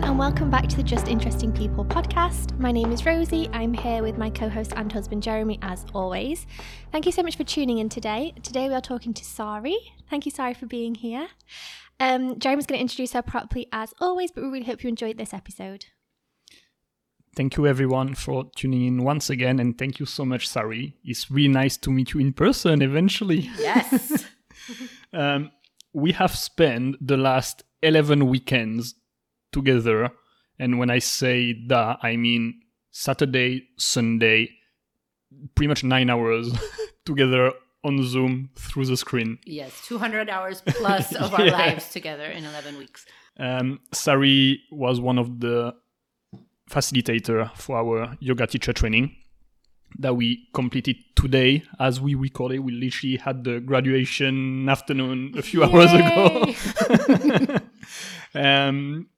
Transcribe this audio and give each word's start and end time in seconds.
everyone, 0.00 0.10
and 0.10 0.18
welcome 0.18 0.50
back 0.50 0.66
to 0.66 0.76
the 0.76 0.82
Just 0.82 1.08
Interesting 1.08 1.52
People 1.52 1.84
podcast. 1.84 2.58
My 2.58 2.72
name 2.72 2.90
is 2.90 3.04
Rosie. 3.04 3.50
I'm 3.52 3.74
here 3.74 4.02
with 4.02 4.16
my 4.16 4.30
co 4.30 4.48
host 4.48 4.72
and 4.74 4.90
husband 4.90 5.22
Jeremie, 5.22 5.58
as 5.60 5.84
always. 5.94 6.46
Thank 6.90 7.04
you 7.04 7.12
so 7.12 7.22
much 7.22 7.36
for 7.36 7.44
tuning 7.44 7.78
in 7.78 7.90
today. 7.90 8.32
Today 8.42 8.68
we 8.68 8.74
are 8.74 8.80
talking 8.80 9.12
to 9.12 9.24
Sari. 9.24 9.76
Thank 10.08 10.24
you, 10.24 10.30
Sari, 10.30 10.54
for 10.54 10.64
being 10.66 10.94
here. 10.94 11.28
Um, 11.98 12.38
Jeremie's 12.38 12.66
going 12.66 12.78
to 12.78 12.82
introduce 12.82 13.12
her 13.12 13.20
properly 13.20 13.66
as 13.72 13.92
always, 14.00 14.30
but 14.30 14.42
we 14.42 14.48
really 14.48 14.64
hope 14.64 14.82
you 14.82 14.88
enjoyed 14.88 15.18
this 15.18 15.34
episode. 15.34 15.86
Thank 17.36 17.56
you, 17.56 17.66
everyone, 17.66 18.14
for 18.14 18.50
tuning 18.56 18.86
in 18.86 19.04
once 19.04 19.28
again, 19.28 19.58
and 19.58 19.76
thank 19.76 19.98
you 19.98 20.06
so 20.06 20.24
much, 20.24 20.48
Sari. 20.48 20.96
It's 21.04 21.30
really 21.30 21.48
nice 21.48 21.76
to 21.78 21.90
meet 21.90 22.14
you 22.14 22.20
in 22.20 22.32
person 22.32 22.80
eventually. 22.80 23.50
Yes. 23.58 24.24
um, 25.12 25.50
we 25.92 26.12
have 26.12 26.34
spent 26.34 26.96
the 27.06 27.18
last 27.18 27.64
11 27.82 28.26
weekends 28.26 28.94
together. 29.52 30.10
And 30.58 30.78
when 30.78 30.90
I 30.90 30.98
say 30.98 31.54
that, 31.68 31.98
I 32.02 32.16
mean 32.16 32.60
Saturday, 32.90 33.68
Sunday, 33.78 34.50
pretty 35.54 35.68
much 35.68 35.84
nine 35.84 36.10
hours 36.10 36.52
together 37.04 37.52
on 37.82 38.02
Zoom 38.04 38.50
through 38.56 38.84
the 38.86 38.96
screen. 38.96 39.38
yes, 39.46 39.80
200 39.86 40.28
hours 40.28 40.62
plus 40.66 41.14
of 41.22 41.32
our 41.32 41.46
Yeah. 41.46 41.52
lives 41.52 41.88
together 41.88 42.24
in 42.26 42.44
11 42.44 42.76
weeks. 42.76 43.06
Um, 43.38 43.80
Sari 43.92 44.60
was 44.70 45.00
one 45.00 45.18
of 45.18 45.40
the 45.40 45.74
facilitator 46.70 47.50
for 47.56 47.78
our 47.78 48.16
yoga 48.20 48.46
teacher 48.46 48.72
training 48.74 49.16
that 49.98 50.14
we 50.14 50.46
completed 50.52 50.96
today 51.16 51.62
as 51.80 52.00
we 52.00 52.14
record 52.14 52.52
it. 52.52 52.58
We 52.60 52.72
literally 52.72 53.16
had 53.16 53.44
the 53.44 53.60
graduation 53.60 54.68
afternoon 54.68 55.32
a 55.38 55.42
few 55.42 55.64
hours 55.64 55.90
ago. 55.92 57.60
um, 58.34 59.08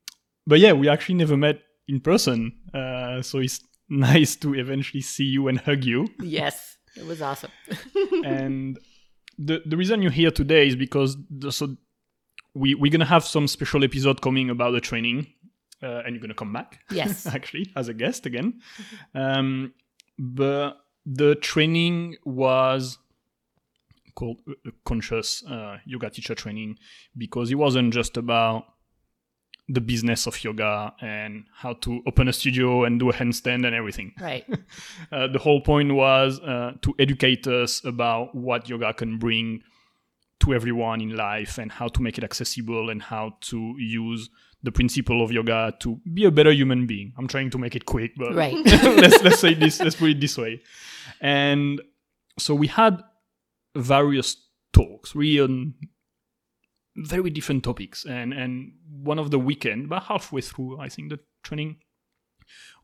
but 0.47 0.59
yeah, 0.59 0.73
we 0.73 0.89
actually 0.89 1.17
never 1.17 1.37
met 1.37 1.61
in 1.89 2.01
person. 2.01 2.53
Uh, 2.75 3.23
so 3.23 3.39
it's 3.39 3.61
nice 3.89 4.37
to 4.37 4.55
eventually 4.55 5.01
see 5.01 5.25
you 5.25 5.49
and 5.49 5.61
hug 5.61 5.85
you. 5.85 6.09
Yes, 6.21 6.79
it 6.97 7.07
was 7.07 7.23
awesome. 7.23 7.51
and 8.25 8.79
the 9.39 9.63
the 9.67 9.77
reason 9.77 10.03
you're 10.03 10.11
here 10.11 10.31
today 10.31 10.67
is 10.67 10.77
because 10.77 11.17
the, 11.31 11.53
so 11.53 11.77
we 12.55 12.75
we're 12.75 12.93
gonna 12.93 13.05
have 13.05 13.25
some 13.25 13.49
special 13.49 13.85
episode 13.85 14.21
coming 14.21 14.51
about 14.51 14.73
the 14.73 14.81
training, 14.81 15.27
uh, 15.83 16.03
and 16.05 16.15
you're 16.15 16.23
gonna 16.23 16.35
come 16.35 16.53
back. 16.53 16.81
Yes. 16.91 17.27
actually, 17.35 17.71
as 17.77 17.89
a 17.89 17.95
guest 17.95 18.27
again. 18.27 18.61
Um, 19.15 19.75
but 20.19 20.79
the 21.05 21.35
training 21.37 22.17
was 22.25 22.99
called 24.15 24.41
uh, 24.49 24.71
conscious 24.85 25.43
uh, 25.45 25.79
yoga 25.87 26.11
teacher 26.11 26.35
training 26.35 26.79
because 27.17 27.51
it 27.51 27.57
wasn't 27.57 27.93
just 27.93 28.17
about 28.17 28.65
the 29.69 29.81
business 29.81 30.27
of 30.27 30.43
yoga 30.45 30.93
and 31.01 31.45
how 31.55 31.73
to 31.75 32.03
open 32.07 32.29
a 32.29 32.33
studio 32.33 32.85
and 32.85 32.99
do 32.99 33.09
a 33.11 33.13
handstand 33.13 33.65
and 33.67 33.75
everything. 33.75 34.13
Right. 34.21 34.45
Uh, 35.13 35.27
the 35.29 35.39
whole 35.39 35.61
point 35.61 35.95
was 35.95 36.41
uh, 36.41 36.73
to 36.83 36.95
educate 36.99 37.47
us 37.47 37.85
about 37.85 38.35
what 38.35 38.69
yoga 38.69 38.93
can 38.95 39.19
bring 39.19 39.63
to 40.41 40.55
everyone 40.55 41.01
in 41.01 41.15
life 41.15 41.59
and 41.59 41.71
how 41.71 41.87
to 41.87 42.01
make 42.03 42.17
it 42.19 42.25
accessible 42.25 42.89
and 42.91 43.03
how 43.03 43.37
to 43.43 43.75
use 43.79 44.29
the 44.63 44.73
principle 44.73 45.23
of 45.23 45.31
yoga 45.33 45.75
to 45.81 46.01
be 46.15 46.25
a 46.25 46.31
better 46.31 46.51
human 46.51 46.87
being. 46.87 47.13
I'm 47.19 47.29
trying 47.29 47.51
to 47.51 47.59
make 47.59 47.77
it 47.77 47.85
quick, 47.85 48.13
but 48.17 48.35
Right. 48.43 48.57
let's 48.65 49.23
let's 49.23 49.39
say 49.41 49.55
this. 49.55 49.81
Let's 49.81 49.97
put 49.97 50.11
it 50.11 50.21
this 50.21 50.37
way. 50.39 50.63
And 51.21 51.81
so 52.39 52.55
we 52.55 52.69
had 52.69 53.03
various 53.77 54.37
talks, 54.73 55.15
really 55.15 55.41
on 55.41 55.75
very 56.97 57.31
different 57.31 57.65
topics. 57.65 58.05
And 58.05 58.33
and 58.33 58.73
one 58.91 59.19
of 59.19 59.31
the 59.31 59.39
weekend, 59.39 59.87
about 59.87 60.05
halfway 60.05 60.41
through, 60.41 60.81
I 60.81 60.89
think 60.89 61.11
the 61.11 61.21
training 61.43 61.77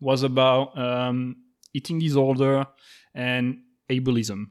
was 0.01 0.23
about 0.23 0.79
um, 0.79 1.37
eating 1.75 1.99
disorder 1.99 2.67
and 3.15 3.59
ableism. 3.91 4.51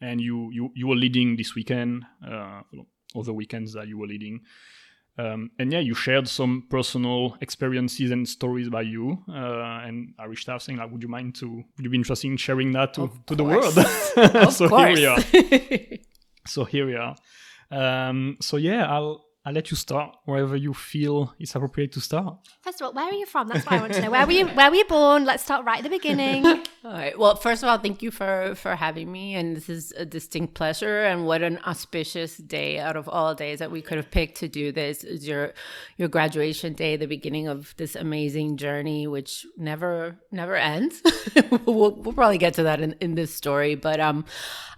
And 0.00 0.20
you 0.20 0.50
you 0.50 0.70
you 0.74 0.86
were 0.86 0.96
leading 0.96 1.36
this 1.36 1.54
weekend, 1.54 2.04
uh, 2.26 2.62
or 3.14 3.24
the 3.24 3.34
weekends 3.34 3.74
that 3.74 3.88
you 3.88 3.98
were 3.98 4.06
leading. 4.06 4.40
Um, 5.18 5.50
and 5.58 5.70
yeah, 5.70 5.80
you 5.80 5.94
shared 5.94 6.28
some 6.28 6.66
personal 6.70 7.36
experiences 7.42 8.10
and 8.10 8.26
stories 8.26 8.70
by 8.70 8.82
you. 8.82 9.22
Uh, 9.28 9.82
and 9.84 10.14
I 10.18 10.24
reached 10.24 10.48
out 10.48 10.62
saying, 10.62 10.78
like, 10.78 10.90
would 10.90 11.02
you 11.02 11.08
mind 11.08 11.34
to, 11.36 11.46
would 11.76 11.84
you 11.84 11.90
be 11.90 11.98
interested 11.98 12.28
in 12.28 12.38
sharing 12.38 12.72
that 12.72 12.94
to, 12.94 13.02
Of 13.02 13.26
to 13.26 13.34
the 13.34 13.44
world? 13.44 13.74
So 14.52 14.68
here 14.68 14.94
we 14.94 15.06
are. 15.06 15.18
So 16.46 16.64
here 16.64 16.86
we 16.86 16.94
are. 16.94 17.16
Um, 17.70 18.36
so 18.40 18.56
yeah, 18.56 18.86
I'll 18.86 19.24
I'll 19.44 19.54
let 19.54 19.70
you 19.70 19.76
start 19.76 20.16
wherever 20.26 20.54
you 20.54 20.74
feel 20.74 21.34
it's 21.38 21.54
appropriate 21.54 21.92
to 21.92 22.00
start. 22.00 22.36
First 22.60 22.82
of 22.82 22.86
all, 22.86 22.92
where 22.92 23.06
are 23.06 23.14
you 23.14 23.24
from? 23.24 23.48
That's 23.48 23.64
what 23.64 23.72
I 23.72 23.80
want 23.80 23.94
to 23.94 24.02
know. 24.02 24.10
Where 24.10 24.26
were 24.26 24.32
you? 24.32 24.46
Where 24.48 24.68
were 24.70 24.76
you 24.76 24.84
born? 24.84 25.24
Let's 25.24 25.42
start 25.42 25.64
right 25.64 25.78
at 25.78 25.82
the 25.82 25.88
beginning. 25.88 26.44
All 26.84 26.92
right. 26.92 27.18
Well, 27.18 27.36
first 27.36 27.62
of 27.62 27.70
all, 27.70 27.78
thank 27.78 28.02
you 28.02 28.10
for 28.10 28.54
for 28.54 28.76
having 28.76 29.10
me, 29.10 29.34
and 29.34 29.56
this 29.56 29.70
is 29.70 29.92
a 29.92 30.04
distinct 30.04 30.52
pleasure. 30.52 31.04
And 31.04 31.26
what 31.26 31.42
an 31.42 31.58
auspicious 31.66 32.36
day 32.36 32.78
out 32.78 32.96
of 32.96 33.08
all 33.08 33.34
days 33.34 33.60
that 33.60 33.70
we 33.70 33.80
could 33.80 33.96
have 33.96 34.10
picked 34.10 34.36
to 34.38 34.48
do 34.48 34.72
this. 34.72 35.04
Is 35.04 35.26
your 35.26 35.54
your 35.96 36.08
graduation 36.08 36.74
day, 36.74 36.96
the 36.96 37.06
beginning 37.06 37.48
of 37.48 37.74
this 37.78 37.96
amazing 37.96 38.58
journey, 38.58 39.06
which 39.06 39.46
never 39.56 40.18
never 40.30 40.54
ends. 40.54 41.00
we'll, 41.64 41.92
we'll 41.92 42.12
probably 42.12 42.38
get 42.38 42.54
to 42.54 42.64
that 42.64 42.82
in, 42.82 42.94
in 43.00 43.14
this 43.14 43.34
story, 43.34 43.74
but 43.74 44.00
um, 44.00 44.26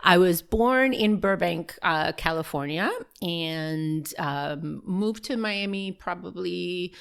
I 0.01 0.19
was 0.19 0.43
born 0.43 0.93
in 0.93 1.19
Burbank, 1.19 1.79
uh, 1.83 2.13
California, 2.13 2.91
and 3.23 4.13
um, 4.19 4.83
moved 4.85 5.25
to 5.25 5.37
Miami 5.37 5.93
probably 5.93 6.93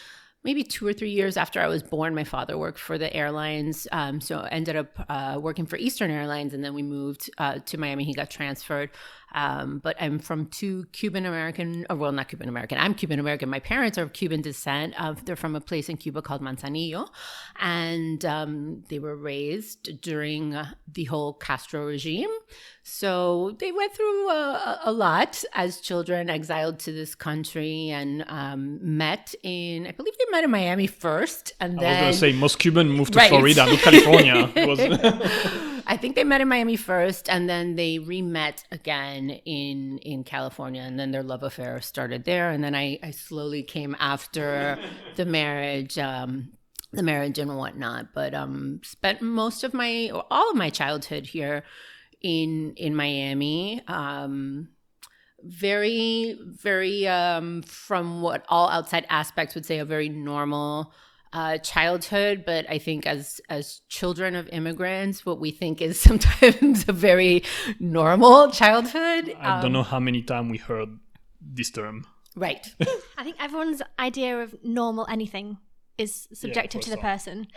maybe 0.43 0.63
two 0.63 0.87
or 0.87 0.93
three 0.93 1.11
years 1.11 1.37
after 1.37 1.59
I 1.59 1.67
was 1.67 1.83
born, 1.83 2.15
my 2.15 2.23
father 2.23 2.57
worked 2.57 2.79
for 2.79 2.97
the 2.97 3.13
airlines. 3.15 3.87
Um, 3.91 4.19
so 4.19 4.41
ended 4.51 4.75
up 4.75 5.05
uh, 5.09 5.37
working 5.39 5.65
for 5.65 5.77
Eastern 5.77 6.09
Airlines, 6.09 6.53
and 6.53 6.63
then 6.63 6.73
we 6.73 6.81
moved 6.83 7.29
uh, 7.37 7.59
to 7.59 7.77
Miami. 7.77 8.03
He 8.03 8.13
got 8.13 8.29
transferred. 8.29 8.89
Um, 9.33 9.79
but 9.79 9.95
I'm 9.99 10.19
from 10.19 10.47
two 10.47 10.85
Cuban 10.91 11.25
American, 11.25 11.85
or 11.89 11.95
well, 11.95 12.11
not 12.11 12.27
Cuban 12.29 12.49
American. 12.49 12.77
I'm 12.77 12.93
Cuban 12.93 13.19
American. 13.19 13.49
My 13.49 13.59
parents 13.59 13.97
are 13.97 14.03
of 14.03 14.13
Cuban 14.13 14.41
descent. 14.41 14.93
Uh, 14.97 15.15
they're 15.23 15.35
from 15.35 15.55
a 15.55 15.61
place 15.61 15.89
in 15.89 15.97
Cuba 15.97 16.21
called 16.21 16.41
Manzanillo, 16.41 17.07
and 17.59 18.23
um, 18.25 18.83
they 18.89 18.99
were 18.99 19.15
raised 19.15 20.01
during 20.01 20.55
uh, 20.55 20.71
the 20.91 21.05
whole 21.05 21.33
Castro 21.33 21.85
regime. 21.85 22.29
So 22.83 23.55
they 23.59 23.71
went 23.71 23.93
through 23.93 24.29
a, 24.29 24.79
a 24.85 24.91
lot 24.91 25.43
as 25.53 25.79
children, 25.79 26.29
exiled 26.29 26.79
to 26.79 26.91
this 26.91 27.15
country, 27.15 27.89
and 27.89 28.25
um, 28.27 28.79
met 28.81 29.33
in, 29.43 29.87
I 29.87 29.91
believe 29.91 30.17
they 30.17 30.25
met 30.31 30.43
in 30.43 30.51
Miami 30.51 30.87
first, 30.87 31.53
and 31.59 31.77
then 31.79 31.85
I 31.85 32.07
was 32.07 32.19
gonna 32.19 32.33
say 32.33 32.39
most 32.39 32.59
Cuban 32.59 32.89
moved 32.89 33.13
to 33.13 33.19
Right. 33.19 33.29
Florida, 33.29 33.65
not 33.65 33.79
California. 33.79 34.49
I 35.87 35.97
think 35.97 36.15
they 36.15 36.23
met 36.23 36.41
in 36.41 36.47
Miami 36.47 36.75
first, 36.75 37.29
and 37.29 37.49
then 37.49 37.75
they 37.75 37.99
re-met 37.99 38.63
again 38.71 39.29
in 39.29 39.97
in 39.99 40.23
California, 40.23 40.81
and 40.81 40.99
then 40.99 41.11
their 41.11 41.23
love 41.23 41.43
affair 41.43 41.81
started 41.81 42.23
there. 42.23 42.49
And 42.49 42.63
then 42.63 42.75
I, 42.75 42.99
I 43.03 43.11
slowly 43.11 43.63
came 43.63 43.95
after 43.99 44.77
the 45.15 45.25
marriage, 45.25 45.97
um, 45.97 46.53
the 46.91 47.03
marriage 47.03 47.39
and 47.39 47.55
whatnot. 47.55 48.13
But 48.13 48.33
um, 48.33 48.81
spent 48.83 49.21
most 49.21 49.63
of 49.63 49.73
my 49.73 50.11
all 50.29 50.51
of 50.51 50.55
my 50.55 50.69
childhood 50.69 51.27
here 51.27 51.63
in 52.21 52.73
in 52.77 52.95
Miami. 52.95 53.81
Um, 53.87 54.69
very 55.43 56.37
very 56.43 57.07
um, 57.07 57.63
from 57.63 58.21
what 58.21 58.45
all 58.47 58.69
outside 58.69 59.05
aspects 59.09 59.55
would 59.55 59.65
say 59.65 59.79
a 59.79 59.85
very 59.85 60.09
normal 60.09 60.93
uh, 61.33 61.57
childhood, 61.59 62.43
but 62.45 62.69
I 62.69 62.77
think 62.77 63.05
as 63.07 63.39
as 63.49 63.81
children 63.89 64.35
of 64.35 64.47
immigrants, 64.49 65.25
what 65.25 65.39
we 65.39 65.51
think 65.51 65.81
is 65.81 65.99
sometimes 66.09 66.85
a 66.87 66.93
very 66.93 67.43
normal 67.79 68.51
childhood. 68.51 69.35
I 69.39 69.61
don't 69.61 69.65
Um, 69.67 69.73
know 69.73 69.83
how 69.83 69.99
many 69.99 70.21
times 70.23 70.51
we 70.51 70.57
heard 70.57 70.89
this 71.41 71.71
term. 71.71 72.05
Right. 72.35 72.65
I 73.17 73.23
think 73.23 73.37
everyone's 73.39 73.81
idea 73.99 74.41
of 74.41 74.55
normal 74.63 75.05
anything 75.09 75.57
is 75.97 76.27
subjective 76.33 76.79
course 76.79 76.85
to 76.85 76.91
the 76.91 76.97
so. 76.97 77.01
person. 77.01 77.47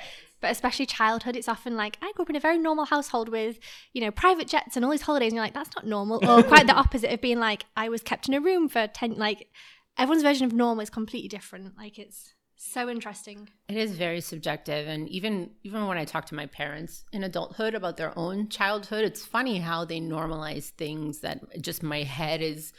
But 0.40 0.50
especially 0.50 0.84
childhood, 0.86 1.36
it's 1.36 1.48
often 1.48 1.74
like, 1.76 1.96
I 2.02 2.12
grew 2.12 2.24
up 2.24 2.30
in 2.30 2.36
a 2.36 2.40
very 2.40 2.58
normal 2.58 2.84
household 2.84 3.30
with, 3.30 3.58
you 3.94 4.02
know, 4.02 4.10
private 4.10 4.46
jets 4.46 4.76
and 4.76 4.84
all 4.84 4.90
these 4.90 5.00
holidays. 5.02 5.28
And 5.28 5.36
you're 5.36 5.44
like, 5.44 5.54
that's 5.54 5.74
not 5.74 5.86
normal. 5.86 6.16
Or 6.28 6.42
quite 6.52 6.66
the 6.66 6.74
opposite 6.74 7.10
of 7.12 7.20
being 7.22 7.38
like, 7.38 7.64
I 7.76 7.88
was 7.88 8.02
kept 8.02 8.28
in 8.28 8.34
a 8.34 8.40
room 8.40 8.68
for 8.68 8.86
10, 8.86 9.14
like, 9.14 9.48
everyone's 9.96 10.22
version 10.22 10.44
of 10.44 10.52
normal 10.52 10.82
is 10.82 10.90
completely 10.90 11.28
different. 11.28 11.78
Like, 11.78 11.98
it's 11.98 12.33
so 12.56 12.88
interesting. 12.88 13.48
It 13.68 13.76
is 13.76 13.92
very 13.92 14.20
subjective, 14.20 14.86
and 14.88 15.08
even 15.08 15.50
even 15.62 15.86
when 15.86 15.98
I 15.98 16.04
talk 16.04 16.26
to 16.26 16.34
my 16.34 16.46
parents 16.46 17.04
in 17.12 17.24
adulthood 17.24 17.74
about 17.74 17.96
their 17.96 18.16
own 18.18 18.48
childhood, 18.48 19.04
it's 19.04 19.24
funny 19.24 19.58
how 19.58 19.84
they 19.84 20.00
normalize 20.00 20.70
things 20.70 21.20
that 21.20 21.40
just 21.60 21.82
my 21.82 22.02
head 22.02 22.40
is 22.42 22.72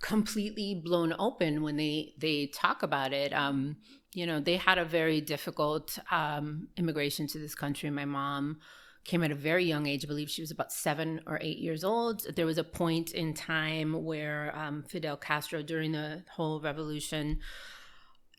completely 0.00 0.74
blown 0.84 1.14
open 1.18 1.62
when 1.62 1.76
they 1.76 2.14
they 2.18 2.46
talk 2.46 2.82
about 2.82 3.12
it. 3.12 3.32
Um, 3.32 3.76
you 4.14 4.26
know, 4.26 4.40
they 4.40 4.56
had 4.56 4.78
a 4.78 4.84
very 4.84 5.20
difficult 5.20 5.98
um, 6.10 6.68
immigration 6.76 7.26
to 7.28 7.38
this 7.38 7.54
country. 7.54 7.88
My 7.90 8.04
mom 8.04 8.58
came 9.04 9.22
at 9.22 9.30
a 9.30 9.36
very 9.36 9.64
young 9.64 9.86
age. 9.86 10.04
I 10.04 10.08
believe 10.08 10.30
she 10.30 10.42
was 10.42 10.50
about 10.50 10.72
seven 10.72 11.20
or 11.26 11.38
eight 11.40 11.58
years 11.58 11.82
old. 11.82 12.26
There 12.36 12.46
was 12.46 12.58
a 12.58 12.64
point 12.64 13.12
in 13.12 13.34
time 13.34 14.04
where 14.04 14.56
um, 14.56 14.84
Fidel 14.84 15.16
Castro, 15.16 15.62
during 15.62 15.92
the 15.92 16.22
whole 16.30 16.60
revolution, 16.60 17.40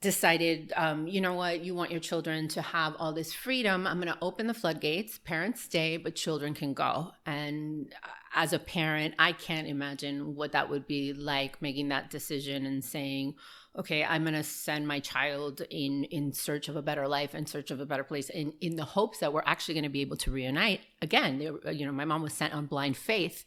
decided, 0.03 0.73
um, 0.75 1.07
you 1.07 1.21
know 1.21 1.33
what, 1.33 1.63
you 1.63 1.73
want 1.73 1.89
your 1.89 2.00
children 2.00 2.47
to 2.50 2.61
have 2.61 2.94
all 3.00 3.13
this 3.13 3.33
freedom. 3.33 3.88
I'm 3.88 4.00
going 4.00 4.13
to 4.13 4.17
open 4.21 4.45
the 4.45 4.53
floodgates. 4.53 5.17
Parents 5.17 5.61
stay, 5.61 5.97
but 5.97 6.13
children 6.13 6.53
can 6.53 6.73
go. 6.73 7.11
And 7.25 7.91
uh, 8.03 8.07
as 8.35 8.53
a 8.53 8.59
parent, 8.59 9.15
I 9.17 9.31
can't 9.31 9.67
imagine 9.67 10.35
what 10.35 10.51
that 10.51 10.69
would 10.69 10.85
be 10.88 11.13
like 11.13 11.61
making 11.61 11.88
that 11.89 12.09
decision 12.09 12.65
and 12.65 12.83
saying, 12.83 13.35
okay, 13.75 14.03
I'm 14.03 14.23
going 14.23 14.35
to 14.35 14.44
send 14.44 14.88
my 14.88 15.00
child 15.00 15.61
in 15.69 16.03
in 16.05 16.33
search 16.33 16.67
of 16.69 16.75
a 16.75 16.81
better 16.81 17.07
life, 17.07 17.33
in 17.33 17.45
search 17.45 17.71
of 17.71 17.79
a 17.79 17.85
better 17.85 18.03
place, 18.03 18.29
in 18.29 18.53
in 18.61 18.75
the 18.75 18.85
hopes 18.85 19.19
that 19.19 19.33
we're 19.33 19.44
actually 19.45 19.75
going 19.75 19.83
to 19.83 19.89
be 19.89 20.01
able 20.01 20.17
to 20.17 20.31
reunite 20.31 20.81
again. 21.01 21.41
You 21.41 21.85
know, 21.85 21.91
my 21.91 22.05
mom 22.05 22.21
was 22.21 22.33
sent 22.33 22.53
on 22.53 22.67
blind 22.67 22.97
faith, 22.97 23.45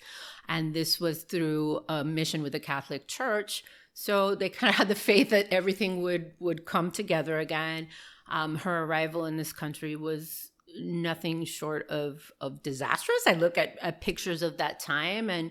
and 0.49 0.75
this 0.75 0.99
was 0.99 1.23
through 1.23 1.85
a 1.89 2.03
mission 2.03 2.43
with 2.43 2.53
the 2.53 2.61
Catholic 2.61 3.07
Church 3.07 3.63
so 3.99 4.35
they 4.35 4.49
kind 4.61 4.69
of 4.69 4.77
had 4.77 4.89
the 4.89 4.95
faith 4.95 5.31
that 5.31 5.49
everything 5.51 6.03
would 6.03 6.33
would 6.39 6.67
come 6.67 6.91
together 6.91 7.39
again. 7.39 7.89
Um, 8.29 8.57
her 8.57 8.85
arrival 8.85 9.25
in 9.25 9.37
this 9.39 9.53
country 9.53 9.97
was 9.97 10.51
nothing 10.79 11.45
short 11.47 11.89
of 11.89 12.31
of 12.41 12.63
disastrous. 12.63 13.27
I 13.27 13.33
look 13.33 13.57
at, 13.57 13.77
at 13.81 14.03
pictures 14.03 14.43
of 14.43 14.59
that 14.59 14.79
time 14.81 15.31
and 15.31 15.51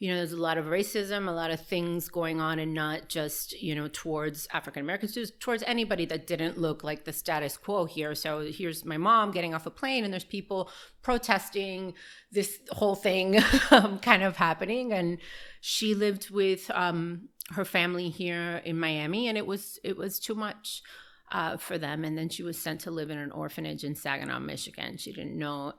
you 0.00 0.10
know, 0.10 0.16
there's 0.16 0.32
a 0.32 0.36
lot 0.36 0.58
of 0.58 0.66
racism, 0.66 1.28
a 1.28 1.30
lot 1.30 1.50
of 1.50 1.60
things 1.60 2.08
going 2.08 2.40
on, 2.40 2.58
and 2.58 2.74
not 2.74 3.08
just, 3.08 3.52
you 3.62 3.74
know, 3.74 3.88
towards 3.92 4.48
African 4.52 4.82
Americans, 4.82 5.14
just 5.14 5.38
towards 5.38 5.62
anybody 5.62 6.04
that 6.06 6.26
didn't 6.26 6.58
look 6.58 6.82
like 6.82 7.04
the 7.04 7.12
status 7.12 7.56
quo 7.56 7.84
here. 7.84 8.14
So 8.14 8.40
here's 8.40 8.84
my 8.84 8.96
mom 8.96 9.30
getting 9.30 9.54
off 9.54 9.66
a 9.66 9.70
plane, 9.70 10.04
and 10.04 10.12
there's 10.12 10.24
people 10.24 10.68
protesting 11.00 11.94
this 12.32 12.58
whole 12.70 12.96
thing 12.96 13.40
um, 13.70 14.00
kind 14.00 14.24
of 14.24 14.36
happening. 14.36 14.92
And 14.92 15.18
she 15.60 15.94
lived 15.94 16.28
with 16.28 16.70
um, 16.74 17.28
her 17.50 17.64
family 17.64 18.08
here 18.08 18.62
in 18.64 18.78
Miami, 18.78 19.28
and 19.28 19.36
it 19.36 19.46
was 19.46 19.78
it 19.84 19.96
was 19.96 20.18
too 20.18 20.34
much 20.34 20.82
uh, 21.30 21.56
for 21.56 21.78
them. 21.78 22.04
And 22.04 22.16
then 22.16 22.28
she 22.28 22.42
was 22.42 22.58
sent 22.58 22.80
to 22.82 22.90
live 22.90 23.10
in 23.10 23.18
an 23.18 23.32
orphanage 23.32 23.84
in 23.84 23.94
Saginaw, 23.94 24.40
Michigan. 24.40 24.96
She 24.96 25.12
didn't 25.12 25.38
know 25.38 25.74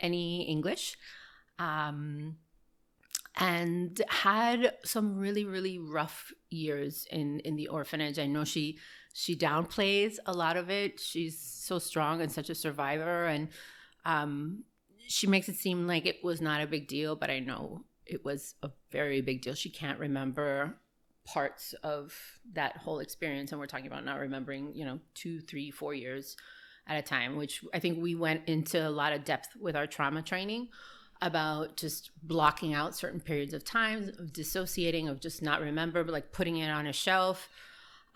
any 0.00 0.42
English, 0.42 0.96
um, 1.58 2.36
and 3.36 4.00
had 4.08 4.74
some 4.84 5.16
really 5.16 5.44
really 5.44 5.78
rough 5.78 6.32
years 6.50 7.06
in 7.10 7.40
in 7.40 7.56
the 7.56 7.68
orphanage. 7.68 8.18
I 8.18 8.26
know 8.26 8.44
she 8.44 8.78
she 9.12 9.36
downplays 9.36 10.16
a 10.26 10.32
lot 10.32 10.56
of 10.56 10.70
it. 10.70 10.98
She's 10.98 11.38
so 11.38 11.78
strong 11.78 12.20
and 12.20 12.32
such 12.32 12.50
a 12.50 12.54
survivor, 12.54 13.26
and 13.26 13.48
um, 14.04 14.64
she 15.06 15.28
makes 15.28 15.48
it 15.48 15.56
seem 15.56 15.86
like 15.86 16.06
it 16.06 16.24
was 16.24 16.40
not 16.40 16.60
a 16.60 16.66
big 16.66 16.88
deal. 16.88 17.14
But 17.14 17.30
I 17.30 17.38
know 17.38 17.84
it 18.04 18.24
was 18.24 18.56
a 18.64 18.70
very 18.90 19.20
big 19.20 19.42
deal. 19.42 19.54
She 19.54 19.70
can't 19.70 20.00
remember 20.00 20.76
parts 21.24 21.74
of 21.82 22.14
that 22.52 22.76
whole 22.76 22.98
experience 22.98 23.50
and 23.50 23.60
we're 23.60 23.66
talking 23.66 23.86
about 23.86 24.04
not 24.04 24.18
remembering 24.18 24.72
you 24.74 24.84
know 24.84 24.98
two 25.14 25.40
three 25.40 25.70
four 25.70 25.94
years 25.94 26.36
at 26.86 26.98
a 26.98 27.02
time 27.02 27.36
which 27.36 27.64
i 27.72 27.78
think 27.78 28.00
we 28.00 28.14
went 28.14 28.46
into 28.46 28.86
a 28.86 28.90
lot 28.90 29.12
of 29.12 29.24
depth 29.24 29.56
with 29.58 29.74
our 29.74 29.86
trauma 29.86 30.20
training 30.20 30.68
about 31.22 31.76
just 31.76 32.10
blocking 32.22 32.74
out 32.74 32.94
certain 32.94 33.20
periods 33.20 33.54
of 33.54 33.64
time 33.64 34.10
of 34.18 34.32
dissociating 34.32 35.08
of 35.08 35.20
just 35.20 35.40
not 35.40 35.60
remember 35.60 36.04
but 36.04 36.12
like 36.12 36.32
putting 36.32 36.58
it 36.58 36.68
on 36.68 36.86
a 36.86 36.92
shelf 36.92 37.48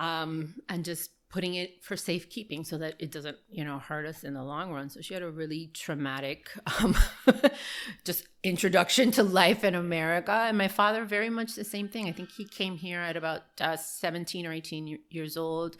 um, 0.01 0.55
and 0.69 0.85
just 0.85 1.11
putting 1.31 1.55
it 1.55 1.83
for 1.83 1.97
safekeeping 1.97 2.65
so 2.65 2.79
that 2.79 2.95
it 2.99 3.11
doesn't 3.11 3.37
you 3.51 3.65
know 3.65 3.79
hurt 3.79 4.07
us 4.07 4.25
in 4.25 4.35
the 4.35 4.43
long 4.43 4.73
run. 4.73 4.89
So 4.89 5.01
she 5.01 5.15
had 5.15 5.23
a 5.23 5.31
really 5.31 5.71
traumatic 5.75 6.51
um, 6.81 6.97
just 8.05 8.27
introduction 8.43 9.11
to 9.13 9.23
life 9.23 9.65
in 9.65 9.75
america. 9.75 10.33
And 10.33 10.57
my 10.57 10.69
father 10.69 11.05
very 11.05 11.31
much 11.31 11.55
the 11.55 11.65
same 11.65 11.89
thing. 11.89 12.07
I 12.09 12.13
think 12.13 12.31
he 12.31 12.45
came 12.45 12.77
here 12.77 13.01
at 13.01 13.17
about 13.17 13.43
uh, 13.61 13.77
17 13.77 14.47
or 14.47 14.53
18 14.53 14.99
years 15.11 15.37
old 15.37 15.77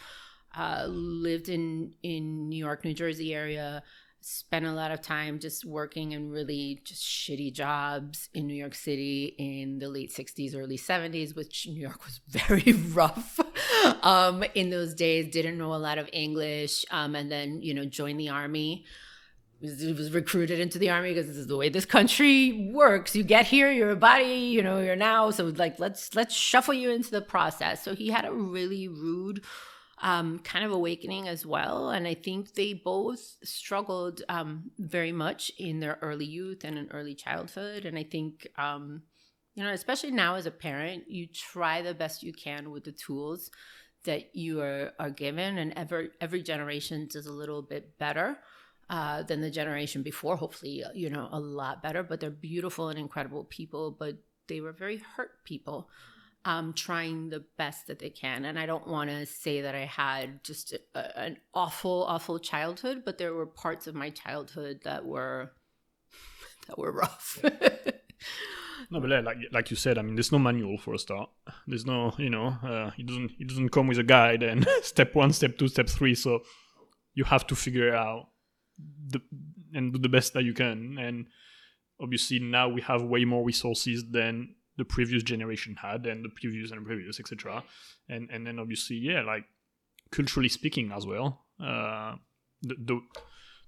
uh, 0.57 0.87
lived 0.89 1.49
in 1.49 1.93
in 2.03 2.49
new 2.49 2.57
york 2.57 2.85
new 2.85 2.95
jersey 2.95 3.35
area 3.35 3.83
spent 4.21 4.67
a 4.67 4.73
lot 4.73 4.91
of 4.91 5.01
time 5.01 5.39
just 5.39 5.65
working 5.65 6.13
in 6.13 6.31
really 6.31 6.81
just 6.85 7.03
shitty 7.03 7.53
jobs 7.53 8.29
in 8.35 8.47
New 8.47 8.55
York 8.55 8.75
City 8.75 9.35
in 9.39 9.79
the 9.79 9.89
late 9.89 10.13
60s, 10.13 10.57
early 10.57 10.77
70s, 10.77 11.37
which 11.37 11.67
New 11.69 11.81
York 11.81 12.05
was 12.05 12.21
very 12.29 12.73
rough 12.73 13.39
um, 14.03 14.45
in 14.55 14.71
those 14.71 14.95
days, 14.95 15.29
didn't 15.31 15.59
know 15.59 15.75
a 15.75 15.77
lot 15.77 15.99
of 15.99 16.09
English, 16.13 16.85
um, 16.91 17.15
and 17.15 17.31
then, 17.31 17.63
you 17.63 17.75
know, 17.75 17.85
joined 17.85 18.19
the 18.19 18.29
army. 18.29 18.85
Was, 19.61 19.83
was 19.83 20.13
recruited 20.13 20.61
into 20.61 20.79
the 20.79 20.91
army 20.91 21.13
because 21.13 21.27
this 21.27 21.37
is 21.37 21.49
the 21.49 21.57
way 21.57 21.69
this 21.69 21.85
country 21.85 22.71
works. 22.73 23.17
You 23.17 23.25
get 23.25 23.45
here, 23.45 23.73
you're 23.73 23.91
a 23.91 23.97
body, 23.97 24.35
you 24.35 24.63
know, 24.63 24.79
you're 24.79 24.95
now. 24.95 25.33
So 25.33 25.47
like, 25.47 25.81
let's 25.81 26.15
let's 26.15 26.33
shuffle 26.33 26.75
you 26.75 26.93
into 26.93 27.11
the 27.11 27.21
process. 27.21 27.83
So 27.83 27.97
he 27.97 28.11
had 28.11 28.25
a 28.25 28.31
really 28.31 28.87
rude 28.87 29.43
um, 30.03 30.39
kind 30.41 30.65
of 30.65 30.73
awakening 30.73 31.29
as 31.29 31.45
well. 31.45 31.91
And 31.91 32.07
I 32.07 32.15
think 32.15 32.55
they 32.55 32.73
both 32.73 33.37
struggled 33.43 34.23
um, 34.29 34.71
very 34.79 35.13
much 35.13 35.51
in 35.59 35.81
their 35.81 35.99
early 36.03 36.27
youth 36.27 36.65
and 36.65 36.79
in 36.79 36.89
early 36.93 37.15
childhood. 37.15 37.85
And 37.85 37.99
I 37.99 38.05
think, 38.05 38.47
um, 38.57 39.03
you 39.55 39.65
know, 39.65 39.71
especially 39.71 40.13
now 40.13 40.37
as 40.37 40.47
a 40.47 40.51
parent, 40.51 41.05
you 41.09 41.27
try 41.27 41.83
the 41.83 41.95
best 41.95 42.23
you 42.23 42.33
can 42.33 42.71
with 42.71 42.85
the 42.85 42.93
tools 42.93 43.51
that 44.05 44.35
you 44.37 44.61
are, 44.61 44.93
are 44.99 45.11
given. 45.11 45.59
And 45.59 45.73
every, 45.77 46.11
every 46.21 46.43
generation 46.43 47.09
does 47.11 47.27
a 47.27 47.33
little 47.33 47.63
bit 47.63 47.99
better. 47.99 48.39
Uh, 48.91 49.23
than 49.23 49.43
the 49.43 49.51
generation 49.51 50.03
before, 50.03 50.35
hopefully, 50.35 50.83
you 50.95 51.11
know, 51.11 51.29
a 51.31 51.39
lot 51.39 51.83
better. 51.83 52.03
But 52.03 52.21
they're 52.21 52.31
beautiful 52.31 52.89
and 52.89 52.99
incredible 52.99 53.45
people, 53.45 53.91
but 53.91 54.17
they 54.47 54.63
were 54.63 54.73
very 54.73 54.97
hurt 54.97 55.45
people 55.45 55.91
um, 56.49 56.73
trying 56.73 57.29
the 57.29 57.45
best 57.59 57.89
that 57.89 57.99
they 57.99 58.09
can. 58.09 58.47
And 58.47 58.59
I 58.59 58.65
don't 58.65 58.89
want 58.89 59.11
to 59.11 59.27
say 59.27 59.61
that 59.61 59.75
I 59.75 59.85
had 59.85 60.43
just 60.43 60.73
a, 60.73 61.21
an 61.21 61.37
awful, 61.53 62.05
awful 62.09 62.39
childhood, 62.39 63.03
but 63.05 63.19
there 63.19 63.35
were 63.35 63.45
parts 63.45 63.87
of 63.87 63.95
my 63.95 64.09
childhood 64.09 64.81
that 64.85 65.05
were 65.05 65.53
that 66.67 66.79
were 66.79 66.91
rough. 66.91 67.39
no, 68.91 68.99
but 68.99 69.11
like 69.11 69.37
like 69.53 69.71
you 69.71 69.77
said, 69.77 69.99
I 69.99 70.03
mean, 70.03 70.15
there's 70.15 70.33
no 70.33 70.39
manual 70.39 70.79
for 70.79 70.95
a 70.95 70.99
start. 70.99 71.29
There's 71.67 71.85
no, 71.85 72.15
you 72.17 72.31
know, 72.31 72.57
uh, 72.63 72.93
it 72.97 73.05
doesn't 73.05 73.33
it 73.39 73.47
doesn't 73.47 73.69
come 73.69 73.87
with 73.87 73.99
a 73.99 74.03
guide 74.03 74.43
and 74.43 74.67
step 74.83 75.15
one, 75.15 75.35
step 75.35 75.59
two, 75.59 75.69
step 75.69 75.91
three. 75.91 76.15
So 76.15 76.41
you 77.13 77.25
have 77.25 77.47
to 77.49 77.57
figure 77.57 77.95
out 77.95 78.29
the 79.07 79.21
and 79.75 79.93
do 79.93 79.99
the 79.99 80.09
best 80.09 80.33
that 80.33 80.45
you 80.45 80.55
can. 80.55 80.97
And 80.99 81.27
obviously 82.01 82.39
now 82.39 82.71
we 82.71 82.81
have 82.81 83.03
way 83.03 83.27
more 83.27 83.45
resources 83.45 84.03
than 84.11 84.55
the 84.79 84.85
previous 84.85 85.23
generation 85.23 85.77
had 85.83 86.07
and 86.07 86.25
the 86.25 86.31
previous 86.31 86.71
and 86.71 86.87
previous 86.87 87.21
etc 87.21 87.63
and 88.09 88.31
and 88.31 88.47
then 88.47 88.59
obviously 88.59 88.97
yeah 88.97 89.21
like 89.21 89.45
culturally 90.11 90.49
speaking 90.49 90.91
as 90.93 91.05
well 91.07 91.45
uh 91.63 92.15
the, 92.63 92.75
the 92.79 93.01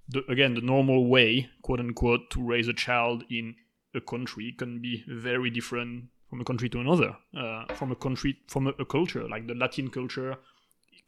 the 0.08 0.32
again 0.32 0.54
the 0.54 0.60
normal 0.60 1.06
way 1.06 1.48
quote 1.62 1.80
unquote 1.80 2.30
to 2.30 2.42
raise 2.42 2.68
a 2.68 2.72
child 2.72 3.24
in 3.30 3.54
a 3.94 4.00
country 4.00 4.54
can 4.56 4.80
be 4.80 5.04
very 5.08 5.50
different 5.50 6.04
from 6.28 6.40
a 6.40 6.44
country 6.44 6.68
to 6.68 6.78
another. 6.78 7.16
Uh, 7.36 7.64
from 7.74 7.90
a 7.90 7.96
country 7.96 8.38
from 8.46 8.68
a, 8.68 8.70
a 8.78 8.84
culture 8.84 9.28
like 9.28 9.46
the 9.46 9.54
latin 9.54 9.90
culture 9.90 10.36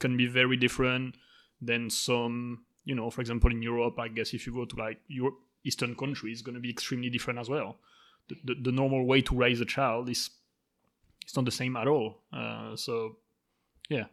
can 0.01 0.17
be 0.17 0.27
very 0.27 0.57
different 0.57 1.15
than 1.61 1.89
some 1.89 2.65
you 2.85 2.95
know 2.95 3.09
for 3.09 3.21
example 3.21 3.51
in 3.51 3.63
europe 3.63 3.99
i 3.99 4.09
guess 4.09 4.35
if 4.35 4.47
you 4.47 4.53
go 4.53 4.65
to 4.65 4.77
like 4.77 4.99
europe 5.07 5.39
eastern 5.65 5.95
countries 5.95 6.39
it's 6.39 6.43
going 6.43 6.57
to 6.57 6.61
be 6.61 6.71
extremely 6.71 7.09
different 7.09 7.39
as 7.39 7.49
well 7.49 7.77
the, 8.45 8.55
the, 8.55 8.73
normal 8.73 9.07
way 9.07 9.21
to 9.23 9.35
raise 9.35 9.61
a 9.61 9.65
child 9.65 10.09
is 10.09 10.31
it's 11.23 11.37
not 11.37 11.45
the 11.45 11.51
same 11.51 11.77
at 11.77 11.89
all. 11.89 12.23
Uh, 12.33 12.77
so 12.77 13.17
yeah, 13.89 14.05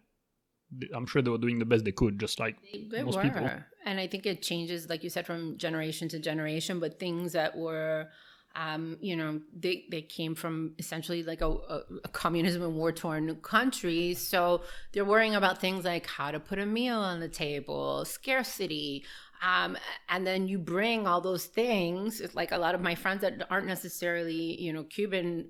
I'm 0.93 1.05
sure 1.05 1.21
they 1.21 1.31
were 1.31 1.37
doing 1.37 1.59
the 1.59 1.65
best 1.65 1.85
they 1.85 1.91
could, 1.91 2.19
just 2.19 2.39
like 2.39 2.57
they 2.91 3.03
most 3.03 3.15
were. 3.15 3.23
people. 3.23 3.49
And 3.85 3.99
I 3.99 4.07
think 4.07 4.25
it 4.25 4.41
changes, 4.41 4.89
like 4.89 5.03
you 5.03 5.09
said, 5.09 5.25
from 5.25 5.57
generation 5.57 6.09
to 6.09 6.19
generation. 6.19 6.79
But 6.79 6.99
things 6.99 7.33
that 7.33 7.57
were, 7.57 8.09
um, 8.55 8.97
you 9.01 9.15
know, 9.15 9.39
they 9.57 9.85
they 9.89 10.01
came 10.01 10.35
from 10.35 10.73
essentially 10.77 11.23
like 11.23 11.41
a, 11.41 11.49
a, 11.49 11.81
a 12.03 12.07
communism 12.09 12.61
and 12.61 12.75
war 12.75 12.91
torn 12.91 13.35
country. 13.37 14.13
So 14.13 14.61
they're 14.91 15.05
worrying 15.05 15.35
about 15.35 15.59
things 15.59 15.85
like 15.85 16.05
how 16.05 16.31
to 16.31 16.39
put 16.39 16.59
a 16.59 16.65
meal 16.65 16.99
on 16.99 17.19
the 17.19 17.29
table, 17.29 18.05
scarcity, 18.05 19.05
um, 19.45 19.77
and 20.09 20.27
then 20.27 20.47
you 20.47 20.57
bring 20.59 21.07
all 21.07 21.21
those 21.21 21.45
things 21.45 22.21
like 22.33 22.51
a 22.51 22.57
lot 22.57 22.75
of 22.75 22.81
my 22.81 22.95
friends 22.95 23.21
that 23.21 23.47
aren't 23.49 23.67
necessarily 23.67 24.59
you 24.61 24.73
know 24.73 24.83
cuban 24.83 25.49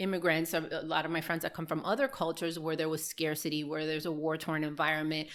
immigrants 0.00 0.54
a 0.54 0.60
lot 0.82 1.04
of 1.04 1.10
my 1.10 1.20
friends 1.20 1.42
that 1.42 1.54
come 1.54 1.66
from 1.66 1.84
other 1.84 2.08
cultures 2.08 2.58
where 2.58 2.74
there 2.74 2.88
was 2.88 3.04
scarcity 3.04 3.62
where 3.62 3.86
there's 3.86 4.06
a 4.06 4.12
war-torn 4.12 4.64
environment. 4.64 5.28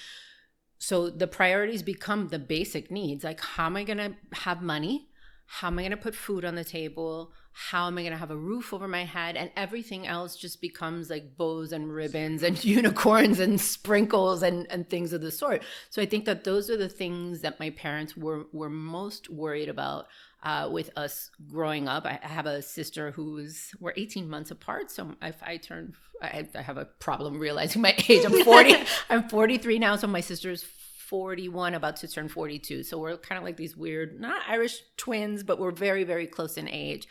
So 0.79 1.09
the 1.09 1.27
priorities 1.27 1.83
become 1.83 2.27
the 2.27 2.39
basic 2.39 2.91
needs. 2.91 3.23
Like 3.23 3.39
how 3.39 3.67
am 3.67 3.77
i 3.77 3.83
going 3.83 3.99
to 3.99 4.15
have 4.33 4.61
money? 4.61 5.07
How 5.45 5.67
am 5.67 5.77
I 5.77 5.83
going 5.83 5.91
to 5.91 5.97
put 5.97 6.15
food 6.15 6.43
on 6.43 6.55
the 6.55 6.63
table? 6.63 7.31
How 7.57 7.88
am 7.88 7.97
I 7.97 8.01
going 8.01 8.12
to 8.12 8.17
have 8.17 8.31
a 8.31 8.38
roof 8.38 8.74
over 8.74 8.85
my 8.85 9.05
head? 9.05 9.38
And 9.38 9.50
everything 9.55 10.05
else 10.05 10.35
just 10.35 10.59
becomes 10.59 11.09
like 11.09 11.38
bows 11.38 11.71
and 11.71 11.91
ribbons 11.91 12.43
and 12.43 12.62
unicorns 12.65 13.39
and 13.39 13.59
sprinkles 13.62 14.43
and, 14.43 14.67
and 14.69 14.89
things 14.89 15.13
of 15.13 15.21
the 15.21 15.31
sort. 15.31 15.63
So 15.89 16.01
I 16.01 16.05
think 16.05 16.25
that 16.25 16.43
those 16.43 16.69
are 16.69 16.75
the 16.75 16.89
things 16.89 17.39
that 17.41 17.57
my 17.57 17.69
parents 17.69 18.17
were, 18.17 18.47
were 18.51 18.69
most 18.69 19.29
worried 19.29 19.69
about 19.69 20.07
uh, 20.43 20.67
with 20.69 20.89
us 20.97 21.31
growing 21.50 21.88
up. 21.88 22.05
I, 22.05 22.19
have 22.21 22.45
a 22.45 22.62
sister 22.62 23.12
who's, 23.12 23.71
we're 23.79 23.93
18 23.95 24.29
months 24.29 24.51
apart. 24.51 24.91
So 24.91 25.15
if 25.21 25.41
I 25.41 25.55
turn, 25.55 25.93
I, 26.21 26.45
I 26.55 26.62
have 26.62 26.77
a 26.77 26.85
problem 26.85 27.39
realizing 27.39 27.81
my 27.81 27.95
age. 28.09 28.25
I'm 28.25 28.43
40, 28.43 28.75
I'm 29.09 29.29
43 29.29 29.79
now. 29.79 29.95
So 29.95 30.07
my 30.07 30.19
sister's 30.19 30.62
41, 31.05 31.74
about 31.74 31.95
to 31.97 32.07
turn 32.07 32.27
42. 32.27 32.83
So 32.83 32.97
we're 32.97 33.15
kind 33.15 33.38
of 33.38 33.45
like 33.45 33.57
these 33.57 33.77
weird, 33.77 34.19
not 34.19 34.41
Irish 34.47 34.81
twins, 34.97 35.43
but 35.43 35.57
we're 35.57 35.71
very, 35.71 36.03
very 36.03 36.27
close 36.27 36.57
in 36.57 36.67
age. 36.67 37.07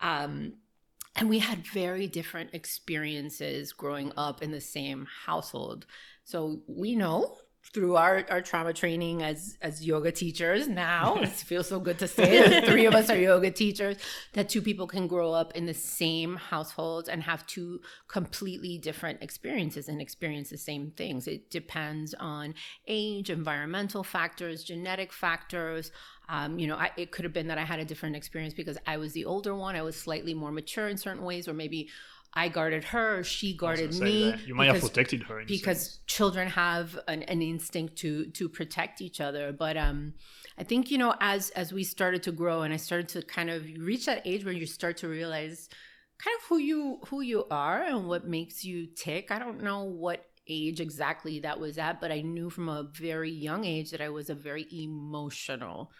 Um, 0.00 0.54
and 1.16 1.28
we 1.28 1.40
had 1.40 1.66
very 1.66 2.06
different 2.06 2.50
experiences 2.54 3.72
growing 3.72 4.12
up 4.16 4.42
in 4.42 4.52
the 4.52 4.60
same 4.60 5.06
household. 5.26 5.86
So 6.24 6.62
we 6.68 6.94
know 6.94 7.36
through 7.74 7.96
our, 7.96 8.24
our 8.30 8.40
trauma 8.40 8.72
training 8.72 9.22
as 9.22 9.58
as 9.60 9.84
yoga 9.84 10.10
teachers 10.10 10.68
now 10.68 11.16
it 11.20 11.28
feels 11.28 11.68
so 11.68 11.78
good 11.78 11.98
to 11.98 12.08
say 12.08 12.38
it 12.38 12.64
three 12.64 12.86
of 12.86 12.94
us 12.94 13.10
are 13.10 13.18
yoga 13.18 13.50
teachers 13.50 13.96
that 14.32 14.48
two 14.48 14.62
people 14.62 14.86
can 14.86 15.06
grow 15.06 15.32
up 15.32 15.54
in 15.54 15.66
the 15.66 15.74
same 15.74 16.36
household 16.36 17.08
and 17.08 17.22
have 17.22 17.46
two 17.46 17.80
completely 18.06 18.78
different 18.78 19.22
experiences 19.22 19.88
and 19.88 20.00
experience 20.00 20.48
the 20.48 20.56
same 20.56 20.90
things 20.92 21.26
it 21.26 21.50
depends 21.50 22.14
on 22.18 22.54
age 22.86 23.28
environmental 23.28 24.02
factors 24.02 24.64
genetic 24.64 25.12
factors 25.12 25.90
um, 26.28 26.58
you 26.58 26.66
know 26.66 26.76
I, 26.76 26.90
it 26.96 27.10
could 27.10 27.24
have 27.24 27.32
been 27.32 27.48
that 27.48 27.58
i 27.58 27.64
had 27.64 27.80
a 27.80 27.84
different 27.84 28.16
experience 28.16 28.54
because 28.54 28.78
i 28.86 28.96
was 28.96 29.12
the 29.12 29.24
older 29.24 29.54
one 29.54 29.76
i 29.76 29.82
was 29.82 29.96
slightly 29.96 30.34
more 30.34 30.52
mature 30.52 30.88
in 30.88 30.96
certain 30.96 31.24
ways 31.24 31.48
or 31.48 31.54
maybe 31.54 31.88
I 32.34 32.48
guarded 32.48 32.84
her, 32.84 33.24
she 33.24 33.54
guarded 33.54 33.98
me. 33.98 34.34
You 34.46 34.54
might 34.54 34.66
because, 34.66 34.82
have 34.82 34.92
protected 34.92 35.22
her 35.24 35.42
because 35.46 36.00
children 36.06 36.48
have 36.48 36.98
an, 37.08 37.22
an, 37.22 37.40
instinct 37.40 37.96
to 37.96 38.26
to 38.26 38.48
protect 38.48 39.00
each 39.00 39.20
other. 39.20 39.50
But 39.50 39.76
um, 39.76 40.12
I 40.58 40.64
think 40.64 40.90
you 40.90 40.98
know, 40.98 41.14
as 41.20 41.50
as 41.50 41.72
we 41.72 41.84
started 41.84 42.22
to 42.24 42.32
grow, 42.32 42.62
and 42.62 42.74
I 42.74 42.76
started 42.76 43.08
to 43.10 43.22
kind 43.22 43.48
of 43.48 43.64
reach 43.78 44.06
that 44.06 44.22
age 44.26 44.44
where 44.44 44.54
you 44.54 44.66
start 44.66 44.98
to 44.98 45.08
realize 45.08 45.68
kind 46.18 46.36
of 46.38 46.46
who 46.48 46.58
you 46.58 47.00
who 47.06 47.22
you 47.22 47.46
are 47.50 47.82
and 47.82 48.06
what 48.06 48.26
makes 48.26 48.64
you 48.64 48.86
tick. 48.86 49.30
I 49.30 49.38
don't 49.38 49.62
know 49.62 49.84
what 49.84 50.24
age 50.46 50.80
exactly 50.80 51.40
that 51.40 51.58
was 51.58 51.78
at, 51.78 52.00
but 52.00 52.12
I 52.12 52.20
knew 52.20 52.50
from 52.50 52.68
a 52.68 52.82
very 52.82 53.30
young 53.30 53.64
age 53.64 53.90
that 53.90 54.00
I 54.00 54.10
was 54.10 54.28
a 54.28 54.34
very 54.34 54.66
emotional 54.72 55.92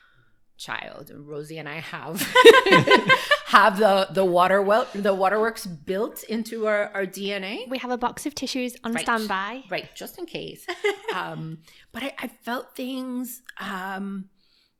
child. 0.58 1.10
And 1.10 1.26
Rosie 1.26 1.58
and 1.58 1.68
I 1.68 1.80
have 1.80 2.20
have 3.46 3.78
the 3.78 4.08
the 4.10 4.24
water 4.24 4.60
well 4.60 4.86
the 4.94 5.14
waterworks 5.14 5.66
built 5.66 6.22
into 6.24 6.66
our, 6.66 6.90
our 6.92 7.06
DNA. 7.06 7.68
We 7.68 7.78
have 7.78 7.90
a 7.90 7.96
box 7.96 8.26
of 8.26 8.34
tissues 8.34 8.76
on 8.84 8.92
right. 8.92 9.02
standby. 9.02 9.64
Right, 9.70 9.88
just 9.94 10.18
in 10.18 10.26
case. 10.26 10.66
um, 11.14 11.58
but 11.92 12.02
I, 12.02 12.14
I 12.18 12.28
felt 12.28 12.76
things 12.76 13.42
um, 13.58 14.28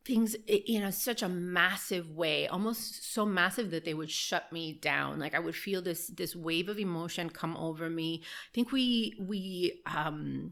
things 0.04 0.34
in 0.46 0.82
a, 0.82 0.90
such 0.90 1.22
a 1.22 1.28
massive 1.28 2.10
way 2.10 2.46
almost 2.48 3.12
so 3.12 3.26
massive 3.26 3.70
that 3.70 3.84
they 3.84 3.92
would 3.92 4.10
shut 4.10 4.50
me 4.50 4.72
down 4.72 5.18
like 5.18 5.34
i 5.34 5.38
would 5.38 5.54
feel 5.54 5.82
this 5.82 6.06
this 6.06 6.34
wave 6.34 6.70
of 6.70 6.78
emotion 6.78 7.28
come 7.28 7.54
over 7.58 7.90
me 7.90 8.22
i 8.22 8.50
think 8.54 8.72
we 8.72 9.14
we 9.20 9.82
um 9.84 10.50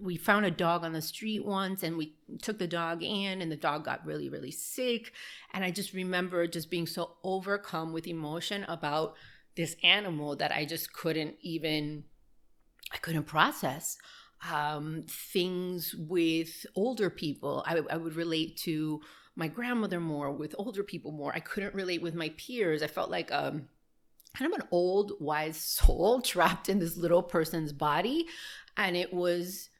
we 0.00 0.16
found 0.16 0.44
a 0.44 0.50
dog 0.50 0.84
on 0.84 0.92
the 0.92 1.02
street 1.02 1.44
once 1.44 1.82
and 1.82 1.96
we 1.96 2.14
took 2.42 2.58
the 2.58 2.66
dog 2.66 3.02
in 3.02 3.40
and 3.40 3.50
the 3.50 3.56
dog 3.56 3.84
got 3.84 4.04
really 4.04 4.28
really 4.28 4.50
sick. 4.50 5.12
And 5.52 5.64
i 5.64 5.70
just 5.70 5.92
remember 5.92 6.46
just 6.46 6.70
being 6.70 6.86
so 6.86 7.12
overcome 7.22 7.92
with 7.92 8.06
emotion 8.06 8.64
about 8.64 9.14
this 9.56 9.76
animal 9.84 10.34
that 10.36 10.50
i 10.50 10.64
just 10.64 10.92
couldn't 10.92 11.36
even 11.40 12.04
i 12.92 12.96
couldn't 12.96 13.24
process 13.24 13.96
um, 14.52 15.04
things 15.08 15.94
with 15.94 16.66
older 16.74 17.10
people. 17.10 17.64
I, 17.66 17.80
I 17.90 17.96
would 17.96 18.16
relate 18.16 18.56
to 18.58 19.00
my 19.36 19.48
grandmother 19.48 20.00
more 20.00 20.30
with 20.30 20.54
older 20.58 20.82
people 20.82 21.12
more. 21.12 21.34
I 21.34 21.40
couldn't 21.40 21.74
relate 21.74 22.02
with 22.02 22.14
my 22.14 22.30
peers. 22.36 22.82
I 22.82 22.86
felt 22.86 23.10
like 23.10 23.32
um 23.32 23.68
kind 24.36 24.52
of 24.52 24.60
an 24.60 24.68
old 24.70 25.12
wise 25.20 25.56
soul 25.60 26.20
trapped 26.20 26.68
in 26.68 26.78
this 26.78 26.96
little 26.96 27.22
person's 27.22 27.72
body. 27.72 28.26
And 28.76 28.96
it 28.96 29.12
was 29.12 29.70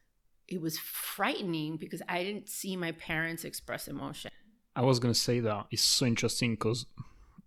it 0.49 0.61
was 0.61 0.79
frightening 0.79 1.77
because 1.77 2.03
I 2.09 2.23
didn't 2.23 2.49
see 2.49 2.77
my 2.77 2.93
parents 2.93 3.45
express 3.45 3.89
emotion. 3.89 4.31
I 4.77 4.83
was 4.83 4.99
gonna 4.99 5.15
say 5.15 5.41
that 5.41 5.67
it's 5.71 5.83
so 5.83 6.07
interesting 6.07 6.53
because 6.53 6.87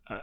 uh, 0.09 0.19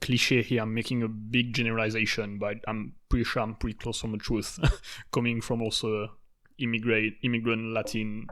cliche 0.00 0.42
here. 0.42 0.62
I'm 0.62 0.74
making 0.74 1.02
a 1.02 1.08
big 1.08 1.52
generalization, 1.52 2.38
but 2.38 2.56
I'm 2.66 2.94
pretty 3.08 3.24
sure 3.24 3.42
I'm 3.42 3.56
pretty 3.56 3.78
close 3.78 4.00
from 4.00 4.12
the 4.12 4.18
truth, 4.18 4.58
coming 5.12 5.40
from 5.40 5.62
also 5.62 6.12
immigrant 6.58 7.14
immigrant 7.22 7.74
Latin 7.74 8.26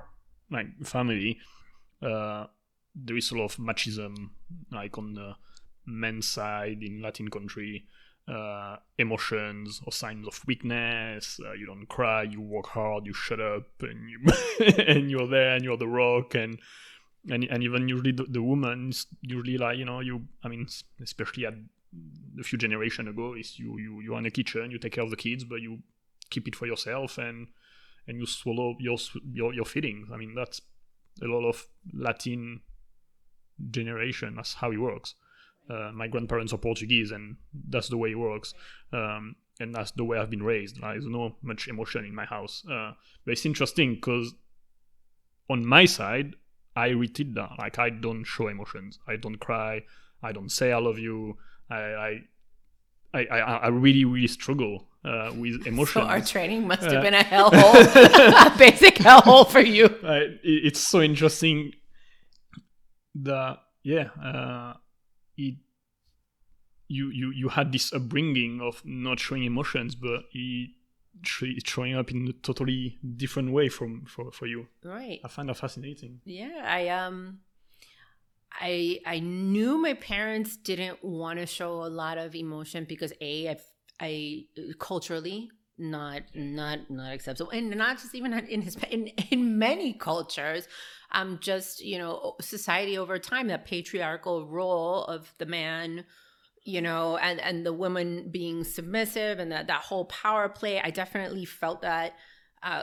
like 0.51 0.67
family. 0.85 1.39
Uh, 2.01 2.47
there 2.95 3.17
is 3.17 3.31
a 3.31 3.37
lot 3.37 3.47
of 3.47 3.59
machism, 3.59 4.33
like 4.71 4.99
on 4.99 5.15
the 5.15 5.35
men's 5.87 6.29
side 6.29 6.83
in 6.83 7.03
Latin 7.03 7.29
country 7.29 7.87
uh, 8.29 8.77
emotions 8.99 9.81
or 9.85 9.93
signs 9.93 10.27
of 10.27 10.41
weakness. 10.47 11.41
Uh, 11.45 11.53
you 11.53 11.67
don't 11.67 11.87
cry, 11.89 12.23
you 12.23 12.41
work 12.41 12.67
hard, 12.69 13.07
you 13.07 13.13
shut 13.13 13.41
up, 13.41 13.67
and 13.81 14.09
you 14.09 14.21
and 14.87 15.11
you're 15.11 15.27
there, 15.27 15.57
and 15.57 15.65
you're 15.65 15.77
the 15.77 15.89
rock, 15.89 16.35
and 16.35 16.59
and 17.31 17.45
and 17.45 17.63
even 17.63 17.89
usually 17.89 18.13
the, 18.13 18.25
the 18.25 18.43
woman 18.43 18.93
usually 19.21 19.59
like 19.59 19.79
you 19.79 19.85
know 19.85 20.01
you 20.01 20.23
I 20.43 20.49
mean 20.49 20.67
especially 21.01 21.47
at 21.47 21.55
a 22.41 22.43
few 22.43 22.59
generation 22.59 23.07
ago 23.09 23.35
is 23.35 23.59
you 23.59 23.79
you 23.79 24.01
you're 24.01 24.19
in 24.19 24.25
the 24.25 24.31
kitchen, 24.31 24.71
you 24.71 24.79
take 24.79 24.93
care 24.93 25.05
of 25.05 25.11
the 25.11 25.17
kids, 25.17 25.45
but 25.45 25.61
you 25.61 25.81
keep 26.31 26.49
it 26.49 26.57
for 26.57 26.67
yourself 26.67 27.19
and 27.19 27.49
and 28.07 28.19
you 28.19 28.27
swallow 28.27 28.77
your 28.81 28.99
your 29.33 29.53
your 29.55 29.65
feelings. 29.65 30.09
I 30.13 30.17
mean 30.17 30.35
that's 30.35 30.61
a 31.23 31.27
lot 31.27 31.49
of 31.49 31.67
Latin 31.93 32.61
generation. 33.71 34.35
That's 34.37 34.55
how 34.55 34.73
it 34.73 34.79
works. 34.79 35.15
Uh, 35.71 35.91
my 35.93 36.09
grandparents 36.09 36.53
are 36.53 36.59
Portuguese, 36.59 37.11
and 37.11 37.37
that's 37.69 37.89
the 37.89 37.97
way 37.97 38.11
it 38.11 38.19
works. 38.19 38.55
Um, 38.93 39.37
and 39.61 39.75
that's 39.75 39.93
the 39.93 40.05
way 40.05 40.19
I've 40.19 40.31
been 40.31 40.43
raised. 40.43 40.81
There's 40.81 41.07
no 41.07 41.37
much 41.43 41.69
emotion 41.69 42.05
in 42.05 42.15
my 42.15 42.25
house. 42.25 42.65
Uh, 42.71 42.93
but 43.25 43.33
it's 43.33 43.47
interesting 43.47 43.95
because 43.95 44.35
on 45.49 45.67
my 45.67 45.85
side, 45.85 46.35
I 46.75 46.89
retreat 46.89 47.35
that. 47.35 47.51
Like 47.59 47.79
I 47.79 47.91
don't 47.91 48.25
show 48.25 48.49
emotions. 48.49 48.99
I 49.07 49.17
don't 49.17 49.37
cry. 49.37 49.83
I 50.23 50.33
don't 50.33 50.51
say 50.51 50.73
I 50.73 50.79
love 50.79 50.99
you. 50.99 51.37
I 51.71 51.77
I 51.77 52.21
I, 53.15 53.27
I, 53.27 53.57
I 53.57 53.69
really 53.69 54.05
really 54.05 54.29
struggle 54.29 54.89
uh, 55.05 55.33
with 55.37 55.67
emotions. 55.67 55.93
So 55.95 56.01
our 56.01 56.21
training 56.21 56.67
must 56.67 56.83
have 56.83 56.95
uh, 56.95 57.03
been 57.03 57.15
a 57.15 57.25
hellhole, 57.33 58.55
a 58.55 58.59
basic 58.59 58.95
hellhole 58.97 59.49
for 59.49 59.61
you. 59.61 59.87
It, 60.03 60.41
it's 60.43 60.81
so 60.81 61.03
interesting 61.03 61.73
that 63.15 63.59
yeah 63.83 64.09
uh, 64.23 64.75
it 65.37 65.57
you 66.89 67.09
you 67.11 67.31
you 67.31 67.49
had 67.49 67.73
this 67.73 67.93
upbringing 67.93 68.61
of 68.61 68.83
not 68.85 69.19
showing 69.19 69.45
emotions, 69.45 69.95
but 69.95 70.25
it 70.33 70.71
it's 71.43 71.71
showing 71.71 71.95
up 71.95 72.11
in 72.11 72.29
a 72.29 72.33
totally 72.33 72.99
different 73.17 73.53
way 73.53 73.69
from 73.69 74.05
for 74.07 74.31
for 74.33 74.47
you. 74.47 74.67
Right. 74.85 75.21
I 75.25 75.29
find 75.29 75.49
that 75.49 75.57
fascinating. 75.57 76.21
Yeah, 76.25 76.63
I 76.65 76.89
um. 76.89 77.41
I 78.61 79.01
I 79.07 79.19
knew 79.21 79.79
my 79.79 79.95
parents 79.95 80.59
didn't 80.59 81.03
want 81.03 81.39
to 81.39 81.47
show 81.47 81.85
a 81.85 81.89
lot 81.89 82.19
of 82.19 82.35
emotion 82.35 82.85
because 82.87 83.13
a 83.23 83.49
I, 83.49 83.57
I 83.99 84.45
culturally 84.79 85.51
not 85.79 86.23
not 86.35 86.91
not 86.91 87.13
acceptable 87.13 87.51
and 87.51 87.71
not 87.71 87.97
just 87.97 88.15
even 88.15 88.33
in 88.35 88.61
his 88.61 88.77
in 88.91 89.07
in 89.31 89.59
many 89.59 89.95
cultures 89.95 90.69
um 91.13 91.39
just 91.41 91.85
you 91.85 91.99
know 91.99 92.35
society 92.41 92.99
over 92.99 93.19
time 93.19 93.49
that 93.49 93.65
patriarchal 93.65 94.47
role 94.47 95.05
of 95.05 95.33
the 95.39 95.47
man 95.47 96.05
you 96.65 96.81
know 96.81 97.17
and 97.17 97.41
and 97.41 97.65
the 97.67 97.73
woman 97.73 98.29
being 98.31 98.65
submissive 98.65 99.39
and 99.39 99.53
that 99.53 99.67
that 99.67 99.83
whole 99.83 100.05
power 100.07 100.49
play 100.49 100.81
i 100.81 100.91
definitely 100.91 101.45
felt 101.45 101.83
that 101.83 102.15
uh 102.63 102.83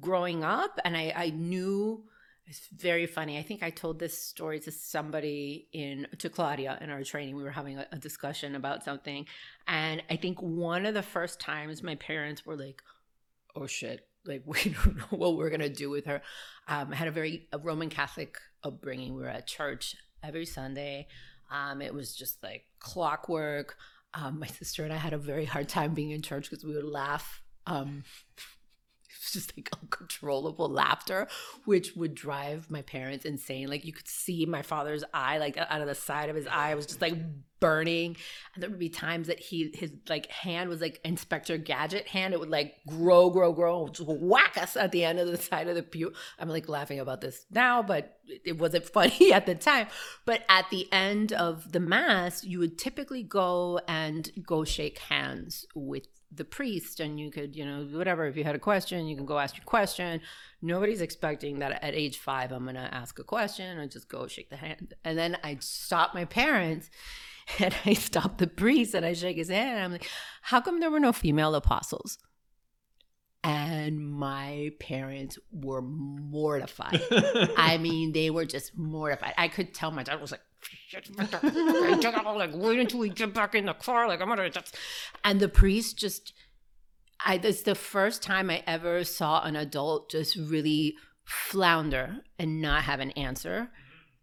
growing 0.00 0.42
up 0.44 0.78
and 0.84 0.96
i 0.96 1.12
i 1.16 1.30
knew 1.30 2.04
it's 2.46 2.68
very 2.76 3.06
funny. 3.06 3.38
I 3.38 3.42
think 3.42 3.62
I 3.62 3.70
told 3.70 3.98
this 3.98 4.18
story 4.18 4.58
to 4.60 4.70
somebody 4.70 5.68
in 5.72 6.08
to 6.18 6.28
Claudia 6.28 6.76
in 6.80 6.90
our 6.90 7.02
training. 7.04 7.36
We 7.36 7.44
were 7.44 7.50
having 7.50 7.78
a, 7.78 7.86
a, 7.92 7.98
discussion 7.98 8.54
about 8.54 8.84
something, 8.84 9.26
and 9.66 10.02
I 10.10 10.16
think 10.16 10.42
one 10.42 10.84
of 10.84 10.94
the 10.94 11.02
first 11.02 11.40
times 11.40 11.82
my 11.82 11.94
parents 11.94 12.44
were 12.44 12.56
like, 12.56 12.82
"Oh 13.54 13.66
shit." 13.66 14.06
Like 14.24 14.42
we 14.46 14.74
don't 14.84 14.96
know 14.96 15.04
what 15.10 15.36
we're 15.36 15.50
gonna 15.50 15.68
do 15.68 15.90
with 15.90 16.06
her. 16.06 16.22
Um, 16.68 16.92
I 16.92 16.96
had 16.96 17.08
a 17.08 17.12
very 17.12 17.48
a 17.52 17.58
Roman 17.58 17.88
Catholic 17.88 18.36
upbringing. 18.62 19.14
We 19.14 19.22
were 19.22 19.28
at 19.28 19.46
church 19.46 19.96
every 20.22 20.46
Sunday. 20.46 21.08
Um, 21.50 21.82
it 21.82 21.92
was 21.92 22.14
just 22.14 22.42
like 22.42 22.64
clockwork. 22.78 23.76
Um, 24.14 24.38
my 24.38 24.46
sister 24.46 24.84
and 24.84 24.92
I 24.92 24.96
had 24.96 25.12
a 25.12 25.18
very 25.18 25.44
hard 25.44 25.68
time 25.68 25.94
being 25.94 26.10
in 26.10 26.22
church 26.22 26.50
because 26.50 26.64
we 26.64 26.74
would 26.74 26.84
laugh 26.84 27.42
um, 27.66 28.04
just 29.32 29.56
like 29.56 29.70
uncontrollable 29.80 30.68
laughter, 30.68 31.28
which 31.64 31.94
would 31.96 32.14
drive 32.14 32.70
my 32.70 32.82
parents 32.82 33.24
insane. 33.24 33.68
Like 33.68 33.84
you 33.84 33.92
could 33.92 34.08
see 34.08 34.46
my 34.46 34.62
father's 34.62 35.04
eye, 35.12 35.38
like 35.38 35.56
out 35.56 35.80
of 35.80 35.86
the 35.86 35.94
side 35.94 36.28
of 36.28 36.36
his 36.36 36.46
eye, 36.46 36.74
was 36.74 36.86
just 36.86 37.00
like 37.00 37.14
burning. 37.60 38.16
And 38.54 38.62
there 38.62 38.68
would 38.68 38.78
be 38.78 38.88
times 38.88 39.28
that 39.28 39.38
he 39.38 39.70
his 39.74 39.92
like 40.08 40.26
hand 40.26 40.68
was 40.68 40.80
like 40.80 41.00
Inspector 41.04 41.56
Gadget 41.58 42.08
hand. 42.08 42.34
It 42.34 42.40
would 42.40 42.50
like 42.50 42.74
grow, 42.86 43.30
grow, 43.30 43.52
grow, 43.52 43.88
just 43.88 44.08
whack 44.08 44.58
us 44.58 44.76
at 44.76 44.92
the 44.92 45.04
end 45.04 45.18
of 45.18 45.28
the 45.28 45.36
side 45.38 45.68
of 45.68 45.76
the 45.76 45.82
pew. 45.82 46.12
I'm 46.38 46.48
like 46.48 46.68
laughing 46.68 47.00
about 47.00 47.20
this 47.20 47.46
now, 47.50 47.82
but 47.82 48.18
it 48.26 48.58
wasn't 48.58 48.84
funny 48.92 49.32
at 49.32 49.46
the 49.46 49.54
time. 49.54 49.86
But 50.26 50.42
at 50.48 50.68
the 50.70 50.92
end 50.92 51.32
of 51.32 51.72
the 51.72 51.80
mass, 51.80 52.44
you 52.44 52.58
would 52.58 52.78
typically 52.78 53.22
go 53.22 53.80
and 53.86 54.30
go 54.44 54.64
shake 54.64 54.98
hands 54.98 55.66
with 55.74 56.06
the 56.34 56.44
priest 56.44 57.00
and 57.00 57.18
you 57.20 57.30
could 57.30 57.54
you 57.54 57.64
know 57.64 57.84
whatever 57.92 58.26
if 58.26 58.36
you 58.36 58.44
had 58.44 58.54
a 58.54 58.58
question 58.58 59.06
you 59.06 59.16
can 59.16 59.26
go 59.26 59.38
ask 59.38 59.56
your 59.56 59.64
question. 59.64 60.20
Nobody's 60.60 61.00
expecting 61.00 61.58
that 61.58 61.82
at 61.82 61.94
age 61.94 62.18
five 62.18 62.52
i'm 62.52 62.64
gonna 62.64 62.88
ask 62.92 63.18
a 63.18 63.24
question 63.24 63.78
and 63.78 63.90
just 63.90 64.08
go 64.08 64.26
shake 64.26 64.50
the 64.50 64.56
hand. 64.56 64.94
And 65.04 65.18
then 65.18 65.36
i 65.44 65.58
stop 65.60 66.14
my 66.14 66.24
parents 66.24 66.90
and 67.58 67.74
i 67.84 67.92
stop 67.94 68.38
the 68.38 68.46
priest 68.46 68.94
and 68.94 69.04
i 69.04 69.12
shake 69.12 69.36
his 69.36 69.48
hand. 69.48 69.76
And 69.76 69.84
i'm 69.84 69.92
like 69.92 70.08
how 70.42 70.60
come 70.60 70.80
there 70.80 70.90
were 70.90 71.00
no 71.00 71.12
female 71.12 71.54
apostles? 71.54 72.18
And 73.44 73.98
my 73.98 74.70
parents 74.78 75.36
were 75.50 75.82
mortified. 75.82 77.02
I 77.56 77.76
mean 77.78 78.12
they 78.12 78.30
were 78.30 78.44
just 78.44 78.76
mortified. 78.78 79.34
I 79.36 79.48
could 79.48 79.74
tell 79.74 79.90
my 79.90 80.04
dad 80.04 80.20
was 80.20 80.30
like 80.30 80.42
like 82.36 82.50
wait 82.54 82.78
until 82.78 83.00
we 83.00 83.08
get 83.08 83.34
back 83.34 83.54
in 83.54 83.66
the 83.66 83.74
car. 83.74 84.08
Like 84.08 84.20
I'm 84.20 84.28
gonna 84.28 84.50
just 84.50 84.76
and 85.24 85.40
the 85.40 85.48
priest 85.48 85.98
just 85.98 86.32
I 87.24 87.40
it's 87.42 87.62
the 87.62 87.74
first 87.74 88.22
time 88.22 88.50
I 88.50 88.62
ever 88.66 89.04
saw 89.04 89.42
an 89.44 89.56
adult 89.56 90.10
just 90.10 90.36
really 90.36 90.96
flounder 91.24 92.18
and 92.38 92.60
not 92.60 92.82
have 92.82 93.00
an 93.00 93.10
answer. 93.12 93.70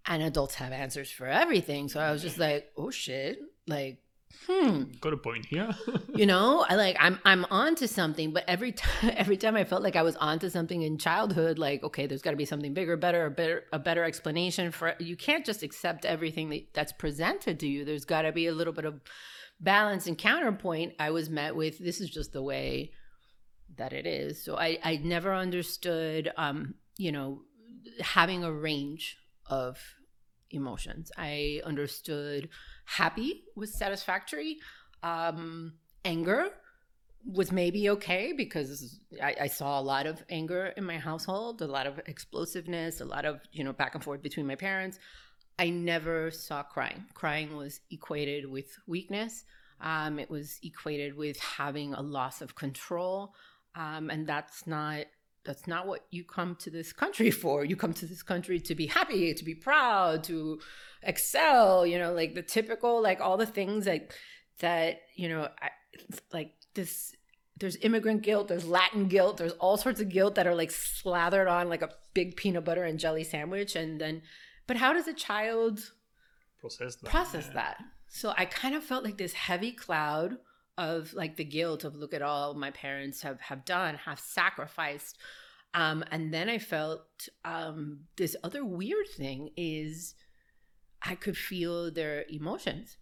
And 0.06 0.24
adults 0.24 0.56
have 0.56 0.72
answers 0.72 1.12
for 1.12 1.28
everything. 1.28 1.88
So 1.90 2.00
I 2.00 2.12
was 2.12 2.22
just 2.22 2.38
like, 2.38 2.72
oh 2.76 2.90
shit. 2.90 3.40
Like 3.68 4.00
hmm. 4.48 4.84
Got 5.02 5.14
a 5.14 5.18
point 5.18 5.46
here. 5.46 5.70
You 6.16 6.26
know 6.26 6.66
i 6.68 6.76
like 6.76 6.98
i'm 7.00 7.18
i'm 7.24 7.46
onto 7.50 7.88
something 7.88 8.34
but 8.34 8.44
every 8.46 8.74
time 8.74 9.14
every 9.16 9.38
time 9.38 9.56
i 9.56 9.64
felt 9.64 9.84
like 9.84 9.96
i 9.96 10.02
was 10.02 10.18
onto 10.18 10.50
something 10.50 10.82
in 10.82 10.98
childhood 10.98 11.58
like 11.58 11.82
okay 11.82 12.08
there's 12.08 12.22
got 12.22 12.32
to 12.32 12.36
be 12.36 12.44
something 12.44 12.74
bigger 12.74 12.98
better 12.98 13.26
a 13.26 13.32
better 13.32 13.64
a 13.72 13.80
better 13.80 14.04
explanation 14.04 14.72
for 14.72 14.96
you 15.00 15.16
can't 15.16 15.46
just 15.46 15.64
accept 15.64 16.04
everything 16.04 16.50
that, 16.50 16.74
that's 16.74 16.92
presented 16.92 17.60
to 17.60 17.68
you. 17.68 17.86
There's 17.86 18.06
got 18.06 18.24
to 18.24 18.32
be 18.32 18.48
a 18.48 18.54
little 18.54 18.74
bit 18.74 18.86
of 18.86 19.02
balance 19.60 20.08
and 20.08 20.18
counterpoint. 20.18 20.94
I 21.00 21.12
was 21.12 21.30
met 21.30 21.56
with 21.56 21.80
this 21.80 22.02
is 22.02 22.10
just 22.10 22.34
the 22.34 22.44
way 22.44 22.92
that 23.78 23.94
it 23.94 24.06
is. 24.06 24.44
So 24.44 24.58
i 24.58 24.78
i 24.84 24.98
never 24.98 25.34
understood 25.34 26.32
um 26.36 26.76
you 26.98 27.12
know 27.12 27.42
having 28.02 28.44
a 28.44 28.52
range 28.52 29.18
of 29.46 29.78
emotions. 30.52 31.12
I 31.18 31.62
understood 31.64 32.50
happy 32.90 33.44
was 33.56 33.74
satisfactory. 33.74 34.58
Um, 35.04 35.74
anger 36.04 36.50
was 37.26 37.52
maybe 37.52 37.90
okay 37.90 38.34
because 38.36 39.00
I, 39.22 39.36
I, 39.42 39.48
saw 39.48 39.80
a 39.80 39.82
lot 39.82 40.08
of 40.08 40.24
anger 40.30 40.74
in 40.78 40.86
my 40.86 40.98
household, 40.98 41.62
a 41.62 41.68
lot 41.68 41.86
of 41.86 42.00
explosiveness, 42.08 43.02
a 43.02 43.06
lot 43.06 43.26
of 43.26 43.42
you 43.52 43.64
know 43.64 43.74
back 43.74 43.96
and 43.96 44.04
forth 44.04 44.22
between 44.22 44.48
my 44.48 44.56
parents. 44.56 45.00
I 45.58 45.70
never 45.70 46.32
saw 46.32 46.64
crying. 46.64 47.06
Crying 47.14 47.56
was 47.56 47.82
equated 47.92 48.50
with 48.50 48.78
weakness. 48.88 49.44
Um, 49.82 50.18
it 50.18 50.30
was 50.30 50.60
equated 50.64 51.16
with 51.16 51.38
having 51.40 51.94
a 51.94 52.02
loss 52.02 52.42
of 52.42 52.56
control, 52.56 53.34
um, 53.76 54.10
and 54.10 54.26
that's 54.26 54.66
not 54.66 55.06
that's 55.46 55.68
not 55.68 55.88
what 55.88 56.06
you 56.12 56.24
come 56.24 56.56
to 56.58 56.70
this 56.70 56.94
country 56.94 57.32
for. 57.44 57.64
You 57.66 57.76
come 57.76 57.94
to 57.94 58.06
this 58.06 58.24
country 58.24 58.60
to 58.60 58.76
be 58.76 58.88
happy, 58.88 59.34
to 59.34 59.44
be 59.44 59.56
proud, 59.56 60.24
to 60.26 60.60
excel, 61.04 61.86
you 61.86 61.98
know, 61.98 62.14
like 62.14 62.36
the 62.36 62.42
typical, 62.42 63.02
like 63.02 63.22
all 63.22 63.38
the 63.38 63.46
things 63.46 63.88
like 63.88 64.14
that, 64.60 65.02
you 65.16 65.30
know, 65.30 65.48
I, 65.62 65.70
like 66.32 66.54
this 66.74 67.16
there's 67.60 67.76
immigrant 67.78 68.22
guilt, 68.22 68.48
there's 68.48 68.66
Latin 68.66 69.08
guilt, 69.08 69.38
there's 69.38 69.52
all 69.54 69.78
sorts 69.78 70.00
of 70.00 70.10
guilt 70.10 70.36
that 70.36 70.48
are 70.48 70.56
like 70.56 70.72
slathered 70.72 71.48
on 71.48 71.68
like 71.68 71.82
a 71.82 71.90
big 72.14 72.36
peanut 72.36 72.64
butter 72.64 72.84
and 72.84 73.00
jelly 73.00 73.24
sandwich. 73.24 73.76
And 73.76 74.00
then, 74.00 74.22
but 74.66 74.78
how 74.78 74.94
does 74.94 75.08
a 75.08 75.14
child 75.14 75.92
process 76.60 76.96
that? 76.96 77.10
Process 77.10 77.46
yeah. 77.48 77.54
that. 77.54 77.78
So 78.08 78.34
I 78.38 78.46
kind 78.46 78.76
of 78.76 78.84
felt 78.84 79.04
like 79.04 79.18
this 79.18 79.34
heavy 79.34 79.72
cloud 79.72 80.38
of 80.80 81.14
like 81.14 81.36
the 81.36 81.44
guilt 81.44 81.84
of 81.84 81.94
look 81.94 82.14
at 82.14 82.22
all 82.22 82.54
my 82.54 82.72
parents 82.72 83.22
have 83.22 83.40
have 83.42 83.66
done, 83.66 83.96
have 83.96 84.20
sacrificed. 84.20 85.18
Um, 85.74 86.04
and 86.10 86.34
then 86.34 86.50
I 86.50 86.58
felt 86.58 87.28
um, 87.46 88.06
this 88.18 88.36
other 88.44 88.66
weird 88.66 89.08
thing 89.16 89.50
is 89.58 90.16
I 91.04 91.16
could 91.16 91.38
feel 91.38 91.92
their 91.92 92.26
emotions. 92.30 92.98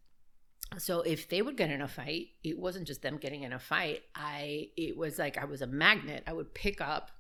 So 0.80 1.02
if 1.02 1.30
they 1.30 1.42
would 1.42 1.56
get 1.56 1.70
in 1.70 1.82
a 1.82 1.88
fight, 1.88 2.30
it 2.44 2.58
wasn't 2.58 2.88
just 2.88 3.04
them 3.04 3.18
getting 3.18 3.44
in 3.44 3.54
a 3.54 3.60
fight. 3.60 4.02
I 4.16 4.70
it 4.76 4.98
was 4.98 5.20
like 5.20 5.38
I 5.38 5.46
was 5.46 5.62
a 5.62 5.68
magnet. 5.68 6.24
I 6.26 6.34
would 6.34 6.56
pick 6.56 6.82
up 6.82 7.12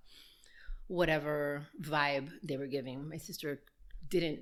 whatever 0.87 1.67
vibe 1.81 2.29
they 2.43 2.57
were 2.57 2.67
giving. 2.67 3.07
My 3.07 3.17
sister 3.17 3.61
didn't 4.09 4.39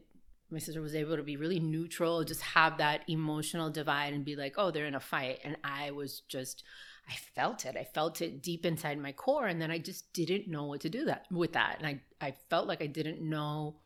my 0.52 0.60
sister 0.60 0.82
was 0.82 0.96
able 0.96 1.18
to 1.18 1.24
be 1.24 1.38
really 1.38 1.60
neutral, 1.60 2.24
just 2.24 2.42
have 2.42 2.78
that 2.78 3.02
emotional 3.08 3.70
divide 3.70 4.14
and 4.14 4.24
be 4.24 4.36
like, 4.36 4.56
"Oh, 4.58 4.72
they're 4.72 4.86
in 4.86 4.96
a 4.96 5.00
fight." 5.00 5.40
And 5.44 5.58
I 5.64 5.92
was 5.92 6.22
just 6.28 6.64
I 7.08 7.14
felt 7.36 7.66
it. 7.66 7.76
I 7.78 7.84
felt 7.84 8.22
it 8.22 8.42
deep 8.42 8.66
inside 8.66 8.98
my 9.00 9.12
core 9.12 9.46
and 9.46 9.62
then 9.62 9.72
I 9.72 9.78
just 9.78 10.12
didn't 10.14 10.48
know 10.48 10.66
what 10.66 10.82
to 10.82 10.90
do 10.90 11.06
that 11.06 11.26
with 11.32 11.54
that. 11.54 11.78
And 11.80 11.88
I 11.88 12.02
I 12.26 12.32
felt 12.50 12.68
like 12.68 12.82
I 12.82 12.88
didn't 12.88 13.22
know 13.22 13.78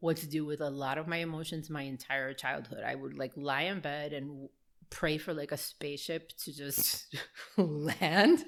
what 0.00 0.16
to 0.18 0.28
do 0.28 0.44
with 0.44 0.60
a 0.60 0.70
lot 0.70 0.98
of 0.98 1.06
my 1.06 1.18
emotions 1.18 1.70
my 1.70 1.82
entire 1.82 2.32
childhood. 2.32 2.82
I 2.84 2.94
would 2.94 3.18
like 3.18 3.32
lie 3.36 3.62
in 3.62 3.80
bed 3.80 4.12
and 4.12 4.48
pray 4.88 5.18
for 5.18 5.32
like 5.32 5.52
a 5.52 5.56
spaceship 5.56 6.32
to 6.44 6.52
just 6.52 7.14
land, 7.56 8.44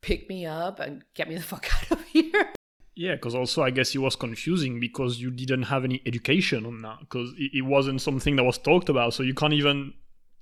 pick 0.00 0.28
me 0.28 0.46
up, 0.46 0.80
and 0.80 1.04
get 1.14 1.28
me 1.28 1.36
the 1.36 1.42
fuck 1.42 1.68
out 1.82 1.98
of 1.98 2.04
here. 2.04 2.52
Yeah, 3.00 3.14
because 3.14 3.34
also 3.34 3.62
I 3.62 3.70
guess 3.70 3.94
it 3.94 3.98
was 3.98 4.14
confusing 4.14 4.78
because 4.78 5.22
you 5.22 5.30
didn't 5.30 5.62
have 5.62 5.84
any 5.84 6.02
education 6.04 6.66
on 6.66 6.82
that 6.82 6.98
because 7.00 7.32
it, 7.38 7.52
it, 7.54 7.64
wasn't 7.64 8.02
something 8.02 8.36
that 8.36 8.44
was 8.44 8.58
talked 8.58 8.90
about. 8.90 9.14
So 9.14 9.22
you 9.22 9.32
can't 9.32 9.54
even 9.54 9.94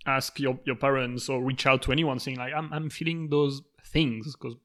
ask 0.06 0.40
your, 0.40 0.58
your 0.64 0.74
parents 0.74 1.28
or 1.28 1.40
reach 1.40 1.66
out 1.66 1.82
to 1.82 1.92
anyone 1.92 2.18
saying 2.18 2.36
like 2.36 2.52
I'm 2.52 2.72
I'm 2.72 2.90
feeling 2.90 3.28
those 3.30 3.62
things 3.92 4.34
because 4.34 4.56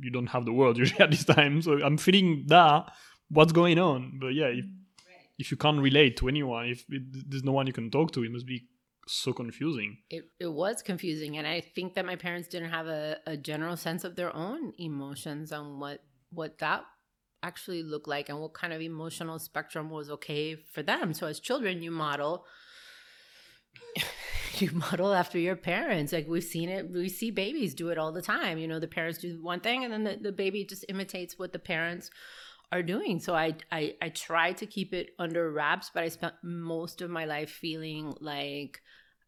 you 0.00 0.10
don't 0.10 0.28
have 0.28 0.46
the 0.46 0.52
word 0.54 0.78
usually 0.82 1.02
at 1.02 1.10
this 1.10 1.26
time. 1.26 1.60
So 1.60 1.72
I'm 1.84 1.98
feeling 1.98 2.44
that. 2.46 2.90
What's 3.28 3.52
going 3.52 3.78
on? 3.78 4.18
But 4.18 4.28
yeah, 4.28 4.46
if 4.46 4.64
if 5.38 5.50
you 5.50 5.58
can't 5.58 5.82
relate 5.82 6.16
to 6.18 6.28
anyone, 6.28 6.70
if 6.70 6.86
it, 6.88 7.02
there's 7.30 7.44
no 7.44 7.52
one 7.52 7.66
you 7.66 7.74
can 7.74 7.90
talk 7.90 8.12
to, 8.12 8.24
it 8.24 8.32
must 8.32 8.46
be 8.46 8.64
so 9.06 9.34
confusing. 9.34 9.98
It 10.08 10.24
it 10.40 10.50
was 10.50 10.80
confusing, 10.80 11.36
and 11.36 11.46
I 11.46 11.60
think 11.60 11.96
that 11.96 12.06
my 12.06 12.16
parents 12.16 12.48
didn't 12.48 12.70
have 12.70 12.86
a, 12.86 13.18
a 13.26 13.36
general 13.36 13.76
sense 13.76 14.04
of 14.04 14.16
their 14.16 14.34
own 14.34 14.72
emotions 14.78 15.52
on 15.52 15.78
what 15.78 16.02
what 16.30 16.56
that 16.60 16.84
actually 17.42 17.82
looked 17.82 18.08
like 18.08 18.28
and 18.28 18.38
what 18.38 18.54
kind 18.54 18.72
of 18.72 18.80
emotional 18.80 19.38
spectrum 19.38 19.90
was 19.90 20.10
okay 20.10 20.54
for 20.54 20.82
them. 20.82 21.12
So 21.14 21.26
as 21.26 21.40
children, 21.40 21.82
you 21.82 21.90
model 21.90 22.46
you 24.58 24.70
model 24.72 25.12
after 25.12 25.38
your 25.38 25.56
parents. 25.56 26.12
Like 26.12 26.28
we've 26.28 26.44
seen 26.44 26.68
it, 26.68 26.90
we 26.90 27.08
see 27.08 27.30
babies 27.30 27.74
do 27.74 27.88
it 27.88 27.98
all 27.98 28.12
the 28.12 28.22
time. 28.22 28.58
You 28.58 28.68
know, 28.68 28.78
the 28.78 28.88
parents 28.88 29.18
do 29.18 29.42
one 29.42 29.60
thing 29.60 29.84
and 29.84 29.92
then 29.92 30.04
the, 30.04 30.16
the 30.20 30.32
baby 30.32 30.64
just 30.64 30.84
imitates 30.88 31.38
what 31.38 31.52
the 31.52 31.58
parents 31.58 32.10
are 32.70 32.82
doing. 32.82 33.20
So 33.20 33.34
I, 33.34 33.54
I 33.70 33.94
I 34.00 34.08
try 34.08 34.52
to 34.54 34.66
keep 34.66 34.94
it 34.94 35.10
under 35.18 35.50
wraps, 35.50 35.90
but 35.92 36.04
I 36.04 36.08
spent 36.08 36.34
most 36.42 37.02
of 37.02 37.10
my 37.10 37.26
life 37.26 37.50
feeling 37.50 38.14
like 38.20 38.80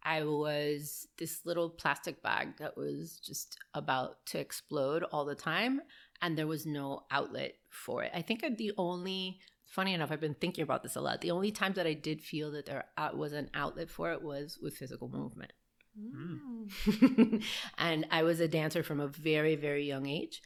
I 0.02 0.24
was 0.24 1.08
this 1.18 1.40
little 1.44 1.70
plastic 1.70 2.22
bag 2.22 2.58
that 2.58 2.76
was 2.76 3.18
just 3.18 3.58
about 3.72 4.24
to 4.26 4.38
explode 4.38 5.02
all 5.02 5.24
the 5.24 5.34
time, 5.34 5.80
and 6.22 6.36
there 6.36 6.46
was 6.46 6.66
no 6.66 7.04
outlet 7.10 7.54
for 7.70 8.02
it. 8.02 8.12
I 8.14 8.22
think 8.22 8.44
the 8.56 8.72
only 8.78 9.38
funny 9.74 9.92
enough, 9.92 10.12
I've 10.12 10.20
been 10.20 10.34
thinking 10.34 10.62
about 10.62 10.84
this 10.84 10.94
a 10.94 11.00
lot. 11.00 11.20
The 11.20 11.32
only 11.32 11.50
time 11.50 11.72
that 11.72 11.86
I 11.86 11.94
did 11.94 12.22
feel 12.22 12.52
that 12.52 12.66
there 12.66 12.84
was 13.12 13.32
an 13.32 13.50
outlet 13.54 13.90
for 13.90 14.12
it 14.12 14.22
was 14.22 14.56
with 14.62 14.76
physical 14.76 15.08
movement. 15.08 15.52
Mm. 15.98 17.42
and 17.78 18.06
I 18.10 18.22
was 18.22 18.38
a 18.38 18.48
dancer 18.48 18.84
from 18.84 19.00
a 19.00 19.08
very, 19.08 19.56
very 19.56 19.84
young 19.84 20.06
age. 20.06 20.40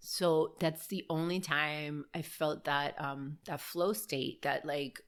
So 0.00 0.54
that's 0.60 0.86
the 0.88 1.06
only 1.08 1.40
time 1.40 2.04
I 2.14 2.20
felt 2.20 2.64
that 2.64 3.00
um 3.00 3.38
that 3.46 3.60
flow 3.60 3.94
state 3.94 4.42
that 4.42 4.66
like 4.66 5.00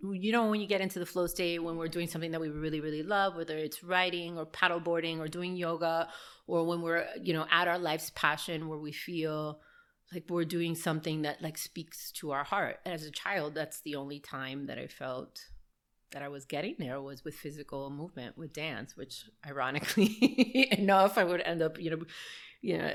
you 0.00 0.30
know 0.30 0.48
when 0.48 0.60
you 0.60 0.66
get 0.66 0.80
into 0.80 0.98
the 0.98 1.06
flow 1.06 1.26
state 1.26 1.58
when 1.58 1.76
we're 1.76 1.88
doing 1.88 2.06
something 2.06 2.30
that 2.30 2.40
we 2.40 2.48
really 2.48 2.80
really 2.80 3.02
love 3.02 3.34
whether 3.34 3.56
it's 3.56 3.82
writing 3.82 4.38
or 4.38 4.46
paddleboarding 4.46 5.18
or 5.18 5.26
doing 5.26 5.56
yoga 5.56 6.08
or 6.46 6.64
when 6.64 6.82
we're 6.82 7.04
you 7.22 7.32
know 7.32 7.46
at 7.50 7.66
our 7.66 7.78
life's 7.78 8.10
passion 8.14 8.68
where 8.68 8.78
we 8.78 8.92
feel 8.92 9.60
like 10.12 10.24
we're 10.28 10.44
doing 10.44 10.74
something 10.74 11.22
that 11.22 11.42
like 11.42 11.58
speaks 11.58 12.10
to 12.12 12.30
our 12.30 12.42
heart. 12.42 12.78
And 12.84 12.94
as 12.94 13.04
a 13.04 13.10
child 13.10 13.54
that's 13.54 13.80
the 13.82 13.96
only 13.96 14.20
time 14.20 14.66
that 14.66 14.78
i 14.78 14.86
felt 14.86 15.40
that 16.12 16.22
I 16.22 16.28
was 16.28 16.44
getting 16.44 16.76
there 16.78 17.00
was 17.00 17.24
with 17.24 17.34
physical 17.34 17.90
movement, 17.90 18.38
with 18.38 18.52
dance, 18.52 18.96
which 18.96 19.24
ironically 19.46 20.68
enough, 20.78 21.18
I 21.18 21.24
would 21.24 21.42
end 21.42 21.62
up, 21.62 21.78
you 21.78 21.90
know, 21.90 21.98
you 22.60 22.76
know, 22.76 22.90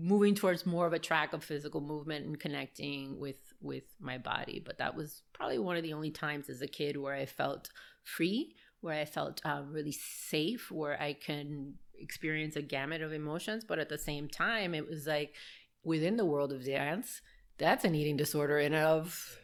moving 0.00 0.34
towards 0.34 0.64
more 0.64 0.86
of 0.86 0.92
a 0.92 0.98
track 0.98 1.32
of 1.32 1.42
physical 1.42 1.80
movement 1.80 2.26
and 2.26 2.38
connecting 2.38 3.18
with 3.18 3.52
with 3.60 3.84
my 4.00 4.18
body. 4.18 4.62
But 4.64 4.78
that 4.78 4.96
was 4.96 5.22
probably 5.32 5.58
one 5.58 5.76
of 5.76 5.82
the 5.82 5.92
only 5.92 6.10
times 6.10 6.48
as 6.48 6.62
a 6.62 6.68
kid 6.68 6.96
where 6.96 7.14
I 7.14 7.26
felt 7.26 7.70
free, 8.04 8.54
where 8.80 8.98
I 8.98 9.04
felt 9.04 9.40
um, 9.44 9.72
really 9.72 9.92
safe, 9.92 10.70
where 10.70 11.00
I 11.00 11.14
can 11.14 11.74
experience 11.98 12.56
a 12.56 12.62
gamut 12.62 13.02
of 13.02 13.12
emotions. 13.12 13.64
But 13.64 13.78
at 13.78 13.88
the 13.88 13.98
same 13.98 14.28
time, 14.28 14.74
it 14.74 14.88
was 14.88 15.06
like 15.06 15.34
within 15.82 16.16
the 16.16 16.24
world 16.24 16.52
of 16.52 16.64
dance, 16.64 17.20
that's 17.58 17.84
an 17.84 17.94
eating 17.94 18.16
disorder 18.16 18.58
in 18.58 18.74
and 18.74 18.86
of 18.86 19.38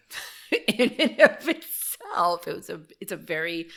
in 0.68 0.90
and 0.92 1.20
of 1.20 1.48
itself. 1.48 2.46
It 2.46 2.56
was 2.56 2.70
a 2.70 2.80
it's 3.00 3.12
a 3.12 3.16
very 3.16 3.68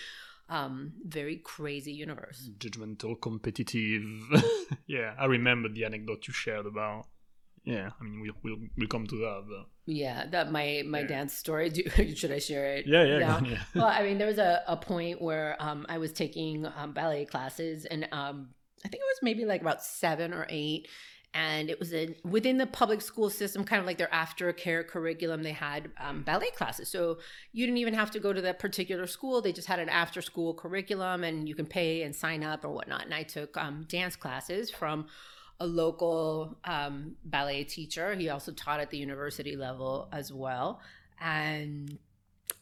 um, 0.49 0.93
very 1.05 1.37
crazy 1.37 1.91
universe. 1.91 2.49
Judgmental, 2.57 3.19
competitive. 3.21 4.03
yeah, 4.87 5.13
I 5.17 5.25
remember 5.25 5.69
the 5.69 5.85
anecdote 5.85 6.27
you 6.27 6.33
shared 6.33 6.65
about. 6.65 7.05
Yeah, 7.63 7.91
I 7.99 8.03
mean, 8.03 8.21
we'll 8.21 8.33
we'll, 8.43 8.67
we'll 8.77 8.87
come 8.87 9.05
to 9.07 9.15
that. 9.17 9.45
But. 9.47 9.67
Yeah, 9.85 10.25
that 10.31 10.51
my 10.51 10.83
my 10.87 11.01
yeah. 11.01 11.07
dance 11.07 11.33
story. 11.33 11.69
Do, 11.69 11.83
should 12.15 12.31
I 12.31 12.39
share 12.39 12.73
it? 12.75 12.87
Yeah, 12.87 13.03
yeah, 13.03 13.19
yeah. 13.19 13.41
yeah. 13.43 13.57
well, 13.75 13.87
I 13.87 14.03
mean, 14.03 14.17
there 14.17 14.27
was 14.27 14.39
a, 14.39 14.63
a 14.67 14.77
point 14.77 15.21
where 15.21 15.55
um, 15.59 15.85
I 15.89 15.97
was 15.97 16.11
taking 16.11 16.65
um, 16.65 16.93
ballet 16.93 17.25
classes, 17.25 17.85
and 17.85 18.07
um, 18.11 18.49
I 18.83 18.87
think 18.87 19.01
it 19.01 19.07
was 19.07 19.19
maybe 19.21 19.45
like 19.45 19.61
about 19.61 19.83
seven 19.83 20.33
or 20.33 20.47
eight, 20.49 20.87
and 21.33 21.69
it 21.69 21.79
was 21.79 21.93
a, 21.93 22.15
within 22.23 22.57
the 22.57 22.65
public 22.65 23.01
school 23.01 23.29
system 23.29 23.63
kind 23.63 23.79
of 23.79 23.85
like 23.85 23.99
their 23.99 24.07
aftercare 24.07 24.85
curriculum 24.85 25.43
they 25.43 25.51
had 25.51 25.91
um, 25.99 26.23
ballet 26.23 26.49
classes. 26.51 26.89
So 26.89 27.19
you 27.51 27.65
didn't 27.65 27.77
even 27.77 27.93
have 27.93 28.09
to 28.11 28.19
go 28.19 28.33
to 28.33 28.41
that 28.41 28.57
particular 28.57 29.05
school. 29.05 29.39
They 29.41 29.53
just 29.53 29.67
had 29.67 29.79
an 29.79 29.89
after 29.89 30.21
school 30.21 30.55
curriculum 30.55 31.23
and 31.23 31.47
you 31.47 31.53
can 31.53 31.67
pay 31.67 32.01
and 32.01 32.15
sign 32.15 32.43
up 32.43 32.65
or 32.65 32.69
whatnot. 32.69 33.05
And 33.05 33.13
i 33.13 33.23
took 33.23 33.55
um, 33.57 33.85
dance 33.87 34.15
classes 34.15 34.71
from 34.71 35.05
a 35.59 35.67
local 35.67 36.57
um, 36.63 37.15
ballet 37.25 37.63
teacher. 37.63 38.15
He 38.15 38.29
also 38.29 38.51
taught 38.51 38.79
at 38.79 38.89
the 38.89 38.97
university 38.97 39.55
level 39.55 40.09
as 40.11 40.33
well. 40.33 40.81
And 41.21 41.99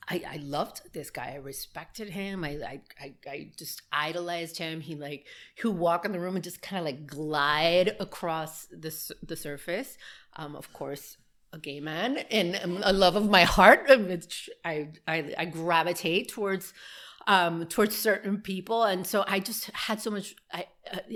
I, 0.09 0.23
I 0.27 0.37
loved 0.37 0.93
this 0.93 1.09
guy. 1.09 1.33
I 1.33 1.37
respected 1.37 2.09
him. 2.09 2.43
I, 2.43 2.79
I, 2.99 3.13
I, 3.27 3.51
just 3.57 3.81
idolized 3.91 4.57
him. 4.57 4.79
He 4.79 4.95
like 4.95 5.25
he 5.55 5.67
would 5.67 5.77
walk 5.77 6.05
in 6.05 6.13
the 6.13 6.19
room 6.19 6.35
and 6.35 6.43
just 6.43 6.61
kind 6.61 6.79
of 6.79 6.85
like 6.85 7.05
glide 7.07 7.95
across 7.99 8.67
the 8.67 8.93
the 9.21 9.35
surface. 9.35 9.97
Um, 10.37 10.55
of 10.55 10.71
course, 10.71 11.17
a 11.51 11.57
gay 11.57 11.79
man 11.79 12.17
and 12.31 12.55
a 12.83 12.93
love 12.93 13.15
of 13.15 13.29
my 13.29 13.43
heart. 13.43 13.89
I, 14.63 14.89
I, 15.07 15.33
I 15.37 15.45
gravitate 15.45 16.29
towards 16.29 16.73
um, 17.27 17.65
towards 17.65 17.93
certain 17.93 18.39
people, 18.39 18.83
and 18.83 19.05
so 19.05 19.25
I 19.27 19.41
just 19.41 19.65
had 19.71 19.99
so 19.99 20.09
much. 20.09 20.35
I 20.53 20.67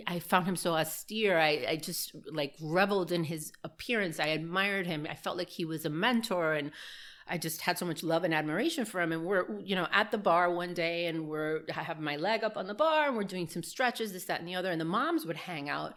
I 0.05 0.19
found 0.19 0.45
him 0.45 0.57
so 0.57 0.73
austere. 0.73 1.39
I 1.39 1.65
I 1.69 1.75
just 1.77 2.13
like 2.29 2.55
reveled 2.62 3.13
in 3.13 3.23
his 3.23 3.53
appearance. 3.63 4.19
I 4.19 4.27
admired 4.27 4.86
him. 4.88 5.07
I 5.10 5.15
felt 5.15 5.38
like 5.38 5.49
he 5.49 5.63
was 5.63 5.86
a 5.86 5.89
mentor 5.89 6.53
and 6.53 6.71
I 7.27 7.38
just 7.38 7.62
had 7.62 7.77
so 7.77 7.86
much 7.86 8.03
love 8.03 8.23
and 8.23 8.34
admiration 8.34 8.86
for 8.86 9.01
him. 9.01 9.12
And 9.12 9.25
we're, 9.25 9.45
you 9.60 9.75
know, 9.75 9.88
at 9.91 10.12
the 10.12 10.17
bar 10.17 10.51
one 10.51 10.73
day 10.73 11.07
and 11.07 11.27
we're, 11.27 11.62
I 11.75 11.84
have 11.84 11.99
my 11.99 12.17
leg 12.17 12.43
up 12.43 12.57
on 12.57 12.67
the 12.67 12.73
bar 12.73 13.07
and 13.07 13.15
we're 13.15 13.23
doing 13.23 13.47
some 13.47 13.63
stretches, 13.63 14.13
this, 14.13 14.25
that, 14.25 14.39
and 14.39 14.47
the 14.47 14.55
other. 14.55 14.71
And 14.71 14.81
the 14.81 14.86
moms 14.86 15.25
would 15.25 15.38
hang 15.38 15.69
out 15.69 15.93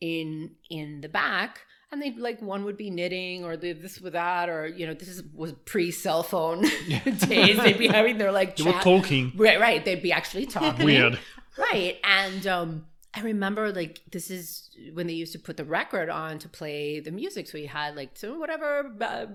in, 0.00 0.52
in 0.70 1.00
the 1.00 1.08
back 1.08 1.60
and 1.92 2.00
they 2.00 2.10
like 2.12 2.40
one 2.40 2.64
would 2.64 2.76
be 2.76 2.90
knitting 2.90 3.44
or 3.44 3.56
this 3.56 4.00
with 4.00 4.14
that 4.14 4.48
or 4.48 4.66
you 4.66 4.86
know 4.86 4.94
this 4.94 5.08
is, 5.08 5.22
was 5.34 5.52
pre 5.66 5.90
cell 5.90 6.22
phone 6.22 6.62
days 7.18 7.58
they'd 7.58 7.78
be 7.78 7.86
having 7.86 8.18
their 8.18 8.32
like 8.32 8.56
they 8.56 8.64
were 8.64 8.72
talking 8.72 9.30
right 9.36 9.60
right 9.60 9.84
they'd 9.84 10.02
be 10.02 10.10
actually 10.10 10.46
talking 10.46 10.84
weird 10.84 11.18
right 11.58 11.98
and 12.02 12.46
um 12.46 12.86
I 13.14 13.20
remember 13.20 13.72
like 13.72 14.00
this 14.10 14.30
is 14.30 14.70
when 14.94 15.06
they 15.06 15.12
used 15.12 15.34
to 15.34 15.38
put 15.38 15.58
the 15.58 15.66
record 15.66 16.08
on 16.08 16.38
to 16.38 16.48
play 16.48 16.98
the 16.98 17.10
music. 17.10 17.46
So 17.46 17.58
he 17.58 17.66
had 17.66 17.94
like 17.94 18.12
so 18.14 18.38
whatever 18.38 18.84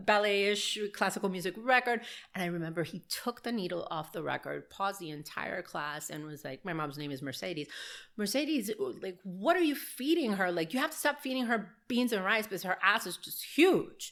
ballet-ish 0.03 0.79
classical 0.93 1.29
music 1.29 1.53
record, 1.57 2.01
and 2.33 2.43
I 2.43 2.47
remember 2.47 2.83
he 2.83 3.03
took 3.07 3.43
the 3.43 3.51
needle 3.51 3.87
off 3.91 4.13
the 4.13 4.23
record, 4.23 4.71
paused 4.71 4.99
the 4.99 5.11
entire 5.11 5.61
class, 5.61 6.09
and 6.09 6.25
was 6.25 6.43
like, 6.43 6.65
"My 6.65 6.73
mom's 6.73 6.97
name 6.97 7.11
is 7.11 7.21
Mercedes. 7.21 7.67
Mercedes, 8.15 8.71
uh, 8.71 8.93
like, 8.99 9.19
what 9.23 9.55
are 9.55 9.61
you 9.61 9.75
feeding 9.75 10.33
her? 10.33 10.51
Like, 10.51 10.73
you 10.73 10.79
have 10.79 10.91
to 10.91 10.97
stop 10.97 11.21
feeding 11.21 11.45
her 11.45 11.75
beans 11.87 12.11
and 12.11 12.25
rice 12.25 12.47
because 12.47 12.63
her 12.63 12.79
ass 12.81 13.05
is 13.05 13.17
just 13.17 13.43
huge." 13.43 14.11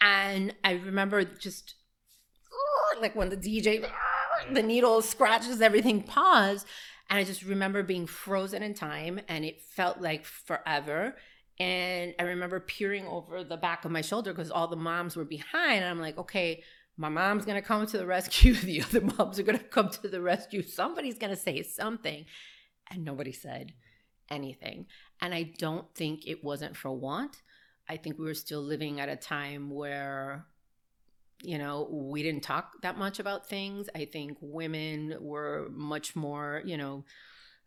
And 0.00 0.54
I 0.64 0.72
remember 0.72 1.22
just 1.22 1.74
like 3.00 3.14
when 3.14 3.28
the 3.28 3.36
DJ, 3.36 3.86
the 4.52 4.62
needle 4.62 5.02
scratches 5.02 5.60
everything, 5.60 6.02
pause 6.02 6.64
and 7.10 7.18
I 7.18 7.24
just 7.24 7.42
remember 7.42 7.82
being 7.82 8.06
frozen 8.06 8.62
in 8.62 8.74
time 8.74 9.20
and 9.28 9.44
it 9.44 9.60
felt 9.60 10.00
like 10.00 10.24
forever. 10.24 11.14
And 11.58 12.14
I 12.18 12.24
remember 12.24 12.60
peering 12.60 13.06
over 13.06 13.44
the 13.44 13.56
back 13.56 13.84
of 13.84 13.90
my 13.90 14.00
shoulder 14.00 14.32
because 14.32 14.50
all 14.50 14.68
the 14.68 14.76
moms 14.76 15.16
were 15.16 15.24
behind. 15.24 15.82
And 15.82 15.86
I'm 15.86 16.00
like, 16.00 16.18
okay, 16.18 16.62
my 16.96 17.08
mom's 17.08 17.44
going 17.44 17.60
to 17.60 17.66
come 17.66 17.86
to 17.86 17.98
the 17.98 18.06
rescue. 18.06 18.54
The 18.62 18.82
other 18.82 19.00
moms 19.00 19.38
are 19.38 19.42
going 19.42 19.58
to 19.58 19.64
come 19.64 19.90
to 19.90 20.08
the 20.08 20.20
rescue. 20.20 20.62
Somebody's 20.62 21.18
going 21.18 21.30
to 21.30 21.40
say 21.40 21.62
something. 21.62 22.24
And 22.90 23.04
nobody 23.04 23.32
said 23.32 23.72
anything. 24.30 24.86
And 25.20 25.34
I 25.34 25.52
don't 25.58 25.94
think 25.94 26.26
it 26.26 26.42
wasn't 26.42 26.76
for 26.76 26.90
want. 26.90 27.42
I 27.88 27.96
think 27.96 28.18
we 28.18 28.24
were 28.24 28.34
still 28.34 28.62
living 28.62 29.00
at 29.00 29.08
a 29.08 29.16
time 29.16 29.70
where 29.70 30.46
you 31.42 31.58
know, 31.58 31.88
we 31.90 32.22
didn't 32.22 32.42
talk 32.42 32.80
that 32.82 32.96
much 32.96 33.18
about 33.18 33.48
things. 33.48 33.88
I 33.94 34.04
think 34.04 34.38
women 34.40 35.16
were 35.20 35.68
much 35.72 36.14
more, 36.14 36.62
you 36.64 36.76
know, 36.76 37.04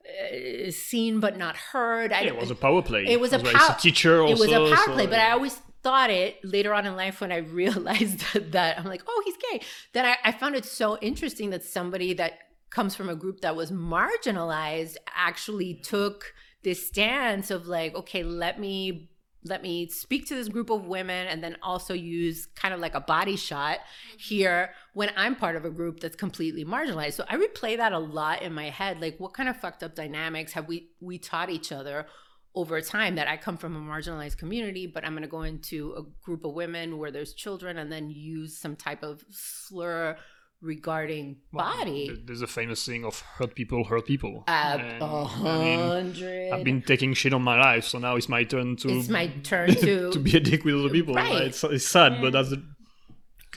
uh, 0.06 0.72
seen 0.72 1.20
but 1.20 1.38
not 1.38 1.58
heard. 1.58 2.12
Yeah, 2.12 2.22
it 2.22 2.40
was 2.40 2.52
a 2.52 2.56
power 2.56 2.82
play. 2.82 3.06
It 3.06 3.20
was 3.20 3.34
a 3.34 3.40
power 3.40 3.76
teacher. 3.80 4.22
Also, 4.22 4.44
it 4.44 4.50
was 4.50 4.72
a 4.72 4.76
power 4.76 4.86
so, 4.86 4.94
play, 4.94 5.08
but 5.08 5.20
I 5.20 5.32
always 5.32 5.60
thought 5.84 6.10
it 6.10 6.44
later 6.44 6.74
on 6.74 6.86
in 6.86 6.96
life 6.96 7.22
when 7.22 7.32
I 7.32 7.38
realized 7.62 8.22
that 8.52 8.80
I'm 8.80 8.86
like, 8.86 9.04
oh, 9.08 9.22
he's 9.26 9.38
gay. 9.38 9.66
Then 9.94 10.06
I, 10.06 10.18
I 10.24 10.32
found 10.32 10.56
it 10.56 10.66
so 10.66 10.98
interesting 11.00 11.50
that 11.52 11.64
somebody 11.64 12.14
that 12.14 12.40
comes 12.70 12.96
from 12.96 13.10
a 13.10 13.16
group 13.16 13.42
that 13.42 13.56
was 13.56 13.72
marginalized 13.72 14.98
actually 15.16 15.76
took 15.76 16.34
this 16.64 16.88
stance 16.88 17.52
of 17.52 17.68
like, 17.68 17.96
okay, 17.96 18.24
let 18.24 18.60
me 18.60 19.10
let 19.46 19.62
me 19.62 19.88
speak 19.88 20.28
to 20.28 20.36
this 20.36 20.50
group 20.50 20.70
of 20.70 20.86
women 20.86 21.28
and 21.28 21.44
then 21.44 21.56
also 21.62 21.94
use 21.94 22.48
kind 22.56 22.74
of 22.74 22.80
like 22.80 22.96
a 22.96 23.00
body 23.00 23.36
shot 23.36 23.78
mm-hmm. 23.78 24.18
here 24.18 24.72
when 24.94 25.12
I'm 25.16 25.36
part 25.36 25.56
of 25.56 25.66
a 25.66 25.70
group 25.70 26.00
that's 26.00 26.16
completely 26.16 26.66
marginalized. 26.66 27.14
So 27.14 27.26
I 27.30 27.38
replay 27.38 27.78
that 27.78 27.94
a 27.94 28.00
lot 28.00 28.42
in 28.42 28.54
my 28.54 28.70
head. 28.70 29.00
Like 29.00 29.18
what 29.20 29.34
kind 29.34 29.48
of 29.48 29.56
fucked 29.58 29.84
up 29.84 29.96
dynamics 29.96 30.54
have 30.54 30.68
we 30.68 30.90
we 31.00 31.20
taught 31.20 31.50
each 31.50 31.72
other 31.72 32.08
over 32.56 32.80
time 32.82 33.16
that 33.16 33.28
I 33.28 33.38
come 33.38 33.58
from 33.58 33.76
a 33.76 33.80
marginalized 33.80 34.38
community, 34.38 34.88
but 34.88 35.04
I'm 35.04 35.12
going 35.12 35.24
to 35.24 35.28
go 35.28 35.44
into 35.44 35.94
a 35.98 36.04
group 36.24 36.46
of 36.46 36.54
women 36.54 36.98
where 36.98 37.12
there's 37.12 37.34
children 37.34 37.78
and 37.78 37.92
then 37.92 38.10
use 38.10 38.58
some 38.58 38.76
type 38.78 39.04
of 39.04 39.24
slur 39.30 40.18
regarding 40.62 41.38
well, 41.52 41.78
body. 41.78 42.24
There's 42.26 42.42
a 42.42 42.48
famous 42.48 42.82
saying 42.82 43.06
of 43.06 43.20
hurt 43.20 43.56
people 43.56 43.86
hurt 43.86 44.06
people. 44.06 44.44
A 44.48 45.26
hundred. 45.26 46.52
I 46.52 46.58
have 46.58 46.66
been 46.66 46.82
taking 46.82 47.14
shit 47.14 47.34
on 47.34 47.44
my 47.44 47.60
life, 47.60 47.86
so 47.86 48.00
now 48.00 48.16
it's 48.16 48.30
my 48.30 48.44
turn 48.44 48.76
to. 48.78 48.90
It's 48.90 49.10
my 49.10 49.28
turn 49.44 49.76
to 49.76 50.12
to 50.12 50.20
be 50.20 50.36
a 50.38 50.40
dick 50.40 50.64
with 50.64 50.76
other 50.76 50.90
people. 50.90 51.16
Right. 51.16 51.44
It's, 51.44 51.64
it's 51.64 51.88
sad, 51.88 52.14
yeah. 52.14 52.22
but 52.22 52.34
that's 52.34 52.52
a, 52.52 52.62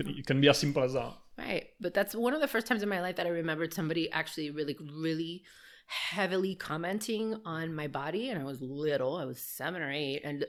it 0.00 0.26
can 0.26 0.40
be 0.40 0.48
as 0.48 0.58
simple 0.58 0.82
as 0.82 0.92
that. 0.92 1.14
Right, 1.38 1.68
but 1.80 1.94
that's 1.94 2.16
one 2.16 2.34
of 2.34 2.40
the 2.40 2.48
first 2.48 2.66
times 2.66 2.82
in 2.82 2.88
my 2.88 3.00
life 3.00 3.16
that 3.16 3.26
I 3.26 3.30
remembered 3.30 3.72
somebody 3.72 4.10
actually 4.10 4.50
really, 4.50 4.76
really 4.92 5.44
heavily 5.86 6.56
commenting 6.56 7.40
on 7.44 7.74
my 7.74 7.86
body, 7.86 8.28
and 8.28 8.40
I 8.40 8.44
was 8.44 8.60
little. 8.60 9.16
I 9.16 9.24
was 9.24 9.40
seven 9.40 9.80
or 9.80 9.90
eight, 9.90 10.22
and 10.24 10.44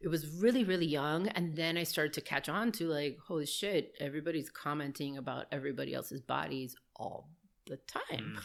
it 0.00 0.08
was 0.08 0.26
really 0.40 0.64
really 0.64 0.86
young 0.86 1.28
and 1.28 1.56
then 1.56 1.76
i 1.76 1.82
started 1.82 2.12
to 2.12 2.20
catch 2.20 2.48
on 2.48 2.70
to 2.70 2.86
like 2.86 3.18
holy 3.26 3.46
shit 3.46 3.92
everybody's 4.00 4.50
commenting 4.50 5.16
about 5.16 5.46
everybody 5.50 5.94
else's 5.94 6.20
bodies 6.20 6.76
all 6.96 7.28
the 7.66 7.78
time. 7.86 8.38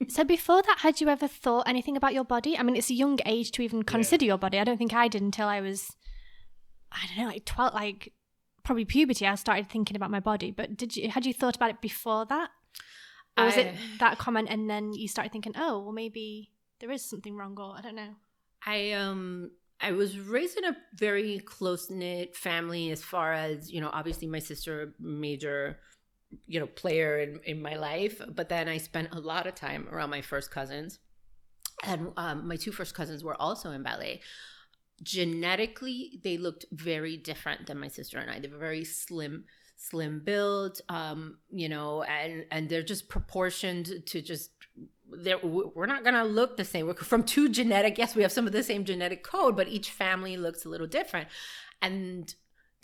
Mm. 0.00 0.10
so 0.10 0.24
before 0.24 0.62
that 0.62 0.78
had 0.80 1.00
you 1.00 1.08
ever 1.08 1.28
thought 1.28 1.68
anything 1.68 1.96
about 1.96 2.14
your 2.14 2.24
body? 2.24 2.56
I 2.56 2.62
mean 2.62 2.76
it's 2.76 2.90
a 2.90 2.94
young 2.94 3.18
age 3.26 3.50
to 3.52 3.62
even 3.62 3.82
consider 3.82 4.24
yeah. 4.24 4.30
your 4.30 4.38
body. 4.38 4.58
I 4.58 4.64
don't 4.64 4.78
think 4.78 4.94
i 4.94 5.08
did 5.08 5.22
until 5.22 5.48
i 5.48 5.60
was 5.60 5.96
i 6.92 7.06
don't 7.08 7.24
know 7.24 7.30
like 7.30 7.44
12 7.44 7.74
like 7.74 8.12
probably 8.64 8.84
puberty 8.84 9.26
i 9.26 9.34
started 9.34 9.68
thinking 9.68 9.96
about 9.96 10.10
my 10.10 10.20
body. 10.20 10.50
But 10.50 10.76
did 10.76 10.96
you 10.96 11.10
had 11.10 11.26
you 11.26 11.34
thought 11.34 11.56
about 11.56 11.70
it 11.70 11.80
before 11.80 12.26
that? 12.26 12.50
Or 13.36 13.44
was 13.44 13.56
I, 13.56 13.60
it 13.60 13.76
that 14.00 14.18
comment 14.18 14.48
and 14.50 14.68
then 14.68 14.92
you 14.92 15.08
started 15.08 15.32
thinking 15.32 15.54
oh 15.56 15.80
well 15.80 15.92
maybe 15.92 16.50
there 16.80 16.90
is 16.90 17.04
something 17.04 17.36
wrong 17.36 17.56
or 17.58 17.76
i 17.76 17.80
don't 17.80 17.96
know. 17.96 18.14
I 18.66 18.92
um 18.92 19.52
I 19.80 19.92
was 19.92 20.18
raised 20.18 20.58
in 20.58 20.64
a 20.64 20.76
very 20.94 21.38
close 21.38 21.88
knit 21.88 22.34
family 22.36 22.90
as 22.90 23.02
far 23.02 23.32
as, 23.32 23.70
you 23.70 23.80
know, 23.80 23.90
obviously 23.92 24.26
my 24.26 24.40
sister, 24.40 24.94
major, 24.98 25.78
you 26.46 26.58
know, 26.58 26.66
player 26.66 27.20
in, 27.20 27.40
in 27.44 27.62
my 27.62 27.76
life. 27.76 28.20
But 28.28 28.48
then 28.48 28.68
I 28.68 28.78
spent 28.78 29.12
a 29.12 29.20
lot 29.20 29.46
of 29.46 29.54
time 29.54 29.88
around 29.90 30.10
my 30.10 30.20
first 30.20 30.50
cousins. 30.50 30.98
And 31.84 32.12
um, 32.16 32.48
my 32.48 32.56
two 32.56 32.72
first 32.72 32.94
cousins 32.94 33.22
were 33.22 33.40
also 33.40 33.70
in 33.70 33.84
ballet. 33.84 34.20
Genetically, 35.02 36.20
they 36.24 36.36
looked 36.36 36.64
very 36.72 37.16
different 37.16 37.68
than 37.68 37.78
my 37.78 37.88
sister 37.88 38.18
and 38.18 38.30
I. 38.30 38.40
They 38.40 38.48
were 38.48 38.58
very 38.58 38.84
slim, 38.84 39.44
slim 39.76 40.22
build, 40.24 40.80
um, 40.88 41.38
you 41.50 41.68
know, 41.68 42.02
and 42.02 42.46
and 42.50 42.68
they're 42.68 42.82
just 42.82 43.08
proportioned 43.08 44.06
to 44.06 44.20
just 44.20 44.57
they're, 45.10 45.38
we're 45.38 45.86
not 45.86 46.02
going 46.04 46.14
to 46.14 46.24
look 46.24 46.56
the 46.56 46.64
same. 46.64 46.86
We're 46.86 46.94
from 46.94 47.22
two 47.22 47.48
genetic, 47.48 47.98
yes, 47.98 48.14
we 48.14 48.22
have 48.22 48.32
some 48.32 48.46
of 48.46 48.52
the 48.52 48.62
same 48.62 48.84
genetic 48.84 49.22
code, 49.22 49.56
but 49.56 49.68
each 49.68 49.90
family 49.90 50.36
looks 50.36 50.64
a 50.64 50.68
little 50.68 50.86
different. 50.86 51.28
And 51.80 52.34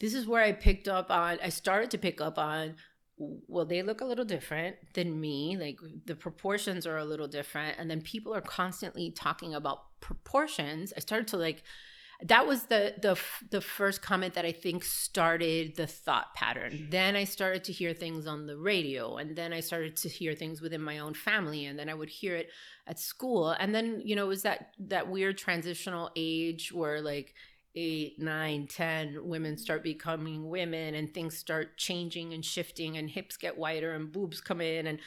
this 0.01 0.15
is 0.15 0.27
where 0.27 0.43
I 0.43 0.53
picked 0.53 0.89
up 0.89 1.11
on, 1.11 1.39
I 1.43 1.49
started 1.49 1.91
to 1.93 1.99
pick 1.99 2.21
up 2.21 2.39
on, 2.39 2.77
well, 3.17 3.65
they 3.65 3.83
look 3.83 4.01
a 4.01 4.05
little 4.05 4.25
different 4.25 4.77
than 4.95 5.21
me. 5.21 5.57
Like 5.59 5.79
the 6.07 6.17
proportions 6.17 6.87
are 6.87 6.99
a 6.99 7.05
little 7.05 7.29
different. 7.29 7.79
And 7.79 7.91
then 7.91 8.01
people 8.01 8.35
are 8.35 8.41
constantly 8.41 9.11
talking 9.11 9.55
about 9.55 10.01
proportions. 10.01 10.93
I 10.97 11.01
started 11.01 11.29
to 11.29 11.37
like, 11.37 11.63
that 12.23 12.47
was 12.47 12.65
the 12.65 12.95
the 13.01 13.19
the 13.51 13.61
first 13.61 14.03
comment 14.03 14.35
that 14.35 14.45
I 14.45 14.53
think 14.53 14.85
started 14.85 15.77
the 15.77 15.87
thought 15.87 16.35
pattern. 16.35 16.89
Then 16.91 17.17
I 17.17 17.25
started 17.25 17.65
to 17.65 17.73
hear 17.73 17.93
things 17.93 18.27
on 18.27 18.47
the 18.47 18.57
radio, 18.57 19.17
and 19.17 19.37
then 19.37 19.53
I 19.53 19.61
started 19.61 19.97
to 19.97 20.09
hear 20.09 20.35
things 20.35 20.61
within 20.61 20.81
my 20.81 20.99
own 20.99 21.15
family, 21.15 21.67
and 21.67 21.79
then 21.79 21.89
I 21.89 21.95
would 21.95 22.09
hear 22.09 22.37
it 22.37 22.51
at 22.87 22.99
school, 22.99 23.51
and 23.51 23.75
then 23.75 24.01
you 24.05 24.17
know 24.17 24.25
it 24.25 24.29
was 24.29 24.43
that 24.43 24.71
that 24.79 25.11
weird 25.11 25.39
transitional 25.39 26.11
age 26.17 26.73
where 26.73 27.01
like 27.01 27.35
eight, 27.77 28.21
nine, 28.21 28.69
ten 28.69 29.19
women 29.23 29.59
start 29.59 29.83
becoming 29.83 30.49
women, 30.49 30.95
and 30.95 31.13
things 31.13 31.37
start 31.37 31.77
changing 31.77 32.33
and 32.33 32.45
shifting, 32.45 32.97
and 32.97 33.11
hips 33.11 33.37
get 33.37 33.59
wider, 33.59 33.93
and 33.93 34.13
boobs 34.13 34.41
come 34.41 34.61
in, 34.61 34.87
and 34.87 35.01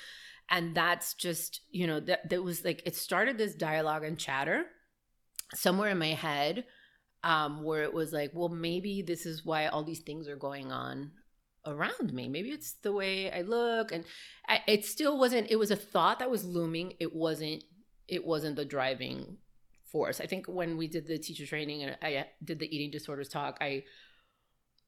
and 0.50 0.76
that's 0.76 1.13
just 1.13 1.62
you 1.72 1.88
know 1.88 2.00
that 2.00 2.30
that 2.30 2.43
was 2.43 2.65
like 2.65 2.82
it 2.86 2.96
started 2.96 3.38
this 3.38 3.56
dialogue 3.56 4.04
and 4.04 4.17
chatter 4.17 4.65
somewhere 5.54 5.89
in 5.89 5.98
my 5.98 6.08
head 6.08 6.65
um, 7.28 7.62
where 7.62 7.84
it 7.84 7.94
was 7.94 8.13
like, 8.13 8.32
well, 8.34 8.48
maybe 8.48 9.02
this 9.02 9.26
is 9.26 9.46
why 9.46 9.68
all 9.68 9.84
these 9.84 10.00
things 10.00 10.30
are 10.30 10.38
going 10.38 10.72
on 10.72 11.12
around 11.66 12.13
me. 12.13 12.30
Maybe 12.30 12.52
it's 12.52 12.76
the 12.82 12.94
way 12.94 13.30
I 13.30 13.42
look, 13.42 13.92
and 13.92 14.06
I, 14.48 14.62
it 14.66 14.86
still 14.86 15.20
wasn't. 15.20 15.52
It 15.52 15.58
was 15.58 15.70
a 15.70 15.76
thought 15.76 16.20
that 16.20 16.32
was 16.32 16.46
looming. 16.46 16.94
It 17.02 17.13
wasn't. 17.13 17.66
It 18.08 18.26
wasn't 18.26 18.56
the 18.56 18.63
driving 18.63 19.40
force. 19.84 20.22
I 20.22 20.26
think 20.26 20.46
when 20.48 20.78
we 20.78 20.88
did 20.88 21.06
the 21.06 21.18
teacher 21.18 21.46
training 21.46 21.84
and 21.84 21.98
I 22.02 22.28
did 22.42 22.60
the 22.60 22.74
eating 22.74 22.92
disorders 22.92 23.28
talk, 23.28 23.58
I 23.60 23.84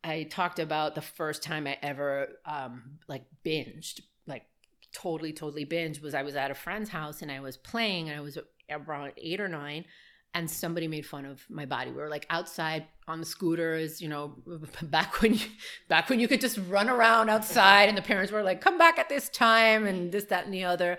I 0.02 0.24
talked 0.24 0.60
about 0.60 0.96
the 0.96 1.02
first 1.02 1.44
time 1.44 1.68
I 1.68 1.78
ever 1.82 2.30
um, 2.46 3.00
like 3.10 3.26
binged, 3.46 4.00
like 4.28 4.46
totally, 4.94 5.34
totally 5.34 5.66
binged 5.66 6.02
was 6.02 6.16
I 6.16 6.24
was 6.24 6.38
at 6.38 6.52
a 6.52 6.56
friend's 6.56 6.90
house 6.90 7.22
and 7.22 7.30
I 7.30 7.42
was 7.42 7.58
playing 7.58 8.08
and 8.08 8.18
I 8.18 8.22
was 8.22 8.38
around 8.70 9.12
eight 9.18 9.42
or 9.42 9.50
nine 9.50 9.84
and 10.34 10.50
somebody 10.50 10.88
made 10.88 11.06
fun 11.06 11.26
of 11.26 11.44
my 11.50 11.66
body. 11.66 11.92
We 11.92 11.98
were 11.98 12.10
like 12.10 12.26
outside 12.30 12.86
on 13.08 13.20
the 13.20 13.26
scooters, 13.26 14.02
you 14.02 14.08
know, 14.08 14.36
back 14.84 15.22
when 15.22 15.34
you 15.34 15.46
back 15.88 16.10
when 16.10 16.20
you 16.20 16.28
could 16.28 16.42
just 16.42 16.60
run 16.70 16.90
around 16.90 17.30
outside, 17.30 17.90
and 17.90 17.98
the 17.98 18.02
parents 18.02 18.32
were 18.32 18.44
like, 18.44 18.62
"Come 18.62 18.78
back 18.78 19.00
at 19.00 19.10
this 19.10 19.30
time," 19.30 19.86
and 19.86 20.12
this, 20.12 20.26
that, 20.26 20.46
and 20.46 20.54
the 20.54 20.64
other. 20.64 20.98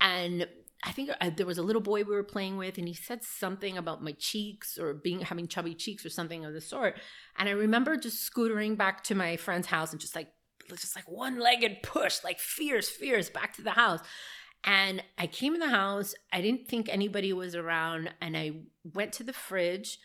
And 0.00 0.46
I 0.84 0.92
think 0.92 1.10
I, 1.20 1.26
uh, 1.26 1.30
there 1.36 1.46
was 1.46 1.58
a 1.58 1.62
little 1.62 1.82
boy 1.82 2.04
we 2.04 2.14
were 2.14 2.22
playing 2.22 2.56
with, 2.56 2.78
and 2.78 2.86
he 2.86 2.94
said 2.94 3.24
something 3.24 3.76
about 3.76 4.02
my 4.02 4.12
cheeks 4.12 4.78
or 4.78 4.94
being 4.94 5.20
having 5.20 5.48
chubby 5.48 5.74
cheeks 5.74 6.06
or 6.06 6.10
something 6.10 6.44
of 6.44 6.52
the 6.54 6.60
sort. 6.60 6.98
And 7.36 7.48
I 7.48 7.52
remember 7.52 7.96
just 7.96 8.30
scootering 8.32 8.76
back 8.76 9.02
to 9.04 9.14
my 9.14 9.36
friend's 9.36 9.66
house 9.66 9.90
and 9.92 10.00
just 10.00 10.14
like 10.14 10.28
just 10.76 10.94
like 10.94 11.08
one 11.08 11.40
legged 11.40 11.82
push, 11.82 12.22
like 12.22 12.38
fierce, 12.38 12.88
fierce, 12.88 13.30
back 13.30 13.54
to 13.54 13.62
the 13.62 13.70
house. 13.72 14.00
And 14.64 15.02
I 15.16 15.26
came 15.26 15.54
in 15.54 15.60
the 15.60 15.68
house. 15.68 16.14
I 16.32 16.40
didn't 16.40 16.68
think 16.68 16.88
anybody 16.88 17.32
was 17.32 17.54
around. 17.54 18.12
And 18.20 18.36
I 18.36 18.52
went 18.94 19.12
to 19.14 19.22
the 19.22 19.32
fridge 19.32 19.98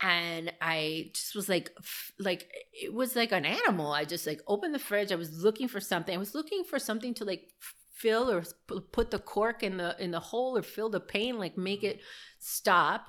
and 0.00 0.52
I 0.60 1.10
just 1.14 1.34
was 1.34 1.48
like, 1.48 1.70
like, 2.18 2.52
it 2.72 2.92
was 2.92 3.14
like 3.14 3.32
an 3.32 3.44
animal. 3.44 3.92
I 3.92 4.04
just 4.04 4.26
like 4.26 4.40
opened 4.46 4.74
the 4.74 4.80
fridge. 4.80 5.12
I 5.12 5.16
was 5.16 5.42
looking 5.42 5.68
for 5.68 5.80
something. 5.80 6.14
I 6.14 6.18
was 6.18 6.34
looking 6.34 6.64
for 6.64 6.78
something 6.78 7.14
to 7.14 7.24
like 7.24 7.48
fill 8.02 8.30
or 8.30 8.42
put 8.90 9.12
the 9.12 9.18
cork 9.18 9.62
in 9.62 9.76
the 9.76 9.94
in 10.02 10.10
the 10.10 10.18
hole 10.18 10.56
or 10.56 10.62
fill 10.62 10.88
the 10.88 10.98
pain 10.98 11.38
like 11.38 11.56
make 11.56 11.84
it 11.84 12.00
stop 12.40 13.06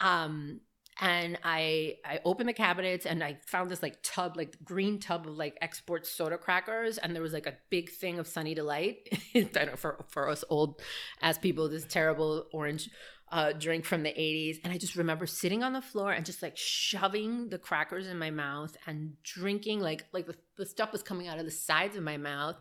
um 0.00 0.58
and 1.00 1.38
I 1.42 1.96
I 2.04 2.20
opened 2.24 2.48
the 2.48 2.54
cabinets 2.54 3.06
and 3.06 3.22
I 3.24 3.38
found 3.46 3.70
this 3.70 3.82
like 3.82 3.98
tub, 4.02 4.36
like 4.36 4.56
green 4.64 4.98
tub 4.98 5.26
of 5.26 5.36
like 5.36 5.56
export 5.60 6.06
soda 6.06 6.38
crackers, 6.38 6.98
and 6.98 7.14
there 7.14 7.22
was 7.22 7.32
like 7.32 7.46
a 7.46 7.54
big 7.70 7.90
thing 7.90 8.18
of 8.18 8.26
Sunny 8.26 8.54
Delight. 8.54 9.08
for 9.76 10.04
for 10.08 10.28
us 10.28 10.44
old 10.50 10.80
as 11.20 11.38
people, 11.38 11.68
this 11.68 11.84
terrible 11.84 12.46
orange 12.52 12.90
uh, 13.32 13.52
drink 13.52 13.86
from 13.86 14.02
the 14.02 14.10
80s. 14.10 14.58
And 14.62 14.72
I 14.72 14.78
just 14.78 14.94
remember 14.94 15.26
sitting 15.26 15.62
on 15.62 15.72
the 15.72 15.80
floor 15.80 16.12
and 16.12 16.24
just 16.24 16.42
like 16.42 16.56
shoving 16.56 17.48
the 17.48 17.58
crackers 17.58 18.06
in 18.06 18.18
my 18.18 18.30
mouth 18.30 18.76
and 18.86 19.14
drinking 19.24 19.80
like 19.80 20.04
like 20.12 20.26
the, 20.26 20.36
the 20.56 20.66
stuff 20.66 20.92
was 20.92 21.02
coming 21.02 21.28
out 21.28 21.38
of 21.38 21.46
the 21.46 21.50
sides 21.50 21.96
of 21.96 22.02
my 22.02 22.18
mouth. 22.18 22.56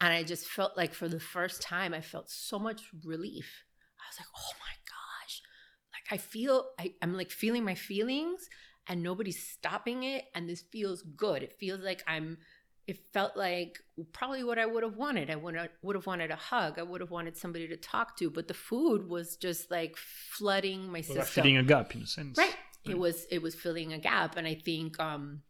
And 0.00 0.12
I 0.12 0.22
just 0.22 0.46
felt 0.46 0.76
like 0.76 0.94
for 0.94 1.08
the 1.08 1.20
first 1.20 1.60
time 1.60 1.92
I 1.92 2.00
felt 2.00 2.30
so 2.30 2.58
much 2.58 2.82
relief. 3.04 3.64
I 3.98 4.04
was 4.08 4.18
like, 4.18 4.28
oh 4.36 4.52
my 4.60 4.81
I 6.12 6.18
feel 6.18 6.66
I, 6.78 6.92
I'm 7.00 7.14
like 7.14 7.30
feeling 7.30 7.64
my 7.64 7.74
feelings 7.74 8.46
and 8.86 9.02
nobody's 9.02 9.42
stopping 9.42 10.02
it 10.02 10.24
and 10.34 10.46
this 10.46 10.60
feels 10.60 11.00
good. 11.16 11.42
It 11.42 11.54
feels 11.58 11.80
like 11.80 12.04
I'm 12.06 12.36
it 12.86 12.98
felt 13.14 13.34
like 13.34 13.78
probably 14.12 14.44
what 14.44 14.58
I 14.58 14.66
would 14.66 14.82
have 14.82 14.96
wanted. 14.96 15.30
I 15.30 15.36
would 15.36 15.56
would 15.80 15.96
have 15.96 16.06
wanted 16.06 16.30
a 16.30 16.36
hug. 16.36 16.78
I 16.78 16.82
would 16.82 17.00
have 17.00 17.10
wanted 17.10 17.38
somebody 17.38 17.66
to 17.68 17.78
talk 17.78 18.18
to, 18.18 18.28
but 18.28 18.46
the 18.46 18.52
food 18.52 19.08
was 19.08 19.36
just 19.36 19.70
like 19.70 19.96
flooding 19.96 20.92
my 20.92 21.00
system. 21.00 21.44
Filling 21.44 21.56
a 21.56 21.62
gap 21.62 21.94
in 21.94 22.02
a 22.02 22.06
sense. 22.06 22.36
Right. 22.36 22.56
It 22.84 22.98
was 22.98 23.24
it 23.30 23.40
was 23.40 23.54
filling 23.54 23.94
a 23.94 23.98
gap 23.98 24.36
and 24.36 24.46
I 24.46 24.56
think 24.56 25.00
um 25.00 25.40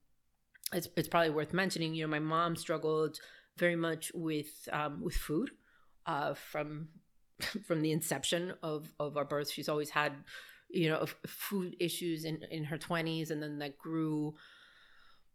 it's 0.72 0.86
it's 0.96 1.08
probably 1.08 1.30
worth 1.30 1.52
mentioning, 1.52 1.92
you 1.92 2.04
know, 2.04 2.10
my 2.10 2.20
mom 2.20 2.54
struggled 2.54 3.18
very 3.56 3.74
much 3.74 4.12
with 4.14 4.68
um 4.72 5.02
with 5.02 5.16
food 5.16 5.50
uh 6.06 6.34
from 6.34 6.88
from 7.66 7.80
the 7.82 7.90
inception 7.90 8.54
of 8.62 8.92
of 9.00 9.16
our 9.16 9.24
birth. 9.24 9.50
She's 9.50 9.68
always 9.68 9.90
had 9.90 10.12
you 10.72 10.88
know 10.88 11.04
food 11.26 11.76
issues 11.78 12.24
in 12.24 12.42
in 12.50 12.64
her 12.64 12.78
20s 12.78 13.30
and 13.30 13.42
then 13.42 13.58
that 13.58 13.78
grew 13.78 14.34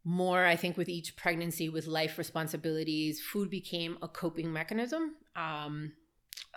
more 0.04 0.46
i 0.46 0.56
think 0.56 0.78
with 0.78 0.90
each 0.90 1.16
pregnancy 1.16 1.70
with 1.70 1.86
life 1.88 2.18
responsibilities. 2.18 3.22
Food 3.22 3.50
became 3.50 3.98
a 4.02 4.08
coping 4.08 4.52
mechanism. 4.52 5.16
Um 5.36 5.94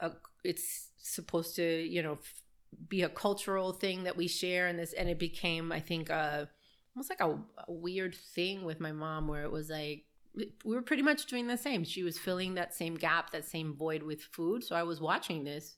a, 0.00 0.12
it's 0.44 0.88
supposed 0.98 1.56
to 1.56 1.64
you 1.64 2.02
know 2.02 2.12
f- 2.12 2.42
be 2.88 3.02
a 3.02 3.08
cultural 3.08 3.72
thing 3.72 4.04
that 4.04 4.16
we 4.16 4.28
share 4.28 4.68
and 4.68 4.78
this 4.78 4.92
and 4.92 5.08
it 5.08 5.18
became 5.18 5.72
i 5.72 5.80
think 5.80 6.10
uh 6.10 6.44
almost 6.94 7.10
like 7.10 7.20
a, 7.20 7.30
a 7.68 7.72
weird 7.72 8.14
thing 8.14 8.64
with 8.64 8.80
my 8.80 8.92
mom 8.92 9.26
where 9.28 9.42
it 9.42 9.50
was 9.50 9.68
like 9.70 10.04
we 10.34 10.46
were 10.64 10.82
pretty 10.82 11.02
much 11.02 11.26
doing 11.26 11.48
the 11.48 11.56
same. 11.56 11.82
She 11.82 12.04
was 12.04 12.16
filling 12.16 12.54
that 12.54 12.72
same 12.74 12.94
gap 12.94 13.30
that 13.30 13.44
same 13.44 13.74
void 13.74 14.02
with 14.02 14.22
food. 14.22 14.62
So 14.62 14.76
i 14.76 14.82
was 14.82 15.00
watching 15.00 15.44
this 15.44 15.76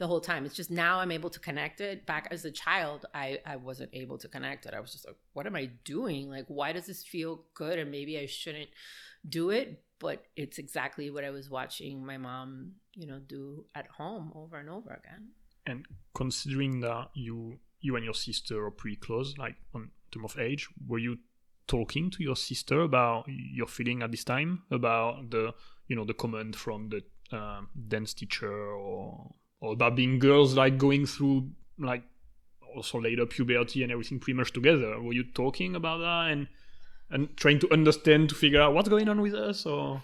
the 0.00 0.08
whole 0.08 0.20
time. 0.20 0.46
It's 0.46 0.56
just 0.56 0.70
now 0.70 0.98
I'm 0.98 1.12
able 1.12 1.30
to 1.30 1.38
connect 1.38 1.80
it. 1.80 2.06
Back 2.06 2.28
as 2.30 2.44
a 2.44 2.50
child, 2.50 3.04
I, 3.14 3.38
I 3.46 3.56
wasn't 3.56 3.90
able 3.92 4.18
to 4.18 4.28
connect 4.28 4.64
it. 4.66 4.74
I 4.74 4.80
was 4.80 4.92
just 4.92 5.06
like, 5.06 5.14
what 5.34 5.46
am 5.46 5.54
I 5.54 5.66
doing? 5.84 6.30
Like, 6.30 6.46
why 6.48 6.72
does 6.72 6.86
this 6.86 7.04
feel 7.04 7.44
good? 7.54 7.78
And 7.78 7.90
maybe 7.90 8.18
I 8.18 8.26
shouldn't 8.26 8.70
do 9.28 9.50
it. 9.50 9.84
But 9.98 10.24
it's 10.34 10.58
exactly 10.58 11.10
what 11.10 11.22
I 11.22 11.30
was 11.30 11.50
watching 11.50 12.04
my 12.04 12.16
mom, 12.16 12.72
you 12.94 13.06
know, 13.06 13.18
do 13.18 13.66
at 13.74 13.86
home 13.88 14.32
over 14.34 14.56
and 14.56 14.70
over 14.70 14.90
again. 14.90 15.28
And 15.66 15.84
considering 16.14 16.80
that 16.80 17.10
you 17.14 17.60
you 17.82 17.96
and 17.96 18.04
your 18.04 18.14
sister 18.14 18.64
are 18.64 18.70
pretty 18.70 18.96
close, 18.96 19.36
like 19.36 19.56
on 19.74 19.90
term 20.10 20.24
of 20.24 20.38
age, 20.38 20.68
were 20.88 20.98
you 20.98 21.18
talking 21.66 22.10
to 22.10 22.22
your 22.22 22.36
sister 22.36 22.80
about 22.80 23.26
your 23.28 23.66
feeling 23.66 24.02
at 24.02 24.10
this 24.10 24.24
time 24.24 24.62
about 24.70 25.30
the 25.30 25.52
you 25.86 25.94
know 25.94 26.04
the 26.04 26.14
comment 26.14 26.56
from 26.56 26.88
the 26.88 27.02
um, 27.36 27.68
dance 27.88 28.14
teacher 28.14 28.50
or 28.50 29.30
or 29.60 29.72
about 29.72 29.96
being 29.96 30.18
girls 30.18 30.54
like 30.54 30.78
going 30.78 31.06
through 31.06 31.50
like 31.78 32.02
also 32.74 33.00
later 33.00 33.26
puberty 33.26 33.82
and 33.82 33.92
everything 33.92 34.18
pretty 34.18 34.36
much 34.36 34.52
together. 34.52 35.00
Were 35.00 35.12
you 35.12 35.24
talking 35.24 35.74
about 35.74 35.98
that 35.98 36.32
and 36.32 36.48
and 37.10 37.36
trying 37.36 37.58
to 37.58 37.72
understand 37.72 38.28
to 38.28 38.34
figure 38.34 38.60
out 38.60 38.72
what's 38.72 38.88
going 38.88 39.08
on 39.08 39.20
with 39.20 39.34
us 39.34 39.66
or? 39.66 40.02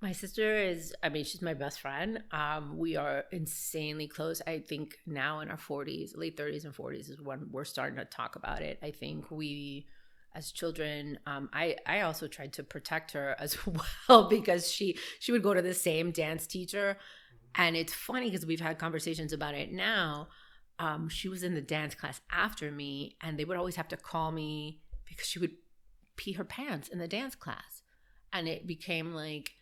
My 0.00 0.12
sister 0.12 0.54
is, 0.54 0.94
I 1.02 1.08
mean, 1.08 1.24
she's 1.24 1.40
my 1.40 1.54
best 1.54 1.80
friend. 1.80 2.22
Um, 2.30 2.76
we 2.76 2.94
are 2.94 3.24
insanely 3.32 4.06
close. 4.06 4.42
I 4.46 4.58
think 4.58 4.98
now 5.06 5.40
in 5.40 5.48
our 5.48 5.56
40s, 5.56 6.10
late 6.14 6.36
30s 6.36 6.64
and 6.64 6.74
40s 6.74 7.10
is 7.10 7.22
when 7.22 7.48
we're 7.50 7.64
starting 7.64 7.96
to 7.96 8.04
talk 8.04 8.36
about 8.36 8.60
it. 8.60 8.78
I 8.82 8.90
think 8.90 9.30
we, 9.30 9.86
as 10.34 10.52
children, 10.52 11.18
um, 11.26 11.48
I, 11.54 11.76
I 11.86 12.02
also 12.02 12.28
tried 12.28 12.52
to 12.54 12.62
protect 12.62 13.12
her 13.12 13.34
as 13.38 13.56
well 14.08 14.28
because 14.28 14.70
she, 14.70 14.98
she 15.20 15.32
would 15.32 15.42
go 15.42 15.54
to 15.54 15.62
the 15.62 15.74
same 15.74 16.10
dance 16.10 16.46
teacher 16.46 16.98
and 17.56 17.76
it's 17.76 17.94
funny 17.94 18.30
because 18.30 18.46
we've 18.46 18.60
had 18.60 18.78
conversations 18.78 19.32
about 19.32 19.54
it 19.54 19.72
now. 19.72 20.28
Um, 20.78 21.08
she 21.08 21.28
was 21.28 21.42
in 21.42 21.54
the 21.54 21.60
dance 21.60 21.94
class 21.94 22.20
after 22.30 22.70
me, 22.70 23.16
and 23.22 23.38
they 23.38 23.44
would 23.44 23.56
always 23.56 23.76
have 23.76 23.88
to 23.88 23.96
call 23.96 24.32
me 24.32 24.80
because 25.08 25.28
she 25.28 25.38
would 25.38 25.52
pee 26.16 26.32
her 26.32 26.44
pants 26.44 26.88
in 26.88 26.98
the 26.98 27.08
dance 27.08 27.34
class, 27.34 27.82
and 28.32 28.48
it 28.48 28.66
became 28.66 29.12
like 29.12 29.52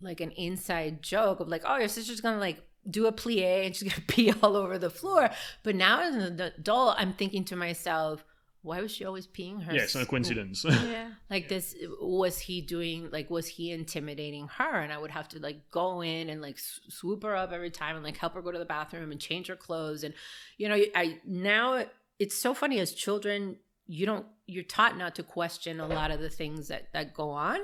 like 0.00 0.20
an 0.20 0.30
inside 0.32 1.02
joke 1.02 1.40
of 1.40 1.48
like, 1.48 1.62
oh, 1.64 1.76
your 1.76 1.88
sister's 1.88 2.20
gonna 2.20 2.38
like 2.38 2.62
do 2.88 3.06
a 3.06 3.12
plie 3.12 3.66
and 3.66 3.74
she's 3.74 3.92
gonna 3.92 4.04
pee 4.08 4.32
all 4.42 4.56
over 4.56 4.78
the 4.78 4.90
floor. 4.90 5.30
But 5.62 5.74
now 5.74 6.00
as 6.00 6.14
an 6.14 6.40
adult, 6.40 6.94
I'm 6.98 7.12
thinking 7.12 7.44
to 7.46 7.56
myself, 7.56 8.24
why 8.68 8.80
was 8.80 8.92
she 8.92 9.04
always 9.04 9.26
peeing 9.26 9.62
her? 9.64 9.72
yeah, 9.74 9.82
it's 9.82 9.94
not 9.94 10.02
a 10.02 10.04
s- 10.04 10.08
coincidence. 10.10 10.64
Yeah. 10.64 11.08
like 11.30 11.48
this 11.48 11.74
was 12.00 12.38
he 12.38 12.60
doing 12.60 13.08
like 13.10 13.28
was 13.30 13.46
he 13.46 13.72
intimidating 13.72 14.46
her 14.58 14.80
and 14.80 14.92
i 14.92 14.98
would 14.98 15.10
have 15.10 15.28
to 15.28 15.38
like 15.40 15.58
go 15.70 16.00
in 16.02 16.28
and 16.30 16.40
like 16.40 16.58
swoop 16.58 17.22
her 17.22 17.34
up 17.34 17.50
every 17.52 17.70
time 17.70 17.96
and 17.96 18.04
like 18.04 18.16
help 18.16 18.34
her 18.34 18.42
go 18.42 18.52
to 18.52 18.58
the 18.58 18.64
bathroom 18.64 19.10
and 19.12 19.20
change 19.20 19.46
her 19.48 19.56
clothes 19.56 20.04
and 20.04 20.14
you 20.58 20.68
know 20.68 20.78
i 20.94 21.18
now 21.26 21.84
it's 22.18 22.36
so 22.36 22.54
funny 22.54 22.78
as 22.78 22.92
children 22.92 23.56
you 23.86 24.04
don't 24.06 24.26
you're 24.46 24.64
taught 24.64 24.96
not 24.96 25.14
to 25.14 25.22
question 25.22 25.80
a 25.80 25.86
lot 25.86 26.10
of 26.10 26.20
the 26.20 26.30
things 26.30 26.68
that 26.68 26.92
that 26.92 27.14
go 27.14 27.30
on 27.30 27.58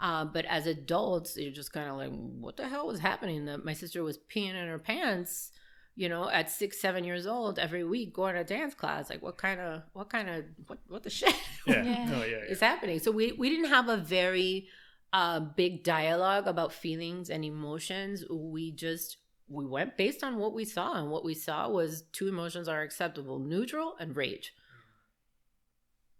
uh, 0.00 0.24
but 0.24 0.44
as 0.46 0.66
adults 0.66 1.36
you're 1.36 1.52
just 1.52 1.72
kind 1.72 1.88
of 1.90 1.96
like 1.96 2.10
what 2.40 2.56
the 2.56 2.66
hell 2.68 2.86
was 2.86 3.00
happening 3.00 3.44
that 3.44 3.64
my 3.64 3.72
sister 3.74 4.02
was 4.02 4.18
peeing 4.32 4.50
in 4.60 4.66
her 4.68 4.78
pants 4.78 5.52
you 6.00 6.08
know 6.08 6.30
at 6.30 6.50
six 6.50 6.80
seven 6.80 7.04
years 7.04 7.26
old 7.26 7.58
every 7.58 7.84
week 7.84 8.14
going 8.14 8.34
to 8.34 8.42
dance 8.42 8.74
class 8.74 9.10
like 9.10 9.20
what 9.20 9.36
kind 9.36 9.60
of 9.60 9.82
what 9.92 10.08
kind 10.08 10.30
of 10.30 10.44
what, 10.66 10.78
what 10.88 11.02
the 11.02 11.10
shit 11.18 11.34
yeah. 11.66 11.82
Yeah. 11.82 12.10
Oh, 12.14 12.24
yeah, 12.24 12.26
yeah. 12.26 12.52
is 12.52 12.60
happening. 12.60 12.98
So 13.00 13.10
we 13.10 13.32
we 13.32 13.50
didn't 13.50 13.68
have 13.68 13.88
a 13.88 13.96
very 13.96 14.68
uh, 15.12 15.40
big 15.40 15.84
dialogue 15.84 16.46
about 16.46 16.72
feelings 16.72 17.30
and 17.30 17.44
emotions. 17.44 18.24
We 18.30 18.72
just 18.72 19.18
we 19.48 19.66
went 19.66 19.96
based 19.96 20.22
on 20.22 20.38
what 20.38 20.54
we 20.54 20.64
saw, 20.64 20.94
and 20.94 21.10
what 21.10 21.24
we 21.24 21.34
saw 21.34 21.68
was 21.68 22.04
two 22.12 22.28
emotions 22.28 22.68
are 22.68 22.82
acceptable: 22.82 23.38
neutral 23.38 23.96
and 23.98 24.16
rage, 24.16 24.54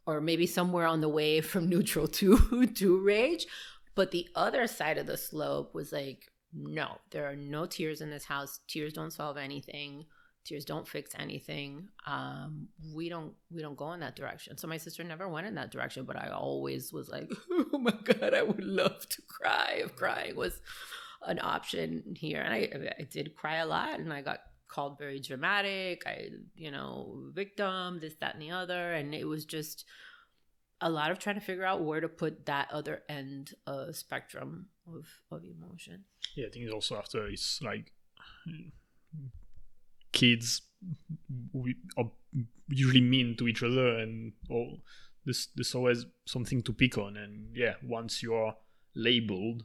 or 0.07 0.21
maybe 0.21 0.47
somewhere 0.47 0.87
on 0.87 1.01
the 1.01 1.09
way 1.09 1.41
from 1.41 1.69
neutral 1.69 2.09
to 2.19 2.67
to 2.67 2.99
rage. 2.99 3.47
But 3.95 4.11
the 4.13 4.29
other 4.35 4.67
side 4.67 4.99
of 4.99 5.07
the 5.07 5.17
slope 5.17 5.75
was 5.75 5.93
like, 5.93 6.30
no, 6.53 6.99
there 7.11 7.31
are 7.31 7.37
no 7.37 7.67
tears 7.67 8.01
in 8.01 8.11
this 8.11 8.25
house. 8.25 8.61
Tears 8.67 8.93
don't 8.93 9.13
solve 9.13 9.37
anything. 9.37 10.07
Tears 10.45 10.65
don't 10.65 10.89
fix 10.89 11.11
anything. 11.19 11.89
Um 12.07 12.69
we 12.95 13.09
don't 13.09 13.35
we 13.51 13.63
don't 13.63 13.77
go 13.77 13.93
in 13.93 14.01
that 14.01 14.17
direction. 14.17 14.57
So 14.57 14.67
my 14.67 14.79
sister 14.79 15.05
never 15.05 15.29
went 15.29 15.47
in 15.47 15.55
that 15.57 15.71
direction 15.71 16.05
but 16.05 16.17
i 16.17 16.29
always 16.29 16.93
was 16.93 17.09
like 17.09 17.31
oh 17.73 17.79
my 17.79 17.95
god 18.05 18.35
i 18.35 18.43
would 18.43 18.65
love 18.65 19.07
to 19.09 19.23
cry 19.29 19.83
if 19.85 19.95
crying 19.97 20.35
was 20.37 20.61
an 21.27 21.39
option 21.43 22.17
here. 22.17 22.41
And 22.41 22.55
i 22.55 22.93
i 22.99 23.03
did 23.03 23.37
cry 23.37 23.57
a 23.57 23.67
lot 23.67 24.01
and 24.01 24.13
i 24.13 24.23
got 24.23 24.41
called 24.71 24.99
very 24.99 25.21
dramatic. 25.21 26.05
I 26.07 26.29
you 26.55 26.71
know 26.71 27.25
victim 27.33 28.01
this 28.01 28.15
that 28.21 28.35
and 28.35 28.43
the 28.43 28.53
other. 28.53 28.95
And 28.95 29.15
it 29.15 29.25
was 29.25 29.45
just 29.45 29.85
a 30.81 30.89
lot 30.89 31.11
of 31.11 31.19
trying 31.19 31.35
to 31.35 31.43
figure 31.43 31.65
out 31.65 31.83
where 31.83 32.01
to 32.01 32.09
put 32.09 32.47
that 32.47 32.69
other 32.73 33.03
end 33.09 33.53
of 33.67 33.97
spectrum 33.97 34.67
of 34.97 35.07
of 35.31 35.43
emotion. 35.45 36.05
Yeah, 36.37 36.47
I 36.47 36.51
think 36.51 36.65
it's 36.65 36.75
also 36.75 36.97
after 36.97 37.27
it's 37.29 37.61
like 37.63 37.93
kids 40.13 40.63
we 41.53 41.77
are 41.97 42.11
usually 42.69 43.01
mean 43.01 43.37
to 43.37 43.47
each 43.49 43.63
other 43.63 43.99
and 43.99 44.33
all 44.49 44.81
this 45.25 45.49
there's 45.55 45.75
always 45.75 46.07
something 46.27 46.63
to 46.63 46.73
pick 46.73 46.99
on. 46.99 47.17
And 47.17 47.55
yeah 47.55 47.75
once 47.83 48.23
you're 48.23 48.55
labeled 48.95 49.65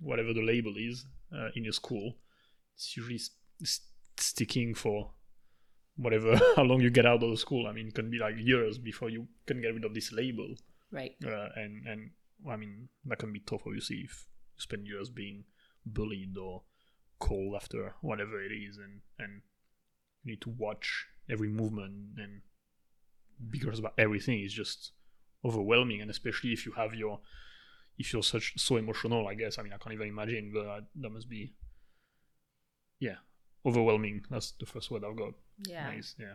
whatever 0.00 0.32
the 0.32 0.42
label 0.42 0.74
is 0.76 1.04
uh, 1.36 1.48
in 1.54 1.64
your 1.64 1.72
school 1.72 2.16
it's 2.74 2.96
usually 2.96 3.16
s- 3.16 3.30
s- 3.62 3.80
sticking 4.16 4.74
for 4.74 5.12
whatever 5.96 6.36
how 6.56 6.62
long 6.62 6.80
you 6.80 6.90
get 6.90 7.06
out 7.06 7.22
of 7.22 7.30
the 7.30 7.36
school. 7.36 7.66
I 7.66 7.72
mean 7.72 7.88
it 7.88 7.94
can 7.94 8.10
be 8.10 8.18
like 8.18 8.34
years 8.38 8.78
before 8.78 9.10
you 9.10 9.26
can 9.46 9.60
get 9.60 9.74
rid 9.74 9.84
of 9.84 9.94
this 9.94 10.12
label. 10.12 10.54
Right. 10.90 11.14
Uh, 11.24 11.48
and 11.56 11.86
and 11.86 12.10
I 12.50 12.56
mean 12.56 12.88
that 13.04 13.18
can 13.18 13.32
be 13.32 13.40
tough 13.40 13.62
obviously 13.66 13.98
if 14.04 14.26
spend 14.58 14.86
years 14.86 15.08
being 15.08 15.44
bullied 15.86 16.36
or 16.36 16.62
called 17.18 17.54
after 17.56 17.94
whatever 18.00 18.42
it 18.42 18.52
is 18.52 18.76
and 18.76 19.00
and 19.18 19.42
you 20.22 20.32
need 20.32 20.40
to 20.40 20.50
watch 20.50 21.06
every 21.30 21.48
movement 21.48 22.18
and 22.18 22.42
because 23.50 23.78
about 23.78 23.94
everything. 23.98 24.40
Is 24.40 24.52
just 24.52 24.92
overwhelming 25.44 26.00
and 26.00 26.10
especially 26.10 26.52
if 26.52 26.66
you 26.66 26.72
have 26.72 26.94
your 26.94 27.20
if 27.96 28.12
you're 28.12 28.22
such 28.22 28.58
so 28.58 28.76
emotional 28.76 29.26
I 29.26 29.34
guess. 29.34 29.58
I 29.58 29.62
mean 29.62 29.72
I 29.72 29.78
can't 29.78 29.94
even 29.94 30.08
imagine 30.08 30.50
but 30.52 30.66
uh, 30.66 30.80
that 31.00 31.10
must 31.10 31.28
be 31.28 31.54
yeah 33.00 33.16
overwhelming. 33.64 34.24
That's 34.30 34.52
the 34.52 34.66
first 34.66 34.90
word 34.90 35.04
I've 35.04 35.16
got. 35.16 35.34
Yeah. 35.66 35.90
Nice 35.90 36.14
yeah. 36.18 36.34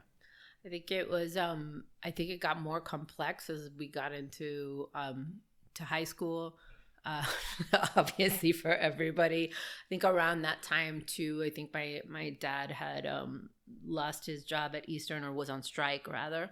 I 0.65 0.69
think 0.69 0.91
it 0.91 1.09
was 1.09 1.35
um 1.37 1.83
I 2.03 2.11
think 2.11 2.29
it 2.29 2.39
got 2.39 2.61
more 2.61 2.79
complex 2.79 3.49
as 3.49 3.69
we 3.77 3.87
got 3.87 4.13
into 4.13 4.89
um 4.95 5.41
to 5.75 5.83
high 5.83 6.03
school. 6.05 6.57
Uh 7.05 7.25
obviously 7.95 8.51
for 8.51 8.71
everybody. 8.73 9.49
I 9.51 9.87
think 9.89 10.03
around 10.03 10.43
that 10.43 10.63
time 10.63 11.03
too, 11.05 11.43
I 11.45 11.49
think 11.49 11.73
my 11.73 12.01
my 12.07 12.29
dad 12.31 12.71
had 12.71 13.05
um 13.05 13.49
lost 13.85 14.25
his 14.25 14.43
job 14.43 14.75
at 14.75 14.87
Eastern 14.87 15.23
or 15.23 15.31
was 15.33 15.49
on 15.49 15.63
strike 15.63 16.07
rather. 16.07 16.51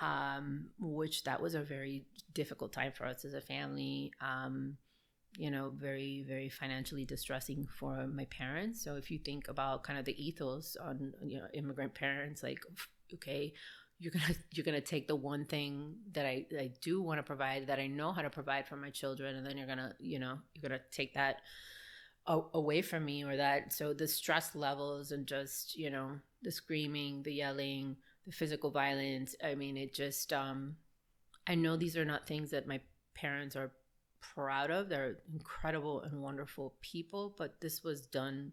Um 0.00 0.68
which 0.78 1.24
that 1.24 1.40
was 1.42 1.54
a 1.54 1.62
very 1.62 2.06
difficult 2.32 2.72
time 2.72 2.92
for 2.92 3.06
us 3.06 3.24
as 3.24 3.34
a 3.34 3.40
family. 3.40 4.12
Um 4.20 4.76
you 5.36 5.50
know, 5.50 5.70
very, 5.76 6.24
very 6.26 6.48
financially 6.48 7.04
distressing 7.04 7.66
for 7.78 8.06
my 8.06 8.24
parents. 8.26 8.82
So 8.82 8.96
if 8.96 9.10
you 9.10 9.18
think 9.18 9.48
about 9.48 9.84
kind 9.84 9.98
of 9.98 10.04
the 10.04 10.16
ethos 10.22 10.76
on 10.80 11.12
you 11.22 11.38
know 11.38 11.46
immigrant 11.54 11.94
parents, 11.94 12.42
like 12.42 12.60
okay 13.14 13.52
you're 13.98 14.12
gonna 14.12 14.34
you're 14.52 14.64
gonna 14.64 14.80
take 14.80 15.08
the 15.08 15.16
one 15.16 15.44
thing 15.44 15.94
that 16.12 16.26
I, 16.26 16.46
I 16.58 16.70
do 16.80 17.02
want 17.02 17.18
to 17.18 17.22
provide 17.22 17.66
that 17.68 17.78
I 17.78 17.86
know 17.86 18.12
how 18.12 18.22
to 18.22 18.30
provide 18.30 18.66
for 18.66 18.76
my 18.76 18.90
children 18.90 19.36
and 19.36 19.46
then 19.46 19.56
you're 19.56 19.66
gonna 19.66 19.94
you 19.98 20.18
know 20.18 20.38
you're 20.54 20.68
gonna 20.68 20.80
take 20.90 21.14
that 21.14 21.38
a- 22.26 22.42
away 22.54 22.82
from 22.82 23.04
me 23.04 23.24
or 23.24 23.36
that. 23.36 23.72
So 23.72 23.92
the 23.92 24.06
stress 24.08 24.54
levels 24.54 25.12
and 25.12 25.26
just 25.26 25.76
you 25.76 25.90
know 25.90 26.18
the 26.42 26.52
screaming 26.52 27.22
the 27.22 27.32
yelling 27.32 27.96
the 28.26 28.32
physical 28.32 28.70
violence 28.70 29.34
I 29.44 29.54
mean 29.54 29.76
it 29.76 29.94
just 29.94 30.32
um 30.32 30.76
I 31.46 31.54
know 31.54 31.76
these 31.76 31.96
are 31.96 32.04
not 32.04 32.26
things 32.26 32.50
that 32.50 32.66
my 32.68 32.80
parents 33.14 33.56
are 33.56 33.72
proud 34.20 34.70
of. 34.70 34.88
They're 34.88 35.18
incredible 35.32 36.02
and 36.02 36.22
wonderful 36.22 36.74
people 36.80 37.34
but 37.36 37.60
this 37.60 37.82
was 37.82 38.02
done 38.02 38.52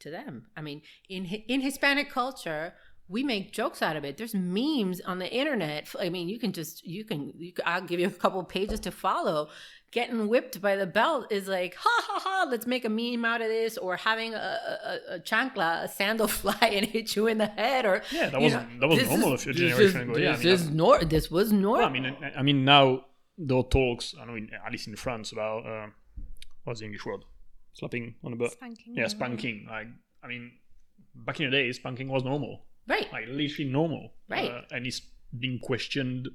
to 0.00 0.10
them. 0.10 0.46
I 0.56 0.62
mean 0.62 0.82
in 1.08 1.24
in 1.24 1.60
Hispanic 1.60 2.10
culture 2.10 2.74
we 3.10 3.24
make 3.24 3.52
jokes 3.52 3.82
out 3.82 3.96
of 3.96 4.04
it. 4.04 4.16
There's 4.16 4.34
memes 4.34 5.00
on 5.00 5.18
the 5.18 5.30
internet. 5.42 5.92
I 5.98 6.08
mean, 6.10 6.28
you 6.28 6.38
can 6.38 6.52
just 6.52 6.86
you 6.86 7.04
can, 7.04 7.32
you 7.36 7.52
can 7.52 7.64
I'll 7.66 7.82
give 7.90 7.98
you 8.00 8.06
a 8.06 8.10
couple 8.24 8.42
pages 8.44 8.78
to 8.80 8.90
follow. 8.90 9.48
Getting 9.92 10.28
whipped 10.28 10.60
by 10.62 10.76
the 10.76 10.86
belt 10.86 11.26
is 11.32 11.48
like 11.48 11.74
ha 11.74 11.94
ha 12.06 12.20
ha. 12.24 12.46
Let's 12.48 12.66
make 12.74 12.84
a 12.84 12.88
meme 12.88 13.24
out 13.24 13.40
of 13.42 13.48
this, 13.48 13.76
or 13.76 13.96
having 13.96 14.34
a, 14.34 14.38
a, 14.38 15.14
a 15.16 15.18
chancla, 15.20 15.82
a 15.82 15.88
sandal 15.88 16.28
fly 16.40 16.56
and 16.76 16.86
hit 16.86 17.16
you 17.16 17.26
in 17.26 17.38
the 17.38 17.46
head, 17.46 17.84
or 17.84 18.02
yeah 18.12 18.28
that 18.30 18.38
you 18.40 18.44
was 18.44 18.52
know, 18.54 18.66
that 18.80 18.88
was 18.88 18.98
this 19.00 19.08
normal 19.08 19.34
is- 19.34 19.40
a 19.40 19.42
few 19.44 19.52
this 19.54 19.60
generations 19.62 19.94
is- 19.96 20.00
ago 20.02 20.16
yeah 20.16 20.30
I 20.30 20.36
This 20.36 20.44
mean, 20.44 20.54
is 20.54 20.70
nor. 20.70 21.04
This 21.04 21.30
was 21.30 21.52
normal. 21.52 21.78
Well, 21.78 21.88
I 21.88 21.92
mean, 21.92 22.16
I 22.36 22.42
mean, 22.42 22.64
now 22.64 23.06
there 23.36 23.56
are 23.56 23.64
talks. 23.64 24.14
I 24.20 24.24
know, 24.26 24.36
in, 24.36 24.48
at 24.64 24.70
least 24.70 24.86
in 24.86 24.94
France, 24.94 25.32
about 25.32 25.66
uh, 25.66 25.86
what's 26.64 26.78
the 26.80 26.86
English 26.86 27.04
word? 27.04 27.22
Slapping 27.72 28.14
on 28.22 28.30
the 28.30 28.36
butt. 28.36 28.52
Spanking. 28.52 28.94
Yeah, 28.94 29.08
spanking. 29.08 29.66
Like, 29.68 29.88
I 30.22 30.28
mean, 30.28 30.52
back 31.16 31.40
in 31.40 31.46
the 31.50 31.56
day, 31.56 31.72
spanking 31.72 32.08
was 32.08 32.22
normal, 32.22 32.62
right, 32.90 33.12
like 33.12 33.26
literally 33.28 33.70
normal. 33.70 34.12
Right. 34.28 34.50
Uh, 34.50 34.62
and 34.70 34.86
it's 34.86 35.02
being 35.38 35.58
questioned 35.58 36.28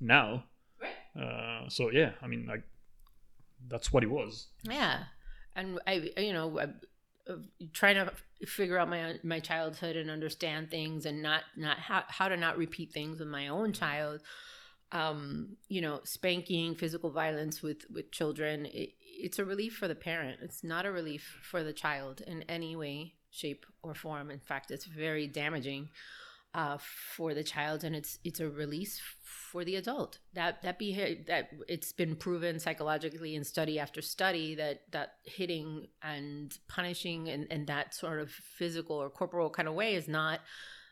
now. 0.00 0.44
right. 0.80 1.22
Uh, 1.22 1.68
so 1.68 1.90
yeah, 1.90 2.12
I 2.20 2.26
mean, 2.26 2.46
like, 2.46 2.64
that's 3.68 3.92
what 3.92 4.02
it 4.02 4.10
was. 4.10 4.48
Yeah, 4.64 5.04
and 5.54 5.78
I, 5.86 6.10
you 6.16 6.32
know, 6.32 6.58
I, 6.58 6.64
uh, 7.30 7.36
trying 7.72 7.94
to 7.94 8.12
figure 8.46 8.78
out 8.78 8.88
my 8.88 9.14
my 9.22 9.40
childhood 9.40 9.96
and 9.96 10.10
understand 10.10 10.70
things, 10.70 11.06
and 11.06 11.22
not 11.22 11.42
not 11.56 11.78
how 11.78 12.02
how 12.08 12.28
to 12.28 12.36
not 12.36 12.58
repeat 12.58 12.92
things 12.92 13.20
with 13.20 13.28
my 13.28 13.48
own 13.48 13.72
child. 13.72 14.22
Um, 14.90 15.56
you 15.68 15.80
know, 15.80 16.00
spanking, 16.04 16.74
physical 16.74 17.10
violence 17.10 17.62
with 17.62 17.86
with 17.90 18.10
children, 18.10 18.66
it, 18.66 18.90
it's 19.00 19.38
a 19.38 19.44
relief 19.44 19.74
for 19.76 19.88
the 19.88 19.94
parent. 19.94 20.40
It's 20.42 20.64
not 20.64 20.84
a 20.84 20.92
relief 20.92 21.38
for 21.42 21.62
the 21.62 21.72
child 21.72 22.22
in 22.26 22.42
any 22.42 22.74
way, 22.76 23.14
shape, 23.32 23.66
or 23.82 23.94
form. 23.94 24.30
In 24.30 24.38
fact, 24.38 24.70
it's 24.70 24.84
very 24.84 25.26
damaging 25.26 25.88
uh, 26.54 26.76
for 27.16 27.32
the 27.34 27.42
child, 27.42 27.82
and 27.82 27.96
it's 27.96 28.18
it's 28.24 28.38
a 28.40 28.48
release 28.48 29.00
for 29.50 29.64
the 29.64 29.76
adult. 29.76 30.18
That 30.34 30.62
that 30.62 30.78
behavior 30.78 31.24
that 31.26 31.50
it's 31.66 31.92
been 31.92 32.14
proven 32.14 32.60
psychologically 32.60 33.34
in 33.34 33.44
study 33.44 33.78
after 33.78 34.02
study 34.02 34.54
that 34.56 34.82
that 34.92 35.14
hitting 35.24 35.88
and 36.02 36.56
punishing 36.68 37.28
and, 37.28 37.46
and 37.50 37.66
that 37.68 37.94
sort 37.94 38.20
of 38.20 38.30
physical 38.30 38.96
or 39.02 39.08
corporal 39.10 39.48
kind 39.50 39.66
of 39.66 39.74
way 39.74 39.94
is 39.94 40.08
not 40.08 40.40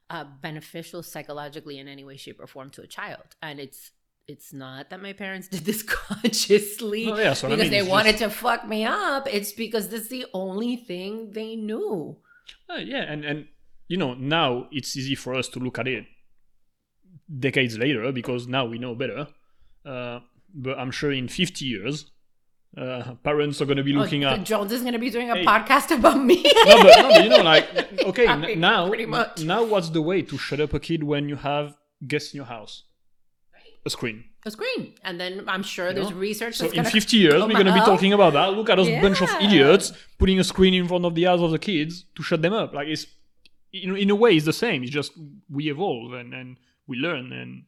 uh, 0.09 0.25
beneficial 0.41 1.03
psychologically 1.03 1.79
in 1.79 1.87
any 1.89 2.05
way, 2.05 2.17
shape, 2.17 2.41
or 2.41 2.47
form 2.47 2.71
to 2.71 2.83
a 2.83 2.87
child, 2.87 3.37
and 3.43 3.61
it's. 3.61 3.91
It's 4.29 4.53
not 4.53 4.91
that 4.91 5.03
my 5.03 5.13
parents 5.13 5.49
did 5.49 5.65
this 5.65 5.83
consciously 6.31 7.07
No, 7.07 7.19
yeah, 7.19 7.33
so 7.33 7.49
I 7.49 7.51
because 7.51 7.63
mean, 7.65 7.71
they 7.73 7.79
it's 7.81 7.89
wanted 7.89 8.13
just- 8.17 8.23
to 8.23 8.31
fuck 8.31 8.65
me 8.69 8.85
up. 8.85 9.27
It's 9.33 9.51
because 9.53 9.89
that's 9.89 10.07
the 10.07 10.25
only 10.33 10.77
thing 10.77 11.33
they 11.33 11.57
knew. 11.57 12.17
Uh, 12.69 12.79
yeah, 12.79 13.03
and 13.03 13.25
and 13.25 13.49
you 13.89 13.97
know 13.97 14.15
now 14.15 14.69
it's 14.71 14.97
easy 14.97 15.15
for 15.15 15.35
us 15.35 15.49
to 15.49 15.59
look 15.59 15.79
at 15.79 15.89
it 15.89 16.05
decades 17.39 17.79
later 17.79 18.11
because 18.13 18.47
now 18.47 18.65
we 18.65 18.79
know 18.79 18.95
better. 18.95 19.29
Uh, 19.85 20.21
but 20.55 20.79
I'm 20.79 20.91
sure 20.91 21.13
in 21.13 21.29
50 21.29 21.65
years, 21.65 22.11
uh, 22.77 23.15
parents 23.23 23.61
are 23.61 23.65
going 23.65 23.77
to 23.77 23.85
be 23.85 23.93
looking 23.93 24.25
oh, 24.25 24.31
at 24.31 24.45
Jones 24.45 24.73
is 24.73 24.81
going 24.81 24.93
to 24.93 24.99
be 24.99 25.11
doing 25.11 25.31
a 25.31 25.37
Hey. 25.37 25.45
podcast 25.45 25.97
about 25.97 26.23
me. 26.23 26.43
no, 26.43 26.83
but, 26.83 27.03
no, 27.03 27.09
but 27.09 27.25
you 27.25 27.31
know, 27.31 27.43
like, 27.43 28.03
okay, 28.07 28.27
I 28.27 28.37
mean, 28.37 28.61
now, 28.61 28.89
pretty 28.89 29.07
much. 29.07 29.43
now, 29.43 29.65
what's 29.65 29.91
the 29.91 30.03
way 30.03 30.23
to 30.23 30.39
shut 30.39 30.61
up 30.61 30.75
a 30.75 30.81
kid 30.81 31.05
when 31.05 31.29
you 31.29 31.37
have 31.37 31.77
guests 32.07 32.33
in 32.33 32.39
your 32.39 32.47
house? 32.47 32.85
a 33.85 33.91
screen. 33.91 34.25
A 34.45 34.51
screen. 34.51 34.95
And 35.05 35.21
then 35.21 35.45
I'm 35.47 35.63
sure 35.63 35.93
there's 35.93 36.11
know? 36.11 36.17
research. 36.17 36.57
So 36.57 36.65
that's 36.65 36.77
in 36.77 36.85
50 36.85 37.17
years, 37.17 37.43
we're 37.43 37.49
going 37.49 37.67
to 37.67 37.75
be 37.75 37.81
talking 37.81 38.13
about 38.13 38.33
that. 38.33 38.53
Look 38.53 38.71
at 38.71 38.77
those 38.77 38.89
bunch 39.01 39.21
of 39.21 39.31
idiots 39.41 39.93
putting 40.19 40.39
a 40.39 40.45
screen 40.45 40.75
in 40.75 40.89
front 40.89 41.05
of 41.05 41.15
the 41.15 41.27
eyes 41.27 41.41
of 41.41 41.51
the 41.51 41.59
kids 41.59 42.05
to 42.17 42.23
shut 42.23 42.43
them 42.43 42.53
up. 42.53 42.73
Like 42.73 42.89
it's, 42.89 43.07
in, 43.73 43.97
in 43.97 44.11
a 44.11 44.15
way, 44.15 44.35
it's 44.35 44.47
the 44.47 44.53
same. 44.53 44.83
It's 44.83 44.93
just 44.93 45.13
we 45.51 45.71
evolve 45.71 46.13
and, 46.15 46.35
and 46.35 46.57
we 46.87 46.97
learn, 46.97 47.33
and 47.33 47.65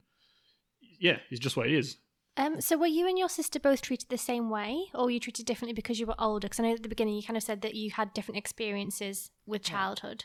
yeah, 0.99 1.19
it's 1.31 1.41
just 1.41 1.57
what 1.57 1.69
it 1.69 1.75
is. 1.75 1.97
Um, 2.37 2.61
so 2.61 2.79
were 2.79 2.87
you 2.87 3.07
and 3.07 3.19
your 3.19 3.29
sister 3.29 3.61
both 3.61 3.83
treated 3.83 4.09
the 4.09 4.19
same 4.19 4.49
way, 4.49 4.87
or 4.95 5.05
were 5.05 5.11
you 5.11 5.21
treated 5.21 5.47
differently 5.47 5.75
because 5.75 6.01
you 6.01 6.07
were 6.07 6.15
older? 6.19 6.47
Because 6.47 6.61
I 6.61 6.65
know 6.65 6.73
at 6.73 6.83
the 6.83 6.89
beginning 6.89 7.15
you 7.15 7.23
kind 7.23 7.37
of 7.37 7.43
said 7.43 7.61
that 7.63 7.75
you 7.75 7.91
had 7.91 8.15
different 8.15 8.39
experiences 8.39 9.31
with 9.47 9.63
childhood. 9.63 10.25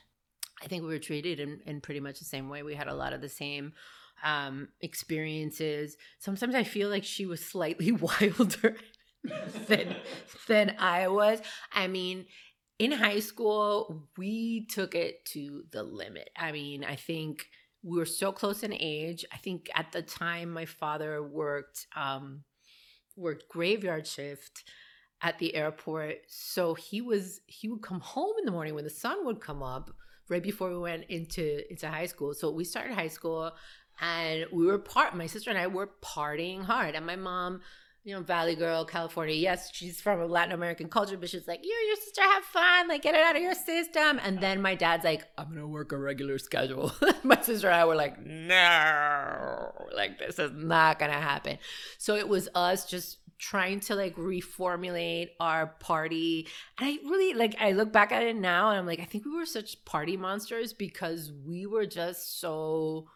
I 0.64 0.68
think 0.68 0.84
we 0.84 0.90
were 0.90 1.00
treated 1.00 1.40
in, 1.40 1.60
in 1.66 1.82
pretty 1.82 2.00
much 2.00 2.20
the 2.20 2.26
same 2.26 2.50
way. 2.50 2.64
We 2.64 2.76
had 2.76 2.88
a 2.88 2.96
lot 2.96 3.14
of 3.14 3.22
the 3.22 3.30
same 3.30 3.74
um, 4.24 4.70
experiences. 4.82 5.98
Sometimes 6.20 6.56
I 6.56 6.64
feel 6.64 6.90
like 6.90 7.04
she 7.04 7.26
was 7.26 7.44
slightly 7.44 7.92
wilder 7.94 8.78
than 9.68 9.96
than 10.48 10.76
I 10.80 11.08
was. 11.08 11.42
I 11.72 11.88
mean, 11.88 12.26
in 12.80 12.92
high 12.92 13.20
school, 13.20 14.08
we 14.18 14.66
took 14.68 14.96
it 14.96 15.26
to 15.26 15.64
the 15.72 15.84
limit. 15.84 16.30
I 16.38 16.52
mean, 16.52 16.84
I 16.84 16.96
think 16.96 17.48
we 17.84 17.98
were 17.98 18.06
so 18.06 18.32
close 18.32 18.64
in 18.64 18.74
age. 18.74 19.26
I 19.32 19.38
think 19.38 19.70
at 19.74 19.92
the 19.92 20.02
time 20.02 20.52
my 20.52 20.66
father 20.66 21.24
worked 21.24 21.88
um, 21.96 22.44
worked 23.16 23.50
graveyard 23.50 24.06
shift 24.08 24.64
at 25.22 25.40
the 25.40 25.56
airport. 25.56 26.18
So 26.28 26.74
he 26.74 27.02
was 27.02 27.42
he 27.48 27.70
would 27.70 27.82
come 27.82 28.00
home 28.00 28.36
in 28.40 28.46
the 28.46 28.52
morning 28.52 28.76
when 28.76 28.84
the 28.84 28.90
sun 28.90 29.26
would 29.26 29.42
come 29.42 29.64
up 29.64 29.92
right 30.30 30.44
before 30.44 30.70
we 30.70 30.78
went 30.78 31.06
into 31.10 31.70
into 31.72 31.88
high 31.88 32.06
school. 32.06 32.34
So 32.34 32.52
we 32.52 32.64
started 32.64 32.94
high 32.94 33.08
school 33.08 33.52
and 34.00 34.46
we 34.52 34.66
were 34.66 34.78
part 34.78 35.16
my 35.16 35.28
sister 35.28 35.50
and 35.50 35.60
I 35.60 35.68
were 35.68 35.90
partying 36.02 36.64
hard. 36.64 36.96
And 36.96 37.06
my 37.06 37.16
mom, 37.16 37.62
you 38.04 38.16
know, 38.16 38.22
Valley 38.22 38.56
girl, 38.56 38.86
California. 38.86 39.36
Yes, 39.36 39.70
she's 39.74 40.00
from 40.00 40.22
a 40.22 40.26
Latin 40.26 40.54
American 40.54 40.88
culture, 40.88 41.18
but 41.18 41.30
she's 41.30 41.48
like, 41.48 41.60
You 41.64 41.76
and 41.78 41.88
your 41.88 41.96
sister 41.98 42.22
have 42.22 42.44
fun, 42.44 42.88
like 42.88 43.02
get 43.02 43.16
it 43.16 43.22
out 43.22 43.36
of 43.36 43.42
your 43.42 43.54
system. 43.54 44.20
And 44.24 44.40
then 44.40 44.62
my 44.62 44.76
dad's 44.76 45.04
like, 45.04 45.28
I'm 45.38 45.50
gonna 45.50 45.68
work 45.68 45.92
a 45.92 45.98
regular 45.98 46.38
schedule. 46.38 46.92
my 47.24 47.42
sister 47.42 47.68
and 47.68 47.76
I 47.76 47.86
were 47.86 47.96
like, 47.96 48.24
No, 48.26 49.74
like 49.96 50.20
this 50.20 50.40
is 50.40 50.52
not 50.54 51.00
gonna 51.00 51.14
happen. 51.14 51.58
So 51.98 52.16
it 52.16 52.30
was 52.30 52.48
us 52.56 52.86
just 52.86 53.18
trying 53.40 53.80
to 53.80 53.96
like 53.96 54.16
reformulate 54.16 55.30
our 55.40 55.68
party 55.68 56.48
and 56.80 56.90
i 56.90 56.98
really 57.08 57.36
like 57.36 57.56
i 57.60 57.72
look 57.72 57.92
back 57.92 58.12
at 58.12 58.24
it 58.24 58.36
now 58.36 58.72
and 58.72 58.80
i'm 58.80 58.88
like 58.88 59.00
i 59.00 59.04
think 59.04 59.26
we 59.26 59.32
were 59.32 59.46
such 59.46 59.86
party 59.86 60.18
monsters 60.18 60.74
because 60.74 61.32
we 61.46 61.68
were 61.68 61.86
just 61.86 62.40
so 62.40 63.08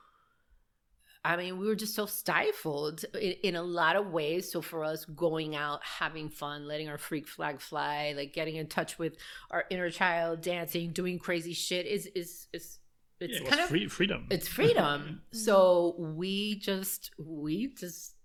I 1.23 1.35
mean, 1.35 1.59
we 1.59 1.67
were 1.67 1.75
just 1.75 1.93
so 1.93 2.07
stifled 2.07 3.05
in, 3.13 3.33
in, 3.43 3.55
a 3.55 3.61
lot 3.61 3.95
of 3.95 4.11
ways. 4.11 4.51
So 4.51 4.61
for 4.61 4.83
us, 4.83 5.05
going 5.05 5.55
out, 5.55 5.83
having 5.83 6.29
fun, 6.29 6.67
letting 6.67 6.89
our 6.89 6.97
freak 6.97 7.27
flag 7.27 7.61
fly, 7.61 8.13
like 8.17 8.33
getting 8.33 8.55
in 8.55 8.67
touch 8.67 8.97
with 8.97 9.17
our 9.51 9.65
inner 9.69 9.91
child, 9.91 10.41
dancing, 10.41 10.93
doing 10.93 11.19
crazy 11.19 11.53
shit 11.53 11.85
is 11.85 12.07
is 12.07 12.47
is 12.53 12.79
it's 13.19 13.33
Yeah, 13.33 13.37
it 13.37 13.43
was 13.43 13.49
kind 13.49 13.61
of 13.61 13.69
free, 13.69 13.87
freedom. 13.87 14.27
it's 14.31 14.47
freedom. 14.59 14.83
Mm-hmm. 14.83 15.37
so 15.37 15.95
we 15.97 16.55
just 16.55 17.11
we 17.19 17.67
just 17.67 18.15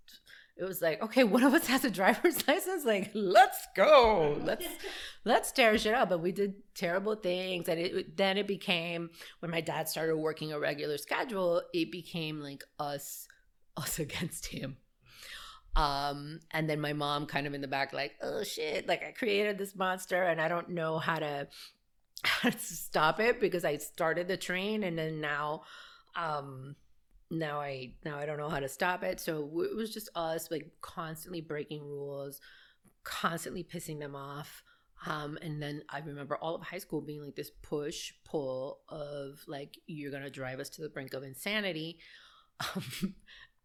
it 0.57 0.65
was 0.65 0.81
like, 0.81 1.03
okay, 1.03 1.23
one 1.23 1.43
of 1.43 1.53
us 1.53 1.67
has 1.67 1.85
a 1.85 1.91
driver's 1.91 2.47
license. 2.49 2.85
Like, 2.85 3.11
let's 3.13 3.67
go. 3.77 4.39
Let's 4.43 4.67
let's 5.25 5.53
tear 5.53 5.77
shit 5.77 5.95
up. 5.95 6.09
But 6.09 6.21
we 6.21 6.33
did 6.33 6.55
terrible 6.75 7.15
things, 7.15 7.69
and 7.69 7.79
it 7.79 8.17
then 8.17 8.39
it 8.39 8.47
became 8.47 9.11
when 9.41 9.51
my 9.51 9.61
dad 9.61 9.89
started 9.89 10.17
working 10.17 10.53
a 10.53 10.59
regular 10.59 10.97
schedule. 10.97 11.63
It 11.75 11.93
became 11.93 12.41
like 12.41 12.65
us 12.79 13.29
us 13.77 13.99
against 13.99 14.47
him. 14.47 14.79
Um, 15.75 16.41
and 16.53 16.71
then 16.71 16.81
my 16.81 16.95
mom 16.95 17.27
kind 17.27 17.47
of 17.47 17.53
in 17.53 17.61
the 17.61 17.69
back, 17.69 17.93
like, 17.93 18.15
oh 18.23 18.43
shit, 18.43 18.89
like 18.89 19.03
I 19.05 19.13
created 19.13 19.59
this 19.59 19.77
monster, 19.77 20.23
and 20.23 20.41
I 20.41 20.49
don't 20.49 20.71
know 20.71 20.99
how 20.99 21.19
to 21.19 21.49
how 22.23 22.49
to 22.49 22.59
stop 22.59 23.21
it 23.21 23.41
because 23.41 23.65
I 23.67 23.77
started 23.77 24.27
the 24.27 24.39
train, 24.39 24.85
and 24.85 24.97
then 24.97 25.21
now, 25.21 25.65
um 26.15 26.77
now 27.31 27.61
I 27.61 27.95
now 28.05 28.19
I 28.19 28.27
don't 28.27 28.39
know 28.39 28.49
how 28.49 28.61
to 28.61 28.69
stop 28.69 29.03
it. 29.03 29.21
So 29.21 29.45
it 29.63 29.77
was 29.77 29.93
just 29.93 30.09
us 30.15 30.51
like 30.51 30.71
constantly 30.81 31.41
breaking 31.41 31.83
rules, 31.83 32.41
constantly 33.05 33.65
pissing 33.65 33.99
them 33.99 34.15
off. 34.15 34.63
Um, 35.07 35.39
and 35.43 35.63
then 35.63 35.83
I 35.91 35.99
remember 35.99 36.37
all 36.37 36.55
of 36.55 36.63
high 36.63 36.79
school 36.79 37.01
being 37.01 37.23
like 37.23 37.37
this 37.37 37.51
push 37.63 38.13
pull 38.25 38.81
of 38.89 39.41
like 39.47 39.79
you're 39.87 40.13
gonna 40.13 40.31
drive 40.31 40.61
us 40.61 40.71
to 40.71 40.83
the 40.83 40.89
brink 40.89 41.15
of 41.15 41.23
insanity, 41.23 41.99
um, 42.75 43.15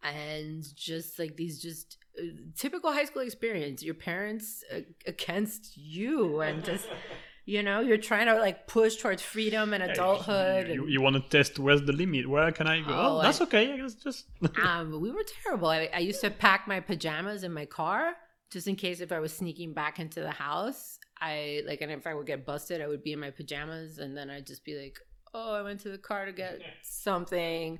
and 0.04 0.64
just 0.76 1.18
like 1.20 1.38
these 1.38 1.62
just 1.62 1.98
uh, 2.20 2.24
typical 2.58 2.92
high 2.92 3.06
school 3.06 3.22
experience. 3.22 3.82
Your 3.82 3.94
parents 3.94 4.64
uh, 4.76 4.82
against 5.08 5.78
you, 5.78 6.42
and 6.42 6.64
just 6.66 6.88
you 7.52 7.62
know 7.68 7.80
you're 7.88 8.04
trying 8.12 8.28
to 8.32 8.36
like 8.46 8.58
push 8.78 8.94
towards 9.02 9.22
freedom 9.34 9.74
and 9.76 9.82
adulthood 9.90 10.68
You, 10.68 10.84
and, 10.84 10.92
you, 10.94 11.00
want 11.06 11.16
to 11.18 11.24
test 11.36 11.60
where's 11.66 11.84
the 11.90 11.96
limit? 12.02 12.24
Where 12.34 12.52
can 12.52 12.68
I 12.76 12.78
go? 12.82 12.94
Oh, 12.94 13.18
Oh, 13.18 13.22
that's 13.22 13.42
I- 13.42 13.46
okay. 13.46 13.66
It's 13.86 13.96
just 14.08 14.26
um, 14.68 14.86
we 15.06 15.10
were 15.12 15.26
terrible. 15.44 15.68
I, 15.68 15.90
I 15.94 16.00
used 16.00 16.22
to 16.22 16.32
pack 16.46 16.62
my 16.74 16.80
pajamas 16.80 17.44
in 17.44 17.52
my 17.62 17.66
car 17.66 18.14
just 18.54 18.68
in 18.68 18.76
case 18.76 19.00
if 19.02 19.12
I 19.12 19.20
was 19.26 19.34
sneaking 19.42 19.74
back 19.82 20.00
into 20.00 20.22
the 20.22 20.32
house. 20.48 20.98
I 21.20 21.62
like, 21.68 21.82
and 21.82 21.92
if 21.92 22.08
I 22.08 22.14
would 22.16 22.26
get 22.26 22.46
busted, 22.46 22.82
I 22.82 22.88
would 22.88 23.04
be 23.04 23.14
in 23.14 23.20
my 23.20 23.32
pajamas, 23.32 24.00
and 24.00 24.18
then 24.18 24.30
I'd 24.30 24.48
just 24.48 24.64
be 24.66 24.76
like, 24.82 24.98
"Oh, 25.36 25.54
I 25.54 25.62
went 25.62 25.80
to 25.82 25.90
the 25.90 26.00
car 26.10 26.26
to 26.26 26.32
get 26.44 26.60
something," 26.84 27.78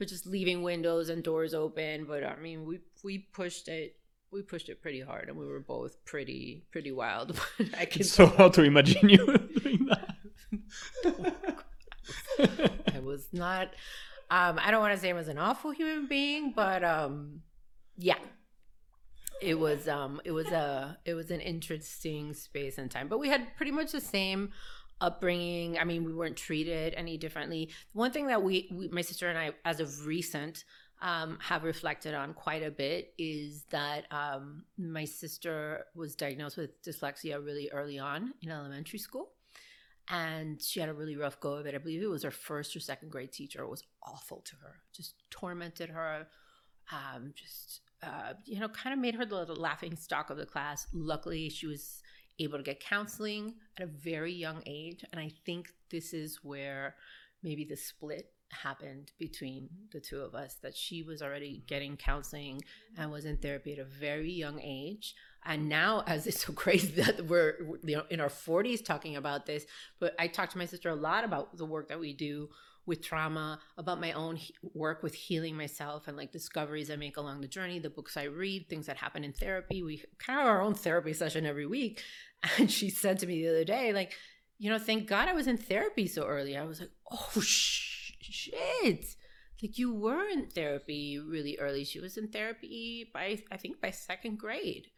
or 0.00 0.04
just 0.04 0.26
leaving 0.26 0.62
windows 0.62 1.08
and 1.08 1.22
doors 1.24 1.54
open. 1.54 2.04
But 2.04 2.22
I 2.22 2.36
mean, 2.36 2.66
we 2.66 2.80
we 3.02 3.14
pushed 3.18 3.68
it. 3.68 3.96
We 4.32 4.40
pushed 4.42 4.70
it 4.70 4.80
pretty 4.80 5.00
hard, 5.00 5.28
and 5.28 5.36
we 5.36 5.46
were 5.46 5.60
both 5.60 6.02
pretty 6.06 6.64
pretty 6.72 6.90
wild. 6.90 7.38
I 7.78 7.84
can 7.84 8.00
it's 8.00 8.12
so 8.12 8.26
hard 8.26 8.54
to 8.54 8.62
imagine 8.62 9.10
you 9.10 9.26
doing 9.62 9.86
that. 9.86 10.16
I 12.94 12.98
was 13.00 13.28
not. 13.32 13.68
Um, 14.30 14.58
I 14.58 14.70
don't 14.70 14.80
want 14.80 14.94
to 14.94 15.00
say 15.00 15.10
I 15.10 15.12
was 15.12 15.28
an 15.28 15.36
awful 15.36 15.70
human 15.70 16.06
being, 16.06 16.54
but 16.56 16.82
um, 16.82 17.42
yeah, 17.98 18.16
it 19.42 19.58
was. 19.58 19.86
Um, 19.86 20.22
it 20.24 20.32
was 20.32 20.46
a. 20.46 20.96
It 21.04 21.12
was 21.12 21.30
an 21.30 21.40
interesting 21.40 22.32
space 22.32 22.78
and 22.78 22.90
time. 22.90 23.08
But 23.08 23.18
we 23.18 23.28
had 23.28 23.54
pretty 23.56 23.72
much 23.72 23.92
the 23.92 24.00
same 24.00 24.50
upbringing. 25.02 25.78
I 25.78 25.84
mean, 25.84 26.04
we 26.04 26.14
weren't 26.14 26.36
treated 26.36 26.94
any 26.94 27.18
differently. 27.18 27.68
One 27.92 28.12
thing 28.12 28.28
that 28.28 28.42
we, 28.42 28.70
we 28.72 28.88
my 28.88 29.02
sister 29.02 29.28
and 29.28 29.36
I, 29.38 29.50
as 29.66 29.80
of 29.80 30.06
recent, 30.06 30.64
um, 31.02 31.36
have 31.40 31.64
reflected 31.64 32.14
on 32.14 32.32
quite 32.32 32.62
a 32.62 32.70
bit 32.70 33.12
is 33.18 33.64
that 33.70 34.06
um, 34.12 34.64
my 34.78 35.04
sister 35.04 35.84
was 35.96 36.14
diagnosed 36.14 36.56
with 36.56 36.80
dyslexia 36.82 37.44
really 37.44 37.68
early 37.72 37.98
on 37.98 38.32
in 38.40 38.50
elementary 38.50 39.00
school. 39.00 39.32
And 40.08 40.62
she 40.62 40.78
had 40.78 40.88
a 40.88 40.94
really 40.94 41.16
rough 41.16 41.40
go 41.40 41.54
of 41.54 41.66
it. 41.66 41.74
I 41.74 41.78
believe 41.78 42.02
it 42.02 42.06
was 42.06 42.22
her 42.22 42.30
first 42.30 42.76
or 42.76 42.80
second 42.80 43.10
grade 43.10 43.32
teacher. 43.32 43.66
Was 43.66 43.84
awful 44.02 44.42
to 44.42 44.56
her, 44.62 44.76
just 44.92 45.14
tormented 45.30 45.90
her, 45.90 46.28
um, 46.92 47.32
just 47.34 47.80
uh, 48.02 48.34
you 48.44 48.60
know, 48.60 48.68
kind 48.68 48.92
of 48.92 48.98
made 49.00 49.14
her 49.16 49.24
the 49.24 49.44
laughing 49.54 49.96
stock 49.96 50.30
of 50.30 50.36
the 50.36 50.46
class. 50.46 50.86
Luckily, 50.92 51.48
she 51.48 51.66
was 51.66 52.02
able 52.38 52.58
to 52.58 52.64
get 52.64 52.80
counseling 52.80 53.54
at 53.76 53.84
a 53.84 53.86
very 53.86 54.32
young 54.32 54.62
age, 54.66 55.04
and 55.12 55.20
I 55.20 55.32
think 55.46 55.72
this 55.90 56.12
is 56.12 56.40
where 56.42 56.96
maybe 57.42 57.64
the 57.64 57.76
split 57.76 58.31
happened 58.52 59.12
between 59.18 59.68
the 59.92 60.00
two 60.00 60.20
of 60.20 60.34
us 60.34 60.56
that 60.62 60.76
she 60.76 61.02
was 61.02 61.22
already 61.22 61.54
mm-hmm. 61.54 61.66
getting 61.66 61.96
counseling 61.96 62.62
and 62.96 63.10
was 63.10 63.24
in 63.24 63.36
therapy 63.36 63.72
at 63.72 63.78
a 63.78 63.84
very 63.84 64.30
young 64.30 64.60
age. 64.60 65.14
And 65.44 65.62
mm-hmm. 65.62 65.68
now 65.68 66.04
as 66.06 66.26
it's 66.26 66.44
so 66.44 66.52
crazy 66.52 67.02
that 67.02 67.26
we're 67.26 67.56
you 67.82 67.96
know 67.96 68.04
in 68.10 68.20
our 68.20 68.28
40s 68.28 68.84
talking 68.84 69.16
about 69.16 69.46
this 69.46 69.64
but 69.98 70.14
i 70.18 70.26
talk 70.26 70.50
to 70.50 70.58
my 70.58 70.66
sister 70.66 70.90
a 70.90 70.94
lot 70.94 71.24
about 71.24 71.56
the 71.56 71.64
work 71.64 71.88
that 71.88 72.00
we 72.00 72.12
do 72.12 72.48
with 72.84 73.02
trauma 73.02 73.60
about 73.78 74.00
my 74.00 74.12
own 74.12 74.36
he- 74.36 74.54
work 74.74 75.02
with 75.02 75.14
healing 75.14 75.56
myself 75.56 76.08
and 76.08 76.16
like 76.16 76.32
discoveries 76.32 76.90
i 76.90 76.96
make 76.96 77.16
along 77.16 77.40
the 77.40 77.48
journey 77.48 77.78
the 77.78 77.90
books 77.90 78.16
i 78.16 78.24
read 78.24 78.68
things 78.68 78.86
that 78.86 78.96
happen 78.96 79.24
in 79.24 79.32
therapy. 79.32 79.82
We 79.82 80.02
kind 80.18 80.38
of 80.38 80.46
have 80.46 80.54
our 80.54 80.62
own 80.62 80.74
therapy 80.74 81.12
session 81.12 81.46
every 81.46 81.66
week. 81.66 82.02
And 82.58 82.68
she 82.68 82.90
said 82.90 83.20
to 83.20 83.26
me 83.28 83.40
the 83.40 83.50
other 83.50 83.64
day 83.64 83.92
like 83.92 84.14
you 84.58 84.68
know 84.68 84.78
thank 84.78 85.06
god 85.06 85.28
i 85.28 85.32
was 85.32 85.46
in 85.46 85.56
therapy 85.56 86.08
so 86.08 86.24
early. 86.24 86.56
I 86.56 86.64
was 86.64 86.80
like 86.80 86.90
oh 87.10 87.40
sh- 87.40 87.91
shit. 88.24 89.16
Like 89.62 89.78
you 89.78 89.94
were 89.94 90.24
in 90.26 90.46
therapy 90.46 91.18
really 91.18 91.56
early. 91.58 91.84
She 91.84 92.00
was 92.00 92.16
in 92.16 92.28
therapy 92.28 93.10
by 93.14 93.38
i 93.50 93.56
think 93.56 93.80
by 93.80 93.90
second 93.90 94.38
grade. 94.38 94.88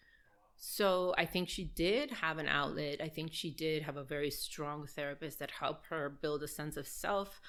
So 0.56 1.14
I 1.18 1.26
think 1.26 1.48
she 1.48 1.64
did 1.64 2.10
have 2.10 2.38
an 2.38 2.48
outlet. 2.48 3.00
I 3.02 3.08
think 3.08 3.32
she 3.32 3.50
did 3.50 3.82
have 3.82 3.96
a 3.96 4.04
very 4.04 4.30
strong 4.30 4.86
therapist 4.86 5.38
that 5.40 5.50
helped 5.50 5.86
her 5.88 6.08
build 6.08 6.42
a 6.42 6.48
sense 6.48 6.76
of 6.76 6.86
self, 6.86 7.40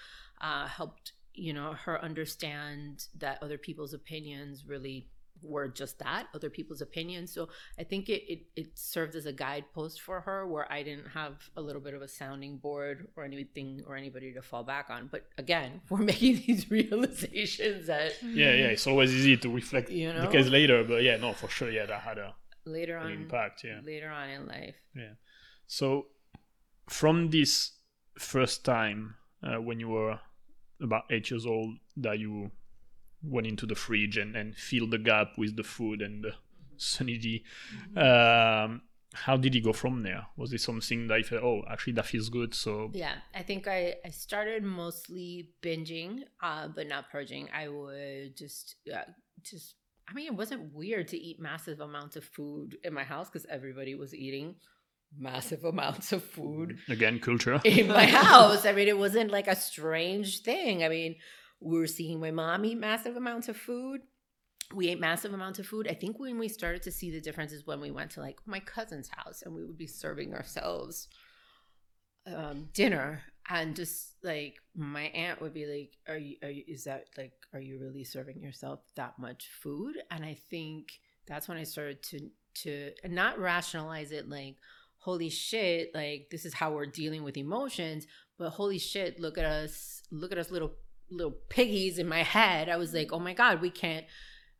uh, 0.41 0.67
helped 0.67 1.13
you 1.33 1.53
know 1.53 1.73
her 1.73 2.01
understand 2.03 3.07
that 3.17 3.41
other 3.41 3.57
people's 3.57 3.93
opinions 3.93 4.65
really 4.65 5.07
were 5.47 5.67
just 5.67 5.99
that 5.99 6.27
other 6.33 6.49
people's 6.49 6.81
opinions 6.81 7.31
so 7.31 7.47
i 7.79 7.83
think 7.83 8.09
it, 8.09 8.23
it 8.31 8.41
it 8.55 8.67
served 8.77 9.15
as 9.15 9.25
a 9.25 9.33
guidepost 9.33 10.01
for 10.01 10.21
her 10.21 10.45
where 10.47 10.71
i 10.71 10.83
didn't 10.83 11.07
have 11.07 11.33
a 11.55 11.61
little 11.61 11.81
bit 11.81 11.93
of 11.93 12.01
a 12.01 12.07
sounding 12.07 12.57
board 12.57 13.07
or 13.15 13.23
anything 13.23 13.81
or 13.87 13.95
anybody 13.95 14.33
to 14.33 14.41
fall 14.41 14.63
back 14.63 14.89
on 14.89 15.07
but 15.11 15.25
again 15.37 15.81
we're 15.89 15.97
making 15.99 16.41
these 16.45 16.69
realizations 16.77 17.87
that 17.87 18.13
yeah 18.23 18.51
yeah 18.53 18.67
it's 18.67 18.87
always 18.87 19.13
easy 19.13 19.37
to 19.37 19.49
reflect 19.49 19.89
You 19.89 20.13
know? 20.13 20.25
decades 20.25 20.49
later 20.49 20.83
but 20.83 21.03
yeah 21.03 21.17
no 21.17 21.33
for 21.33 21.47
sure 21.49 21.69
yeah 21.69 21.85
that 21.85 22.01
had 22.01 22.17
a 22.17 22.33
later 22.65 22.97
on 22.97 23.11
impact 23.11 23.63
yeah 23.63 23.79
later 23.83 24.09
on 24.09 24.29
in 24.29 24.47
life 24.47 24.75
Yeah. 24.95 25.13
So, 25.67 26.07
from 26.87 27.31
this 27.31 27.71
first 28.19 28.63
time 28.63 29.15
uh, 29.43 29.59
when 29.61 29.79
you 29.79 29.89
were 29.89 30.19
about 30.81 31.03
eight 31.09 31.29
years 31.31 31.45
old, 31.45 31.75
that 31.97 32.19
you 32.19 32.51
went 33.27 33.47
into 33.47 33.65
the 33.65 33.75
fridge 33.75 34.17
and, 34.17 34.35
and 34.35 34.55
filled 34.55 34.91
the 34.91 34.97
gap 34.97 35.29
with 35.37 35.55
the 35.55 35.63
food 35.63 36.01
and 36.01 36.23
the 36.23 36.31
Sunny 36.77 37.17
D, 37.17 37.43
um, 37.95 38.81
how 39.13 39.37
did 39.37 39.55
you 39.55 39.61
go 39.61 39.71
from 39.71 40.03
there? 40.03 40.27
Was 40.35 40.51
it 40.51 40.59
something 40.61 41.07
that 41.07 41.17
you 41.17 41.23
felt, 41.23 41.43
oh, 41.43 41.63
actually 41.69 41.93
that 41.93 42.05
feels 42.05 42.29
good? 42.29 42.53
So, 42.53 42.91
Yeah, 42.93 43.15
I 43.33 43.43
think 43.43 43.67
I, 43.67 43.95
I 44.03 44.09
started 44.09 44.63
mostly 44.63 45.51
binging, 45.61 46.23
uh, 46.43 46.67
but 46.67 46.87
not 46.87 47.09
purging. 47.09 47.47
I 47.53 47.69
would 47.69 48.35
just 48.35 48.75
uh, 48.93 49.03
just 49.41 49.75
I 50.07 50.13
mean, 50.13 50.27
it 50.27 50.35
wasn't 50.35 50.73
weird 50.73 51.07
to 51.09 51.17
eat 51.17 51.39
massive 51.39 51.79
amounts 51.79 52.15
of 52.15 52.23
food 52.23 52.77
in 52.83 52.93
my 52.93 53.03
house 53.03 53.29
because 53.29 53.45
everybody 53.49 53.95
was 53.95 54.13
eating 54.13 54.55
massive 55.17 55.63
amounts 55.73 56.11
of 56.11 56.23
food 56.23 56.77
again, 56.89 57.19
culture. 57.19 57.59
in 57.63 57.87
my 57.87 58.05
house. 58.23 58.65
I 58.65 58.73
mean, 58.73 58.87
it 58.87 58.97
wasn't 58.97 59.31
like 59.31 59.47
a 59.47 59.55
strange 59.55 60.41
thing. 60.41 60.83
I 60.83 60.89
mean, 60.89 61.15
we 61.65 61.79
were 61.79 61.87
seeing 61.87 62.19
my 62.19 62.31
mom 62.31 62.63
eat 62.63 62.77
massive 62.77 63.17
amounts 63.17 63.49
of 63.49 63.57
food. 63.57 64.01
We 64.73 64.89
ate 64.89 64.99
massive 64.99 65.33
amounts 65.33 65.59
of 65.59 65.67
food. 65.67 65.87
I 65.89 65.95
think 65.95 66.19
when 66.19 66.37
we 66.37 66.47
started 66.47 66.83
to 66.83 66.91
see 66.91 67.11
the 67.11 67.19
difference 67.19 67.51
is 67.51 67.65
when 67.65 67.81
we 67.81 67.91
went 67.91 68.11
to 68.11 68.21
like 68.21 68.37
my 68.45 68.59
cousin's 68.59 69.09
house 69.09 69.41
and 69.41 69.53
we 69.53 69.65
would 69.65 69.77
be 69.77 69.87
serving 69.87 70.33
ourselves 70.33 71.07
um, 72.27 72.69
dinner 72.73 73.21
and 73.49 73.75
just 73.75 74.15
like 74.23 74.55
my 74.75 75.03
aunt 75.03 75.41
would 75.41 75.53
be 75.53 75.65
like, 75.65 75.97
"Are 76.07 76.17
you? 76.17 76.37
Are 76.43 76.49
you? 76.49 76.63
Is 76.67 76.83
that 76.85 77.05
like? 77.17 77.33
Are 77.53 77.59
you 77.59 77.79
really 77.79 78.03
serving 78.03 78.41
yourself 78.41 78.79
that 78.95 79.19
much 79.19 79.49
food?" 79.61 79.97
And 80.09 80.23
I 80.23 80.37
think 80.49 80.89
that's 81.27 81.47
when 81.47 81.57
I 81.57 81.63
started 81.63 82.01
to 82.03 82.29
to 82.63 82.91
not 83.07 83.39
rationalize 83.39 84.11
it 84.11 84.29
like, 84.29 84.57
"Holy 84.97 85.29
shit! 85.29 85.93
Like 85.93 86.29
this 86.31 86.45
is 86.45 86.55
how 86.55 86.73
we're 86.73 86.87
dealing 86.87 87.23
with 87.23 87.37
emotions." 87.37 88.07
But 88.37 88.51
holy 88.51 88.79
shit! 88.79 89.19
Look 89.19 89.37
at 89.37 89.45
us! 89.45 90.01
Look 90.11 90.31
at 90.31 90.39
us, 90.39 90.49
little 90.49 90.73
little 91.09 91.35
piggies 91.49 91.99
in 91.99 92.07
my 92.07 92.23
head. 92.23 92.69
I 92.69 92.77
was 92.77 92.93
like, 92.93 93.11
"Oh 93.11 93.19
my 93.19 93.33
god, 93.33 93.61
we 93.61 93.69
can't." 93.69 94.05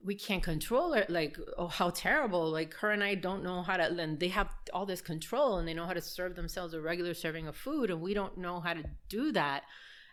we 0.06 0.16
can't 0.16 0.44
control 0.44 0.94
it 0.94 1.10
like 1.10 1.38
oh 1.58 1.68
how 1.68 1.90
terrible 1.90 2.50
like 2.52 2.74
her 2.76 2.92
and 2.92 3.04
i 3.04 3.16
don't 3.16 3.44
know 3.44 3.64
how 3.64 3.76
to 3.76 3.84
and 3.84 4.20
they 4.20 4.28
have 4.28 4.50
all 4.72 4.86
this 4.86 5.02
control 5.02 5.58
and 5.58 5.68
they 5.68 5.74
know 5.74 5.86
how 5.86 5.94
to 5.94 6.02
serve 6.02 6.36
themselves 6.36 6.74
a 6.74 6.80
regular 6.80 7.14
serving 7.14 7.48
of 7.48 7.56
food 7.56 7.90
and 7.90 8.00
we 8.00 8.14
don't 8.14 8.38
know 8.38 8.60
how 8.60 8.74
to 8.74 8.84
do 9.10 9.32
that 9.32 9.64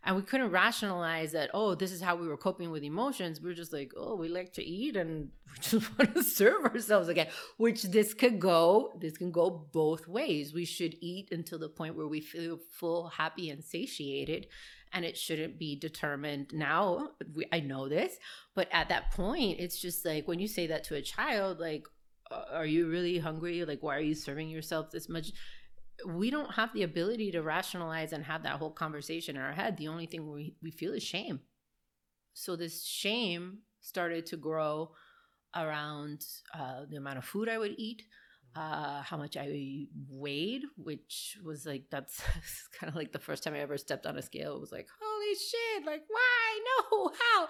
and 0.05 0.17
we 0.17 0.23
couldn't 0.23 0.51
rationalize 0.51 1.33
that 1.33 1.51
oh 1.53 1.75
this 1.75 1.93
is 1.93 2.01
how 2.01 2.17
we 2.17 2.27
were 2.27 2.37
coping 2.37 2.71
with 2.71 2.83
emotions 2.83 3.41
we 3.41 3.51
are 3.51 3.55
just 3.55 3.73
like 3.73 3.93
oh 3.97 4.17
we 4.17 4.29
like 4.29 4.53
to 4.53 4.65
eat 4.65 4.97
and 4.97 5.29
we 5.53 5.59
just 5.61 5.99
want 5.99 6.15
to 6.15 6.23
serve 6.23 6.65
ourselves 6.65 7.09
again 7.09 7.29
which 7.59 7.83
this 7.85 8.15
could 8.15 8.41
go 8.41 8.93
this 8.99 9.17
can 9.17 9.31
go 9.31 9.51
both 9.73 10.09
ways 10.09 10.55
we 10.55 10.65
should 10.65 10.97
eat 11.01 11.29
until 11.33 11.59
the 11.59 11.69
point 11.69 11.97
where 11.97 12.09
we 12.09 12.21
feel 12.21 12.59
full 12.71 13.09
happy 13.09 13.51
and 13.51 13.63
satiated 13.63 14.47
and 14.93 15.05
it 15.05 15.17
shouldn't 15.17 15.59
be 15.59 15.79
determined 15.79 16.51
now. 16.53 17.11
We, 17.35 17.47
i 17.53 17.61
know 17.61 17.89
this 17.89 18.17
but 18.55 18.69
at 18.73 18.89
that 18.91 19.11
point 19.13 19.61
it's 19.61 19.81
just 19.81 20.05
like 20.05 20.29
when 20.29 20.39
you 20.39 20.49
say 20.49 20.67
that 20.69 20.85
to 20.85 20.97
a 20.97 21.03
child 21.03 21.59
like 21.59 21.85
are 22.53 22.67
you 22.67 22.89
really 22.89 23.19
hungry? 23.19 23.65
Like 23.65 23.83
why 23.83 23.97
are 23.97 24.01
you 24.01 24.15
serving 24.15 24.49
yourself 24.49 24.91
this 24.91 25.09
much? 25.09 25.33
We 26.07 26.31
don't 26.31 26.55
have 26.55 26.73
the 26.73 26.83
ability 26.83 27.33
to 27.33 27.43
rationalize 27.43 28.13
and 28.13 28.25
have 28.25 28.43
that 28.45 28.59
whole 28.59 28.71
conversation 28.71 29.37
in 29.37 29.43
our 29.43 29.53
head. 29.53 29.77
The 29.77 29.89
only 29.89 30.07
thing 30.07 30.31
we, 30.31 30.57
we 30.63 30.71
feel 30.71 30.93
is 30.93 31.03
shame. 31.03 31.41
So 32.35 32.57
this 32.57 32.85
shame 32.85 33.59
started 33.81 34.27
to 34.27 34.37
grow 34.37 34.93
around 35.55 36.25
uh, 36.55 36.83
the 36.89 36.97
amount 36.97 37.19
of 37.19 37.25
food 37.27 37.47
i 37.47 37.59
would 37.59 37.75
eat 37.77 38.05
uh, 38.55 39.03
how 39.03 39.17
much 39.17 39.37
I 39.37 39.87
weighed, 40.09 40.63
which 40.77 41.39
was 41.45 41.65
like 41.65 41.85
that's 41.91 42.23
kind 42.79 42.91
of 42.91 42.97
like 42.97 43.13
the 43.13 43.19
first 43.19 43.43
time 43.43 43.55
I 43.55 43.61
ever 43.61 43.79
stepped 43.79 44.07
on 44.07 44.19
a 44.19 44.23
scale. 44.23 44.57
It 44.57 44.61
was 44.61 44.73
like, 44.73 44.89
holy 45.01 45.35
shit, 45.35 45.87
like 45.87 46.03
why? 46.09 46.21
No, 46.93 47.11
how? 47.19 47.49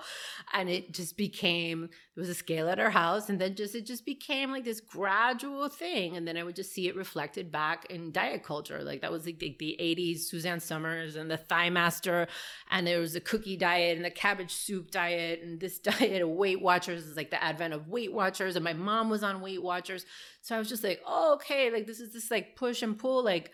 And 0.53 0.71
it 0.71 0.95
just 0.95 1.17
became 1.17 1.89
there 2.15 2.23
was 2.23 2.29
a 2.29 2.35
scale 2.35 2.69
at 2.69 2.79
our 2.79 2.91
house, 2.91 3.29
and 3.29 3.41
then 3.41 3.57
just 3.57 3.75
it 3.75 3.85
just 3.85 4.07
became 4.07 4.53
like 4.53 4.65
this 4.65 4.81
gradual 4.81 5.69
thing. 5.69 6.17
And 6.17 6.27
then 6.27 6.37
I 6.37 6.45
would 6.45 6.55
just 6.55 6.73
see 6.73 6.87
it 6.87 6.95
reflected 6.95 7.51
back 7.51 7.87
in 7.91 8.13
diet 8.13 8.45
culture. 8.45 8.83
Like 8.83 9.01
that 9.01 9.11
was 9.11 9.27
like 9.27 9.39
the, 9.39 9.57
the 9.59 9.77
80s, 9.81 10.21
Suzanne 10.21 10.61
Somers 10.61 11.17
and 11.17 11.31
the 11.31 11.37
Thigh 11.37 11.71
Master, 11.71 12.29
and 12.71 12.87
there 12.87 13.01
was 13.01 13.15
the 13.15 13.21
cookie 13.21 13.57
diet 13.57 13.97
and 13.97 14.05
the 14.05 14.11
cabbage 14.11 14.53
soup 14.53 14.91
diet, 14.91 15.41
and 15.43 15.59
this 15.59 15.79
diet 15.81 16.23
of 16.23 16.29
Weight 16.29 16.63
Watchers 16.63 17.05
is 17.05 17.17
like 17.17 17.31
the 17.31 17.43
advent 17.43 17.75
of 17.75 17.89
Weight 17.89 18.13
Watchers, 18.13 18.55
and 18.55 18.65
my 18.65 18.75
mom 18.75 19.11
was 19.11 19.23
on 19.23 19.41
Weight 19.41 19.63
Watchers. 19.63 20.07
So 20.43 20.57
I 20.57 20.59
was 20.59 20.69
just 20.69 20.85
like, 20.85 21.01
oh, 21.07 21.35
okay, 21.35 21.71
like 21.71 21.87
this 21.87 22.01
is 22.01 22.13
this 22.13 22.31
like 22.31 22.57
push 22.57 22.83
and 22.83 22.99
pull. 22.99 23.25
Like 23.25 23.53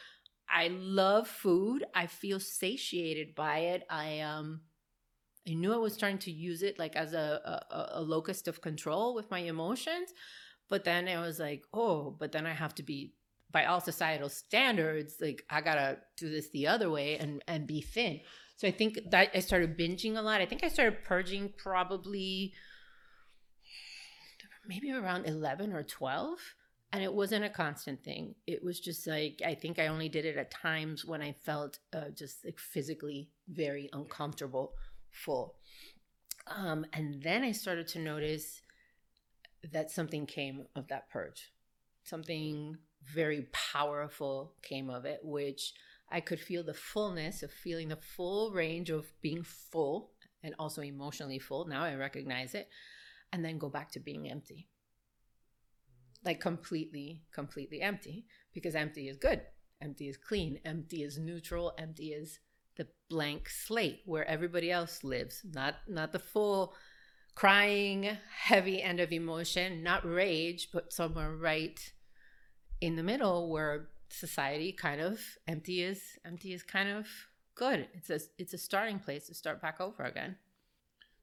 I 0.51 0.69
love 0.69 1.29
food. 1.29 1.85
I 1.95 2.07
feel 2.07 2.41
satiated 2.41 3.35
by 3.35 3.59
it. 3.59 3.85
I 3.91 4.21
um 4.21 4.63
I 5.47 5.55
knew 5.55 5.73
I 5.73 5.79
was 5.79 5.97
trying 5.97 6.19
to 6.21 6.31
use 6.31 6.63
it 6.63 6.79
like 6.79 6.97
as 6.97 7.13
a, 7.13 7.63
a, 7.71 8.01
a 8.01 8.03
of 8.03 8.61
control 8.61 9.15
with 9.15 9.31
my 9.31 9.39
emotions. 9.39 10.13
But 10.69 10.85
then 10.85 11.09
I 11.09 11.21
was 11.21 11.39
like, 11.39 11.65
oh, 11.73 12.11
but 12.11 12.33
then 12.33 12.47
I 12.47 12.53
have 12.53 12.75
to 12.77 12.83
be 12.83 13.15
by 13.51 13.65
all 13.65 13.81
societal 13.81 14.29
standards, 14.29 15.17
like 15.21 15.45
I 15.49 15.61
gotta 15.61 15.99
do 16.17 16.31
this 16.31 16.51
the 16.51 16.67
other 16.67 16.91
way 16.91 17.17
and 17.19 17.43
and 17.47 17.67
be 17.67 17.81
thin. 17.81 18.21
So 18.57 18.67
I 18.67 18.73
think 18.73 18.99
that 19.11 19.31
I 19.35 19.41
started 19.41 19.79
binging 19.79 20.17
a 20.17 20.23
lot. 20.23 20.41
I 20.41 20.47
think 20.47 20.65
I 20.65 20.69
started 20.69 21.05
purging 21.05 21.53
probably 21.57 22.55
maybe 24.67 24.93
around 24.93 25.27
11 25.27 25.73
or 25.73 25.83
12 25.83 26.39
and 26.93 27.03
it 27.03 27.13
wasn't 27.13 27.45
a 27.45 27.51
constant 27.51 28.03
thing. 28.03 28.35
It 28.47 28.65
was 28.65 28.81
just 28.81 29.07
like 29.07 29.43
i 29.45 29.55
think 29.55 29.79
i 29.79 29.89
only 29.89 30.09
did 30.09 30.25
it 30.25 30.37
at 30.37 30.51
times 30.51 31.05
when 31.05 31.23
i 31.23 31.33
felt 31.33 31.79
uh, 31.93 32.11
just 32.15 32.45
like 32.45 32.59
physically 32.59 33.31
very 33.49 33.89
uncomfortable 33.93 34.75
full. 35.11 35.57
Um, 36.47 36.87
and 36.93 37.23
then 37.23 37.43
i 37.43 37.53
started 37.53 37.89
to 37.89 37.99
notice 37.99 38.63
that 39.73 39.91
something 39.91 40.25
came 40.27 40.67
of 40.77 40.89
that 40.89 41.11
purge. 41.11 41.53
Something 42.05 42.79
very 43.05 43.49
powerful 43.53 44.55
came 44.63 44.91
of 44.91 45.05
it 45.05 45.21
which 45.23 45.75
i 46.11 46.21
could 46.21 46.41
feel 46.41 46.65
the 46.65 46.75
fullness 46.75 47.43
of 47.43 47.51
feeling 47.53 47.89
the 47.89 47.97
full 47.97 48.51
range 48.53 48.91
of 48.91 49.07
being 49.21 49.43
full 49.43 50.11
and 50.43 50.55
also 50.59 50.83
emotionally 50.83 51.39
full. 51.39 51.67
Now 51.67 51.85
i 51.85 51.95
recognize 51.95 52.55
it 52.55 52.69
and 53.33 53.45
then 53.45 53.59
go 53.59 53.69
back 53.69 53.91
to 53.93 54.01
being 54.01 54.31
empty 54.31 54.69
like 56.25 56.41
completely 56.41 57.23
completely 57.33 57.81
empty 57.81 58.27
because 58.53 58.75
empty 58.75 59.09
is 59.09 59.17
good 59.17 59.43
empty 59.81 60.09
is 60.09 60.17
clean 60.17 60.59
empty 60.65 61.03
is 61.03 61.19
neutral 61.19 61.73
empty 61.79 62.09
is 62.09 62.41
the 62.77 62.87
blank 63.09 63.49
slate 63.49 64.01
where 64.05 64.27
everybody 64.29 64.71
else 64.71 65.05
lives 65.05 65.43
not 65.53 65.77
not 65.89 66.13
the 66.13 66.19
full 66.19 66.75
crying 67.35 68.17
heavy 68.31 68.83
end 68.83 68.99
of 69.01 69.13
emotion 69.13 69.83
not 69.83 70.05
rage 70.05 70.71
but 70.73 70.93
somewhere 70.93 71.35
right 71.37 71.93
in 72.81 72.97
the 72.97 73.03
middle 73.03 73.49
where 73.49 73.89
society 74.11 74.73
kind 74.73 75.01
of 75.01 75.21
empty 75.47 75.83
is 75.83 76.19
empty 76.25 76.53
is 76.53 76.63
kind 76.63 76.89
of 76.89 77.07
good. 77.59 77.89
It's 77.93 78.11
a 78.11 78.21
it's 78.39 78.55
a 78.55 78.59
starting 78.59 78.99
place 78.99 79.27
to 79.27 79.35
start 79.35 79.61
back 79.61 79.81
over 79.81 80.05
again. 80.05 80.37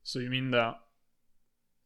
So 0.03 0.19
you 0.19 0.29
mean 0.29 0.51
that 0.51 0.75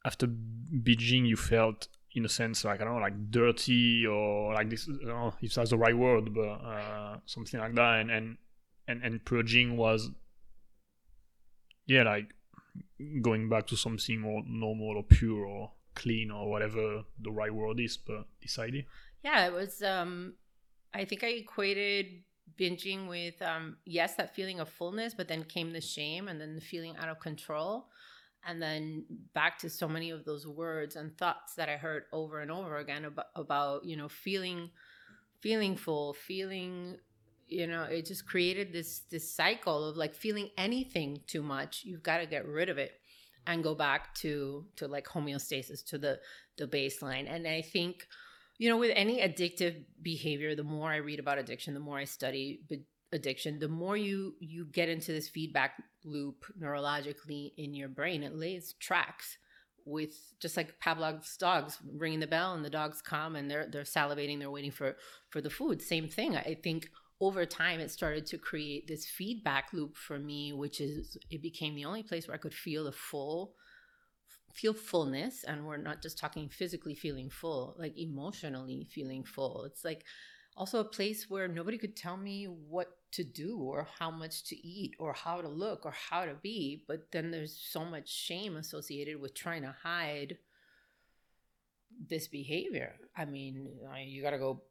after 0.06 0.28
binging 0.28 1.28
you 1.28 1.38
felt, 1.38 1.88
in 2.14 2.26
a 2.26 2.30
sense, 2.30 2.66
like 2.66 2.82
I 2.82 2.86
don't 2.86 2.96
know, 2.96 3.02
like 3.02 3.32
dirty 3.32 4.06
or 4.06 4.54
like 4.54 4.70
this. 4.70 4.90
I 4.90 5.06
don't 5.06 5.08
know 5.08 5.34
if 5.42 5.54
that's 5.54 5.70
the 5.70 5.78
right 5.78 5.98
word, 5.98 6.34
but 6.34 6.42
uh, 6.42 7.18
something 7.26 7.60
like 7.60 7.76
that. 7.76 8.00
And 8.00 8.12
and 8.12 8.38
and 8.88 9.04
and 9.04 9.24
purging 9.26 9.78
was, 9.78 10.10
yeah, 11.86 12.04
like 12.04 12.34
going 13.22 13.50
back 13.50 13.68
to 13.68 13.76
something 13.78 14.20
more 14.20 14.44
normal 14.46 14.98
or 14.98 15.04
pure 15.04 15.46
or 15.46 15.72
clean 15.96 16.32
or 16.32 16.50
whatever 16.50 17.04
the 17.22 17.32
right 17.32 17.54
word 17.54 17.80
is. 17.80 17.98
But 17.98 18.26
idea. 18.58 18.84
yeah 19.24 19.46
it 19.46 19.54
was 19.54 19.84
um 19.84 20.34
i 20.94 21.06
think 21.06 21.24
i 21.24 21.28
equated 21.28 22.24
binging 22.60 23.08
with 23.08 23.40
um 23.42 23.78
yes 23.86 24.16
that 24.16 24.34
feeling 24.36 24.60
of 24.60 24.68
fullness 24.70 25.14
but 25.14 25.28
then 25.28 25.44
came 25.44 25.72
the 25.72 25.82
shame 25.82 26.28
and 26.28 26.42
then 26.42 26.56
the 26.56 26.62
feeling 26.62 26.96
out 26.98 27.10
of 27.10 27.20
control 27.20 27.88
and 28.46 28.62
then 28.62 29.06
back 29.34 29.58
to 29.60 29.70
so 29.70 29.88
many 29.88 30.10
of 30.10 30.26
those 30.26 30.48
words 30.48 30.96
and 30.96 31.18
thoughts 31.18 31.56
that 31.56 31.70
i 31.70 31.78
heard 31.78 32.04
over 32.12 32.40
and 32.40 32.52
over 32.52 32.78
again 32.78 33.06
about, 33.06 33.28
about 33.36 33.86
you 33.86 33.98
know 33.98 34.10
feeling 34.10 34.70
feeling 35.42 35.76
full 35.76 36.14
feeling 36.14 36.98
you 37.48 37.68
know 37.68 37.84
it 37.84 38.06
just 38.06 38.26
created 38.26 38.72
this 38.72 39.02
this 39.12 39.34
cycle 39.34 39.90
of 39.90 39.98
like 39.98 40.14
feeling 40.14 40.50
anything 40.58 41.20
too 41.28 41.42
much 41.42 41.84
you've 41.84 42.04
got 42.04 42.18
to 42.18 42.26
get 42.26 42.48
rid 42.48 42.70
of 42.70 42.78
it 42.78 42.94
and 43.48 43.64
go 43.64 43.74
back 43.74 44.14
to 44.14 44.66
to 44.76 44.88
like 44.88 45.06
homeostasis 45.06 45.84
to 45.84 45.98
the 45.98 46.20
the 46.58 46.68
baseline. 46.68 47.30
And 47.30 47.48
i 47.48 47.62
think 47.62 48.08
you 48.58 48.70
know 48.70 48.78
with 48.78 48.92
any 48.96 49.20
addictive 49.20 49.84
behavior 50.02 50.56
the 50.56 50.64
more 50.64 50.92
i 50.92 50.98
read 50.98 51.20
about 51.20 51.40
addiction 51.40 51.74
the 51.74 51.80
more 51.80 51.98
i 51.98 52.04
study 52.04 52.62
addiction 53.12 53.58
the 53.60 53.68
more 53.68 53.98
you 53.98 54.36
you 54.40 54.66
get 54.66 54.88
into 54.88 55.12
this 55.12 55.28
feedback 55.28 55.82
loop 56.06 56.46
neurologically 56.62 57.54
in 57.58 57.74
your 57.74 57.90
brain 57.90 58.22
it 58.22 58.36
lays 58.36 58.74
tracks 58.74 59.38
with 59.90 60.34
just 60.40 60.56
like 60.56 60.80
Pavlov's 60.80 61.36
dogs 61.38 61.78
ringing 61.98 62.20
the 62.20 62.28
bell 62.28 62.54
and 62.54 62.64
the 62.64 62.70
dogs 62.70 63.02
come 63.02 63.36
and 63.36 63.50
they're 63.50 63.68
they're 63.68 63.84
salivating 63.84 64.40
they're 64.40 64.52
waiting 64.52 64.72
for 64.72 64.96
for 65.30 65.42
the 65.42 65.50
food 65.50 65.82
same 65.82 66.08
thing. 66.08 66.36
I 66.36 66.58
think 66.62 66.90
over 67.20 67.46
time 67.46 67.80
it 67.80 67.92
started 67.92 68.26
to 68.28 68.38
create 68.38 68.88
this 68.88 69.06
feedback 69.06 69.74
loop 69.74 69.98
for 69.98 70.20
me 70.20 70.54
which 70.54 70.80
is 70.80 71.18
it 71.30 71.42
became 71.42 71.76
the 71.76 71.86
only 71.86 72.04
place 72.04 72.28
where 72.28 72.36
I 72.36 72.40
could 72.40 72.54
feel 72.54 72.86
the 72.86 72.92
full 72.92 73.54
feel 74.54 74.74
fullness 74.74 75.44
and 75.44 75.66
we're 75.66 75.78
not 75.78 76.02
just 76.02 76.18
talking 76.18 76.50
physically 76.50 76.96
feeling 76.96 77.30
full 77.30 77.76
like 77.78 77.98
emotionally 77.98 78.88
feeling 78.92 79.24
full. 79.24 79.64
It's 79.66 79.84
like 79.84 80.06
also 80.60 80.82
a 80.82 80.84
place 80.84 81.30
where 81.30 81.48
nobody 81.48 81.78
could 81.78 81.96
tell 81.96 82.18
me 82.18 82.46
what 82.46 82.98
to 83.12 83.24
do 83.24 83.58
or 83.58 83.88
how 83.98 84.12
much 84.12 84.44
to 84.44 84.56
eat 84.68 84.94
or 85.00 85.14
how 85.14 85.42
to 85.42 85.48
look 85.48 85.86
or 85.86 85.94
how 86.10 86.26
to 86.26 86.36
be 86.44 86.84
but 86.88 87.12
then 87.12 87.32
there's 87.32 87.56
so 87.56 87.84
much 87.86 88.08
shame 88.08 88.58
associated 88.58 89.20
with 89.20 89.34
trying 89.34 89.64
to 89.64 89.74
hide 89.82 90.38
this 92.08 92.28
behavior. 92.28 92.96
I 93.16 93.26
mean 93.26 93.70
you 94.06 94.22
got 94.22 94.32
to 94.32 94.38
go 94.38 94.62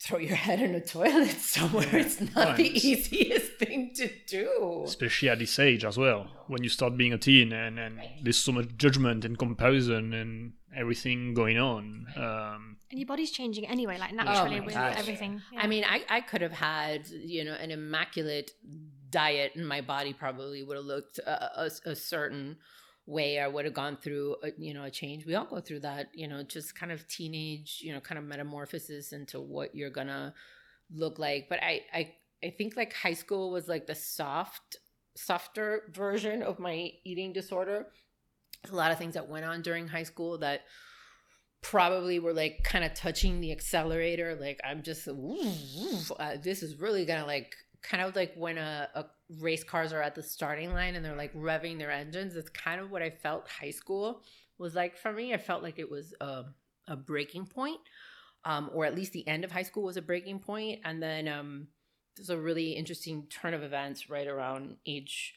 throw 0.00 0.18
your 0.18 0.36
head 0.36 0.60
in 0.60 0.74
a 0.74 0.80
toilet 0.80 1.30
somewhere. 1.38 1.88
Yeah. 1.92 1.98
It's 1.98 2.20
not 2.20 2.36
right. 2.36 2.56
the 2.56 2.88
easiest 2.88 3.52
thing 3.54 3.92
to 3.96 4.10
do. 4.26 4.82
Especially 4.84 5.28
at 5.28 5.38
this 5.38 5.58
age 5.58 5.84
as 5.84 5.96
well, 5.96 6.28
when 6.46 6.62
you 6.62 6.68
start 6.68 6.96
being 6.96 7.12
a 7.12 7.18
teen 7.18 7.52
and, 7.52 7.78
and 7.78 7.96
right. 7.96 8.20
there's 8.22 8.36
so 8.36 8.52
much 8.52 8.76
judgment 8.76 9.24
and 9.24 9.38
comparison 9.38 10.12
and 10.12 10.52
everything 10.76 11.34
going 11.34 11.58
on. 11.58 12.06
Um, 12.16 12.76
and 12.90 12.98
your 12.98 13.06
body's 13.06 13.30
changing 13.30 13.66
anyway, 13.66 13.98
like 13.98 14.12
naturally 14.12 14.60
oh 14.60 14.64
with 14.64 14.74
gosh. 14.74 14.96
everything. 14.98 15.42
Yeah. 15.52 15.60
I 15.60 15.66
mean, 15.66 15.84
I, 15.84 16.04
I 16.08 16.20
could 16.20 16.42
have 16.42 16.52
had, 16.52 17.08
you 17.08 17.44
know, 17.44 17.54
an 17.54 17.70
immaculate 17.70 18.52
diet 19.10 19.52
and 19.54 19.66
my 19.66 19.80
body 19.80 20.12
probably 20.12 20.62
would 20.62 20.76
have 20.76 20.86
looked 20.86 21.18
a, 21.18 21.62
a, 21.62 21.70
a 21.86 21.94
certain 21.96 22.56
way 23.06 23.38
I 23.38 23.46
would 23.46 23.64
have 23.64 23.74
gone 23.74 23.96
through, 23.96 24.36
a, 24.42 24.48
you 24.56 24.72
know, 24.72 24.84
a 24.84 24.90
change. 24.90 25.26
We 25.26 25.34
all 25.34 25.44
go 25.44 25.60
through 25.60 25.80
that, 25.80 26.08
you 26.14 26.26
know, 26.26 26.42
just 26.42 26.74
kind 26.74 26.90
of 26.90 27.06
teenage, 27.06 27.80
you 27.82 27.92
know, 27.92 28.00
kind 28.00 28.18
of 28.18 28.24
metamorphosis 28.24 29.12
into 29.12 29.40
what 29.40 29.74
you're 29.74 29.90
gonna 29.90 30.34
look 30.92 31.18
like. 31.18 31.48
But 31.48 31.62
I, 31.62 31.82
I, 31.92 32.14
I 32.42 32.50
think 32.50 32.76
like 32.76 32.92
high 32.92 33.12
school 33.14 33.50
was 33.50 33.68
like 33.68 33.86
the 33.86 33.94
soft, 33.94 34.76
softer 35.16 35.90
version 35.92 36.42
of 36.42 36.58
my 36.58 36.92
eating 37.04 37.32
disorder. 37.32 37.86
A 38.70 38.74
lot 38.74 38.90
of 38.90 38.98
things 38.98 39.14
that 39.14 39.28
went 39.28 39.44
on 39.44 39.60
during 39.60 39.88
high 39.88 40.02
school 40.04 40.38
that 40.38 40.62
probably 41.60 42.18
were 42.18 42.32
like 42.32 42.64
kind 42.64 42.84
of 42.84 42.94
touching 42.94 43.40
the 43.40 43.52
accelerator. 43.52 44.34
Like 44.34 44.60
I'm 44.64 44.82
just, 44.82 45.06
uh, 45.08 46.36
this 46.42 46.62
is 46.62 46.80
really 46.80 47.04
gonna 47.04 47.26
like 47.26 47.54
kind 47.82 48.02
of 48.02 48.16
like 48.16 48.34
when 48.34 48.56
a, 48.56 48.88
a 48.94 49.04
race 49.28 49.64
cars 49.64 49.92
are 49.92 50.02
at 50.02 50.14
the 50.14 50.22
starting 50.22 50.72
line 50.72 50.94
and 50.94 51.04
they're 51.04 51.16
like 51.16 51.34
revving 51.34 51.78
their 51.78 51.90
engines. 51.90 52.36
It's 52.36 52.50
kind 52.50 52.80
of 52.80 52.90
what 52.90 53.02
I 53.02 53.10
felt 53.10 53.48
high 53.48 53.70
school 53.70 54.22
was 54.58 54.74
like 54.74 54.96
for 54.96 55.12
me. 55.12 55.32
I 55.32 55.38
felt 55.38 55.62
like 55.62 55.78
it 55.78 55.90
was 55.90 56.14
a, 56.20 56.44
a 56.86 56.96
breaking 56.96 57.46
point, 57.46 57.80
um, 58.44 58.70
or 58.72 58.84
at 58.84 58.94
least 58.94 59.12
the 59.12 59.26
end 59.26 59.44
of 59.44 59.52
high 59.52 59.62
school 59.62 59.84
was 59.84 59.96
a 59.96 60.02
breaking 60.02 60.40
point. 60.40 60.80
And 60.84 61.02
then 61.02 61.28
um, 61.28 61.68
there's 62.16 62.30
a 62.30 62.38
really 62.38 62.72
interesting 62.72 63.26
turn 63.30 63.54
of 63.54 63.62
events 63.62 64.10
right 64.10 64.26
around 64.26 64.76
age, 64.86 65.34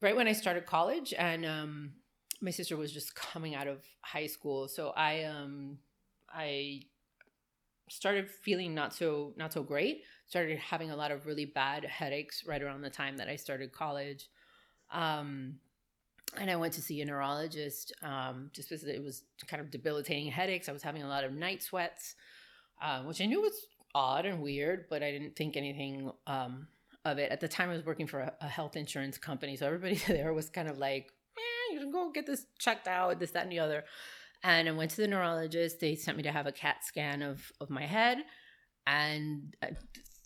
right 0.00 0.16
when 0.16 0.28
I 0.28 0.32
started 0.32 0.66
college. 0.66 1.12
And 1.16 1.44
um, 1.44 1.92
my 2.40 2.50
sister 2.50 2.76
was 2.76 2.92
just 2.92 3.14
coming 3.14 3.54
out 3.54 3.66
of 3.66 3.78
high 4.02 4.26
school. 4.26 4.68
So 4.68 4.90
I, 4.96 5.24
um, 5.24 5.78
I 6.32 6.82
started 7.90 8.30
feeling 8.30 8.74
not 8.74 8.94
so 8.94 9.34
not 9.36 9.52
so 9.52 9.62
great 9.62 10.02
started 10.26 10.58
having 10.58 10.90
a 10.90 10.96
lot 10.96 11.10
of 11.10 11.26
really 11.26 11.44
bad 11.44 11.84
headaches 11.84 12.44
right 12.46 12.62
around 12.62 12.82
the 12.82 12.90
time 12.90 13.16
that 13.18 13.28
I 13.28 13.36
started 13.36 13.72
college. 13.72 14.28
Um, 14.90 15.56
and 16.36 16.50
I 16.50 16.56
went 16.56 16.72
to 16.74 16.82
see 16.82 17.00
a 17.00 17.04
neurologist 17.04 17.92
um, 18.02 18.50
just 18.52 18.68
because 18.68 18.84
it 18.84 19.02
was 19.02 19.22
kind 19.46 19.60
of 19.60 19.70
debilitating 19.70 20.30
headaches. 20.30 20.68
I 20.68 20.72
was 20.72 20.82
having 20.82 21.02
a 21.02 21.08
lot 21.08 21.24
of 21.24 21.32
night 21.32 21.62
sweats, 21.62 22.16
uh, 22.82 23.02
which 23.02 23.20
I 23.20 23.26
knew 23.26 23.40
was 23.40 23.66
odd 23.94 24.26
and 24.26 24.42
weird, 24.42 24.86
but 24.90 25.02
I 25.02 25.10
didn't 25.10 25.36
think 25.36 25.56
anything 25.56 26.10
um, 26.26 26.66
of 27.04 27.18
it. 27.18 27.30
At 27.30 27.40
the 27.40 27.48
time, 27.48 27.70
I 27.70 27.74
was 27.74 27.84
working 27.84 28.06
for 28.06 28.20
a, 28.20 28.32
a, 28.40 28.48
health 28.48 28.76
insurance 28.76 29.18
company, 29.18 29.56
so 29.56 29.66
everybody 29.66 29.94
there 30.08 30.32
was 30.32 30.50
kind 30.50 30.68
of 30.68 30.78
like, 30.78 31.12
eh, 31.36 31.74
"You 31.74 31.80
can 31.80 31.92
go 31.92 32.10
get 32.10 32.26
this 32.26 32.46
checked 32.58 32.88
out, 32.88 33.20
this, 33.20 33.30
that, 33.32 33.44
and 33.44 33.52
the 33.52 33.60
other." 33.60 33.84
And 34.42 34.68
I 34.68 34.72
went 34.72 34.90
to 34.92 34.96
the 34.98 35.08
neurologist. 35.08 35.80
They 35.80 35.94
sent 35.94 36.16
me 36.16 36.22
to 36.24 36.32
have 36.32 36.46
a 36.46 36.52
CAT 36.52 36.84
scan 36.84 37.22
of 37.22 37.52
of 37.60 37.70
my 37.70 37.86
head, 37.86 38.18
and 38.86 39.54
uh, 39.62 39.68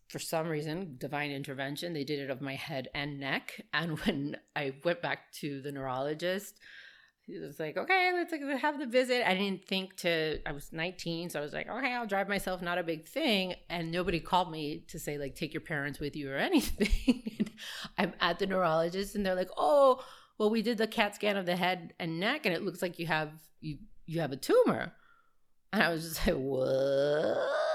for 0.08 0.18
some 0.18 0.48
reason, 0.48 0.96
divine 0.98 1.30
intervention, 1.30 1.92
they 1.92 2.04
did 2.04 2.18
it 2.18 2.30
of 2.30 2.40
my 2.40 2.54
head 2.54 2.88
and 2.94 3.20
neck. 3.20 3.60
And 3.72 3.98
when 4.04 4.36
I 4.56 4.74
went 4.84 5.02
back 5.02 5.32
to 5.40 5.60
the 5.60 5.72
neurologist, 5.72 6.58
he 7.26 7.38
was 7.38 7.60
like, 7.60 7.76
okay, 7.76 8.10
let's 8.14 8.32
have 8.62 8.78
the 8.78 8.86
visit. 8.86 9.28
I 9.28 9.34
didn't 9.34 9.66
think 9.66 9.96
to, 9.96 10.40
I 10.46 10.52
was 10.52 10.72
19. 10.72 11.28
So 11.28 11.38
I 11.38 11.42
was 11.42 11.52
like, 11.52 11.68
okay, 11.68 11.92
I'll 11.92 12.06
drive 12.06 12.26
myself, 12.26 12.62
not 12.62 12.78
a 12.78 12.82
big 12.82 13.06
thing. 13.06 13.54
And 13.68 13.92
nobody 13.92 14.18
called 14.18 14.50
me 14.50 14.84
to 14.88 14.98
say, 14.98 15.18
like, 15.18 15.34
take 15.34 15.52
your 15.52 15.60
parents 15.60 16.00
with 16.00 16.16
you 16.16 16.32
or 16.32 16.36
anything. 16.38 17.50
I'm 17.98 18.14
at 18.20 18.38
the 18.38 18.46
neurologist 18.46 19.14
and 19.14 19.26
they're 19.26 19.34
like, 19.34 19.50
oh, 19.58 20.02
well, 20.38 20.48
we 20.48 20.62
did 20.62 20.78
the 20.78 20.86
CAT 20.86 21.16
scan 21.16 21.36
of 21.36 21.44
the 21.44 21.56
head 21.56 21.92
and 21.98 22.18
neck 22.18 22.46
and 22.46 22.54
it 22.54 22.62
looks 22.62 22.80
like 22.80 22.98
you 22.98 23.06
have, 23.08 23.30
you, 23.60 23.76
you 24.06 24.20
have 24.20 24.32
a 24.32 24.36
tumor. 24.36 24.94
And 25.70 25.82
I 25.82 25.90
was 25.90 26.08
just 26.08 26.26
like, 26.26 26.36
what? 26.36 27.67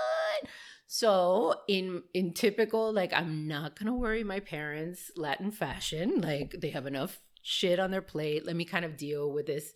So 0.95 1.55
in 1.67 2.03
in 2.13 2.33
typical 2.33 2.93
like 2.93 3.13
I'm 3.13 3.47
not 3.47 3.79
going 3.79 3.87
to 3.87 3.97
worry 3.97 4.23
my 4.23 4.39
parents 4.39 5.09
Latin 5.17 5.49
fashion, 5.49 6.21
like 6.21 6.57
they 6.61 6.69
have 6.69 6.85
enough 6.85 7.19
shit 7.41 7.79
on 7.79 7.89
their 7.89 8.03
plate. 8.03 8.45
Let 8.45 8.55
me 8.55 8.63
kind 8.63 8.85
of 8.85 8.95
deal 8.95 9.31
with 9.31 9.47
this 9.47 9.73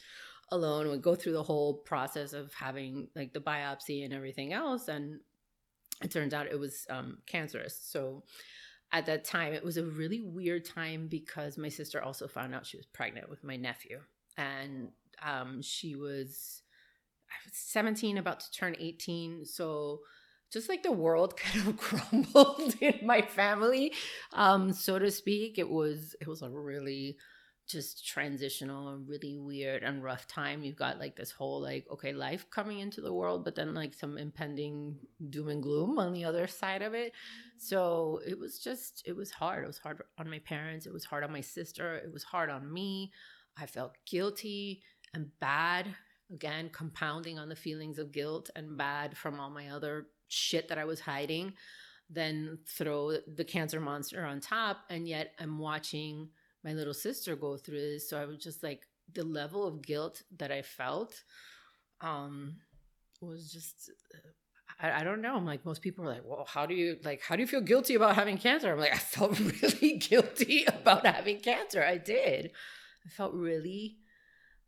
alone 0.52 0.86
and 0.86 1.02
go 1.02 1.16
through 1.16 1.34
the 1.34 1.42
whole 1.42 1.74
process 1.74 2.34
of 2.34 2.54
having 2.54 3.08
like 3.16 3.34
the 3.34 3.40
biopsy 3.40 4.06
and 4.06 4.14
everything 4.14 4.54
else 4.54 4.90
and 4.90 5.20
it 6.04 6.12
turns 6.12 6.36
out 6.36 6.52
it 6.52 6.60
was 6.60 6.86
um, 6.92 7.18
cancerous. 7.26 7.76
So 7.82 8.22
at 8.92 9.08
that 9.08 9.26
time 9.26 9.54
it 9.54 9.66
was 9.66 9.78
a 9.78 9.86
really 9.86 10.22
weird 10.22 10.66
time 10.66 11.08
because 11.08 11.58
my 11.58 11.70
sister 11.70 12.00
also 12.00 12.28
found 12.28 12.54
out 12.54 12.68
she 12.68 12.78
was 12.78 12.86
pregnant 12.86 13.28
with 13.28 13.44
my 13.44 13.56
nephew 13.56 14.02
and 14.38 14.90
um, 15.26 15.64
she 15.64 15.96
was 15.96 16.62
was 17.44 17.54
17 17.54 18.20
about 18.20 18.40
to 18.40 18.52
turn 18.52 18.76
18 18.80 19.46
so 19.46 20.02
just 20.52 20.70
like 20.70 20.84
the 20.84 20.92
world 20.92 21.38
kind 21.38 21.68
of 21.68 21.78
crumbled 21.78 22.76
in 22.82 23.00
my 23.04 23.22
family. 23.22 23.94
Um 24.34 24.74
so 24.74 25.00
to 25.00 25.12
speak 25.12 25.58
it 25.58 25.70
was 25.70 26.16
it 26.22 26.28
was 26.28 26.42
a 26.42 26.50
really 26.50 27.18
just 27.68 28.08
transitional 28.08 28.88
and 28.90 29.10
really 29.10 29.38
weird 29.38 29.84
and 29.84 30.02
rough 30.02 30.26
time. 30.26 30.64
You've 30.64 30.78
got 30.78 31.00
like 31.00 31.18
this 31.18 31.32
whole 31.32 31.62
like 31.62 31.86
okay 31.92 32.14
life 32.14 32.50
coming 32.50 32.80
into 32.80 33.02
the 33.02 33.14
world 33.14 33.44
but 33.44 33.56
then 33.56 33.74
like 33.74 33.94
some 33.94 34.18
impending 34.18 34.96
doom 35.30 35.50
and 35.50 35.62
gloom 35.62 36.00
on 36.00 36.14
the 36.14 36.24
other 36.24 36.48
side 36.48 36.82
of 36.82 36.94
it. 36.94 37.12
So 37.58 38.22
it 38.26 38.40
was 38.40 38.60
just 38.60 39.04
it 39.06 39.16
was 39.16 39.32
hard. 39.32 39.64
It 39.64 39.68
was 39.68 39.80
hard 39.80 40.02
on 40.18 40.30
my 40.30 40.40
parents. 40.40 40.86
It 40.86 40.94
was 40.94 41.04
hard 41.06 41.24
on 41.24 41.32
my 41.32 41.42
sister. 41.42 41.96
It 41.96 42.14
was 42.14 42.24
hard 42.24 42.50
on 42.50 42.72
me. 42.72 43.12
I 43.58 43.66
felt 43.66 43.94
guilty 44.06 44.82
and 45.14 45.30
bad 45.40 45.88
again 46.32 46.70
compounding 46.72 47.40
on 47.40 47.50
the 47.50 47.56
feelings 47.56 48.00
of 48.00 48.12
guilt 48.12 48.50
and 48.56 48.78
bad 48.78 49.18
from 49.18 49.40
all 49.40 49.50
my 49.50 49.70
other 49.70 50.08
shit 50.28 50.68
that 50.70 50.78
I 50.78 50.86
was 50.86 51.00
hiding, 51.00 51.54
then 52.10 52.60
throw 52.68 53.18
the 53.36 53.44
cancer 53.46 53.80
monster 53.80 54.26
on 54.26 54.40
top. 54.40 54.80
And 54.90 55.08
yet 55.08 55.34
I'm 55.40 55.60
watching 55.60 56.30
my 56.64 56.74
little 56.74 56.94
sister 56.94 57.36
go 57.36 57.58
through 57.58 57.80
this. 57.80 58.10
So 58.10 58.20
I 58.20 58.26
was 58.26 58.38
just 58.38 58.64
like, 58.64 58.82
the 59.14 59.24
level 59.24 59.66
of 59.66 59.82
guilt 59.82 60.24
that 60.38 60.52
I 60.52 60.62
felt 60.62 61.24
um, 62.02 62.58
was 63.22 63.52
just. 63.52 63.92
I, 64.80 65.02
I, 65.02 65.04
don't 65.04 65.22
know. 65.22 65.36
I'm 65.36 65.46
like 65.46 65.66
most 65.66 65.82
people 65.82 66.06
are 66.06 66.10
like, 66.10 66.24
well, 66.26 66.46
how 66.48 66.66
do 66.66 66.76
you 66.76 66.98
like? 67.04 67.22
How 67.22 67.36
do 67.36 67.42
you 67.42 67.48
feel 67.48 67.62
guilty 67.62 67.96
about 67.96 68.16
having 68.16 68.38
cancer? 68.38 68.72
I'm 68.72 68.80
like, 68.80 68.94
I 68.94 68.98
felt 68.98 69.40
really 69.62 69.98
guilty 69.98 70.66
about 70.66 71.06
having 71.06 71.40
cancer. 71.40 71.84
I 71.84 71.98
did. 71.98 72.52
I 73.06 73.10
felt 73.10 73.34
really 73.34 73.98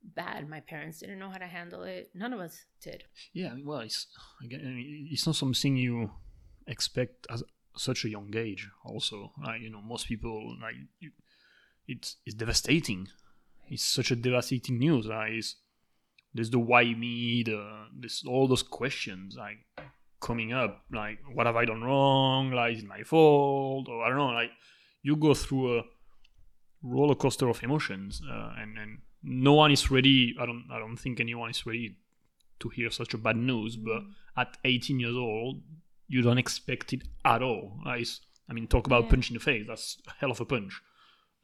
bad. 0.04 0.50
My 0.50 0.60
parents 0.60 1.00
didn't 1.00 1.20
know 1.20 1.30
how 1.30 1.38
to 1.38 1.48
handle 1.48 1.84
it. 1.84 2.12
None 2.14 2.34
of 2.34 2.40
us 2.40 2.66
did. 2.82 3.04
Yeah, 3.34 3.56
well, 3.64 3.80
it's 3.80 4.08
again, 4.44 5.08
it's 5.12 5.26
not 5.26 5.36
something 5.36 5.76
you 5.78 6.12
expect 6.68 7.28
at 7.30 7.40
such 7.76 8.06
a 8.06 8.10
young 8.10 8.34
age. 8.36 8.70
Also, 8.84 9.32
like 9.46 9.62
you 9.62 9.70
know, 9.70 9.82
most 9.82 10.08
people 10.08 10.58
like 10.62 10.76
it's 11.88 12.18
it's 12.26 12.36
devastating. 12.36 13.08
It's 13.68 13.84
such 13.84 14.12
a 14.12 14.16
devastating 14.16 14.80
news. 14.80 15.06
Like, 15.06 15.44
there's 16.34 16.50
the 16.50 16.60
why 16.60 16.84
me, 16.86 17.44
the 17.44 17.88
this 18.00 18.24
all 18.26 18.48
those 18.48 18.64
questions 18.64 19.36
like 19.38 19.60
coming 20.20 20.54
up. 20.54 20.84
Like, 20.92 21.20
what 21.34 21.46
have 21.46 21.56
I 21.56 21.66
done 21.66 21.84
wrong? 21.84 22.52
Like, 22.52 22.78
is 22.78 22.84
it 22.84 22.88
my 22.88 23.04
fault? 23.04 23.88
Or 23.90 24.04
I 24.04 24.10
don't 24.10 24.18
know. 24.18 24.28
Like, 24.28 24.52
you 25.02 25.16
go 25.16 25.34
through 25.34 25.80
a 25.80 25.84
roller 26.84 27.16
coaster 27.16 27.50
of 27.50 27.62
emotions, 27.64 28.22
uh, 28.30 28.54
and 28.58 28.78
and 28.78 29.00
no 29.24 29.54
one 29.54 29.72
is 29.72 29.90
ready. 29.92 30.36
I 30.40 30.46
don't. 30.46 30.66
I 30.72 30.80
don't 30.80 30.98
think 30.98 31.20
anyone 31.20 31.50
is 31.50 31.66
ready 31.66 31.98
to 32.60 32.70
hear 32.70 32.90
such 32.92 33.14
a 33.14 33.18
bad 33.18 33.38
news. 33.38 33.76
But 33.76 34.04
at 34.38 34.58
18 34.66 35.00
years 35.00 35.16
old, 35.16 35.62
you 36.08 36.22
don't 36.22 36.38
expect 36.38 36.94
it 36.94 37.04
at 37.26 37.42
all. 37.42 37.80
I 37.86 38.54
mean, 38.54 38.68
talk 38.68 38.88
about 38.88 39.04
Yeah. 39.06 39.10
punch 39.12 39.30
in 39.30 39.36
the 39.36 39.40
face. 39.40 39.66
That's 39.68 40.02
a 40.08 40.12
hell 40.20 40.32
of 40.32 40.42
a 40.42 40.46
punch. 40.46 40.82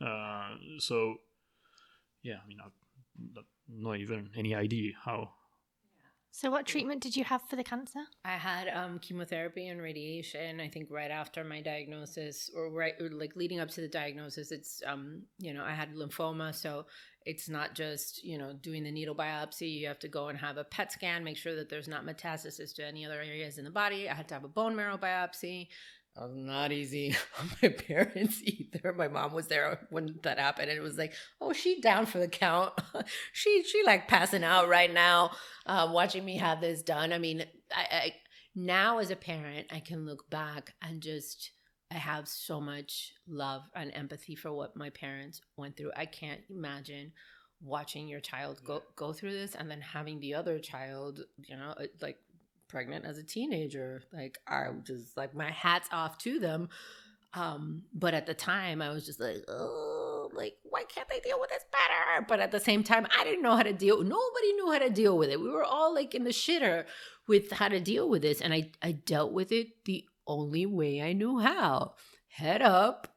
Uh, 0.02 0.56
so, 0.80 1.16
yeah, 2.24 2.40
I 2.44 2.48
mean, 2.48 2.58
not- 2.58 3.46
not 3.70 4.00
even 4.00 4.30
any 4.36 4.54
idea 4.56 4.94
how. 5.04 5.34
So, 6.38 6.52
what 6.52 6.66
treatment 6.66 7.02
did 7.02 7.16
you 7.16 7.24
have 7.24 7.44
for 7.44 7.56
the 7.56 7.64
cancer? 7.64 8.02
I 8.26 8.34
had 8.34 8.68
um, 8.68 9.00
chemotherapy 9.00 9.70
and 9.70 9.82
radiation. 9.82 10.60
I 10.60 10.68
think 10.68 10.90
right 10.92 11.10
after 11.10 11.46
my 11.46 11.62
diagnosis, 11.62 12.52
or 12.54 12.70
right, 12.70 12.94
or 13.00 13.10
like 13.10 13.38
leading 13.38 13.62
up 13.62 13.70
to 13.70 13.80
the 13.80 13.88
diagnosis, 13.88 14.52
it's 14.52 14.84
um, 14.86 15.22
you 15.40 15.54
know, 15.54 15.64
I 15.64 15.72
had 15.72 15.96
lymphoma, 15.96 16.54
so 16.54 16.88
it's 17.26 17.48
not 17.48 17.74
just 17.74 18.22
you 18.22 18.38
know 18.38 18.52
doing 18.52 18.84
the 18.84 18.92
needle 18.92 19.16
biopsy. 19.16 19.80
You 19.80 19.88
have 19.88 20.00
to 20.00 20.10
go 20.10 20.28
and 20.28 20.38
have 20.38 20.58
a 20.58 20.66
PET 20.66 20.92
scan, 20.92 21.24
make 21.24 21.38
sure 21.38 21.56
that 21.56 21.70
there's 21.70 21.88
not 21.88 22.06
metastasis 22.06 22.76
to 22.76 22.86
any 22.86 23.06
other 23.06 23.22
areas 23.22 23.58
in 23.58 23.64
the 23.64 23.72
body. 23.72 24.10
I 24.10 24.14
had 24.14 24.28
to 24.28 24.34
have 24.34 24.44
a 24.44 24.50
bone 24.50 24.76
marrow 24.76 24.98
biopsy. 24.98 25.70
That 26.16 26.30
was 26.30 26.36
not 26.36 26.72
easy 26.72 27.16
on 27.40 27.50
my 27.62 27.70
parents 27.70 28.42
either. 28.44 28.94
My 28.94 29.08
mom 29.08 29.34
was 29.34 29.48
there 29.48 29.86
when 29.90 30.20
that 30.24 30.40
happened, 30.40 30.70
and 30.70 30.78
it 30.78 30.84
was 30.84 30.98
like, 30.98 31.14
oh, 31.42 31.54
she 31.54 31.82
down 31.82 32.06
for 32.06 32.20
the 32.20 32.28
count. 32.28 32.74
she 33.34 33.64
she 33.64 33.84
like 33.86 34.08
passing 34.08 34.44
out 34.44 34.70
right 34.70 34.94
now, 34.94 35.32
uh, 35.66 35.90
watching 35.92 36.24
me 36.24 36.38
have 36.38 36.62
this 36.62 36.82
done. 36.82 37.12
I 37.12 37.18
mean, 37.18 37.46
I, 37.74 37.86
I 37.92 38.14
now 38.56 39.00
as 39.00 39.12
a 39.12 39.16
parent, 39.16 39.68
I 39.72 39.82
can 39.82 40.06
look 40.06 40.30
back 40.30 40.74
and 40.82 41.02
just 41.02 41.52
I 41.92 41.96
have 41.96 42.28
so 42.28 42.62
much 42.62 43.14
love 43.28 43.64
and 43.76 43.92
empathy 43.94 44.36
for 44.36 44.54
what 44.54 44.78
my 44.78 44.90
parents 44.92 45.42
went 45.58 45.76
through. 45.76 45.92
I 45.96 46.06
can't 46.06 46.42
imagine 46.50 47.12
watching 47.62 48.08
your 48.08 48.20
child 48.20 48.62
go 48.64 48.82
go 48.96 49.12
through 49.12 49.32
this 49.32 49.56
and 49.56 49.70
then 49.70 49.82
having 49.82 50.20
the 50.20 50.36
other 50.36 50.60
child, 50.60 51.22
you 51.38 51.58
know, 51.58 51.74
uh, 51.78 51.86
like 52.02 52.18
pregnant 52.68 53.06
as 53.06 53.18
a 53.18 53.24
teenager. 53.24 54.04
Like 54.14 54.38
I 54.48 54.68
just 54.84 55.16
like 55.18 55.36
my 55.36 55.52
hats 55.52 55.90
off 55.92 56.18
to 56.20 56.40
them. 56.40 56.70
Um, 57.34 57.84
but 57.94 58.14
at 58.14 58.26
the 58.26 58.34
time 58.34 58.82
I 58.82 58.90
was 58.90 59.06
just 59.06 59.20
like, 59.20 59.44
oh, 59.50 60.30
like 60.34 60.54
why 60.64 60.84
can't 60.84 61.10
they 61.10 61.20
deal 61.20 61.40
with 61.40 61.50
this 61.50 61.66
better? 61.72 62.26
But 62.28 62.40
at 62.40 62.52
the 62.52 62.60
same 62.60 62.84
time, 62.84 63.08
I 63.18 63.24
didn't 63.24 63.42
know 63.42 63.56
how 63.56 63.64
to 63.64 63.74
deal. 63.74 63.98
Nobody 64.02 64.54
knew 64.54 64.72
how 64.72 64.80
to 64.80 64.90
deal 64.90 65.18
with 65.18 65.30
it. 65.30 65.40
We 65.40 65.50
were 65.50 65.64
all 65.64 65.94
like 65.94 66.16
in 66.16 66.24
the 66.24 66.32
shitter 66.32 66.86
with 67.28 67.52
how 67.52 67.68
to 67.68 67.80
deal 67.80 68.10
with 68.10 68.22
this, 68.22 68.42
and 68.42 68.54
I 68.54 68.72
I 68.82 68.94
dealt 68.94 69.34
with 69.34 69.52
it 69.52 69.84
the 69.86 70.06
only 70.28 70.66
way 70.66 71.02
I 71.02 71.14
knew 71.14 71.40
how. 71.40 71.96
Head 72.28 72.62
up. 72.62 73.08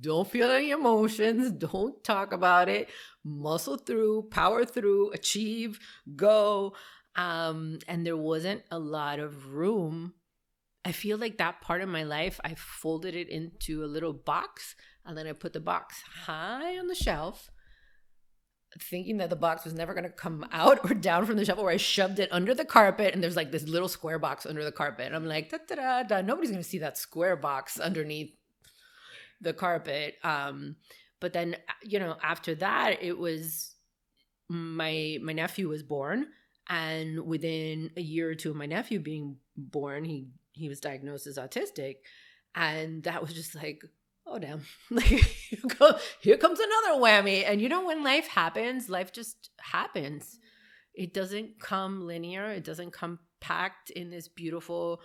Don't 0.00 0.28
feel 0.28 0.50
any 0.50 0.70
emotions. 0.70 1.52
Don't 1.52 2.02
talk 2.02 2.32
about 2.32 2.68
it. 2.68 2.88
Muscle 3.24 3.76
through, 3.76 4.24
power 4.30 4.64
through, 4.64 5.12
achieve, 5.12 5.78
go. 6.16 6.74
Um, 7.16 7.78
and 7.88 8.06
there 8.06 8.16
wasn't 8.16 8.62
a 8.70 8.78
lot 8.78 9.18
of 9.18 9.52
room 9.52 10.14
I 10.84 10.92
feel 10.92 11.18
like 11.18 11.38
that 11.38 11.60
part 11.60 11.82
of 11.82 11.88
my 11.88 12.04
life, 12.04 12.40
I 12.42 12.54
folded 12.54 13.14
it 13.14 13.28
into 13.28 13.84
a 13.84 13.86
little 13.86 14.12
box 14.12 14.74
and 15.04 15.16
then 15.16 15.26
I 15.26 15.32
put 15.32 15.52
the 15.52 15.60
box 15.60 16.02
high 16.24 16.78
on 16.78 16.86
the 16.86 16.94
shelf, 16.94 17.50
thinking 18.80 19.18
that 19.18 19.28
the 19.28 19.36
box 19.36 19.64
was 19.64 19.74
never 19.74 19.92
going 19.92 20.04
to 20.04 20.10
come 20.10 20.46
out 20.52 20.80
or 20.90 20.94
down 20.94 21.26
from 21.26 21.36
the 21.36 21.44
shelf, 21.44 21.58
or 21.58 21.70
I 21.70 21.76
shoved 21.76 22.18
it 22.18 22.32
under 22.32 22.54
the 22.54 22.64
carpet 22.64 23.12
and 23.12 23.22
there's 23.22 23.36
like 23.36 23.52
this 23.52 23.68
little 23.68 23.88
square 23.88 24.18
box 24.18 24.46
under 24.46 24.64
the 24.64 24.72
carpet. 24.72 25.06
And 25.06 25.14
I'm 25.14 25.26
like, 25.26 25.50
da 25.50 25.58
da 25.68 25.74
da 25.74 26.02
da. 26.02 26.20
Nobody's 26.22 26.50
going 26.50 26.62
to 26.62 26.68
see 26.68 26.78
that 26.78 26.96
square 26.96 27.36
box 27.36 27.78
underneath 27.78 28.32
the 29.40 29.52
carpet. 29.52 30.14
Um, 30.24 30.76
but 31.20 31.34
then, 31.34 31.56
you 31.82 31.98
know, 31.98 32.16
after 32.22 32.54
that, 32.54 33.02
it 33.02 33.18
was 33.18 33.74
my 34.48 35.18
my 35.22 35.34
nephew 35.34 35.68
was 35.68 35.82
born 35.82 36.26
and 36.70 37.26
within 37.26 37.90
a 37.96 38.00
year 38.00 38.30
or 38.30 38.34
two 38.36 38.50
of 38.50 38.56
my 38.56 38.64
nephew 38.64 39.00
being 39.00 39.36
born 39.56 40.04
he 40.04 40.28
he 40.52 40.68
was 40.68 40.80
diagnosed 40.80 41.26
as 41.26 41.36
autistic. 41.36 41.96
And 42.54 43.02
that 43.04 43.20
was 43.20 43.34
just 43.34 43.54
like 43.54 43.82
oh 44.26 44.38
damn. 44.38 44.62
Like 44.90 45.04
here 46.20 46.36
comes 46.36 46.60
another 46.60 47.00
whammy. 47.00 47.44
And 47.46 47.60
you 47.60 47.68
know 47.68 47.84
when 47.84 48.04
life 48.04 48.28
happens 48.28 48.88
life 48.88 49.12
just 49.12 49.50
happens. 49.60 50.38
It 50.94 51.12
doesn't 51.12 51.60
come 51.60 52.06
linear. 52.06 52.46
It 52.46 52.64
doesn't 52.64 52.92
come 52.92 53.18
packed 53.40 53.90
in 53.90 54.10
this 54.10 54.28
beautiful 54.28 55.00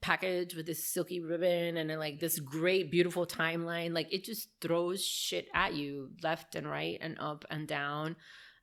package 0.00 0.54
with 0.54 0.66
this 0.66 0.92
silky 0.92 1.20
ribbon 1.20 1.76
and 1.76 1.98
like 1.98 2.20
this 2.20 2.38
great 2.38 2.90
beautiful 2.90 3.26
timeline. 3.26 3.92
Like 3.92 4.12
it 4.12 4.24
just 4.24 4.48
throws 4.60 5.04
shit 5.04 5.46
at 5.54 5.74
you 5.74 6.10
left 6.22 6.54
and 6.54 6.68
right 6.68 6.98
and 7.02 7.18
up 7.20 7.44
and 7.50 7.68
down. 7.68 8.16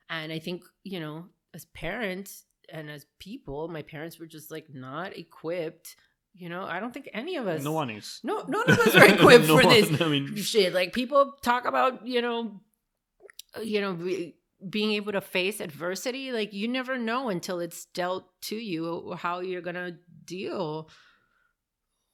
And 0.08 0.32
i 0.32 0.40
think 0.40 0.64
you 0.82 0.98
know 0.98 1.26
as 1.54 1.64
parents 1.66 2.44
and 2.72 2.90
as 2.90 3.06
people 3.18 3.68
my 3.68 3.82
parents 3.82 4.18
were 4.18 4.26
just 4.26 4.50
like 4.50 4.66
not 4.72 5.16
equipped 5.16 5.96
you 6.34 6.48
know? 6.48 6.64
I 6.64 6.80
don't 6.80 6.94
think 6.94 7.10
any 7.12 7.36
of 7.36 7.46
us 7.46 7.62
No 7.64 7.72
one 7.72 7.90
is. 7.90 8.20
no 8.22 8.44
none 8.46 8.70
of 8.70 8.78
us 8.78 8.94
are 8.94 9.04
equipped 9.14 9.48
No 9.48 9.58
for 9.58 9.68
this 9.68 10.00
I 10.00 10.08
mean, 10.08 10.36
shit. 10.36 10.72
Like 10.72 10.92
people 10.92 11.34
talk 11.42 11.64
about 11.66 12.06
you 12.06 12.22
know 12.22 12.60
you 13.62 13.80
know 13.80 13.94
be, 13.94 14.36
being 14.68 14.92
able 14.92 15.12
to 15.12 15.20
face 15.20 15.60
adversity. 15.60 16.32
Like 16.32 16.52
you 16.52 16.68
never 16.68 16.98
know 16.98 17.28
until 17.28 17.60
it's 17.60 17.86
dealt 17.86 18.26
to 18.42 18.56
you 18.56 19.14
how 19.18 19.40
you're 19.40 19.62
gonna 19.62 19.96
deal 20.24 20.88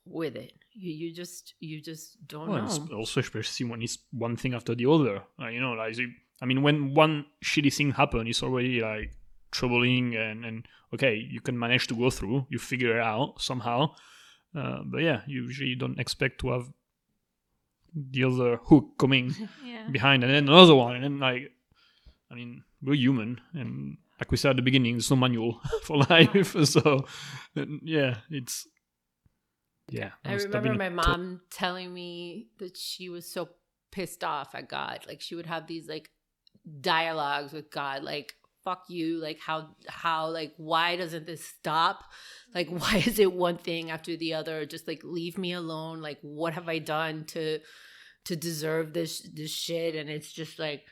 with 0.05 0.37
it. 0.37 0.53
You, 0.73 0.93
you 0.93 1.15
just 1.15 1.55
you 1.61 1.81
just 1.81 2.17
don't 2.27 2.49
well, 2.49 2.87
know. 2.89 2.97
also 2.99 3.21
especially 3.21 3.67
when 3.67 3.83
it's 3.83 3.99
one 4.13 4.37
thing 4.37 4.55
after 4.55 4.75
the 4.75 4.87
other. 4.87 5.23
Uh, 5.41 5.49
you 5.49 5.61
know, 5.61 5.73
like 5.73 5.97
I 6.41 6.45
mean, 6.47 6.63
when 6.63 6.95
one 6.95 7.27
shitty 7.45 7.75
thing 7.75 7.93
happens, 7.93 8.29
it's 8.29 8.43
already 8.43 8.81
like 8.81 9.16
troubling, 9.51 10.15
and 10.17 10.45
and 10.45 10.67
okay, 10.95 11.15
you 11.15 11.41
can 11.41 11.59
manage 11.59 11.87
to 11.89 11.95
go 11.97 12.11
through, 12.11 12.47
you 12.51 12.59
figure 12.59 12.99
it 12.99 13.03
out 13.03 13.41
somehow. 13.41 13.95
Uh, 14.55 14.81
but 14.85 15.03
yeah, 15.03 15.21
you 15.27 15.43
usually 15.43 15.75
don't 15.75 15.99
expect 15.99 16.41
to 16.41 16.51
have 16.51 16.73
the 17.95 18.25
other 18.25 18.57
hook 18.65 18.99
coming 18.99 19.35
Yeah. 19.65 19.89
behind, 19.91 20.25
and 20.25 20.33
then 20.33 20.49
another 20.49 20.75
one, 20.75 20.95
and 20.97 21.05
then 21.05 21.19
like, 21.19 21.53
I 22.31 22.35
mean, 22.35 22.63
we're 22.83 22.95
human, 22.95 23.41
and 23.53 23.99
like 24.21 24.31
we 24.31 24.37
said 24.37 24.51
at 24.51 24.57
the 24.57 24.63
beginning, 24.63 24.95
there's 24.95 25.11
no 25.11 25.17
manual 25.17 25.61
for 25.83 25.99
life, 25.99 26.57
so 26.65 27.07
yeah, 27.83 28.17
it's 28.31 28.67
yeah. 29.91 30.11
I 30.25 30.35
remember 30.35 30.75
my 30.75 30.89
mom 30.89 31.41
telling 31.51 31.93
me 31.93 32.49
that 32.59 32.77
she 32.77 33.09
was 33.09 33.31
so 33.31 33.51
pissed 33.93 34.25
off 34.25 34.55
at 34.55 34.69
God. 34.69 35.05
Like 35.07 35.21
she 35.21 35.35
would 35.35 35.47
have 35.47 35.67
these 35.67 35.87
like 35.89 36.11
dialogues 36.81 37.53
with 37.53 37.71
God, 37.71 38.03
like 38.03 38.35
"fuck 38.67 38.85
you," 38.89 39.23
like 39.23 39.39
how 39.39 39.71
how 39.89 40.29
like 40.29 40.53
why 40.59 40.97
doesn't 40.97 41.27
this 41.27 41.45
stop? 41.45 42.03
Like 42.55 42.69
why 42.81 42.97
is 43.07 43.19
it 43.19 43.33
one 43.33 43.59
thing 43.59 43.91
after 43.91 44.17
the 44.17 44.35
other? 44.35 44.67
Just 44.67 44.89
like 44.89 45.01
leave 45.05 45.39
me 45.39 45.53
alone. 45.53 46.03
Like 46.03 46.19
what 46.21 46.53
have 46.55 46.69
I 46.69 46.81
done 46.81 47.25
to 47.29 47.61
to 48.27 48.37
deserve 48.37 48.93
this 48.93 49.21
this 49.21 49.53
shit? 49.53 49.95
And 49.95 50.11
it's 50.11 50.33
just 50.33 50.59
like 50.59 50.83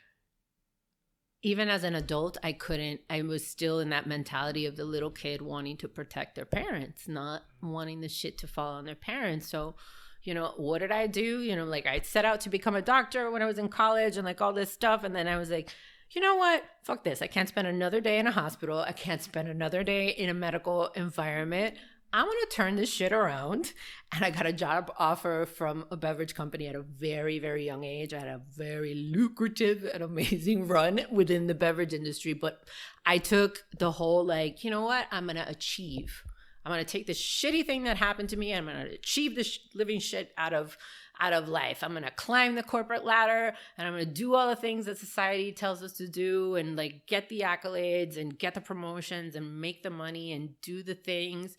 even 1.45 1.69
as 1.69 1.85
an 1.85 1.95
adult, 1.95 2.39
I 2.43 2.53
couldn't, 2.53 3.03
I 3.11 3.21
was 3.21 3.47
still 3.47 3.79
in 3.79 3.91
that 3.91 4.07
mentality 4.07 4.65
of 4.65 4.77
the 4.77 4.87
little 4.87 5.11
kid 5.11 5.43
wanting 5.43 5.77
to 5.77 5.89
protect 5.89 6.37
their 6.37 6.47
parents, 6.47 7.07
not 7.07 7.43
wanting 7.63 8.01
the 8.01 8.09
shit 8.09 8.39
to 8.39 8.47
fall 8.47 8.73
on 8.73 8.87
their 8.87 8.95
parents. 8.95 9.51
So, 9.51 9.75
you 10.23 10.33
know, 10.33 10.55
what 10.57 10.79
did 10.79 10.91
I 10.91 11.07
do? 11.07 11.43
You 11.43 11.55
know, 11.55 11.67
like 11.67 11.87
I 11.87 12.01
set 12.01 12.25
out 12.25 12.41
to 12.41 12.49
become 12.49 12.75
a 12.75 12.81
doctor 12.81 13.31
when 13.31 13.43
I 13.43 13.47
was 13.47 13.59
in 13.59 13.69
college 13.69 14.17
and 14.17 14.25
like 14.25 14.41
all 14.41 14.55
this 14.55 14.73
stuff. 14.73 15.05
And 15.05 15.15
then 15.15 15.29
I 15.29 15.37
was 15.37 15.51
like, 15.51 15.69
you 16.11 16.21
know 16.21 16.37
what? 16.37 16.65
Fuck 16.83 17.05
this. 17.05 17.23
I 17.23 17.27
can't 17.27 17.49
spend 17.49 17.67
another 17.67 18.01
day 18.01 18.19
in 18.19 18.27
a 18.27 18.33
hospital. 18.33 18.79
I 18.79 18.93
can't 18.93 19.23
spend 19.23 19.49
another 19.49 19.83
day 19.83 20.09
in 20.09 20.29
a 20.29 20.35
medical 20.35 20.89
environment. 20.95 21.77
I'm 22.15 22.27
going 22.27 22.37
to 22.49 22.55
turn 22.57 22.77
this 22.77 22.93
shit 22.93 23.13
around. 23.13 23.73
And 24.13 24.25
I 24.25 24.31
got 24.31 24.47
a 24.47 24.53
job 24.53 24.93
offer 25.01 25.47
from 25.47 25.85
a 25.91 25.97
beverage 25.97 26.37
company 26.37 26.69
at 26.69 26.77
a 26.77 26.83
very, 26.83 27.41
very 27.41 27.67
young 27.67 27.83
age. 27.83 28.15
I 28.15 28.21
had 28.21 28.29
a 28.29 28.41
very 28.57 28.95
lucrative 28.95 29.85
and 29.93 30.01
amazing 30.01 30.69
run 30.69 31.01
within 31.11 31.49
the 31.49 31.55
beverage 31.57 31.93
industry. 31.93 32.33
But 32.33 32.63
I 33.05 33.19
took 33.19 33.65
the 33.77 33.91
whole, 33.91 34.25
like, 34.25 34.63
you 34.63 34.71
know 34.71 34.83
what? 34.83 35.07
I'm 35.11 35.25
going 35.25 35.37
to 35.37 35.49
achieve. 35.49 36.23
I'm 36.65 36.73
going 36.73 36.85
to 36.85 36.91
take 36.91 37.09
this 37.09 37.21
shitty 37.21 37.67
thing 37.67 37.83
that 37.83 37.97
happened 37.97 38.29
to 38.29 38.37
me. 38.37 38.53
And 38.53 38.69
I'm 38.69 38.77
going 38.77 38.87
to 38.87 38.95
achieve 38.95 39.35
this 39.35 39.59
living 39.75 39.99
shit 39.99 40.33
out 40.39 40.55
of 40.55 40.79
out 41.21 41.33
of 41.33 41.49
life. 41.49 41.83
I'm 41.83 41.93
going 41.93 42.05
to 42.05 42.11
climb 42.11 42.55
the 42.55 42.63
corporate 42.63 43.05
ladder 43.05 43.55
and 43.79 43.87
I'm 43.87 43.95
going 43.95 44.07
to 44.07 44.13
do 44.13 44.35
all 44.35 44.49
the 44.49 44.57
things 44.57 44.87
that 44.87 44.99
society 44.99 45.53
tells 45.53 45.83
us 45.83 45.93
to 45.95 46.09
do 46.09 46.57
and 46.57 46.77
like 46.77 47.07
get 47.07 47.29
the 47.29 47.41
accolades 47.41 48.17
and 48.17 48.39
get 48.39 48.55
the 48.55 48.61
promotions 48.61 49.37
and 49.37 49.61
make 49.61 49.83
the 49.83 49.91
money 49.91 50.33
and 50.33 50.61
do 50.61 50.83
the 50.83 50.95
things. 50.95 51.57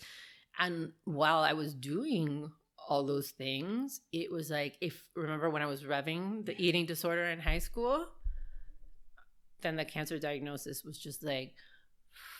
And 0.59 0.91
while 1.05 1.39
I 1.39 1.53
was 1.53 1.73
doing 1.73 2.51
all 2.89 3.05
those 3.05 3.31
things, 3.31 4.01
it 4.11 4.31
was 4.31 4.49
like 4.49 4.77
if 4.81 5.01
remember 5.15 5.49
when 5.49 5.61
I 5.61 5.67
was 5.67 5.83
revving 5.83 6.45
the 6.45 6.55
eating 6.61 6.85
disorder 6.85 7.25
in 7.25 7.39
high 7.39 7.59
school, 7.59 8.05
then 9.61 9.75
the 9.75 9.85
cancer 9.85 10.19
diagnosis 10.19 10.83
was 10.83 10.97
just 10.97 11.23
like 11.23 11.53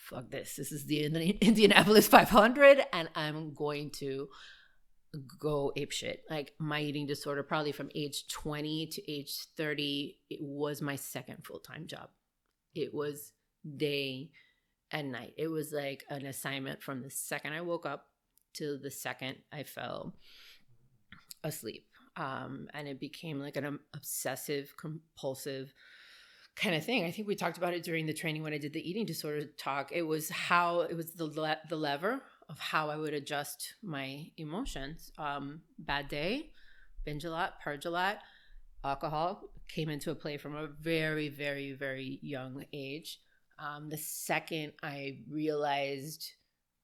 fuck 0.06 0.30
this. 0.30 0.56
This 0.56 0.72
is 0.72 0.86
the 0.86 1.06
Indianapolis 1.42 2.08
500 2.08 2.86
and 2.94 3.10
I'm 3.16 3.54
going 3.54 3.90
to 3.92 4.30
go 5.40 5.72
apeshit. 5.78 6.18
Like 6.30 6.54
my 6.60 6.82
eating 6.82 7.08
disorder 7.08 7.44
probably 7.44 7.72
from 7.72 7.90
age 7.96 8.28
20 8.28 8.88
to 8.88 9.12
age 9.12 9.34
30 9.58 10.18
it 10.30 10.40
was 10.42 10.82
my 10.82 10.96
second 10.96 11.46
full-time 11.46 11.88
job. 11.88 12.10
it 12.74 12.94
was 12.94 13.32
day 13.78 14.30
and 14.92 15.12
night. 15.12 15.34
It 15.38 15.48
was 15.48 15.72
like 15.72 16.04
an 16.10 16.26
assignment 16.26 16.84
from 16.84 17.02
the 17.02 17.10
second 17.10 17.54
I 17.54 17.62
woke 17.62 17.86
up 17.86 18.08
to 18.56 18.78
the 18.78 18.92
second 18.92 19.38
I 19.52 19.64
fell 19.64 20.14
asleep. 21.44 21.86
Um, 22.18 22.68
and 22.74 22.88
it 22.88 23.00
became 23.00 23.40
like 23.40 23.58
an 23.58 23.80
obsessive, 23.94 24.74
compulsive 24.78 25.74
kind 26.56 26.76
of 26.76 26.86
thing. 26.86 27.04
I 27.04 27.12
think 27.12 27.28
we 27.28 27.36
talked 27.36 27.58
about 27.58 27.74
it 27.74 27.84
during 27.84 28.06
the 28.06 28.14
training 28.14 28.44
when 28.44 28.54
I 28.54 28.58
did 28.58 28.74
the 28.74 28.90
eating 28.90 29.06
disorder 29.06 29.46
talk. 29.58 29.92
It 29.92 30.04
was 30.04 30.30
how 30.30 30.82
it 30.82 30.96
was 30.96 31.12
the 31.12 31.26
le- 31.26 31.60
the 31.70 31.76
lever 31.76 32.22
of 32.50 32.60
how 32.60 32.90
I 32.90 32.96
would 32.96 33.14
adjust 33.14 33.76
my 33.84 34.30
emotions. 34.38 35.12
Um, 35.18 35.62
bad 35.80 36.08
day, 36.08 36.52
binge 37.04 37.26
a 37.26 37.32
lot, 37.32 37.60
purge 37.62 37.86
a 37.86 37.90
lot. 37.90 38.20
Alcohol 38.84 39.42
came 39.68 39.90
into 39.90 40.12
a 40.12 40.16
play 40.16 40.38
from 40.38 40.56
a 40.56 40.68
very, 40.68 41.30
very, 41.30 41.74
very 41.74 42.20
young 42.22 42.66
age. 42.72 43.20
Um, 43.58 43.90
the 43.90 43.98
second 43.98 44.74
I 44.84 45.20
realized, 45.30 46.32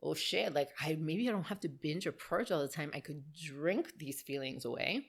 oh 0.01 0.13
shit, 0.13 0.53
like 0.53 0.69
I 0.79 0.97
maybe 0.99 1.27
I 1.27 1.31
don't 1.31 1.43
have 1.43 1.59
to 1.61 1.69
binge 1.69 2.07
or 2.07 2.11
purge 2.11 2.51
all 2.51 2.61
the 2.61 2.67
time. 2.67 2.91
I 2.93 3.01
could 3.01 3.23
drink 3.33 3.93
these 3.97 4.21
feelings 4.21 4.65
away, 4.65 5.07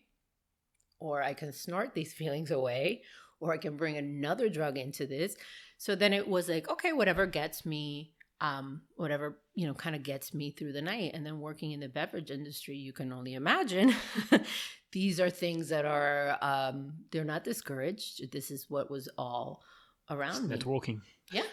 or 0.98 1.22
I 1.22 1.34
can 1.34 1.52
snort 1.52 1.94
these 1.94 2.12
feelings 2.20 2.50
away, 2.50 3.02
or 3.40 3.52
I 3.52 3.58
can 3.58 3.76
bring 3.76 3.96
another 3.96 4.48
drug 4.48 4.76
into 4.76 5.06
this. 5.06 5.36
So 5.78 5.94
then 5.94 6.12
it 6.12 6.28
was 6.28 6.48
like, 6.48 6.70
okay, 6.70 6.92
whatever 6.92 7.26
gets 7.26 7.64
me, 7.64 8.12
um, 8.42 8.82
whatever, 8.96 9.38
you 9.54 9.68
know, 9.68 9.72
kind 9.72 9.94
of 9.94 10.02
gets 10.02 10.34
me 10.34 10.50
through 10.50 10.72
the 10.72 10.82
night. 10.82 11.12
And 11.14 11.24
then 11.24 11.38
working 11.38 11.70
in 11.70 11.78
the 11.78 11.88
beverage 11.88 12.30
industry, 12.30 12.76
you 12.76 12.92
can 12.92 13.12
only 13.12 13.34
imagine 13.34 13.94
these 14.92 15.20
are 15.20 15.30
things 15.30 15.68
that 15.68 15.84
are, 15.84 16.36
um, 16.42 16.92
they're 17.12 17.24
not 17.24 17.44
discouraged. 17.44 18.32
This 18.32 18.50
is 18.50 18.66
what 18.68 18.90
was 18.90 19.08
all 19.16 19.62
around 20.10 20.48
me. 20.48 20.56
Networking. 20.56 21.00
Yeah. 21.30 21.44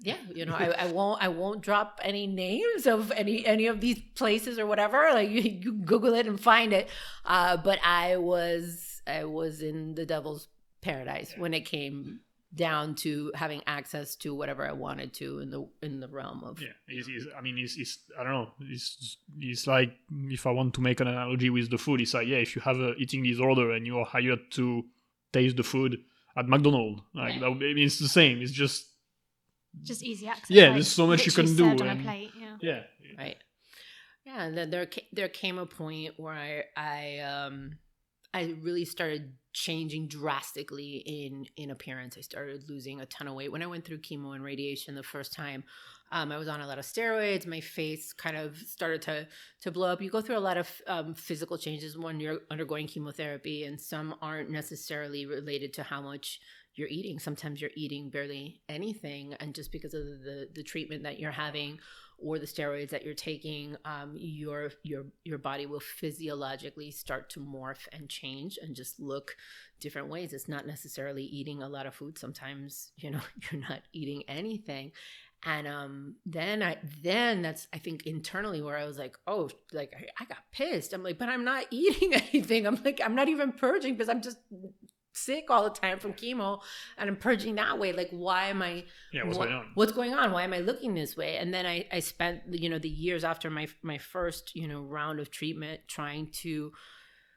Yeah, 0.00 0.18
you 0.32 0.46
know, 0.46 0.54
I, 0.54 0.66
I 0.78 0.92
won't 0.92 1.20
I 1.20 1.26
won't 1.26 1.60
drop 1.60 1.98
any 2.04 2.28
names 2.28 2.86
of 2.86 3.10
any 3.10 3.44
any 3.44 3.66
of 3.66 3.80
these 3.80 4.00
places 4.14 4.56
or 4.56 4.64
whatever. 4.64 5.10
Like 5.12 5.28
you, 5.30 5.40
you 5.40 5.72
Google 5.72 6.14
it 6.14 6.24
and 6.24 6.38
find 6.38 6.72
it. 6.72 6.88
Uh, 7.24 7.56
but 7.56 7.80
I 7.84 8.16
was 8.18 9.02
I 9.08 9.24
was 9.24 9.60
in 9.60 9.96
the 9.96 10.06
devil's 10.06 10.46
paradise 10.82 11.34
when 11.36 11.52
it 11.52 11.62
came 11.62 12.20
down 12.54 12.94
to 12.94 13.30
having 13.34 13.62
access 13.66 14.16
to 14.16 14.34
whatever 14.34 14.66
I 14.66 14.72
wanted 14.72 15.12
to 15.14 15.40
in 15.40 15.50
the 15.50 15.68
in 15.82 16.00
the 16.00 16.08
realm 16.08 16.42
of 16.44 16.60
yeah. 16.60 16.68
It's, 16.86 17.06
it's, 17.08 17.26
I 17.36 17.42
mean, 17.42 17.58
it's, 17.58 17.76
it's 17.76 17.98
I 18.18 18.22
don't 18.22 18.32
know. 18.32 18.50
It's 18.60 19.18
it's 19.38 19.66
like 19.66 19.92
if 20.10 20.46
I 20.46 20.50
want 20.50 20.74
to 20.74 20.80
make 20.80 21.00
an 21.00 21.08
analogy 21.08 21.50
with 21.50 21.70
the 21.70 21.78
food, 21.78 22.00
it's 22.00 22.14
like 22.14 22.26
yeah, 22.26 22.38
if 22.38 22.56
you 22.56 22.62
have 22.62 22.78
a 22.78 22.94
eating 22.94 23.22
disorder 23.22 23.72
and 23.72 23.86
you 23.86 23.98
are 23.98 24.06
hired 24.06 24.50
to 24.52 24.84
taste 25.32 25.56
the 25.56 25.62
food 25.62 25.98
at 26.36 26.48
McDonald's, 26.48 27.02
like 27.14 27.34
yeah. 27.34 27.40
that, 27.40 27.46
I 27.46 27.54
mean, 27.54 27.78
it's 27.78 27.98
the 27.98 28.08
same. 28.08 28.40
It's 28.40 28.52
just 28.52 28.86
just 29.82 30.02
easy 30.02 30.26
access. 30.26 30.50
Yeah, 30.50 30.64
like, 30.64 30.74
there's 30.74 30.88
so 30.88 31.06
much 31.06 31.26
you 31.26 31.32
can 31.32 31.54
do. 31.54 31.66
And, 31.66 32.02
plate, 32.02 32.30
yeah. 32.40 32.56
yeah. 32.60 32.82
Right. 33.18 33.36
Yeah, 34.24 34.44
and 34.44 34.56
then 34.56 34.70
there 34.70 34.86
there 35.12 35.28
came 35.28 35.58
a 35.58 35.66
point 35.66 36.14
where 36.16 36.34
I 36.34 36.62
I 36.76 37.18
um 37.18 37.78
I 38.32 38.54
really 38.62 38.84
started 38.84 39.32
changing 39.58 40.06
drastically 40.06 41.02
in 41.04 41.46
in 41.56 41.70
appearance. 41.70 42.16
I 42.16 42.20
started 42.20 42.68
losing 42.68 43.00
a 43.00 43.06
ton 43.06 43.26
of 43.26 43.34
weight 43.34 43.50
when 43.50 43.62
I 43.62 43.66
went 43.66 43.84
through 43.84 43.98
chemo 43.98 44.34
and 44.34 44.44
radiation 44.44 44.94
the 44.94 45.02
first 45.02 45.32
time. 45.32 45.64
Um, 46.10 46.30
I 46.32 46.38
was 46.38 46.48
on 46.48 46.60
a 46.60 46.66
lot 46.66 46.78
of 46.78 46.84
steroids. 46.84 47.44
My 47.46 47.60
face 47.60 48.12
kind 48.12 48.36
of 48.36 48.56
started 48.56 49.02
to 49.02 49.26
to 49.62 49.70
blow 49.72 49.88
up. 49.88 50.00
You 50.00 50.10
go 50.10 50.20
through 50.20 50.38
a 50.38 50.48
lot 50.48 50.56
of 50.56 50.70
um, 50.86 51.14
physical 51.14 51.58
changes 51.58 51.98
when 51.98 52.20
you're 52.20 52.38
undergoing 52.50 52.86
chemotherapy, 52.86 53.64
and 53.64 53.80
some 53.80 54.14
aren't 54.22 54.50
necessarily 54.50 55.26
related 55.26 55.72
to 55.74 55.82
how 55.82 56.00
much 56.00 56.40
you're 56.76 56.88
eating. 56.88 57.18
Sometimes 57.18 57.60
you're 57.60 57.70
eating 57.74 58.10
barely 58.10 58.60
anything, 58.68 59.34
and 59.40 59.54
just 59.54 59.72
because 59.72 59.92
of 59.92 60.04
the 60.04 60.48
the 60.54 60.62
treatment 60.62 61.02
that 61.02 61.18
you're 61.18 61.32
having 61.32 61.80
or 62.20 62.38
the 62.38 62.46
steroids 62.46 62.90
that 62.90 63.04
you're 63.04 63.14
taking, 63.14 63.76
um, 63.84 64.12
your 64.16 64.70
your 64.82 65.06
your 65.24 65.38
body 65.38 65.66
will 65.66 65.80
physiologically 65.80 66.90
start 66.90 67.30
to 67.30 67.40
morph 67.40 67.86
and 67.92 68.08
change 68.08 68.58
and 68.60 68.74
just 68.74 68.98
look 68.98 69.36
different 69.80 70.08
ways. 70.08 70.32
It's 70.32 70.48
not 70.48 70.66
necessarily 70.66 71.24
eating 71.24 71.62
a 71.62 71.68
lot 71.68 71.86
of 71.86 71.94
food. 71.94 72.18
Sometimes 72.18 72.92
you 72.96 73.10
know 73.10 73.20
you're 73.50 73.60
not 73.60 73.82
eating 73.92 74.24
anything, 74.28 74.92
and 75.44 75.68
um, 75.68 76.16
then 76.26 76.62
I 76.62 76.78
then 77.02 77.42
that's 77.42 77.68
I 77.72 77.78
think 77.78 78.06
internally 78.06 78.60
where 78.60 78.76
I 78.76 78.84
was 78.84 78.98
like, 78.98 79.16
oh, 79.26 79.48
like 79.72 79.94
I, 79.96 80.22
I 80.22 80.26
got 80.26 80.38
pissed. 80.52 80.92
I'm 80.92 81.02
like, 81.02 81.18
but 81.18 81.28
I'm 81.28 81.44
not 81.44 81.66
eating 81.70 82.14
anything. 82.32 82.66
I'm 82.66 82.80
like, 82.84 83.00
I'm 83.04 83.14
not 83.14 83.28
even 83.28 83.52
purging 83.52 83.94
because 83.94 84.08
I'm 84.08 84.22
just 84.22 84.38
sick 85.12 85.46
all 85.50 85.64
the 85.64 85.70
time 85.70 85.98
from 85.98 86.12
chemo 86.12 86.60
and 86.96 87.08
I'm 87.08 87.16
purging 87.16 87.56
that 87.56 87.78
way. 87.78 87.92
Like, 87.92 88.10
why 88.10 88.48
am 88.48 88.62
I? 88.62 88.84
Yeah, 89.12 89.24
what's 89.24 89.38
going 89.38 89.52
on? 89.52 89.66
What's 89.74 89.92
going 89.92 90.14
on? 90.14 90.32
Why 90.32 90.44
am 90.44 90.52
I 90.52 90.58
looking 90.58 90.94
this 90.94 91.16
way? 91.16 91.36
And 91.36 91.52
then 91.52 91.66
I, 91.66 91.86
I 91.92 92.00
spent, 92.00 92.42
you 92.50 92.68
know, 92.68 92.78
the 92.78 92.88
years 92.88 93.24
after 93.24 93.50
my 93.50 93.68
my 93.82 93.98
first, 93.98 94.54
you 94.54 94.68
know, 94.68 94.82
round 94.82 95.20
of 95.20 95.30
treatment 95.30 95.80
trying 95.88 96.30
to 96.42 96.72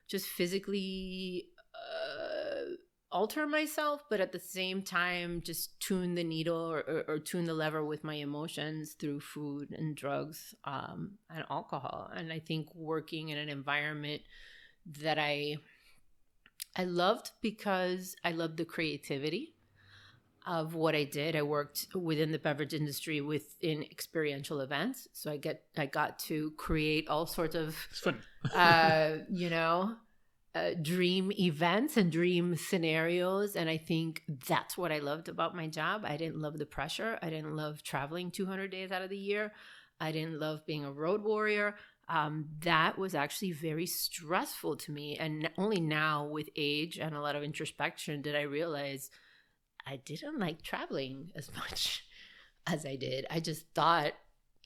just 0.08 0.28
physically 0.28 1.48
uh, 1.74 2.76
alter 3.12 3.48
myself, 3.48 4.02
but 4.10 4.22
at 4.22 4.32
the 4.32 4.40
same 4.40 4.82
time, 4.82 5.42
just 5.44 5.80
tune 5.80 6.16
the 6.16 6.24
needle 6.24 6.58
or, 6.58 6.80
or, 6.80 7.04
or 7.08 7.20
tune 7.20 7.46
the 7.46 7.54
lever 7.54 7.84
with 7.84 8.04
my 8.04 8.16
emotions 8.16 8.96
through 9.00 9.20
food 9.20 9.70
and 9.78 9.96
drugs 9.96 10.56
um, 10.66 11.14
and 11.30 11.44
alcohol. 11.50 12.10
And 12.16 12.32
I 12.32 12.40
think 12.40 12.68
working 12.74 13.30
in 13.30 13.38
an 13.38 13.50
environment 13.50 14.22
that 15.02 15.20
I 15.20 15.58
I 16.76 16.86
loved 16.86 17.32
because 17.42 18.16
I 18.24 18.32
loved 18.32 18.58
the 18.58 18.66
creativity 18.66 19.56
of 20.48 20.74
what 20.74 20.96
I 20.96 21.04
did. 21.04 21.36
I 21.36 21.44
worked 21.44 21.88
within 21.94 22.32
the 22.32 22.40
beverage 22.40 22.74
industry 22.74 23.22
within 23.22 23.84
experiential 23.84 24.62
events, 24.62 25.08
so 25.14 25.32
I 25.32 25.38
get 25.38 25.64
I 25.78 25.86
got 25.86 26.20
to 26.20 26.52
create 26.52 27.08
all 27.10 27.26
sorts 27.26 27.56
of 27.56 27.76
uh, 28.56 29.18
you 29.30 29.50
know 29.50 29.96
uh, 30.56 30.72
dream 30.82 31.32
events 31.34 31.98
and 31.98 32.12
dream 32.12 32.56
scenarios, 32.56 33.56
and 33.56 33.70
I 33.70 33.78
think 33.78 34.24
that's 34.48 34.78
what 34.78 34.92
I 34.92 35.00
loved 35.00 35.30
about 35.30 35.56
my 35.56 35.68
job. 35.68 36.04
I 36.06 36.18
didn't 36.18 36.42
love 36.42 36.58
the 36.58 36.66
pressure. 36.66 37.20
I 37.22 37.30
didn't 37.30 37.56
love 37.56 37.84
traveling 37.84 38.32
200 38.32 38.72
days 38.72 38.92
out 38.92 39.02
of 39.02 39.10
the 39.10 39.18
year. 39.18 39.54
I 40.00 40.12
didn't 40.12 40.40
love 40.40 40.66
being 40.66 40.84
a 40.84 40.92
road 40.92 41.24
warrior 41.24 41.76
um, 42.12 42.46
that 42.60 42.98
was 42.98 43.16
actually 43.16 43.54
very 43.54 43.86
stressful 43.86 44.76
to 44.76 44.92
me. 44.92 45.18
And 45.18 45.50
only 45.58 45.80
now, 45.80 46.26
with 46.26 46.50
age 46.58 47.00
and 47.00 47.16
a 47.16 47.22
lot 47.22 47.38
of 47.38 47.44
introspection, 47.44 48.22
did 48.22 48.36
I 48.36 48.42
realize 48.42 49.10
I 49.88 49.96
didn't 49.96 50.38
like 50.38 50.62
traveling 50.62 51.32
as 51.36 51.50
much 51.56 52.04
as 52.68 52.86
I 52.86 52.98
did. 52.98 53.26
I 53.30 53.40
just 53.40 53.66
thought 53.74 54.12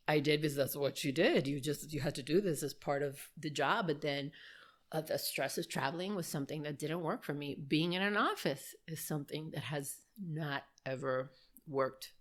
I 0.08 0.20
did 0.20 0.42
because 0.42 0.56
that's 0.56 0.76
what 0.76 1.04
you 1.04 1.12
did. 1.12 1.46
You 1.46 1.60
just 1.60 1.94
you 1.94 2.02
had 2.02 2.16
to 2.16 2.24
do 2.24 2.42
this 2.42 2.64
as 2.64 2.74
part 2.74 3.04
of 3.04 3.20
the 3.38 3.52
job, 3.52 3.88
but 3.88 4.02
then 4.02 4.32
uh, 4.92 5.02
the 5.02 5.20
stress 5.20 5.60
of 5.60 5.70
traveling 5.70 6.16
was 6.16 6.28
something 6.28 6.64
that 6.64 6.80
didn't 6.80 7.02
work 7.04 7.24
for 7.24 7.34
me. 7.34 7.56
Being 7.68 7.94
in 7.94 8.02
an 8.02 8.18
office 8.18 8.76
is 8.88 9.06
something 9.06 9.52
that 9.52 9.64
has 9.64 9.98
not 10.20 10.64
ever 10.86 11.32
worked 11.68 12.12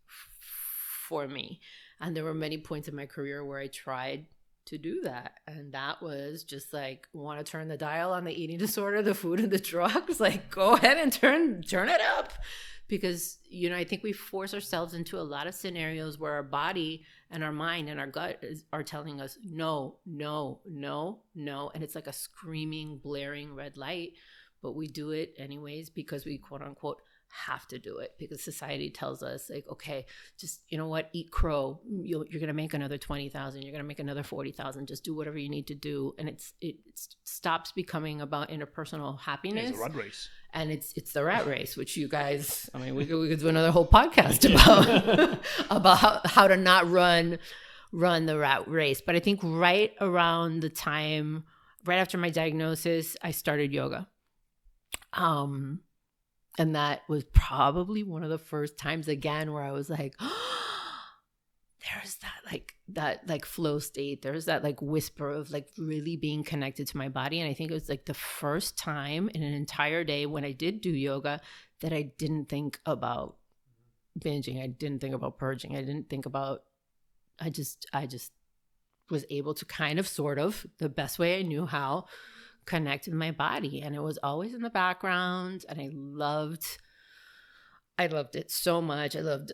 for 1.08 1.26
me. 1.26 1.60
And 2.00 2.14
there 2.14 2.24
were 2.24 2.34
many 2.34 2.58
points 2.58 2.88
in 2.88 2.96
my 2.96 3.06
career 3.06 3.44
where 3.44 3.58
I 3.58 3.68
tried 3.68 4.26
to 4.66 4.78
do 4.78 5.00
that. 5.02 5.34
And 5.46 5.72
that 5.72 6.02
was 6.02 6.44
just 6.44 6.72
like 6.72 7.08
want 7.12 7.44
to 7.44 7.50
turn 7.50 7.68
the 7.68 7.76
dial 7.76 8.12
on 8.12 8.24
the 8.24 8.32
eating 8.32 8.58
disorder, 8.66 9.02
the 9.02 9.14
food 9.14 9.40
and 9.40 9.50
the 9.50 9.58
drugs, 9.58 10.20
like 10.20 10.50
go 10.50 10.74
ahead 10.74 10.98
and 10.98 11.12
turn 11.12 11.62
turn 11.62 11.88
it 11.88 12.00
up. 12.00 12.32
Because, 12.86 13.38
you 13.48 13.70
know, 13.70 13.76
I 13.76 13.84
think 13.84 14.02
we 14.02 14.12
force 14.12 14.52
ourselves 14.52 14.92
into 14.92 15.18
a 15.18 15.22
lot 15.22 15.46
of 15.46 15.54
scenarios 15.54 16.18
where 16.18 16.32
our 16.32 16.42
body 16.42 17.02
and 17.30 17.42
our 17.42 17.50
mind 17.50 17.88
and 17.88 17.98
our 17.98 18.06
gut 18.06 18.38
is, 18.42 18.64
are 18.74 18.82
telling 18.82 19.22
us 19.22 19.38
no, 19.42 19.96
no, 20.04 20.60
no, 20.68 21.20
no. 21.34 21.70
And 21.74 21.82
it's 21.82 21.94
like 21.94 22.06
a 22.06 22.12
screaming, 22.12 22.98
blaring 23.02 23.54
red 23.54 23.78
light. 23.78 24.12
But 24.60 24.76
we 24.76 24.86
do 24.86 25.12
it 25.12 25.34
anyways 25.38 25.88
because 25.88 26.26
we 26.26 26.36
quote 26.36 26.60
unquote 26.60 27.00
have 27.34 27.66
to 27.66 27.78
do 27.78 27.96
it 27.98 28.12
because 28.18 28.42
society 28.42 28.90
tells 28.90 29.22
us 29.22 29.50
like 29.50 29.64
okay 29.68 30.06
just 30.38 30.60
you 30.68 30.78
know 30.78 30.86
what 30.86 31.10
eat 31.12 31.30
crow. 31.30 31.80
You 31.84 32.20
are 32.22 32.24
going 32.24 32.46
to 32.46 32.52
make 32.52 32.74
another 32.74 32.96
20,000 32.96 33.62
you're 33.62 33.72
going 33.72 33.82
to 33.82 33.88
make 33.88 33.98
another 33.98 34.22
40,000 34.22 34.86
just 34.86 35.04
do 35.04 35.14
whatever 35.14 35.36
you 35.36 35.48
need 35.48 35.66
to 35.66 35.74
do. 35.74 36.14
And 36.18 36.28
it's 36.28 36.52
it 36.60 36.76
stops 37.24 37.72
becoming 37.72 38.20
about 38.20 38.50
interpersonal 38.50 39.18
happiness 39.20 39.70
it's 39.70 39.78
a 39.78 39.82
rat 39.82 39.94
race. 39.94 40.28
And 40.52 40.70
it's 40.70 40.92
it's 40.96 41.12
the 41.12 41.24
rat 41.24 41.46
race 41.46 41.76
which 41.76 41.96
you 41.96 42.08
guys 42.08 42.70
I 42.72 42.78
mean 42.78 42.94
we 42.94 43.04
could, 43.04 43.18
we 43.18 43.28
could 43.28 43.40
do 43.40 43.48
another 43.48 43.72
whole 43.72 43.86
podcast 43.86 44.48
about 44.50 45.40
about 45.70 45.98
how, 45.98 46.20
how 46.24 46.48
to 46.48 46.56
not 46.56 46.88
run 46.88 47.38
run 47.90 48.26
the 48.26 48.38
rat 48.38 48.68
race. 48.68 49.00
But 49.04 49.16
I 49.16 49.20
think 49.20 49.40
right 49.42 49.92
around 50.00 50.60
the 50.60 50.70
time 50.70 51.44
right 51.84 51.98
after 51.98 52.16
my 52.16 52.30
diagnosis 52.30 53.16
I 53.22 53.32
started 53.32 53.72
yoga. 53.72 54.08
Um 55.12 55.80
and 56.58 56.74
that 56.76 57.02
was 57.08 57.24
probably 57.32 58.02
one 58.02 58.22
of 58.22 58.30
the 58.30 58.38
first 58.38 58.78
times 58.78 59.08
again 59.08 59.52
where 59.52 59.62
I 59.62 59.72
was 59.72 59.90
like, 59.90 60.14
there's 61.92 62.16
that 62.16 62.50
like 62.50 62.74
that 62.88 63.28
like 63.28 63.44
flow 63.44 63.78
state. 63.78 64.22
There's 64.22 64.46
that 64.46 64.62
like 64.62 64.80
whisper 64.80 65.30
of 65.30 65.50
like 65.50 65.68
really 65.76 66.16
being 66.16 66.44
connected 66.44 66.86
to 66.88 66.96
my 66.96 67.08
body. 67.08 67.40
And 67.40 67.50
I 67.50 67.54
think 67.54 67.70
it 67.70 67.74
was 67.74 67.88
like 67.88 68.04
the 68.04 68.14
first 68.14 68.78
time 68.78 69.28
in 69.34 69.42
an 69.42 69.52
entire 69.52 70.04
day 70.04 70.26
when 70.26 70.44
I 70.44 70.52
did 70.52 70.80
do 70.80 70.90
yoga 70.90 71.40
that 71.80 71.92
I 71.92 72.12
didn't 72.16 72.48
think 72.48 72.80
about 72.86 73.36
binging. 74.18 74.62
I 74.62 74.68
didn't 74.68 75.00
think 75.00 75.14
about 75.14 75.38
purging. 75.38 75.76
I 75.76 75.80
didn't 75.80 76.08
think 76.08 76.26
about. 76.26 76.62
I 77.38 77.50
just 77.50 77.86
I 77.92 78.06
just 78.06 78.32
was 79.10 79.24
able 79.28 79.54
to 79.54 79.64
kind 79.64 79.98
of 79.98 80.06
sort 80.06 80.38
of 80.38 80.64
the 80.78 80.88
best 80.88 81.18
way 81.18 81.38
I 81.38 81.42
knew 81.42 81.66
how 81.66 82.06
connect 82.66 83.06
with 83.06 83.14
my 83.14 83.30
body 83.30 83.82
and 83.82 83.94
it 83.94 84.02
was 84.02 84.18
always 84.22 84.54
in 84.54 84.62
the 84.62 84.70
background 84.70 85.64
and 85.68 85.80
I 85.80 85.90
loved 85.92 86.78
I 87.98 88.06
loved 88.06 88.34
it 88.34 88.50
so 88.50 88.80
much. 88.80 89.14
I 89.14 89.20
loved 89.20 89.52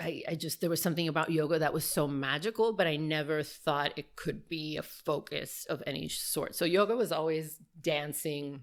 I, 0.00 0.22
I 0.28 0.34
just 0.34 0.60
there 0.60 0.70
was 0.70 0.80
something 0.80 1.08
about 1.08 1.30
yoga 1.30 1.58
that 1.58 1.74
was 1.74 1.84
so 1.84 2.06
magical, 2.06 2.72
but 2.72 2.86
I 2.86 2.96
never 2.96 3.42
thought 3.42 3.92
it 3.96 4.16
could 4.16 4.48
be 4.48 4.76
a 4.76 4.82
focus 4.82 5.66
of 5.68 5.82
any 5.86 6.08
sort. 6.08 6.54
So 6.54 6.64
yoga 6.64 6.96
was 6.96 7.12
always 7.12 7.58
dancing, 7.80 8.62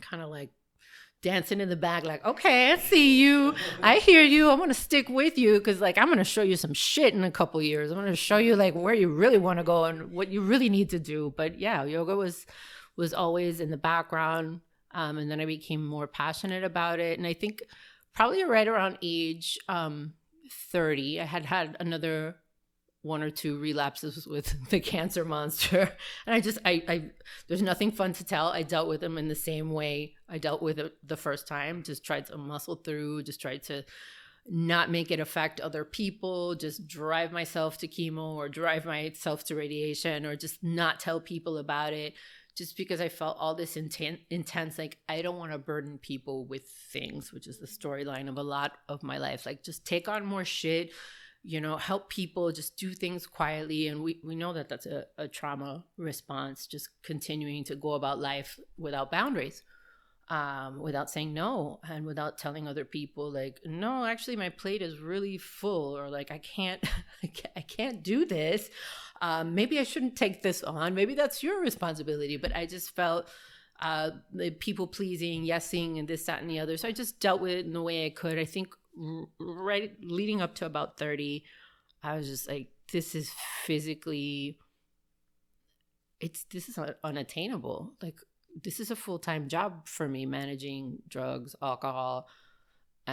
kind 0.00 0.22
of 0.22 0.30
like 0.30 0.50
dancing 1.22 1.60
in 1.60 1.68
the 1.68 1.76
back, 1.76 2.04
like, 2.04 2.24
okay, 2.24 2.72
I 2.72 2.78
see 2.78 3.20
you, 3.20 3.54
I 3.82 3.96
hear 3.96 4.22
you, 4.22 4.50
I'm 4.50 4.58
gonna 4.58 4.74
stick 4.74 5.08
with 5.08 5.36
you 5.36 5.58
because 5.58 5.80
like 5.80 5.98
I'm 5.98 6.08
gonna 6.08 6.24
show 6.24 6.42
you 6.42 6.56
some 6.56 6.74
shit 6.74 7.14
in 7.14 7.22
a 7.22 7.30
couple 7.30 7.60
years. 7.62 7.90
I'm 7.90 7.98
gonna 7.98 8.16
show 8.16 8.38
you 8.38 8.56
like 8.56 8.74
where 8.74 8.94
you 8.94 9.08
really 9.08 9.38
want 9.38 9.58
to 9.58 9.64
go 9.64 9.84
and 9.84 10.12
what 10.12 10.28
you 10.28 10.40
really 10.40 10.68
need 10.68 10.90
to 10.90 10.98
do. 10.98 11.32
But 11.36 11.60
yeah, 11.60 11.84
yoga 11.84 12.16
was 12.16 12.46
was 13.00 13.12
always 13.12 13.58
in 13.58 13.70
the 13.70 13.76
background, 13.76 14.60
um, 14.92 15.18
and 15.18 15.30
then 15.30 15.40
I 15.40 15.46
became 15.46 15.84
more 15.84 16.06
passionate 16.06 16.62
about 16.62 17.00
it, 17.00 17.18
and 17.18 17.26
I 17.26 17.32
think 17.32 17.62
probably 18.14 18.44
right 18.44 18.68
around 18.68 18.98
age 19.02 19.58
um, 19.68 20.14
30, 20.70 21.20
I 21.20 21.24
had 21.24 21.44
had 21.44 21.76
another 21.80 22.36
one 23.02 23.22
or 23.22 23.30
two 23.30 23.58
relapses 23.58 24.26
with 24.26 24.54
the 24.70 24.80
cancer 24.80 25.24
monster. 25.24 25.90
And 26.26 26.34
i 26.34 26.40
just 26.40 26.58
I, 26.64 26.82
I 26.86 27.02
there's 27.48 27.62
nothing 27.62 27.92
fun 27.92 28.12
to 28.14 28.24
tell. 28.24 28.48
I 28.48 28.62
dealt 28.62 28.88
with 28.88 29.00
them 29.00 29.16
in 29.16 29.28
the 29.28 29.34
same 29.34 29.72
way 29.72 30.14
i 30.28 30.38
dealt 30.38 30.62
with 30.62 30.78
it 30.78 30.94
the 31.02 31.16
first 31.16 31.48
time. 31.48 31.82
Just 31.82 32.04
tried 32.04 32.26
to 32.26 32.36
muscle 32.36 32.76
through 32.76 33.22
just 33.22 33.40
tried 33.40 33.62
to 33.64 33.84
not 34.46 34.90
make 34.90 35.10
it 35.10 35.20
affect 35.20 35.60
other 35.60 35.84
people 35.84 36.54
just 36.54 36.88
drive 36.88 37.30
myself 37.30 37.78
to 37.78 37.86
chemo 37.86 38.34
or 38.34 38.48
drive 38.48 38.84
myself 38.84 39.44
to 39.44 39.54
radiation 39.54 40.26
or 40.26 40.34
just 40.34 40.62
not 40.62 40.98
tell 40.98 41.20
people 41.20 41.58
about 41.58 41.92
it 41.92 42.14
just 42.50 42.76
because 42.76 43.00
i 43.00 43.08
felt 43.08 43.36
all 43.38 43.54
this 43.54 43.76
intent 43.76 44.20
intense 44.30 44.78
like 44.78 44.98
i 45.08 45.22
don't 45.22 45.38
want 45.38 45.52
to 45.52 45.58
burden 45.58 45.98
people 45.98 46.44
with 46.46 46.66
things 46.92 47.32
which 47.32 47.46
is 47.46 47.58
the 47.58 47.66
storyline 47.66 48.28
of 48.28 48.38
a 48.38 48.42
lot 48.42 48.72
of 48.88 49.02
my 49.02 49.18
life. 49.18 49.46
Like 49.46 49.62
just 49.62 49.86
take 49.86 50.08
on 50.08 50.24
more 50.24 50.44
shit 50.44 50.90
you 51.42 51.58
know 51.58 51.78
help 51.78 52.10
people 52.10 52.52
just 52.52 52.76
do 52.76 52.92
things 52.92 53.26
quietly. 53.26 53.88
And 53.88 54.02
we, 54.02 54.20
we 54.22 54.34
know 54.34 54.52
that 54.52 54.68
that's 54.68 54.86
a, 54.86 55.06
a 55.16 55.26
trauma 55.26 55.84
response 55.96 56.66
just 56.66 56.88
continuing 57.02 57.64
to 57.64 57.76
go 57.76 57.92
about 57.92 58.20
life 58.20 58.58
without 58.76 59.10
boundaries 59.10 59.62
um, 60.30 60.78
without 60.78 61.10
saying 61.10 61.34
no 61.34 61.80
and 61.88 62.06
without 62.06 62.38
telling 62.38 62.68
other 62.68 62.84
people 62.84 63.32
like 63.32 63.60
no 63.64 64.04
actually 64.04 64.36
my 64.36 64.48
plate 64.48 64.80
is 64.80 64.98
really 64.98 65.38
full 65.38 65.98
or 65.98 66.08
like 66.08 66.30
i 66.30 66.38
can't, 66.38 66.82
I 67.56 67.60
can't 67.62 68.02
do 68.02 68.24
this 68.24 68.70
um, 69.20 69.54
maybe 69.54 69.78
i 69.78 69.82
shouldn't 69.82 70.16
take 70.16 70.42
this 70.42 70.62
on. 70.62 70.94
Maybe 70.94 71.14
that's 71.14 71.42
your 71.42 71.60
responsibility 71.60 72.36
but 72.36 72.54
i 72.54 72.66
just 72.66 72.94
felt 72.94 73.28
uh, 73.80 74.10
people 74.58 74.86
pleasing 74.86 75.44
yesing 75.44 75.98
and 75.98 76.06
this 76.06 76.24
that 76.24 76.42
and 76.42 76.50
the 76.50 76.58
other. 76.60 76.76
So 76.76 76.88
i 76.88 76.92
just 76.92 77.20
dealt 77.20 77.40
with 77.40 77.52
it 77.52 77.66
in 77.66 77.72
the 77.72 77.82
way 77.82 78.06
i 78.06 78.10
could. 78.10 78.38
I 78.38 78.44
think 78.44 78.74
right 79.38 79.92
leading 80.02 80.42
up 80.42 80.56
to 80.56 80.66
about 80.66 80.98
30 80.98 81.44
i 82.02 82.16
was 82.16 82.26
just 82.26 82.48
like 82.48 82.68
this 82.92 83.14
is 83.14 83.30
physically 83.64 84.58
it's 86.20 86.44
this 86.44 86.68
is 86.68 86.78
unattainable. 87.02 87.94
Like 88.02 88.20
this 88.62 88.78
is 88.80 88.90
a 88.90 88.96
full-time 88.96 89.48
job 89.48 89.86
for 89.86 90.08
me 90.08 90.26
managing 90.26 90.98
drugs 91.08 91.56
alcohol 91.62 92.28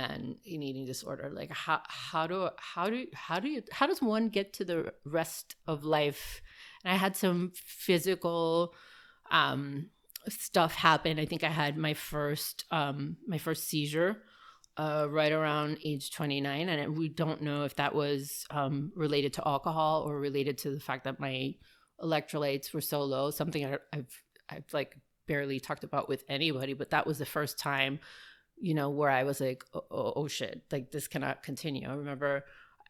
and 0.03 0.23
an 0.23 0.63
eating 0.63 0.85
disorder 0.85 1.29
like 1.33 1.51
how 1.51 1.81
how 1.87 2.27
do 2.27 2.49
how 2.57 2.89
do 2.89 3.05
how 3.13 3.39
do 3.39 3.49
you 3.49 3.61
how 3.71 3.87
does 3.87 4.01
one 4.01 4.29
get 4.29 4.53
to 4.53 4.65
the 4.65 4.93
rest 5.05 5.55
of 5.67 5.83
life? 5.83 6.41
And 6.83 6.93
i 6.93 6.97
had 6.97 7.15
some 7.15 7.51
physical 7.55 8.73
um 9.31 9.89
stuff 10.29 10.75
happen. 10.75 11.19
I 11.19 11.25
think 11.25 11.43
i 11.43 11.49
had 11.49 11.77
my 11.77 11.93
first 11.93 12.65
um 12.71 13.17
my 13.27 13.37
first 13.37 13.67
seizure 13.67 14.17
uh, 14.77 15.07
right 15.09 15.31
around 15.31 15.79
age 15.83 16.11
29 16.11 16.69
and 16.69 16.97
we 16.97 17.09
don't 17.09 17.41
know 17.41 17.63
if 17.63 17.75
that 17.77 17.95
was 17.95 18.45
um, 18.51 18.91
related 18.95 19.33
to 19.33 19.47
alcohol 19.47 20.03
or 20.03 20.19
related 20.19 20.57
to 20.59 20.69
the 20.69 20.79
fact 20.79 21.03
that 21.05 21.19
my 21.19 21.55
electrolytes 22.01 22.73
were 22.73 22.81
so 22.81 23.03
low 23.03 23.31
something 23.31 23.65
I, 23.65 23.77
i've 23.91 24.21
i've 24.49 24.65
like 24.71 24.95
barely 25.25 25.59
talked 25.59 25.83
about 25.83 26.07
with 26.07 26.23
anybody 26.29 26.73
but 26.73 26.91
that 26.91 27.07
was 27.07 27.17
the 27.17 27.25
first 27.25 27.57
time 27.57 27.99
you 28.59 28.73
know 28.73 28.89
where 28.89 29.09
i 29.09 29.23
was 29.23 29.39
like 29.39 29.63
oh, 29.73 29.83
oh, 29.91 30.13
oh 30.15 30.27
shit 30.27 30.61
like 30.71 30.91
this 30.91 31.07
cannot 31.07 31.43
continue 31.43 31.87
i 31.87 31.93
remember 31.93 32.43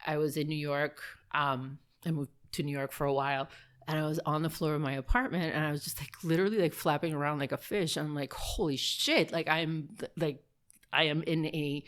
i 0.05 0.17
was 0.17 0.37
in 0.37 0.47
new 0.47 0.55
york 0.55 1.01
um 1.33 1.77
i 2.05 2.11
moved 2.11 2.31
to 2.51 2.63
new 2.63 2.71
york 2.77 2.91
for 2.91 3.05
a 3.05 3.13
while 3.13 3.47
and 3.87 3.97
I 3.97 4.05
was 4.05 4.19
on 4.25 4.43
the 4.43 4.49
floor 4.49 4.75
of 4.75 4.81
my 4.81 4.93
apartment 4.93 5.55
and 5.55 5.65
I 5.65 5.71
was 5.71 5.83
just 5.83 5.99
like 5.99 6.11
literally 6.21 6.59
like 6.59 6.73
flapping 6.73 7.13
around 7.13 7.39
like 7.39 7.53
a 7.53 7.57
fish. 7.57 7.95
I'm 7.95 8.13
like, 8.13 8.33
holy 8.33 8.75
shit. 8.75 9.31
Like 9.31 9.47
I'm 9.47 9.89
like 10.17 10.43
I 10.91 11.03
am 11.05 11.23
in 11.23 11.45
a 11.45 11.83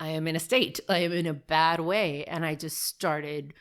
I 0.00 0.08
am 0.08 0.26
in 0.26 0.34
a 0.34 0.40
state. 0.40 0.80
I 0.88 0.98
am 0.98 1.12
in 1.12 1.26
a 1.26 1.34
bad 1.34 1.80
way. 1.80 2.24
And 2.24 2.44
I 2.44 2.56
just 2.56 2.82
started 2.82 3.54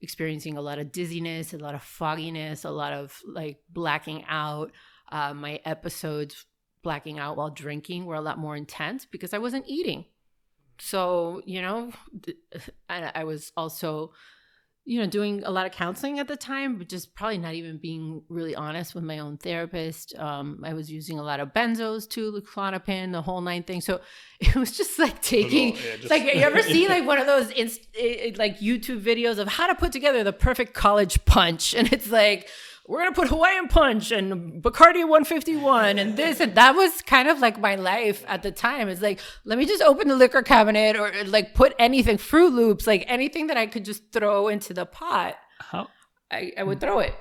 experiencing 0.00 0.56
a 0.56 0.62
lot 0.62 0.78
of 0.78 0.90
dizziness, 0.90 1.52
a 1.52 1.58
lot 1.58 1.74
of 1.74 1.82
fogginess, 1.82 2.64
a 2.64 2.70
lot 2.70 2.92
of 2.92 3.18
like 3.26 3.58
blacking 3.68 4.24
out. 4.26 4.72
Uh, 5.12 5.34
my 5.34 5.60
episodes 5.66 6.46
blacking 6.84 7.18
out 7.18 7.36
while 7.36 7.50
drinking 7.50 8.06
were 8.06 8.14
a 8.14 8.20
lot 8.20 8.38
more 8.38 8.54
intense 8.54 9.04
because 9.04 9.34
I 9.34 9.38
wasn't 9.38 9.64
eating. 9.66 10.04
So, 10.78 11.42
you 11.44 11.60
know, 11.60 11.90
and 12.88 13.10
I 13.12 13.24
was 13.24 13.50
also 13.56 14.12
you 14.86 15.00
know, 15.00 15.06
doing 15.06 15.42
a 15.44 15.50
lot 15.50 15.64
of 15.64 15.72
counseling 15.72 16.18
at 16.18 16.28
the 16.28 16.36
time, 16.36 16.76
but 16.76 16.88
just 16.90 17.14
probably 17.14 17.38
not 17.38 17.54
even 17.54 17.78
being 17.78 18.22
really 18.28 18.54
honest 18.54 18.94
with 18.94 19.02
my 19.02 19.18
own 19.18 19.38
therapist. 19.38 20.14
Um, 20.18 20.62
I 20.62 20.74
was 20.74 20.90
using 20.90 21.18
a 21.18 21.22
lot 21.22 21.40
of 21.40 21.54
benzos 21.54 22.06
too, 22.06 22.42
Klonopin, 22.46 23.12
the 23.12 23.22
whole 23.22 23.40
nine 23.40 23.62
thing. 23.62 23.80
So 23.80 24.00
it 24.40 24.54
was 24.54 24.76
just 24.76 24.98
like 24.98 25.22
taking, 25.22 25.74
yeah, 25.74 25.96
just, 25.96 26.10
like, 26.10 26.22
you 26.22 26.42
ever 26.42 26.60
see 26.62 26.86
like 26.86 27.06
one 27.06 27.18
of 27.18 27.26
those 27.26 27.50
inst- 27.50 27.88
like 28.36 28.60
YouTube 28.60 29.00
videos 29.02 29.38
of 29.38 29.48
how 29.48 29.66
to 29.68 29.74
put 29.74 29.90
together 29.90 30.22
the 30.22 30.34
perfect 30.34 30.74
college 30.74 31.24
punch? 31.24 31.74
And 31.74 31.90
it's 31.90 32.10
like, 32.10 32.50
we're 32.86 32.98
gonna 32.98 33.14
put 33.14 33.28
Hawaiian 33.28 33.68
Punch 33.68 34.10
and 34.10 34.62
Bacardi 34.62 35.02
151 35.02 35.98
and 35.98 36.16
this 36.16 36.40
and 36.40 36.54
that 36.54 36.74
was 36.74 37.00
kind 37.02 37.28
of 37.28 37.38
like 37.38 37.58
my 37.58 37.76
life 37.76 38.24
at 38.28 38.42
the 38.42 38.52
time. 38.52 38.88
It's 38.88 39.00
like 39.00 39.20
let 39.44 39.58
me 39.58 39.64
just 39.64 39.82
open 39.82 40.08
the 40.08 40.16
liquor 40.16 40.42
cabinet 40.42 40.96
or 40.96 41.10
like 41.24 41.54
put 41.54 41.74
anything, 41.78 42.18
Froot 42.18 42.52
Loops, 42.52 42.86
like 42.86 43.04
anything 43.08 43.46
that 43.46 43.56
I 43.56 43.66
could 43.66 43.84
just 43.84 44.12
throw 44.12 44.48
into 44.48 44.74
the 44.74 44.86
pot. 44.86 45.36
How 45.60 45.88
I, 46.30 46.52
I 46.58 46.62
would 46.62 46.80
throw 46.80 46.98
it. 47.00 47.14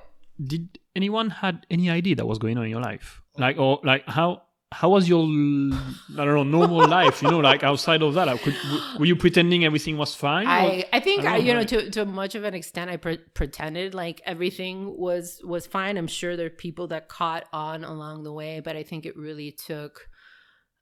Did 0.44 0.80
anyone 0.96 1.30
had 1.30 1.66
any 1.70 1.90
idea 1.90 2.16
that 2.16 2.26
was 2.26 2.40
going 2.40 2.58
on 2.58 2.66
in 2.66 2.70
your 2.70 2.82
life? 2.82 3.22
Like 3.38 3.58
or 3.58 3.80
like 3.84 4.08
how 4.08 4.43
how 4.74 4.90
was 4.90 5.08
your 5.08 5.24
I 5.24 6.26
don't 6.26 6.34
know 6.34 6.44
normal 6.44 6.88
life? 7.00 7.22
You 7.22 7.30
know, 7.30 7.40
like 7.40 7.64
outside 7.64 8.02
of 8.02 8.16
that, 8.16 8.40
could, 8.42 8.56
were 9.00 9.06
you 9.06 9.16
pretending 9.16 9.64
everything 9.64 9.98
was 9.98 10.16
fine? 10.16 10.48
I 10.48 10.86
I 10.92 11.00
think 11.00 11.26
I, 11.26 11.38
you 11.38 11.54
know 11.54 11.64
to 11.64 11.90
to 11.92 12.06
much 12.06 12.36
of 12.36 12.44
an 12.44 12.54
extent 12.54 12.90
I 12.90 12.98
pre- 12.98 13.18
pretended 13.34 13.94
like 13.94 14.22
everything 14.26 14.98
was 14.98 15.40
was 15.44 15.68
fine. 15.68 15.98
I'm 15.98 16.08
sure 16.08 16.36
there 16.36 16.48
are 16.48 16.62
people 16.68 16.88
that 16.88 17.08
caught 17.08 17.46
on 17.54 17.84
along 17.84 18.24
the 18.24 18.34
way, 18.34 18.60
but 18.60 18.76
I 18.76 18.84
think 18.84 19.06
it 19.06 19.16
really 19.16 19.52
took 19.52 20.08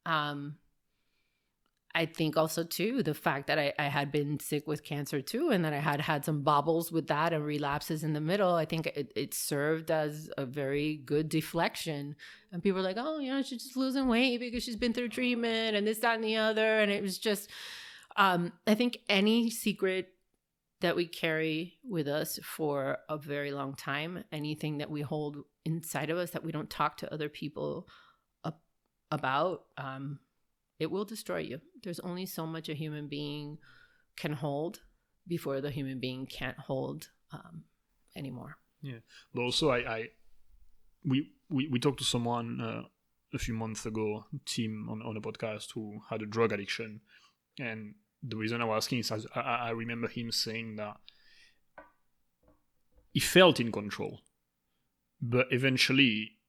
um 0.05 0.55
I 1.93 2.05
think 2.05 2.37
also 2.37 2.63
too 2.63 3.03
the 3.03 3.13
fact 3.13 3.47
that 3.47 3.59
I, 3.59 3.73
I 3.77 3.85
had 3.85 4.11
been 4.11 4.39
sick 4.39 4.67
with 4.67 4.83
cancer 4.83 5.21
too, 5.21 5.49
and 5.49 5.65
that 5.65 5.73
I 5.73 5.79
had 5.79 6.01
had 6.01 6.25
some 6.25 6.41
bobbles 6.41 6.91
with 6.91 7.07
that 7.07 7.33
and 7.33 7.45
relapses 7.45 8.03
in 8.03 8.13
the 8.13 8.21
middle. 8.21 8.53
I 8.53 8.65
think 8.65 8.87
it, 8.87 9.11
it 9.15 9.33
served 9.33 9.91
as 9.91 10.29
a 10.37 10.45
very 10.45 10.97
good 10.97 11.29
deflection. 11.29 12.15
And 12.51 12.63
people 12.63 12.77
were 12.77 12.87
like, 12.87 12.97
"Oh, 12.99 13.19
you 13.19 13.31
know, 13.31 13.41
she's 13.41 13.63
just 13.63 13.77
losing 13.77 14.07
weight 14.07 14.39
because 14.39 14.63
she's 14.63 14.75
been 14.75 14.93
through 14.93 15.09
treatment 15.09 15.75
and 15.75 15.85
this, 15.85 15.99
that, 15.99 16.15
and 16.15 16.23
the 16.23 16.37
other." 16.37 16.79
And 16.79 16.91
it 16.91 17.01
was 17.01 17.17
just, 17.17 17.49
um, 18.15 18.53
I 18.67 18.75
think 18.75 18.99
any 19.09 19.49
secret 19.49 20.09
that 20.81 20.95
we 20.95 21.05
carry 21.05 21.77
with 21.83 22.07
us 22.07 22.39
for 22.43 22.97
a 23.07 23.17
very 23.17 23.51
long 23.51 23.75
time, 23.75 24.23
anything 24.31 24.79
that 24.79 24.89
we 24.89 25.01
hold 25.01 25.37
inside 25.63 26.09
of 26.09 26.17
us 26.17 26.31
that 26.31 26.43
we 26.43 26.51
don't 26.51 26.69
talk 26.69 26.97
to 26.97 27.13
other 27.13 27.29
people 27.29 27.87
about. 29.11 29.65
Um, 29.77 30.19
it 30.81 30.89
will 30.89 31.05
destroy 31.05 31.37
you. 31.37 31.61
There's 31.83 31.99
only 31.99 32.25
so 32.25 32.47
much 32.47 32.67
a 32.67 32.73
human 32.73 33.07
being 33.07 33.59
can 34.17 34.33
hold 34.33 34.81
before 35.27 35.61
the 35.61 35.69
human 35.69 35.99
being 35.99 36.25
can't 36.25 36.57
hold 36.57 37.09
um, 37.31 37.65
anymore. 38.15 38.57
Yeah, 38.81 39.01
but 39.31 39.41
also 39.43 39.69
I, 39.69 39.77
I 39.77 40.07
we, 41.05 41.29
we 41.51 41.67
we 41.67 41.79
talked 41.79 41.99
to 41.99 42.03
someone 42.03 42.59
uh, 42.59 42.81
a 43.31 43.37
few 43.37 43.53
months 43.53 43.85
ago, 43.85 44.25
Tim 44.47 44.89
on 44.89 45.03
on 45.03 45.15
a 45.15 45.21
podcast 45.21 45.67
who 45.75 46.01
had 46.09 46.23
a 46.23 46.25
drug 46.25 46.51
addiction, 46.51 47.01
and 47.59 47.93
the 48.23 48.35
reason 48.35 48.59
I 48.59 48.65
was 48.65 48.83
asking 48.85 48.99
is 48.99 49.11
I, 49.35 49.39
I 49.39 49.69
remember 49.69 50.07
him 50.07 50.31
saying 50.31 50.77
that 50.77 50.97
he 53.13 53.19
felt 53.19 53.59
in 53.59 53.71
control, 53.71 54.21
but 55.21 55.45
eventually 55.51 56.39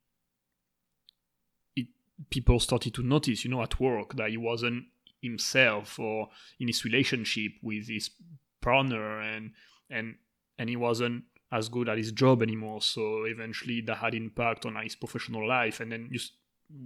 people 2.31 2.59
started 2.61 2.95
to 2.95 3.03
notice, 3.03 3.45
you 3.45 3.51
know, 3.51 3.63
at 3.63 3.81
work 3.81 4.17
that 4.17 4.31
he 4.31 4.37
wasn't 4.37 4.85
himself 5.21 5.99
or 5.99 6.29
in 6.59 6.67
his 6.67 6.85
relationship 6.85 7.53
with 7.63 7.89
his 7.89 8.11
partner 8.61 9.21
and 9.21 9.53
and 9.91 10.17
and 10.59 10.69
he 10.69 10.77
wasn't 10.77 11.25
as 11.51 11.69
good 11.69 11.89
at 11.89 11.99
his 11.99 12.13
job 12.13 12.43
anymore. 12.43 12.81
So 12.83 13.25
eventually 13.25 13.81
that 13.83 13.97
had 13.99 14.15
impact 14.15 14.65
on 14.67 14.77
his 14.77 14.97
professional 14.97 15.47
life. 15.47 15.81
And 15.81 15.93
then 15.93 16.09
you 16.11 16.19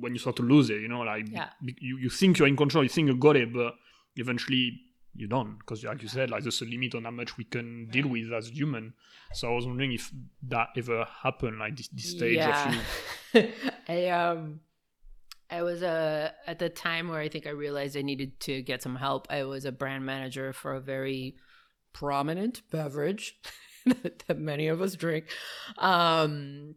when 0.01 0.13
you 0.13 0.19
start 0.19 0.35
to 0.35 0.43
lose 0.43 0.69
it 0.69 0.81
you 0.81 0.89
know 0.89 1.03
like 1.03 1.27
Yeah. 1.31 1.49
you, 1.63 1.97
you 1.99 2.11
think 2.11 2.39
you're 2.41 2.49
in 2.49 2.57
control 2.57 2.83
you 2.83 2.89
think 2.89 3.07
you 3.07 3.15
got 3.15 3.37
it 3.37 3.53
but 3.53 3.75
eventually 4.17 4.81
you 5.15 5.29
don't. 5.29 5.59
Because 5.59 5.85
like 5.85 6.03
you 6.03 6.09
said 6.09 6.29
like 6.31 6.43
there's 6.43 6.61
a 6.61 6.65
limit 6.65 6.95
on 6.97 7.05
how 7.05 7.11
much 7.13 7.37
we 7.39 7.45
can 7.45 7.89
deal 7.91 8.09
with 8.09 8.33
as 8.33 8.49
human. 8.49 8.93
So 9.33 9.49
i 9.51 9.55
was 9.55 9.67
wondering 9.67 9.93
if 9.93 10.11
that 10.49 10.69
ever 10.77 11.07
happened 11.23 11.59
like 11.59 11.77
this, 11.77 11.89
this 11.89 12.11
stage 12.11 12.39
of 12.39 12.75
you. 12.75 13.53
I 13.89 14.09
um 14.09 14.61
I 15.51 15.63
was 15.63 15.83
a 15.83 16.33
at 16.47 16.59
the 16.59 16.69
time 16.69 17.09
where 17.09 17.21
I 17.21 17.29
think 17.29 17.47
I 17.47 17.51
realized 17.51 17.97
I 17.97 18.03
needed 18.03 18.41
to 18.41 18.63
get 18.63 18.83
some 18.83 18.97
help. 18.97 19.27
I 19.31 19.45
was 19.45 19.65
a 19.65 19.73
brand 19.73 20.05
manager 20.05 20.53
for 20.53 20.75
a 20.75 20.81
very 20.81 21.37
prominent 21.93 22.63
beverage 22.71 23.39
that 23.87 24.39
many 24.39 24.69
of 24.69 24.83
us 24.83 24.95
drink. 24.95 25.27
Um 25.79 26.75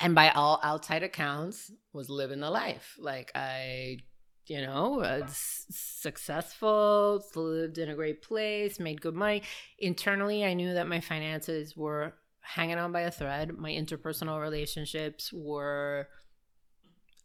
and 0.00 0.14
by 0.14 0.30
all 0.30 0.58
outside 0.62 1.02
accounts 1.02 1.70
was 1.92 2.10
living 2.10 2.40
the 2.40 2.50
life. 2.50 2.96
Like 2.98 3.30
I 3.34 3.98
you 4.46 4.60
know, 4.60 5.00
uh, 5.00 5.26
successful, 5.30 7.24
lived 7.34 7.78
in 7.78 7.88
a 7.88 7.94
great 7.94 8.20
place, 8.20 8.78
made 8.78 9.00
good 9.00 9.14
money. 9.14 9.42
Internally, 9.78 10.44
I 10.44 10.52
knew 10.54 10.74
that 10.74 10.86
my 10.86 11.00
finances 11.00 11.74
were 11.76 12.12
hanging 12.40 12.78
on 12.78 12.92
by 12.92 13.00
a 13.02 13.10
thread. 13.10 13.56
My 13.56 13.70
interpersonal 13.70 14.40
relationships 14.40 15.32
were 15.32 16.08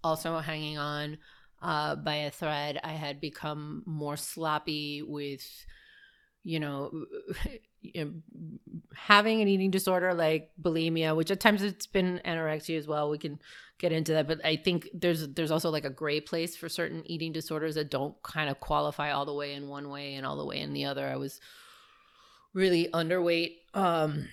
also 0.04 0.39
hanging 0.39 0.78
on 0.78 1.18
uh, 1.62 1.95
by 1.95 2.16
a 2.16 2.32
thread. 2.32 2.80
I 2.84 2.93
had 2.93 3.20
become 3.20 3.84
more 3.86 4.18
sloppy 4.18 5.02
with, 5.02 5.45
you 6.43 6.60
know, 6.60 7.06
having 8.95 9.41
an 9.41 9.47
eating 9.47 9.72
disorder 9.72 10.14
like 10.14 10.52
bulimia, 10.62 11.16
which 11.16 11.32
at 11.32 11.39
times 11.39 11.62
it's 11.64 11.88
been 11.88 12.22
anorexia 12.26 12.78
as 12.78 12.88
well. 12.88 13.10
We 13.10 13.18
can 13.18 13.39
get 13.78 13.91
into 13.91 14.14
that, 14.14 14.28
but 14.28 14.43
I 14.45 14.58
think 14.58 14.89
there's 14.93 15.28
there's 15.30 15.52
also 15.52 15.70
like 15.70 15.86
a 15.86 15.89
gray 15.89 16.20
place 16.22 16.56
for 16.56 16.70
certain 16.70 17.04
eating 17.06 17.32
disorders 17.32 17.76
that 17.76 17.89
don't 17.89 18.22
kind 18.24 18.50
of 18.50 18.60
qualify 18.60 19.12
all 19.12 19.26
the 19.26 19.34
way 19.34 19.54
in 19.54 19.68
one 19.68 19.89
way 19.89 20.16
and 20.16 20.26
all 20.26 20.38
the 20.38 20.45
way 20.45 20.60
in 20.60 20.74
the 20.74 20.86
other. 20.86 21.08
I 21.08 21.16
was 21.16 21.39
really 22.54 22.89
underweight. 22.93 23.58
Um, 23.74 24.28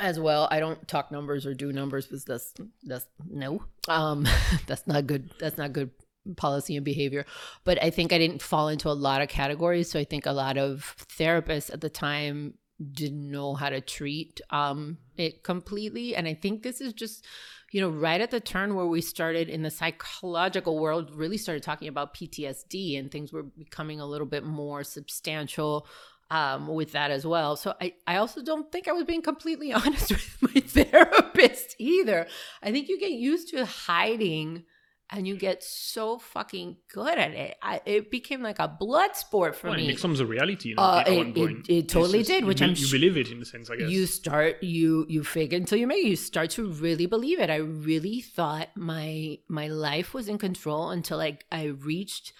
as 0.00 0.18
well. 0.18 0.48
I 0.50 0.60
don't 0.60 0.86
talk 0.86 1.10
numbers 1.10 1.46
or 1.46 1.54
do 1.54 1.72
numbers 1.72 2.06
because 2.06 2.24
that's 2.24 2.54
that's 2.84 3.06
no. 3.28 3.62
Um 3.88 4.26
that's 4.66 4.86
not 4.86 5.06
good 5.06 5.30
that's 5.38 5.58
not 5.58 5.72
good 5.72 5.90
policy 6.36 6.76
and 6.76 6.84
behavior. 6.84 7.24
But 7.64 7.82
I 7.82 7.90
think 7.90 8.12
I 8.12 8.18
didn't 8.18 8.42
fall 8.42 8.68
into 8.68 8.88
a 8.88 8.90
lot 8.90 9.22
of 9.22 9.28
categories. 9.28 9.90
So 9.90 9.98
I 9.98 10.04
think 10.04 10.26
a 10.26 10.32
lot 10.32 10.58
of 10.58 10.94
therapists 11.18 11.72
at 11.72 11.80
the 11.80 11.90
time 11.90 12.54
didn't 12.92 13.30
know 13.30 13.54
how 13.54 13.70
to 13.70 13.80
treat 13.80 14.40
um 14.50 14.98
it 15.16 15.42
completely. 15.42 16.14
And 16.14 16.28
I 16.28 16.34
think 16.34 16.62
this 16.62 16.80
is 16.80 16.92
just 16.92 17.26
you 17.72 17.80
know, 17.80 17.88
right 17.88 18.20
at 18.20 18.30
the 18.30 18.40
turn 18.40 18.74
where 18.74 18.86
we 18.86 19.00
started 19.00 19.48
in 19.48 19.62
the 19.62 19.70
psychological 19.70 20.78
world, 20.78 21.10
really 21.14 21.36
started 21.36 21.62
talking 21.62 21.88
about 21.88 22.14
PTSD 22.14 22.98
and 22.98 23.10
things 23.10 23.32
were 23.32 23.42
becoming 23.42 24.00
a 24.00 24.06
little 24.06 24.26
bit 24.26 24.44
more 24.44 24.84
substantial 24.84 25.86
um, 26.30 26.66
with 26.68 26.92
that 26.92 27.10
as 27.10 27.26
well. 27.26 27.56
So 27.56 27.74
I, 27.80 27.94
I 28.06 28.16
also 28.16 28.42
don't 28.42 28.70
think 28.72 28.88
I 28.88 28.92
was 28.92 29.04
being 29.04 29.22
completely 29.22 29.72
honest 29.80 30.10
with 30.10 30.36
my 30.42 30.60
therapist 30.60 31.76
either. 31.78 32.26
I 32.62 32.72
think 32.72 32.88
you 32.88 32.98
get 32.98 33.12
used 33.12 33.48
to 33.50 33.64
hiding 33.64 34.64
and 35.08 35.24
you 35.24 35.36
get 35.36 35.62
so 35.62 36.18
fucking 36.18 36.78
good 36.92 37.16
at 37.16 37.30
it. 37.30 37.54
I, 37.62 37.80
it 37.86 38.10
became 38.10 38.42
like 38.42 38.58
a 38.58 38.66
blood 38.66 39.14
sport 39.14 39.54
for 39.54 39.68
well, 39.68 39.76
me. 39.76 39.88
it 39.88 39.94
becomes 39.94 40.18
a 40.18 40.26
reality 40.26 40.70
you 40.70 40.74
know, 40.74 40.82
Uh, 40.82 41.04
it- 41.06 41.36
it- 41.36 41.68
it 41.68 41.88
totally 41.88 42.18
just- 42.18 42.30
did, 42.30 42.44
which 42.44 42.58
be- 42.58 42.64
I'm 42.64 42.74
you 42.74 42.90
believe 42.90 43.16
it 43.16 43.30
in 43.30 43.40
a 43.40 43.44
sense 43.44 43.70
i 43.70 43.76
guess 43.76 43.88
you 43.88 44.04
start 44.06 44.60
you 44.64 45.06
you 45.08 45.22
fake 45.22 45.52
until 45.52 45.78
you 45.78 45.86
make 45.86 46.04
it. 46.04 46.08
You 46.08 46.16
start 46.16 46.50
to 46.50 46.66
really 46.72 47.06
believe 47.06 47.38
it. 47.38 47.50
I 47.50 47.56
really 47.58 48.20
thought 48.20 48.68
my 48.74 49.38
my 49.48 49.68
life 49.68 50.12
was 50.12 50.26
in 50.28 50.38
control 50.38 50.90
until 50.90 51.20
I 51.20 51.38
I 51.52 51.66
reached 51.66 52.32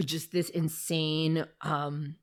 just 0.00 0.32
this 0.32 0.48
insane 0.50 1.46
um 1.60 2.16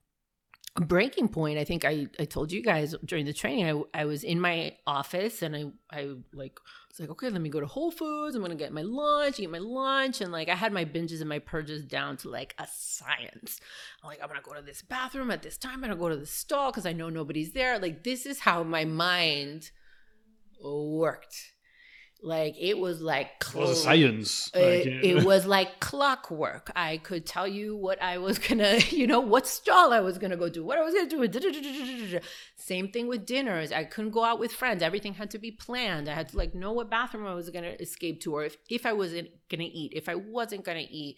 breaking 0.82 1.30
point. 1.30 1.58
I 1.58 1.64
think 1.64 1.86
I 1.86 2.08
I 2.20 2.26
told 2.26 2.52
you 2.52 2.62
guys 2.62 2.96
during 3.06 3.26
the 3.26 3.34
training. 3.34 3.66
I 3.66 4.02
I 4.02 4.06
was 4.06 4.24
in 4.24 4.40
my 4.40 4.76
office 4.86 5.42
and 5.42 5.56
I 5.56 5.66
I 5.92 6.16
like 6.34 6.60
was 6.90 7.00
like 7.00 7.10
okay, 7.10 7.30
let 7.30 7.42
me 7.42 7.50
go 7.50 7.60
to 7.60 7.66
Whole 7.66 7.92
Foods. 7.92 8.36
I'm 8.36 8.42
gonna 8.42 8.56
get 8.56 8.74
my 8.74 8.82
lunch, 8.82 9.40
eat 9.40 9.50
my 9.50 9.60
lunch, 9.60 10.22
and 10.22 10.32
like 10.32 10.50
I 10.50 10.56
had 10.56 10.74
my 10.74 10.86
binges 10.86 11.20
and 11.20 11.30
my 11.30 11.40
purges 11.40 11.86
down 11.86 12.18
to 12.18 12.30
like 12.30 12.56
a 12.58 12.68
science. 12.72 13.60
I'm 14.04 14.10
like, 14.10 14.20
I'm 14.22 14.28
gonna 14.28 14.42
go 14.42 14.54
to 14.54 14.62
this 14.62 14.82
bathroom 14.82 15.32
at 15.32 15.42
this 15.42 15.58
time. 15.58 15.76
I'm 15.76 15.82
gonna 15.82 15.96
go 15.96 16.10
to 16.10 16.18
the 16.18 16.26
stall 16.26 16.72
because 16.72 16.86
I 16.86 16.94
know 16.94 17.10
nobody's 17.10 17.52
there. 17.52 17.80
Like, 17.80 18.04
this 18.04 18.26
is 18.26 18.40
how 18.40 18.64
my 18.64 18.86
mind 18.86 19.72
worked. 20.62 21.54
Like, 22.22 22.56
it 22.60 22.78
was 22.78 23.02
like 23.02 23.30
it 23.40 23.56
was 23.56 23.84
science 23.84 24.52
it, 24.54 24.88
it 25.06 25.24
was 25.24 25.46
like 25.46 25.80
clockwork. 25.80 26.70
I 26.76 26.98
could 26.98 27.26
tell 27.26 27.48
you 27.48 27.78
what 27.78 28.02
I 28.02 28.18
was 28.18 28.40
gonna, 28.48 28.80
you 28.90 29.08
know, 29.08 29.22
what 29.22 29.48
stall 29.48 29.94
I 29.94 30.02
was 30.02 30.18
gonna 30.18 30.36
go 30.36 30.50
do, 30.50 30.66
what 30.66 30.78
I 30.78 30.84
was 30.84 30.94
gonna 30.94 31.28
do. 31.28 32.20
Same 32.58 32.90
thing 32.90 33.08
with 33.08 33.26
dinners. 33.26 33.72
I 33.72 33.86
couldn't 33.86 34.12
go 34.12 34.24
out 34.24 34.40
with 34.40 34.52
friends. 34.52 34.84
Everything 34.84 35.14
had 35.14 35.32
to 35.32 35.40
be 35.40 35.52
planned. 35.52 36.10
I 36.10 36.14
had 36.14 36.30
to 36.30 36.38
like 36.38 36.54
know 36.54 36.74
what 36.74 36.90
bathroom 36.90 37.26
I 37.26 37.34
was 37.34 37.50
gonna 37.50 37.76
escape 37.80 38.22
to, 38.22 38.36
or 38.36 38.44
if 38.44 38.58
if 38.70 38.86
I 38.86 38.94
wasn't 38.94 39.30
gonna 39.50 39.70
eat, 39.72 39.94
if 39.96 40.10
I 40.10 40.16
wasn't 40.16 40.66
gonna 40.66 40.86
eat. 40.90 41.18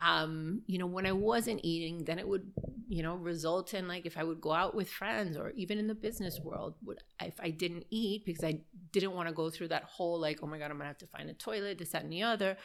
Um, 0.00 0.62
you 0.66 0.78
know, 0.78 0.86
when 0.86 1.06
I 1.06 1.12
wasn't 1.12 1.60
eating, 1.62 2.04
then 2.04 2.18
it 2.18 2.26
would, 2.26 2.50
you 2.88 3.02
know, 3.02 3.14
result 3.16 3.74
in 3.74 3.88
like 3.88 4.06
if 4.06 4.16
I 4.16 4.24
would 4.24 4.40
go 4.40 4.52
out 4.52 4.74
with 4.74 4.90
friends 4.90 5.36
or 5.36 5.50
even 5.50 5.78
in 5.78 5.86
the 5.86 5.94
business 5.94 6.40
world, 6.40 6.74
would 6.84 7.02
if 7.20 7.38
I 7.40 7.50
didn't 7.50 7.86
eat 7.90 8.24
because 8.24 8.44
I 8.44 8.60
didn't 8.92 9.12
want 9.12 9.28
to 9.28 9.34
go 9.34 9.50
through 9.50 9.68
that 9.68 9.84
whole 9.84 10.20
like, 10.20 10.40
oh 10.42 10.46
my 10.46 10.58
god, 10.58 10.70
I'm 10.70 10.78
gonna 10.78 10.88
have 10.88 10.98
to 10.98 11.06
find 11.06 11.28
a 11.30 11.34
toilet, 11.34 11.78
this, 11.78 11.90
that, 11.90 12.02
and 12.02 12.12
the 12.12 12.22
other. 12.22 12.56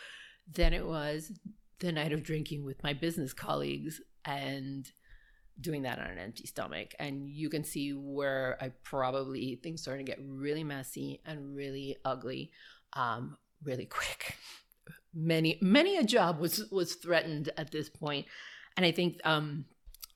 Then 0.52 0.74
it 0.74 0.86
was 0.86 1.32
the 1.80 1.92
night 1.92 2.14
of 2.14 2.24
drinking 2.24 2.64
with 2.64 2.82
my 2.84 2.94
business 2.94 3.34
colleagues 3.34 4.02
and 4.26 4.92
doing 5.60 5.84
that 5.84 6.00
on 6.00 6.06
an 6.06 6.18
empty 6.18 6.46
stomach. 6.46 6.94
And 7.00 7.30
you 7.30 7.50
can 7.50 7.64
see 7.64 7.92
where 7.92 8.58
I 8.62 8.72
probably 8.84 9.60
things 9.62 9.82
started 9.82 10.06
to 10.06 10.12
get 10.12 10.20
really 10.24 10.64
messy 10.64 11.22
and 11.26 11.56
really 11.56 11.98
ugly, 12.06 12.52
um, 12.94 13.38
really 13.64 13.86
quick. 13.86 14.38
Many 15.14 15.58
many 15.62 15.98
a 15.98 16.04
job 16.04 16.40
was 16.40 16.70
was 16.72 16.96
threatened 16.96 17.50
at 17.58 17.72
this 17.72 17.90
point, 17.90 18.28
and 18.78 18.86
I 18.86 18.92
think 18.92 19.20
um, 19.26 19.66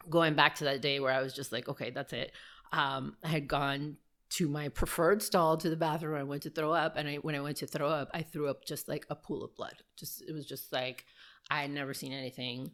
going 0.10 0.36
back 0.36 0.56
to 0.56 0.66
that 0.66 0.82
day 0.82 1.00
where 1.00 1.12
I 1.14 1.22
was 1.22 1.34
just 1.34 1.52
like, 1.52 1.68
okay, 1.68 1.90
that's 1.90 2.14
it. 2.14 2.32
Um, 2.72 3.18
I 3.24 3.28
had 3.30 3.48
gone 3.48 3.98
to 4.32 4.48
my 4.48 4.70
preferred 4.70 5.22
stall 5.22 5.58
to 5.58 5.70
the 5.70 5.76
bathroom. 5.76 6.20
I 6.20 6.24
went 6.24 6.44
to 6.44 6.50
throw 6.50 6.72
up, 6.74 6.96
and 6.96 7.08
I, 7.08 7.16
when 7.16 7.36
I 7.36 7.42
went 7.42 7.58
to 7.58 7.68
throw 7.68 7.90
up, 7.90 8.10
I 8.14 8.22
threw 8.22 8.50
up 8.50 8.66
just 8.66 8.88
like 8.88 9.06
a 9.10 9.16
pool 9.16 9.44
of 9.44 9.56
blood. 9.56 9.76
Just 9.98 10.24
it 10.28 10.34
was 10.34 10.46
just 10.46 10.72
like 10.72 11.06
I 11.50 11.62
had 11.62 11.72
never 11.72 11.94
seen 11.94 12.14
anything 12.14 12.72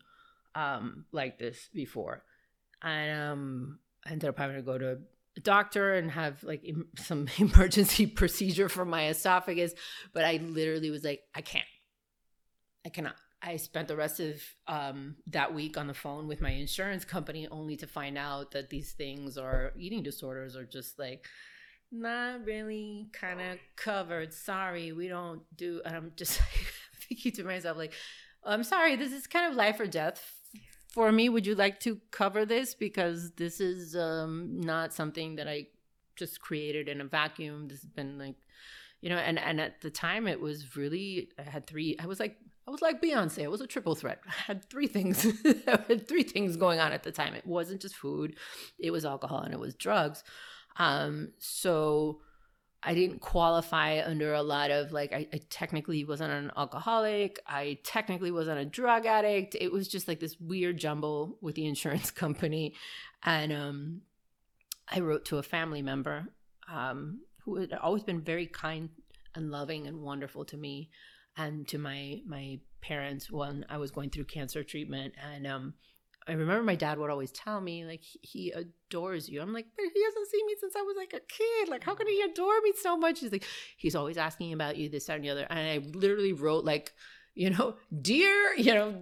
um, 0.56 1.06
like 1.12 1.38
this 1.38 1.70
before, 1.74 2.24
and 2.82 3.20
um, 3.20 3.80
I 4.06 4.12
ended 4.12 4.30
up 4.30 4.38
having 4.38 4.56
to 4.56 4.62
go 4.62 4.78
to 4.78 5.00
a 5.38 5.40
doctor 5.40 5.94
and 5.94 6.12
have 6.12 6.44
like 6.44 6.62
em- 6.68 6.88
some 6.98 7.28
emergency 7.38 8.06
procedure 8.08 8.70
for 8.70 8.86
my 8.86 9.10
esophagus. 9.10 9.74
But 10.14 10.26
I 10.26 10.38
literally 10.38 10.92
was 10.92 11.04
like, 11.04 11.22
I 11.36 11.42
can't, 11.42 11.66
I 12.86 12.90
cannot. 12.90 13.16
I 13.44 13.58
spent 13.58 13.88
the 13.88 13.96
rest 13.96 14.20
of 14.20 14.42
um, 14.68 15.16
that 15.28 15.54
week 15.54 15.78
on 15.78 15.88
the 15.88 15.94
phone 15.94 16.28
with 16.28 16.42
my 16.42 16.52
insurance 16.52 17.04
company 17.04 17.48
only 17.50 17.76
to 17.78 17.88
find 17.88 18.18
out 18.18 18.52
that 18.52 18.70
these 18.70 18.92
things 18.92 19.38
are 19.38 19.74
eating 19.78 20.04
disorders 20.04 20.56
are 20.56 20.66
just 20.66 21.00
like 21.00 21.26
not 21.92 22.46
really 22.46 23.10
kind 23.14 23.42
of 23.42 23.58
covered. 23.76 24.34
Sorry, 24.34 24.92
we 24.92 25.08
don't 25.08 25.42
do. 25.56 25.82
And 25.86 25.96
I'm 25.96 26.12
just 26.16 26.40
thinking 27.08 27.32
to 27.34 27.44
myself, 27.44 27.78
like, 27.78 27.94
I'm 28.44 28.64
sorry, 28.64 28.96
this 28.96 29.12
is 29.12 29.28
kind 29.28 29.50
of 29.50 29.56
life 29.56 29.80
or 29.80 29.88
death 29.88 30.36
for 30.90 31.12
me. 31.12 31.28
Would 31.28 31.46
you 31.46 31.56
like 31.56 31.80
to 31.82 32.00
cover 32.12 32.46
this? 32.46 32.76
Because 32.76 33.32
this 33.32 33.60
is 33.60 33.96
um, 33.96 34.62
not 34.62 34.94
something 34.94 35.36
that 35.36 35.48
I 35.48 35.68
just 36.16 36.42
created 36.42 36.88
in 36.88 37.02
a 37.02 37.06
vacuum. 37.06 37.68
This 37.68 37.82
has 37.82 37.90
been 37.90 38.18
like, 38.18 38.36
you 39.02 39.10
know, 39.10 39.18
and, 39.18 39.40
and 39.40 39.60
at 39.60 39.82
the 39.82 39.90
time 39.90 40.28
it 40.28 40.40
was 40.40 40.76
really, 40.76 41.30
I 41.40 41.50
had 41.50 41.68
three, 41.68 41.98
I 42.00 42.06
was 42.06 42.20
like, 42.20 42.38
I 42.68 42.72
was 42.72 42.82
like 42.82 43.02
Beyonce. 43.02 43.40
It 43.40 43.52
was 43.52 43.62
a 43.62 43.68
triple 43.68 43.96
threat. 43.96 44.22
I 44.28 44.32
had 44.32 44.70
three 44.70 44.88
things. 44.88 45.26
I 45.46 45.80
had 45.88 46.08
three 46.08 46.24
things 46.24 46.58
going 46.58 46.80
on 46.80 46.92
at 46.92 47.04
the 47.04 47.12
time. 47.12 47.34
It 47.34 47.46
wasn't 47.46 47.82
just 47.82 47.96
food, 47.96 48.36
it 48.80 48.92
was 48.92 49.06
alcohol 49.06 49.40
and 49.42 49.54
it 49.54 49.60
was 49.60 49.76
drugs. 49.76 50.24
Um, 50.78 51.34
so 51.38 52.22
I 52.84 52.96
didn't 52.96 53.20
qualify 53.20 54.02
under 54.04 54.34
a 54.34 54.42
lot 54.42 54.72
of 54.72 54.92
like 54.92 55.14
I, 55.14 55.28
I 55.32 55.42
technically 55.50 56.04
wasn't 56.04 56.32
an 56.32 56.52
alcoholic. 56.58 57.40
I 57.46 57.78
technically 57.84 58.32
wasn't 58.32 58.60
a 58.60 58.66
drug 58.66 59.06
addict. 59.06 59.56
It 59.60 59.72
was 59.72 59.88
just 59.88 60.08
like 60.08 60.20
this 60.20 60.40
weird 60.40 60.78
jumble 60.78 61.38
with 61.42 61.56
the 61.56 61.68
insurance 61.68 62.10
company. 62.24 62.74
And 63.24 63.54
um 63.54 64.02
I 64.88 65.00
wrote 65.00 65.26
to 65.26 65.38
a 65.38 65.44
family 65.44 65.82
member 65.82 66.28
um 66.72 67.22
who 67.44 67.58
had 67.58 67.74
always 67.74 68.04
been 68.04 68.22
very 68.22 68.48
kind 68.48 68.90
and 69.36 69.52
loving 69.52 69.88
and 69.88 70.02
wonderful 70.02 70.46
to 70.46 70.58
me 70.58 70.90
and 71.38 71.68
to 71.70 71.78
my 71.78 72.22
my 72.26 72.60
parents 72.82 73.32
when 73.32 73.66
I 73.70 73.78
was 73.78 73.92
going 73.92 74.10
through 74.10 74.26
cancer 74.26 74.64
treatment, 74.64 75.14
and 75.34 75.46
um, 75.48 75.74
I 76.28 76.34
remember 76.34 76.64
my 76.64 76.76
dad 76.76 76.98
would 76.98 77.10
always 77.10 77.32
tell 77.32 77.62
me 77.62 77.86
like 77.86 78.04
he, 78.04 78.52
adores 78.52 79.30
you. 79.30 79.42
I'm 79.42 79.54
like, 79.54 79.68
but 79.76 79.86
he 79.94 80.04
hasn't 80.04 80.28
seen 80.30 80.46
me 80.46 80.56
since 80.60 80.76
I 80.76 80.82
was 80.82 80.96
like 80.98 81.14
a 81.14 81.20
kid. 81.20 81.70
Like, 81.70 81.84
how 81.84 81.96
can 81.96 82.08
he 82.08 82.22
adore 82.22 82.62
me 82.62 82.74
so 82.80 82.98
much? 82.98 83.20
He's 83.20 83.32
like, 83.32 83.46
he's 83.78 83.96
always 83.96 84.18
asking 84.18 84.54
about 84.54 84.78
you, 84.78 84.90
this, 84.90 85.06
that, 85.06 85.16
and 85.16 85.24
the 85.24 85.30
other. 85.30 85.48
And 85.50 85.60
I 85.60 85.78
literally 85.98 86.34
wrote 86.34 86.66
like 86.66 86.94
you 87.34 87.50
know, 87.50 87.76
dear, 88.02 88.54
you 88.56 88.74
know, 88.74 89.02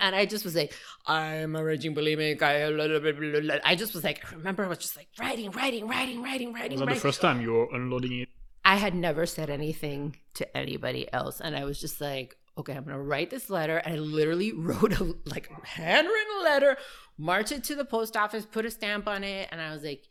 and 0.00 0.14
I 0.14 0.26
just 0.26 0.44
was 0.44 0.56
like, 0.56 0.74
I'm 1.06 1.54
a 1.56 1.62
raging 1.62 1.94
bulimic. 1.94 2.40
I, 2.42 3.60
I 3.64 3.74
just 3.74 3.94
was 3.94 4.02
like, 4.02 4.24
I 4.32 4.36
remember 4.36 4.64
I 4.64 4.68
was 4.68 4.78
just 4.78 4.96
like 4.96 5.08
writing, 5.18 5.50
writing, 5.50 5.86
writing, 5.86 6.22
writing, 6.22 6.52
writing. 6.52 6.72
Was 6.72 6.80
that 6.80 6.86
writing. 6.86 6.94
the 6.94 7.00
first 7.00 7.20
time 7.20 7.40
you 7.40 7.52
were 7.52 7.68
unloading 7.74 8.20
it? 8.20 8.28
I 8.66 8.74
had 8.74 8.96
never 8.96 9.26
said 9.26 9.48
anything 9.48 10.16
to 10.34 10.56
anybody 10.56 11.10
else, 11.12 11.40
and 11.40 11.54
I 11.56 11.64
was 11.64 11.80
just 11.80 12.00
like, 12.00 12.36
okay, 12.58 12.72
I'm 12.72 12.82
gonna 12.82 13.00
write 13.00 13.30
this 13.30 13.48
letter. 13.48 13.76
And 13.76 13.94
I 13.94 13.98
literally 13.98 14.52
wrote 14.56 14.92
a 15.00 15.14
like 15.24 15.48
handwritten 15.64 16.42
letter, 16.42 16.76
march 17.16 17.52
it 17.52 17.62
to 17.64 17.76
the 17.76 17.84
post 17.84 18.16
office, 18.16 18.44
put 18.44 18.66
a 18.66 18.70
stamp 18.72 19.06
on 19.06 19.22
it, 19.22 19.48
and 19.52 19.60
I 19.60 19.70
was 19.70 19.84
like, 19.84 20.02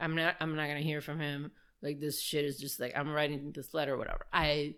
I'm 0.00 0.16
not, 0.16 0.34
I'm 0.40 0.56
not 0.56 0.66
gonna 0.66 0.80
hear 0.80 1.00
from 1.00 1.20
him. 1.20 1.52
Like 1.80 2.00
this 2.00 2.20
shit 2.20 2.44
is 2.44 2.58
just 2.58 2.80
like 2.80 2.92
I'm 2.96 3.08
writing 3.08 3.52
this 3.54 3.72
letter, 3.72 3.96
whatever. 3.96 4.26
I 4.32 4.74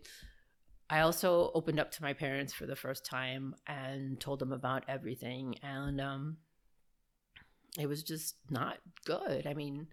I 0.90 1.00
also 1.00 1.50
opened 1.54 1.80
up 1.80 1.92
to 1.92 2.02
my 2.02 2.12
parents 2.12 2.52
for 2.52 2.66
the 2.66 2.76
first 2.76 3.06
time 3.06 3.54
and 3.66 4.20
told 4.20 4.38
them 4.38 4.52
about 4.52 4.84
everything. 4.86 5.56
And 5.62 5.98
um, 5.98 6.36
it 7.78 7.86
was 7.88 8.02
just 8.02 8.36
not 8.50 8.76
good. 9.06 9.46
I 9.46 9.54
mean, 9.54 9.86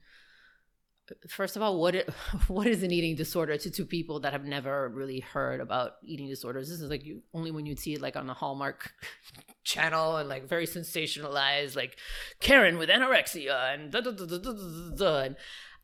first 1.27 1.55
of 1.55 1.61
all, 1.61 1.79
what 1.79 1.95
it, 1.95 2.09
what 2.47 2.67
is 2.67 2.83
an 2.83 2.91
eating 2.91 3.15
disorder 3.15 3.57
to 3.57 3.71
two 3.71 3.85
people 3.85 4.19
that 4.21 4.33
have 4.33 4.45
never 4.45 4.89
really 4.89 5.19
heard 5.19 5.61
about 5.61 5.93
eating 6.03 6.27
disorders? 6.27 6.69
This 6.69 6.81
is 6.81 6.89
like 6.89 7.05
you, 7.05 7.23
only 7.33 7.51
when 7.51 7.65
you'd 7.65 7.79
see 7.79 7.93
it 7.93 8.01
like 8.01 8.15
on 8.15 8.27
the 8.27 8.33
Hallmark 8.33 8.91
channel 9.63 10.17
and 10.17 10.29
like 10.29 10.47
very 10.47 10.67
sensationalized, 10.67 11.75
like 11.75 11.97
Karen 12.39 12.77
with 12.77 12.89
anorexia 12.89 13.73
and 13.73 13.91
da 13.91 14.01
da 14.01 14.11
da 14.11 14.25
da 14.25 14.37
da 14.37 14.53
da. 14.53 14.95
da. 14.95 15.19
And 15.19 15.35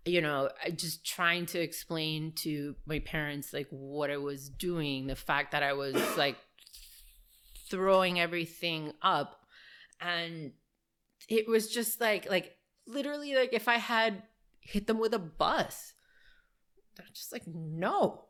you 0.06 0.22
know, 0.22 0.50
just 0.76 1.06
trying 1.06 1.46
to 1.48 1.60
explain 1.60 2.32
to 2.32 2.76
my 2.86 3.00
parents 3.00 3.52
like 3.54 3.68
what 3.70 4.10
I 4.10 4.18
was 4.18 4.50
doing, 4.50 5.08
the 5.08 5.16
fact 5.16 5.52
that 5.52 5.64
I 5.64 5.74
was 5.74 5.96
like 6.18 6.38
throwing 7.70 8.20
everything 8.20 8.94
up 9.02 9.42
and 10.00 10.52
it 11.28 11.48
was 11.48 11.70
just 11.70 12.00
like 12.00 12.30
like 12.30 12.56
literally 12.88 13.36
like 13.36 13.54
if 13.54 13.68
I 13.68 13.76
had 13.76 14.24
hit 14.68 14.86
them 14.86 15.00
with 15.00 15.14
a 15.14 15.20
bus. 15.20 15.94
They're 16.98 17.06
just 17.14 17.32
like, 17.32 17.44
no. 17.48 18.26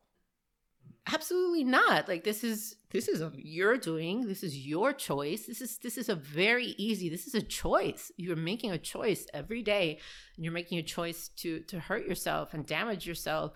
Absolutely 1.11 1.63
not. 1.63 2.07
Like 2.07 2.23
this 2.25 2.43
is 2.43 2.75
this 2.91 3.07
is 3.07 3.21
a 3.21 3.31
you're 3.33 3.77
doing 3.77 4.27
this 4.27 4.43
is 4.43 4.57
your 4.57 4.91
choice. 4.91 5.45
This 5.45 5.61
is 5.61 5.77
this 5.77 5.97
is 5.97 6.09
a 6.09 6.15
very 6.15 6.75
easy 6.77 7.07
this 7.07 7.27
is 7.27 7.33
a 7.33 7.41
choice. 7.41 8.11
You're 8.17 8.35
making 8.35 8.71
a 8.71 8.77
choice 8.77 9.25
every 9.33 9.63
day 9.63 9.99
and 10.35 10.43
you're 10.43 10.53
making 10.53 10.79
a 10.79 10.83
choice 10.83 11.29
to 11.37 11.61
to 11.61 11.79
hurt 11.79 12.05
yourself 12.05 12.53
and 12.53 12.65
damage 12.65 13.07
yourself. 13.07 13.53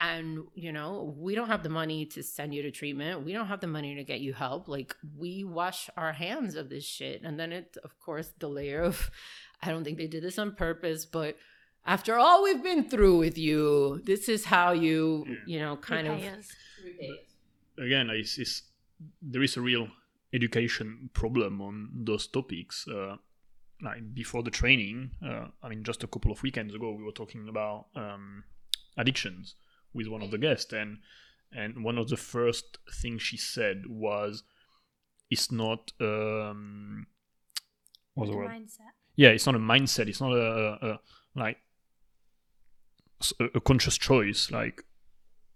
And 0.00 0.44
you 0.54 0.72
know 0.72 1.12
we 1.18 1.34
don't 1.34 1.48
have 1.48 1.64
the 1.64 1.68
money 1.68 2.06
to 2.06 2.22
send 2.22 2.54
you 2.54 2.62
to 2.62 2.70
treatment. 2.70 3.24
We 3.24 3.32
don't 3.32 3.48
have 3.48 3.60
the 3.60 3.66
money 3.66 3.96
to 3.96 4.04
get 4.04 4.20
you 4.20 4.32
help. 4.32 4.68
Like 4.68 4.94
we 5.18 5.42
wash 5.42 5.90
our 5.96 6.12
hands 6.12 6.54
of 6.54 6.68
this 6.70 6.84
shit. 6.84 7.22
And 7.24 7.38
then 7.38 7.50
it 7.50 7.76
of 7.82 7.98
course 7.98 8.32
the 8.38 8.48
layer 8.48 8.82
of 8.82 9.10
i 9.60 9.70
don't 9.70 9.82
think 9.82 9.98
they 9.98 10.06
did 10.06 10.22
this 10.22 10.38
on 10.38 10.54
purpose 10.54 11.04
but 11.04 11.36
after 11.86 12.16
all 12.16 12.42
we've 12.44 12.62
been 12.62 12.84
through 12.88 13.18
with 13.18 13.36
you 13.36 14.00
this 14.04 14.28
is 14.28 14.44
how 14.46 14.72
you 14.72 15.26
you 15.46 15.58
know 15.58 15.76
kind 15.76 16.08
Repay 16.08 16.26
of 16.28 16.38
us. 16.38 16.48
Again, 17.78 18.10
it's, 18.10 18.38
it's, 18.38 18.62
there 19.20 19.42
is 19.42 19.56
a 19.56 19.60
real 19.60 19.88
education 20.32 21.10
problem 21.14 21.60
on 21.60 21.88
those 22.04 22.26
topics. 22.26 22.86
Uh, 22.86 23.16
like 23.82 24.14
before 24.14 24.42
the 24.42 24.50
training, 24.50 25.10
uh, 25.26 25.46
I 25.62 25.68
mean, 25.70 25.82
just 25.82 26.04
a 26.04 26.06
couple 26.06 26.30
of 26.30 26.42
weekends 26.42 26.74
ago, 26.74 26.92
we 26.92 27.02
were 27.02 27.12
talking 27.12 27.48
about 27.48 27.86
um, 27.96 28.44
addictions 28.96 29.54
with 29.94 30.06
one 30.06 30.22
of 30.22 30.30
the 30.30 30.38
guests, 30.38 30.72
and 30.72 30.98
and 31.50 31.82
one 31.82 31.98
of 31.98 32.08
the 32.08 32.16
first 32.16 32.78
things 33.00 33.22
she 33.22 33.36
said 33.38 33.84
was, 33.88 34.44
"It's 35.30 35.50
not 35.50 35.92
um, 36.00 37.06
what's 38.14 38.28
the 38.30 38.34
The 38.34 38.38
word? 38.38 38.50
mindset. 38.50 38.92
yeah, 39.16 39.30
it's 39.30 39.46
not 39.46 39.54
a 39.54 39.58
mindset. 39.58 40.08
It's 40.08 40.20
not 40.20 40.32
a, 40.32 40.78
a, 40.82 40.88
a 40.92 41.00
like 41.34 41.56
s- 41.56 41.62
a, 43.54 43.60
conscious 43.60 43.98
choice. 43.98 44.50
Like 44.50 44.82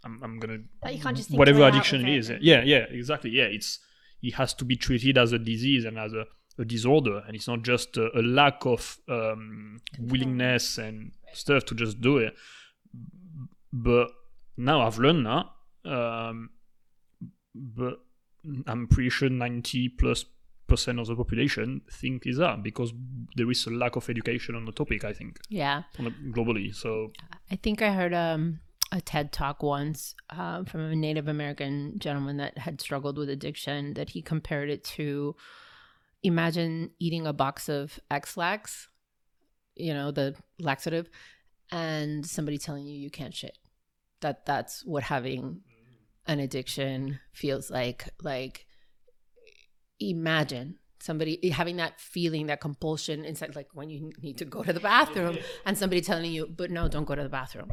I'm, 0.05 0.21
I'm 0.23 0.39
gonna 0.39 0.59
Like 0.85 0.97
you 0.97 1.03
can't 1.03 1.17
just 1.17 1.29
think 1.29 1.39
whatever 1.39 1.59
your 1.59 1.67
way 1.67 1.71
out 1.71 1.75
addiction 1.77 2.07
it 2.07 2.17
is. 2.17 2.31
Yeah, 2.41 2.63
yeah, 2.63 2.85
exactly. 2.91 3.31
Yeah, 3.31 3.45
it's 3.45 3.81
it 4.23 4.35
has 4.35 4.55
to 4.55 4.65
be 4.65 4.77
treated 4.77 5.19
as 5.19 5.33
a 5.33 5.39
disease 5.39 5.85
and 5.85 5.99
as 5.99 6.13
a, 6.13 6.27
a 6.59 6.65
disorder, 6.65 7.23
and 7.27 7.37
it's 7.37 7.49
not 7.49 7.63
just 7.63 7.97
a, 7.97 8.09
a 8.19 8.23
lack 8.23 8.65
of 8.65 8.99
um, 9.09 9.81
willingness 9.99 10.79
and 10.79 11.13
stuff 11.33 11.65
to 11.67 11.75
just 11.75 12.01
do 12.01 12.19
it. 12.19 12.35
But 13.73 14.09
now 14.57 14.83
I've 14.83 14.99
learned 14.99 15.27
that. 15.27 15.47
Um, 15.85 16.51
but 17.55 18.01
I'm 18.67 18.87
pretty 18.87 19.11
sure 19.11 19.29
90 19.29 19.91
plus 19.91 20.25
percent 20.67 20.99
of 20.99 21.07
the 21.07 21.15
population 21.15 21.81
think 21.91 22.27
is 22.27 22.39
that 22.39 22.63
because 22.63 22.93
there 23.37 23.51
is 23.51 23.67
a 23.67 23.71
lack 23.71 23.97
of 23.97 24.09
education 24.11 24.55
on 24.55 24.65
the 24.65 24.73
topic. 24.73 25.05
I 25.05 25.13
think 25.13 25.39
yeah 25.49 25.83
on 25.99 26.07
a, 26.07 26.11
globally. 26.11 26.75
So 26.75 27.13
I 27.51 27.57
think 27.57 27.83
I 27.83 27.93
heard 27.93 28.13
um, 28.13 28.61
a 28.93 29.01
TED 29.01 29.33
talk 29.33 29.63
once 29.63 30.15
uh, 30.31 30.65
from 30.65 30.81
a 30.81 30.97
Native 30.97 31.29
American 31.29 31.99
gentleman 31.99 32.37
that 32.39 32.59
had 32.59 32.81
struggled 32.81 33.19
with 33.19 33.29
addiction 33.29 33.95
that 33.95 34.11
he 34.11 34.23
compared 34.23 34.71
it 34.71 34.85
to 34.85 35.37
imagine 36.23 36.91
eating 36.99 37.27
a 37.27 37.33
box 37.33 37.69
of 37.69 37.99
Ex-Lax, 38.11 38.89
you 39.75 39.95
know, 39.95 40.11
the 40.11 40.35
laxative, 40.59 41.09
and 41.71 42.25
somebody 42.25 42.59
telling 42.59 42.87
you 42.87 42.99
you 42.99 43.11
can't 43.11 43.35
shit. 43.35 43.59
That 44.21 44.47
that's 44.47 44.85
what 44.85 45.03
having 45.03 45.61
an 46.27 46.41
addiction 46.41 47.21
feels 47.33 47.71
like. 47.71 48.09
Like 48.23 48.66
imagine 50.01 50.79
somebody 51.01 51.51
having 51.51 51.77
that 51.77 52.01
feeling 52.01 52.47
that 52.47 52.61
compulsion 52.61 53.25
inside 53.25 53.55
like 53.55 53.69
when 53.75 53.91
you 53.91 54.13
need 54.23 54.39
to 54.39 54.45
go 54.45 54.63
to 54.63 54.73
the 54.73 54.81
bathroom 54.81 55.37
and 55.65 55.77
somebody 55.77 56.01
telling 56.01 56.33
you 56.33 56.47
but 56.47 56.71
no 56.71 56.89
don't 56.89 57.05
go 57.05 57.15
to 57.15 57.23
the 57.23 57.29
bathroom. 57.29 57.73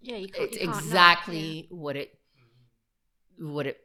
Yeah, 0.00 0.16
you 0.16 0.28
it's 0.34 0.56
you 0.56 0.60
can't 0.60 0.66
not, 0.66 0.84
exactly 0.84 1.66
what 1.70 1.96
it 1.96 2.10
what 3.38 3.66
it 3.66 3.78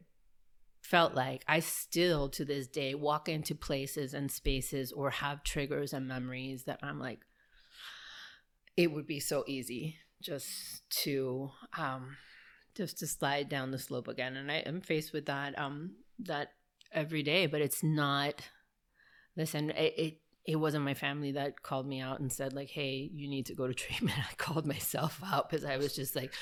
felt 0.82 1.14
like. 1.16 1.44
I 1.48 1.60
still 1.60 2.30
to 2.30 2.46
this 2.46 2.68
day 2.68 2.96
walk 2.96 3.28
into 3.28 3.56
places 3.56 4.14
and 4.14 4.32
spaces 4.32 4.92
or 4.92 5.10
have 5.10 5.44
triggers 5.44 5.94
and 5.94 6.08
memories 6.08 6.66
that 6.66 6.80
i'm 6.84 7.00
like 7.00 7.22
it 8.78 8.92
would 8.92 9.08
be 9.08 9.20
so 9.20 9.44
easy 9.48 9.98
just 10.22 10.88
to 10.90 11.50
um 11.78 12.18
just 12.76 13.00
to 13.00 13.08
slide 13.08 13.48
down 13.48 13.72
the 13.72 13.80
slope 13.80 14.08
again. 14.08 14.36
And 14.36 14.52
i 14.52 14.58
am 14.58 14.82
faced 14.82 15.14
with 15.14 15.26
that 15.26 15.58
um 15.58 15.96
that 16.20 16.50
every 16.96 17.24
day 17.24 17.46
but 17.46 17.62
it's 17.62 17.84
not 17.84 18.42
listen 19.36 19.70
it, 19.72 19.94
it 19.98 20.18
it 20.46 20.58
wasn't 20.58 20.86
my 20.86 20.94
family 20.94 21.32
that 21.32 21.64
called 21.64 21.88
me 21.88 22.00
out 22.00 22.20
and 22.20 22.32
said 22.32 22.54
like 22.54 22.70
hey 22.70 23.10
you 23.14 23.28
need 23.28 23.48
to 23.48 23.56
go 23.56 23.68
to 23.68 23.74
treatment. 23.74 24.18
I 24.18 24.34
called 24.38 24.66
myself 24.66 25.22
out 25.26 25.50
because 25.50 25.66
i 25.66 25.78
was 25.78 25.96
just 25.96 26.16
like 26.16 26.34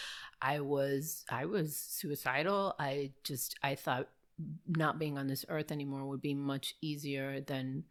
i 0.41 0.59
was 0.59 1.25
i 1.29 1.45
was 1.45 1.75
suicidal. 1.75 2.75
I 2.79 3.11
just 3.23 3.57
i 3.63 3.75
thought 3.75 4.09
not 4.67 4.99
being 4.99 5.17
on 5.17 5.27
this 5.27 5.45
earth 5.47 5.71
anymore 5.71 6.05
would 6.05 6.21
be 6.21 6.33
much 6.33 6.75
easier 6.81 7.39
than 7.39 7.83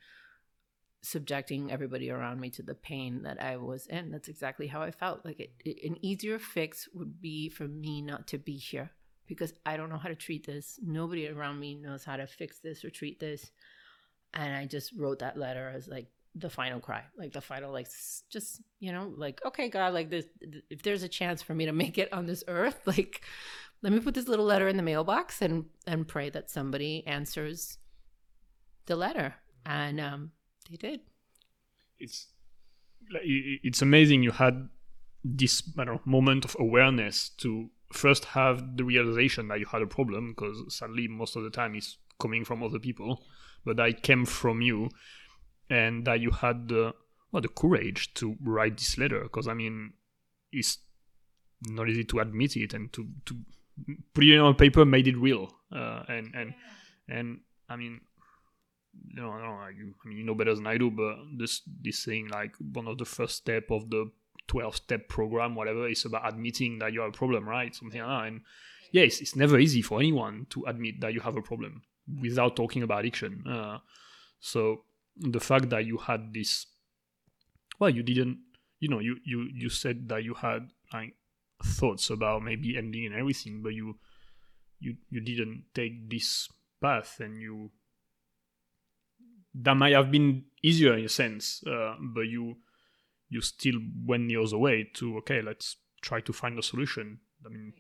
subjecting 1.05 1.73
everybody 1.73 2.11
around 2.11 2.41
me 2.41 2.51
to 2.51 2.63
the 2.63 2.75
pain 2.75 3.23
that 3.23 3.43
i 3.43 3.57
was 3.57 3.87
in. 3.87 4.11
That's 4.11 4.29
exactly 4.29 4.67
how 4.67 4.83
i 4.83 4.91
felt. 4.91 5.25
Like 5.25 5.41
it, 5.41 5.53
it, 5.65 5.85
an 5.85 5.97
easier 6.05 6.39
fix 6.39 6.89
would 6.95 7.21
be 7.21 7.49
for 7.49 7.67
me 7.67 8.03
not 8.03 8.27
to 8.29 8.39
be 8.39 8.57
here 8.57 8.91
because 9.33 9.53
i 9.67 9.77
don't 9.77 9.91
know 9.91 9.99
how 9.99 10.09
to 10.09 10.15
treat 10.15 10.47
this. 10.47 10.79
Nobody 10.83 11.29
around 11.29 11.59
me 11.59 11.75
knows 11.75 12.05
how 12.05 12.17
to 12.17 12.27
fix 12.27 12.59
this 12.59 12.85
or 12.85 12.91
treat 12.91 13.19
this. 13.21 13.51
And 14.35 14.55
I 14.55 14.67
just 14.67 14.93
wrote 14.97 15.19
that 15.19 15.37
letter 15.37 15.73
as 15.75 15.89
like 15.89 16.07
the 16.35 16.49
final 16.49 16.81
cry, 16.81 17.03
like 17.19 17.33
the 17.33 17.41
final, 17.41 17.73
like 17.73 17.89
just 18.31 18.63
you 18.81 18.93
know, 18.93 19.13
like 19.17 19.41
okay, 19.45 19.69
God, 19.69 19.93
like 19.95 20.11
this, 20.11 20.27
if 20.71 20.83
there's 20.83 21.03
a 21.03 21.09
chance 21.09 21.43
for 21.43 21.55
me 21.55 21.67
to 21.67 21.73
make 21.73 21.99
it 21.99 22.13
on 22.13 22.27
this 22.27 22.43
earth, 22.49 22.81
like 22.87 23.23
let 23.83 23.93
me 23.93 24.01
put 24.01 24.15
this 24.15 24.29
little 24.29 24.45
letter 24.45 24.69
in 24.69 24.77
the 24.77 24.83
mailbox 24.83 25.43
and 25.43 25.67
and 25.87 26.09
pray 26.09 26.31
that 26.31 26.51
somebody 26.51 27.07
answers 27.07 27.79
the 28.87 28.97
letter, 28.97 29.35
and 29.67 30.01
um, 30.01 30.31
they 30.71 30.77
did. 30.77 31.01
it's 31.99 32.29
it's 33.11 33.83
amazing 33.83 34.23
you 34.23 34.31
had 34.31 34.69
this 35.25 35.63
know, 35.77 36.01
moment 36.05 36.45
of 36.45 36.57
awareness 36.59 37.29
to 37.29 37.71
first 37.93 38.25
have 38.27 38.77
the 38.77 38.85
realization 38.85 39.49
that 39.49 39.61
you 39.61 39.67
had 39.67 39.83
a 39.83 39.87
problem 39.87 40.33
because 40.33 40.75
sadly 40.75 41.09
most 41.09 41.37
of 41.37 41.43
the 41.43 41.51
time 41.51 41.75
it's 41.75 41.99
coming 42.21 42.45
from 42.45 42.63
other 42.63 42.79
people 42.79 43.25
but 43.65 43.77
that 43.77 44.03
came 44.03 44.25
from 44.25 44.61
you 44.61 44.89
and 45.71 46.05
that 46.05 46.21
you 46.21 46.31
had 46.31 46.69
the 46.69 46.93
well, 47.31 47.41
the 47.41 47.49
courage 47.49 48.13
to 48.15 48.37
write 48.43 48.77
this 48.77 48.99
letter 48.99 49.23
because 49.23 49.49
I 49.49 49.55
mean 49.55 49.95
it's 50.53 50.79
not 51.69 51.89
easy 51.89 52.05
to 52.05 52.21
admit 52.21 52.57
it 52.57 52.75
and 52.75 52.93
to, 52.93 53.09
to 53.27 53.37
put 54.13 54.25
it 54.25 54.39
on 54.39 54.55
paper 54.55 54.85
made 54.85 55.09
it 55.09 55.17
real 55.17 55.49
uh, 55.75 56.03
and 56.09 56.35
and 56.35 56.55
and 57.09 57.41
I 57.69 57.77
mean, 57.77 58.01
you 59.09 59.23
know, 59.23 59.31
I 59.31 59.71
I 59.71 59.73
mean, 60.09 60.19
you 60.19 60.25
know 60.25 60.35
better 60.35 60.55
than 60.55 60.67
I 60.67 60.77
do, 60.77 60.91
but 60.91 61.17
this 61.39 61.63
this 61.81 62.05
thing 62.05 62.29
like 62.29 62.55
one 62.59 62.87
of 62.87 62.99
the 62.99 63.05
first 63.05 63.37
step 63.37 63.71
of 63.71 63.89
the 63.91 64.11
12 64.49 64.77
step 64.77 65.09
program, 65.09 65.55
whatever, 65.55 65.89
it's 65.89 66.05
about 66.05 66.29
admitting 66.29 66.79
that 66.79 66.93
you 66.93 67.01
have 67.01 67.11
a 67.11 67.17
problem, 67.17 67.49
right? 67.49 67.75
Something 67.75 68.01
like 68.01 68.09
that. 68.09 68.27
And 68.29 68.41
yes, 68.93 69.21
it's 69.21 69.37
never 69.37 69.59
easy 69.59 69.83
for 69.83 70.01
anyone 70.01 70.47
to 70.51 70.65
admit 70.67 71.01
that 71.01 71.15
you 71.15 71.21
have 71.21 71.37
a 71.37 71.43
problem 71.43 71.83
without 72.21 72.57
talking 72.57 72.83
about 72.83 73.01
addiction. 73.01 73.45
Uh, 73.47 73.79
so 74.41 74.85
the 75.17 75.41
fact 75.41 75.71
that 75.71 75.87
you 75.87 75.99
had 75.99 76.33
this, 76.35 76.67
well, 77.79 77.91
you 77.91 78.03
didn't, 78.03 78.39
you 78.81 78.89
know, 78.89 78.99
you 78.99 79.19
you 79.25 79.49
you 79.55 79.69
said 79.69 80.09
that 80.09 80.25
you 80.25 80.35
had 80.35 80.69
like 80.93 81.15
thoughts 81.65 82.11
about 82.11 82.43
maybe 82.43 82.77
ending 82.77 83.07
and 83.07 83.15
everything, 83.15 83.63
but 83.63 83.73
you 83.73 83.97
you 84.81 84.97
you 85.11 85.21
didn't 85.21 85.65
take 85.75 86.11
this 86.11 86.49
path, 86.81 87.21
and 87.21 87.41
you 87.41 87.71
that 89.55 89.77
might 89.77 89.93
have 89.93 90.11
been 90.11 90.45
easier 90.63 90.97
in 90.97 91.05
a 91.05 91.09
sense, 91.09 91.63
uh, 91.67 91.95
but 92.01 92.23
you 92.23 92.57
you 93.33 93.41
still 93.41 93.79
went 94.05 94.29
the 94.29 94.37
other 94.37 94.59
way 94.59 94.89
to 94.95 95.17
okay, 95.19 95.41
let's 95.41 95.77
try 96.03 96.21
to 96.21 96.33
find 96.33 96.59
a 96.59 96.63
solution. 96.63 97.19
I 97.47 97.49
mean, 97.49 97.73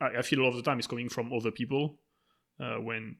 I, 0.00 0.18
I 0.18 0.22
feel 0.22 0.40
a 0.40 0.44
lot 0.44 0.50
of 0.50 0.56
the 0.56 0.62
time 0.62 0.78
it's 0.78 0.86
coming 0.86 1.08
from 1.08 1.32
other 1.32 1.50
people 1.50 1.98
uh, 2.60 2.76
when 2.76 3.16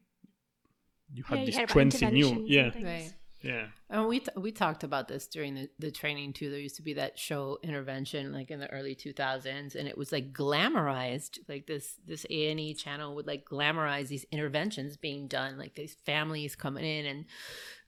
you 1.10 1.24
had 1.24 1.38
Yeah, 1.38 1.40
you 1.40 1.46
this 1.46 1.56
heard 1.56 1.70
about 1.70 1.92
strength 1.92 2.02
in 2.02 2.16
you. 2.16 2.44
Yeah, 2.46 2.70
and. 2.74 2.84
Right. 2.84 3.12
yeah. 3.42 3.66
And 3.88 4.06
we 4.06 4.20
t- 4.20 4.36
we 4.36 4.52
talked 4.52 4.84
about 4.84 5.08
this 5.08 5.26
during 5.28 5.54
the, 5.54 5.70
the 5.78 5.90
training 5.90 6.34
too. 6.34 6.50
There 6.50 6.60
used 6.60 6.76
to 6.76 6.82
be 6.82 6.94
that 6.94 7.18
show 7.18 7.58
Intervention, 7.62 8.32
like 8.32 8.50
in 8.50 8.60
the 8.60 8.70
early 8.70 8.94
two 8.94 9.14
thousands, 9.14 9.76
and 9.76 9.88
it 9.88 9.96
was 9.96 10.12
like 10.12 10.34
glamorized. 10.34 11.38
Like 11.48 11.66
this 11.66 11.94
this 12.04 12.26
A 12.28 12.50
and 12.50 12.60
E 12.60 12.74
channel 12.74 13.14
would 13.14 13.26
like 13.26 13.46
glamorize 13.46 14.08
these 14.08 14.26
interventions 14.30 14.98
being 14.98 15.26
done, 15.26 15.56
like 15.56 15.74
these 15.74 15.96
families 16.04 16.54
coming 16.54 16.84
in 16.84 17.06
and 17.06 17.24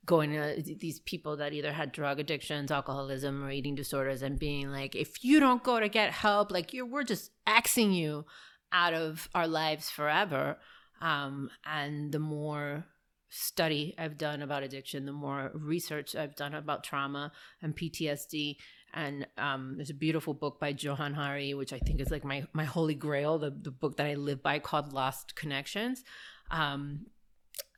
going 0.08 0.32
to 0.32 0.62
these 0.80 1.00
people 1.00 1.36
that 1.36 1.52
either 1.52 1.70
had 1.70 1.92
drug 1.92 2.18
addictions, 2.18 2.70
alcoholism, 2.70 3.44
or 3.44 3.50
eating 3.50 3.74
disorders, 3.74 4.22
and 4.22 4.38
being 4.38 4.72
like, 4.72 4.96
if 4.96 5.22
you 5.22 5.38
don't 5.38 5.62
go 5.62 5.78
to 5.78 5.88
get 5.88 6.10
help, 6.12 6.50
like 6.50 6.72
you're 6.72 6.86
we're 6.86 7.04
just 7.04 7.30
axing 7.46 7.92
you 7.92 8.24
out 8.72 8.94
of 8.94 9.28
our 9.34 9.46
lives 9.46 9.90
forever. 9.90 10.56
Um, 11.02 11.50
and 11.64 12.10
the 12.10 12.18
more 12.18 12.86
study 13.28 13.94
I've 13.98 14.16
done 14.16 14.40
about 14.40 14.62
addiction, 14.62 15.04
the 15.04 15.12
more 15.12 15.50
research 15.52 16.16
I've 16.16 16.34
done 16.34 16.54
about 16.54 16.84
trauma 16.84 17.30
and 17.60 17.76
PTSD. 17.76 18.56
And 18.94 19.26
um, 19.36 19.74
there's 19.76 19.90
a 19.90 19.94
beautiful 19.94 20.32
book 20.32 20.58
by 20.58 20.70
Johann 20.70 21.12
Hari, 21.12 21.52
which 21.52 21.74
I 21.74 21.78
think 21.78 22.00
is 22.00 22.10
like 22.10 22.24
my 22.24 22.46
my 22.54 22.64
holy 22.64 22.94
grail, 22.94 23.38
the, 23.38 23.50
the 23.50 23.70
book 23.70 23.98
that 23.98 24.06
I 24.06 24.14
live 24.14 24.42
by 24.42 24.58
called 24.58 24.94
Lost 24.94 25.36
Connections. 25.36 26.02
Um, 26.50 27.08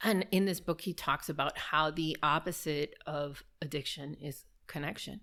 and 0.02 0.26
in 0.30 0.46
this 0.46 0.60
book, 0.60 0.80
he 0.80 0.94
talks 0.94 1.28
about 1.28 1.58
how 1.58 1.90
the 1.90 2.16
opposite 2.22 2.94
of 3.06 3.44
addiction 3.60 4.14
is 4.14 4.44
connection. 4.66 5.20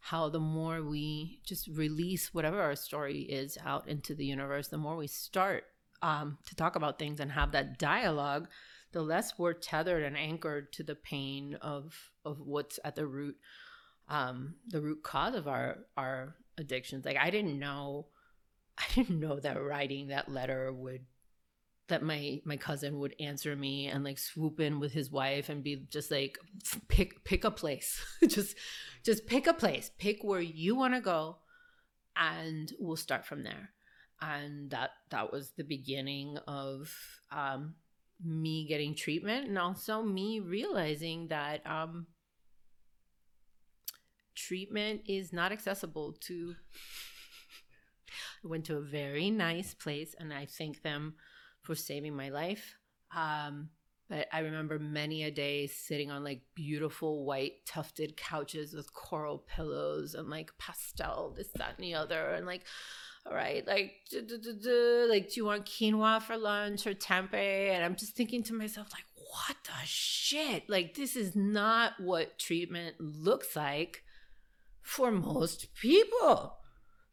How 0.00 0.28
the 0.28 0.40
more 0.40 0.82
we 0.82 1.40
just 1.44 1.66
release 1.68 2.32
whatever 2.32 2.60
our 2.60 2.76
story 2.76 3.20
is 3.20 3.58
out 3.64 3.88
into 3.88 4.14
the 4.14 4.26
universe, 4.26 4.68
the 4.68 4.78
more 4.78 4.96
we 4.96 5.06
start 5.06 5.64
um, 6.02 6.38
to 6.46 6.54
talk 6.54 6.76
about 6.76 6.98
things 6.98 7.18
and 7.18 7.32
have 7.32 7.52
that 7.52 7.78
dialogue, 7.78 8.48
the 8.92 9.02
less 9.02 9.38
we're 9.38 9.54
tethered 9.54 10.04
and 10.04 10.16
anchored 10.16 10.72
to 10.74 10.82
the 10.82 10.94
pain 10.94 11.56
of 11.60 11.94
of 12.24 12.40
what's 12.40 12.78
at 12.84 12.94
the 12.94 13.06
root, 13.06 13.36
um, 14.08 14.54
the 14.68 14.80
root 14.80 15.02
cause 15.02 15.34
of 15.34 15.48
our 15.48 15.78
our 15.96 16.36
addictions. 16.58 17.04
Like 17.04 17.16
I 17.16 17.30
didn't 17.30 17.58
know, 17.58 18.06
I 18.78 18.84
didn't 18.94 19.18
know 19.18 19.40
that 19.40 19.60
writing 19.60 20.08
that 20.08 20.30
letter 20.30 20.72
would 20.72 21.06
that 21.88 22.02
my 22.02 22.40
my 22.44 22.56
cousin 22.56 22.98
would 22.98 23.14
answer 23.20 23.54
me 23.54 23.88
and 23.88 24.04
like 24.04 24.18
swoop 24.18 24.58
in 24.58 24.80
with 24.80 24.92
his 24.92 25.10
wife 25.10 25.48
and 25.48 25.62
be 25.62 25.86
just 25.90 26.10
like 26.10 26.38
pick 26.88 27.24
pick 27.24 27.44
a 27.44 27.50
place. 27.50 28.02
Just 28.26 28.56
just 29.04 29.26
pick 29.26 29.46
a 29.46 29.52
place. 29.52 29.90
Pick 29.98 30.24
where 30.24 30.40
you 30.40 30.74
want 30.74 30.94
to 30.94 31.00
go 31.00 31.38
and 32.16 32.72
we'll 32.78 32.96
start 32.96 33.26
from 33.26 33.42
there. 33.42 33.70
And 34.20 34.70
that 34.70 34.90
that 35.10 35.30
was 35.30 35.50
the 35.50 35.64
beginning 35.64 36.38
of 36.48 36.90
um 37.30 37.74
me 38.24 38.66
getting 38.66 38.94
treatment 38.94 39.48
and 39.48 39.58
also 39.58 40.02
me 40.02 40.40
realizing 40.40 41.28
that 41.28 41.66
um 41.66 42.06
treatment 44.34 45.02
is 45.06 45.32
not 45.32 45.52
accessible 45.52 46.14
to 46.20 46.54
I 48.44 48.48
went 48.48 48.64
to 48.66 48.76
a 48.76 48.80
very 48.80 49.30
nice 49.30 49.74
place 49.74 50.14
and 50.18 50.32
I 50.32 50.46
thank 50.46 50.82
them 50.82 51.14
for 51.64 51.74
saving 51.74 52.14
my 52.14 52.28
life. 52.28 52.76
Um, 53.14 53.70
but 54.08 54.28
I 54.32 54.40
remember 54.40 54.78
many 54.78 55.24
a 55.24 55.30
day 55.30 55.66
sitting 55.66 56.10
on 56.10 56.22
like 56.22 56.42
beautiful 56.54 57.24
white 57.24 57.64
tufted 57.66 58.16
couches 58.16 58.74
with 58.74 58.92
coral 58.92 59.38
pillows 59.38 60.14
and 60.14 60.28
like 60.28 60.52
pastel, 60.58 61.34
this, 61.36 61.48
that, 61.56 61.74
and 61.76 61.84
the 61.84 61.94
other. 61.94 62.30
And 62.30 62.46
like, 62.46 62.64
all 63.26 63.34
right, 63.34 63.66
like, 63.66 63.94
duh, 64.10 64.20
duh, 64.20 64.36
duh, 64.36 65.06
like, 65.08 65.30
do 65.30 65.36
you 65.36 65.46
want 65.46 65.64
quinoa 65.64 66.20
for 66.20 66.36
lunch 66.36 66.86
or 66.86 66.92
tempeh? 66.92 67.70
And 67.70 67.82
I'm 67.82 67.96
just 67.96 68.14
thinking 68.14 68.42
to 68.44 68.52
myself, 68.52 68.88
like, 68.92 69.06
what 69.16 69.56
the 69.64 69.86
shit? 69.86 70.68
Like, 70.68 70.94
this 70.94 71.16
is 71.16 71.34
not 71.34 71.92
what 71.98 72.38
treatment 72.38 72.96
looks 73.00 73.56
like 73.56 74.02
for 74.82 75.10
most 75.10 75.74
people 75.74 76.58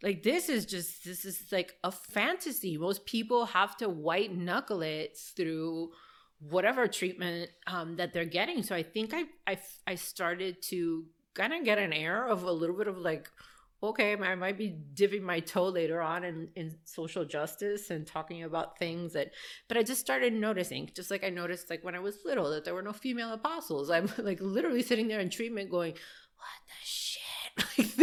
like 0.03 0.23
this 0.23 0.49
is 0.49 0.65
just 0.65 1.03
this 1.03 1.25
is 1.25 1.43
like 1.51 1.75
a 1.83 1.91
fantasy. 1.91 2.77
Most 2.77 3.05
people 3.05 3.45
have 3.45 3.77
to 3.77 3.89
white 3.89 4.35
knuckle 4.35 4.81
it 4.81 5.17
through 5.17 5.91
whatever 6.39 6.87
treatment 6.87 7.51
um, 7.67 7.95
that 7.97 8.13
they're 8.13 8.25
getting. 8.25 8.63
So 8.63 8.75
i 8.75 8.83
think 8.83 9.13
i 9.13 9.23
i, 9.47 9.57
I 9.85 9.95
started 9.95 10.61
to 10.63 11.05
kind 11.33 11.53
of 11.53 11.63
get 11.63 11.77
an 11.77 11.93
air 11.93 12.27
of 12.27 12.43
a 12.43 12.51
little 12.51 12.75
bit 12.75 12.87
of 12.87 12.97
like 12.97 13.29
okay 13.83 14.13
i 14.13 14.35
might 14.35 14.57
be 14.57 14.69
dipping 14.93 15.23
my 15.23 15.39
toe 15.39 15.69
later 15.69 16.01
on 16.01 16.23
in, 16.23 16.49
in 16.55 16.75
social 16.83 17.25
justice 17.25 17.89
and 17.89 18.05
talking 18.05 18.43
about 18.43 18.77
things 18.77 19.13
that 19.13 19.31
but 19.67 19.77
i 19.77 19.81
just 19.81 20.01
started 20.01 20.33
noticing 20.33 20.89
just 20.93 21.09
like 21.09 21.23
i 21.23 21.29
noticed 21.29 21.69
like 21.69 21.83
when 21.83 21.95
i 21.95 21.99
was 21.99 22.19
little 22.25 22.51
that 22.51 22.65
there 22.65 22.75
were 22.75 22.81
no 22.81 22.93
female 22.93 23.33
apostles. 23.33 23.89
I'm 23.89 24.09
like 24.17 24.39
literally 24.41 24.83
sitting 24.83 25.07
there 25.07 25.19
in 25.19 25.29
treatment 25.29 25.71
going 25.71 25.93
what 25.93 26.61
the 26.67 26.85
shit? 26.85 27.21
Like 27.77 27.95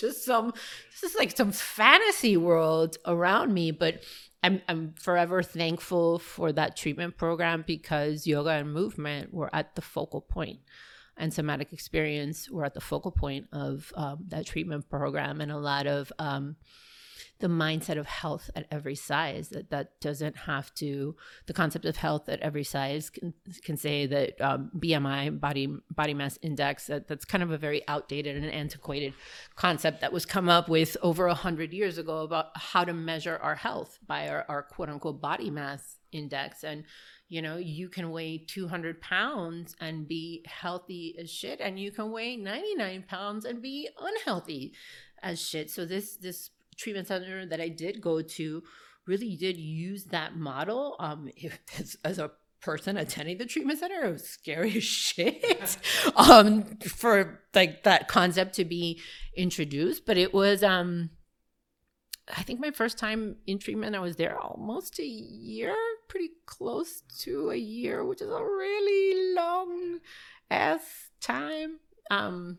just 0.00 0.24
some 0.24 0.52
this 0.90 1.10
is 1.10 1.16
like 1.16 1.36
some 1.36 1.52
fantasy 1.52 2.36
world 2.36 2.96
around 3.06 3.52
me 3.52 3.70
but 3.70 4.02
I'm 4.42 4.62
I'm 4.68 4.94
forever 4.94 5.42
thankful 5.42 6.18
for 6.18 6.52
that 6.52 6.76
treatment 6.76 7.16
program 7.16 7.64
because 7.66 8.26
yoga 8.26 8.50
and 8.50 8.72
movement 8.72 9.34
were 9.34 9.54
at 9.54 9.74
the 9.74 9.82
focal 9.82 10.20
point. 10.20 10.60
And 11.16 11.34
somatic 11.34 11.72
experience 11.74 12.50
were 12.50 12.64
at 12.64 12.72
the 12.72 12.80
focal 12.80 13.10
point 13.10 13.46
of 13.52 13.92
um, 13.94 14.24
that 14.28 14.46
treatment 14.46 14.88
program 14.88 15.42
and 15.42 15.52
a 15.52 15.58
lot 15.58 15.86
of 15.86 16.10
um, 16.18 16.56
the 17.40 17.48
mindset 17.48 17.98
of 17.98 18.06
health 18.06 18.50
at 18.54 18.66
every 18.70 18.94
size 18.94 19.48
that 19.48 19.70
that 19.70 20.00
doesn't 20.00 20.36
have 20.36 20.72
to 20.74 21.16
the 21.46 21.52
concept 21.52 21.84
of 21.84 21.96
health 21.96 22.28
at 22.28 22.40
every 22.40 22.64
size 22.64 23.10
can, 23.10 23.34
can 23.62 23.76
say 23.76 24.06
that 24.06 24.40
um, 24.40 24.70
bmi 24.78 25.40
body 25.40 25.68
body 25.90 26.14
mass 26.14 26.38
index 26.42 26.86
that, 26.86 27.08
that's 27.08 27.24
kind 27.24 27.42
of 27.42 27.50
a 27.50 27.58
very 27.58 27.86
outdated 27.88 28.36
and 28.36 28.52
antiquated 28.52 29.12
concept 29.56 30.00
that 30.00 30.12
was 30.12 30.24
come 30.24 30.48
up 30.48 30.68
with 30.68 30.96
over 31.02 31.26
a 31.26 31.34
hundred 31.34 31.72
years 31.72 31.98
ago 31.98 32.18
about 32.18 32.46
how 32.54 32.84
to 32.84 32.92
measure 32.92 33.38
our 33.42 33.54
health 33.54 33.98
by 34.06 34.28
our, 34.28 34.44
our 34.48 34.62
quote 34.62 34.88
unquote 34.88 35.20
body 35.20 35.50
mass 35.50 35.96
index. 36.12 36.64
And 36.64 36.84
you 37.28 37.42
know 37.42 37.56
you 37.56 37.88
can 37.88 38.10
weigh 38.10 38.38
200 38.38 39.00
pounds 39.00 39.76
and 39.80 40.08
be 40.08 40.44
healthy 40.46 41.16
as 41.20 41.30
shit 41.30 41.60
and 41.60 41.78
you 41.78 41.92
can 41.92 42.10
weigh 42.10 42.36
99 42.36 43.04
pounds 43.08 43.44
and 43.44 43.62
be 43.62 43.88
unhealthy 44.00 44.74
as 45.22 45.40
shit. 45.40 45.70
So 45.70 45.84
this 45.84 46.16
this 46.16 46.50
treatment 46.80 47.08
center 47.08 47.46
that 47.46 47.60
I 47.60 47.68
did 47.68 48.00
go 48.00 48.22
to 48.22 48.62
really 49.06 49.36
did 49.36 49.56
use 49.56 50.04
that 50.06 50.36
model. 50.36 50.96
Um, 50.98 51.30
as, 51.78 51.96
as 52.04 52.18
a 52.18 52.30
person 52.60 52.96
attending 52.96 53.38
the 53.38 53.46
treatment 53.46 53.78
center, 53.78 54.04
it 54.04 54.12
was 54.12 54.28
scary 54.28 54.76
as 54.76 54.84
shit. 54.84 55.78
um, 56.16 56.64
for 56.78 57.40
like 57.54 57.84
that 57.84 58.08
concept 58.08 58.54
to 58.54 58.64
be 58.64 59.00
introduced, 59.36 60.06
but 60.06 60.16
it 60.16 60.32
was 60.32 60.62
um. 60.62 61.10
I 62.36 62.42
think 62.44 62.60
my 62.60 62.70
first 62.70 62.96
time 62.96 63.38
in 63.48 63.58
treatment, 63.58 63.96
I 63.96 63.98
was 63.98 64.14
there 64.14 64.38
almost 64.38 65.00
a 65.00 65.04
year, 65.04 65.74
pretty 66.06 66.30
close 66.46 67.02
to 67.22 67.50
a 67.50 67.56
year, 67.56 68.04
which 68.04 68.22
is 68.22 68.30
a 68.30 68.44
really 68.44 69.34
long 69.34 69.98
ass 70.48 71.10
time. 71.20 71.80
Um, 72.08 72.58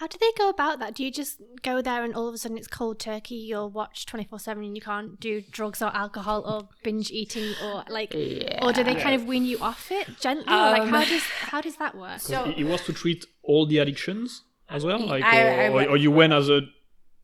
How 0.00 0.06
do 0.06 0.16
they 0.18 0.32
go 0.38 0.48
about 0.48 0.78
that? 0.78 0.94
Do 0.94 1.04
you 1.04 1.10
just 1.10 1.42
go 1.62 1.82
there 1.82 2.02
and 2.02 2.14
all 2.14 2.26
of 2.26 2.32
a 2.34 2.38
sudden 2.38 2.56
it's 2.56 2.66
cold 2.66 2.98
turkey? 2.98 3.34
You'll 3.34 3.68
watch 3.68 4.06
twenty 4.06 4.24
four 4.24 4.38
seven 4.38 4.64
and 4.64 4.74
you 4.74 4.80
can't 4.80 5.20
do 5.20 5.42
drugs 5.50 5.82
or 5.82 5.94
alcohol 5.94 6.40
or 6.46 6.68
binge 6.82 7.10
eating 7.10 7.52
or 7.62 7.84
like, 7.90 8.14
or 8.62 8.72
do 8.72 8.82
they 8.82 8.94
kind 8.94 9.14
of 9.14 9.26
wean 9.26 9.44
you 9.44 9.58
off 9.60 9.92
it 9.92 10.08
gently? 10.18 10.44
or 10.50 10.56
like 10.76 10.82
Um, 10.82 10.88
how 10.88 11.04
does 11.04 11.22
how 11.22 11.60
does 11.60 11.76
that 11.76 11.94
work? 11.94 12.20
So- 12.20 12.44
it, 12.46 12.60
it 12.60 12.64
was 12.64 12.80
to 12.86 12.94
treat 12.94 13.26
all 13.42 13.66
the 13.66 13.76
addictions 13.76 14.42
as 14.70 14.86
well, 14.86 15.00
like, 15.04 15.22
I- 15.22 15.42
or, 15.42 15.78
I 15.78 15.84
or- 15.84 15.88
or 15.90 15.96
you 15.98 16.10
went 16.10 16.32
as 16.32 16.48
a 16.48 16.62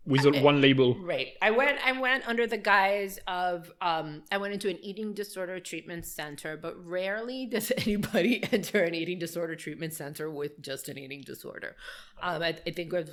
with 0.07 0.25
a- 0.25 0.41
one 0.41 0.61
label. 0.61 0.95
Right. 0.97 1.29
I 1.43 1.51
went 1.51 1.79
I 1.85 1.93
went 2.01 2.27
under 2.29 2.47
the 2.47 2.57
guise 2.59 3.19
of 3.27 3.71
um 3.81 4.23
I 4.31 4.37
went 4.39 4.55
into 4.55 4.69
an 4.69 4.79
eating 4.83 5.15
disorder 5.15 5.59
treatment 5.61 6.07
center, 6.07 6.57
but 6.57 6.75
rarely 6.87 7.47
does 7.47 7.73
anybody 7.79 8.43
enter 8.53 8.83
an 8.83 8.95
eating 8.95 9.19
disorder 9.19 9.57
treatment 9.57 9.93
center 9.95 10.31
with 10.31 10.61
just 10.61 10.89
an 10.89 10.97
eating 10.99 11.23
disorder. 11.23 11.77
Um 12.23 12.43
I, 12.43 12.57
I 12.67 12.71
think 12.71 12.93
we've- 12.93 13.11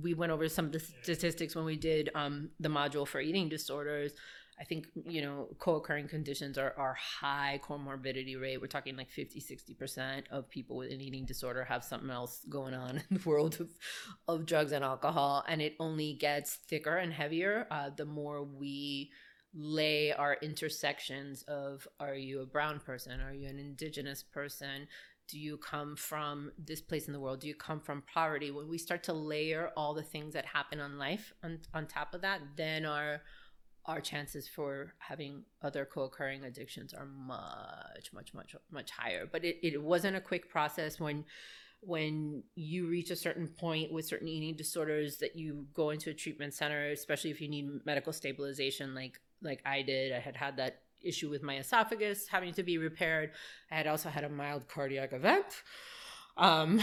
we 0.00 0.14
went 0.14 0.32
over 0.32 0.48
some 0.48 0.66
of 0.66 0.72
the 0.72 0.80
statistics 0.80 1.54
when 1.56 1.64
we 1.64 1.76
did 1.76 2.10
um 2.14 2.50
the 2.60 2.68
module 2.68 3.06
for 3.06 3.20
eating 3.20 3.48
disorders. 3.48 4.12
I 4.62 4.64
think, 4.64 4.86
you 5.08 5.22
know, 5.22 5.48
co-occurring 5.58 6.06
conditions 6.06 6.56
are, 6.56 6.72
are 6.78 6.94
high 6.94 7.60
comorbidity 7.64 8.40
rate. 8.40 8.60
We're 8.60 8.68
talking 8.68 8.96
like 8.96 9.10
50, 9.10 9.40
60% 9.40 10.22
of 10.30 10.48
people 10.48 10.76
with 10.76 10.92
an 10.92 11.00
eating 11.00 11.24
disorder 11.24 11.64
have 11.64 11.82
something 11.82 12.10
else 12.10 12.46
going 12.48 12.72
on 12.72 13.02
in 13.10 13.18
the 13.18 13.28
world 13.28 13.60
of, 13.60 13.70
of 14.28 14.46
drugs 14.46 14.70
and 14.70 14.84
alcohol. 14.84 15.44
And 15.48 15.60
it 15.60 15.74
only 15.80 16.14
gets 16.14 16.54
thicker 16.54 16.96
and 16.96 17.12
heavier 17.12 17.66
uh, 17.72 17.90
the 17.96 18.04
more 18.04 18.44
we 18.44 19.10
lay 19.52 20.12
our 20.12 20.38
intersections 20.40 21.42
of 21.42 21.88
are 21.98 22.14
you 22.14 22.40
a 22.40 22.46
brown 22.46 22.78
person? 22.78 23.20
Are 23.20 23.34
you 23.34 23.48
an 23.48 23.58
indigenous 23.58 24.22
person? 24.22 24.86
Do 25.26 25.40
you 25.40 25.56
come 25.56 25.96
from 25.96 26.52
this 26.56 26.80
place 26.80 27.08
in 27.08 27.12
the 27.12 27.20
world? 27.20 27.40
Do 27.40 27.48
you 27.48 27.56
come 27.56 27.80
from 27.80 28.04
poverty? 28.14 28.52
When 28.52 28.68
we 28.68 28.78
start 28.78 29.02
to 29.04 29.12
layer 29.12 29.70
all 29.76 29.92
the 29.92 30.04
things 30.04 30.34
that 30.34 30.46
happen 30.46 30.78
on 30.78 30.98
life 30.98 31.32
on, 31.42 31.58
on 31.74 31.88
top 31.88 32.14
of 32.14 32.20
that, 32.20 32.40
then 32.56 32.84
our 32.84 33.22
our 33.86 34.00
chances 34.00 34.48
for 34.48 34.94
having 34.98 35.42
other 35.62 35.84
co-occurring 35.84 36.44
addictions 36.44 36.94
are 36.94 37.06
much 37.06 38.12
much 38.12 38.34
much 38.34 38.54
much 38.70 38.90
higher. 38.90 39.26
But 39.30 39.44
it, 39.44 39.58
it 39.62 39.82
wasn't 39.82 40.16
a 40.16 40.20
quick 40.20 40.48
process. 40.50 41.00
When 41.00 41.24
when 41.80 42.44
you 42.54 42.86
reach 42.86 43.10
a 43.10 43.16
certain 43.16 43.48
point 43.48 43.92
with 43.92 44.06
certain 44.06 44.28
eating 44.28 44.54
disorders 44.54 45.18
that 45.18 45.34
you 45.34 45.66
go 45.74 45.90
into 45.90 46.10
a 46.10 46.14
treatment 46.14 46.54
center 46.54 46.90
especially 46.90 47.28
if 47.28 47.40
you 47.40 47.48
need 47.48 47.84
medical 47.84 48.12
stabilization 48.12 48.94
like 48.94 49.18
like 49.42 49.60
i 49.66 49.82
did 49.82 50.12
i 50.12 50.20
had 50.20 50.36
had 50.36 50.56
that 50.56 50.82
issue 51.04 51.28
with 51.28 51.42
my 51.42 51.58
esophagus 51.58 52.28
having 52.28 52.52
to 52.54 52.62
be 52.62 52.78
repaired. 52.78 53.32
I 53.70 53.76
had 53.76 53.86
also 53.86 54.08
had 54.08 54.24
a 54.24 54.28
mild 54.28 54.68
cardiac 54.68 55.12
event. 55.12 55.46
Um 56.36 56.80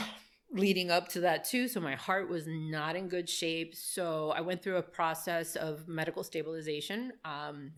leading 0.51 0.89
up 0.89 1.07
to 1.07 1.19
that 1.21 1.43
too 1.45 1.67
so 1.67 1.79
my 1.79 1.95
heart 1.95 2.27
was 2.29 2.45
not 2.47 2.95
in 2.95 3.07
good 3.07 3.29
shape 3.29 3.75
so 3.75 4.31
i 4.31 4.41
went 4.41 4.61
through 4.63 4.77
a 4.77 4.81
process 4.81 5.55
of 5.55 5.87
medical 5.87 6.23
stabilization 6.23 7.11
um, 7.23 7.71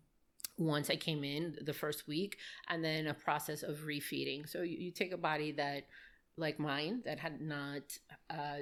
once 0.58 0.90
i 0.90 0.96
came 0.96 1.24
in 1.24 1.56
the 1.64 1.74
first 1.74 2.08
week 2.08 2.38
and 2.70 2.84
then 2.84 3.08
a 3.08 3.14
process 3.14 3.62
of 3.64 3.80
refeeding 3.86 4.48
so 4.48 4.62
you, 4.62 4.78
you 4.78 4.92
take 4.92 5.12
a 5.12 5.18
body 5.18 5.52
that 5.52 5.88
like 6.38 6.60
mine 6.60 7.02
that 7.04 7.20
had 7.20 7.42
not 7.42 7.84
uh, 8.30 8.60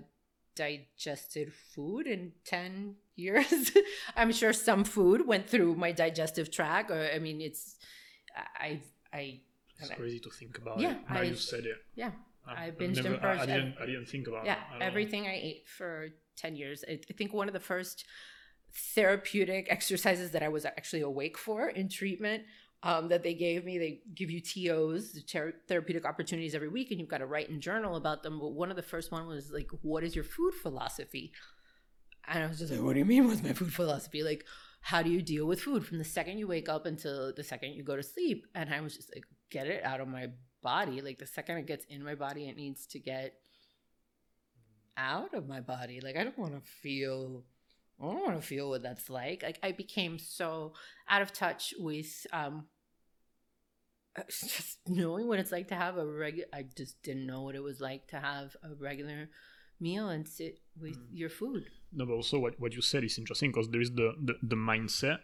digested 0.56 1.54
food 1.54 2.08
in 2.08 2.32
10 2.46 2.96
years 3.16 3.72
i'm 4.16 4.32
sure 4.32 4.54
some 4.54 4.84
food 4.84 5.26
went 5.28 5.48
through 5.48 5.76
my 5.76 5.92
digestive 5.92 6.50
tract 6.52 6.90
or 6.92 7.10
i 7.14 7.20
mean 7.20 7.42
it's 7.42 7.76
i 8.60 8.82
i 9.14 9.40
It's 9.80 9.92
crazy 9.92 10.20
to 10.20 10.30
think 10.30 10.58
about 10.58 10.80
Yeah, 10.80 10.92
it. 10.92 10.98
Now 11.10 11.20
I- 11.22 11.24
you 11.24 11.36
said 11.36 11.66
it. 11.66 11.78
yeah 11.96 12.12
I've- 12.48 12.62
I 12.62 12.72
binged 12.72 12.96
never- 12.96 13.14
and 13.14 13.22
purged 13.22 13.42
I, 13.42 13.44
I 13.44 13.46
didn't. 13.46 13.76
I 13.82 13.86
didn't 13.86 14.06
think 14.08 14.28
about 14.28 14.46
yeah 14.46 14.60
everything 14.82 15.28
i 15.28 15.36
ate 15.36 15.68
for 15.68 16.08
10 16.38 16.56
years. 16.56 16.84
I, 16.88 16.94
I 17.10 17.14
think 17.14 17.34
one 17.34 17.48
of 17.48 17.54
the 17.54 17.60
first 17.60 18.06
therapeutic 18.96 19.68
exercises 19.70 20.32
that 20.32 20.44
i 20.44 20.48
was 20.48 20.64
actually 20.66 21.02
awake 21.02 21.38
for 21.38 21.70
in 21.70 21.90
treatment 21.90 22.44
um, 22.82 23.10
that 23.10 23.24
they 23.24 23.34
gave 23.34 23.66
me 23.66 23.78
they 23.78 24.02
give 24.16 24.30
you 24.32 24.40
tos 24.40 25.12
the 25.12 25.22
ter- 25.22 25.56
therapeutic 25.68 26.06
opportunities 26.06 26.56
every 26.56 26.70
week 26.70 26.92
and 26.92 27.00
you've 27.00 27.10
got 27.10 27.18
to 27.18 27.26
write 27.26 27.50
and 27.50 27.62
journal 27.62 27.96
about 27.98 28.24
them 28.24 28.40
but 28.40 28.50
one 28.54 28.70
of 28.70 28.78
the 28.78 28.84
first 28.84 29.12
one 29.12 29.28
was 29.28 29.52
like 29.52 29.68
what 29.82 30.04
is 30.04 30.16
your 30.16 30.24
food 30.24 30.54
philosophy? 30.54 31.34
And 32.28 32.44
i 32.44 32.48
was 32.48 32.60
just 32.60 32.72
like 32.72 32.82
what 32.82 32.94
do 32.94 33.00
you 33.00 33.06
mean 33.06 33.28
what's 33.28 33.44
my 33.44 33.54
food 33.54 33.74
philosophy? 33.74 34.24
Like 34.24 34.46
how 34.82 35.02
do 35.02 35.10
you 35.10 35.22
deal 35.22 35.46
with 35.46 35.60
food? 35.62 35.86
From 35.86 35.98
the 35.98 36.06
second 36.06 36.38
you 36.38 36.48
wake 36.48 36.70
up 36.70 36.86
until 36.86 37.34
the 37.36 37.44
second 37.44 37.74
you 37.74 37.84
go 37.84 37.98
to 37.98 38.04
sleep. 38.04 38.46
And 38.56 38.74
i 38.74 38.80
was 38.80 38.96
just 38.96 39.14
like 39.14 39.26
get 39.50 39.68
it 39.68 39.84
out 39.84 40.00
of 40.00 40.08
my 40.08 40.28
body 40.62 41.02
like 41.02 41.18
the 41.20 41.26
second 41.28 41.58
it 41.58 41.66
gets 41.66 41.86
in 41.86 42.04
my 42.04 42.16
body 42.16 42.48
it 42.50 42.56
needs 42.58 42.86
to 42.88 43.00
get 43.00 43.34
out 44.98 45.34
of 45.34 45.48
my 45.48 45.62
body. 45.62 46.02
Like 46.02 46.18
i 46.18 46.24
don't 46.24 46.38
want 46.38 46.54
to 46.54 46.62
feel 46.84 47.44
i 48.02 48.06
don't 48.06 48.24
want 48.26 48.36
to 48.42 48.48
feel 48.48 48.70
what 48.70 48.84
that's 48.84 49.10
like. 49.10 49.44
Like 49.44 49.60
i 49.64 49.72
became 49.72 50.20
so 50.20 50.74
out 51.08 51.22
of 51.22 51.32
touch 51.34 51.74
with 51.80 52.26
um 52.34 52.66
just 54.30 54.80
knowing 54.88 55.28
what 55.28 55.40
it's 55.40 55.52
like 55.52 55.68
to 55.70 55.76
have 55.76 55.98
a 55.98 56.06
regular 56.06 56.48
i 56.54 56.64
just 56.76 57.02
didn't 57.04 57.26
know 57.28 57.44
what 57.44 57.56
it 57.56 57.64
was 57.64 57.80
like 57.80 58.08
to 58.08 58.18
have 58.20 58.56
a 58.64 58.74
regular 58.76 59.30
meal 59.80 60.10
and 60.10 60.28
sit 60.28 60.60
with 60.82 60.98
Mm. 60.98 61.08
your 61.14 61.30
food. 61.30 61.64
No, 61.94 62.06
but 62.06 62.14
also 62.14 62.38
what, 62.40 62.60
what 62.60 62.74
you 62.74 62.82
said 62.82 63.04
is 63.04 63.18
interesting 63.18 63.52
because 63.52 63.70
there 63.70 63.82
is 63.82 63.92
the, 63.92 64.14
the, 64.22 64.34
the 64.44 64.56
mindset, 64.56 65.20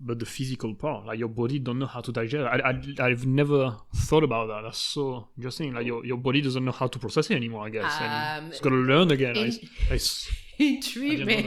but 0.00 0.18
the 0.18 0.26
physical 0.26 0.74
part. 0.74 1.06
Like 1.06 1.18
your 1.18 1.28
body 1.28 1.58
don't 1.58 1.78
know 1.78 1.86
how 1.86 2.00
to 2.00 2.12
digest. 2.12 2.44
I, 2.46 2.58
I, 2.70 3.06
I've 3.06 3.26
never 3.26 3.76
thought 3.96 4.22
about 4.24 4.46
that. 4.48 4.62
That's 4.62 4.78
so 4.78 5.28
interesting. 5.36 5.74
Like 5.74 5.86
your, 5.86 6.04
your 6.06 6.18
body 6.18 6.40
doesn't 6.40 6.64
know 6.64 6.72
how 6.72 6.86
to 6.86 6.98
process 6.98 7.30
it 7.30 7.34
anymore, 7.36 7.66
I 7.66 7.70
guess. 7.70 7.92
and 8.00 8.44
Um, 8.44 8.50
it's 8.50 8.60
got 8.60 8.70
to 8.70 8.76
learn 8.76 9.10
again. 9.10 9.36
in- 9.36 9.46
in 9.46 9.68
I 9.90 9.98
didn't 9.98 10.74
know 10.74 10.80
treatment. 10.82 11.46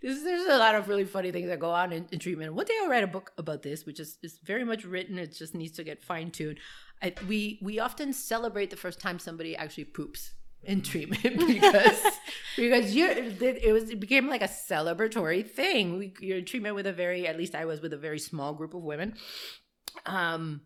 This, 0.00 0.22
there's 0.22 0.46
a 0.46 0.58
lot 0.58 0.76
of 0.76 0.88
really 0.88 1.04
funny 1.04 1.32
things 1.32 1.48
that 1.48 1.58
go 1.58 1.70
on 1.70 1.92
in, 1.92 2.06
in 2.12 2.20
treatment. 2.20 2.54
One 2.54 2.66
day 2.66 2.74
I'll 2.82 2.88
write 2.88 3.02
a 3.02 3.08
book 3.08 3.32
about 3.36 3.62
this, 3.62 3.84
which 3.84 3.98
is, 3.98 4.16
is 4.22 4.38
very 4.44 4.64
much 4.64 4.84
written. 4.84 5.18
It 5.18 5.34
just 5.34 5.54
needs 5.56 5.72
to 5.72 5.82
get 5.84 6.04
fine 6.04 6.30
tuned. 6.30 6.58
We 7.26 7.58
we 7.62 7.78
often 7.80 8.12
celebrate 8.12 8.70
the 8.70 8.76
first 8.76 9.00
time 9.00 9.18
somebody 9.18 9.56
actually 9.56 9.84
poops 9.84 10.34
in 10.62 10.82
treatment 10.82 11.22
because 11.46 12.02
because 12.56 12.94
you 12.94 13.08
it 13.08 13.72
was 13.72 13.90
it 13.90 14.00
became 14.00 14.28
like 14.28 14.42
a 14.42 14.48
celebratory 14.48 15.48
thing. 15.48 15.98
We, 15.98 16.14
you're 16.20 16.42
treatment 16.42 16.74
with 16.74 16.86
a 16.86 16.92
very 16.92 17.26
at 17.26 17.36
least 17.36 17.54
I 17.54 17.64
was 17.64 17.80
with 17.80 17.92
a 17.92 17.98
very 17.98 18.18
small 18.18 18.54
group 18.54 18.74
of 18.74 18.82
women. 18.82 19.14
Um, 20.06 20.62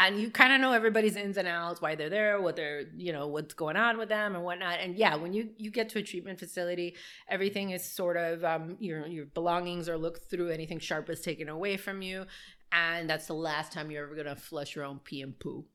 and 0.00 0.18
you 0.18 0.30
kind 0.30 0.52
of 0.52 0.60
know 0.60 0.72
everybody's 0.72 1.14
ins 1.14 1.36
and 1.36 1.46
outs, 1.46 1.82
why 1.82 1.94
they're 1.94 2.08
there, 2.08 2.40
what 2.40 2.56
they're, 2.56 2.84
you 2.96 3.12
know, 3.12 3.26
what's 3.28 3.52
going 3.52 3.76
on 3.76 3.98
with 3.98 4.08
them 4.08 4.34
and 4.34 4.42
whatnot. 4.44 4.80
And 4.80 4.96
yeah, 4.96 5.14
when 5.14 5.34
you 5.34 5.50
you 5.58 5.70
get 5.70 5.90
to 5.90 5.98
a 5.98 6.02
treatment 6.02 6.38
facility, 6.38 6.96
everything 7.28 7.70
is 7.70 7.84
sort 7.84 8.16
of 8.16 8.42
um, 8.42 8.76
your 8.80 9.06
your 9.06 9.26
belongings 9.26 9.88
are 9.88 9.98
looked 9.98 10.30
through. 10.30 10.48
Anything 10.48 10.78
sharp 10.78 11.10
is 11.10 11.20
taken 11.20 11.48
away 11.50 11.76
from 11.76 12.00
you, 12.00 12.24
and 12.72 13.10
that's 13.10 13.26
the 13.26 13.34
last 13.34 13.72
time 13.72 13.90
you're 13.90 14.04
ever 14.04 14.14
gonna 14.14 14.36
flush 14.36 14.74
your 14.74 14.86
own 14.86 15.00
pee 15.00 15.20
and 15.20 15.38
poo, 15.38 15.66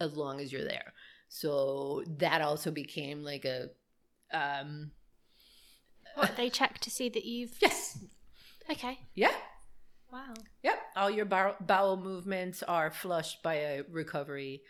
as 0.00 0.16
long 0.16 0.40
as 0.40 0.52
you're 0.52 0.64
there. 0.64 0.92
So 1.28 2.02
that 2.18 2.40
also 2.40 2.70
became 2.70 3.22
like 3.22 3.44
a, 3.44 3.68
um, 4.32 4.92
What 6.14 6.36
they 6.36 6.50
check 6.50 6.78
to 6.80 6.90
see 6.90 7.08
that 7.10 7.24
you've. 7.24 7.56
yes, 7.60 7.98
Okay. 8.70 8.98
yeah, 9.14 9.32
Wow. 10.12 10.32
Yep. 10.62 10.78
All 10.96 11.10
your 11.10 11.26
bow- 11.26 11.56
bowel 11.60 11.98
movements 11.98 12.62
are 12.62 12.90
flushed 12.90 13.42
by 13.42 13.54
a 13.54 13.82
recovery 13.90 14.62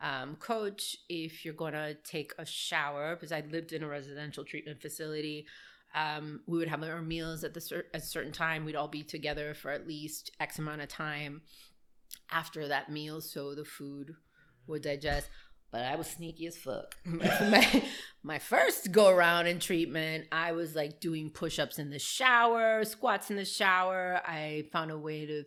um, 0.00 0.36
coach. 0.36 0.96
If 1.08 1.44
you're 1.44 1.52
going 1.54 1.74
to 1.74 1.94
take 2.02 2.32
a 2.38 2.46
shower, 2.46 3.14
because 3.14 3.30
I 3.32 3.42
lived 3.50 3.72
in 3.72 3.82
a 3.82 3.88
residential 3.88 4.42
treatment 4.44 4.80
facility, 4.80 5.46
um, 5.94 6.40
we 6.46 6.56
would 6.58 6.68
have 6.68 6.82
our 6.82 7.02
meals 7.02 7.44
at 7.44 7.52
the 7.54 7.60
cer- 7.60 7.86
at 7.94 8.02
a 8.02 8.04
certain 8.06 8.32
time. 8.32 8.64
We'd 8.64 8.74
all 8.76 8.88
be 8.88 9.02
together 9.02 9.52
for 9.54 9.70
at 9.70 9.86
least 9.86 10.30
X 10.40 10.58
amount 10.58 10.80
of 10.80 10.88
time 10.88 11.42
after 12.30 12.66
that 12.68 12.90
meal, 12.90 13.20
so 13.20 13.54
the 13.54 13.64
food 13.66 14.14
would 14.66 14.82
digest. 14.82 15.28
But 15.72 15.82
I 15.84 15.96
was 15.96 16.06
sneaky 16.06 16.46
as 16.46 16.56
fuck. 16.56 16.94
my, 17.04 17.82
my 18.22 18.38
first 18.38 18.92
go 18.92 19.08
around 19.08 19.46
in 19.46 19.58
treatment, 19.58 20.26
I 20.32 20.52
was 20.52 20.74
like 20.74 21.00
doing 21.00 21.30
push 21.30 21.58
ups 21.58 21.78
in 21.78 21.90
the 21.90 21.98
shower, 21.98 22.84
squats 22.84 23.30
in 23.30 23.36
the 23.36 23.44
shower. 23.44 24.20
I 24.24 24.66
found 24.72 24.90
a 24.90 24.98
way 24.98 25.26
to 25.26 25.44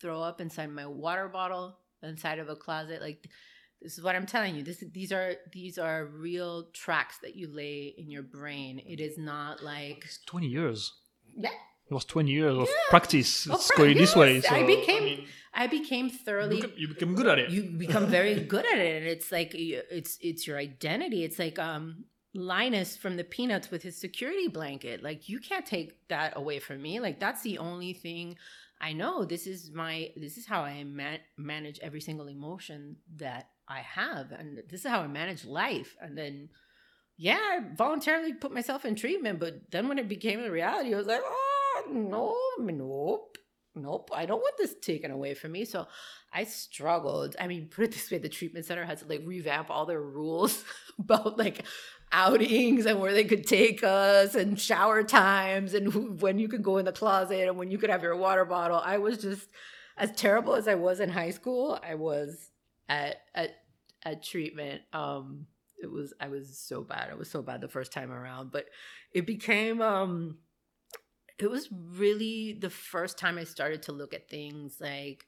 throw 0.00 0.20
up 0.20 0.40
inside 0.40 0.70
my 0.70 0.86
water 0.86 1.28
bottle 1.28 1.78
inside 2.02 2.38
of 2.40 2.48
a 2.48 2.56
closet. 2.56 3.00
Like 3.00 3.26
this 3.80 3.96
is 3.96 4.04
what 4.04 4.16
I'm 4.16 4.26
telling 4.26 4.54
you. 4.56 4.62
This 4.62 4.82
these 4.92 5.12
are 5.12 5.34
these 5.52 5.78
are 5.78 6.04
real 6.06 6.64
tracks 6.72 7.18
that 7.22 7.36
you 7.36 7.48
lay 7.50 7.94
in 7.96 8.10
your 8.10 8.22
brain. 8.22 8.80
It 8.84 9.00
is 9.00 9.16
not 9.16 9.62
like 9.62 10.02
It's 10.04 10.18
20 10.26 10.46
years. 10.46 10.92
yeah. 11.36 11.50
It 11.90 11.92
was 11.92 12.06
20 12.06 12.30
years 12.30 12.54
of 12.56 12.66
Yeah. 12.66 12.74
practice. 12.88 13.44
Of 13.46 13.52
Let's 13.52 13.66
prac- 13.68 13.78
go 13.78 13.94
this 13.94 14.16
way. 14.16 14.40
So, 14.40 14.54
I 14.54 14.64
became- 14.64 15.04
mean, 15.04 15.26
I 15.54 15.66
became 15.66 16.10
thoroughly 16.10 16.56
you, 16.56 16.62
become, 16.62 16.78
you 16.78 16.88
become 16.88 17.14
good 17.14 17.26
at 17.26 17.38
it. 17.38 17.50
you 17.50 17.62
become 17.62 18.06
very 18.06 18.40
good 18.40 18.66
at 18.66 18.78
it 18.78 19.02
and 19.02 19.06
it's 19.06 19.30
like 19.30 19.52
it's 19.54 20.18
it's 20.20 20.46
your 20.46 20.58
identity. 20.58 21.24
It's 21.24 21.38
like 21.38 21.58
um 21.58 22.04
linus 22.34 22.96
from 22.96 23.16
the 23.16 23.24
peanuts 23.24 23.70
with 23.70 23.82
his 23.82 23.96
security 23.96 24.48
blanket. 24.48 25.02
Like 25.02 25.28
you 25.28 25.38
can't 25.38 25.64
take 25.64 26.08
that 26.08 26.36
away 26.36 26.58
from 26.58 26.82
me. 26.82 27.00
Like 27.00 27.20
that's 27.20 27.42
the 27.42 27.58
only 27.58 27.92
thing 27.92 28.36
i 28.80 28.92
know. 28.92 29.24
This 29.24 29.46
is 29.46 29.70
my 29.72 30.10
this 30.16 30.36
is 30.36 30.46
how 30.46 30.62
i 30.62 30.82
man- 30.84 31.20
manage 31.36 31.78
every 31.80 32.00
single 32.00 32.26
emotion 32.26 32.96
that 33.16 33.50
i 33.68 33.78
have 33.80 34.32
and 34.32 34.58
this 34.68 34.80
is 34.84 34.90
how 34.90 35.00
i 35.00 35.06
manage 35.06 35.44
life. 35.44 35.96
And 36.00 36.18
then 36.18 36.48
yeah 37.16 37.38
i 37.38 37.60
voluntarily 37.76 38.32
put 38.32 38.52
myself 38.52 38.84
in 38.84 38.94
treatment 38.96 39.38
but 39.38 39.70
then 39.70 39.88
when 39.88 39.98
it 39.98 40.08
became 40.08 40.42
a 40.42 40.50
reality 40.50 40.92
i 40.92 40.96
was 40.96 41.06
like 41.06 41.22
oh 41.24 41.84
no 41.92 42.36
nope 42.58 43.38
nope, 43.74 44.10
I 44.14 44.26
don't 44.26 44.40
want 44.40 44.56
this 44.58 44.74
taken 44.80 45.10
away 45.10 45.34
from 45.34 45.52
me. 45.52 45.64
So 45.64 45.86
I 46.32 46.44
struggled. 46.44 47.36
I 47.38 47.46
mean, 47.46 47.68
put 47.68 47.84
it 47.84 47.92
this 47.92 48.10
way, 48.10 48.18
the 48.18 48.28
treatment 48.28 48.66
center 48.66 48.84
had 48.84 48.98
to 48.98 49.06
like 49.06 49.22
revamp 49.24 49.70
all 49.70 49.86
their 49.86 50.00
rules 50.00 50.64
about 50.98 51.38
like 51.38 51.64
outings 52.12 52.86
and 52.86 53.00
where 53.00 53.12
they 53.12 53.24
could 53.24 53.46
take 53.46 53.82
us 53.82 54.34
and 54.34 54.58
shower 54.60 55.02
times 55.02 55.74
and 55.74 55.92
who, 55.92 56.12
when 56.20 56.38
you 56.38 56.48
could 56.48 56.62
go 56.62 56.78
in 56.78 56.84
the 56.84 56.92
closet 56.92 57.48
and 57.48 57.56
when 57.56 57.70
you 57.70 57.78
could 57.78 57.90
have 57.90 58.02
your 58.02 58.16
water 58.16 58.44
bottle. 58.44 58.80
I 58.82 58.98
was 58.98 59.18
just 59.18 59.48
as 59.96 60.12
terrible 60.12 60.54
as 60.54 60.68
I 60.68 60.74
was 60.74 61.00
in 61.00 61.08
high 61.08 61.30
school. 61.30 61.78
I 61.82 61.94
was 61.94 62.50
at 62.88 63.16
at 63.34 63.50
at 64.04 64.22
treatment. 64.22 64.82
Um, 64.92 65.46
it 65.82 65.90
was 65.90 66.12
I 66.20 66.28
was 66.28 66.58
so 66.58 66.82
bad. 66.82 67.10
I 67.10 67.14
was 67.14 67.30
so 67.30 67.42
bad 67.42 67.60
the 67.60 67.68
first 67.68 67.92
time 67.92 68.10
around, 68.10 68.52
but 68.52 68.66
it 69.12 69.26
became 69.26 69.80
um 69.80 70.38
it 71.38 71.50
was 71.50 71.68
really 71.70 72.52
the 72.52 72.70
first 72.70 73.18
time 73.18 73.38
I 73.38 73.44
started 73.44 73.82
to 73.84 73.92
look 73.92 74.14
at 74.14 74.30
things 74.30 74.76
like 74.80 75.26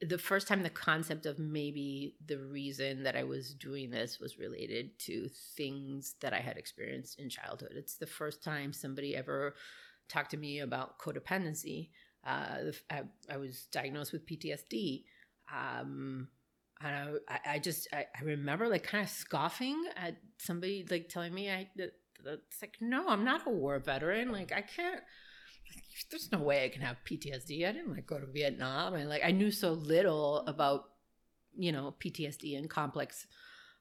the 0.00 0.18
first 0.18 0.48
time 0.48 0.62
the 0.62 0.70
concept 0.70 1.26
of 1.26 1.38
maybe 1.38 2.16
the 2.24 2.38
reason 2.38 3.02
that 3.02 3.16
I 3.16 3.24
was 3.24 3.54
doing 3.54 3.90
this 3.90 4.18
was 4.18 4.38
related 4.38 4.98
to 5.00 5.28
things 5.56 6.14
that 6.20 6.32
I 6.32 6.38
had 6.38 6.56
experienced 6.56 7.20
in 7.20 7.28
childhood. 7.28 7.72
It's 7.76 7.96
the 7.96 8.06
first 8.06 8.42
time 8.42 8.72
somebody 8.72 9.14
ever 9.14 9.54
talked 10.08 10.30
to 10.30 10.38
me 10.38 10.60
about 10.60 10.98
codependency. 10.98 11.90
Uh, 12.26 12.72
I, 12.90 13.02
I, 13.30 13.36
was 13.36 13.66
diagnosed 13.72 14.12
with 14.12 14.26
PTSD. 14.26 15.04
Um, 15.54 16.28
and 16.82 17.18
I, 17.28 17.54
I 17.54 17.58
just, 17.58 17.88
I, 17.92 18.06
I 18.18 18.24
remember 18.24 18.68
like 18.68 18.82
kind 18.82 19.04
of 19.04 19.10
scoffing 19.10 19.82
at 19.96 20.16
somebody 20.38 20.86
like 20.90 21.08
telling 21.08 21.32
me 21.32 21.50
I, 21.50 21.68
that, 21.76 21.92
it's 22.24 22.62
like, 22.62 22.76
no, 22.80 23.08
I'm 23.08 23.24
not 23.24 23.46
a 23.46 23.50
war 23.50 23.78
veteran. 23.78 24.32
Like 24.32 24.52
I 24.52 24.62
can't, 24.62 25.00
there's 26.10 26.30
no 26.32 26.38
way 26.38 26.64
I 26.64 26.68
can 26.68 26.82
have 26.82 26.96
PTSD. 27.04 27.68
I 27.68 27.72
didn't 27.72 27.92
like 27.92 28.06
go 28.06 28.18
to 28.18 28.26
Vietnam, 28.26 28.94
and 28.94 29.08
like 29.08 29.22
I 29.24 29.30
knew 29.30 29.50
so 29.50 29.72
little 29.72 30.38
about 30.46 30.84
you 31.56 31.72
know 31.72 31.94
PTSD 32.00 32.56
and 32.58 32.68
complex 32.68 33.26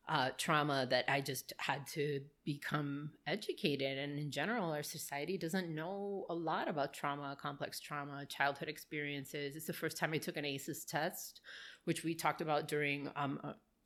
uh, 0.10 0.32
trauma 0.38 0.88
that 0.90 1.06
I 1.07 1.22
just 1.22 1.53
had 1.57 1.86
to 1.94 2.22
become 2.44 3.11
educated. 3.28 3.99
And 3.99 4.18
in 4.18 4.32
general, 4.32 4.72
our 4.72 4.82
society 4.82 5.38
doesn't 5.38 5.74
know 5.74 6.26
a 6.30 6.34
lot 6.34 6.68
about 6.68 6.95
trauma, 6.95 7.38
complex 7.40 7.80
trauma, 7.80 8.26
childhood 8.26 8.70
experiences. 8.70 9.56
It's 9.56 9.68
the 9.68 9.74
first 9.74 9.98
time 9.98 10.11
I 10.14 10.18
took 10.18 10.36
an 10.36 10.45
ACEs 10.45 10.84
test, 10.84 11.41
which 11.84 12.03
we 12.03 12.16
talked 12.16 12.41
about 12.41 12.68
during 12.68 13.10
um, 13.16 13.40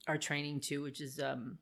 our 0.07 0.17
training 0.17 0.61
too, 0.61 0.81
which 0.81 1.01
is 1.01 1.19
um, 1.19 1.57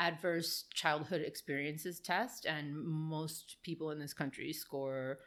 adverse 0.00 0.64
childhood 0.74 1.20
experiences 1.20 2.00
test. 2.00 2.46
And 2.46 2.74
most 2.74 3.58
people 3.62 3.90
in 3.90 4.00
this 4.00 4.14
country 4.14 4.52
score 4.52 5.18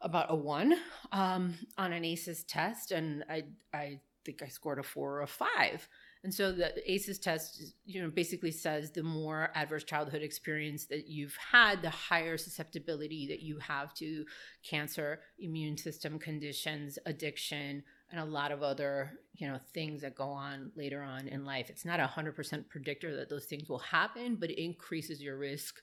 about 0.00 0.26
a 0.30 0.36
one 0.36 0.74
um, 1.12 1.54
on 1.76 1.92
an 1.92 2.04
ACEs 2.04 2.44
test, 2.44 2.92
and 2.92 3.24
I 3.28 3.44
I 3.74 4.00
think 4.24 4.42
I 4.42 4.48
scored 4.48 4.78
a 4.78 4.82
four 4.82 5.18
or 5.18 5.22
a 5.22 5.26
five. 5.26 5.88
And 6.24 6.34
so 6.34 6.50
the 6.50 6.72
ACEs 6.90 7.20
test, 7.20 7.62
you 7.84 8.02
know, 8.02 8.10
basically 8.10 8.50
says 8.50 8.90
the 8.90 9.02
more 9.02 9.50
adverse 9.54 9.84
childhood 9.84 10.22
experience 10.22 10.86
that 10.86 11.06
you've 11.06 11.36
had, 11.36 11.82
the 11.82 11.90
higher 11.90 12.36
susceptibility 12.36 13.28
that 13.28 13.42
you 13.42 13.58
have 13.60 13.94
to 13.94 14.24
cancer, 14.68 15.20
immune 15.38 15.76
system 15.76 16.18
conditions, 16.18 16.98
addiction, 17.06 17.84
and 18.10 18.20
a 18.20 18.24
lot 18.24 18.52
of 18.52 18.62
other, 18.62 19.12
you 19.34 19.48
know, 19.48 19.58
things 19.74 20.02
that 20.02 20.14
go 20.14 20.28
on 20.28 20.70
later 20.76 21.02
on 21.02 21.28
in 21.28 21.44
life. 21.44 21.70
It's 21.70 21.84
not 21.84 22.00
a 22.00 22.06
hundred 22.06 22.36
percent 22.36 22.68
predictor 22.68 23.16
that 23.16 23.28
those 23.28 23.46
things 23.46 23.68
will 23.68 23.80
happen, 23.80 24.36
but 24.36 24.50
it 24.50 24.62
increases 24.62 25.22
your 25.22 25.36
risk 25.36 25.80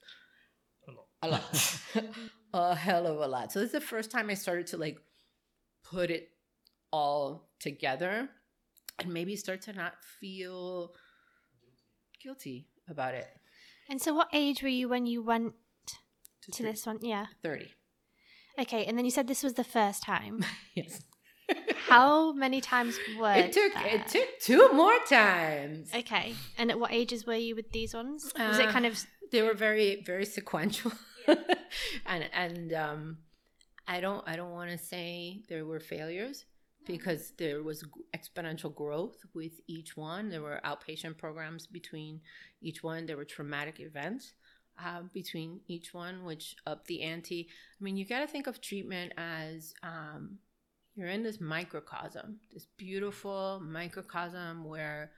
a 0.88 0.92
lot. 0.92 1.08
A 1.22 1.28
lot. 1.28 1.80
a 2.54 2.76
hell 2.76 3.08
of 3.08 3.20
a 3.20 3.28
lot. 3.28 3.52
So 3.52 3.60
this 3.60 3.68
is 3.68 3.74
the 3.74 3.82
first 3.82 4.12
time 4.12 4.30
I 4.30 4.36
started 4.36 4.68
to 4.68 4.78
like 4.78 4.98
put 5.84 6.10
it 6.10 6.30
all 6.92 7.50
together 7.60 8.30
and 9.00 9.14
maybe 9.14 9.36
start 9.36 9.62
to 9.64 9.74
not 9.74 9.94
feel 10.20 10.94
guilty 12.22 12.68
about 12.90 13.16
it. 13.16 13.28
And 13.90 14.02
so 14.02 14.14
what 14.14 14.30
age 14.32 14.62
were 14.62 14.70
you 14.70 14.88
when 14.90 15.06
you 15.06 15.22
went 15.22 15.54
to, 16.44 16.52
to 16.52 16.64
this 16.64 16.86
one? 16.86 17.00
Yeah. 17.02 17.28
30. 17.42 17.72
Okay, 18.60 18.86
and 18.86 18.98
then 18.98 19.04
you 19.04 19.12
said 19.12 19.28
this 19.28 19.44
was 19.44 19.54
the 19.54 19.64
first 19.64 20.04
time. 20.04 20.46
yes. 20.76 21.02
How 21.94 22.34
many 22.34 22.62
times 22.62 22.98
were 23.20 23.34
it 23.34 23.54
took 23.54 23.74
it 23.76 24.08
took 24.08 24.40
two 24.40 24.72
more 24.74 24.98
times. 25.08 25.92
Okay. 25.94 26.34
And 26.58 26.72
at 26.72 26.80
what 26.80 26.92
ages 26.92 27.26
were 27.26 27.36
you 27.36 27.56
with 27.56 27.72
these 27.72 27.94
ones? 27.94 28.32
Was 28.38 28.60
uh, 28.60 28.64
it 28.64 28.70
kind 28.70 28.86
of 28.86 29.04
they 29.32 29.42
were 29.42 29.54
very 29.54 30.02
very 30.02 30.26
sequential. 30.26 30.92
and 32.06 32.30
and 32.34 32.74
um, 32.74 33.18
I 33.88 34.00
don't 34.00 34.24
I 34.28 34.36
don't 34.36 34.52
want 34.52 34.72
to 34.72 34.78
say 34.78 35.42
there 35.50 35.66
were 35.66 35.80
failures 35.80 36.46
because 36.86 37.34
there 37.38 37.64
was 37.64 37.84
exponential 38.16 38.74
growth 38.74 39.18
with 39.34 39.54
each 39.68 39.96
one. 39.96 40.30
There 40.30 40.42
were 40.42 40.60
outpatient 40.66 41.18
programs 41.18 41.68
between 41.68 42.22
each 42.62 42.84
one. 42.84 43.06
There 43.06 43.18
were 43.18 43.26
traumatic 43.26 43.80
events 43.80 44.34
uh, 44.84 45.02
between 45.14 45.62
each 45.68 45.94
one, 45.94 46.26
which 46.26 46.56
upped 46.66 46.88
the 46.88 47.02
ante. 47.02 47.48
I 47.80 47.84
mean, 47.84 47.98
you 47.98 48.06
got 48.06 48.20
to 48.20 48.28
think 48.28 48.48
of 48.48 48.62
treatment 48.62 49.14
as 49.18 49.74
um, 49.84 50.40
you're 50.96 51.08
in 51.08 51.24
this 51.24 51.42
microcosm, 51.42 52.40
this 52.52 52.68
beautiful 52.78 53.62
microcosm 53.64 54.64
where 54.64 55.12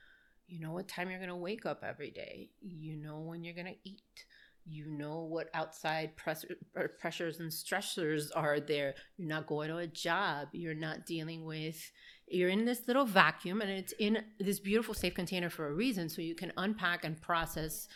you 0.48 0.60
know 0.60 0.72
what 0.72 0.88
time 0.88 1.10
you're 1.10 1.18
going 1.18 1.28
to 1.28 1.36
wake 1.36 1.66
up 1.66 1.82
every 1.84 2.10
day. 2.10 2.50
You 2.60 2.96
know 2.96 3.18
when 3.20 3.42
you're 3.44 3.54
going 3.54 3.66
to 3.66 3.88
eat. 3.88 4.24
You 4.68 4.86
know 4.86 5.20
what 5.20 5.48
outside 5.54 6.16
pressure, 6.16 6.56
uh, 6.76 6.88
pressures 6.98 7.38
and 7.38 7.50
stressors 7.50 8.30
are 8.34 8.58
there. 8.58 8.94
You're 9.16 9.28
not 9.28 9.46
going 9.46 9.68
to 9.68 9.76
a 9.76 9.86
job. 9.86 10.48
You're 10.52 10.74
not 10.74 11.06
dealing 11.06 11.44
with 11.44 11.92
you're 12.28 12.50
in 12.50 12.64
this 12.64 12.88
little 12.88 13.04
vacuum 13.04 13.60
and 13.60 13.70
it's 13.70 13.92
in 13.98 14.18
this 14.38 14.58
beautiful 14.58 14.94
safe 14.94 15.14
container 15.14 15.48
for 15.48 15.68
a 15.68 15.72
reason 15.72 16.08
so 16.08 16.20
you 16.20 16.34
can 16.34 16.52
unpack 16.56 17.04
and 17.04 17.20
process 17.20 17.88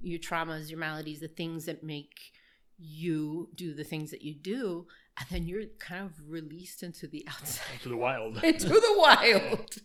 your 0.00 0.18
traumas 0.18 0.68
your 0.68 0.78
maladies 0.78 1.20
the 1.20 1.28
things 1.28 1.64
that 1.64 1.82
make 1.82 2.32
you 2.78 3.48
do 3.54 3.74
the 3.74 3.84
things 3.84 4.10
that 4.10 4.22
you 4.22 4.34
do 4.34 4.86
and 5.20 5.28
then 5.28 5.46
you're 5.46 5.64
kind 5.78 6.04
of 6.04 6.12
released 6.26 6.82
into 6.82 7.06
the 7.06 7.26
outside 7.28 7.66
into 7.74 7.90
the 7.90 7.96
wild. 7.96 8.38
Into 8.42 8.68
the 8.68 8.94
wild. 8.96 9.76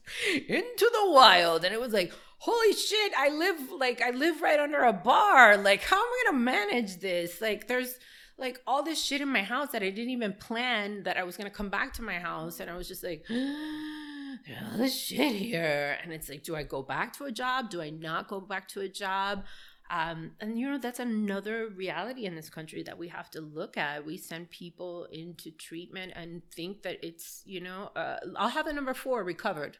Into 0.48 0.90
the 0.94 1.12
wild. 1.12 1.66
And 1.66 1.74
it 1.74 1.80
was 1.80 1.92
like 1.92 2.14
holy 2.38 2.74
shit 2.74 3.14
i 3.18 3.30
live 3.30 3.72
like 3.72 4.02
i 4.02 4.12
live 4.12 4.42
right 4.42 4.60
under 4.60 4.84
a 4.84 4.94
bar. 4.94 5.58
Like 5.58 5.82
how 5.84 5.98
am 5.98 6.04
i 6.04 6.24
gonna 6.26 6.40
manage 6.40 7.00
this? 7.00 7.42
Like 7.42 7.68
there's 7.68 7.96
like 8.38 8.62
all 8.66 8.84
this 8.84 9.02
shit 9.04 9.22
in 9.22 9.28
my 9.30 9.44
house 9.44 9.70
that 9.72 9.84
i 9.84 9.90
didn't 9.90 10.12
even 10.12 10.34
plan 10.34 11.04
that 11.04 11.18
i 11.18 11.24
was 11.24 11.36
gonna 11.36 11.50
come 11.50 11.70
back 11.70 11.94
to 11.94 12.02
my 12.02 12.16
house. 12.16 12.62
And 12.62 12.70
i 12.70 12.78
was 12.78 12.88
just 12.88 13.04
like 13.04 13.26
all 13.30 14.78
this 14.78 14.98
shit 14.98 15.36
here. 15.36 15.98
And 16.02 16.14
it's 16.14 16.30
like 16.30 16.44
do 16.44 16.56
i 16.56 16.64
go 16.64 16.82
back 16.82 17.12
to 17.18 17.26
a 17.26 17.32
job? 17.32 17.70
Do 17.70 17.82
i 17.82 17.90
not 17.90 18.30
go 18.30 18.40
back 18.40 18.70
to 18.70 18.82
a 18.82 18.90
job 18.90 19.44
um, 19.90 20.32
and 20.40 20.60
you 20.60 20.70
know 20.70 20.78
that's 20.78 21.00
another 21.00 21.68
reality 21.68 22.26
in 22.26 22.36
this 22.36 22.50
country 22.50 22.84
that 22.84 22.98
we 22.98 23.08
have 23.10 23.30
to 23.32 23.42
look 23.42 23.78
at. 23.78 24.06
We 24.06 24.18
send 24.18 24.50
people 24.50 25.06
into 25.12 25.52
treatment 25.52 26.14
and 26.16 26.42
think 26.54 26.84
that 26.84 27.04
it's 27.04 27.44
you 27.46 27.62
know 27.62 27.92
uh, 27.96 28.18
I'll 28.36 28.50
have 28.50 28.68
a 28.68 28.74
number 28.74 28.94
four 28.94 29.24
recovered. 29.24 29.78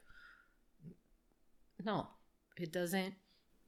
No, 1.84 2.08
it 2.58 2.72
doesn't 2.72 3.16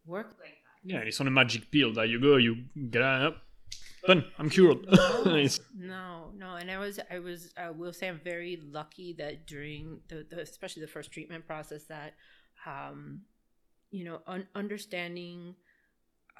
work 0.06 0.36
like 0.40 0.50
that. 0.50 0.94
Yeah, 0.94 1.00
it's 1.00 1.20
on 1.20 1.28
a 1.28 1.32
magic 1.32 1.70
pill 1.72 1.94
that 1.94 2.10
you 2.10 2.20
go, 2.20 2.38
you 2.38 2.66
get 2.90 3.02
up, 3.02 3.44
done. 4.06 4.26
I'm 4.40 4.50
cured. 4.50 4.86
no, 4.90 5.48
no, 5.78 6.32
no, 6.36 6.56
and 6.56 6.72
I 6.72 6.78
was, 6.78 7.00
I 7.12 7.20
was, 7.20 7.54
I 7.58 7.70
will 7.70 7.94
say, 7.94 8.08
I'm 8.08 8.20
very 8.24 8.60
lucky 8.72 9.14
that 9.18 9.46
during 9.46 10.00
the, 10.08 10.26
the 10.30 10.42
especially 10.42 10.82
the 10.82 10.88
first 10.88 11.12
treatment 11.12 11.46
process, 11.46 11.84
that, 11.86 12.14
um, 12.66 13.22
you 13.92 14.04
know, 14.04 14.22
un- 14.28 14.48
understanding 14.56 15.56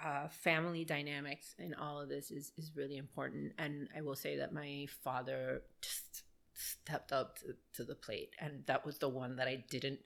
uh, 0.04 0.28
family 0.30 0.86
dynamics 0.86 1.56
in 1.60 1.74
all 1.74 2.02
of 2.02 2.10
this 2.10 2.32
is 2.32 2.52
is 2.58 2.72
really 2.76 2.98
important. 2.98 3.54
And 3.58 3.88
I 3.96 4.02
will 4.02 4.16
say 4.16 4.38
that 4.38 4.54
my 4.54 4.88
father 5.04 5.62
just 5.82 6.24
stepped 6.54 7.12
up 7.12 7.38
to, 7.40 7.56
to 7.74 7.84
the 7.84 7.96
plate, 7.96 8.36
and 8.40 8.64
that 8.68 8.86
was 8.86 8.98
the 8.98 9.10
one 9.10 9.36
that 9.38 9.48
I 9.48 9.64
didn't 9.70 10.00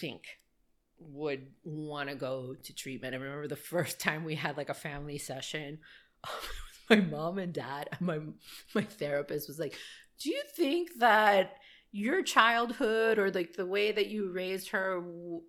think 0.00 0.24
would 0.98 1.46
want 1.64 2.08
to 2.08 2.14
go 2.14 2.54
to 2.54 2.74
treatment. 2.74 3.14
I 3.14 3.18
remember 3.18 3.48
the 3.48 3.56
first 3.56 4.00
time 4.06 4.24
we 4.24 4.34
had 4.34 4.56
like 4.56 4.68
a 4.68 4.74
family 4.74 5.18
session. 5.18 5.78
With 6.88 6.90
my 6.90 7.06
mom 7.06 7.38
and 7.38 7.52
dad 7.52 7.88
and 7.92 8.00
my 8.00 8.20
my 8.74 8.82
therapist 8.82 9.48
was 9.48 9.58
like, 9.58 9.76
"Do 10.20 10.30
you 10.30 10.42
think 10.54 10.90
that 10.98 11.56
your 11.92 12.22
childhood 12.22 13.18
or 13.18 13.30
like 13.30 13.54
the 13.54 13.66
way 13.66 13.92
that 13.92 14.06
you 14.06 14.30
raised 14.30 14.70
her, 14.70 15.02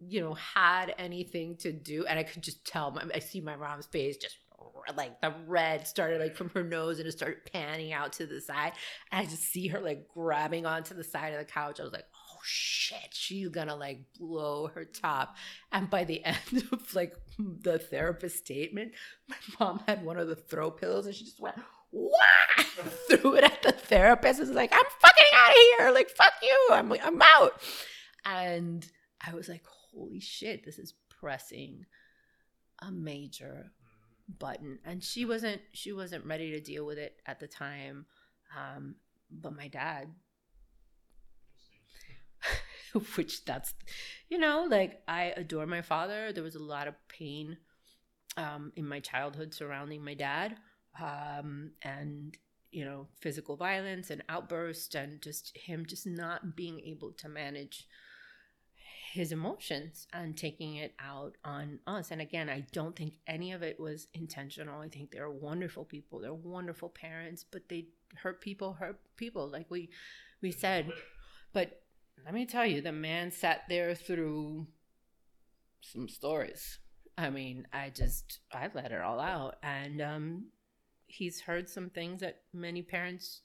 you 0.05 0.19
know, 0.19 0.33
had 0.33 0.93
anything 0.97 1.55
to 1.57 1.71
do. 1.71 2.05
And 2.05 2.19
I 2.19 2.23
could 2.23 2.43
just 2.43 2.65
tell, 2.65 2.99
I 3.13 3.19
see 3.19 3.39
my 3.39 3.55
mom's 3.55 3.85
face 3.85 4.17
just 4.17 4.37
like 4.97 5.21
the 5.21 5.33
red 5.47 5.87
started 5.87 6.19
like 6.19 6.35
from 6.35 6.49
her 6.49 6.63
nose 6.63 6.99
and 6.99 7.07
it 7.07 7.13
started 7.13 7.45
panning 7.51 7.93
out 7.93 8.13
to 8.13 8.25
the 8.25 8.41
side. 8.41 8.73
And 9.11 9.25
I 9.25 9.29
just 9.29 9.43
see 9.43 9.67
her 9.67 9.79
like 9.79 10.07
grabbing 10.13 10.65
onto 10.65 10.93
the 10.93 11.03
side 11.03 11.33
of 11.33 11.39
the 11.39 11.45
couch. 11.45 11.79
I 11.79 11.83
was 11.83 11.93
like, 11.93 12.07
oh 12.13 12.39
shit, 12.43 13.09
she's 13.11 13.47
gonna 13.47 13.75
like 13.75 14.01
blow 14.19 14.67
her 14.67 14.83
top. 14.83 15.37
And 15.71 15.89
by 15.89 16.03
the 16.03 16.23
end 16.25 16.67
of 16.71 16.93
like 16.93 17.15
the 17.39 17.79
therapist 17.79 18.37
statement, 18.37 18.91
my 19.29 19.35
mom 19.59 19.81
had 19.87 20.03
one 20.03 20.17
of 20.17 20.27
the 20.27 20.35
throw 20.35 20.71
pillows 20.71 21.05
and 21.05 21.15
she 21.15 21.23
just 21.23 21.39
went, 21.39 21.55
Wah! 21.93 22.63
threw 23.07 23.35
it 23.35 23.43
at 23.43 23.61
the 23.61 23.71
therapist. 23.71 24.39
It's 24.39 24.51
like, 24.51 24.73
I'm 24.73 24.85
fucking 24.99 25.25
out 25.35 25.49
of 25.49 25.55
here. 25.77 25.91
Like, 25.91 26.09
fuck 26.09 26.33
you. 26.41 26.67
I'm 26.71 26.91
I'm 26.91 27.21
out. 27.21 27.61
And 28.25 28.85
I 29.25 29.33
was 29.33 29.47
like, 29.47 29.63
holy 29.65 30.19
shit, 30.19 30.65
this 30.65 30.79
is 30.79 30.93
pressing 31.09 31.85
a 32.79 32.91
major 32.91 33.71
button. 34.39 34.79
And 34.83 35.03
she 35.03 35.25
wasn't 35.25 35.61
she 35.71 35.93
wasn't 35.93 36.25
ready 36.25 36.51
to 36.51 36.59
deal 36.59 36.85
with 36.85 36.97
it 36.97 37.21
at 37.25 37.39
the 37.39 37.47
time. 37.47 38.05
Um, 38.57 38.95
but 39.31 39.55
my 39.55 39.67
dad 39.67 40.09
which 43.15 43.43
that's 43.45 43.73
you 44.29 44.37
know 44.37 44.67
like 44.69 45.01
i 45.07 45.33
adore 45.37 45.65
my 45.65 45.81
father 45.81 46.31
there 46.31 46.43
was 46.43 46.55
a 46.55 46.63
lot 46.63 46.87
of 46.87 46.93
pain 47.07 47.57
um, 48.35 48.71
in 48.75 48.87
my 48.87 48.99
childhood 48.99 49.53
surrounding 49.53 50.03
my 50.03 50.15
dad 50.15 50.55
um, 51.01 51.71
and 51.81 52.37
you 52.71 52.83
know 52.83 53.07
physical 53.21 53.55
violence 53.55 54.09
and 54.09 54.23
outburst 54.29 54.95
and 54.95 55.21
just 55.21 55.55
him 55.55 55.85
just 55.85 56.07
not 56.07 56.55
being 56.55 56.79
able 56.81 57.11
to 57.11 57.29
manage 57.29 57.87
his 59.13 59.31
emotions 59.31 60.07
and 60.11 60.35
taking 60.35 60.75
it 60.77 60.95
out 60.99 61.35
on 61.45 61.79
us. 61.85 62.09
And 62.09 62.19
again 62.19 62.49
i 62.49 62.65
don't 62.71 62.95
think 62.95 63.13
any 63.27 63.51
of 63.51 63.61
it 63.61 63.79
was 63.79 64.07
intentional. 64.13 64.81
I 64.81 64.89
think 64.89 65.11
they're 65.11 65.29
wonderful 65.29 65.85
people. 65.85 66.19
They're 66.19 66.33
wonderful 66.33 66.89
parents 66.89 67.45
but 67.49 67.69
they 67.69 67.87
hurt 68.15 68.41
people 68.41 68.73
hurt 68.73 68.99
people 69.15 69.47
like 69.47 69.69
we 69.69 69.89
we 70.41 70.51
said. 70.51 70.91
But 71.53 71.83
let 72.25 72.33
me 72.33 72.47
tell 72.47 72.65
you 72.65 72.81
the 72.81 72.91
man 72.91 73.29
sat 73.31 73.63
there 73.69 73.93
through 73.93 74.65
some 75.81 76.09
stories. 76.09 76.79
I 77.15 77.29
mean 77.29 77.67
i 77.71 77.91
just 77.91 78.39
i 78.51 78.67
let 78.73 78.91
it 78.91 79.01
all 79.01 79.19
out. 79.19 79.57
And 79.61 80.01
um 80.01 80.45
he's 81.13 81.41
heard 81.41 81.69
some 81.69 81.89
things 81.89 82.21
that 82.21 82.41
many 82.53 82.81
parents 82.81 83.41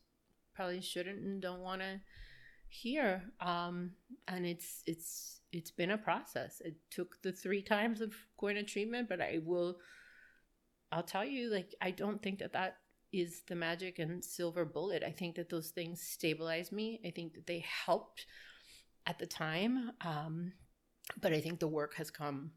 probably 0.55 0.81
shouldn't 0.81 1.21
and 1.21 1.43
don't 1.43 1.61
want 1.61 1.83
to 1.83 2.01
hear. 2.69 3.23
Um 3.41 3.93
and 4.27 4.47
it's 4.47 4.83
it's 4.87 5.41
it's 5.53 5.71
been 5.71 5.91
a 5.91 5.99
process. 5.99 6.63
It 6.65 6.77
took 6.91 7.21
the 7.23 7.33
three 7.33 7.63
times 7.63 8.01
of 8.01 8.15
going 8.39 8.57
to 8.57 8.63
treatment 8.63 9.09
but 9.09 9.21
i 9.21 9.41
will 9.45 9.79
i'll 10.93 11.03
tell 11.03 11.25
you 11.25 11.51
like 11.51 11.75
i 11.83 11.91
don't 11.91 12.23
think 12.23 12.39
that 12.39 12.53
that 12.53 12.77
is 13.13 13.43
the 13.49 13.55
magic 13.55 13.99
and 13.99 14.25
silver 14.25 14.65
bullet. 14.65 15.03
I 15.03 15.11
think 15.11 15.37
that 15.37 15.49
those 15.49 15.71
things 15.71 16.01
stabilized 16.03 16.73
me. 16.73 17.01
I 17.05 17.11
think 17.11 17.35
that 17.35 17.47
they 17.47 17.65
helped 17.87 18.27
at 19.07 19.19
the 19.19 19.27
time 19.27 19.93
um 20.03 20.53
but 21.23 21.33
i 21.33 21.41
think 21.41 21.59
the 21.59 21.69
work 21.69 21.95
has 21.95 22.11
come 22.11 22.53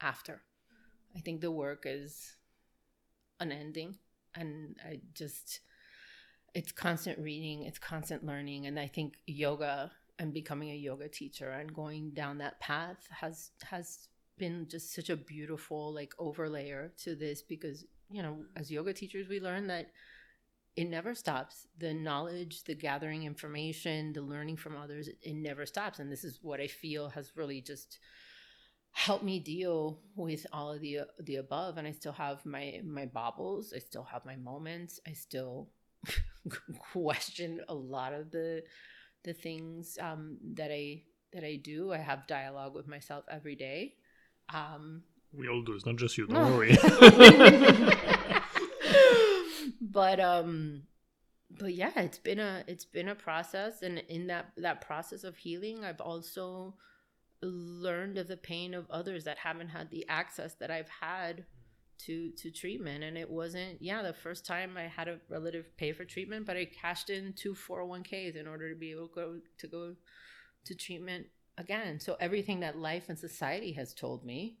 after. 0.00 0.42
I 1.16 1.20
think 1.20 1.40
the 1.40 1.50
work 1.50 1.84
is 1.86 2.36
unending 3.40 3.96
and 4.34 4.76
I 4.84 5.00
just 5.14 5.60
it's 6.54 6.72
constant 6.72 7.18
reading, 7.18 7.64
it's 7.64 7.78
constant 7.78 8.24
learning, 8.24 8.66
and 8.66 8.78
I 8.78 8.86
think 8.86 9.14
yoga 9.26 9.92
and 10.18 10.32
becoming 10.34 10.70
a 10.70 10.74
yoga 10.74 11.08
teacher 11.08 11.50
and 11.50 11.72
going 11.72 12.10
down 12.10 12.38
that 12.38 12.60
path 12.60 13.06
has 13.10 13.52
has 13.62 14.08
been 14.36 14.66
just 14.68 14.94
such 14.94 15.10
a 15.10 15.16
beautiful 15.16 15.92
like 15.92 16.12
overlayer 16.18 16.90
to 16.96 17.14
this 17.14 17.42
because 17.42 17.84
you 18.10 18.22
know 18.22 18.38
as 18.56 18.70
yoga 18.70 18.92
teachers 18.92 19.28
we 19.28 19.40
learn 19.40 19.66
that 19.66 19.90
it 20.76 20.88
never 20.88 21.12
stops. 21.12 21.66
The 21.78 21.92
knowledge 21.92 22.64
the 22.64 22.74
gathering 22.74 23.24
information 23.24 24.12
the 24.12 24.22
learning 24.22 24.56
from 24.56 24.76
others 24.76 25.08
it, 25.08 25.18
it 25.22 25.34
never 25.34 25.66
stops 25.66 25.98
and 25.98 26.10
this 26.10 26.24
is 26.24 26.38
what 26.42 26.60
i 26.60 26.66
feel 26.66 27.08
has 27.10 27.36
really 27.36 27.60
just 27.60 27.98
help 28.98 29.22
me 29.22 29.38
deal 29.38 30.00
with 30.16 30.44
all 30.52 30.72
of 30.72 30.80
the 30.80 30.98
the 31.20 31.36
above 31.36 31.78
and 31.78 31.86
i 31.86 31.92
still 31.92 32.12
have 32.12 32.44
my 32.44 32.80
my 32.84 33.06
bobbles 33.06 33.72
i 33.72 33.78
still 33.78 34.02
have 34.02 34.24
my 34.26 34.34
moments 34.34 34.98
i 35.06 35.12
still 35.12 35.68
question 36.92 37.60
a 37.68 37.74
lot 37.74 38.12
of 38.12 38.32
the 38.32 38.60
the 39.22 39.32
things 39.32 39.98
um, 40.00 40.36
that 40.54 40.72
i 40.72 41.00
that 41.32 41.44
i 41.44 41.56
do. 41.56 41.92
I 41.92 41.98
have 41.98 42.26
dialogue 42.26 42.74
with 42.74 42.88
myself 42.88 43.24
every 43.30 43.54
day. 43.54 43.94
Um, 44.52 45.02
we 45.32 45.48
all 45.48 45.62
do 45.62 45.74
it's 45.74 45.84
not 45.84 45.96
just 45.96 46.16
you 46.16 46.26
don't 46.26 46.56
worry. 46.56 46.76
But 49.80 50.20
um 50.20 50.82
but 51.50 51.74
yeah 51.74 51.92
it's 51.96 52.18
been 52.18 52.38
a 52.38 52.62
it's 52.66 52.84
been 52.84 53.08
a 53.08 53.14
process 53.14 53.82
and 53.82 53.98
in 54.08 54.26
that 54.26 54.52
that 54.58 54.80
process 54.82 55.24
of 55.24 55.36
healing 55.36 55.82
i've 55.82 56.00
also 56.00 56.74
learned 57.42 58.18
of 58.18 58.28
the 58.28 58.36
pain 58.36 58.74
of 58.74 58.90
others 58.90 59.24
that 59.24 59.38
haven't 59.38 59.68
had 59.68 59.90
the 59.90 60.06
access 60.08 60.54
that 60.54 60.70
I've 60.70 60.88
had 60.88 61.44
to 62.06 62.30
to 62.32 62.50
treatment. 62.50 63.04
And 63.04 63.16
it 63.16 63.30
wasn't 63.30 63.80
yeah 63.80 64.02
the 64.02 64.12
first 64.12 64.46
time 64.46 64.76
I 64.76 64.88
had 64.88 65.08
a 65.08 65.18
relative 65.28 65.76
pay 65.76 65.92
for 65.92 66.04
treatment 66.04 66.46
but 66.46 66.56
I 66.56 66.64
cashed 66.64 67.10
in 67.10 67.32
two 67.32 67.54
401ks 67.54 68.36
in 68.36 68.46
order 68.46 68.70
to 68.70 68.78
be 68.78 68.92
able 68.92 69.08
to 69.08 69.14
go 69.14 69.36
to 69.58 69.66
go 69.66 69.94
to 70.64 70.74
treatment 70.74 71.26
again. 71.56 72.00
So 72.00 72.16
everything 72.20 72.60
that 72.60 72.78
life 72.78 73.08
and 73.08 73.18
society 73.18 73.72
has 73.72 73.94
told 73.94 74.24
me 74.24 74.58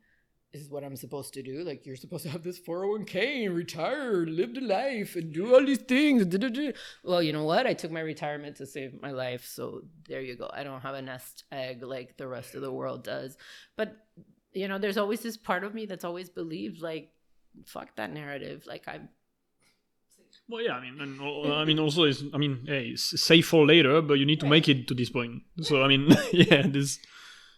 is 0.52 0.70
what 0.70 0.82
I'm 0.82 0.96
supposed 0.96 1.34
to 1.34 1.42
do. 1.42 1.62
Like 1.62 1.84
you're 1.84 1.96
supposed 1.96 2.24
to 2.24 2.30
have 2.30 2.42
this 2.42 2.58
401k 2.58 3.46
and 3.46 3.54
retire, 3.54 4.26
live 4.26 4.54
the 4.54 4.60
life, 4.60 5.14
and 5.16 5.32
do 5.32 5.54
all 5.54 5.64
these 5.64 5.78
things. 5.78 6.26
Well, 7.04 7.22
you 7.22 7.32
know 7.32 7.44
what? 7.44 7.66
I 7.66 7.74
took 7.74 7.90
my 7.90 8.00
retirement 8.00 8.56
to 8.56 8.66
save 8.66 9.00
my 9.02 9.10
life, 9.10 9.44
so 9.44 9.82
there 10.08 10.22
you 10.22 10.36
go. 10.36 10.50
I 10.52 10.62
don't 10.64 10.80
have 10.80 10.94
a 10.94 11.02
nest 11.02 11.44
egg 11.52 11.82
like 11.82 12.16
the 12.16 12.26
rest 12.26 12.54
of 12.54 12.62
the 12.62 12.72
world 12.72 13.04
does. 13.04 13.36
But 13.76 13.96
you 14.52 14.68
know, 14.68 14.78
there's 14.78 14.96
always 14.96 15.20
this 15.20 15.36
part 15.36 15.64
of 15.64 15.74
me 15.74 15.86
that's 15.86 16.04
always 16.04 16.30
believed 16.30 16.80
like, 16.80 17.10
fuck 17.66 17.94
that 17.96 18.12
narrative. 18.12 18.64
Like 18.66 18.84
I'm. 18.88 19.10
Well, 20.48 20.62
yeah, 20.62 20.72
I 20.72 20.80
mean, 20.80 20.98
and, 20.98 21.20
mm. 21.20 21.50
I 21.50 21.66
mean, 21.66 21.78
also, 21.78 22.04
is 22.04 22.24
I 22.32 22.38
mean, 22.38 22.64
hey, 22.66 22.96
save 22.96 23.46
for 23.46 23.66
later, 23.66 24.00
but 24.00 24.14
you 24.14 24.24
need 24.24 24.40
to 24.40 24.46
make 24.46 24.66
it 24.66 24.88
to 24.88 24.94
this 24.94 25.10
point. 25.10 25.42
So, 25.60 25.82
I 25.82 25.88
mean, 25.88 26.08
yeah, 26.32 26.66
this. 26.66 26.98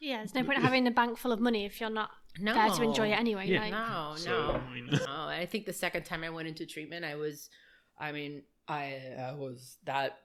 Yeah, 0.00 0.18
there's 0.18 0.34
no 0.34 0.42
point 0.42 0.60
having 0.60 0.86
a 0.88 0.90
bank 0.90 1.16
full 1.16 1.30
of 1.30 1.40
money 1.40 1.64
if 1.66 1.80
you're 1.80 1.90
not 1.90 2.10
no. 2.38 2.54
there 2.54 2.70
to 2.70 2.82
enjoy 2.82 3.08
it 3.08 3.18
anyway. 3.18 3.46
Yeah. 3.46 3.60
Like. 3.60 3.72
No, 3.72 4.12
so, 4.16 4.60
no, 4.76 4.98
no. 5.06 5.26
I 5.28 5.46
think 5.46 5.66
the 5.66 5.72
second 5.72 6.04
time 6.04 6.24
I 6.24 6.30
went 6.30 6.48
into 6.48 6.66
treatment, 6.66 7.04
I 7.04 7.16
was, 7.16 7.50
I 7.98 8.12
mean, 8.12 8.42
I, 8.68 9.14
I 9.18 9.32
was 9.32 9.78
that. 9.84 10.18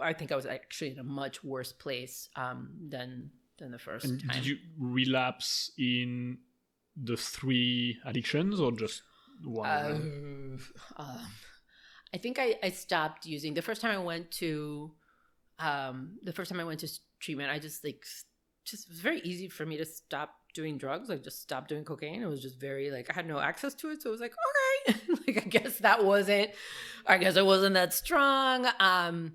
I 0.00 0.14
think 0.14 0.32
I 0.32 0.36
was 0.36 0.46
actually 0.46 0.92
in 0.92 0.98
a 0.98 1.04
much 1.04 1.44
worse 1.44 1.72
place 1.72 2.30
um, 2.34 2.70
than 2.88 3.30
than 3.58 3.70
the 3.70 3.78
first 3.78 4.06
and 4.06 4.20
time. 4.20 4.30
Did 4.32 4.46
you 4.46 4.56
relapse 4.78 5.70
in 5.78 6.38
the 6.96 7.16
three 7.16 7.98
addictions 8.04 8.58
or 8.60 8.72
just 8.72 9.02
one? 9.44 9.68
Uh, 10.96 11.02
um, 11.02 11.26
I 12.14 12.18
think 12.18 12.38
I, 12.38 12.56
I 12.62 12.70
stopped 12.70 13.26
using 13.26 13.54
the 13.54 13.62
first 13.62 13.82
time 13.82 13.90
I 13.90 14.02
went 14.02 14.30
to 14.32 14.92
um, 15.58 16.18
the 16.22 16.32
first 16.32 16.50
time 16.50 16.60
I 16.60 16.64
went 16.64 16.80
to 16.80 16.88
treatment. 17.20 17.50
I 17.50 17.58
just 17.58 17.84
like 17.84 18.04
just 18.64 18.86
it 18.86 18.90
was 18.90 19.00
very 19.00 19.20
easy 19.20 19.48
for 19.48 19.64
me 19.64 19.76
to 19.76 19.84
stop 19.84 20.30
doing 20.56 20.78
drugs. 20.78 21.08
Like 21.08 21.22
just 21.22 21.40
stopped 21.40 21.68
doing 21.68 21.84
cocaine. 21.84 22.22
It 22.22 22.26
was 22.26 22.42
just 22.42 22.58
very 22.58 22.90
like 22.90 23.08
I 23.08 23.12
had 23.12 23.28
no 23.28 23.38
access 23.38 23.74
to 23.74 23.90
it, 23.90 24.02
so 24.02 24.08
it 24.08 24.12
was 24.12 24.20
like 24.20 24.34
okay, 24.88 25.00
like 25.26 25.46
I 25.46 25.48
guess 25.48 25.78
that 25.78 26.04
wasn't. 26.04 26.50
I 27.06 27.18
guess 27.18 27.36
it 27.36 27.46
wasn't 27.46 27.74
that 27.74 27.94
strong. 27.94 28.66
Um, 28.80 29.34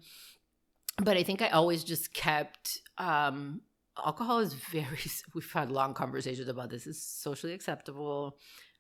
but 0.98 1.16
I 1.16 1.24
think 1.24 1.42
I 1.42 1.50
always 1.50 1.84
just 1.86 2.14
kept. 2.14 2.82
Um, 2.98 3.62
alcohol 4.04 4.40
is 4.40 4.54
very. 4.54 4.86
We've 5.34 5.52
had 5.52 5.72
long 5.72 5.94
conversations 5.94 6.50
about 6.50 6.70
this. 6.70 6.88
Is 6.88 7.02
socially 7.02 7.54
acceptable. 7.54 8.38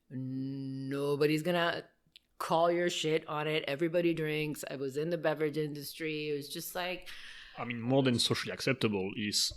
Nobody's 0.09 1.43
gonna 1.43 1.83
call 2.37 2.71
your 2.71 2.89
shit 2.89 3.27
on 3.29 3.47
it. 3.47 3.63
Everybody 3.67 4.13
drinks. 4.13 4.65
I 4.69 4.75
was 4.75 4.97
in 4.97 5.09
the 5.09 5.17
beverage 5.17 5.57
industry. 5.57 6.29
It 6.29 6.33
was 6.35 6.49
just 6.49 6.75
like. 6.75 7.07
I 7.57 7.65
mean, 7.65 7.81
more 7.81 8.01
than 8.01 8.17
socially 8.17 8.53
acceptable 8.53 9.11
is 9.15 9.53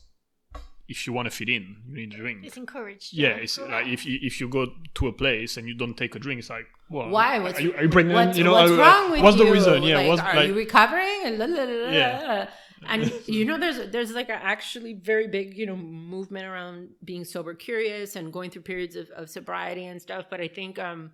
if 0.86 1.06
you 1.06 1.12
want 1.12 1.26
to 1.26 1.30
fit 1.30 1.48
in, 1.48 1.76
you 1.88 1.96
need 1.96 2.14
a 2.14 2.16
drink. 2.16 2.44
It's 2.44 2.56
encouraged. 2.56 3.14
Yeah, 3.14 3.28
yeah. 3.28 3.34
it's 3.36 3.58
like 3.58 3.86
if 3.86 4.04
you, 4.04 4.18
if 4.22 4.40
you 4.40 4.48
go 4.48 4.66
to 4.94 5.08
a 5.08 5.12
place 5.12 5.56
and 5.56 5.66
you 5.66 5.74
don't 5.74 5.96
take 5.96 6.14
a 6.14 6.18
drink, 6.18 6.40
it's 6.40 6.50
like, 6.50 6.66
well, 6.90 7.08
why? 7.08 7.38
What's, 7.38 7.58
are 7.58 7.62
you, 7.62 7.74
are 7.74 7.84
you 7.84 7.88
pregnant? 7.88 8.14
What's, 8.14 8.38
you 8.38 8.44
know, 8.44 8.52
what's 8.52 8.72
wrong 8.72 9.10
with 9.10 9.18
you? 9.18 9.24
what's 9.24 9.38
you? 9.38 9.44
the 9.46 9.50
reason? 9.50 9.82
Yeah, 9.82 9.96
like, 9.98 10.08
what's, 10.08 10.20
are 10.20 10.36
like, 10.36 10.48
you 10.48 10.54
recovering? 10.54 11.20
And 11.24 11.38
la, 11.38 11.46
la, 11.46 11.62
la, 11.62 11.90
yeah. 11.90 12.48
and 12.86 13.12
you 13.26 13.46
know, 13.46 13.58
there's 13.58 13.90
there's 13.90 14.12
like 14.12 14.28
a 14.28 14.34
actually 14.34 14.94
very 14.94 15.26
big 15.26 15.56
you 15.56 15.64
know 15.64 15.76
movement 15.76 16.44
around 16.44 16.90
being 17.02 17.24
sober 17.24 17.54
curious 17.54 18.16
and 18.16 18.32
going 18.32 18.50
through 18.50 18.62
periods 18.62 18.94
of, 18.96 19.08
of 19.10 19.30
sobriety 19.30 19.86
and 19.86 20.00
stuff. 20.00 20.26
But 20.30 20.40
I 20.40 20.48
think 20.48 20.78
um. 20.78 21.12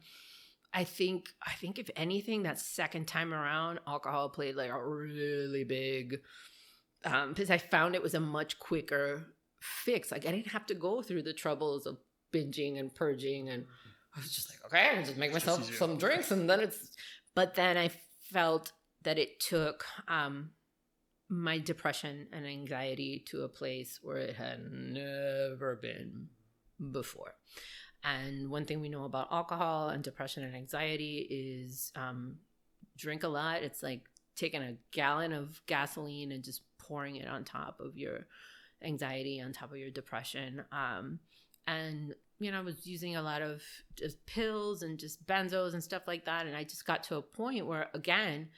I 0.73 0.85
think 0.85 1.31
I 1.45 1.51
think 1.55 1.81
if 1.81 1.91
anything, 1.97 2.45
that 2.45 2.61
second 2.61 3.09
time 3.09 3.35
around, 3.35 3.81
alcohol 3.89 4.29
played 4.29 4.55
like 4.55 4.71
a 4.71 4.87
really 4.87 5.65
big 5.65 6.21
um 7.05 7.31
because 7.31 7.51
I 7.51 7.59
found 7.59 7.97
it 7.97 8.03
was 8.03 8.15
a 8.15 8.21
much 8.21 8.61
quicker 8.61 9.27
fix. 9.61 10.11
Like 10.11 10.27
I 10.27 10.31
didn't 10.31 10.49
have 10.49 10.67
to 10.67 10.75
go 10.75 11.03
through 11.03 11.23
the 11.23 11.33
troubles 11.33 11.87
of 11.87 11.99
binging 12.33 12.79
and 12.79 12.95
purging 12.95 13.49
and 13.49 13.67
I 14.15 14.21
was 14.21 14.31
just 14.31 14.51
like, 14.51 14.65
okay, 14.67 14.99
I 14.99 15.03
just 15.03 15.17
make 15.17 15.33
myself 15.33 15.73
some 15.75 15.97
drinks 15.97 16.31
and 16.31 16.49
then 16.49 16.61
it's 16.61 16.91
but 17.35 17.55
then 17.55 17.77
I 17.77 17.91
felt 18.33 18.73
that 19.03 19.19
it 19.19 19.41
took 19.41 19.85
um 20.09 20.51
my 21.31 21.59
depression 21.59 22.27
and 22.33 22.45
anxiety 22.45 23.25
to 23.29 23.43
a 23.43 23.49
place 23.49 24.01
where 24.03 24.17
it 24.17 24.35
had 24.35 24.61
never 24.73 25.79
been 25.81 26.27
before. 26.91 27.35
And 28.03 28.51
one 28.51 28.65
thing 28.65 28.81
we 28.81 28.89
know 28.89 29.05
about 29.05 29.29
alcohol 29.31 29.91
and 29.91 30.03
depression 30.03 30.43
and 30.43 30.57
anxiety 30.57 31.27
is 31.31 31.93
um, 31.95 32.37
drink 32.97 33.23
a 33.23 33.29
lot, 33.29 33.63
it's 33.63 33.83
like 33.83 34.03
taking 34.35 34.63
a 34.63 34.77
gallon 34.91 35.33
of 35.33 35.61
gasoline 35.67 36.33
and 36.33 36.43
just 36.43 36.63
pouring 36.79 37.17
it 37.17 37.29
on 37.29 37.45
top 37.45 37.79
of 37.79 37.97
your 37.97 38.27
anxiety, 38.83 39.41
on 39.41 39.53
top 39.53 39.71
of 39.71 39.79
your 39.79 39.91
depression. 39.91 40.65
Um, 40.73 41.21
and 41.67 42.15
you 42.41 42.51
know, 42.51 42.59
I 42.59 42.63
was 42.63 42.87
using 42.87 43.17
a 43.17 43.23
lot 43.23 43.43
of 43.43 43.63
just 43.97 44.25
pills 44.25 44.83
and 44.83 44.99
just 44.99 45.25
benzos 45.27 45.75
and 45.75 45.85
stuff 45.85 46.05
like 46.07 46.25
that. 46.25 46.47
And 46.47 46.57
I 46.57 46.65
just 46.65 46.87
got 46.87 47.05
to 47.05 47.17
a 47.17 47.23
point 47.23 47.67
where, 47.67 47.89
again, 47.93 48.49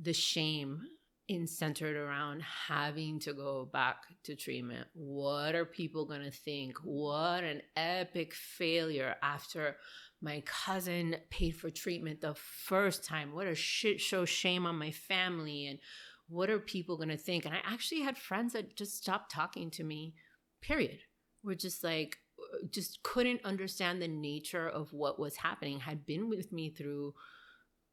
the 0.00 0.12
shame 0.12 0.82
in 1.28 1.48
centered 1.48 1.96
around 1.96 2.40
having 2.42 3.18
to 3.18 3.32
go 3.32 3.68
back 3.72 3.96
to 4.22 4.36
treatment. 4.36 4.86
What 4.94 5.56
are 5.56 5.64
people 5.64 6.06
going 6.06 6.22
to 6.22 6.30
think? 6.30 6.76
What 6.84 7.42
an 7.42 7.62
epic 7.74 8.32
failure 8.32 9.16
after 9.22 9.76
my 10.22 10.44
cousin 10.46 11.16
paid 11.28 11.56
for 11.56 11.68
treatment 11.68 12.20
the 12.20 12.34
first 12.34 13.04
time. 13.04 13.34
What 13.34 13.48
a 13.48 13.56
shit 13.56 14.00
show 14.00 14.24
shame 14.24 14.66
on 14.66 14.78
my 14.78 14.92
family. 14.92 15.66
And 15.66 15.80
what 16.28 16.50
are 16.50 16.58
people 16.58 16.96
going 16.96 17.08
to 17.08 17.16
think? 17.16 17.44
And 17.44 17.54
I 17.54 17.60
actually 17.64 18.02
had 18.02 18.18
friends 18.18 18.52
that 18.52 18.76
just 18.76 18.96
stopped 18.96 19.30
talking 19.32 19.70
to 19.72 19.84
me, 19.84 20.14
period. 20.60 20.98
We're 21.44 21.54
just 21.54 21.84
like, 21.84 22.18
just 22.70 23.02
couldn't 23.02 23.44
understand 23.44 24.00
the 24.00 24.08
nature 24.08 24.68
of 24.68 24.92
what 24.92 25.18
was 25.18 25.36
happening 25.36 25.80
had 25.80 26.06
been 26.06 26.28
with 26.28 26.52
me 26.52 26.70
through 26.70 27.14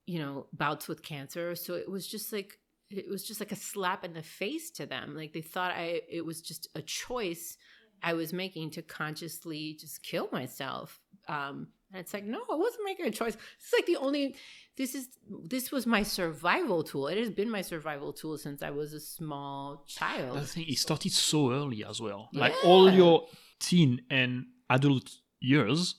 you 0.05 0.19
know 0.19 0.47
bouts 0.53 0.87
with 0.87 1.01
cancer 1.01 1.55
so 1.55 1.75
it 1.75 1.89
was 1.89 2.07
just 2.07 2.33
like 2.33 2.59
it 2.89 3.09
was 3.09 3.23
just 3.23 3.39
like 3.39 3.51
a 3.51 3.57
slap 3.57 4.03
in 4.03 4.13
the 4.13 4.23
face 4.23 4.69
to 4.69 4.85
them 4.85 5.15
like 5.15 5.33
they 5.33 5.41
thought 5.41 5.71
i 5.71 6.01
it 6.09 6.25
was 6.25 6.41
just 6.41 6.67
a 6.75 6.81
choice 6.81 7.57
i 8.01 8.13
was 8.13 8.33
making 8.33 8.69
to 8.69 8.81
consciously 8.81 9.77
just 9.79 10.03
kill 10.03 10.27
myself 10.31 10.99
um 11.27 11.67
and 11.93 12.01
it's 12.01 12.13
like 12.13 12.25
no 12.25 12.39
i 12.51 12.55
wasn't 12.55 12.83
making 12.83 13.05
a 13.05 13.11
choice. 13.11 13.37
It's 13.59 13.73
like 13.73 13.85
the 13.85 13.97
only 13.97 14.35
this 14.75 14.95
is 14.95 15.07
this 15.45 15.71
was 15.71 15.85
my 15.85 16.03
survival 16.03 16.83
tool. 16.83 17.07
It 17.07 17.17
has 17.19 17.29
been 17.29 17.49
my 17.49 17.61
survival 17.61 18.11
tool 18.11 18.37
since 18.37 18.61
i 18.63 18.71
was 18.71 18.93
a 18.93 18.99
small 18.99 19.85
child. 19.87 20.37
I 20.37 20.41
think 20.41 20.67
it 20.69 20.77
started 20.77 21.11
so 21.11 21.51
early 21.53 21.85
as 21.85 22.01
well. 22.01 22.29
Yeah. 22.31 22.41
like 22.41 22.53
all 22.65 22.91
your 22.91 23.27
teen 23.59 24.01
and 24.09 24.45
adult 24.69 25.09
years 25.39 25.95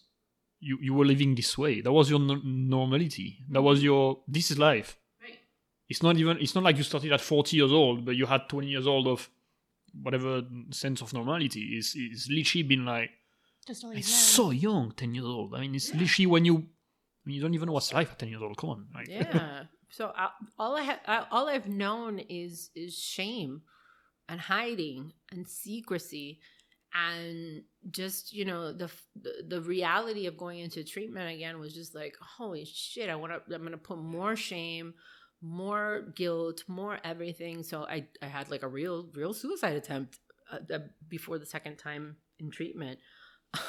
you, 0.61 0.79
you 0.81 0.95
were 0.95 1.05
living 1.05 1.35
this 1.35 1.59
way. 1.59 1.83
That 1.83 1.93
was 1.93 2.09
your 2.09 2.19
no- 2.19 2.41
normality. 2.43 3.39
That 3.51 3.63
was 3.63 3.83
your 3.83 4.21
this 4.27 4.51
is 4.51 4.59
life. 4.59 4.99
Right. 5.23 5.39
it's 5.89 6.03
not 6.03 6.17
even 6.17 6.39
it's 6.41 6.55
not 6.55 6.65
like 6.65 6.77
you 6.77 6.83
started 6.83 7.13
at 7.13 7.21
40 7.21 7.57
years 7.57 7.73
old 7.73 8.05
but 8.05 8.17
you 8.17 8.27
had 8.27 8.49
20 8.49 8.67
years 8.67 8.87
old 8.87 9.07
of 9.07 9.31
whatever 10.03 10.43
sense 10.71 11.01
of 11.03 11.13
normality. 11.13 11.77
Is 11.79 11.95
it's 11.97 12.29
literally 12.29 12.65
been 12.65 12.85
like 12.85 13.11
just 13.65 13.85
it's 13.93 14.13
so 14.13 14.51
young 14.51 14.93
10 14.93 15.15
years 15.15 15.27
old. 15.27 15.55
I 15.55 15.61
mean 15.61 15.75
it's 15.75 15.91
yeah. 15.91 16.01
literally 16.01 16.27
when 16.27 16.45
you 16.45 16.67
you 17.27 17.41
don't 17.41 17.55
even 17.55 17.67
know 17.67 17.73
what's 17.73 17.93
life 17.93 18.13
at 18.13 18.19
10 18.19 18.29
years 18.29 18.43
old. 18.43 18.57
Come 18.57 18.71
on 18.71 18.87
like. 18.95 19.09
yeah. 19.09 19.65
So 19.91 20.13
I, 20.17 20.31
all 20.59 20.77
i 20.77 20.83
have 20.83 21.27
all 21.31 21.49
i've 21.49 21.69
known 21.69 22.19
is 22.19 22.71
is 22.75 22.99
shame 22.99 23.63
and 24.29 24.41
hiding 24.41 25.13
and 25.31 25.47
secrecy 25.47 26.41
and 26.95 27.63
just 27.91 28.33
you 28.33 28.45
know 28.45 28.73
the, 28.73 28.91
the, 29.21 29.33
the 29.49 29.61
reality 29.61 30.27
of 30.27 30.37
going 30.37 30.59
into 30.59 30.83
treatment 30.83 31.33
again 31.33 31.61
was 31.61 31.75
just 31.75 31.95
like 31.95 32.15
holy 32.21 32.65
shit 32.65 33.09
i 33.09 33.15
want 33.15 33.33
to 33.33 33.55
i'm 33.55 33.63
gonna 33.63 33.77
put 33.77 33.99
more 33.99 34.35
shame 34.35 34.95
more 35.45 36.07
guilt 36.17 36.65
more 36.69 36.99
everything. 37.05 37.63
So 37.63 37.85
i 37.85 38.07
i 38.23 38.27
had 38.27 38.51
like 38.51 38.63
a 38.63 38.69
real 38.69 39.09
real 39.15 39.35
suicide 39.35 39.77
attempt 39.77 40.19
uh, 40.51 40.79
before 41.09 41.39
the 41.39 41.47
second 41.47 41.77
time 41.77 42.17
in 42.39 42.51
treatment 42.51 42.99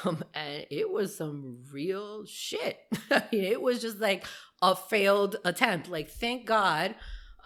um, 0.04 0.24
and 0.34 0.66
it 0.70 0.90
was 0.90 1.16
some 1.16 1.58
real 1.72 2.24
shit. 2.26 2.78
I 3.10 3.24
mean, 3.32 3.44
it 3.44 3.62
was 3.62 3.80
just 3.80 4.00
like 4.00 4.24
a 4.62 4.74
failed 4.74 5.36
attempt. 5.44 5.88
Like 5.88 6.10
thank 6.10 6.46
god 6.46 6.94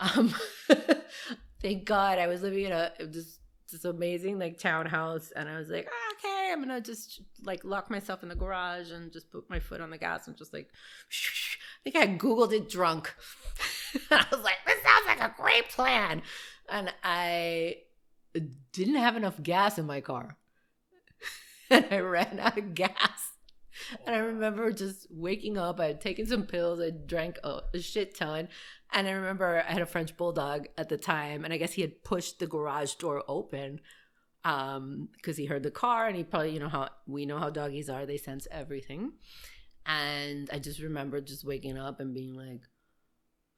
um 0.01 0.35
thank 1.61 1.85
god 1.85 2.19
i 2.19 2.27
was 2.27 2.43
living 2.43 2.65
in 2.65 2.73
a 2.73 2.91
this 3.01 3.39
this 3.71 3.85
amazing 3.85 4.39
like 4.39 4.59
townhouse. 4.59 5.31
And 5.37 5.49
i 5.49 5.57
was 5.57 5.69
like 5.69 5.89
oh, 5.89 6.13
okay 6.15 6.51
i'm 6.53 6.61
gonna 6.61 6.81
just 6.81 7.21
like 7.45 7.65
lock 7.65 7.91
myself 7.91 8.23
in 8.23 8.29
the 8.29 8.35
garage 8.35 8.91
and 8.91 9.13
just 9.13 9.31
put 9.31 9.49
my 9.49 9.61
foot 9.61 9.81
on 9.81 9.91
the 9.91 9.99
gas 9.99 10.27
and 10.27 10.37
just 10.37 10.53
like 10.53 10.69
i 11.13 11.91
think 11.91 11.97
i 11.97 12.07
googled 12.17 12.53
it 12.53 12.69
drunk. 12.69 13.15
I 14.11 14.25
was 14.31 14.41
like 14.41 14.57
this 14.67 14.83
sounds 14.83 15.07
like 15.07 15.21
a 15.21 15.35
great 15.37 15.69
plan. 15.69 16.23
And 16.69 16.93
i 17.05 17.77
didn't 18.73 18.97
have 18.97 19.17
enough 19.17 19.41
gas 19.43 19.79
in 19.79 19.87
my 19.87 20.01
car 20.01 20.37
and 21.71 21.87
i 21.91 21.99
ran 21.99 22.39
out 22.41 22.59
of 22.59 22.75
gas 22.75 23.31
and 24.07 24.15
I 24.15 24.19
remember 24.19 24.73
just 24.73 25.07
waking 25.11 25.57
up. 25.57 25.81
I 25.81 25.87
had 25.87 26.01
taken 26.01 26.27
some 26.27 26.45
pills. 26.45 26.81
I 26.81 26.91
drank 26.91 27.39
a, 27.43 27.61
a 27.75 27.81
shit 27.81 28.15
ton. 28.15 28.49
And 28.93 29.07
I 29.07 29.13
remember 29.13 29.65
I 29.67 29.73
had 29.73 29.83
a 29.83 29.87
French 29.87 30.17
bulldog 30.17 30.67
at 30.77 30.89
the 30.89 30.97
time, 30.97 31.45
and 31.45 31.55
I 31.55 31.57
guess 31.57 31.73
he 31.73 31.83
had 31.83 32.03
pushed 32.03 32.41
the 32.41 32.47
garage 32.47 32.95
door 32.95 33.23
open 33.29 33.81
um 34.43 35.09
because 35.17 35.37
he 35.37 35.45
heard 35.45 35.63
the 35.63 35.71
car 35.71 36.07
and 36.07 36.17
he 36.17 36.25
probably 36.25 36.51
you 36.51 36.59
know 36.59 36.69
how 36.69 36.89
we 37.07 37.27
know 37.27 37.39
how 37.39 37.51
doggies 37.51 37.91
are 37.91 38.07
they 38.07 38.17
sense 38.17 38.49
everything 38.51 39.13
and 39.85 40.49
i 40.51 40.59
just 40.59 40.81
remember 40.81 41.21
just 41.21 41.45
waking 41.45 41.77
up 41.77 42.01
and 42.01 42.15
being 42.15 42.35
like 42.35 42.63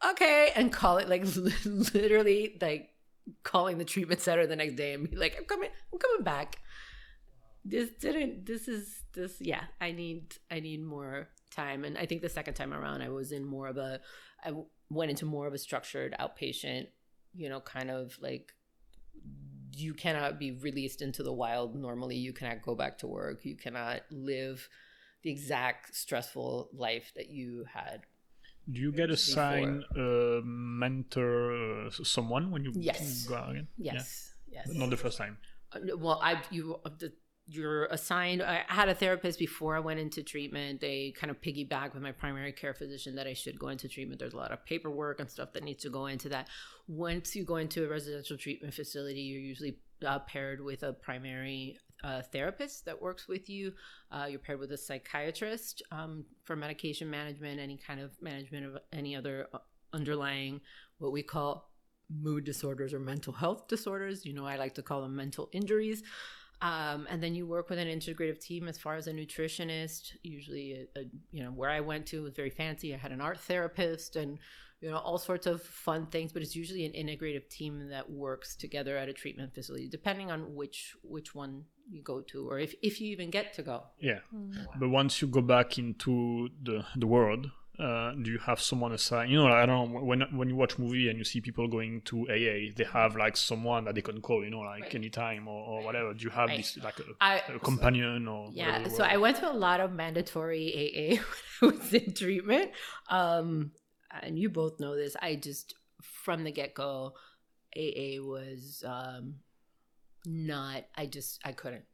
okay 0.04 0.50
and 0.56 0.72
call 0.72 0.98
it 0.98 1.08
like 1.08 1.24
literally 1.94 2.58
like 2.60 2.90
calling 3.44 3.78
the 3.78 3.84
treatment 3.84 4.20
center 4.20 4.44
the 4.44 4.56
next 4.56 4.74
day 4.74 4.94
and 4.94 5.08
be 5.08 5.16
like 5.16 5.36
i'm 5.38 5.44
coming 5.44 5.70
i'm 5.92 6.00
coming 6.00 6.24
back 6.24 6.58
this 7.64 7.90
didn't 8.00 8.44
this 8.46 8.66
is 8.66 9.02
this 9.14 9.36
yeah 9.40 9.64
i 9.80 9.92
need 9.92 10.36
i 10.50 10.58
need 10.60 10.82
more 10.84 11.28
time. 11.54 11.84
And 11.84 11.98
i 11.98 12.06
think 12.06 12.22
the 12.22 12.28
second 12.28 12.54
time 12.54 12.72
around 12.72 13.02
i 13.02 13.08
was 13.08 13.32
in 13.32 13.44
more 13.44 13.68
of 13.68 13.76
a 13.76 14.00
I 14.44 14.52
went 14.90 15.10
into 15.10 15.24
more 15.24 15.46
of 15.46 15.54
a 15.54 15.58
structured 15.58 16.16
outpatient 16.18 16.88
you 17.34 17.48
know 17.48 17.60
kind 17.60 17.90
of 17.90 18.16
like 18.20 18.52
you 19.74 19.94
cannot 19.94 20.38
be 20.38 20.52
released 20.52 21.00
into 21.00 21.22
the 21.22 21.32
wild 21.32 21.74
normally. 21.74 22.16
You 22.16 22.34
cannot 22.34 22.60
go 22.60 22.74
back 22.74 22.98
to 22.98 23.06
work. 23.06 23.44
You 23.44 23.56
cannot 23.56 24.02
live 24.10 24.68
the 25.22 25.30
exact 25.30 25.96
stressful 25.96 26.68
life 26.74 27.12
that 27.16 27.30
you 27.30 27.64
had 27.72 28.02
do 28.70 28.80
you 28.80 28.92
get 28.92 29.10
assigned 29.10 29.84
a 29.96 30.40
mentor 30.44 31.86
uh, 31.86 31.90
someone 31.90 32.50
when 32.50 32.62
you 32.64 32.72
yes. 32.76 33.24
go 33.26 33.34
out 33.34 33.50
again? 33.50 33.66
Yes. 33.76 34.34
Yeah? 34.48 34.62
yes. 34.66 34.74
Not 34.76 34.90
the 34.90 34.96
first 34.96 35.18
time. 35.18 35.36
Uh, 35.74 35.96
well 35.96 36.20
i 36.22 36.40
you 36.50 36.78
the 36.98 37.12
you're 37.48 37.86
assigned 37.86 38.40
i 38.40 38.62
had 38.68 38.88
a 38.88 38.94
therapist 38.94 39.38
before 39.38 39.76
i 39.76 39.80
went 39.80 39.98
into 39.98 40.22
treatment. 40.22 40.80
They 40.80 41.12
kind 41.16 41.30
of 41.30 41.40
piggyback 41.40 41.92
with 41.92 42.02
my 42.02 42.12
primary 42.12 42.52
care 42.52 42.74
physician 42.74 43.16
that 43.16 43.26
i 43.26 43.32
should 43.32 43.58
go 43.58 43.68
into 43.68 43.88
treatment. 43.88 44.20
There's 44.20 44.34
a 44.34 44.36
lot 44.36 44.52
of 44.52 44.64
paperwork 44.64 45.20
and 45.20 45.30
stuff 45.30 45.52
that 45.52 45.64
needs 45.64 45.82
to 45.82 45.90
go 45.90 46.06
into 46.06 46.28
that. 46.28 46.48
Once 46.86 47.34
you 47.34 47.44
go 47.44 47.56
into 47.56 47.84
a 47.84 47.88
residential 47.88 48.36
treatment 48.36 48.74
facility 48.74 49.20
you're 49.20 49.40
usually 49.40 49.78
uh, 50.06 50.18
paired 50.20 50.60
with 50.60 50.82
a 50.82 50.92
primary 50.92 51.78
uh, 52.04 52.22
therapist 52.32 52.84
that 52.84 53.00
works 53.00 53.28
with 53.28 53.48
you. 53.48 53.72
Uh, 54.10 54.26
you're 54.28 54.38
paired 54.38 54.58
with 54.58 54.72
a 54.72 54.76
psychiatrist 54.76 55.82
um, 55.90 56.24
for 56.44 56.56
medication 56.56 57.08
management 57.08 57.60
any 57.60 57.76
kind 57.76 58.00
of 58.00 58.10
management 58.20 58.66
of 58.66 58.78
any 58.92 59.14
other 59.14 59.46
uh, 59.52 59.58
underlying 59.92 60.60
what 60.98 61.12
we 61.12 61.22
call 61.22 61.70
mood 62.10 62.44
disorders 62.44 62.92
or 62.92 63.00
mental 63.00 63.32
health 63.32 63.68
disorders. 63.68 64.24
You 64.26 64.32
know 64.34 64.46
i 64.46 64.56
like 64.56 64.74
to 64.74 64.82
call 64.82 65.02
them 65.02 65.16
mental 65.16 65.48
injuries 65.52 66.02
um, 66.62 67.08
and 67.10 67.20
then 67.20 67.34
you 67.34 67.44
work 67.44 67.68
with 67.68 67.80
an 67.80 67.88
integrative 67.88 68.40
team 68.40 68.68
as 68.68 68.78
far 68.78 68.94
as 68.94 69.08
a 69.08 69.12
nutritionist. 69.12 70.12
Usually, 70.22 70.86
a, 70.96 71.00
a, 71.00 71.04
you 71.32 71.42
know, 71.42 71.50
where 71.50 71.70
I 71.70 71.80
went 71.80 72.06
to 72.06 72.22
was 72.22 72.34
very 72.34 72.50
fancy. 72.50 72.94
I 72.94 72.98
had 72.98 73.10
an 73.10 73.20
art 73.20 73.40
therapist 73.40 74.14
and 74.14 74.38
you 74.80 74.90
know 74.90 74.98
all 74.98 75.18
sorts 75.18 75.46
of 75.46 75.60
fun 75.60 76.06
things. 76.06 76.32
But 76.32 76.42
it's 76.42 76.54
usually 76.54 76.86
an 76.86 76.92
integrative 76.92 77.48
team 77.48 77.88
that 77.88 78.08
works 78.08 78.54
together 78.54 78.96
at 78.96 79.08
a 79.08 79.12
treatment 79.12 79.52
facility, 79.52 79.88
depending 79.88 80.30
on 80.30 80.54
which 80.54 80.94
which 81.02 81.34
one 81.34 81.64
you 81.90 82.00
go 82.00 82.20
to, 82.20 82.48
or 82.48 82.60
if 82.60 82.74
if 82.80 83.00
you 83.00 83.10
even 83.10 83.30
get 83.30 83.54
to 83.54 83.62
go. 83.62 83.82
Yeah, 83.98 84.20
mm. 84.32 84.54
but 84.78 84.88
once 84.88 85.20
you 85.20 85.26
go 85.26 85.40
back 85.40 85.78
into 85.78 86.48
the 86.62 86.84
the 86.96 87.08
world, 87.08 87.50
uh, 87.82 88.14
do 88.14 88.30
you 88.30 88.38
have 88.38 88.60
someone 88.60 88.92
aside? 88.92 89.28
You 89.28 89.38
know, 89.38 89.48
I 89.48 89.66
don't 89.66 89.92
know 89.92 90.00
when 90.00 90.20
when 90.36 90.48
you 90.48 90.54
watch 90.54 90.78
movie 90.78 91.08
and 91.08 91.18
you 91.18 91.24
see 91.24 91.40
people 91.40 91.66
going 91.66 92.02
to 92.02 92.28
AA, 92.28 92.72
they 92.76 92.86
have 92.92 93.16
like 93.16 93.36
someone 93.36 93.84
that 93.86 93.96
they 93.96 94.02
can 94.02 94.20
call, 94.20 94.44
you 94.44 94.50
know, 94.50 94.60
like 94.60 94.82
right. 94.82 94.94
anytime 94.94 95.48
or, 95.48 95.64
or 95.66 95.84
whatever. 95.84 96.14
Do 96.14 96.22
you 96.22 96.30
have 96.30 96.48
right. 96.48 96.58
this 96.58 96.78
like 96.82 96.98
a, 97.00 97.04
I, 97.20 97.42
a 97.54 97.58
companion 97.58 98.28
or 98.28 98.50
yeah? 98.52 98.86
So 98.88 99.02
I 99.02 99.16
went 99.16 99.38
to 99.38 99.50
a 99.50 99.52
lot 99.52 99.80
of 99.80 99.92
mandatory 99.92 101.18
AA 101.18 101.22
when 101.60 101.74
I 101.74 101.76
was 101.76 101.92
in 101.92 102.14
treatment, 102.14 102.70
um, 103.10 103.72
and 104.22 104.38
you 104.38 104.48
both 104.48 104.78
know 104.78 104.94
this. 104.94 105.16
I 105.20 105.34
just 105.34 105.74
from 106.02 106.44
the 106.44 106.52
get 106.52 106.74
go, 106.74 107.14
AA 107.76 108.22
was 108.22 108.84
um, 108.86 109.36
not. 110.24 110.84
I 110.96 111.06
just 111.06 111.40
I 111.44 111.50
couldn't. 111.50 111.84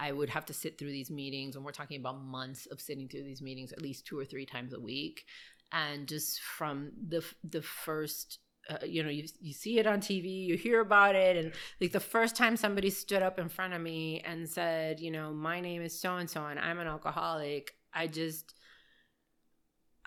I 0.00 0.12
would 0.12 0.30
have 0.30 0.46
to 0.46 0.54
sit 0.54 0.78
through 0.78 0.92
these 0.92 1.10
meetings, 1.10 1.54
and 1.54 1.64
we're 1.64 1.72
talking 1.72 2.00
about 2.00 2.24
months 2.24 2.66
of 2.66 2.80
sitting 2.80 3.08
through 3.08 3.24
these 3.24 3.42
meetings 3.42 3.72
at 3.72 3.82
least 3.82 4.06
two 4.06 4.18
or 4.18 4.24
three 4.24 4.46
times 4.46 4.72
a 4.72 4.80
week. 4.80 5.26
And 5.72 6.08
just 6.08 6.40
from 6.40 6.92
the 7.08 7.22
the 7.44 7.62
first, 7.62 8.38
uh, 8.68 8.78
you 8.84 9.02
know, 9.02 9.10
you 9.10 9.24
you 9.40 9.52
see 9.52 9.78
it 9.78 9.86
on 9.86 10.00
TV, 10.00 10.46
you 10.46 10.56
hear 10.56 10.80
about 10.80 11.14
it, 11.14 11.36
and 11.36 11.52
like 11.80 11.92
the 11.92 12.00
first 12.00 12.34
time 12.34 12.56
somebody 12.56 12.90
stood 12.90 13.22
up 13.22 13.38
in 13.38 13.48
front 13.48 13.74
of 13.74 13.80
me 13.82 14.20
and 14.24 14.48
said, 14.48 15.00
you 15.00 15.10
know, 15.10 15.32
my 15.32 15.60
name 15.60 15.82
is 15.82 16.00
so 16.00 16.16
and 16.16 16.28
so, 16.30 16.46
and 16.46 16.58
I'm 16.58 16.78
an 16.78 16.88
alcoholic, 16.88 17.74
I 17.92 18.06
just 18.06 18.54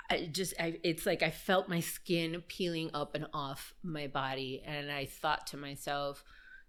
I 0.10 0.30
just 0.32 0.54
I, 0.60 0.80
it's 0.84 1.06
like 1.06 1.24
I 1.24 1.30
felt 1.30 1.70
my 1.70 1.80
skin 1.80 2.44
peeling 2.48 2.90
up 2.94 3.16
and 3.16 3.28
off 3.34 3.74
my 3.84 4.08
body 4.08 4.62
and 4.66 4.92
I 4.92 5.06
thought 5.06 5.48
to 5.48 5.58
myself 5.58 6.24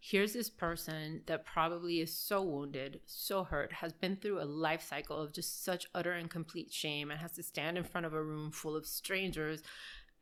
here's 0.07 0.35
this 0.35 0.51
person 0.51 1.23
that 1.25 1.47
probably 1.47 2.01
is 2.01 2.15
so 2.15 2.43
wounded, 2.43 3.01
so 3.07 3.43
hurt, 3.43 3.73
has 3.73 3.91
been 3.91 4.17
through 4.17 4.39
a 4.39 4.45
life 4.45 4.83
cycle 4.87 5.17
of 5.17 5.33
just 5.33 5.65
such 5.65 5.87
utter 5.95 6.13
and 6.13 6.29
complete 6.29 6.71
shame 6.71 7.11
and 7.11 7.19
has 7.19 7.33
to 7.33 7.43
stand 7.43 7.79
in 7.79 7.85
front 7.85 8.05
of 8.05 8.13
a 8.13 8.23
room 8.23 8.51
full 8.51 8.77
of 8.77 8.85
strangers 8.85 9.63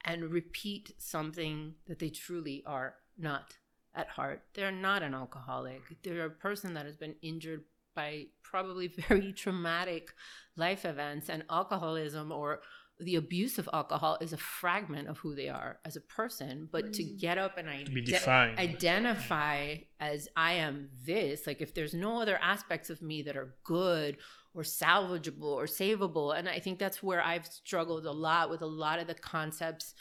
and 0.05 0.31
repeat 0.31 0.93
something 0.99 1.75
that 1.89 1.99
they 1.99 2.11
truly 2.11 2.63
are 2.65 2.95
not 3.19 3.55
at 3.93 4.07
heart. 4.07 4.45
They're 4.55 4.71
not 4.71 5.03
an 5.03 5.15
alcoholic. 5.15 5.83
They're 6.05 6.27
a 6.27 6.31
person 6.31 6.75
that 6.75 6.87
has 6.87 6.97
been 6.97 7.17
injured 7.21 7.65
by 7.97 8.27
probably 8.41 8.87
very 9.09 9.33
traumatic 9.33 10.15
life 10.55 10.85
events 10.85 11.29
and 11.29 11.43
alcoholism 11.51 12.31
or 12.31 12.61
the 13.01 13.17
abuse 13.17 13.59
of 13.59 13.69
alcohol 13.73 14.19
is 14.21 14.33
a 14.33 14.37
fragment 14.37 15.09
of 15.09 15.19
who 15.19 15.35
they 15.35 15.49
are 15.49 15.79
as 15.85 15.97
a 15.97 16.01
person 16.01 16.69
but 16.71 16.87
mm. 16.87 16.93
to 16.93 17.03
get 17.03 17.39
up 17.39 17.59
and 17.59 17.69
ide- 17.69 18.59
identify 18.59 19.77
as 20.01 20.29
i 20.37 20.53
am 20.53 20.89
this 21.05 21.47
like 21.47 21.61
if 21.61 21.75
there's 21.75 21.95
no 21.95 22.21
other 22.21 22.39
aspects 22.43 22.91
of 22.91 23.03
me 23.03 23.23
that 23.23 23.37
are 23.37 23.55
good 23.65 24.17
or 24.55 24.63
salvageable 24.63 25.43
or 25.43 25.65
savable 25.65 26.37
and 26.37 26.49
i 26.49 26.59
think 26.59 26.79
that's 26.79 27.03
where 27.03 27.23
i've 27.23 27.47
struggled 27.47 28.07
a 28.07 28.13
lot 28.13 28.51
with 28.51 28.63
a 28.63 28.67
lot 28.67 28.99
of 28.99 29.07
the 29.07 29.15
concepts 29.15 29.95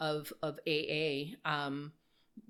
of 0.00 0.32
of 0.42 0.58
aa 0.66 1.24
um, 1.44 1.92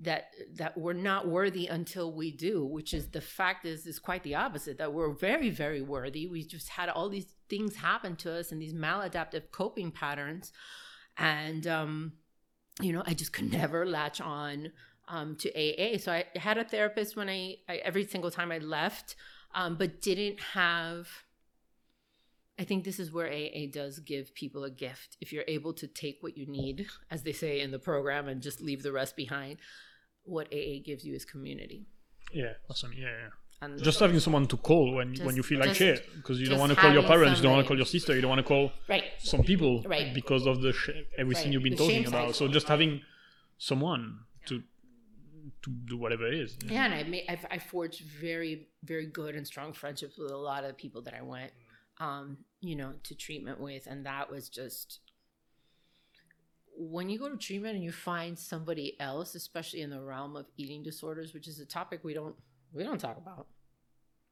that 0.00 0.30
that 0.54 0.76
we're 0.76 0.92
not 0.92 1.28
worthy 1.28 1.66
until 1.66 2.12
we 2.12 2.30
do 2.30 2.64
which 2.64 2.94
is 2.94 3.08
the 3.08 3.20
fact 3.20 3.66
is 3.66 3.86
is 3.86 3.98
quite 3.98 4.22
the 4.22 4.34
opposite 4.34 4.78
that 4.78 4.92
we're 4.92 5.12
very 5.12 5.50
very 5.50 5.82
worthy. 5.82 6.26
We 6.26 6.44
just 6.44 6.68
had 6.68 6.88
all 6.88 7.08
these 7.08 7.26
things 7.48 7.76
happen 7.76 8.16
to 8.16 8.32
us 8.32 8.50
and 8.50 8.60
these 8.60 8.74
maladaptive 8.74 9.50
coping 9.50 9.90
patterns. 9.90 10.52
And 11.16 11.66
um 11.66 12.12
you 12.80 12.92
know 12.92 13.02
i 13.06 13.14
just 13.14 13.32
could 13.32 13.52
never 13.52 13.86
latch 13.86 14.20
on 14.20 14.72
um 15.08 15.36
to 15.36 15.48
aa 15.50 15.98
so 15.98 16.12
i 16.12 16.24
had 16.36 16.58
a 16.58 16.64
therapist 16.64 17.16
when 17.16 17.28
i, 17.28 17.56
I 17.68 17.76
every 17.76 18.06
single 18.06 18.30
time 18.30 18.50
i 18.50 18.58
left 18.58 19.16
um 19.54 19.76
but 19.76 20.00
didn't 20.00 20.40
have 20.40 21.08
I 22.58 22.64
think 22.64 22.84
this 22.84 23.00
is 23.00 23.10
where 23.12 23.26
AA 23.26 23.66
does 23.70 23.98
give 23.98 24.34
people 24.34 24.64
a 24.64 24.70
gift. 24.70 25.16
If 25.20 25.32
you're 25.32 25.44
able 25.48 25.72
to 25.74 25.86
take 25.88 26.18
what 26.20 26.36
you 26.38 26.46
need, 26.46 26.86
as 27.10 27.22
they 27.22 27.32
say 27.32 27.60
in 27.60 27.72
the 27.72 27.80
program, 27.80 28.28
and 28.28 28.40
just 28.40 28.60
leave 28.60 28.82
the 28.82 28.92
rest 28.92 29.16
behind, 29.16 29.58
what 30.22 30.46
AA 30.52 30.78
gives 30.84 31.04
you 31.04 31.14
is 31.14 31.24
community. 31.24 31.86
Yeah, 32.32 32.52
awesome. 32.70 32.92
Yeah, 32.96 33.06
yeah. 33.06 33.30
And 33.60 33.82
just 33.82 33.98
having 33.98 34.20
someone 34.20 34.46
to 34.48 34.56
call 34.56 34.94
when 34.94 35.14
just, 35.14 35.24
when 35.24 35.36
you 35.36 35.42
feel 35.42 35.60
like 35.60 35.74
shit 35.74 36.06
because 36.16 36.40
you 36.40 36.48
don't 36.48 36.58
want 36.58 36.70
to 36.70 36.76
call 36.76 36.92
your 36.92 37.02
parents, 37.02 37.38
you 37.38 37.44
don't 37.44 37.52
want 37.52 37.64
to 37.64 37.68
call 37.68 37.76
your 37.76 37.86
sister, 37.86 38.14
you 38.14 38.20
don't 38.20 38.28
want 38.28 38.40
to 38.40 38.46
call 38.46 38.72
right. 38.88 39.04
some 39.18 39.42
people 39.42 39.82
right. 39.82 40.12
because 40.12 40.46
of 40.46 40.60
the 40.60 40.72
sh- 40.72 40.90
everything 41.16 41.44
right. 41.44 41.52
you've 41.52 41.62
been 41.62 41.76
the 41.76 41.78
talking 41.78 42.06
about. 42.06 42.36
So 42.36 42.46
just 42.48 42.68
having 42.68 43.00
someone 43.58 44.18
to 44.46 44.62
to 45.62 45.70
do 45.70 45.96
whatever 45.96 46.26
it 46.26 46.34
is. 46.34 46.58
Yeah, 46.66 46.84
and 46.84 46.94
I 46.94 47.02
made 47.04 47.24
I've, 47.28 47.46
I 47.50 47.58
forged 47.58 48.02
very 48.20 48.68
very 48.82 49.06
good 49.06 49.34
and 49.34 49.46
strong 49.46 49.72
friendships 49.72 50.18
with 50.18 50.30
a 50.30 50.36
lot 50.36 50.64
of 50.64 50.68
the 50.68 50.74
people 50.74 51.00
that 51.02 51.14
I 51.14 51.22
went 51.22 51.52
um, 51.98 52.38
you 52.60 52.76
know, 52.76 52.92
to 53.04 53.14
treatment 53.14 53.60
with. 53.60 53.86
And 53.86 54.06
that 54.06 54.30
was 54.30 54.48
just 54.48 55.00
when 56.76 57.08
you 57.08 57.18
go 57.18 57.28
to 57.28 57.36
treatment 57.36 57.76
and 57.76 57.84
you 57.84 57.92
find 57.92 58.38
somebody 58.38 58.98
else, 59.00 59.34
especially 59.34 59.82
in 59.82 59.90
the 59.90 60.00
realm 60.00 60.36
of 60.36 60.46
eating 60.56 60.82
disorders, 60.82 61.32
which 61.32 61.48
is 61.48 61.60
a 61.60 61.66
topic 61.66 62.00
we 62.02 62.14
don't 62.14 62.34
we 62.72 62.82
don't 62.82 62.98
talk 62.98 63.16
about. 63.16 63.46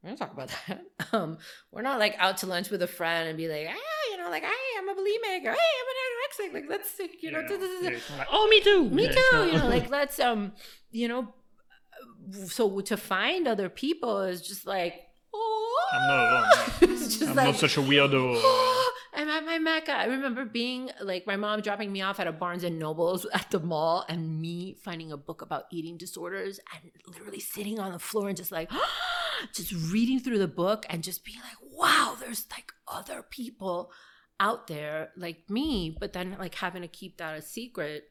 We 0.02 0.09
don't 0.09 0.16
talk 0.16 0.32
about 0.32 0.51
that. 0.68 0.84
Um, 1.12 1.39
we're 1.70 1.82
not 1.82 1.98
like 1.98 2.16
out 2.18 2.39
to 2.39 2.47
lunch 2.47 2.70
with 2.70 2.82
a 2.82 2.89
friend 2.89 3.28
and 3.28 3.39
be 3.39 3.48
like, 3.48 3.68
ah, 3.70 4.10
you 4.10 4.16
know, 4.18 4.30
like, 4.30 4.43
hey, 4.43 4.51
I'm 4.78 4.89
a 4.89 4.94
bulimic, 4.94 5.44
or 5.44 5.52
hey, 5.52 5.70
I'm 5.80 5.89
an 5.89 6.51
anorexic. 6.51 6.55
Like, 6.55 6.64
let's, 6.68 6.98
you 7.20 7.30
know, 7.30 7.44
yeah. 7.48 7.90
like, 8.18 8.28
oh, 8.30 8.48
me 8.48 8.60
too, 8.60 8.90
me 8.90 9.05
yeah, 9.05 9.12
too. 9.12 9.47
You 9.47 9.59
know, 9.59 9.68
like, 9.68 9.90
let's, 9.90 10.18
um, 10.18 10.52
you 10.90 11.06
know, 11.06 11.32
so 12.47 12.80
to 12.80 12.97
find 12.97 13.47
other 13.47 13.68
people 13.68 14.22
is 14.22 14.43
just 14.43 14.66
like, 14.66 14.94
oh, 15.32 15.89
I'm 15.93 16.09
not 16.09 16.82
alone. 16.82 16.98
just 17.18 17.30
I'm 17.30 17.36
like, 17.36 17.47
not 17.47 17.56
such 17.56 17.76
a 17.76 17.80
weirdo. 17.80 18.40
I'm 19.14 19.28
at 19.28 19.44
my 19.44 19.59
Mecca. 19.59 19.93
I 19.93 20.06
remember 20.06 20.44
being 20.44 20.90
like 21.01 21.26
my 21.26 21.36
mom 21.36 21.60
dropping 21.60 21.93
me 21.93 22.01
off 22.02 22.18
at 22.18 22.26
a 22.26 22.32
Barnes 22.32 22.64
and 22.64 22.78
Nobles 22.78 23.26
at 23.34 23.51
the 23.51 23.60
mall 23.60 24.05
and 24.09 24.40
me 24.40 24.76
finding 24.82 25.12
a 25.12 25.16
book 25.16 25.43
about 25.43 25.64
eating 25.70 25.98
disorders 25.98 26.59
and 26.74 26.90
literally 27.06 27.40
sitting 27.40 27.78
on 27.78 27.93
the 27.93 27.98
floor 27.98 28.28
and 28.28 28.36
just 28.36 28.51
like 28.51 28.70
just 29.55 29.72
reading 29.93 30.18
through 30.18 30.39
the 30.39 30.48
book 30.48 30.86
and 30.89 31.02
just 31.02 31.24
being 31.24 31.40
like, 31.40 31.72
wow, 31.72 32.16
there's 32.18 32.47
like 32.51 32.72
other 32.89 33.22
people 33.22 33.93
out 34.40 34.66
there 34.66 35.10
like 35.16 35.48
me, 35.51 35.94
but 36.01 36.14
then 36.14 36.36
like 36.39 36.55
having 36.55 36.82
to 36.82 36.89
keep 36.89 37.18
that 37.18 37.36
a 37.36 37.43
secret 37.43 38.05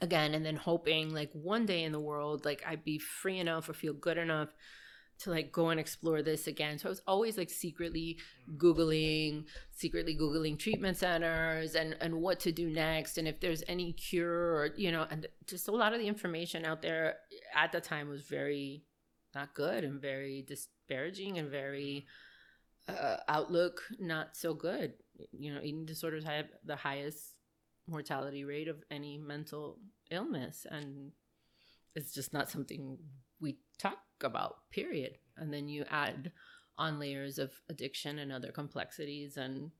again 0.00 0.34
and 0.34 0.44
then 0.44 0.56
hoping 0.56 1.12
like 1.12 1.30
one 1.32 1.66
day 1.66 1.82
in 1.82 1.92
the 1.92 2.00
world 2.00 2.44
like 2.44 2.62
I'd 2.66 2.84
be 2.84 2.98
free 2.98 3.38
enough 3.38 3.68
or 3.68 3.72
feel 3.72 3.92
good 3.92 4.18
enough 4.18 4.48
to 5.20 5.30
like 5.30 5.50
go 5.50 5.70
and 5.70 5.80
explore 5.80 6.22
this 6.22 6.46
again. 6.46 6.78
So 6.78 6.88
I 6.88 6.90
was 6.90 7.02
always 7.06 7.36
like 7.36 7.50
secretly 7.50 8.18
Googling, 8.56 9.44
secretly 9.72 10.16
Googling 10.16 10.58
treatment 10.58 10.96
centers 10.96 11.74
and, 11.74 11.96
and 12.00 12.14
what 12.14 12.40
to 12.40 12.52
do 12.52 12.70
next. 12.70 13.18
And 13.18 13.26
if 13.26 13.40
there's 13.40 13.64
any 13.66 13.92
cure 13.92 14.54
or, 14.54 14.70
you 14.76 14.92
know, 14.92 15.06
and 15.10 15.26
just 15.46 15.68
a 15.68 15.72
lot 15.72 15.92
of 15.92 15.98
the 15.98 16.06
information 16.06 16.64
out 16.64 16.82
there 16.82 17.16
at 17.54 17.72
the 17.72 17.80
time 17.80 18.08
was 18.08 18.22
very 18.22 18.84
not 19.34 19.54
good 19.54 19.84
and 19.84 20.00
very 20.00 20.44
disparaging 20.46 21.38
and 21.38 21.50
very 21.50 22.06
uh, 22.88 23.16
outlook 23.28 23.82
not 23.98 24.36
so 24.36 24.54
good. 24.54 24.94
You 25.32 25.52
know, 25.52 25.60
eating 25.62 25.84
disorders 25.84 26.24
have 26.24 26.46
the 26.64 26.76
highest 26.76 27.34
mortality 27.88 28.44
rate 28.44 28.68
of 28.68 28.76
any 28.90 29.18
mental 29.18 29.78
illness. 30.10 30.64
And 30.70 31.10
it's 31.94 32.12
just 32.14 32.32
not 32.32 32.50
something 32.50 32.98
we 33.40 33.58
talk 33.78 33.98
about, 34.24 34.56
period. 34.70 35.18
And 35.36 35.52
then 35.52 35.68
you 35.68 35.84
add 35.90 36.32
on 36.76 36.98
layers 36.98 37.38
of 37.38 37.52
addiction 37.68 38.18
and 38.18 38.32
other 38.32 38.52
complexities, 38.52 39.36
and 39.36 39.70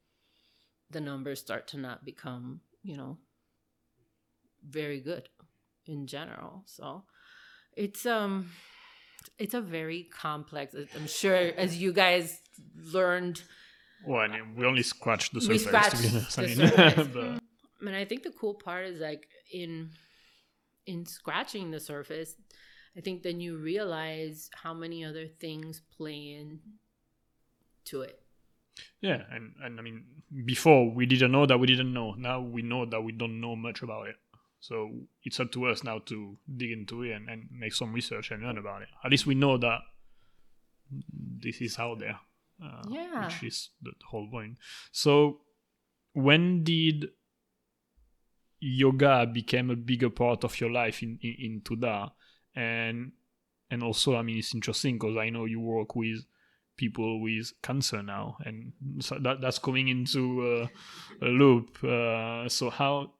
the 0.90 1.00
numbers 1.00 1.40
start 1.40 1.68
to 1.68 1.78
not 1.78 2.04
become, 2.04 2.60
you 2.82 2.96
know, 2.96 3.18
very 4.68 5.00
good 5.00 5.28
in 5.86 6.06
general. 6.06 6.62
So 6.66 7.04
it's 7.76 8.04
um 8.06 8.50
it's 9.38 9.54
a 9.54 9.60
very 9.60 10.08
complex 10.12 10.74
i'm 10.96 11.06
sure 11.06 11.34
as 11.56 11.76
you 11.76 11.92
guys 11.92 12.40
learned 12.92 13.42
well 14.06 14.20
I 14.20 14.28
mean, 14.28 14.54
we 14.56 14.66
only 14.66 14.82
scratched 14.82 15.32
the 15.32 15.40
surface 15.40 15.64
scratched 15.64 16.02
the 16.02 16.42
I 16.42 16.94
mean, 16.96 17.10
but... 17.14 17.86
and 17.86 17.96
i 17.96 18.04
think 18.04 18.22
the 18.22 18.30
cool 18.30 18.54
part 18.54 18.86
is 18.86 19.00
like 19.00 19.28
in 19.52 19.90
in 20.86 21.06
scratching 21.06 21.70
the 21.70 21.80
surface 21.80 22.34
I 22.98 23.00
think 23.00 23.22
then 23.22 23.40
you 23.40 23.56
realize 23.56 24.50
how 24.52 24.74
many 24.74 25.04
other 25.04 25.28
things 25.28 25.80
play 25.96 26.36
in 26.36 26.58
to 27.84 28.02
it. 28.02 28.20
Yeah, 29.00 29.22
and, 29.30 29.54
and 29.62 29.78
I 29.78 29.82
mean, 29.82 30.04
before 30.44 30.92
we 30.92 31.06
didn't 31.06 31.30
know 31.30 31.46
that 31.46 31.58
we 31.58 31.68
didn't 31.68 31.92
know. 31.92 32.14
Now 32.18 32.40
we 32.40 32.62
know 32.62 32.86
that 32.86 33.00
we 33.00 33.12
don't 33.12 33.40
know 33.40 33.54
much 33.54 33.82
about 33.82 34.08
it. 34.08 34.16
So 34.60 34.90
it's 35.22 35.38
up 35.38 35.52
to 35.52 35.66
us 35.66 35.84
now 35.84 36.00
to 36.06 36.36
dig 36.56 36.72
into 36.72 37.02
it 37.02 37.12
and, 37.12 37.28
and 37.28 37.48
make 37.52 37.72
some 37.72 37.92
research 37.92 38.32
and 38.32 38.42
learn 38.42 38.58
about 38.58 38.82
it. 38.82 38.88
At 39.04 39.12
least 39.12 39.26
we 39.26 39.36
know 39.36 39.56
that 39.58 39.78
this 41.40 41.60
is 41.60 41.78
out 41.78 42.00
there. 42.00 42.18
Uh, 42.60 42.82
yeah. 42.88 43.26
Which 43.26 43.44
is 43.44 43.70
the 43.80 43.92
whole 44.10 44.28
point. 44.28 44.58
So 44.90 45.42
when 46.12 46.64
did 46.64 47.10
yoga 48.58 49.24
become 49.32 49.70
a 49.70 49.76
bigger 49.76 50.10
part 50.10 50.42
of 50.42 50.60
your 50.60 50.70
life 50.70 51.00
in, 51.00 51.20
in 51.22 51.36
into 51.38 51.76
that? 51.76 52.10
And 52.58 53.12
and 53.70 53.82
also 53.82 54.16
i 54.16 54.22
mean 54.22 54.38
it's 54.38 54.54
interesting 54.54 54.98
because 54.98 55.16
i 55.16 55.30
know 55.30 55.44
you 55.44 55.60
work 55.60 55.94
with 55.94 56.18
people 56.76 57.20
with 57.20 57.52
cancer 57.62 58.02
now 58.02 58.36
and 58.44 58.72
so 59.00 59.16
that 59.20 59.40
that's 59.40 59.58
coming 59.58 59.88
into 59.88 60.22
uh, 60.42 61.26
a 61.26 61.28
loop. 61.28 61.82
Uh, 61.82 62.48
so 62.48 62.70
how 62.70 63.10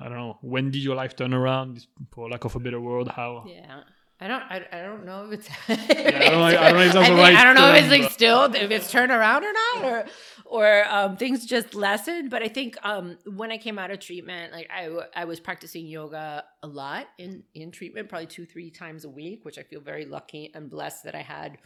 i 0.00 0.04
don't 0.04 0.16
know 0.16 0.38
when 0.40 0.70
did 0.70 0.82
your 0.82 0.96
life 0.96 1.14
turn 1.14 1.34
around 1.34 1.86
for 2.10 2.28
lack 2.28 2.44
of 2.44 2.54
a 2.56 2.60
better 2.60 2.80
word? 2.80 3.08
How 3.08 3.44
yeah 3.46 3.82
I 4.22 4.28
don't. 4.28 4.42
I, 4.42 4.66
I 4.72 4.82
don't 4.82 5.04
know 5.04 5.26
if 5.26 5.32
it's. 5.32 5.48
yeah, 5.68 5.76
I 5.98 6.30
don't, 6.30 6.42
I 6.42 6.68
don't 6.68 6.76
know 6.76 6.82
if 6.82 6.92
that's 6.92 7.10
I, 7.10 7.14
right 7.14 7.34
I 7.34 7.42
don't 7.42 7.56
know 7.56 7.74
if 7.74 7.82
it's 7.82 7.90
like 7.90 8.12
still 8.12 8.44
if 8.54 8.70
it's 8.70 8.88
turned 8.88 9.10
around 9.10 9.42
or 9.42 9.52
not, 9.52 9.84
or 9.84 10.04
or 10.46 10.84
um, 10.88 11.16
things 11.16 11.44
just 11.44 11.74
lessened. 11.74 12.30
But 12.30 12.40
I 12.40 12.46
think 12.46 12.76
um, 12.84 13.18
when 13.26 13.50
I 13.50 13.58
came 13.58 13.80
out 13.80 13.90
of 13.90 13.98
treatment, 13.98 14.52
like 14.52 14.70
I 14.70 14.90
I 15.16 15.24
was 15.24 15.40
practicing 15.40 15.86
yoga 15.88 16.44
a 16.62 16.68
lot 16.68 17.08
in 17.18 17.42
in 17.54 17.72
treatment, 17.72 18.08
probably 18.08 18.28
two 18.28 18.46
three 18.46 18.70
times 18.70 19.04
a 19.04 19.08
week, 19.08 19.44
which 19.44 19.58
I 19.58 19.64
feel 19.64 19.80
very 19.80 20.04
lucky 20.04 20.52
and 20.54 20.70
blessed 20.70 21.02
that 21.02 21.16
I 21.16 21.22
had 21.22 21.58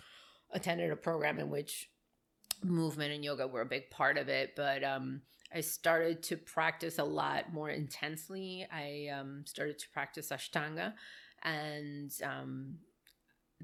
attended 0.50 0.90
a 0.90 0.96
program 0.96 1.38
in 1.38 1.50
which 1.50 1.90
movement 2.64 3.12
and 3.12 3.22
yoga 3.22 3.46
were 3.46 3.60
a 3.60 3.66
big 3.66 3.90
part 3.90 4.16
of 4.16 4.30
it. 4.30 4.54
But 4.56 4.82
um, 4.82 5.20
I 5.54 5.60
started 5.60 6.22
to 6.24 6.38
practice 6.38 6.98
a 6.98 7.04
lot 7.04 7.52
more 7.52 7.68
intensely. 7.68 8.66
I 8.72 9.08
um, 9.14 9.42
started 9.44 9.78
to 9.80 9.90
practice 9.90 10.30
Ashtanga 10.30 10.94
and 11.46 12.12
um, 12.22 12.78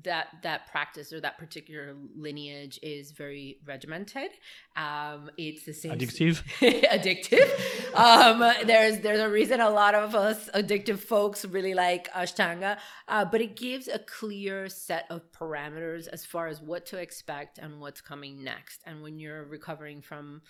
that 0.04 0.28
that 0.42 0.70
practice 0.70 1.12
or 1.12 1.20
that 1.20 1.36
particular 1.36 1.94
lineage 2.16 2.78
is 2.82 3.10
very 3.10 3.58
regimented. 3.66 4.30
Um, 4.74 5.30
it's 5.36 5.64
the 5.64 5.74
same 5.74 5.92
Addictive. 5.92 6.42
addictive. 6.60 7.94
Um, 7.94 8.38
there's 8.66 9.00
there's 9.00 9.20
a 9.20 9.28
reason 9.28 9.60
a 9.60 9.68
lot 9.68 9.94
of 9.94 10.14
us 10.14 10.48
addictive 10.54 10.98
folks 10.98 11.44
really 11.44 11.74
like 11.74 12.10
Ashtanga, 12.12 12.78
uh, 13.06 13.24
but 13.26 13.42
it 13.42 13.54
gives 13.54 13.86
a 13.86 13.98
clear 13.98 14.68
set 14.68 15.04
of 15.10 15.30
parameters 15.30 16.08
as 16.08 16.24
far 16.24 16.46
as 16.46 16.62
what 16.62 16.86
to 16.86 16.96
expect 16.96 17.58
and 17.58 17.80
what's 17.80 18.00
coming 18.00 18.42
next. 18.42 18.80
And 18.86 19.02
when 19.02 19.18
you're 19.18 19.44
recovering 19.44 20.00
from 20.00 20.40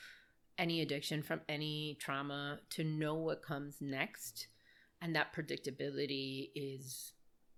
any 0.57 0.83
addiction, 0.83 1.23
from 1.23 1.41
any 1.49 1.97
trauma, 2.01 2.61
to 2.71 2.85
know 2.85 3.17
what 3.17 3.43
comes 3.43 3.79
next, 3.81 4.47
and 5.01 5.17
that 5.17 5.35
predictability 5.35 6.51
is 6.55 7.13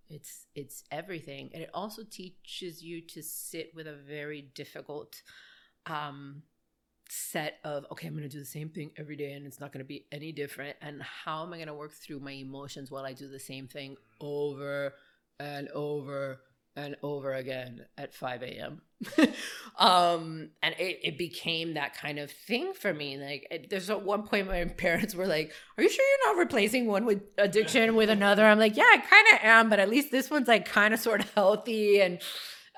it's 0.09 0.47
it's 0.55 0.85
everything. 0.91 1.51
And 1.55 1.63
it 1.63 1.71
also 1.75 2.03
teaches 2.05 2.83
you 2.83 3.01
to 3.03 3.23
sit 3.23 3.73
with 3.75 3.87
a 3.87 3.95
very 3.95 4.43
difficult 4.55 5.23
um 5.87 6.43
set 7.11 7.59
of 7.65 7.85
okay 7.93 8.07
i'm 8.07 8.15
going 8.15 8.23
to 8.23 8.31
do 8.31 8.39
the 8.39 8.47
same 8.47 8.71
thing 8.71 8.91
every 8.97 9.15
day 9.15 9.33
and 9.33 9.47
it's 9.47 9.61
not 9.61 9.73
going 9.73 9.85
to 9.85 9.89
be 9.89 10.07
any 10.13 10.33
different. 10.33 10.77
And 10.81 11.03
how 11.03 11.43
am 11.43 11.53
i 11.53 11.57
going 11.57 11.69
to 11.69 11.75
work 11.75 11.93
through 11.93 12.21
my 12.21 12.33
emotions 12.33 12.91
while 12.91 13.05
i 13.05 13.13
do 13.13 13.29
the 13.29 13.39
same 13.39 13.69
thing 13.69 13.97
over 14.21 14.95
and 15.39 15.69
over 15.71 16.41
and 16.77 16.97
over 17.03 17.33
again 17.33 17.85
at 17.97 18.15
5 18.15 18.43
a.m. 18.43 18.83
um, 19.79 20.51
and 20.63 20.75
it, 20.79 21.01
it 21.03 21.19
became 21.19 21.75
that 21.75 21.97
kind 21.97 22.19
of 22.19 22.31
thing 22.31 22.73
for 22.75 22.93
me. 22.93 23.17
Like, 23.17 23.47
it, 23.51 23.71
there's 23.71 23.91
at 23.91 24.03
one 24.03 24.25
point 24.25 24.49
my 24.49 24.65
parents 24.77 25.15
were 25.15 25.27
like, 25.27 25.53
"Are 25.77 25.83
you 25.83 25.89
sure 25.91 26.05
you're 26.05 26.35
not 26.35 26.41
replacing 26.41 26.87
one 26.87 27.05
with 27.05 27.23
addiction 27.39 27.95
with 27.95 28.11
another?" 28.11 28.45
I'm 28.45 28.59
like, 28.59 28.77
"Yeah, 28.77 28.85
I 28.85 28.99
kind 28.99 29.27
of 29.33 29.39
am, 29.43 29.71
but 29.71 29.79
at 29.79 29.89
least 29.89 30.11
this 30.11 30.31
one's 30.31 30.49
like 30.49 30.67
kind 30.67 30.93
of 30.95 31.01
sort 31.01 31.21
of 31.21 31.33
healthy 31.35 32.01
and." 32.01 32.21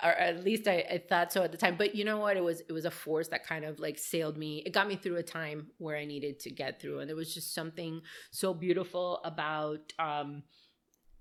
Or 0.04 0.10
at 0.10 0.44
least 0.44 0.68
I, 0.68 0.84
I 0.90 1.02
thought 1.08 1.32
so 1.32 1.42
at 1.42 1.52
the 1.52 1.56
time. 1.56 1.76
But 1.78 1.94
you 1.94 2.04
know 2.04 2.18
what? 2.18 2.36
It 2.36 2.44
was 2.44 2.60
it 2.60 2.72
was 2.72 2.84
a 2.84 2.90
force 2.90 3.28
that 3.28 3.46
kind 3.46 3.64
of 3.64 3.80
like 3.80 3.96
sailed 3.96 4.36
me. 4.36 4.62
It 4.66 4.74
got 4.74 4.86
me 4.86 4.96
through 4.96 5.16
a 5.16 5.22
time 5.22 5.68
where 5.78 5.96
I 5.96 6.04
needed 6.04 6.38
to 6.40 6.50
get 6.50 6.82
through, 6.82 6.98
and 6.98 7.08
there 7.08 7.16
was 7.16 7.32
just 7.32 7.54
something 7.54 8.02
so 8.30 8.52
beautiful 8.52 9.22
about 9.24 9.94
um, 9.98 10.42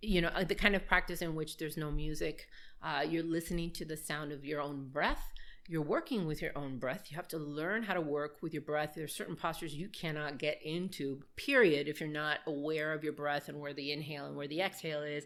you 0.05 0.21
know 0.21 0.31
the 0.43 0.55
kind 0.55 0.75
of 0.75 0.85
practice 0.85 1.21
in 1.21 1.35
which 1.35 1.57
there's 1.57 1.77
no 1.77 1.91
music 1.91 2.47
uh, 2.85 3.01
you're 3.01 3.23
listening 3.23 3.71
to 3.71 3.83
the 3.83 3.97
sound 3.97 4.31
of 4.31 4.45
your 4.45 4.61
own 4.61 4.89
breath. 4.89 5.33
You're 5.67 5.81
working 5.81 6.27
with 6.27 6.43
your 6.43 6.55
own 6.55 6.77
breath. 6.77 7.07
You 7.09 7.15
have 7.15 7.27
to 7.29 7.39
learn 7.39 7.81
how 7.81 7.95
to 7.95 8.01
work 8.01 8.37
with 8.43 8.53
your 8.53 8.61
breath. 8.61 8.93
There's 8.95 9.15
certain 9.15 9.35
postures 9.35 9.73
you 9.73 9.89
cannot 9.89 10.37
get 10.37 10.61
into 10.63 11.21
period 11.35 11.87
if 11.87 11.99
you're 11.99 12.07
not 12.07 12.39
aware 12.45 12.93
of 12.93 13.03
your 13.03 13.13
breath 13.13 13.49
and 13.49 13.59
where 13.59 13.73
the 13.73 13.91
inhale 13.91 14.27
and 14.27 14.35
where 14.35 14.47
the 14.47 14.61
exhale 14.61 15.01
is. 15.01 15.25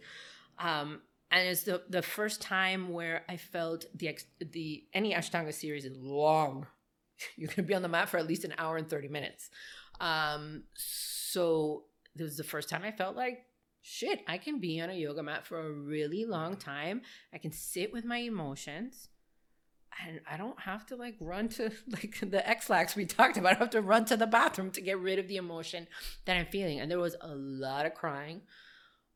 Um, 0.58 1.02
and 1.32 1.50
it's 1.50 1.64
the, 1.64 1.84
the 1.90 2.02
first 2.02 2.42
time 2.42 2.90
where 2.90 3.24
i 3.30 3.38
felt 3.38 3.86
the 3.94 4.18
the 4.40 4.84
any 4.94 5.14
ashtanga 5.14 5.54
series 5.54 5.84
is 5.84 5.98
long. 5.98 6.66
You're 7.36 7.48
going 7.48 7.56
to 7.58 7.64
be 7.64 7.74
on 7.74 7.82
the 7.82 7.90
mat 7.90 8.08
for 8.08 8.18
at 8.18 8.28
least 8.28 8.46
an 8.46 8.54
hour 8.58 8.78
and 8.78 8.90
30 8.90 9.10
minutes. 9.10 9.50
Um, 10.00 10.64
so 10.76 11.84
this 12.16 12.26
was 12.26 12.38
the 12.38 12.44
first 12.44 12.70
time 12.70 12.82
i 12.84 12.92
felt 12.92 13.16
like 13.16 13.46
shit, 13.82 14.22
I 14.28 14.38
can 14.38 14.60
be 14.60 14.80
on 14.82 14.90
a 14.90 14.94
yoga 14.94 15.24
mat 15.24 15.46
for 15.46 15.60
a 15.60 15.72
really 15.72 16.26
long 16.26 16.58
time. 16.58 17.02
I 17.34 17.38
can 17.38 17.52
sit 17.52 17.94
with 17.94 18.06
my 18.06 18.18
emotions. 18.18 19.10
And 20.08 20.22
I 20.30 20.38
don't 20.38 20.60
have 20.62 20.86
to 20.88 20.96
like 20.96 21.16
run 21.20 21.50
to 21.50 21.72
like 21.88 22.18
the 22.22 22.48
Ex-Lax 22.48 22.96
we 22.96 23.06
talked 23.06 23.38
about. 23.38 23.56
I 23.56 23.60
have 23.60 23.72
to 23.72 23.82
run 23.82 24.06
to 24.06 24.18
the 24.18 24.28
bathroom 24.28 24.72
to 24.72 24.82
get 24.82 25.00
rid 25.00 25.20
of 25.20 25.28
the 25.28 25.38
emotion 25.38 25.88
that 26.26 26.38
I'm 26.38 26.46
feeling. 26.46 26.80
And 26.80 26.90
there 26.90 27.00
was 27.00 27.16
a 27.22 27.36
lot 27.36 27.86
of 27.86 27.94
crying, 27.94 28.42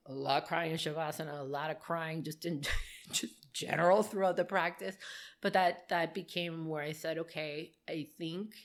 a 0.06 0.14
lot 0.14 0.44
of 0.44 0.48
crying 0.48 0.72
in 0.72 0.77
Shavasana, 0.77 1.40
a 1.40 1.44
lot 1.44 1.72
of 1.72 1.80
crying 1.80 2.23
just 2.23 2.45
in 2.45 2.64
just 3.11 3.53
general 3.53 4.03
throughout 4.03 4.35
the 4.35 4.44
practice. 4.44 4.98
But 5.41 5.53
that 5.53 5.88
that 5.90 6.14
became 6.14 6.68
where 6.68 6.84
I 6.84 6.91
said, 6.91 7.18
okay, 7.19 7.72
I 7.88 8.07
think 8.18 8.56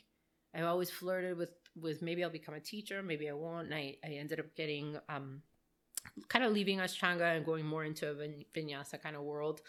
I've 0.54 0.64
always 0.64 0.90
flirted 0.90 1.36
with 1.36 1.50
with 1.76 2.02
maybe 2.02 2.24
I'll 2.24 2.30
become 2.30 2.54
a 2.54 2.60
teacher, 2.60 3.02
maybe 3.02 3.28
I 3.28 3.34
won't. 3.34 3.66
And 3.66 3.74
I, 3.74 3.96
I 4.04 4.12
ended 4.12 4.40
up 4.40 4.56
getting 4.56 4.98
um 5.08 5.42
kind 6.28 6.44
of 6.44 6.52
leaving 6.52 6.78
Ashtanga 6.78 7.36
and 7.36 7.44
going 7.44 7.64
more 7.64 7.85
into 7.85 8.10
a 8.10 8.14
vinyasa 8.14 9.02
kind 9.02 9.16
of 9.16 9.22
world. 9.22 9.60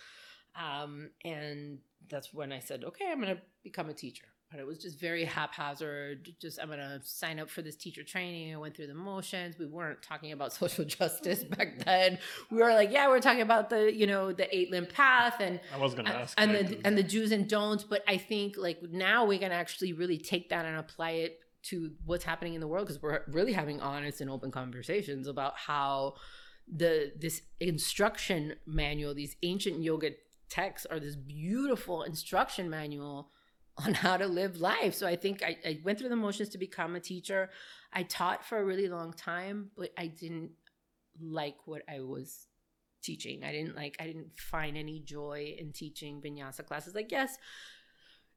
Um, 0.56 1.10
and 1.24 1.80
that's 2.10 2.34
when 2.34 2.52
I 2.52 2.60
said, 2.60 2.84
okay, 2.84 3.06
I'm 3.12 3.22
going 3.22 3.36
to 3.36 3.42
become 3.64 3.90
a 3.90 3.94
teacher. 3.94 4.26
But 4.52 4.60
it 4.60 4.66
was 4.66 4.80
just 4.80 5.00
very 5.00 5.26
haphazard. 5.26 6.34
Just, 6.42 6.60
I'm 6.60 6.70
going 6.70 6.80
to 6.80 7.00
sign 7.04 7.40
up 7.40 7.52
for 7.52 7.62
this 7.62 7.76
teacher 7.76 8.04
training. 8.04 8.52
I 8.52 8.58
went 8.58 8.76
through 8.76 8.88
the 8.88 8.96
motions. 8.96 9.60
We 9.60 9.68
weren't 9.68 10.02
talking 10.02 10.32
about 10.32 10.52
social 10.62 10.86
justice 10.86 11.44
back 11.44 11.86
then. 11.86 12.18
We 12.50 12.58
were 12.58 12.74
like, 12.74 12.92
yeah, 12.92 13.10
we're 13.10 13.20
talking 13.20 13.44
about 13.44 13.70
the, 13.70 13.96
you 13.96 14.08
know, 14.08 14.32
the 14.34 14.54
eight 14.56 14.72
limb 14.72 14.88
path 14.88 15.40
and 15.40 15.60
I 15.72 15.78
was 15.78 15.94
going 15.94 16.06
to 16.06 16.16
ask 16.16 16.34
and 16.40 16.56
the 16.56 16.82
and 16.84 16.98
the 16.98 17.04
do's 17.04 17.32
and 17.32 17.48
don'ts. 17.48 17.84
But 17.84 18.04
I 18.08 18.18
think 18.18 18.56
like 18.58 18.82
now 18.82 19.26
we 19.26 19.38
can 19.38 19.52
actually 19.52 19.94
really 19.94 20.18
take 20.18 20.50
that 20.50 20.66
and 20.66 20.78
apply 20.78 21.12
it 21.12 21.42
to 21.62 21.92
what's 22.06 22.24
happening 22.24 22.54
in 22.54 22.62
the 22.62 22.68
world 22.68 22.88
because 22.88 23.02
we're 23.02 23.22
really 23.28 23.54
having 23.54 23.82
honest 23.82 24.22
and 24.22 24.30
open 24.30 24.52
conversations 24.52 25.28
about 25.28 25.58
how 25.58 26.14
the 26.72 27.12
this 27.20 27.42
instruction 27.60 28.54
manual 28.66 29.14
these 29.14 29.36
ancient 29.44 29.82
yoga 29.82 30.12
texts 30.50 30.86
are 30.90 31.00
this 31.00 31.16
beautiful 31.16 32.04
instruction 32.04 32.70
manual 32.70 33.30
on 33.78 33.94
how 33.94 34.18
to 34.18 34.28
live 34.28 34.60
life. 34.60 34.94
So 34.94 35.08
i 35.08 35.16
think 35.16 35.44
I, 35.44 35.58
I 35.66 35.80
went 35.84 36.00
through 36.00 36.10
the 36.10 36.16
motions 36.16 36.50
to 36.50 36.58
become 36.58 36.96
a 36.96 37.00
teacher. 37.00 37.50
I 37.94 38.04
taught 38.04 38.46
for 38.46 38.60
a 38.60 38.66
really 38.66 38.88
long 38.88 39.14
time 39.14 39.72
but 39.78 39.92
i 39.98 40.08
didn't 40.08 40.52
like 41.22 41.58
what 41.66 41.82
i 41.90 42.00
was 42.00 42.48
teaching. 43.02 43.44
I 43.44 43.52
didn't 43.52 43.76
like 43.76 43.98
i 44.00 44.06
didn't 44.06 44.38
find 44.38 44.78
any 44.78 45.00
joy 45.00 45.56
in 45.58 45.72
teaching 45.72 46.22
vinyasa 46.22 46.66
classes. 46.66 46.96
Like 46.96 47.12
yes 47.12 47.38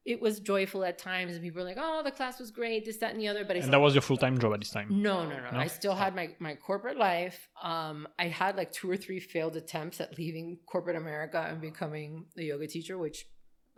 it 0.05 0.21
was 0.21 0.41
joyful 0.41 0.85
at 0.85 0.99
times 0.99 1.35
and 1.35 1.43
people 1.43 1.63
were 1.63 1.69
like 1.69 1.79
oh 1.79 2.03
the 2.03 2.11
class 2.11 2.41
was 2.41 2.51
great 2.51 2.85
this 2.85 2.97
that 2.99 3.13
and 3.13 3.21
the 3.21 3.29
other 3.29 3.45
but 3.45 3.53
I 3.53 3.55
and 3.57 3.65
still, 3.65 3.73
that 3.73 3.81
was 3.81 3.95
your 3.95 4.03
full-time 4.03 4.39
job 4.39 4.53
at 4.55 4.61
this 4.61 4.71
time 4.71 4.89
no 4.91 5.25
no 5.25 5.37
no, 5.37 5.51
no? 5.53 5.59
i 5.59 5.67
still 5.67 5.95
had 5.95 6.15
my, 6.17 6.31
my 6.39 6.55
corporate 6.55 6.99
life 6.99 7.49
um, 7.63 8.09
i 8.19 8.27
had 8.27 8.57
like 8.57 8.73
two 8.73 8.91
or 8.91 8.97
three 8.97 9.21
failed 9.21 9.57
attempts 9.57 10.01
at 10.01 10.19
leaving 10.19 10.59
corporate 10.67 10.97
america 10.97 11.47
and 11.49 11.61
becoming 11.61 12.27
a 12.37 12.43
yoga 12.43 12.67
teacher 12.67 12.99
which 12.99 13.27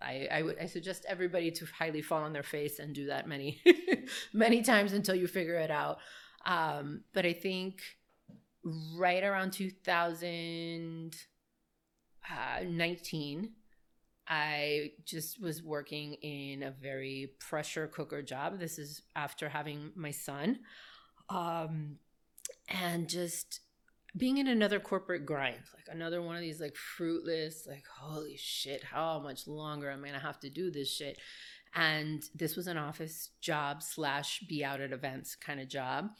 I, 0.02 0.28
I 0.30 0.42
would 0.42 0.58
I 0.58 0.66
suggest 0.66 1.06
everybody 1.08 1.50
to 1.52 1.66
highly 1.66 2.02
fall 2.02 2.22
on 2.22 2.32
their 2.32 2.42
face 2.42 2.78
and 2.78 2.94
do 2.94 3.06
that 3.06 3.28
many 3.28 3.62
many 4.32 4.62
times 4.62 4.92
until 4.92 5.14
you 5.14 5.26
figure 5.26 5.54
it 5.54 5.70
out. 5.70 5.98
Um, 6.44 7.04
but 7.14 7.24
I 7.24 7.32
think 7.32 7.80
right 8.96 9.22
around 9.22 9.52
2019, 9.52 11.10
uh, 12.30 13.48
I 14.26 14.92
just 15.04 15.40
was 15.40 15.62
working 15.62 16.14
in 16.14 16.62
a 16.62 16.70
very 16.70 17.32
pressure 17.38 17.86
cooker 17.86 18.22
job. 18.22 18.58
This 18.58 18.78
is 18.78 19.02
after 19.14 19.48
having 19.48 19.92
my 19.94 20.10
son. 20.10 20.60
Um, 21.28 21.96
and 22.68 23.08
just 23.08 23.60
being 24.16 24.38
in 24.38 24.46
another 24.46 24.80
corporate 24.80 25.26
grind, 25.26 25.62
like 25.74 25.94
another 25.94 26.22
one 26.22 26.36
of 26.36 26.42
these 26.42 26.60
like 26.60 26.76
fruitless, 26.76 27.66
like, 27.66 27.84
holy 27.86 28.36
shit, 28.36 28.84
how 28.84 29.18
much 29.18 29.46
longer 29.46 29.90
am 29.90 30.04
I 30.04 30.08
gonna 30.08 30.20
have 30.20 30.40
to 30.40 30.50
do 30.50 30.70
this 30.70 30.90
shit? 30.90 31.18
And 31.74 32.22
this 32.34 32.56
was 32.56 32.68
an 32.68 32.78
office 32.78 33.30
job 33.40 33.82
slash 33.82 34.40
be 34.48 34.64
out 34.64 34.80
at 34.80 34.92
events 34.92 35.34
kind 35.34 35.60
of 35.60 35.68
job 35.68 36.10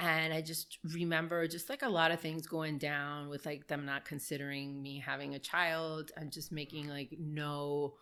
and 0.00 0.32
i 0.32 0.40
just 0.40 0.78
remember 0.92 1.46
just 1.46 1.70
like 1.70 1.82
a 1.82 1.88
lot 1.88 2.10
of 2.10 2.20
things 2.20 2.46
going 2.46 2.78
down 2.78 3.28
with 3.28 3.46
like 3.46 3.68
them 3.68 3.86
not 3.86 4.04
considering 4.04 4.82
me 4.82 4.98
having 4.98 5.34
a 5.34 5.38
child 5.38 6.10
and 6.16 6.32
just 6.32 6.50
making 6.50 6.88
like 6.88 7.14
no 7.18 7.94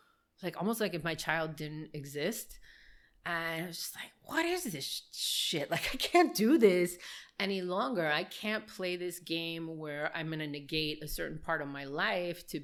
like 0.43 0.57
almost 0.59 0.81
like 0.81 0.95
if 0.95 1.05
my 1.05 1.15
child 1.15 1.57
didn't 1.57 1.91
exist. 1.95 2.59
And 3.25 3.65
i 3.65 3.67
was 3.67 3.77
just 3.77 3.95
like 3.95 4.11
what 4.25 4.45
is 4.45 4.65
this 4.65 5.03
shit? 5.13 5.71
Like 5.71 5.91
i 5.93 5.97
can't 5.97 6.35
do 6.35 6.59
this 6.59 6.97
any 7.39 7.63
longer. 7.63 8.07
I 8.07 8.25
can't 8.25 8.67
play 8.67 8.97
this 8.97 9.19
game 9.19 9.79
where 9.79 10.11
i'm 10.15 10.29
going 10.29 10.41
to 10.41 10.47
negate 10.47 11.03
a 11.03 11.09
certain 11.09 11.39
part 11.39 11.63
of 11.63 11.69
my 11.69 11.85
life 11.85 12.47
to 12.49 12.61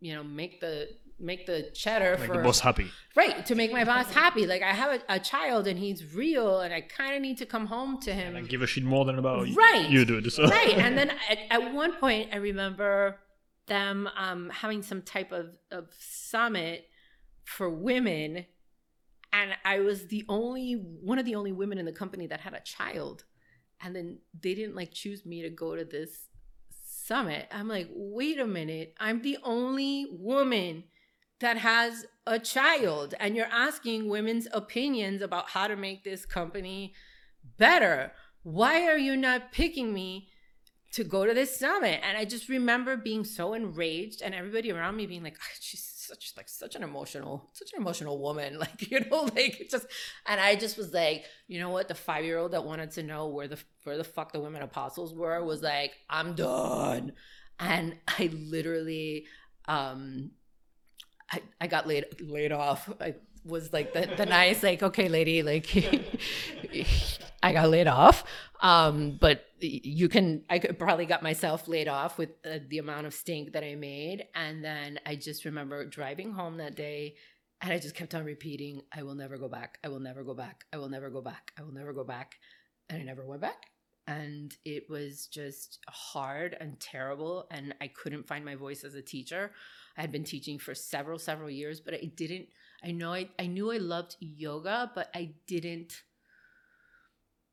you 0.00 0.14
know 0.14 0.22
make 0.22 0.60
the 0.60 0.88
make 1.20 1.46
the 1.46 1.70
cheddar 1.74 2.16
make 2.18 2.26
for 2.26 2.36
the 2.36 2.42
boss 2.42 2.60
happy. 2.60 2.90
Right 3.14 3.44
to 3.46 3.54
make 3.54 3.72
my 3.72 3.84
boss 3.84 4.10
happy. 4.12 4.46
Like 4.46 4.62
i 4.62 4.72
have 4.72 5.00
a, 5.00 5.14
a 5.14 5.20
child 5.20 5.66
and 5.66 5.78
he's 5.78 6.14
real 6.14 6.60
and 6.60 6.72
i 6.72 6.80
kind 6.80 7.14
of 7.14 7.22
need 7.22 7.38
to 7.38 7.46
come 7.46 7.66
home 7.66 8.00
to 8.00 8.12
him. 8.12 8.36
And 8.36 8.48
give 8.48 8.62
a 8.62 8.66
shit 8.66 8.84
more 8.84 9.04
than 9.04 9.18
about 9.18 9.46
right. 9.54 9.88
you 9.88 10.04
do 10.04 10.18
it 10.18 10.30
so. 10.30 10.44
right 10.44 10.76
and 10.76 10.96
then 10.96 11.10
at, 11.28 11.38
at, 11.50 11.74
one 11.74 11.92
point 11.94 12.30
i 12.32 12.36
remember 12.36 13.18
them 13.66 14.08
um, 14.16 14.50
having 14.50 14.82
some 14.82 15.02
type 15.02 15.32
of, 15.32 15.56
of 15.70 15.88
summit 15.98 16.86
for 17.44 17.70
women 17.70 18.46
and 19.32 19.52
i 19.64 19.78
was 19.80 20.06
the 20.08 20.24
only 20.28 20.74
one 20.74 21.18
of 21.18 21.24
the 21.24 21.34
only 21.34 21.52
women 21.52 21.78
in 21.78 21.84
the 21.84 21.92
company 21.92 22.26
that 22.26 22.40
had 22.40 22.54
a 22.54 22.60
child. 22.60 23.24
And 23.82 23.96
then 23.96 24.18
they 24.38 24.54
didn't 24.54 24.76
like 24.76 24.92
choose 24.92 25.24
me 25.24 25.40
to 25.42 25.48
go 25.48 25.74
to 25.74 25.84
this 25.84 26.28
summit. 26.84 27.48
I'm 27.50 27.68
like 27.68 27.88
wait 27.92 28.38
a 28.38 28.46
minute. 28.46 28.94
I'm 28.98 29.22
the 29.22 29.38
only 29.42 30.06
woman 30.10 30.84
that 31.40 31.58
has 31.58 32.06
a 32.26 32.38
child 32.38 33.14
and 33.18 33.34
you're 33.34 33.46
asking 33.46 34.08
women's 34.08 34.46
opinions 34.52 35.22
about 35.22 35.50
how 35.50 35.66
to 35.66 35.76
make 35.76 36.04
this 36.04 36.26
company 36.26 36.94
better. 37.58 38.12
Why 38.42 38.86
are 38.86 38.98
you 38.98 39.16
not 39.16 39.52
picking 39.52 39.92
me 39.92 40.28
to 40.92 41.04
go 41.04 41.24
to 41.24 41.32
this 41.34 41.56
summit. 41.56 42.00
And 42.02 42.18
I 42.18 42.24
just 42.24 42.48
remember 42.48 42.96
being 42.96 43.24
so 43.24 43.54
enraged 43.54 44.22
and 44.22 44.34
everybody 44.34 44.72
around 44.72 44.96
me 44.96 45.06
being 45.06 45.22
like, 45.22 45.36
"Ah, 45.40 45.56
she's 45.60 45.84
such 45.84 46.32
like 46.36 46.48
such 46.48 46.74
an 46.74 46.82
emotional, 46.82 47.48
such 47.52 47.72
an 47.72 47.80
emotional 47.80 48.20
woman. 48.20 48.58
Like, 48.60 48.90
you 48.90 49.00
know, 49.00 49.22
like 49.34 49.68
just 49.70 49.86
and 50.26 50.40
I 50.40 50.54
just 50.56 50.76
was 50.76 50.92
like, 50.92 51.24
you 51.46 51.60
know 51.60 51.70
what? 51.70 51.88
The 51.88 51.94
five 51.94 52.24
year 52.24 52.38
old 52.38 52.52
that 52.52 52.64
wanted 52.64 52.90
to 52.92 53.02
know 53.02 53.28
where 53.28 53.48
the 53.48 53.58
where 53.84 53.96
the 53.96 54.04
fuck 54.04 54.32
the 54.32 54.40
women 54.40 54.62
apostles 54.62 55.14
were 55.14 55.42
was 55.44 55.62
like, 55.62 55.92
I'm 56.08 56.34
done. 56.34 57.12
And 57.58 57.96
I 58.08 58.30
literally 58.32 59.26
um 59.68 60.32
I, 61.30 61.42
I 61.60 61.66
got 61.66 61.86
laid 61.86 62.06
laid 62.20 62.52
off. 62.52 62.90
I 63.00 63.14
was 63.44 63.72
like 63.72 63.92
the, 63.92 64.08
the 64.16 64.26
nice 64.26 64.62
like 64.62 64.82
okay 64.82 65.08
lady 65.08 65.42
like 65.42 65.74
I 67.42 67.52
got 67.52 67.68
laid 67.70 67.86
off. 67.86 68.24
Um, 68.60 69.16
but 69.20 69.46
you 69.60 70.08
can 70.08 70.44
I 70.50 70.58
could 70.58 70.78
probably 70.78 71.06
got 71.06 71.22
myself 71.22 71.68
laid 71.68 71.88
off 71.88 72.18
with 72.18 72.30
uh, 72.44 72.58
the 72.68 72.78
amount 72.78 73.06
of 73.06 73.14
stink 73.14 73.52
that 73.52 73.64
I 73.64 73.74
made. 73.74 74.26
And 74.34 74.64
then 74.64 75.00
I 75.06 75.16
just 75.16 75.44
remember 75.44 75.84
driving 75.86 76.32
home 76.32 76.58
that 76.58 76.74
day 76.76 77.14
and 77.60 77.72
I 77.72 77.78
just 77.78 77.94
kept 77.94 78.14
on 78.14 78.24
repeating, 78.24 78.82
I 78.92 79.02
will 79.02 79.14
never 79.14 79.36
go 79.36 79.48
back. 79.48 79.78
I 79.84 79.88
will 79.88 80.00
never 80.00 80.24
go 80.24 80.34
back. 80.34 80.64
I 80.72 80.78
will 80.78 80.88
never 80.88 81.10
go 81.10 81.20
back. 81.20 81.52
I 81.58 81.62
will 81.62 81.72
never 81.72 81.92
go 81.92 82.04
back. 82.04 82.38
And 82.88 83.00
I 83.00 83.04
never 83.04 83.26
went 83.26 83.42
back. 83.42 83.66
And 84.06 84.56
it 84.64 84.88
was 84.88 85.26
just 85.26 85.78
hard 85.86 86.56
and 86.58 86.80
terrible. 86.80 87.46
And 87.50 87.74
I 87.80 87.88
couldn't 87.88 88.26
find 88.26 88.44
my 88.44 88.54
voice 88.54 88.82
as 88.82 88.94
a 88.94 89.02
teacher. 89.02 89.52
I 89.96 90.00
had 90.00 90.12
been 90.12 90.24
teaching 90.24 90.58
for 90.58 90.74
several, 90.74 91.18
several 91.18 91.50
years, 91.50 91.80
but 91.80 91.94
I 91.94 92.10
didn't, 92.14 92.48
I 92.82 92.92
know 92.92 93.12
I, 93.12 93.28
I 93.38 93.46
knew 93.46 93.70
I 93.72 93.78
loved 93.78 94.16
yoga, 94.20 94.90
but 94.94 95.10
I 95.14 95.32
didn't 95.46 96.02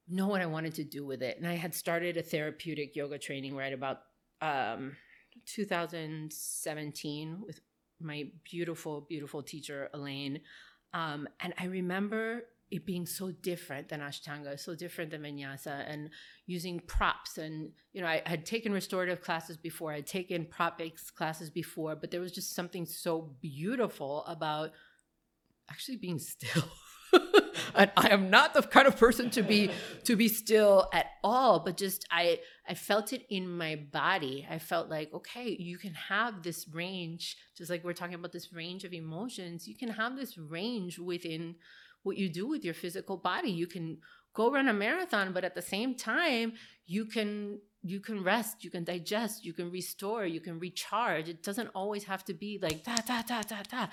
know 0.08 0.28
what 0.28 0.42
I 0.42 0.46
wanted 0.46 0.76
to 0.76 0.84
do 0.84 1.06
with 1.06 1.22
it. 1.22 1.38
And 1.38 1.48
I 1.48 1.56
had 1.56 1.74
started 1.74 2.18
a 2.18 2.24
therapeutic 2.24 2.96
yoga 2.96 3.18
training 3.18 3.56
right 3.56 3.74
about 3.74 4.02
um, 4.42 4.96
2017 5.46 7.42
with 7.46 7.60
my 8.00 8.30
beautiful, 8.44 9.02
beautiful 9.02 9.44
teacher, 9.44 9.90
Elaine. 9.94 10.40
Um, 10.94 11.28
and 11.42 11.54
I 11.58 11.66
remember 11.66 12.44
it 12.70 12.86
being 12.86 13.06
so 13.06 13.32
different 13.32 13.90
than 13.90 14.02
Ashtanga, 14.02 14.60
so 14.60 14.76
different 14.76 15.12
than 15.12 15.22
Vinyasa, 15.22 15.90
and 15.90 16.10
using 16.46 16.80
props. 16.80 17.38
And, 17.38 17.72
you 17.94 18.02
know, 18.02 18.08
I 18.08 18.22
had 18.26 18.46
taken 18.46 18.74
restorative 18.74 19.22
classes 19.22 19.58
before, 19.58 19.92
I 19.92 19.98
had 19.98 20.08
taken 20.08 20.46
prop 20.46 20.78
based 20.78 21.16
classes 21.16 21.50
before, 21.50 21.96
but 21.96 22.12
there 22.12 22.22
was 22.22 22.32
just 22.32 22.56
something 22.56 22.86
so 22.86 23.36
beautiful 23.42 24.26
about 24.26 24.72
actually 25.70 25.98
being 25.98 26.20
still. 26.20 26.64
and 27.76 27.92
I 27.96 28.10
am 28.10 28.30
not 28.30 28.54
the 28.54 28.62
kind 28.62 28.88
of 28.88 28.98
person 28.98 29.30
to 29.32 29.44
be 29.44 29.72
to 30.04 30.16
be 30.16 30.28
still 30.28 30.90
at 30.94 31.06
all, 31.24 31.60
but 31.60 31.78
just 31.78 32.06
I 32.12 32.40
I 32.68 32.74
felt 32.74 33.14
it 33.14 33.26
in 33.30 33.50
my 33.50 33.76
body. 33.76 34.48
I 34.50 34.60
felt 34.60 34.90
like, 34.90 35.14
okay, 35.14 35.56
you 35.58 35.78
can 35.78 35.94
have 35.94 36.44
this 36.44 36.68
range, 36.68 37.38
just 37.58 37.70
like 37.70 37.84
we're 37.84 37.94
talking 37.94 38.16
about 38.16 38.32
this 38.32 38.52
range 38.52 38.84
of 38.84 38.94
emotions, 38.94 39.68
you 39.68 39.78
can 39.78 39.90
have 39.90 40.16
this 40.16 40.38
range 40.38 41.00
within 41.00 41.56
what 42.08 42.18
you 42.18 42.30
do 42.30 42.48
with 42.48 42.66
your 42.66 42.74
physical 42.74 43.18
body. 43.18 43.52
You 43.52 43.68
can 43.68 44.00
go 44.34 44.52
run 44.52 44.68
a 44.68 44.74
marathon, 44.74 45.34
but 45.34 45.44
at 45.44 45.56
the 45.56 45.62
same 45.62 45.96
time, 45.96 46.54
you 46.86 47.06
can 47.06 47.60
you 47.84 48.00
can 48.00 48.24
rest, 48.24 48.64
you 48.64 48.72
can 48.72 48.84
digest, 48.84 49.46
you 49.46 49.54
can 49.54 49.72
restore, 49.72 50.26
you 50.26 50.42
can 50.42 50.60
recharge. 50.60 51.30
It 51.30 51.44
doesn't 51.44 51.70
always 51.76 52.04
have 52.06 52.24
to 52.26 52.34
be 52.34 52.60
like 52.62 52.84
da 52.84 52.96
da 53.08 53.22
da 53.22 53.42
da 53.42 53.62
da. 53.72 53.88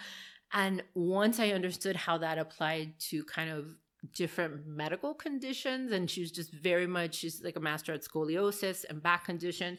And 0.53 0.83
once 0.95 1.39
I 1.41 1.51
understood 1.51 1.97
how 1.97 2.19
that 2.19 2.39
applied 2.39 2.99
to 3.11 3.25
kind 3.25 3.51
of 3.51 3.67
different 4.13 4.67
medical 4.67 5.15
conditions, 5.15 5.93
and 5.93 6.11
she 6.11 6.21
was 6.21 6.31
just 6.31 6.53
very 6.53 6.87
much, 6.87 7.17
she's 7.17 7.43
like 7.43 7.57
a 7.57 7.61
master 7.61 7.93
at 7.93 8.03
scoliosis 8.03 8.85
and 8.89 9.03
back 9.03 9.25
conditions. 9.25 9.79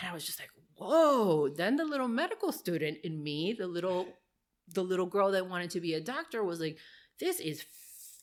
And 0.00 0.10
I 0.10 0.14
was 0.14 0.24
just 0.24 0.40
like, 0.40 0.50
whoa. 0.76 1.48
Then 1.48 1.76
the 1.76 1.84
little 1.84 2.08
medical 2.08 2.52
student 2.52 2.98
in 3.04 3.22
me, 3.22 3.54
the 3.58 3.66
little 3.66 4.06
the 4.68 4.82
little 4.82 5.06
girl 5.06 5.30
that 5.32 5.48
wanted 5.48 5.70
to 5.70 5.80
be 5.80 5.92
a 5.92 6.00
doctor 6.00 6.42
was 6.42 6.58
like, 6.58 6.78
this 7.20 7.40
is 7.40 7.64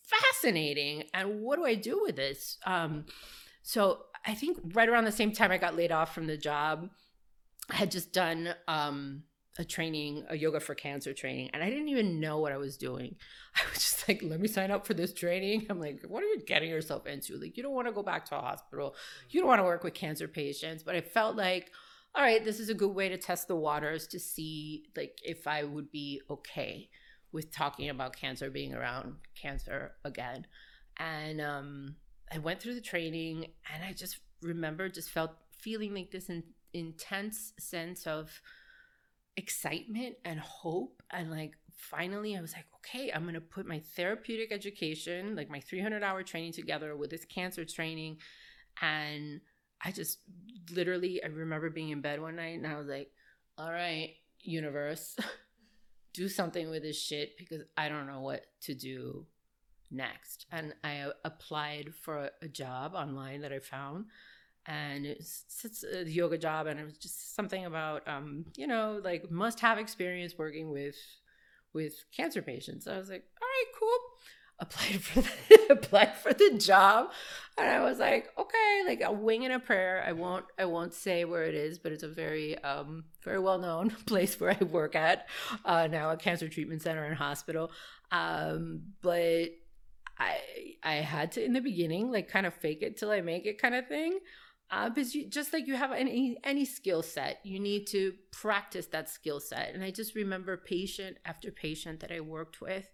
fascinating. 0.05 1.03
And 1.13 1.41
what 1.41 1.57
do 1.57 1.65
I 1.65 1.75
do 1.75 2.01
with 2.03 2.15
this? 2.15 2.57
Um, 2.65 3.05
so 3.63 4.05
I 4.25 4.33
think 4.33 4.59
right 4.73 4.89
around 4.89 5.05
the 5.05 5.11
same 5.11 5.31
time 5.31 5.51
I 5.51 5.57
got 5.57 5.75
laid 5.75 5.91
off 5.91 6.13
from 6.13 6.27
the 6.27 6.37
job, 6.37 6.89
I 7.69 7.75
had 7.75 7.91
just 7.91 8.11
done 8.11 8.53
um, 8.67 9.23
a 9.57 9.63
training, 9.63 10.25
a 10.29 10.37
yoga 10.37 10.59
for 10.59 10.75
cancer 10.75 11.13
training, 11.13 11.51
and 11.53 11.63
I 11.63 11.69
didn't 11.69 11.89
even 11.89 12.19
know 12.19 12.39
what 12.39 12.51
I 12.51 12.57
was 12.57 12.77
doing. 12.77 13.15
I 13.55 13.61
was 13.69 13.79
just 13.79 14.07
like, 14.07 14.21
let 14.23 14.39
me 14.39 14.47
sign 14.47 14.71
up 14.71 14.85
for 14.85 14.93
this 14.93 15.13
training. 15.13 15.67
I'm 15.69 15.79
like, 15.79 16.01
what 16.07 16.23
are 16.23 16.27
you 16.27 16.41
getting 16.45 16.69
yourself 16.69 17.05
into? 17.07 17.37
Like, 17.37 17.55
you 17.55 17.63
don't 17.63 17.75
want 17.75 17.87
to 17.87 17.93
go 17.93 18.03
back 18.03 18.25
to 18.25 18.37
a 18.37 18.41
hospital, 18.41 18.95
you 19.29 19.39
don't 19.39 19.49
want 19.49 19.59
to 19.59 19.65
work 19.65 19.83
with 19.83 19.93
cancer 19.93 20.27
patients. 20.27 20.83
But 20.83 20.95
I 20.95 21.01
felt 21.01 21.35
like, 21.35 21.71
all 22.13 22.23
right, 22.23 22.43
this 22.43 22.59
is 22.59 22.69
a 22.69 22.73
good 22.73 22.93
way 22.93 23.07
to 23.09 23.17
test 23.17 23.47
the 23.47 23.55
waters 23.55 24.07
to 24.07 24.19
see 24.19 24.85
like 24.97 25.19
if 25.23 25.47
I 25.47 25.63
would 25.63 25.91
be 25.91 26.21
okay 26.29 26.89
with 27.31 27.51
talking 27.51 27.89
about 27.89 28.15
cancer, 28.15 28.49
being 28.49 28.73
around 28.73 29.15
cancer 29.35 29.93
again. 30.03 30.45
And 30.97 31.41
um, 31.41 31.95
I 32.31 32.37
went 32.39 32.61
through 32.61 32.75
the 32.75 32.81
training, 32.81 33.47
and 33.73 33.83
I 33.83 33.93
just 33.93 34.19
remember 34.41 34.89
just 34.89 35.09
felt 35.09 35.31
feeling 35.51 35.93
like 35.93 36.11
this 36.11 36.29
in, 36.29 36.43
intense 36.73 37.53
sense 37.59 38.07
of 38.07 38.41
excitement 39.37 40.15
and 40.25 40.39
hope. 40.39 41.01
And 41.11 41.31
like 41.31 41.53
finally 41.81 42.37
i 42.37 42.41
was 42.41 42.53
like 42.53 42.65
okay 42.75 43.11
i'm 43.11 43.23
going 43.23 43.33
to 43.33 43.41
put 43.41 43.65
my 43.65 43.79
therapeutic 43.95 44.51
education 44.51 45.35
like 45.35 45.49
my 45.49 45.59
300 45.59 46.03
hour 46.03 46.21
training 46.21 46.51
together 46.51 46.95
with 46.95 47.09
this 47.09 47.25
cancer 47.25 47.65
training. 47.65 48.17
And 48.81 49.41
i 49.83 49.91
just 49.91 50.19
literally 50.73 51.23
i 51.23 51.27
remember 51.27 51.69
being 51.69 51.89
in 51.89 52.01
bed 52.01 52.21
one 52.21 52.35
night 52.35 52.57
and 52.57 52.67
i 52.67 52.77
was 52.77 52.87
like 52.87 53.11
all 53.57 53.71
right 53.71 54.15
universe 54.41 55.15
do 56.13 56.27
something 56.27 56.69
with 56.69 56.83
this 56.83 57.01
shit 57.01 57.37
because 57.37 57.61
i 57.77 57.87
don't 57.89 58.07
know 58.07 58.21
what 58.21 58.45
to 58.61 58.73
do 58.73 59.25
next. 59.89 60.45
And 60.51 60.73
i 60.83 61.07
applied 61.25 61.93
for 61.93 62.29
a 62.41 62.47
job 62.47 62.93
online 62.95 63.41
that 63.41 63.51
i 63.51 63.59
found 63.59 64.05
and 64.67 65.05
it's, 65.05 65.45
it's 65.63 65.83
a 65.83 66.03
yoga 66.09 66.37
job 66.37 66.67
and 66.67 66.79
it 66.79 66.83
was 66.83 66.97
just 66.97 67.35
something 67.35 67.65
about 67.65 68.07
um, 68.07 68.45
you 68.55 68.67
know 68.67 69.01
like 69.03 69.29
must 69.31 69.59
have 69.59 69.79
experience 69.79 70.37
working 70.37 70.71
with 70.71 70.95
with 71.73 72.03
cancer 72.15 72.41
patients. 72.41 72.87
I 72.87 72.97
was 72.97 73.09
like 73.09 73.23
all 73.41 73.47
right 73.47 73.65
cool 73.79 74.10
applied 74.61 75.01
for 75.01 75.21
the, 75.21 75.67
applied 75.71 76.15
for 76.17 76.33
the 76.33 76.57
job. 76.57 77.11
And 77.57 77.69
i 77.69 77.81
was 77.81 77.99
like 77.99 78.29
okay 78.37 78.83
like 78.87 79.01
a 79.03 79.11
wing 79.11 79.43
and 79.43 79.53
a 79.53 79.59
prayer. 79.59 80.03
I 80.07 80.13
won't 80.13 80.45
i 80.57 80.65
won't 80.65 80.93
say 80.93 81.25
where 81.25 81.43
it 81.43 81.55
is 81.55 81.79
but 81.79 81.91
it's 81.91 82.03
a 82.03 82.07
very 82.07 82.57
um 82.63 83.03
very 83.23 83.39
well 83.39 83.59
known 83.59 83.89
place 84.05 84.39
where 84.39 84.55
i 84.59 84.63
work 84.63 84.95
at 84.95 85.27
uh, 85.65 85.87
now 85.87 86.11
a 86.11 86.17
cancer 86.17 86.47
treatment 86.47 86.81
center 86.81 87.03
and 87.03 87.15
hospital. 87.15 87.71
Um 88.11 88.81
but 89.01 89.49
I 90.17 90.37
I 90.83 90.93
had 90.95 91.33
to 91.33 91.43
in 91.43 91.53
the 91.53 91.61
beginning 91.61 92.11
like 92.11 92.29
kind 92.29 92.45
of 92.45 92.53
fake 92.53 92.81
it 92.81 92.97
till 92.97 93.11
I 93.11 93.21
make 93.21 93.45
it 93.45 93.61
kind 93.61 93.75
of 93.75 93.87
thing 93.87 94.19
uh, 94.71 94.89
because 94.89 95.13
you, 95.13 95.27
just 95.27 95.51
like 95.51 95.67
you 95.67 95.75
have 95.75 95.91
any 95.91 96.37
any 96.43 96.63
skill 96.63 97.03
set, 97.03 97.39
you 97.43 97.59
need 97.59 97.87
to 97.87 98.13
practice 98.31 98.85
that 98.87 99.09
skill 99.09 99.39
set. 99.39 99.73
And 99.73 99.83
I 99.83 99.91
just 99.91 100.15
remember 100.15 100.55
patient 100.55 101.17
after 101.25 101.51
patient 101.51 101.99
that 101.99 102.11
I 102.11 102.21
worked 102.21 102.61
with, 102.61 102.87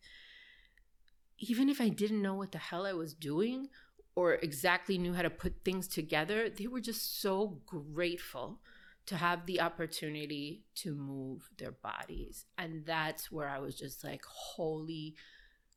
even 1.39 1.69
if 1.69 1.79
I 1.79 1.89
didn't 1.89 2.21
know 2.21 2.35
what 2.35 2.51
the 2.51 2.57
hell 2.57 2.85
I 2.85 2.93
was 2.93 3.13
doing 3.13 3.67
or 4.15 4.35
exactly 4.35 4.97
knew 4.97 5.13
how 5.13 5.21
to 5.21 5.29
put 5.29 5.63
things 5.63 5.87
together, 5.87 6.49
they 6.49 6.67
were 6.67 6.81
just 6.81 7.21
so 7.21 7.59
grateful 7.65 8.59
to 9.05 9.15
have 9.15 9.45
the 9.45 9.61
opportunity 9.61 10.63
to 10.75 10.93
move 10.93 11.49
their 11.57 11.71
bodies. 11.71 12.45
And 12.57 12.85
that's 12.85 13.31
where 13.31 13.47
I 13.47 13.59
was 13.59 13.75
just 13.75 14.03
like, 14.03 14.23
holy 14.25 15.15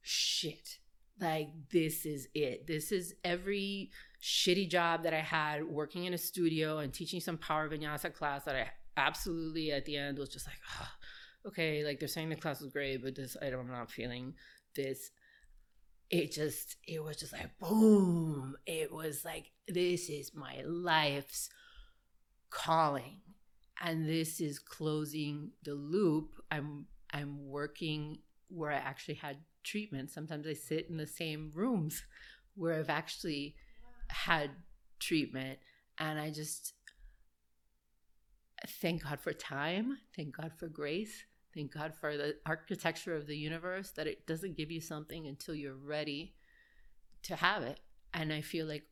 shit. 0.00 0.78
Like, 1.20 1.50
this 1.70 2.06
is 2.06 2.28
it. 2.34 2.66
This 2.66 2.90
is 2.92 3.14
every 3.22 3.90
shitty 4.22 4.70
job 4.70 5.02
that 5.02 5.14
I 5.14 5.20
had 5.20 5.64
working 5.64 6.06
in 6.06 6.14
a 6.14 6.18
studio 6.18 6.78
and 6.78 6.92
teaching 6.92 7.20
some 7.20 7.36
power 7.36 7.68
vinyasa 7.68 8.12
class 8.12 8.44
that 8.44 8.56
I 8.56 8.70
absolutely 8.96 9.70
at 9.72 9.84
the 9.84 9.96
end 9.96 10.18
was 10.18 10.28
just 10.28 10.46
like, 10.46 10.58
oh, 10.80 11.48
okay, 11.48 11.84
like 11.84 12.00
they're 12.00 12.08
saying 12.08 12.30
the 12.30 12.36
class 12.36 12.60
was 12.60 12.72
great, 12.72 13.02
but 13.02 13.14
this, 13.14 13.36
I'm 13.40 13.70
not 13.70 13.90
feeling 13.90 14.34
this. 14.74 15.10
It 16.10 16.32
just, 16.32 16.76
it 16.86 17.02
was 17.02 17.16
just 17.16 17.32
like, 17.32 17.56
boom. 17.58 18.56
It 18.66 18.92
was 18.92 19.24
like, 19.24 19.52
this 19.68 20.08
is 20.08 20.32
my 20.34 20.62
life's 20.66 21.50
calling. 22.50 23.20
And 23.80 24.08
this 24.08 24.40
is 24.40 24.58
closing 24.58 25.52
the 25.64 25.74
loop. 25.74 26.34
I'm, 26.50 26.86
I'm 27.12 27.46
working 27.46 28.18
where 28.48 28.72
I 28.72 28.76
actually 28.76 29.14
had 29.14 29.38
treatment. 29.62 30.10
Sometimes 30.10 30.46
I 30.46 30.54
sit 30.54 30.90
in 30.90 30.96
the 30.96 31.06
same 31.06 31.52
rooms 31.54 32.02
where 32.54 32.78
I've 32.78 32.90
actually 32.90 33.54
had 34.08 34.50
treatment 34.98 35.58
and 35.98 36.18
I 36.18 36.30
just 36.30 36.74
thank 38.66 39.04
God 39.04 39.20
for 39.20 39.32
time, 39.32 39.98
thank 40.16 40.36
God 40.36 40.52
for 40.58 40.68
grace, 40.68 41.24
thank 41.54 41.72
God 41.72 41.94
for 41.94 42.16
the 42.16 42.36
architecture 42.46 43.14
of 43.14 43.26
the 43.26 43.36
universe 43.36 43.90
that 43.92 44.06
it 44.06 44.26
doesn't 44.26 44.56
give 44.56 44.70
you 44.70 44.80
something 44.80 45.26
until 45.26 45.54
you're 45.54 45.74
ready 45.74 46.34
to 47.24 47.36
have 47.36 47.62
it. 47.62 47.80
And 48.14 48.32
I 48.32 48.40
feel 48.40 48.66
like 48.66 48.84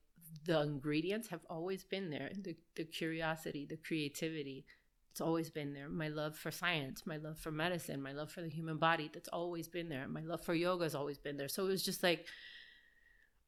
the 0.44 0.60
ingredients 0.60 1.28
have 1.28 1.40
always 1.48 1.84
been 1.84 2.10
there 2.10 2.30
the, 2.42 2.54
the 2.76 2.84
curiosity 2.84 3.66
the 3.68 3.78
creativity 3.78 4.66
it's 5.10 5.22
always 5.22 5.48
been 5.48 5.72
there. 5.72 5.88
My 5.88 6.08
love 6.08 6.36
for 6.36 6.52
science 6.52 7.02
my 7.04 7.16
love 7.16 7.38
for 7.38 7.50
medicine 7.50 8.00
my 8.00 8.12
love 8.12 8.30
for 8.30 8.40
the 8.42 8.48
human 8.48 8.76
body 8.76 9.10
that's 9.12 9.28
always 9.28 9.66
been 9.66 9.88
there. 9.88 10.06
My 10.06 10.20
love 10.20 10.44
for 10.44 10.54
yoga 10.54 10.84
has 10.84 10.94
always 10.94 11.18
been 11.18 11.36
there. 11.36 11.48
So 11.48 11.64
it 11.64 11.68
was 11.68 11.82
just 11.82 12.02
like 12.02 12.26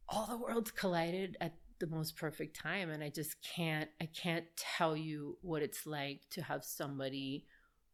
all 0.09 0.27
the 0.27 0.37
worlds 0.37 0.73
collided 0.73 1.37
at 1.41 1.55
the 1.79 1.87
most 1.87 2.17
perfect 2.17 2.55
time 2.55 2.91
and 2.91 3.03
i 3.03 3.09
just 3.09 3.37
can't 3.43 3.89
i 4.03 4.05
can't 4.07 4.45
tell 4.57 4.95
you 4.95 5.39
what 5.41 5.63
it's 5.63 5.87
like 5.87 6.21
to 6.31 6.43
have 6.43 6.63
somebody 6.63 7.47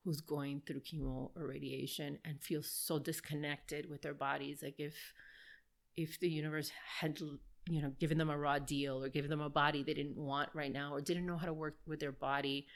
who's 0.06 0.20
going 0.20 0.62
through 0.64 0.80
chemo 0.80 1.30
or 1.36 1.48
radiation 1.48 2.16
and 2.24 2.40
feels 2.40 2.70
so 2.70 2.96
disconnected 2.96 3.90
with 3.90 4.02
their 4.02 4.14
bodies 4.14 4.60
like 4.62 4.76
if 4.78 4.94
if 5.96 6.20
the 6.20 6.28
universe 6.28 6.70
had 7.00 7.18
you 7.68 7.82
know 7.82 7.90
given 7.98 8.16
them 8.16 8.30
a 8.30 8.38
raw 8.38 8.56
deal 8.60 9.02
or 9.02 9.08
given 9.08 9.28
them 9.28 9.40
a 9.40 9.50
body 9.50 9.82
they 9.82 9.94
didn't 9.94 10.16
want 10.16 10.48
right 10.54 10.72
now 10.72 10.92
or 10.92 11.00
didn't 11.00 11.26
know 11.26 11.36
how 11.36 11.46
to 11.46 11.52
work 11.52 11.78
with 11.88 11.98
their 11.98 12.12
body 12.12 12.68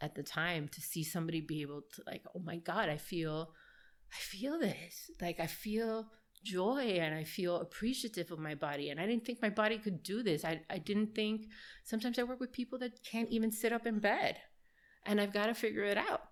at 0.00 0.16
the 0.16 0.24
time 0.24 0.66
to 0.66 0.80
see 0.80 1.04
somebody 1.04 1.40
be 1.40 1.62
able 1.62 1.82
to 1.94 2.02
like 2.04 2.22
oh 2.34 2.40
my 2.44 2.56
god 2.56 2.88
i 2.88 2.96
feel 2.96 3.52
i 4.12 4.18
feel 4.18 4.58
this. 4.58 5.08
Like 5.20 5.38
i 5.38 5.46
feel 5.46 6.08
joy 6.44 6.98
and 7.00 7.14
i 7.14 7.22
feel 7.22 7.60
appreciative 7.60 8.32
of 8.32 8.40
my 8.40 8.56
body 8.56 8.90
and 8.90 8.98
i 8.98 9.06
didn't 9.06 9.24
think 9.24 9.40
my 9.40 9.50
body 9.50 9.78
could 9.78 10.02
do 10.02 10.24
this. 10.24 10.44
I, 10.44 10.62
I 10.68 10.78
didn't 10.78 11.14
think 11.14 11.46
sometimes 11.84 12.18
i 12.18 12.24
work 12.24 12.40
with 12.40 12.52
people 12.52 12.80
that 12.80 13.04
can't 13.04 13.30
even 13.30 13.52
sit 13.52 13.72
up 13.72 13.86
in 13.86 14.00
bed 14.00 14.38
and 15.06 15.20
i've 15.20 15.32
got 15.32 15.46
to 15.46 15.54
figure 15.54 15.84
it 15.84 15.96
out 15.96 16.31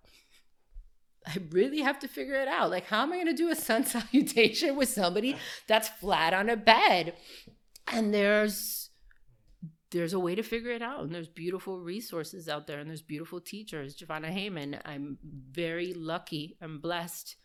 I 1.30 1.38
really 1.50 1.80
have 1.80 2.00
to 2.00 2.08
figure 2.08 2.34
it 2.34 2.48
out. 2.48 2.70
Like, 2.70 2.86
how 2.86 3.02
am 3.02 3.12
I 3.12 3.16
going 3.16 3.26
to 3.26 3.32
do 3.32 3.50
a 3.50 3.54
sun 3.54 3.84
salutation 3.96 4.76
with 4.76 4.88
somebody 4.88 5.36
that's 5.66 5.88
flat 5.88 6.34
on 6.34 6.48
a 6.48 6.56
bed? 6.56 7.14
And 7.86 8.12
there's 8.12 8.90
there's 9.90 10.12
a 10.12 10.20
way 10.20 10.36
to 10.36 10.42
figure 10.42 10.70
it 10.70 10.82
out. 10.82 11.02
And 11.02 11.14
there's 11.14 11.28
beautiful 11.28 11.80
resources 11.80 12.48
out 12.48 12.66
there, 12.66 12.78
and 12.78 12.88
there's 12.88 13.02
beautiful 13.02 13.40
teachers. 13.40 13.96
Jivana 13.96 14.32
Heyman, 14.32 14.80
I'm 14.84 15.18
very 15.22 15.94
lucky. 15.94 16.56
I'm 16.60 16.80
blessed 16.80 17.36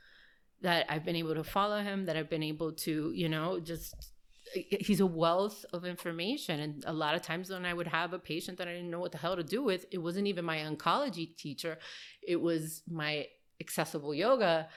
that 0.62 0.86
I've 0.90 1.06
been 1.06 1.16
able 1.16 1.36
to 1.36 1.44
follow 1.44 1.82
him. 1.82 2.06
That 2.06 2.18
I've 2.18 2.30
been 2.30 2.44
able 2.44 2.72
to, 2.72 3.12
you 3.14 3.30
know, 3.30 3.60
just 3.60 4.12
he's 4.54 5.00
a 5.00 5.06
wealth 5.06 5.66
of 5.74 5.86
information 5.86 6.60
and 6.60 6.84
a 6.86 6.94
lot 6.94 7.16
of 7.16 7.22
times 7.22 7.50
when 7.50 7.66
i 7.66 7.74
would 7.74 7.88
have 7.88 8.14
a 8.14 8.20
patient 8.20 8.58
that 8.60 8.68
i 8.68 8.72
didn't 8.72 8.92
know 8.92 9.00
what 9.00 9.12
the 9.12 9.18
hell 9.18 9.36
to 9.36 9.44
do 9.44 9.64
with 9.64 9.86
it 9.92 9.98
wasn't 9.98 10.26
even 10.28 10.46
my 10.46 10.60
oncology 10.60 11.36
teacher 11.36 11.78
it 12.26 12.40
was 12.40 12.84
my 12.88 13.26
accessible 13.60 14.14
yoga 14.14 14.68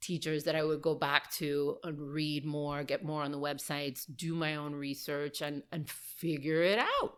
teachers 0.00 0.44
that 0.44 0.54
I 0.54 0.62
would 0.62 0.82
go 0.82 0.94
back 0.94 1.32
to 1.32 1.78
and 1.82 1.98
read 1.98 2.44
more, 2.44 2.84
get 2.84 3.04
more 3.04 3.22
on 3.22 3.32
the 3.32 3.38
websites, 3.38 4.04
do 4.14 4.34
my 4.34 4.56
own 4.56 4.74
research 4.74 5.40
and 5.40 5.62
and 5.72 5.88
figure 5.88 6.62
it 6.62 6.78
out. 6.78 7.14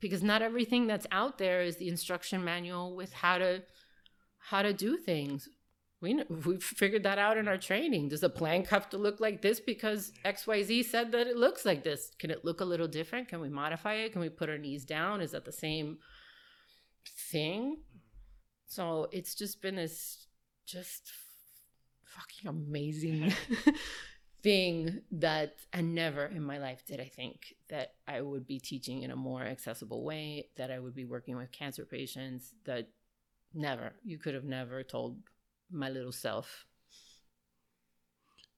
Because 0.00 0.22
not 0.22 0.42
everything 0.42 0.86
that's 0.86 1.06
out 1.10 1.38
there 1.38 1.62
is 1.62 1.76
the 1.76 1.88
instruction 1.88 2.44
manual 2.44 2.96
with 2.96 3.12
how 3.12 3.38
to 3.38 3.62
how 4.38 4.62
to 4.62 4.72
do 4.72 4.96
things. 4.96 5.48
We 6.00 6.22
we've 6.46 6.62
figured 6.62 7.04
that 7.04 7.18
out 7.18 7.36
in 7.36 7.48
our 7.48 7.58
training. 7.58 8.08
Does 8.08 8.22
a 8.22 8.28
plank 8.28 8.68
have 8.68 8.88
to 8.90 8.98
look 8.98 9.20
like 9.20 9.42
this 9.42 9.60
because 9.60 10.12
XYZ 10.24 10.84
said 10.84 11.12
that 11.12 11.26
it 11.26 11.36
looks 11.36 11.64
like 11.64 11.84
this? 11.84 12.10
Can 12.18 12.30
it 12.30 12.44
look 12.44 12.60
a 12.60 12.64
little 12.66 12.88
different? 12.88 13.28
Can 13.28 13.40
we 13.40 13.48
modify 13.48 13.94
it? 13.94 14.12
Can 14.12 14.20
we 14.20 14.28
put 14.28 14.50
our 14.50 14.58
knees 14.58 14.84
down? 14.84 15.20
Is 15.20 15.32
that 15.32 15.44
the 15.44 15.52
same 15.52 15.98
thing? 17.30 17.78
So 18.72 19.06
it's 19.12 19.34
just 19.34 19.60
been 19.60 19.76
this 19.76 20.28
just 20.64 21.12
fucking 22.06 22.48
amazing 22.48 23.34
thing 24.42 25.02
that 25.10 25.56
and 25.74 25.94
never 25.94 26.24
in 26.24 26.42
my 26.42 26.56
life 26.56 26.82
did 26.86 26.98
I 26.98 27.10
think 27.14 27.54
that 27.68 27.92
I 28.08 28.22
would 28.22 28.46
be 28.46 28.58
teaching 28.58 29.02
in 29.02 29.10
a 29.10 29.16
more 29.16 29.42
accessible 29.42 30.04
way, 30.04 30.48
that 30.56 30.70
I 30.70 30.78
would 30.78 30.94
be 30.94 31.04
working 31.04 31.36
with 31.36 31.52
cancer 31.52 31.84
patients, 31.84 32.54
that 32.64 32.88
never. 33.52 33.92
You 34.04 34.16
could 34.16 34.32
have 34.32 34.44
never 34.44 34.82
told 34.82 35.18
my 35.70 35.90
little 35.90 36.10
self. 36.10 36.64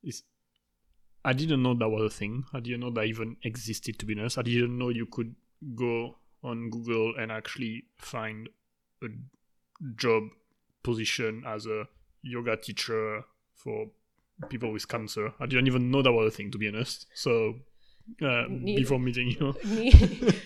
It's, 0.04 0.22
I 1.24 1.32
didn't 1.32 1.60
know 1.60 1.74
that 1.74 1.88
was 1.88 2.14
a 2.14 2.16
thing. 2.16 2.44
I 2.52 2.60
didn't 2.60 2.82
know 2.82 2.92
that 2.92 3.06
even 3.06 3.36
existed 3.42 3.98
to 3.98 4.06
be 4.06 4.16
honest. 4.16 4.38
I 4.38 4.42
didn't 4.42 4.78
know 4.78 4.90
you 4.90 5.06
could 5.06 5.34
go 5.74 6.18
on 6.44 6.70
Google 6.70 7.14
and 7.18 7.32
actually 7.32 7.86
find 7.98 8.48
a 9.02 9.08
job 9.96 10.24
position 10.82 11.42
as 11.46 11.66
a 11.66 11.86
yoga 12.22 12.56
teacher 12.56 13.24
for 13.54 13.86
people 14.48 14.72
with 14.72 14.88
cancer. 14.88 15.32
I 15.40 15.46
didn't 15.46 15.66
even 15.66 15.90
know 15.90 16.02
that 16.02 16.12
was 16.12 16.32
a 16.32 16.36
thing, 16.36 16.50
to 16.52 16.58
be 16.58 16.68
honest. 16.68 17.06
So 17.14 17.54
uh, 18.22 18.44
neither, 18.48 18.80
before 18.82 18.98
meeting 18.98 19.28
you, 19.28 19.54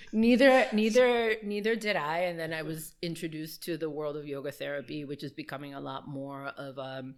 neither, 0.12 0.66
neither, 0.72 1.36
neither 1.42 1.76
did 1.76 1.96
I. 1.96 2.18
And 2.20 2.38
then 2.38 2.52
I 2.52 2.62
was 2.62 2.94
introduced 3.02 3.62
to 3.64 3.76
the 3.76 3.90
world 3.90 4.16
of 4.16 4.26
yoga 4.26 4.52
therapy, 4.52 5.04
which 5.04 5.24
is 5.24 5.32
becoming 5.32 5.74
a 5.74 5.80
lot 5.80 6.08
more 6.08 6.52
of 6.56 6.78
a 6.78 6.98
um, 6.98 7.14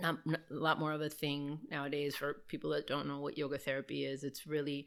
not, 0.00 0.18
not, 0.26 0.40
a 0.50 0.54
lot 0.54 0.80
more 0.80 0.92
of 0.92 1.00
a 1.00 1.08
thing 1.08 1.60
nowadays 1.70 2.16
for 2.16 2.42
people 2.48 2.70
that 2.70 2.88
don't 2.88 3.06
know 3.06 3.20
what 3.20 3.38
yoga 3.38 3.58
therapy 3.58 4.04
is. 4.04 4.24
It's 4.24 4.46
really 4.46 4.86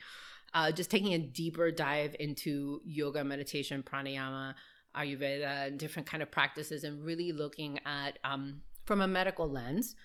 uh, 0.53 0.71
just 0.71 0.91
taking 0.91 1.13
a 1.13 1.19
deeper 1.19 1.71
dive 1.71 2.15
into 2.19 2.81
yoga, 2.85 3.23
meditation, 3.23 3.83
pranayama, 3.83 4.53
Ayurveda 4.97 5.67
and 5.67 5.79
different 5.79 6.07
kind 6.07 6.23
of 6.23 6.31
practices, 6.31 6.83
and 6.83 7.03
really 7.03 7.31
looking 7.31 7.79
at 7.85 8.19
um, 8.23 8.61
from 8.85 9.01
a 9.01 9.07
medical 9.07 9.49
lens. 9.49 9.95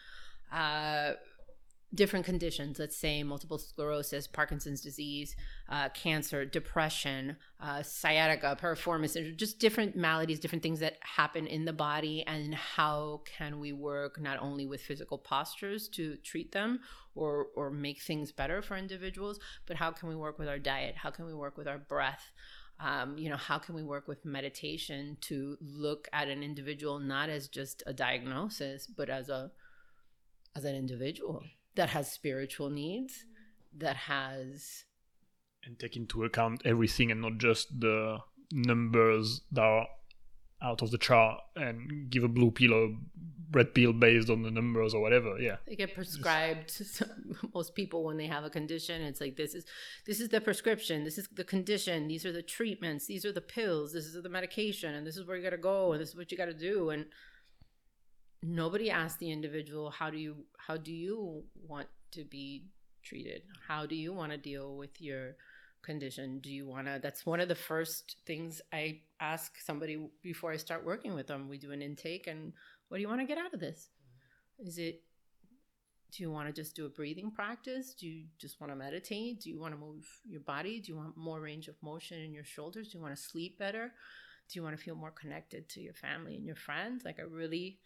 Uh, 0.52 1.12
different 1.94 2.24
conditions, 2.24 2.78
let's 2.78 2.96
say 2.96 3.22
multiple 3.22 3.58
sclerosis, 3.58 4.26
Parkinson's 4.26 4.80
disease, 4.80 5.36
uh, 5.68 5.88
cancer, 5.90 6.44
depression, 6.44 7.36
uh, 7.60 7.82
sciatica, 7.82 8.56
piriformis, 8.60 9.36
just 9.36 9.58
different 9.58 9.94
maladies, 9.94 10.40
different 10.40 10.62
things 10.62 10.80
that 10.80 10.96
happen 11.00 11.46
in 11.46 11.64
the 11.64 11.72
body, 11.72 12.24
and 12.26 12.54
how 12.54 13.20
can 13.24 13.60
we 13.60 13.72
work 13.72 14.20
not 14.20 14.38
only 14.40 14.66
with 14.66 14.80
physical 14.80 15.18
postures 15.18 15.88
to 15.88 16.16
treat 16.16 16.52
them 16.52 16.80
or 17.14 17.48
or 17.56 17.70
make 17.70 18.00
things 18.00 18.32
better 18.32 18.62
for 18.62 18.76
individuals, 18.76 19.38
but 19.66 19.76
how 19.76 19.90
can 19.90 20.08
we 20.08 20.16
work 20.16 20.38
with 20.38 20.48
our 20.48 20.58
diet? 20.58 20.96
How 20.96 21.10
can 21.10 21.26
we 21.26 21.34
work 21.34 21.58
with 21.58 21.68
our 21.68 21.78
breath? 21.78 22.32
Um, 22.80 23.16
you 23.16 23.28
know 23.28 23.36
how 23.36 23.58
can 23.58 23.74
we 23.74 23.82
work 23.82 24.08
with 24.08 24.24
meditation 24.24 25.16
to 25.20 25.56
look 25.60 26.08
at 26.12 26.28
an 26.28 26.42
individual 26.42 26.98
not 26.98 27.28
as 27.28 27.48
just 27.48 27.82
a 27.86 27.92
diagnosis 27.92 28.86
but 28.86 29.08
as 29.08 29.28
a 29.28 29.50
as 30.56 30.64
an 30.64 30.74
individual 30.74 31.42
that 31.74 31.90
has 31.90 32.10
spiritual 32.10 32.70
needs 32.70 33.24
that 33.76 33.96
has 33.96 34.84
and 35.64 35.78
take 35.78 35.96
into 35.96 36.24
account 36.24 36.60
everything 36.64 37.10
and 37.10 37.20
not 37.20 37.38
just 37.38 37.80
the 37.80 38.18
numbers 38.52 39.42
that 39.52 39.62
are 39.62 39.86
out 40.62 40.82
of 40.82 40.90
the 40.90 40.98
chart 40.98 41.40
and 41.56 42.10
give 42.10 42.24
a 42.24 42.28
blue 42.28 42.50
pill 42.50 42.72
or 42.72 42.90
red 43.52 43.74
pill 43.74 43.92
based 43.92 44.30
on 44.30 44.42
the 44.42 44.50
numbers 44.50 44.94
or 44.94 45.00
whatever 45.02 45.38
yeah. 45.38 45.56
They 45.66 45.76
get 45.76 45.94
prescribed 45.94 46.68
to 46.96 47.08
most 47.54 47.74
people 47.74 48.04
when 48.04 48.16
they 48.16 48.26
have 48.26 48.44
a 48.44 48.50
condition. 48.50 49.02
It's 49.02 49.20
like 49.20 49.36
this 49.36 49.54
is 49.54 49.64
this 50.06 50.20
is 50.20 50.28
the 50.28 50.40
prescription. 50.40 51.04
This 51.04 51.18
is 51.18 51.28
the 51.28 51.44
condition. 51.44 52.08
These 52.08 52.24
are 52.24 52.32
the 52.32 52.42
treatments. 52.42 53.06
These 53.06 53.24
are 53.24 53.32
the 53.32 53.40
pills. 53.40 53.92
This 53.92 54.06
is 54.06 54.22
the 54.22 54.28
medication. 54.28 54.94
And 54.94 55.06
this 55.06 55.16
is 55.16 55.26
where 55.26 55.36
you 55.36 55.42
got 55.42 55.50
to 55.50 55.58
go. 55.58 55.92
And 55.92 56.00
this 56.00 56.10
is 56.10 56.16
what 56.16 56.30
you 56.32 56.38
got 56.38 56.46
to 56.46 56.54
do. 56.54 56.90
And 56.90 57.06
nobody 58.42 58.90
asks 58.90 59.18
the 59.18 59.30
individual 59.30 59.90
how 59.90 60.10
do 60.10 60.18
you 60.18 60.36
how 60.56 60.76
do 60.76 60.92
you 60.92 61.44
want 61.68 61.88
to 62.12 62.24
be 62.24 62.64
treated? 63.02 63.42
How 63.66 63.86
do 63.86 63.94
you 63.94 64.12
want 64.12 64.32
to 64.32 64.38
deal 64.38 64.76
with 64.76 65.00
your 65.00 65.36
condition? 65.82 66.38
Do 66.40 66.50
you 66.50 66.66
want 66.66 66.86
to 66.86 67.00
that's 67.02 67.26
one 67.26 67.40
of 67.40 67.48
the 67.48 67.54
first 67.54 68.16
things 68.26 68.60
i 68.72 69.00
ask 69.20 69.58
somebody 69.60 70.08
before 70.22 70.52
i 70.52 70.56
start 70.56 70.84
working 70.84 71.14
with 71.14 71.26
them. 71.26 71.48
We 71.48 71.58
do 71.58 71.72
an 71.72 71.82
intake 71.82 72.26
and 72.26 72.52
what 72.88 72.98
do 72.98 73.02
you 73.02 73.08
want 73.08 73.20
to 73.20 73.26
get 73.26 73.38
out 73.38 73.54
of 73.54 73.60
this? 73.60 73.88
Is 74.58 74.78
it 74.78 75.02
do 76.12 76.22
you 76.22 76.30
want 76.30 76.46
to 76.46 76.52
just 76.52 76.76
do 76.76 76.84
a 76.84 76.90
breathing 76.90 77.30
practice? 77.30 77.94
Do 77.94 78.06
you 78.06 78.26
just 78.38 78.60
want 78.60 78.70
to 78.70 78.76
meditate? 78.76 79.40
Do 79.40 79.48
you 79.48 79.58
want 79.58 79.72
to 79.72 79.80
move 79.80 80.06
your 80.28 80.42
body? 80.42 80.78
Do 80.78 80.92
you 80.92 80.98
want 80.98 81.16
more 81.16 81.40
range 81.40 81.68
of 81.68 81.74
motion 81.82 82.20
in 82.20 82.34
your 82.34 82.44
shoulders? 82.44 82.88
Do 82.88 82.98
you 82.98 83.02
want 83.02 83.16
to 83.16 83.22
sleep 83.22 83.58
better? 83.58 83.92
Do 84.50 84.58
you 84.58 84.62
want 84.62 84.76
to 84.76 84.82
feel 84.82 84.94
more 84.94 85.10
connected 85.10 85.70
to 85.70 85.80
your 85.80 85.94
family 85.94 86.36
and 86.36 86.44
your 86.44 86.56
friends? 86.56 87.04
Like 87.04 87.18
i 87.18 87.22
really 87.22 87.78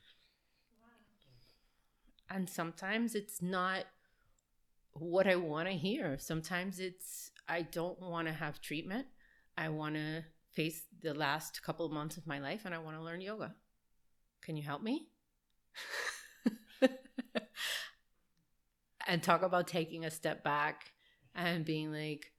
and 2.28 2.48
sometimes 2.50 3.14
it's 3.14 3.40
not 3.40 3.84
what 4.92 5.26
i 5.26 5.36
want 5.36 5.68
to 5.68 5.74
hear. 5.74 6.16
Sometimes 6.18 6.80
it's 6.80 7.30
I 7.48 7.62
don't 7.62 8.00
want 8.00 8.28
to 8.28 8.34
have 8.34 8.60
treatment. 8.60 9.06
I 9.56 9.68
want 9.68 9.94
to 9.94 10.24
face 10.52 10.82
the 11.02 11.14
last 11.14 11.62
couple 11.62 11.86
of 11.86 11.92
months 11.92 12.16
of 12.16 12.26
my 12.26 12.38
life 12.38 12.62
and 12.64 12.74
I 12.74 12.78
want 12.78 12.96
to 12.96 13.02
learn 13.02 13.20
yoga. 13.20 13.54
Can 14.42 14.56
you 14.56 14.62
help 14.62 14.82
me? 14.82 15.08
and 19.06 19.22
talk 19.22 19.42
about 19.42 19.68
taking 19.68 20.04
a 20.04 20.10
step 20.10 20.42
back 20.42 20.92
and 21.34 21.64
being 21.64 21.92
like, 21.92 22.32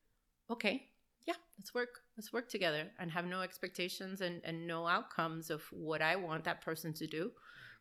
okay, 0.50 0.88
yeah, 1.26 1.36
let's 1.58 1.74
work. 1.74 2.02
Let's 2.18 2.34
work 2.34 2.50
together 2.50 2.88
and 3.00 3.12
have 3.12 3.26
no 3.26 3.42
expectations 3.42 4.22
and, 4.22 4.42
and 4.44 4.66
no 4.68 4.88
outcomes 4.88 5.50
of 5.50 5.62
what 5.72 6.02
I 6.02 6.16
want 6.16 6.46
that 6.46 6.62
person 6.62 6.94
to 6.94 7.08
do. 7.08 7.32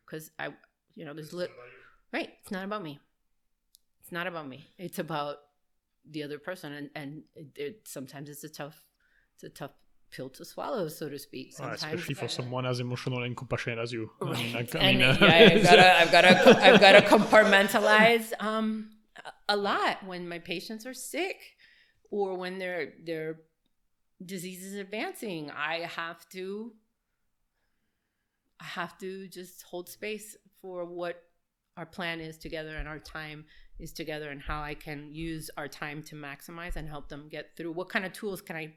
Because 0.05 0.31
I, 0.37 0.49
you 0.95 1.05
know, 1.05 1.13
there's 1.13 1.33
lit, 1.33 1.51
right. 2.13 2.29
It's 2.41 2.51
not 2.51 2.63
about 2.63 2.83
me. 2.83 2.99
It's 4.01 4.11
not 4.11 4.27
about 4.27 4.47
me. 4.47 4.67
It's 4.77 4.99
about 4.99 5.37
the 6.11 6.23
other 6.23 6.39
person 6.39 6.73
and 6.73 6.89
and 6.95 7.23
it, 7.35 7.47
it, 7.55 7.87
sometimes 7.87 8.29
it's 8.29 8.43
a 8.43 8.49
tough 8.49 8.85
it's 9.35 9.43
a 9.43 9.49
tough 9.49 9.71
pill 10.09 10.29
to 10.29 10.45
swallow 10.45 10.87
so 10.87 11.09
to 11.09 11.19
speak 11.19 11.53
sometimes 11.53 11.83
especially 11.83 12.13
for 12.15 12.27
someone 12.29 12.65
as 12.65 12.79
emotional 12.79 13.23
and 13.23 13.35
compassionate 13.35 13.77
as 13.77 13.91
you. 13.91 14.09
I 14.21 14.25
mean, 14.25 14.55
I, 14.55 14.67
I 14.79 14.91
mean, 14.93 15.01
uh, 15.01 15.17
yeah, 15.19 15.27
I've 15.57 15.63
gotta, 15.63 15.97
I've 15.99 16.11
gotta, 16.11 16.63
I've 16.65 16.79
gotta 16.79 17.01
compartmentalize 17.01 18.31
um 18.39 18.89
a- 19.25 19.53
a 19.55 19.57
lot 19.57 20.05
when 20.05 20.27
my 20.29 20.39
patients 20.39 20.85
are 20.85 20.93
sick 20.93 21.37
or 22.09 22.35
when 22.37 22.57
their 22.57 22.93
their 23.03 23.39
disease 24.25 24.63
is 24.65 24.75
advancing. 24.75 25.51
I 25.51 25.79
have 25.81 26.27
to, 26.29 26.71
I 28.59 28.63
have 28.63 28.97
to 28.99 29.27
just 29.27 29.63
hold 29.63 29.89
space 29.89 30.35
for 30.61 30.85
what 30.85 31.21
our 31.75 31.85
plan 31.85 32.19
is 32.19 32.37
together 32.37 32.75
and 32.75 32.87
our 32.87 32.99
time 32.99 33.45
is 33.79 33.91
together 33.91 34.29
and 34.29 34.41
how 34.41 34.61
I 34.61 34.73
can 34.73 35.13
use 35.13 35.49
our 35.57 35.67
time 35.67 36.01
to 36.03 36.15
maximize 36.15 36.75
and 36.75 36.87
help 36.87 37.09
them 37.09 37.27
get 37.29 37.55
through. 37.55 37.73
What 37.73 37.89
kind 37.89 38.05
of 38.05 38.13
tools 38.13 38.41
can 38.41 38.55
I 38.55 38.73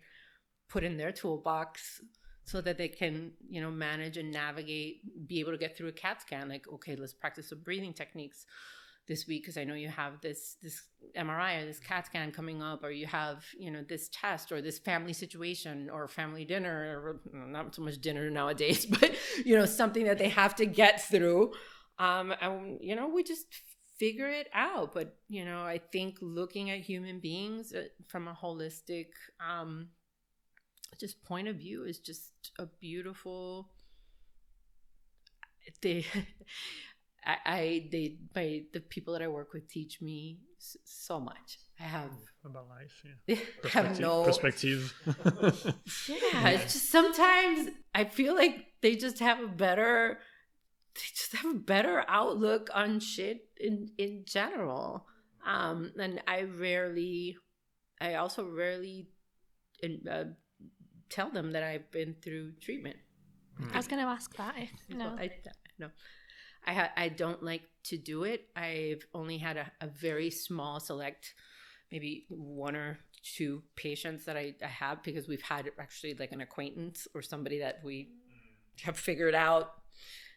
put 0.68 0.84
in 0.84 0.96
their 0.96 1.12
toolbox 1.12 2.00
so 2.44 2.60
that 2.60 2.78
they 2.78 2.88
can 2.88 3.32
you 3.48 3.60
know 3.60 3.70
manage 3.70 4.16
and 4.16 4.30
navigate 4.32 5.00
be 5.28 5.40
able 5.40 5.52
to 5.52 5.58
get 5.58 5.76
through 5.76 5.88
a 5.88 5.92
cat 5.92 6.20
scan 6.20 6.48
like 6.48 6.66
okay 6.72 6.96
let's 6.96 7.12
practice 7.12 7.48
some 7.48 7.60
breathing 7.60 7.92
techniques 7.92 8.46
this 9.06 9.26
week 9.26 9.42
because 9.42 9.56
i 9.56 9.64
know 9.64 9.74
you 9.74 9.88
have 9.88 10.20
this 10.20 10.56
this 10.62 10.82
mri 11.16 11.62
or 11.62 11.66
this 11.66 11.80
cat 11.80 12.06
scan 12.06 12.30
coming 12.32 12.62
up 12.62 12.82
or 12.82 12.90
you 12.90 13.06
have 13.06 13.44
you 13.58 13.70
know 13.70 13.84
this 13.88 14.08
test 14.12 14.52
or 14.52 14.60
this 14.60 14.78
family 14.78 15.12
situation 15.12 15.88
or 15.90 16.08
family 16.08 16.44
dinner 16.44 17.00
or 17.02 17.20
not 17.32 17.74
so 17.74 17.82
much 17.82 18.00
dinner 18.00 18.30
nowadays 18.30 18.86
but 19.00 19.12
you 19.44 19.56
know 19.56 19.66
something 19.66 20.04
that 20.04 20.18
they 20.18 20.28
have 20.28 20.54
to 20.54 20.66
get 20.66 21.02
through 21.02 21.52
um 21.98 22.32
and 22.40 22.78
you 22.80 22.96
know 22.96 23.08
we 23.08 23.22
just 23.22 23.46
figure 24.00 24.28
it 24.28 24.48
out 24.54 24.94
but 24.94 25.18
you 25.28 25.44
know 25.44 25.62
i 25.62 25.78
think 25.92 26.16
looking 26.22 26.70
at 26.70 26.80
human 26.80 27.20
beings 27.20 27.74
uh, 27.74 27.84
from 28.08 28.26
a 28.28 28.32
holistic 28.42 29.08
um 29.46 29.88
just 30.98 31.22
point 31.22 31.46
of 31.46 31.56
view 31.56 31.84
is 31.84 31.98
just 31.98 32.32
a 32.58 32.66
beautiful 32.80 33.70
they 35.82 36.04
I, 37.24 37.36
I 37.44 37.88
they 37.92 38.16
my 38.34 38.62
the 38.72 38.80
people 38.80 39.12
that 39.12 39.22
I 39.22 39.28
work 39.28 39.52
with 39.52 39.68
teach 39.68 40.00
me 40.00 40.38
so 40.58 41.20
much. 41.20 41.58
I 41.78 41.84
have 41.84 42.10
about 42.44 42.68
life, 42.68 43.04
yeah. 43.26 43.36
Have 43.72 44.00
no 44.00 44.24
perspective. 44.24 44.94
yeah, 45.06 46.48
it's 46.48 46.72
just 46.72 46.90
sometimes 46.90 47.70
I 47.94 48.04
feel 48.04 48.34
like 48.34 48.66
they 48.80 48.96
just 48.96 49.18
have 49.18 49.40
a 49.40 49.48
better 49.48 50.18
they 50.94 51.00
just 51.14 51.36
have 51.36 51.50
a 51.50 51.58
better 51.58 52.04
outlook 52.08 52.68
on 52.74 53.00
shit 53.00 53.48
in 53.58 53.90
in 53.98 54.24
general. 54.26 55.06
Um 55.46 55.92
and 55.98 56.22
I 56.26 56.42
rarely 56.42 57.36
I 58.00 58.14
also 58.14 58.44
rarely 58.48 59.08
in, 59.82 60.00
uh, 60.10 60.24
tell 61.10 61.30
them 61.30 61.52
that 61.52 61.62
I've 61.62 61.90
been 61.90 62.14
through 62.22 62.52
treatment. 62.60 62.96
I 63.72 63.76
was 63.76 63.86
going 63.86 64.02
to 64.02 64.08
ask 64.08 64.34
that. 64.36 64.54
If, 64.56 64.70
no. 64.96 65.08
I 65.18 65.30
no. 65.78 65.88
I 66.66 66.72
ha- 66.72 66.92
I 66.96 67.08
don't 67.08 67.42
like 67.42 67.62
to 67.84 67.98
do 67.98 68.24
it. 68.24 68.46
I've 68.56 69.04
only 69.14 69.38
had 69.38 69.56
a, 69.56 69.70
a 69.80 69.86
very 69.86 70.30
small 70.30 70.80
select, 70.80 71.34
maybe 71.90 72.26
one 72.28 72.76
or 72.76 72.98
two 73.36 73.62
patients 73.76 74.24
that 74.24 74.36
I, 74.36 74.54
I 74.62 74.66
have 74.66 75.02
because 75.02 75.28
we've 75.28 75.42
had 75.42 75.70
actually 75.78 76.14
like 76.14 76.32
an 76.32 76.40
acquaintance 76.40 77.06
or 77.14 77.20
somebody 77.22 77.58
that 77.58 77.80
we 77.84 78.10
have 78.82 78.98
figured 78.98 79.34
out 79.34 79.72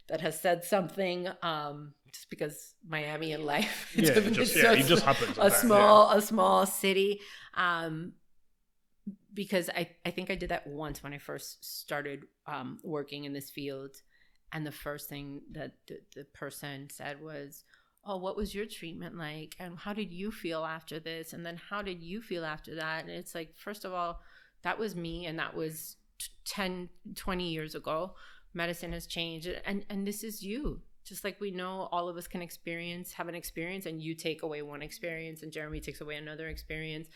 that 0.08 0.22
has 0.22 0.40
said 0.40 0.64
something. 0.64 1.28
Um, 1.42 1.94
just 2.12 2.30
because 2.30 2.76
Miami 2.88 3.32
and 3.34 3.44
life, 3.46 3.92
Yeah, 3.96 4.20
just- 4.32 4.54
so 4.54 4.60
yeah, 4.60 4.80
it 4.80 4.86
just 4.86 5.04
happens 5.04 5.38
A 5.40 5.50
small 5.50 6.12
a 6.12 6.22
small 6.22 6.66
city. 6.66 7.20
Um, 7.56 8.14
because 9.34 9.70
I, 9.70 9.90
I 10.06 10.12
think 10.12 10.30
I 10.30 10.36
did 10.36 10.50
that 10.50 10.68
once 10.68 11.02
when 11.02 11.14
I 11.14 11.18
first 11.18 11.66
started 11.82 12.26
um, 12.46 12.78
working 12.84 13.24
in 13.24 13.34
this 13.34 13.50
field. 13.50 13.96
And 14.52 14.66
the 14.66 14.72
first 14.72 15.10
thing 15.10 15.42
that 15.54 15.72
the, 15.88 15.98
the 16.16 16.24
person 16.26 16.88
said 16.92 17.20
was, 17.22 17.64
Oh, 18.06 18.18
what 18.18 18.36
was 18.36 18.54
your 18.54 18.66
treatment 18.68 19.18
like? 19.18 19.56
And 19.60 19.78
how 19.80 19.94
did 19.94 20.12
you 20.12 20.30
feel 20.30 20.64
after 20.66 21.00
this? 21.00 21.34
And 21.34 21.44
then 21.46 21.60
how 21.70 21.82
did 21.82 22.04
you 22.04 22.22
feel 22.22 22.46
after 22.46 22.76
that? 22.76 23.02
And 23.06 23.10
it's 23.10 23.34
like, 23.34 23.56
first 23.58 23.86
of 23.86 23.94
all, 23.94 24.20
that 24.62 24.78
was 24.78 24.96
me. 24.96 25.26
And 25.26 25.40
that 25.40 25.56
was 25.56 25.96
t- 26.20 26.28
10, 26.46 26.90
20 27.16 27.50
years 27.50 27.74
ago. 27.76 28.14
Medicine 28.54 28.92
has 28.94 29.08
changed. 29.08 29.48
And, 29.66 29.86
and 29.90 30.06
this 30.06 30.24
is 30.24 30.44
you. 30.44 30.82
Just 31.06 31.24
like 31.26 31.42
we 31.42 31.52
know 31.52 31.90
all 31.92 32.08
of 32.08 32.16
us 32.16 32.28
can 32.28 32.42
experience, 32.42 33.12
have 33.14 33.28
an 33.28 33.36
experience, 33.36 33.86
and 33.86 34.02
you 34.02 34.16
take 34.16 34.42
away 34.42 34.62
one 34.62 34.82
experience, 34.82 35.44
and 35.44 35.52
Jeremie 35.52 35.82
takes 35.82 36.00
away 36.00 36.16
another 36.16 36.48
experience 36.48 37.08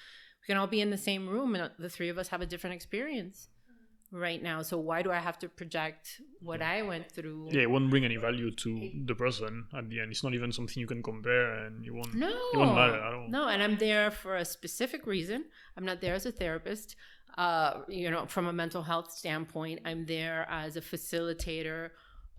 we 0.41 0.53
can 0.53 0.57
all 0.57 0.67
be 0.67 0.81
in 0.81 0.89
the 0.89 0.97
same 0.97 1.27
room 1.27 1.55
and 1.55 1.71
the 1.79 1.89
three 1.89 2.09
of 2.09 2.17
us 2.17 2.27
have 2.29 2.41
a 2.41 2.45
different 2.45 2.75
experience 2.75 3.49
mm-hmm. 3.69 4.17
right 4.17 4.41
now 4.41 4.61
so 4.61 4.77
why 4.77 5.01
do 5.01 5.11
i 5.11 5.17
have 5.17 5.37
to 5.39 5.47
project 5.49 6.21
what 6.41 6.61
i 6.61 6.81
went 6.81 7.11
through 7.11 7.49
yeah, 7.51 7.61
it 7.61 7.69
won't 7.69 7.89
bring 7.89 8.05
any 8.05 8.17
value 8.17 8.51
to 8.51 8.91
the 9.05 9.15
person 9.15 9.65
at 9.77 9.89
the 9.89 9.99
end. 9.99 10.11
It's 10.11 10.23
not 10.23 10.33
even 10.33 10.51
something 10.51 10.79
you 10.79 10.87
can 10.87 11.03
compare, 11.03 11.65
and 11.65 11.85
you 11.85 11.93
won't. 11.93 12.13
no 12.13 12.29
it 12.29 12.57
won't 12.57 12.75
matter 12.75 12.99
at 12.99 13.13
all. 13.13 13.27
no 13.29 13.47
and 13.47 13.61
i'm 13.61 13.77
there 13.77 14.11
for 14.11 14.35
a 14.35 14.45
specific 14.45 15.05
reason 15.05 15.45
i'm 15.75 15.85
not 15.85 16.01
there 16.01 16.15
as 16.15 16.25
a 16.25 16.31
therapist 16.31 16.95
uh, 17.37 17.81
you 17.87 18.09
know 18.09 18.25
from 18.25 18.47
a 18.47 18.53
mental 18.53 18.83
health 18.83 19.11
standpoint 19.11 19.79
i'm 19.85 20.05
there 20.05 20.45
as 20.49 20.75
a 20.75 20.81
facilitator 20.81 21.89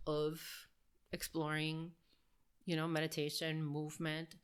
of 0.06 0.40
exploring 1.12 1.90
you 2.64 2.76
know 2.76 2.86
meditation 2.88 3.62
movement 3.64 4.34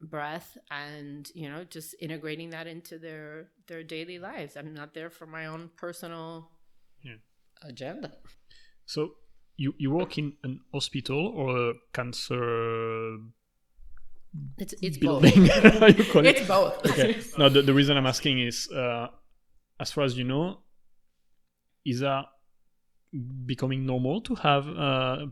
breath 0.00 0.56
and 0.70 1.30
you 1.34 1.48
know 1.48 1.62
just 1.64 1.94
integrating 2.00 2.50
that 2.50 2.66
into 2.66 2.98
their 2.98 3.48
their 3.68 3.82
daily 3.84 4.18
lives 4.18 4.56
i'm 4.56 4.74
not 4.74 4.94
there 4.94 5.10
for 5.10 5.26
my 5.26 5.46
own 5.46 5.70
personal 5.76 6.50
Yeah. 7.02 7.18
agenda 7.62 8.12
So 8.86 9.14
you 9.56 9.74
you 9.78 9.90
work 9.92 10.18
in 10.18 10.34
an 10.42 10.60
hospital 10.72 11.28
or 11.28 11.70
a 11.70 11.74
cancer 11.92 13.18
it's 14.58 14.74
it's 14.82 14.96
both 14.98 15.22
building? 15.22 15.44
You 15.98 16.04
call 16.04 16.24
it? 16.26 16.36
it's 16.36 16.48
both 16.48 16.74
okay. 16.90 17.20
No, 17.38 17.48
the, 17.48 17.62
the 17.62 17.74
reason 17.74 17.96
I'm 17.96 18.06
asking 18.06 18.40
is, 18.40 18.68
uh, 18.72 19.08
as 19.82 19.90
far 19.92 20.04
as 20.04 20.16
you 20.18 20.24
know, 20.24 20.44
is 21.84 22.00
that 22.00 22.24
becoming 23.46 23.84
normal 23.84 24.20
to 24.22 24.34
have 24.36 24.66
uh, 24.68 25.26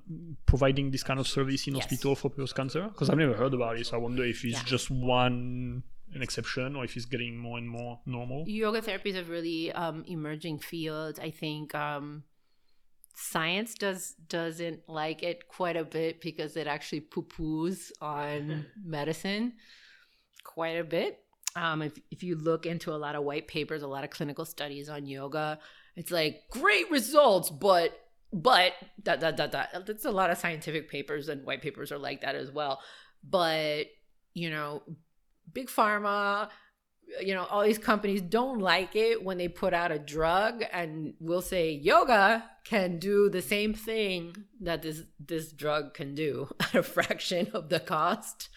providing 0.46 0.90
this 0.90 1.02
kind 1.02 1.18
of 1.18 1.26
service 1.26 1.66
in 1.66 1.74
Yes. 1.74 1.84
hospital 1.84 2.14
for 2.14 2.28
post 2.30 2.54
cancer? 2.54 2.82
Because 2.88 3.08
I've 3.08 3.16
never 3.16 3.34
heard 3.34 3.54
about 3.54 3.78
it, 3.78 3.86
so 3.86 3.96
I 3.96 4.00
wonder 4.06 4.24
if 4.24 4.44
it's 4.44 4.58
Yeah. 4.58 4.64
just 4.74 4.90
one 4.90 5.82
an 6.12 6.22
exception 6.22 6.74
or 6.76 6.84
if 6.84 6.96
it's 6.96 7.06
getting 7.06 7.38
more 7.38 7.56
and 7.56 7.68
more 7.76 8.00
normal. 8.04 8.44
yoga 8.48 8.82
therapy 8.82 9.10
is 9.10 9.16
a 9.16 9.22
really 9.36 9.70
um, 9.82 10.02
emerging 10.08 10.58
field 10.58 11.14
i 11.22 11.30
think 11.30 11.72
um, 11.72 12.24
science 13.14 13.74
does 13.74 14.14
doesn't 14.28 14.80
like 14.88 15.22
it 15.22 15.46
quite 15.46 15.76
a 15.76 15.84
bit 15.84 16.20
because 16.20 16.56
it 16.56 16.66
actually 16.66 17.00
poo-poos 17.00 17.92
on 18.00 18.66
medicine 18.98 19.52
quite 20.42 20.76
a 20.84 20.84
bit 20.96 21.12
um, 21.56 21.82
if, 21.82 21.98
if 22.10 22.22
you 22.22 22.36
look 22.36 22.66
into 22.66 22.92
a 22.92 22.96
lot 22.96 23.14
of 23.14 23.24
white 23.24 23.48
papers 23.48 23.82
a 23.82 23.86
lot 23.86 24.04
of 24.04 24.10
clinical 24.10 24.44
studies 24.44 24.88
on 24.88 25.06
yoga 25.06 25.58
it's 25.96 26.10
like 26.10 26.42
great 26.50 26.90
results 26.90 27.50
but 27.50 27.98
but 28.32 28.72
da, 29.02 29.16
da, 29.16 29.32
da, 29.32 29.46
da. 29.46 29.64
that's 29.84 30.04
a 30.04 30.10
lot 30.10 30.30
of 30.30 30.38
scientific 30.38 30.88
papers 30.88 31.28
and 31.28 31.44
white 31.44 31.62
papers 31.62 31.90
are 31.90 31.98
like 31.98 32.20
that 32.20 32.34
as 32.34 32.50
well 32.50 32.80
but 33.28 33.86
you 34.34 34.50
know 34.50 34.82
big 35.52 35.68
pharma 35.68 36.48
you 37.20 37.34
know 37.34 37.44
all 37.44 37.64
these 37.64 37.78
companies 37.78 38.22
don't 38.22 38.60
like 38.60 38.94
it 38.94 39.24
when 39.24 39.38
they 39.38 39.48
put 39.48 39.74
out 39.74 39.90
a 39.90 39.98
drug 39.98 40.62
and 40.72 41.14
we'll 41.18 41.42
say 41.42 41.72
yoga 41.72 42.44
can 42.64 42.98
do 42.98 43.28
the 43.28 43.42
same 43.42 43.74
thing 43.74 44.34
that 44.60 44.82
this 44.82 45.02
this 45.18 45.50
drug 45.52 45.92
can 45.94 46.14
do 46.14 46.48
at 46.60 46.74
a 46.74 46.82
fraction 46.82 47.48
of 47.52 47.68
the 47.68 47.80
cost 47.80 48.48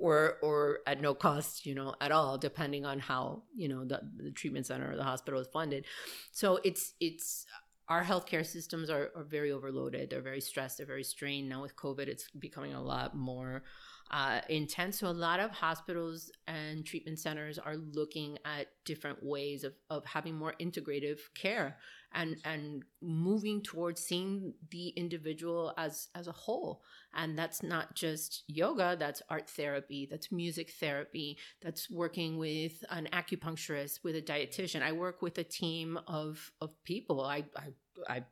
or 0.00 0.38
or 0.42 0.80
at 0.86 1.00
no 1.00 1.14
cost 1.14 1.66
you 1.66 1.74
know 1.74 1.94
at 2.00 2.12
all 2.12 2.38
depending 2.38 2.84
on 2.84 2.98
how 2.98 3.42
you 3.54 3.68
know 3.68 3.84
the, 3.84 4.00
the 4.16 4.30
treatment 4.30 4.66
center 4.66 4.90
or 4.92 4.96
the 4.96 5.04
hospital 5.04 5.40
is 5.40 5.48
funded. 5.52 5.84
So 6.32 6.58
it's 6.64 6.94
it's 7.00 7.46
our 7.88 8.02
healthcare 8.02 8.46
systems 8.46 8.88
are, 8.88 9.10
are 9.14 9.24
very 9.24 9.52
overloaded. 9.52 10.08
They're 10.08 10.22
very 10.22 10.40
stressed. 10.40 10.78
They're 10.78 10.86
very 10.86 11.04
strained. 11.04 11.48
Now 11.48 11.62
with 11.62 11.76
covid 11.76 12.08
it's 12.08 12.30
becoming 12.30 12.74
a 12.74 12.82
lot 12.82 13.16
more 13.16 13.62
uh, 14.10 14.40
intense. 14.48 15.00
So 15.00 15.08
a 15.08 15.08
lot 15.08 15.40
of 15.40 15.50
hospitals 15.50 16.30
and 16.46 16.84
treatment 16.84 17.18
centers 17.18 17.58
are 17.58 17.76
looking 17.76 18.38
at 18.44 18.68
different 18.84 19.22
ways 19.22 19.64
of, 19.64 19.74
of 19.90 20.04
having 20.04 20.34
more 20.34 20.54
integrative 20.60 21.18
care 21.34 21.76
and 22.12 22.36
and 22.44 22.84
moving 23.02 23.60
towards 23.60 24.00
seeing 24.00 24.54
the 24.70 24.88
individual 24.90 25.72
as 25.76 26.08
as 26.14 26.28
a 26.28 26.32
whole. 26.32 26.82
And 27.14 27.38
that's 27.38 27.62
not 27.62 27.94
just 27.94 28.44
yoga, 28.46 28.96
that's 28.98 29.22
art 29.28 29.48
therapy, 29.48 30.06
that's 30.10 30.30
music 30.30 30.70
therapy, 30.78 31.38
that's 31.60 31.90
working 31.90 32.38
with 32.38 32.84
an 32.90 33.08
acupuncturist, 33.12 34.04
with 34.04 34.16
a 34.16 34.22
dietitian. 34.22 34.82
I 34.82 34.92
work 34.92 35.22
with 35.22 35.38
a 35.38 35.44
team 35.44 35.98
of 36.06 36.52
of 36.60 36.72
people. 36.84 37.20
I 37.22 37.44
I, 37.56 37.72
I 38.08 38.24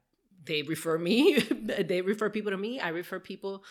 they 0.44 0.62
refer 0.62 0.98
me, 0.98 1.38
they 1.40 2.02
refer 2.02 2.30
people 2.30 2.52
to 2.52 2.58
me, 2.58 2.80
I 2.80 2.88
refer 2.88 3.20
people 3.20 3.64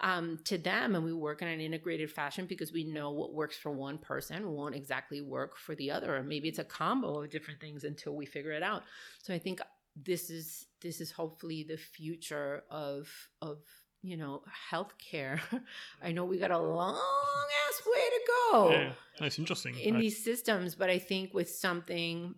um, 0.00 0.38
to 0.44 0.58
them 0.58 0.94
and 0.94 1.04
we 1.04 1.12
work 1.12 1.42
in 1.42 1.48
an 1.48 1.60
integrated 1.60 2.10
fashion 2.10 2.46
because 2.46 2.72
we 2.72 2.84
know 2.84 3.10
what 3.10 3.32
works 3.32 3.56
for 3.56 3.70
one 3.70 3.98
person 3.98 4.50
won't 4.50 4.74
exactly 4.74 5.20
work 5.20 5.56
for 5.56 5.74
the 5.74 5.90
other 5.90 6.16
or 6.16 6.22
maybe 6.22 6.48
it's 6.48 6.58
a 6.58 6.64
combo 6.64 7.22
of 7.22 7.30
different 7.30 7.60
things 7.60 7.84
until 7.84 8.14
we 8.16 8.26
figure 8.26 8.52
it 8.52 8.62
out. 8.62 8.82
So 9.22 9.32
i 9.34 9.38
think 9.38 9.60
this 9.96 10.28
is 10.30 10.66
this 10.82 11.00
is 11.00 11.12
hopefully 11.12 11.64
the 11.68 11.76
future 11.76 12.64
of 12.70 13.08
of 13.40 13.58
you 14.02 14.16
know 14.16 14.42
healthcare. 14.70 15.40
I 16.02 16.12
know 16.12 16.24
we 16.24 16.38
got 16.38 16.50
a 16.50 16.58
long 16.58 16.96
ass 16.96 17.82
way 17.86 18.02
to 18.10 18.20
go 18.50 18.70
Yeah, 18.70 18.92
that's 19.20 19.38
interesting. 19.38 19.78
in 19.78 19.96
I- 19.96 20.00
these 20.00 20.22
systems 20.22 20.74
but 20.74 20.90
i 20.90 20.98
think 20.98 21.32
with 21.32 21.48
something 21.48 22.34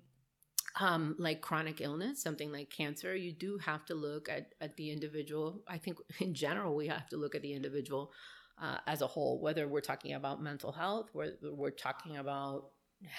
um, 0.80 1.16
like 1.18 1.40
chronic 1.40 1.80
illness 1.80 2.22
something 2.22 2.52
like 2.52 2.70
cancer 2.70 3.16
you 3.16 3.32
do 3.32 3.58
have 3.58 3.84
to 3.86 3.94
look 3.94 4.28
at, 4.28 4.54
at 4.60 4.76
the 4.76 4.90
individual. 4.90 5.62
I 5.66 5.78
think 5.78 5.98
in 6.20 6.34
general 6.34 6.74
we 6.74 6.86
have 6.88 7.08
to 7.10 7.16
look 7.16 7.34
at 7.34 7.42
the 7.42 7.54
individual 7.54 8.12
uh, 8.60 8.78
as 8.86 9.02
a 9.02 9.06
whole 9.06 9.40
whether 9.40 9.68
we're 9.68 9.80
talking 9.80 10.14
about 10.14 10.42
mental 10.42 10.72
health 10.72 11.10
whether 11.12 11.36
we're 11.42 11.70
talking 11.70 12.16
about 12.16 12.70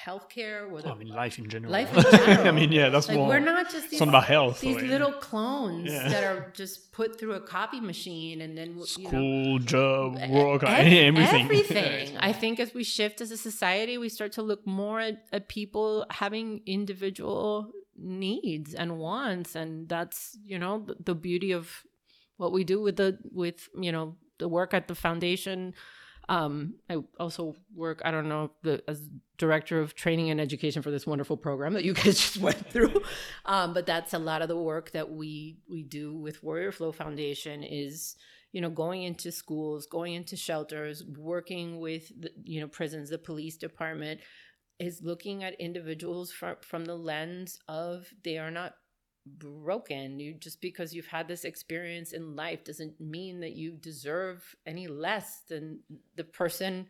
healthcare 0.05 0.69
whether 0.69 0.89
I 0.89 0.95
mean, 0.95 1.09
life 1.09 1.37
in 1.39 1.49
general. 1.49 1.71
Life 1.71 1.95
in 1.97 2.03
general. 2.03 2.47
I 2.47 2.51
mean, 2.51 2.71
yeah, 2.71 2.89
that's 2.89 3.07
like 3.07 3.17
more. 3.17 3.27
we're 3.27 3.39
not 3.39 3.69
just 3.69 3.89
these, 3.89 3.99
not 3.99 4.09
about 4.09 4.25
health. 4.25 4.59
these 4.61 4.81
little 4.81 5.11
clones 5.13 5.89
Yeah. 5.91 6.07
that 6.09 6.23
are 6.23 6.51
just 6.55 6.91
put 6.91 7.19
through 7.19 7.33
a 7.33 7.39
copy 7.39 7.79
machine 7.79 8.41
and 8.41 8.57
then 8.57 8.69
you 8.71 8.75
know 8.79 8.85
school, 8.85 9.59
job, 9.59 10.15
work, 10.29 10.63
Ev- 10.63 10.69
everything. 11.15 11.45
Everything. 11.45 12.17
I 12.19 12.33
think 12.33 12.59
as 12.59 12.73
we 12.73 12.83
shift 12.83 13.21
as 13.21 13.31
a 13.31 13.37
society, 13.37 13.97
we 13.97 14.09
start 14.09 14.31
to 14.33 14.41
look 14.41 14.65
more 14.65 14.99
at, 14.99 15.23
at 15.31 15.47
people 15.47 16.05
having 16.09 16.61
individual 16.65 17.71
needs 17.95 18.73
and 18.73 18.97
wants, 18.97 19.55
and 19.55 19.87
that's 19.87 20.37
you 20.45 20.57
know 20.59 20.83
the, 20.85 20.95
the 21.03 21.15
beauty 21.15 21.51
of 21.51 21.83
what 22.37 22.51
we 22.51 22.63
do 22.63 22.81
with 22.81 22.97
the 22.97 23.17
with 23.31 23.69
you 23.79 23.91
know 23.91 24.15
the 24.39 24.47
work 24.47 24.73
at 24.73 24.87
the 24.87 24.95
foundation. 24.95 25.73
Um, 26.29 26.75
I 26.89 26.97
also 27.19 27.55
work. 27.73 28.01
I 28.03 28.11
don't 28.11 28.27
know 28.27 28.51
the 28.61 28.83
as 28.87 29.01
director 29.37 29.79
of 29.79 29.93
training 29.93 30.29
and 30.29 30.41
education 30.41 30.81
for 30.81 30.91
this 30.91 31.07
wonderful 31.07 31.37
program 31.37 31.73
that 31.73 31.85
you 31.85 31.93
guys 32.01 32.19
just 32.19 32.37
went 32.37 32.69
through. 32.69 33.01
Um, 33.45 33.73
but 33.73 33.85
that's 33.85 34.13
a 34.13 34.19
lot 34.19 34.41
of 34.41 34.47
the 34.47 34.57
work 34.57 34.91
that 34.91 35.09
we 35.09 35.59
we 35.69 35.83
do 35.83 36.13
with 36.13 36.43
Warrior 36.43 36.71
Flow 36.71 36.91
Foundation 36.91 37.63
is 37.63 38.15
you 38.51 38.61
know 38.61 38.69
going 38.69 39.03
into 39.03 39.31
schools 39.31 39.85
going 39.85 40.13
into 40.13 40.35
shelters 40.35 41.03
working 41.17 41.79
with 41.79 42.09
the, 42.19 42.31
you 42.43 42.61
know 42.61 42.67
prisons 42.67 43.09
the 43.09 43.17
police 43.17 43.57
department 43.57 44.19
is 44.79 45.01
looking 45.03 45.43
at 45.43 45.59
individuals 45.59 46.31
from 46.31 46.55
from 46.61 46.85
the 46.85 46.95
lens 46.95 47.59
of 47.67 48.07
they 48.23 48.37
are 48.37 48.51
not 48.51 48.73
broken 49.39 50.19
you 50.19 50.33
just 50.33 50.61
because 50.61 50.93
you've 50.93 51.07
had 51.07 51.27
this 51.27 51.43
experience 51.43 52.13
in 52.13 52.35
life 52.35 52.63
doesn't 52.63 52.99
mean 52.99 53.39
that 53.39 53.55
you 53.55 53.71
deserve 53.71 54.55
any 54.65 54.87
less 54.87 55.41
than 55.47 55.79
the 56.15 56.23
person 56.23 56.87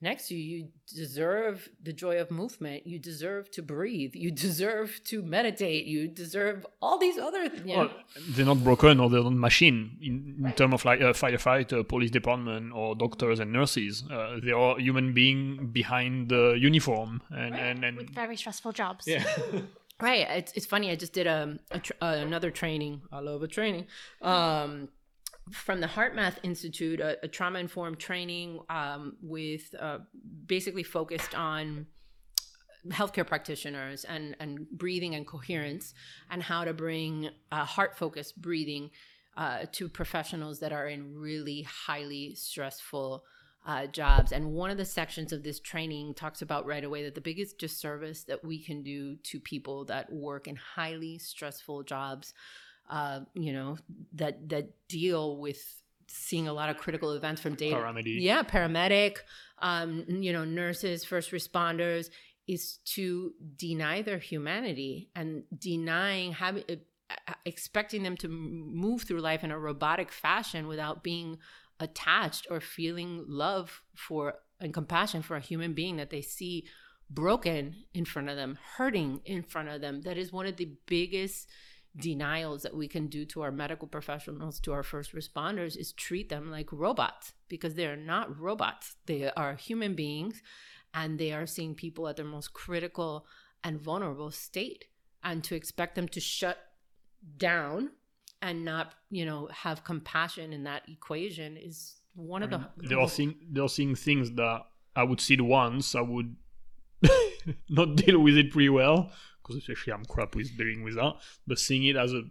next 0.00 0.28
to 0.28 0.34
you. 0.34 0.58
You 0.58 0.68
deserve 0.94 1.68
the 1.82 1.92
joy 1.92 2.20
of 2.20 2.30
movement. 2.30 2.86
You 2.86 2.98
deserve 2.98 3.50
to 3.52 3.62
breathe. 3.62 4.14
You 4.14 4.30
deserve 4.30 5.00
to 5.04 5.22
meditate. 5.22 5.86
You 5.86 6.08
deserve 6.08 6.66
all 6.80 6.98
these 6.98 7.18
other 7.18 7.44
you 7.44 7.64
know, 7.64 7.78
Well, 7.78 7.90
they're 8.30 8.46
not 8.46 8.62
broken 8.62 9.00
or 9.00 9.10
they're 9.10 9.22
not 9.22 9.32
machine. 9.32 9.98
In, 10.00 10.44
in 10.46 10.52
terms 10.52 10.74
of 10.74 10.84
like 10.84 11.00
a 11.00 11.12
firefighter, 11.12 11.86
police 11.86 12.10
department, 12.10 12.72
or 12.72 12.94
doctors 12.94 13.40
and 13.40 13.52
nurses. 13.52 14.04
Uh, 14.10 14.38
they 14.42 14.52
are 14.52 14.78
human 14.78 15.12
being 15.12 15.68
behind 15.68 16.28
the 16.28 16.56
uniform, 16.58 17.22
and 17.30 17.54
and, 17.54 17.84
and 17.84 17.96
with 17.96 18.10
very 18.10 18.36
stressful 18.36 18.72
jobs. 18.72 19.06
yeah. 19.06 19.24
Right. 20.00 20.26
It's, 20.30 20.52
it's 20.52 20.66
funny. 20.66 20.90
I 20.90 20.96
just 20.96 21.12
did 21.12 21.26
a, 21.26 21.58
a 21.72 21.80
tr- 21.80 21.92
uh, 22.00 22.16
another 22.18 22.50
training. 22.50 23.02
I 23.10 23.20
love 23.20 23.42
a 23.42 23.48
training. 23.48 23.86
Um, 24.22 24.88
from 25.50 25.80
the 25.80 25.86
HeartMath 25.86 26.36
Institute, 26.42 27.00
a, 27.00 27.18
a 27.24 27.28
trauma 27.28 27.58
informed 27.58 27.98
training 27.98 28.60
um, 28.70 29.16
with 29.22 29.74
uh, 29.78 29.98
basically 30.46 30.82
focused 30.82 31.34
on 31.34 31.86
healthcare 32.88 33.26
practitioners 33.26 34.04
and, 34.04 34.36
and 34.40 34.68
breathing 34.70 35.14
and 35.14 35.26
coherence 35.26 35.94
and 36.30 36.42
how 36.42 36.64
to 36.64 36.72
bring 36.72 37.30
uh, 37.50 37.64
heart 37.64 37.96
focused 37.98 38.40
breathing 38.40 38.90
uh, 39.36 39.64
to 39.72 39.88
professionals 39.88 40.60
that 40.60 40.72
are 40.72 40.88
in 40.88 41.16
really 41.16 41.62
highly 41.62 42.34
stressful 42.34 43.24
uh, 43.66 43.86
jobs. 43.86 44.32
And 44.32 44.52
one 44.52 44.70
of 44.70 44.76
the 44.76 44.84
sections 44.84 45.32
of 45.32 45.42
this 45.42 45.60
training 45.60 46.14
talks 46.14 46.42
about 46.42 46.66
right 46.66 46.84
away 46.84 47.04
that 47.04 47.14
the 47.14 47.20
biggest 47.20 47.58
disservice 47.58 48.24
that 48.24 48.44
we 48.44 48.62
can 48.62 48.82
do 48.82 49.16
to 49.24 49.40
people 49.40 49.84
that 49.86 50.12
work 50.12 50.48
in 50.48 50.56
highly 50.56 51.18
stressful 51.18 51.82
jobs, 51.82 52.32
uh, 52.90 53.20
you 53.34 53.52
know, 53.52 53.76
that 54.14 54.48
that 54.48 54.88
deal 54.88 55.36
with 55.36 55.82
seeing 56.10 56.48
a 56.48 56.52
lot 56.52 56.70
of 56.70 56.78
critical 56.78 57.12
events 57.12 57.40
from 57.40 57.54
day 57.54 57.70
Paramedic. 57.70 58.22
yeah 58.22 58.42
paramedic 58.42 59.18
um, 59.58 60.06
you 60.08 60.32
know 60.32 60.42
nurses 60.42 61.04
first 61.04 61.32
responders 61.32 62.08
is 62.46 62.78
to 62.86 63.34
deny 63.56 64.00
their 64.00 64.16
humanity 64.16 65.10
and 65.14 65.42
denying 65.58 66.32
having 66.32 66.64
uh, 67.10 67.34
expecting 67.44 68.02
them 68.02 68.16
to 68.16 68.28
move 68.28 69.02
through 69.02 69.20
life 69.20 69.44
in 69.44 69.50
a 69.50 69.58
robotic 69.58 70.10
fashion 70.10 70.66
without 70.66 71.02
being 71.02 71.38
attached 71.80 72.46
or 72.50 72.60
feeling 72.60 73.24
love 73.26 73.82
for 73.94 74.34
and 74.60 74.74
compassion 74.74 75.22
for 75.22 75.36
a 75.36 75.40
human 75.40 75.72
being 75.72 75.96
that 75.96 76.10
they 76.10 76.22
see 76.22 76.66
broken 77.10 77.84
in 77.94 78.04
front 78.04 78.28
of 78.28 78.36
them, 78.36 78.58
hurting 78.76 79.20
in 79.24 79.42
front 79.42 79.68
of 79.68 79.80
them. 79.80 80.02
That 80.02 80.18
is 80.18 80.32
one 80.32 80.46
of 80.46 80.56
the 80.56 80.76
biggest 80.86 81.48
denials 81.96 82.62
that 82.62 82.76
we 82.76 82.86
can 82.86 83.06
do 83.06 83.24
to 83.26 83.42
our 83.42 83.50
medical 83.50 83.88
professionals, 83.88 84.60
to 84.60 84.72
our 84.72 84.82
first 84.82 85.14
responders, 85.14 85.76
is 85.76 85.92
treat 85.92 86.28
them 86.28 86.50
like 86.50 86.72
robots 86.72 87.32
because 87.48 87.74
they 87.74 87.86
are 87.86 87.96
not 87.96 88.38
robots. 88.38 88.96
They 89.06 89.30
are 89.30 89.54
human 89.54 89.94
beings 89.94 90.42
and 90.92 91.18
they 91.18 91.32
are 91.32 91.46
seeing 91.46 91.74
people 91.74 92.08
at 92.08 92.16
their 92.16 92.24
most 92.24 92.52
critical 92.52 93.26
and 93.64 93.80
vulnerable 93.80 94.30
state. 94.30 94.86
And 95.24 95.42
to 95.44 95.56
expect 95.56 95.94
them 95.94 96.08
to 96.08 96.20
shut 96.20 96.58
down 97.36 97.90
and 98.42 98.64
not, 98.64 98.94
you 99.10 99.24
know, 99.24 99.48
have 99.52 99.84
compassion 99.84 100.52
in 100.52 100.64
that 100.64 100.82
equation 100.88 101.56
is 101.56 101.96
one 102.14 102.42
of 102.42 102.50
the 102.50 102.60
they 102.76 102.94
are 102.94 103.08
seeing 103.08 103.36
they 103.50 103.60
are 103.60 103.68
seeing 103.68 103.94
things 103.94 104.32
that 104.32 104.62
I 104.96 105.04
would 105.04 105.20
see 105.20 105.34
it 105.34 105.40
once. 105.40 105.94
I 105.94 106.00
would 106.00 106.36
not 107.68 107.96
deal 107.96 108.18
with 108.20 108.36
it 108.36 108.50
pretty 108.50 108.68
well 108.68 109.10
because 109.42 109.56
especially 109.56 109.92
I'm 109.92 110.04
crap 110.04 110.34
with 110.34 110.56
dealing 110.56 110.82
with 110.82 110.96
that. 110.96 111.14
But 111.46 111.58
seeing 111.58 111.84
it 111.84 111.96
as 111.96 112.12
a 112.12 112.22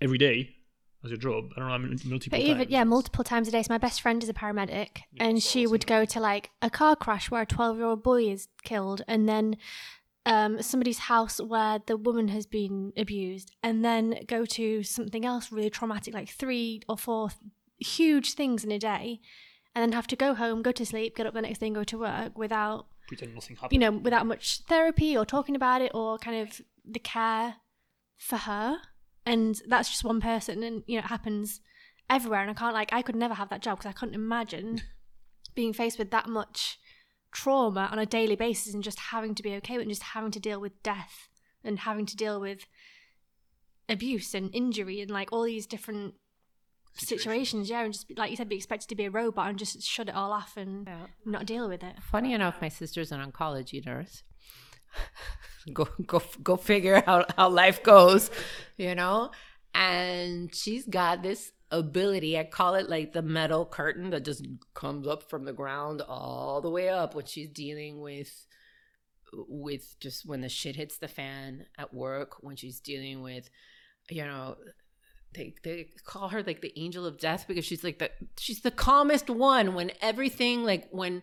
every 0.00 0.18
day 0.18 0.56
as 1.04 1.12
a 1.12 1.16
job, 1.16 1.50
I 1.54 1.60
don't 1.60 1.68
know, 1.68 1.74
I 1.74 1.78
mean, 1.78 1.98
multiple 2.06 2.38
But 2.38 2.44
even 2.44 2.58
times. 2.58 2.70
yeah, 2.70 2.84
multiple 2.84 3.24
times 3.24 3.46
a 3.48 3.50
day. 3.50 3.62
So 3.62 3.72
my 3.72 3.78
best 3.78 4.00
friend 4.00 4.22
is 4.22 4.28
a 4.28 4.34
paramedic, 4.34 5.02
and 5.18 5.42
she 5.42 5.66
would 5.66 5.86
go 5.86 6.04
to 6.06 6.18
like 6.20 6.50
a 6.62 6.70
car 6.70 6.96
crash 6.96 7.30
where 7.30 7.42
a 7.42 7.46
twelve-year-old 7.46 8.02
boy 8.02 8.24
is 8.24 8.48
killed, 8.64 9.02
and 9.06 9.28
then 9.28 9.56
um, 10.26 10.62
somebody's 10.62 10.98
house 11.00 11.40
where 11.40 11.80
the 11.86 11.96
woman 11.96 12.28
has 12.28 12.46
been 12.46 12.92
abused, 12.96 13.54
and 13.62 13.84
then 13.84 14.20
go 14.26 14.44
to 14.46 14.82
something 14.82 15.24
else 15.24 15.52
really 15.52 15.70
traumatic, 15.70 16.14
like 16.14 16.28
three 16.28 16.80
or 16.88 16.96
four 16.96 17.30
huge 17.78 18.34
things 18.34 18.64
in 18.64 18.72
a 18.72 18.78
day, 18.78 19.20
and 19.74 19.82
then 19.82 19.92
have 19.92 20.06
to 20.08 20.16
go 20.16 20.34
home, 20.34 20.62
go 20.62 20.72
to 20.72 20.86
sleep, 20.86 21.16
get 21.16 21.26
up 21.26 21.34
the 21.34 21.42
next 21.42 21.58
day, 21.58 21.66
and 21.66 21.74
go 21.74 21.84
to 21.84 21.98
work 21.98 22.38
without 22.38 22.86
pretend 23.06 23.34
nothing 23.34 23.56
happened. 23.56 23.72
you 23.72 23.78
know 23.78 23.96
without 23.98 24.26
much 24.26 24.60
therapy 24.68 25.16
or 25.16 25.24
talking 25.26 25.54
about 25.54 25.82
it 25.82 25.90
or 25.94 26.18
kind 26.18 26.48
of 26.48 26.60
the 26.88 26.98
care 26.98 27.56
for 28.16 28.36
her 28.36 28.78
and 29.26 29.60
that's 29.68 29.90
just 29.90 30.04
one 30.04 30.20
person 30.20 30.62
and 30.62 30.82
you 30.86 30.96
know 30.96 31.04
it 31.04 31.08
happens 31.08 31.60
everywhere 32.08 32.40
and 32.40 32.50
i 32.50 32.54
can't 32.54 32.74
like 32.74 32.92
i 32.92 33.02
could 33.02 33.16
never 33.16 33.34
have 33.34 33.48
that 33.50 33.60
job 33.60 33.78
because 33.78 33.88
i 33.88 33.92
couldn't 33.92 34.14
imagine 34.14 34.80
being 35.54 35.72
faced 35.72 35.98
with 35.98 36.10
that 36.10 36.28
much 36.28 36.78
trauma 37.34 37.88
on 37.92 37.98
a 37.98 38.06
daily 38.06 38.36
basis 38.36 38.72
and 38.72 38.82
just 38.82 38.98
having 39.10 39.34
to 39.34 39.42
be 39.42 39.54
okay 39.56 39.74
with 39.74 39.82
and 39.82 39.90
just 39.90 40.02
having 40.14 40.30
to 40.30 40.40
deal 40.40 40.60
with 40.60 40.82
death 40.82 41.28
and 41.62 41.80
having 41.80 42.06
to 42.06 42.16
deal 42.16 42.40
with 42.40 42.64
abuse 43.88 44.32
and 44.34 44.54
injury 44.54 45.00
and 45.02 45.10
like 45.10 45.30
all 45.32 45.42
these 45.42 45.66
different 45.66 46.14
situations 46.96 47.68
yeah 47.68 47.82
and 47.82 47.92
just 47.92 48.06
like 48.16 48.30
you 48.30 48.36
said 48.36 48.48
be 48.48 48.54
expected 48.56 48.88
to 48.88 48.94
be 48.94 49.04
a 49.04 49.10
robot 49.10 49.48
and 49.50 49.58
just 49.58 49.82
shut 49.82 50.08
it 50.08 50.14
all 50.14 50.32
off 50.32 50.56
and 50.56 50.86
Yeah. 50.86 51.06
not 51.24 51.44
deal 51.44 51.68
with 51.68 51.82
it 51.82 51.96
Funny 52.10 52.32
enough, 52.32 52.60
my 52.62 52.68
sister's 52.68 53.10
an 53.12 53.20
oncology 53.20 53.84
nurse. 53.84 54.22
go 55.72 55.88
go 56.06 56.22
go 56.42 56.56
figure 56.56 57.02
out 57.06 57.32
how 57.36 57.48
life 57.48 57.82
goes, 57.82 58.30
you 58.76 58.94
know? 58.94 59.32
And 59.74 60.54
she's 60.54 60.86
got 60.86 61.22
this 61.24 61.50
ability. 61.78 62.38
I 62.38 62.44
call 62.44 62.74
it 62.74 62.88
like 62.88 63.12
the 63.12 63.22
metal 63.22 63.66
curtain 63.66 64.10
that 64.10 64.24
just 64.24 64.46
comes 64.74 65.06
up 65.06 65.28
from 65.28 65.44
the 65.44 65.52
ground 65.52 66.02
all 66.02 66.60
the 66.60 66.70
way 66.70 66.88
up 66.88 67.14
when 67.14 67.26
she's 67.26 67.48
dealing 67.48 68.00
with 68.00 68.46
with 69.48 69.96
just 70.00 70.26
when 70.26 70.42
the 70.42 70.48
shit 70.48 70.76
hits 70.76 70.98
the 70.98 71.08
fan 71.08 71.66
at 71.76 71.92
work, 71.92 72.36
when 72.40 72.56
she's 72.56 72.80
dealing 72.80 73.22
with 73.22 73.50
you 74.10 74.24
know 74.24 74.56
they 75.34 75.54
they 75.64 75.88
call 76.04 76.28
her 76.28 76.42
like 76.42 76.60
the 76.60 76.78
angel 76.78 77.06
of 77.06 77.18
death 77.18 77.46
because 77.48 77.64
she's 77.64 77.82
like 77.82 77.98
the 77.98 78.10
she's 78.38 78.60
the 78.60 78.70
calmest 78.70 79.28
one 79.28 79.74
when 79.74 79.90
everything 80.00 80.62
like 80.62 80.88
when 80.90 81.22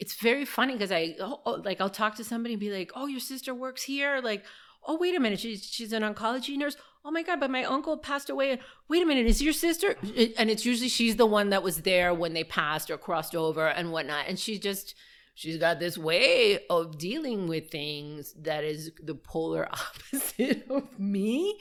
it's 0.00 0.14
very 0.14 0.44
funny 0.44 0.72
because 0.72 0.90
I 0.90 1.14
oh, 1.20 1.40
oh, 1.44 1.62
like 1.64 1.80
I'll 1.80 1.90
talk 1.90 2.16
to 2.16 2.24
somebody 2.24 2.54
and 2.54 2.60
be 2.60 2.70
like, 2.70 2.90
"Oh, 2.94 3.06
your 3.06 3.20
sister 3.20 3.54
works 3.54 3.82
here." 3.82 4.20
Like, 4.22 4.44
oh 4.86 4.96
wait 4.98 5.14
a 5.14 5.20
minute 5.20 5.40
she's 5.40 5.64
she's 5.64 5.92
an 5.92 6.02
oncology 6.02 6.56
nurse? 6.56 6.76
Oh 7.04 7.10
my 7.10 7.22
god 7.22 7.40
but 7.40 7.50
my 7.50 7.64
uncle 7.64 7.96
passed 7.96 8.30
away 8.30 8.58
wait 8.88 9.02
a 9.02 9.06
minute 9.06 9.26
is 9.26 9.42
your 9.42 9.52
sister? 9.52 9.96
And 10.38 10.50
it's 10.50 10.64
usually 10.66 10.88
she's 10.88 11.16
the 11.16 11.26
one 11.26 11.50
that 11.50 11.62
was 11.62 11.82
there 11.82 12.12
when 12.14 12.34
they 12.34 12.44
passed 12.44 12.90
or 12.90 12.98
crossed 12.98 13.34
over 13.34 13.68
and 13.68 13.92
whatnot 13.92 14.26
and 14.28 14.38
she 14.38 14.58
just 14.58 14.94
she's 15.40 15.56
got 15.56 15.78
this 15.78 15.96
way 15.96 16.66
of 16.68 16.98
dealing 16.98 17.48
with 17.48 17.70
things 17.70 18.34
that 18.34 18.62
is 18.62 18.92
the 19.02 19.14
polar 19.14 19.68
opposite 19.72 20.66
of 20.68 20.98
me. 20.98 21.58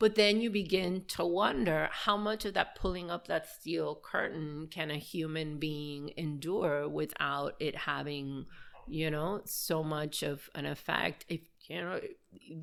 But 0.00 0.14
then 0.14 0.40
you 0.40 0.50
begin 0.50 1.04
to 1.08 1.24
wonder 1.26 1.88
how 1.92 2.16
much 2.16 2.44
of 2.44 2.54
that 2.54 2.74
pulling 2.74 3.10
up 3.10 3.28
that 3.28 3.46
steel 3.46 4.00
curtain 4.02 4.66
can 4.70 4.90
a 4.90 4.96
human 4.96 5.58
being 5.58 6.12
endure 6.16 6.88
without 6.88 7.54
it 7.60 7.76
having 7.76 8.46
you 8.88 9.10
know 9.10 9.40
so 9.44 9.84
much 9.84 10.22
of 10.22 10.48
an 10.54 10.66
effect 10.66 11.24
if 11.28 11.40
you 11.70 11.80
know 11.80 12.00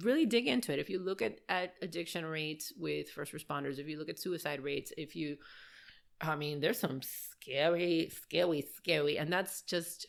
really 0.01 0.25
dig 0.25 0.47
into 0.47 0.73
it. 0.73 0.79
If 0.79 0.89
you 0.89 0.99
look 0.99 1.21
at, 1.21 1.39
at 1.47 1.73
addiction 1.81 2.25
rates 2.25 2.73
with 2.77 3.09
first 3.09 3.33
responders 3.33 3.79
if 3.79 3.87
you 3.87 3.97
look 3.97 4.09
at 4.09 4.19
suicide 4.19 4.61
rates 4.61 4.91
if 4.97 5.15
you 5.15 5.37
i 6.19 6.35
mean 6.35 6.59
there's 6.59 6.79
some 6.79 6.99
scary 7.01 8.09
scary 8.09 8.65
scary 8.75 9.17
and 9.17 9.31
that's 9.31 9.61
just 9.61 10.07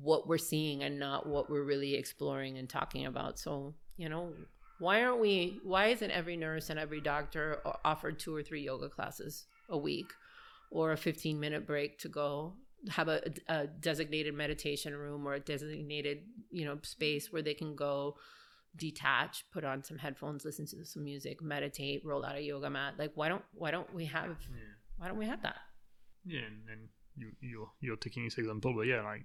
what 0.00 0.26
we're 0.26 0.38
seeing 0.38 0.82
and 0.82 0.98
not 0.98 1.26
what 1.26 1.50
we're 1.50 1.64
really 1.64 1.94
exploring 1.94 2.58
and 2.58 2.68
talking 2.68 3.06
about. 3.06 3.38
So 3.38 3.74
you 3.96 4.08
know 4.08 4.32
why 4.78 5.02
aren't 5.02 5.20
we 5.20 5.60
why 5.62 5.88
isn't 5.88 6.10
every 6.10 6.36
nurse 6.36 6.70
and 6.70 6.78
every 6.78 7.00
doctor 7.00 7.60
offered 7.84 8.18
two 8.18 8.34
or 8.34 8.42
three 8.42 8.62
yoga 8.62 8.88
classes 8.88 9.46
a 9.68 9.76
week 9.76 10.10
or 10.70 10.92
a 10.92 10.96
15 10.96 11.38
minute 11.38 11.66
break 11.66 11.98
to 11.98 12.08
go 12.08 12.54
have 12.88 13.08
a, 13.08 13.20
a, 13.48 13.66
designated 13.66 14.34
meditation 14.34 14.94
room 14.96 15.26
or 15.26 15.34
a 15.34 15.40
designated 15.40 16.18
you 16.50 16.64
know 16.64 16.78
space 16.82 17.32
where 17.32 17.42
they 17.42 17.54
can 17.54 17.74
go 17.76 18.16
detach 18.76 19.44
put 19.52 19.64
on 19.64 19.82
some 19.82 19.98
headphones 19.98 20.44
listen 20.44 20.66
to 20.66 20.84
some 20.84 21.04
music 21.04 21.42
meditate 21.42 22.02
roll 22.04 22.24
out 22.24 22.36
a 22.36 22.40
yoga 22.40 22.70
mat 22.70 22.94
like 22.98 23.12
why 23.14 23.28
don't 23.28 23.44
why 23.52 23.70
don't 23.70 23.92
we 23.94 24.04
have 24.04 24.36
yeah. 24.50 24.60
why 24.96 25.08
don't 25.08 25.18
we 25.18 25.26
have 25.26 25.42
that 25.42 25.56
yeah 26.24 26.40
and, 26.40 26.68
and 26.70 26.88
you 27.16 27.32
you're, 27.40 27.70
you're 27.80 27.96
taking 27.96 28.24
this 28.24 28.38
example 28.38 28.72
but 28.74 28.82
yeah 28.82 29.02
like 29.02 29.24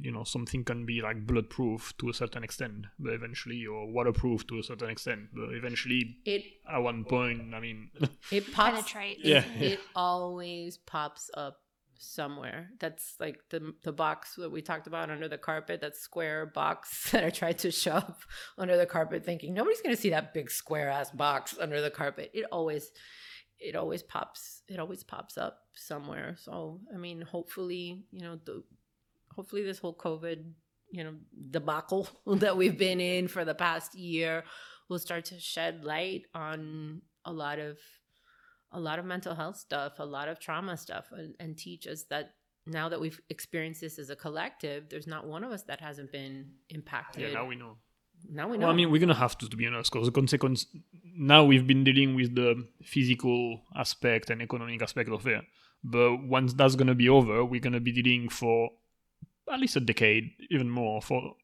you 0.00 0.10
know 0.10 0.24
something 0.24 0.64
can 0.64 0.84
be 0.84 1.00
like 1.00 1.26
bulletproof 1.26 1.96
to 1.98 2.08
a 2.08 2.14
certain 2.14 2.42
extent 2.42 2.86
but 2.98 3.12
eventually 3.12 3.64
or 3.66 3.86
waterproof 3.92 4.46
to 4.46 4.58
a 4.58 4.62
certain 4.62 4.90
extent 4.90 5.28
but 5.32 5.50
eventually 5.52 6.16
it 6.24 6.42
at 6.72 6.78
one 6.78 7.04
point 7.04 7.54
i 7.54 7.60
mean 7.60 7.90
it 8.32 8.52
pops 8.52 8.72
penetrates 8.72 9.20
yeah. 9.22 9.44
it 9.58 9.78
always 9.94 10.78
pops 10.78 11.30
up 11.34 11.60
somewhere. 11.98 12.70
That's 12.78 13.14
like 13.20 13.40
the 13.50 13.74
the 13.82 13.92
box 13.92 14.34
that 14.36 14.50
we 14.50 14.62
talked 14.62 14.86
about 14.86 15.10
under 15.10 15.28
the 15.28 15.38
carpet, 15.38 15.80
that 15.80 15.96
square 15.96 16.46
box 16.46 17.10
that 17.12 17.24
I 17.24 17.30
tried 17.30 17.58
to 17.60 17.70
shove 17.70 18.26
under 18.58 18.76
the 18.76 18.86
carpet, 18.86 19.24
thinking 19.24 19.54
nobody's 19.54 19.80
gonna 19.80 19.96
see 19.96 20.10
that 20.10 20.34
big 20.34 20.50
square 20.50 20.88
ass 20.88 21.10
box 21.10 21.56
under 21.60 21.80
the 21.80 21.90
carpet. 21.90 22.30
It 22.34 22.44
always 22.50 22.90
it 23.58 23.76
always 23.76 24.02
pops 24.02 24.62
it 24.68 24.78
always 24.78 25.02
pops 25.02 25.38
up 25.38 25.58
somewhere. 25.74 26.36
So 26.38 26.80
I 26.92 26.98
mean 26.98 27.22
hopefully, 27.22 28.02
you 28.10 28.20
know, 28.20 28.38
the 28.44 28.62
hopefully 29.34 29.62
this 29.62 29.78
whole 29.78 29.96
COVID, 29.96 30.44
you 30.90 31.04
know, 31.04 31.14
debacle 31.50 32.08
that 32.26 32.56
we've 32.56 32.78
been 32.78 33.00
in 33.00 33.28
for 33.28 33.44
the 33.44 33.54
past 33.54 33.94
year 33.94 34.44
will 34.88 34.98
start 34.98 35.26
to 35.26 35.40
shed 35.40 35.84
light 35.84 36.22
on 36.34 37.02
a 37.24 37.32
lot 37.32 37.58
of 37.58 37.78
a 38.74 38.80
lot 38.80 38.98
of 38.98 39.04
mental 39.04 39.34
health 39.34 39.56
stuff, 39.56 39.94
a 39.98 40.04
lot 40.04 40.28
of 40.28 40.38
trauma 40.38 40.76
stuff, 40.76 41.06
and, 41.12 41.34
and 41.40 41.56
teach 41.56 41.86
us 41.86 42.04
that 42.10 42.34
now 42.66 42.88
that 42.88 43.00
we've 43.00 43.20
experienced 43.30 43.80
this 43.80 43.98
as 43.98 44.10
a 44.10 44.16
collective, 44.16 44.88
there's 44.90 45.06
not 45.06 45.26
one 45.26 45.44
of 45.44 45.52
us 45.52 45.62
that 45.64 45.80
hasn't 45.80 46.10
been 46.12 46.50
impacted. 46.70 47.22
Yeah, 47.22 47.34
now 47.34 47.46
we 47.46 47.56
know. 47.56 47.76
Now 48.28 48.48
we 48.48 48.56
know. 48.56 48.66
Well, 48.66 48.74
I 48.74 48.76
mean, 48.76 48.90
we're 48.90 49.00
gonna 49.00 49.14
have 49.14 49.38
to, 49.38 49.48
to 49.48 49.56
be 49.56 49.66
honest, 49.66 49.92
because 49.92 50.06
the 50.06 50.12
consequence. 50.12 50.66
Now 51.16 51.44
we've 51.44 51.66
been 51.66 51.84
dealing 51.84 52.14
with 52.16 52.34
the 52.34 52.66
physical 52.82 53.60
aspect 53.76 54.30
and 54.30 54.42
economic 54.42 54.82
aspect 54.82 55.10
of 55.10 55.26
it, 55.26 55.44
but 55.84 56.16
once 56.24 56.52
that's 56.54 56.74
gonna 56.74 56.94
be 56.94 57.08
over, 57.08 57.44
we're 57.44 57.60
gonna 57.60 57.80
be 57.80 57.92
dealing 57.92 58.28
for 58.28 58.70
at 59.52 59.60
least 59.60 59.76
a 59.76 59.80
decade, 59.80 60.30
even 60.50 60.68
more, 60.68 61.00
for 61.00 61.34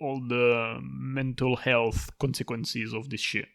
all 0.00 0.22
the 0.26 0.78
mental 0.82 1.56
health 1.56 2.10
consequences 2.18 2.94
of 2.94 3.10
this 3.10 3.20
shit 3.20 3.48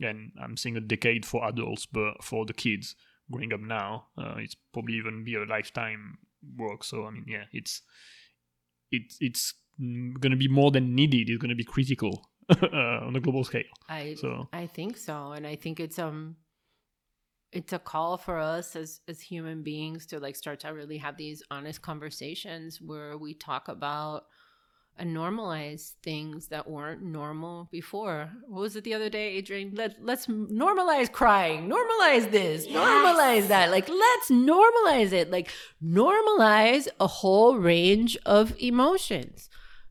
and 0.00 0.32
I'm 0.42 0.56
saying 0.56 0.76
a 0.76 0.80
decade 0.80 1.24
for 1.24 1.46
adults, 1.46 1.86
but 1.86 2.22
for 2.22 2.44
the 2.44 2.52
kids 2.52 2.94
growing 3.30 3.52
up 3.52 3.60
now, 3.60 4.06
uh, 4.18 4.34
it's 4.38 4.56
probably 4.72 4.94
even 4.94 5.24
be 5.24 5.34
a 5.34 5.44
lifetime 5.44 6.18
work. 6.56 6.84
So 6.84 7.06
I 7.06 7.10
mean, 7.10 7.24
yeah, 7.26 7.44
it's 7.52 7.82
it's 8.90 9.16
it's 9.20 9.54
going 9.78 10.30
to 10.30 10.36
be 10.36 10.48
more 10.48 10.70
than 10.70 10.94
needed. 10.94 11.28
It's 11.28 11.40
going 11.40 11.50
to 11.50 11.56
be 11.56 11.64
critical 11.64 12.30
uh, 12.50 12.66
on 13.06 13.16
a 13.16 13.20
global 13.20 13.44
scale. 13.44 13.62
I 13.88 14.14
so 14.14 14.48
I 14.52 14.66
think 14.66 14.96
so, 14.96 15.32
and 15.32 15.46
I 15.46 15.56
think 15.56 15.80
it's 15.80 15.98
um 15.98 16.36
it's 17.52 17.72
a 17.72 17.78
call 17.78 18.18
for 18.18 18.38
us 18.38 18.76
as 18.76 19.00
as 19.08 19.20
human 19.20 19.62
beings 19.62 20.06
to 20.06 20.20
like 20.20 20.36
start 20.36 20.60
to 20.60 20.68
really 20.68 20.98
have 20.98 21.16
these 21.16 21.42
honest 21.50 21.82
conversations 21.82 22.80
where 22.80 23.16
we 23.16 23.34
talk 23.34 23.68
about 23.68 24.24
and 24.98 25.14
normalize 25.14 25.92
things 26.02 26.48
that 26.48 26.68
weren't 26.68 27.02
normal 27.02 27.68
before. 27.70 28.30
What 28.48 28.60
was 28.60 28.76
it 28.76 28.84
the 28.84 28.94
other 28.94 29.08
day, 29.08 29.34
Adrian? 29.34 29.72
Let, 29.74 29.96
let's 30.02 30.26
normalize 30.26 31.10
crying, 31.10 31.68
normalize 31.68 32.30
this, 32.30 32.66
yes. 32.66 32.76
normalize 32.76 33.48
that. 33.48 33.70
Like, 33.70 33.88
let's 33.88 34.30
normalize 34.30 35.12
it. 35.12 35.30
Like, 35.30 35.50
normalize 35.84 36.88
a 36.98 37.06
whole 37.06 37.56
range 37.56 38.16
of 38.24 38.54
emotions. 38.58 39.50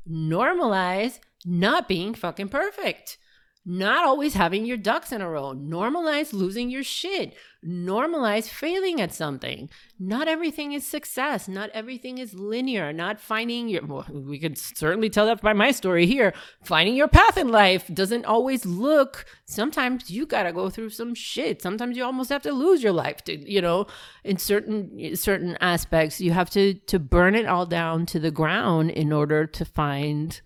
Normalize 0.10 1.19
not 1.45 1.88
being 1.88 2.14
fucking 2.14 2.49
perfect 2.49 3.18
not 3.65 4.05
always 4.05 4.35
having 4.35 4.63
your 4.63 4.77
ducks 4.77 5.11
in 5.11 5.21
a 5.21 5.29
row. 5.29 5.55
Normalize 5.55 6.33
losing 6.33 6.69
your 6.69 6.83
shit. 6.83 7.33
Normalize 7.65 8.47
failing 8.47 9.01
at 9.01 9.11
something. 9.11 9.71
Not 9.97 10.27
everything 10.27 10.73
is 10.73 10.85
success. 10.85 11.47
Not 11.47 11.71
everything 11.71 12.19
is 12.19 12.35
linear. 12.35 12.93
Not 12.93 13.19
finding 13.19 13.67
your, 13.67 13.83
well, 13.83 14.05
we 14.11 14.37
could 14.37 14.55
certainly 14.55 15.09
tell 15.09 15.25
that 15.25 15.41
by 15.41 15.53
my 15.53 15.71
story 15.71 16.05
here. 16.05 16.31
Finding 16.63 16.95
your 16.95 17.07
path 17.07 17.37
in 17.37 17.49
life 17.49 17.87
doesn't 17.91 18.25
always 18.25 18.67
look, 18.67 19.25
sometimes 19.45 20.11
you 20.11 20.27
gotta 20.27 20.53
go 20.53 20.69
through 20.69 20.91
some 20.91 21.15
shit. 21.15 21.59
Sometimes 21.59 21.97
you 21.97 22.03
almost 22.03 22.29
have 22.29 22.43
to 22.43 22.51
lose 22.51 22.83
your 22.83 22.93
life 22.93 23.23
to, 23.23 23.51
you 23.51 23.61
know, 23.61 23.87
in 24.23 24.37
certain, 24.37 25.15
certain 25.15 25.57
aspects. 25.59 26.21
You 26.21 26.33
have 26.33 26.51
to, 26.51 26.75
to 26.75 26.99
burn 26.99 27.33
it 27.33 27.47
all 27.47 27.65
down 27.65 28.05
to 28.07 28.19
the 28.19 28.31
ground 28.31 28.91
in 28.91 29.11
order 29.11 29.47
to 29.47 29.65
find 29.65 30.39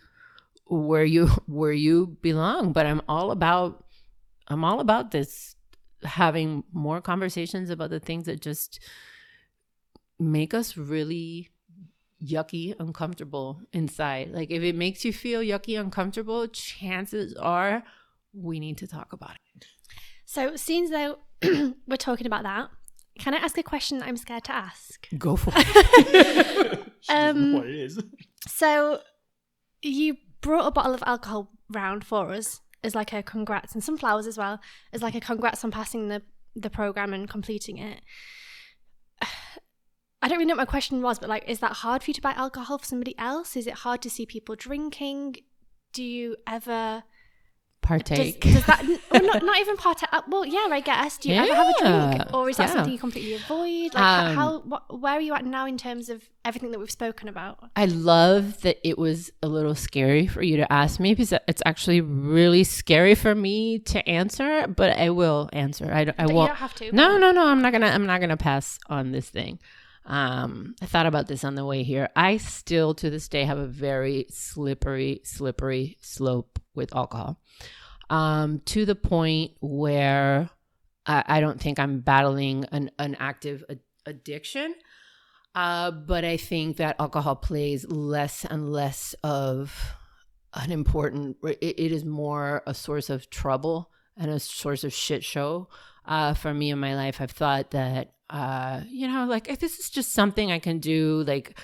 where 0.70 1.04
you 1.04 1.28
where 1.48 1.72
you 1.72 2.18
belong 2.22 2.72
but 2.72 2.86
i'm 2.86 3.02
all 3.08 3.32
about 3.32 3.86
i'm 4.48 4.64
all 4.64 4.80
about 4.80 5.12
this 5.12 5.56
having 6.04 6.64
more 6.72 7.02
conversations 7.02 7.70
about 7.70 7.90
the 7.90 8.00
things 8.00 8.26
that 8.26 8.40
just 8.42 8.80
make 10.18 10.54
us 10.54 10.78
really 10.78 11.50
yucky 12.24 12.76
uncomfortable 12.80 13.62
inside. 13.72 14.32
Like 14.32 14.52
if 14.52 14.64
it 14.64 14.76
makes 14.76 15.06
you 15.06 15.14
feel 15.14 15.42
yucky 15.42 15.80
uncomfortable 15.80 16.48
chances 16.48 17.34
are 17.36 17.84
we 18.34 18.60
need 18.60 18.78
to 18.80 18.88
talk 18.88 19.14
about 19.14 19.38
it. 19.56 19.66
So 20.26 20.56
seems 20.56 20.90
though 20.90 21.20
we're 21.88 21.98
talking 21.98 22.28
about 22.28 22.44
that 22.44 22.70
can 23.18 23.34
i 23.34 23.38
ask 23.38 23.58
a 23.58 23.64
question 23.64 24.02
i'm 24.02 24.18
scared 24.18 24.46
to 24.46 24.54
ask? 24.54 25.08
Go 25.18 25.36
for 25.36 25.52
it. 25.56 26.86
Um 27.10 27.54
what 27.54 27.66
it 27.66 27.76
is. 27.76 28.04
so 28.46 29.00
you 29.82 30.18
brought 30.42 30.68
a 30.68 30.72
bottle 30.72 30.94
of 30.94 31.04
alcohol 31.06 31.52
round 31.70 32.04
for 32.04 32.32
us 32.32 32.62
as 32.84 32.96
like 32.96 33.14
a 33.14 33.22
congrats 33.22 33.74
and 33.74 33.84
some 33.84 33.98
flowers 33.98 34.26
as 34.26 34.38
well 34.38 34.60
as 34.94 35.02
like 35.02 35.16
a 35.16 35.20
congrats 35.20 35.64
on 35.64 35.72
passing 35.72 36.08
the 36.08 36.22
the 36.56 36.70
program 36.70 37.14
and 37.14 37.30
completing 37.30 37.78
it. 37.78 38.02
I 40.22 40.28
don't 40.28 40.38
really 40.38 40.46
know 40.46 40.56
what 40.56 40.68
my 40.68 40.72
question 40.72 41.02
was, 41.02 41.18
but 41.18 41.30
like, 41.30 41.48
is 41.48 41.60
that 41.60 41.74
hard 41.78 42.04
for 42.04 42.10
you 42.10 42.14
to 42.16 42.22
buy 42.22 42.32
alcohol 42.32 42.78
for 42.78 42.86
somebody 42.86 43.18
else? 43.18 43.56
Is 43.56 43.68
it 43.68 43.76
hard 43.76 44.02
to 44.02 44.10
see 44.10 44.26
people 44.26 44.56
drinking? 44.56 45.38
Do 45.94 46.04
you 46.04 46.36
ever 46.46 47.04
partake. 47.90 48.40
Does, 48.42 48.54
does 48.54 48.66
that 48.68 48.86
well, 49.12 49.24
not 49.24 49.44
not 49.44 49.60
even 49.60 49.76
partake? 49.76 50.10
Uh, 50.12 50.22
well, 50.28 50.46
yeah, 50.46 50.68
I 50.70 50.80
guess. 50.80 51.18
Do 51.18 51.30
you 51.30 51.36
yeah. 51.36 51.44
ever 51.44 51.56
have 51.56 51.68
a 51.68 52.18
drink, 52.18 52.34
or 52.34 52.50
is 52.50 52.58
that 52.58 52.70
yeah. 52.70 52.74
something 52.74 52.94
you 52.94 53.00
completely 53.00 53.34
avoid? 53.34 53.94
Like, 53.96 54.04
um, 54.04 54.36
how, 54.36 54.60
what, 54.60 55.00
where 55.00 55.14
are 55.14 55.22
you 55.22 55.34
at 55.34 55.46
now 55.46 55.66
in 55.66 55.78
terms 55.78 56.10
of 56.10 56.30
everything 56.46 56.72
that 56.72 56.80
we've 56.80 56.92
spoken 56.92 57.28
about? 57.28 57.70
I 57.76 57.86
love 57.86 58.62
that 58.62 58.78
it 58.88 58.98
was 58.98 59.32
a 59.42 59.48
little 59.48 59.76
scary 59.76 60.28
for 60.28 60.44
you 60.44 60.58
to 60.58 60.72
ask 60.72 61.00
me 61.00 61.14
because 61.14 61.34
it's 61.48 61.64
actually 61.66 62.02
really 62.02 62.64
scary 62.64 63.16
for 63.16 63.34
me 63.34 63.80
to 63.80 64.08
answer, 64.08 64.68
but 64.68 64.98
I 64.98 65.10
will 65.10 65.50
answer. 65.52 65.92
I, 65.92 66.14
I 66.18 66.28
won't. 66.28 66.56
have 66.56 66.76
to. 66.76 66.92
No, 66.96 67.18
no, 67.18 67.32
no. 67.32 67.48
I'm 67.48 67.62
not 67.62 67.72
gonna. 67.72 67.88
I'm 67.88 68.06
not 68.06 68.22
gonna 68.22 68.38
pass 68.38 68.80
on 68.88 69.12
this 69.12 69.30
thing. 69.30 69.60
Um, 70.10 70.74
I 70.82 70.88
thought 70.88 71.06
about 71.06 71.28
this 71.28 71.44
on 71.44 71.54
the 71.54 71.64
way 71.64 71.84
here. 71.84 72.10
I 72.16 72.38
still, 72.38 72.96
to 72.96 73.12
this 73.12 73.28
day, 73.28 73.44
have 73.44 73.60
a 73.60 73.68
very 73.68 74.26
slippery, 74.32 75.22
slippery 75.24 75.98
slope 76.02 76.60
with 76.74 76.96
alcohol 76.96 77.40
um, 78.10 78.62
to 78.66 78.86
the 78.86 78.96
point 78.96 79.52
where 79.60 80.50
I, 81.06 81.24
I, 81.28 81.42
don't 81.42 81.62
think 81.62 81.78
I'm 81.80 82.00
battling 82.00 82.66
an, 82.72 82.90
an 82.98 83.16
active 83.20 83.64
ad- 83.70 83.80
addiction. 84.06 84.74
Uh, 85.54 85.92
but 85.92 86.26
I 86.26 86.38
think 86.38 86.78
that 86.78 86.96
alcohol 87.00 87.36
plays 87.36 87.86
less 87.88 88.46
and 88.46 88.72
less 88.72 89.14
of 89.24 89.96
an 90.54 90.72
important 90.72 91.38
it, 91.44 91.58
it 91.62 91.92
is 91.92 92.06
more 92.06 92.64
a 92.66 92.74
source 92.74 93.10
of 93.10 93.30
trouble 93.30 93.92
and 94.18 94.32
a 94.32 94.40
source 94.40 94.84
of 94.84 94.94
shit 94.94 95.24
show 95.24 95.68
uh, 96.06 96.34
for 96.34 96.54
me 96.54 96.72
in 96.72 96.80
my 96.80 96.96
life 96.96 97.22
i've 97.22 97.32
thought 97.32 97.72
that 97.72 98.14
uh, 98.30 98.82
you 98.88 99.08
know 99.08 99.26
like 99.26 99.50
if 99.50 99.60
this 99.60 99.80
is 99.80 99.90
just 99.90 100.14
something 100.14 100.52
i 100.52 100.60
can 100.60 100.80
do 100.80 101.24
like 101.28 101.58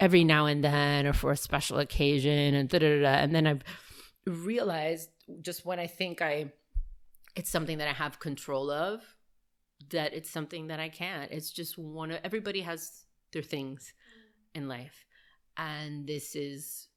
every 0.00 0.24
now 0.24 0.46
and 0.46 0.62
then 0.64 1.06
or 1.06 1.12
for 1.12 1.32
a 1.32 1.36
special 1.36 1.78
occasion 1.78 2.54
and 2.54 2.68
da 2.68 2.78
da 2.78 3.00
da 3.00 3.08
and 3.08 3.34
then 3.34 3.46
i've 3.46 3.62
realized 4.26 5.10
just 5.42 5.64
when 5.64 5.78
i 5.78 5.86
think 5.86 6.20
i 6.20 6.50
it's 7.36 7.50
something 7.50 7.78
that 7.78 7.88
i 7.88 7.92
have 7.92 8.18
control 8.18 8.70
of 8.70 9.00
that 9.90 10.14
it's 10.14 10.30
something 10.30 10.68
that 10.68 10.80
i 10.80 10.88
can't. 10.88 11.30
It's 11.30 11.50
just 11.50 11.78
one 11.78 12.10
of 12.10 12.20
everybody 12.24 12.60
has 12.62 13.04
their 13.32 13.42
things 13.42 13.92
in 14.54 14.68
life. 14.68 15.04
And 15.56 16.06
this 16.06 16.34
is 16.34 16.88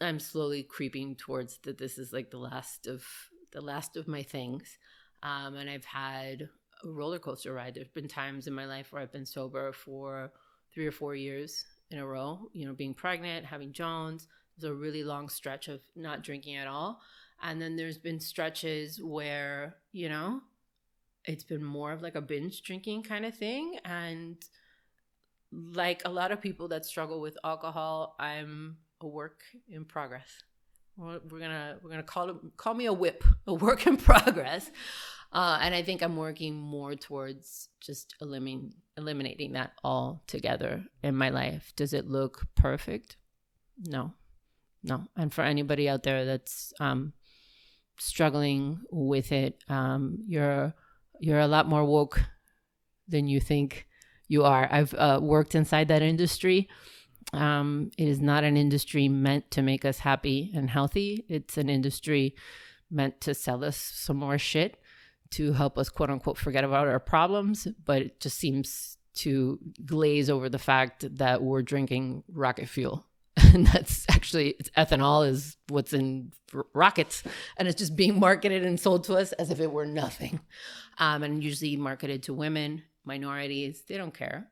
i'm 0.00 0.18
slowly 0.18 0.64
creeping 0.64 1.14
towards 1.14 1.58
that 1.58 1.78
this 1.78 1.98
is 1.98 2.12
like 2.12 2.28
the 2.32 2.36
last 2.36 2.88
of 2.88 3.04
the 3.52 3.60
last 3.60 3.96
of 3.96 4.08
my 4.08 4.24
things 4.24 4.76
um, 5.24 5.56
and 5.56 5.68
i've 5.68 5.84
had 5.84 6.48
a 6.84 6.88
roller 6.88 7.18
coaster 7.18 7.54
ride. 7.54 7.74
There's 7.74 7.88
been 7.88 8.08
times 8.08 8.46
in 8.46 8.54
my 8.54 8.66
life 8.66 8.92
where 8.92 9.02
i've 9.02 9.12
been 9.12 9.26
sober 9.26 9.72
for 9.72 10.30
three 10.72 10.86
or 10.86 10.92
four 10.92 11.14
years 11.14 11.64
in 11.90 11.98
a 11.98 12.06
row 12.06 12.48
you 12.52 12.66
know 12.66 12.74
being 12.74 12.94
pregnant 12.94 13.44
having 13.46 13.72
jones. 13.72 14.26
There's 14.56 14.70
a 14.70 14.74
really 14.74 15.02
long 15.02 15.28
stretch 15.28 15.68
of 15.68 15.80
not 15.96 16.22
drinking 16.22 16.56
at 16.56 16.68
all. 16.68 17.00
And 17.42 17.60
then 17.60 17.74
there's 17.76 17.98
been 17.98 18.20
stretches 18.20 19.02
where 19.02 19.76
you 19.92 20.08
know 20.08 20.42
it's 21.24 21.44
been 21.44 21.64
more 21.64 21.92
of 21.92 22.02
like 22.02 22.14
a 22.14 22.20
binge 22.20 22.62
drinking 22.62 23.02
kind 23.02 23.24
of 23.24 23.34
thing. 23.34 23.78
And 23.84 24.36
like 25.52 26.02
a 26.04 26.10
lot 26.10 26.32
of 26.32 26.40
people 26.40 26.68
that 26.68 26.84
struggle 26.84 27.20
with 27.20 27.36
alcohol, 27.44 28.16
I'm 28.18 28.76
a 29.00 29.06
work 29.06 29.42
in 29.68 29.84
progress. 29.84 30.42
We're, 30.96 31.18
gonna 31.18 31.76
we're 31.82 31.90
gonna 31.90 32.02
call 32.02 32.30
it 32.30 32.36
call 32.56 32.74
me 32.74 32.86
a 32.86 32.92
whip, 32.92 33.24
a 33.46 33.54
work 33.66 33.86
in 33.86 33.96
progress. 33.96 34.70
Uh, 35.32 35.58
and 35.60 35.74
I 35.74 35.82
think 35.82 36.00
I'm 36.00 36.16
working 36.16 36.54
more 36.54 36.94
towards 36.94 37.68
just 37.80 38.14
eliminating 38.20 38.74
eliminating 38.96 39.52
that 39.52 39.72
all 39.82 40.22
together 40.26 40.84
in 41.02 41.16
my 41.16 41.30
life. 41.30 41.72
Does 41.74 41.92
it 41.92 42.06
look 42.06 42.46
perfect? 42.54 43.16
No, 43.84 44.12
no. 44.84 45.04
And 45.16 45.32
for 45.32 45.42
anybody 45.42 45.88
out 45.88 46.04
there 46.04 46.24
that's 46.24 46.72
um, 46.78 47.12
struggling 47.98 48.80
with 48.90 49.32
it, 49.32 49.64
um, 49.68 50.18
you're 50.28 50.72
you're 51.18 51.40
a 51.40 51.48
lot 51.48 51.68
more 51.68 51.84
woke 51.84 52.20
than 53.08 53.26
you 53.26 53.40
think 53.40 53.88
you 54.28 54.44
are. 54.44 54.68
I've 54.70 54.94
uh, 54.94 55.18
worked 55.20 55.54
inside 55.54 55.88
that 55.88 56.02
industry. 56.02 56.68
Um, 57.32 57.90
it 57.98 58.08
is 58.08 58.20
not 58.20 58.44
an 58.44 58.56
industry 58.56 59.08
meant 59.08 59.50
to 59.52 59.62
make 59.62 59.84
us 59.84 59.98
happy 59.98 60.52
and 60.54 60.70
healthy. 60.70 61.24
It's 61.28 61.56
an 61.56 61.68
industry 61.68 62.34
meant 62.90 63.20
to 63.22 63.34
sell 63.34 63.64
us 63.64 63.76
some 63.76 64.16
more 64.16 64.38
shit 64.38 64.78
to 65.30 65.52
help 65.52 65.78
us 65.78 65.88
quote 65.88 66.10
unquote 66.10 66.38
forget 66.38 66.64
about 66.64 66.86
our 66.86 67.00
problems. 67.00 67.66
But 67.84 68.02
it 68.02 68.20
just 68.20 68.38
seems 68.38 68.98
to 69.16 69.58
glaze 69.84 70.28
over 70.28 70.48
the 70.48 70.58
fact 70.58 71.16
that 71.18 71.42
we're 71.42 71.62
drinking 71.62 72.24
rocket 72.28 72.68
fuel. 72.68 73.06
And 73.54 73.66
that's 73.68 74.04
actually 74.10 74.56
ethanol 74.76 75.28
is 75.28 75.56
what's 75.68 75.92
in 75.92 76.32
rockets, 76.72 77.22
and 77.56 77.68
it's 77.68 77.78
just 77.78 77.94
being 77.94 78.18
marketed 78.18 78.64
and 78.64 78.80
sold 78.80 79.04
to 79.04 79.14
us 79.14 79.30
as 79.32 79.50
if 79.50 79.60
it 79.60 79.70
were 79.70 79.86
nothing, 79.86 80.40
um, 80.98 81.22
and 81.22 81.42
usually 81.42 81.76
marketed 81.76 82.24
to 82.24 82.34
women 82.34 82.82
minorities, 83.04 83.82
they 83.86 83.96
don't 83.96 84.14
care. 84.14 84.48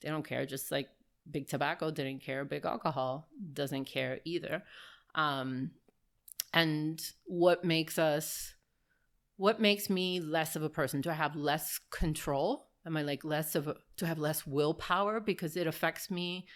They 0.00 0.10
don't 0.10 0.26
care. 0.26 0.44
Just 0.44 0.70
like 0.70 0.88
big 1.30 1.48
tobacco 1.48 1.90
didn't 1.90 2.20
care, 2.22 2.44
big 2.44 2.64
alcohol 2.64 3.28
doesn't 3.52 3.84
care 3.84 4.20
either. 4.24 4.62
Um, 5.14 5.70
and 6.52 7.00
what 7.24 7.64
makes 7.64 7.98
us, 7.98 8.54
what 9.36 9.60
makes 9.60 9.90
me 9.90 10.20
less 10.20 10.56
of 10.56 10.62
a 10.62 10.68
person? 10.68 11.00
Do 11.00 11.10
I 11.10 11.14
have 11.14 11.36
less 11.36 11.80
control? 11.90 12.68
Am 12.86 12.96
I 12.96 13.02
like 13.02 13.24
less 13.24 13.54
of 13.54 13.68
a, 13.68 13.76
to 13.96 14.06
have 14.06 14.18
less 14.18 14.46
willpower 14.46 15.20
because 15.20 15.56
it 15.56 15.66
affects 15.66 16.10
me 16.10 16.46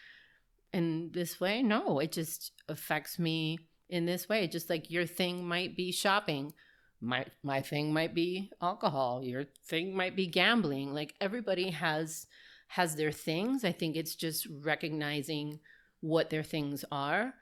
in 0.72 1.10
this 1.12 1.40
way? 1.40 1.62
No, 1.62 1.98
it 1.98 2.12
just 2.12 2.52
affects 2.68 3.18
me 3.18 3.58
in 3.88 4.06
this 4.06 4.28
way. 4.28 4.46
Just 4.46 4.68
like 4.68 4.90
your 4.90 5.06
thing 5.06 5.46
might 5.46 5.76
be 5.76 5.90
shopping 5.90 6.52
my 7.00 7.24
my 7.42 7.60
thing 7.60 7.92
might 7.92 8.14
be 8.14 8.50
alcohol 8.60 9.22
your 9.22 9.44
thing 9.66 9.94
might 9.94 10.16
be 10.16 10.26
gambling 10.26 10.92
like 10.92 11.14
everybody 11.20 11.70
has 11.70 12.26
has 12.68 12.94
their 12.96 13.12
things. 13.12 13.64
I 13.64 13.72
think 13.72 13.96
it's 13.96 14.14
just 14.14 14.46
recognizing 14.62 15.60
what 16.00 16.30
their 16.30 16.42
things 16.44 16.84
are 16.92 17.34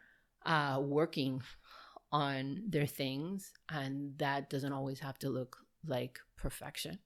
uh 0.47 0.81
working 0.81 1.43
on 2.13 2.63
their 2.69 2.87
things 2.87 3.53
and 3.69 4.17
that 4.19 4.49
doesn't 4.49 4.73
always 4.73 5.01
have 5.01 5.19
to 5.19 5.29
look 5.29 5.59
like 5.87 6.19
perfection. 6.37 6.99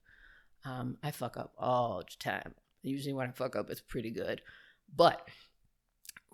Um 0.64 0.98
i 1.02 1.10
fuck 1.10 1.36
up 1.36 1.54
all 1.58 2.02
the 2.02 2.16
time. 2.18 2.54
Usually 2.82 3.14
when 3.14 3.28
i 3.28 3.32
fuck 3.32 3.56
up 3.56 3.70
it's 3.70 3.80
pretty 3.80 4.10
good. 4.10 4.42
But 4.94 5.26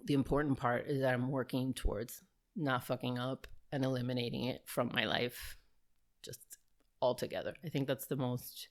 the 0.04 0.14
important 0.14 0.58
part 0.58 0.86
is 0.86 1.00
that 1.00 1.14
i'm 1.14 1.30
working 1.30 1.72
towards 1.72 2.22
not 2.54 2.84
fucking 2.84 3.18
up 3.18 3.46
and 3.72 3.84
eliminating 3.84 4.44
it 4.44 4.62
from 4.66 4.90
my 4.92 5.04
life 5.04 5.56
just 6.22 6.40
altogether. 7.00 7.54
I 7.64 7.68
think 7.68 7.86
that's 7.86 8.06
the 8.06 8.16
most 8.16 8.68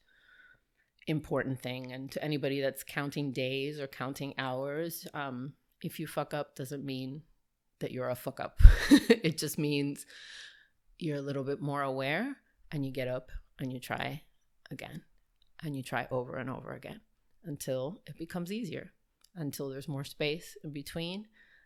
important 1.08 1.60
thing. 1.60 1.92
And 1.92 2.12
to 2.12 2.24
anybody 2.24 2.62
that's 2.62 2.84
counting 2.84 3.32
days 3.32 3.80
or 3.80 3.88
counting 3.88 4.34
hours, 4.38 5.08
um, 5.14 5.54
if 5.82 6.00
you 6.00 6.08
fuck 6.08 6.34
up, 6.34 6.56
doesn't 6.56 6.86
mean 6.86 7.22
that 7.80 7.92
you're 7.92 8.10
a 8.10 8.16
fuck 8.16 8.40
up. 8.40 8.60
it 8.90 9.38
just 9.38 9.58
means 9.58 10.06
you're 10.98 11.18
a 11.18 11.22
little 11.22 11.44
bit 11.44 11.62
more 11.62 11.82
aware 11.82 12.38
and 12.72 12.86
you 12.86 12.92
get 12.92 13.08
up 13.08 13.32
and 13.60 13.72
you 13.72 13.80
try 13.80 14.22
again 14.72 15.04
and 15.64 15.76
you 15.76 15.84
try 15.84 16.08
over 16.12 16.38
and 16.38 16.50
over 16.50 16.74
again 16.74 17.02
until 17.44 18.02
it 18.08 18.18
becomes 18.18 18.52
easier, 18.52 18.92
until 19.36 19.70
there's 19.70 19.88
more 19.88 20.04
space 20.04 20.58
in 20.64 20.72
between. 20.72 21.26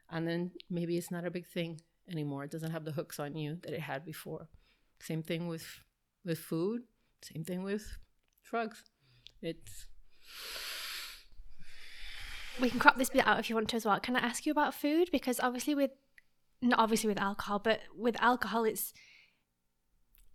And 0.09 0.27
then 0.27 0.51
maybe 0.69 0.97
it's 0.97 1.11
not 1.11 1.25
a 1.25 1.31
big 1.31 1.47
thing 1.47 1.81
anymore. 2.09 2.43
It 2.43 2.51
doesn't 2.51 2.71
have 2.71 2.85
the 2.85 2.91
hooks 2.91 3.19
on 3.19 3.35
you 3.35 3.57
that 3.63 3.73
it 3.73 3.81
had 3.81 4.03
before. 4.03 4.49
Same 4.99 5.23
thing 5.23 5.47
with 5.47 5.65
with 6.25 6.39
food. 6.39 6.81
Same 7.21 7.43
thing 7.43 7.63
with 7.63 7.97
drugs. 8.43 8.83
It's 9.41 9.87
we 12.59 12.69
can 12.69 12.79
crop 12.79 12.97
this 12.97 13.09
bit 13.09 13.25
out 13.25 13.39
if 13.39 13.49
you 13.49 13.55
want 13.55 13.69
to 13.69 13.75
as 13.77 13.85
well. 13.85 13.99
Can 13.99 14.15
I 14.15 14.19
ask 14.19 14.45
you 14.45 14.51
about 14.51 14.73
food? 14.73 15.09
Because 15.11 15.39
obviously 15.39 15.75
with 15.75 15.91
not 16.61 16.79
obviously 16.79 17.07
with 17.07 17.19
alcohol, 17.19 17.59
but 17.59 17.81
with 17.95 18.21
alcohol 18.21 18.65
it's 18.65 18.93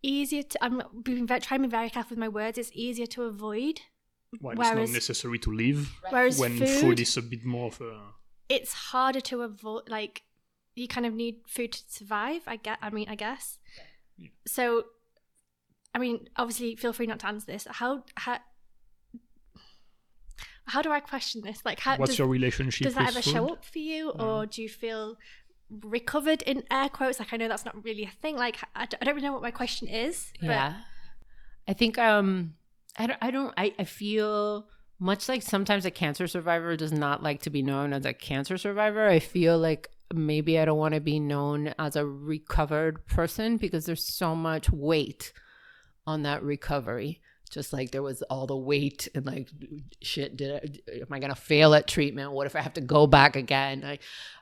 easier 0.03 0.43
to 0.43 0.65
I'm 0.65 0.83
being 1.03 1.27
very, 1.27 1.41
trying 1.41 1.63
to 1.63 1.69
be 1.69 1.71
very 1.71 1.91
careful 1.91 2.11
with 2.11 2.19
my 2.19 2.29
words, 2.29 2.59
it's 2.59 2.71
easier 2.73 3.07
to 3.07 3.25
avoid. 3.25 3.81
Well, 4.41 4.57
whereas, 4.57 4.79
it's 4.79 4.91
not 4.91 4.97
necessary 4.97 5.39
to 5.41 5.53
live. 5.53 5.93
Whereas 6.11 6.39
when 6.39 6.59
food, 6.59 6.69
food 6.69 7.01
is 7.01 7.17
a 7.17 7.23
bit 7.23 7.45
more 7.45 7.69
of 7.69 7.81
a 7.81 8.01
it's 8.49 8.73
harder 8.73 9.21
to 9.21 9.43
avoid 9.43 9.89
like 9.89 10.23
you 10.75 10.89
kind 10.89 11.07
of 11.07 11.15
need 11.15 11.37
food 11.47 11.73
to 11.73 11.83
survive, 11.89 12.43
I 12.47 12.57
get 12.57 12.79
I 12.83 12.91
mean 12.91 13.09
I 13.09 13.15
guess. 13.15 13.59
Yeah. 14.17 14.29
So 14.47 14.85
I 15.95 15.99
mean, 15.99 16.29
obviously, 16.37 16.75
feel 16.75 16.93
free 16.93 17.07
not 17.07 17.21
to 17.21 17.29
answer 17.29 17.47
this. 17.47 17.69
How 17.71 18.05
how 18.17 18.39
how 20.67 20.83
do 20.83 20.91
I 20.91 21.01
question 21.01 21.43
this? 21.43 21.63
Like, 21.65 21.81
how 21.81 21.97
what's 21.97 22.13
does, 22.13 22.19
your 22.19 22.29
relationship? 22.29 22.85
Does 22.85 22.95
that 22.95 23.09
ever 23.09 23.23
food? 23.23 23.33
show 23.33 23.49
up 23.49 23.65
for 23.65 23.79
you, 23.79 24.13
mm. 24.13 24.23
or 24.23 24.47
do 24.47 24.63
you 24.63 24.69
feel 24.69 25.17
recovered 25.83 26.43
in 26.43 26.63
air 26.71 26.89
quotes? 26.89 27.19
Like, 27.19 27.33
I 27.33 27.37
know 27.37 27.49
that's 27.49 27.65
not 27.65 27.83
really 27.85 28.05
a 28.05 28.11
thing. 28.23 28.37
Like, 28.37 28.57
I 28.75 28.87
don't, 28.87 29.01
I 29.01 29.05
don't 29.05 29.15
really 29.15 29.27
know 29.27 29.33
what 29.33 29.43
my 29.43 29.51
question 29.51 29.89
is. 29.89 30.33
Yeah, 30.41 30.75
I 31.69 31.73
think 31.73 31.99
um, 31.99 32.55
I 32.97 33.07
don't, 33.07 33.19
I 33.21 33.31
don't, 33.31 33.55
I, 33.57 33.75
I 33.79 33.85
feel 33.85 34.67
much 34.99 35.29
like 35.29 35.43
sometimes 35.43 35.85
a 35.85 35.91
cancer 35.91 36.27
survivor 36.27 36.77
does 36.77 36.93
not 36.93 37.23
like 37.23 37.43
to 37.43 37.51
be 37.51 37.63
known 37.63 37.93
as 37.93 38.07
a 38.07 38.15
cancer 38.15 38.57
survivor. 38.57 39.07
I 39.07 39.19
feel 39.19 39.59
like 39.59 39.91
maybe 40.15 40.59
I 40.59 40.65
don't 40.65 40.79
want 40.79 40.95
to 40.95 41.01
be 41.01 41.19
known 41.19 41.75
as 41.79 41.97
a 41.97 42.07
recovered 42.07 43.07
person 43.07 43.57
because 43.57 43.87
there's 43.87 44.05
so 44.05 44.35
much 44.35 44.71
weight 44.71 45.33
on 46.07 46.23
that 46.23 46.43
recovery 46.43 47.21
just 47.51 47.73
like 47.73 47.91
there 47.91 48.03
was 48.03 48.23
all 48.23 48.47
the 48.47 48.57
weight 48.57 49.09
and 49.15 49.27
like 49.27 49.49
shit 50.03 50.37
did 50.37 50.55
I, 50.89 51.01
am 51.01 51.07
i 51.11 51.19
to 51.19 51.35
fail 51.35 51.75
at 51.75 51.87
treatment? 51.87 52.33
What 52.33 52.47
if 52.47 52.57
i 52.57 52.61
have 52.61 52.75
to 52.75 52.81
go 52.81 53.07
back 53.07 53.37
again? 53.37 53.85
I 53.85 53.99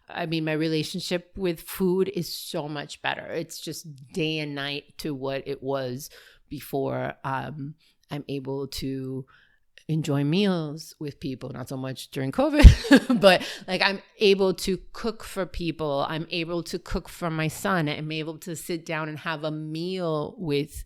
i 0.08 0.26
mean 0.26 0.44
my 0.44 0.52
relationship 0.52 1.32
with 1.36 1.60
food 1.60 2.10
is 2.14 2.32
so 2.32 2.68
much 2.68 3.02
better. 3.02 3.26
It's 3.26 3.60
just 3.60 3.86
day 4.12 4.39
and 4.39 4.55
night 4.55 4.98
to 4.98 5.14
what 5.14 5.42
it 5.47 5.62
was 5.62 6.10
before 6.48 7.14
um 7.24 7.74
i'm 8.10 8.24
able 8.28 8.66
to 8.66 9.24
enjoy 9.89 10.22
meals 10.22 10.94
with 10.98 11.18
people 11.18 11.48
not 11.48 11.66
so 11.66 11.78
much 11.78 12.10
during 12.10 12.31
covid 12.31 13.20
but 13.20 13.42
like 13.66 13.81
i'm 13.81 14.02
able 14.22 14.55
to 14.55 14.78
cook 14.92 15.24
for 15.24 15.44
people. 15.44 16.06
I'm 16.08 16.26
able 16.31 16.62
to 16.64 16.78
cook 16.78 17.08
for 17.08 17.31
my 17.31 17.48
son. 17.48 17.89
I'm 17.89 18.12
able 18.12 18.39
to 18.39 18.56
sit 18.56 18.86
down 18.86 19.08
and 19.08 19.18
have 19.18 19.44
a 19.44 19.50
meal 19.50 20.34
with 20.39 20.84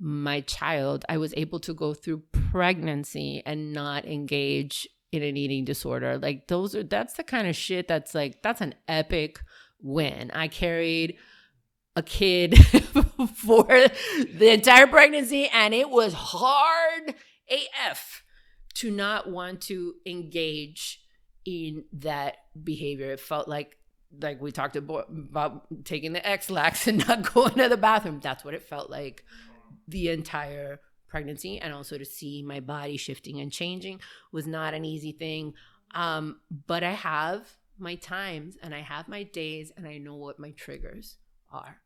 my 0.00 0.40
child, 0.42 1.04
I 1.08 1.18
was 1.18 1.34
able 1.36 1.60
to 1.60 1.74
go 1.74 1.94
through 1.94 2.22
pregnancy 2.32 3.42
and 3.44 3.72
not 3.72 4.04
engage 4.04 4.88
in 5.10 5.22
an 5.22 5.36
eating 5.36 5.64
disorder. 5.64 6.18
Like 6.18 6.48
those 6.48 6.74
are 6.74 6.82
that's 6.82 7.14
the 7.14 7.24
kind 7.24 7.48
of 7.48 7.56
shit 7.56 7.88
that's 7.88 8.14
like 8.14 8.42
that's 8.42 8.60
an 8.60 8.74
epic 8.86 9.40
win. 9.80 10.30
I 10.32 10.48
carried 10.48 11.16
a 11.96 12.02
kid 12.02 12.56
for 13.34 13.64
the 13.66 14.50
entire 14.50 14.86
pregnancy 14.86 15.48
and 15.48 15.74
it 15.74 15.90
was 15.90 16.12
hard 16.12 17.14
AF 17.50 18.22
to 18.74 18.90
not 18.90 19.28
want 19.28 19.62
to 19.62 19.94
engage 20.06 21.02
in 21.44 21.84
that 21.92 22.36
behavior. 22.62 23.12
It 23.12 23.20
felt 23.20 23.48
like 23.48 23.76
like 24.22 24.40
we 24.40 24.52
talked 24.52 24.76
about, 24.76 25.66
taking 25.84 26.14
the 26.14 26.26
Ex-Lax 26.26 26.86
and 26.86 27.06
not 27.06 27.22
going 27.34 27.54
to 27.54 27.68
the 27.68 27.76
bathroom. 27.76 28.20
That's 28.22 28.44
what 28.44 28.54
it 28.54 28.62
felt 28.62 28.90
like 28.90 29.24
the 29.86 30.08
entire 30.08 30.80
pregnancy 31.08 31.58
and 31.58 31.72
also 31.72 31.98
to 31.98 32.04
see 32.04 32.42
my 32.42 32.60
body 32.60 32.96
shifting 32.96 33.40
and 33.40 33.50
changing 33.50 34.00
was 34.32 34.46
not 34.46 34.74
an 34.74 34.84
easy 34.84 35.12
thing. 35.12 35.54
Um, 35.94 36.40
but 36.66 36.82
I 36.82 36.92
have 36.92 37.48
my 37.78 37.94
times 37.94 38.56
and 38.62 38.74
I 38.74 38.80
have 38.80 39.08
my 39.08 39.22
days 39.22 39.72
and 39.76 39.86
I 39.86 39.98
know 39.98 40.16
what 40.16 40.38
my 40.38 40.50
triggers 40.50 41.16
are. 41.50 41.78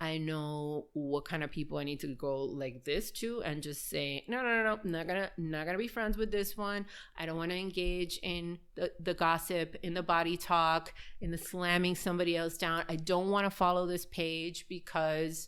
I 0.00 0.18
know 0.18 0.86
what 0.94 1.26
kind 1.26 1.44
of 1.44 1.52
people 1.52 1.78
I 1.78 1.84
need 1.84 2.00
to 2.00 2.08
go 2.08 2.42
like 2.42 2.82
this 2.82 3.12
to 3.12 3.40
and 3.44 3.62
just 3.62 3.88
say, 3.88 4.24
no, 4.26 4.42
no, 4.42 4.64
no, 4.64 4.80
no, 4.82 4.90
not 4.90 5.06
gonna 5.06 5.30
not 5.38 5.64
gonna 5.64 5.78
be 5.78 5.86
friends 5.86 6.16
with 6.16 6.32
this 6.32 6.56
one. 6.56 6.86
I 7.16 7.24
don't 7.24 7.36
wanna 7.36 7.54
engage 7.54 8.18
in 8.20 8.58
the, 8.74 8.90
the 8.98 9.14
gossip, 9.14 9.76
in 9.84 9.94
the 9.94 10.02
body 10.02 10.36
talk, 10.36 10.92
in 11.20 11.30
the 11.30 11.38
slamming 11.38 11.94
somebody 11.94 12.36
else 12.36 12.56
down. 12.56 12.82
I 12.88 12.96
don't 12.96 13.30
wanna 13.30 13.50
follow 13.50 13.86
this 13.86 14.04
page 14.04 14.66
because 14.68 15.46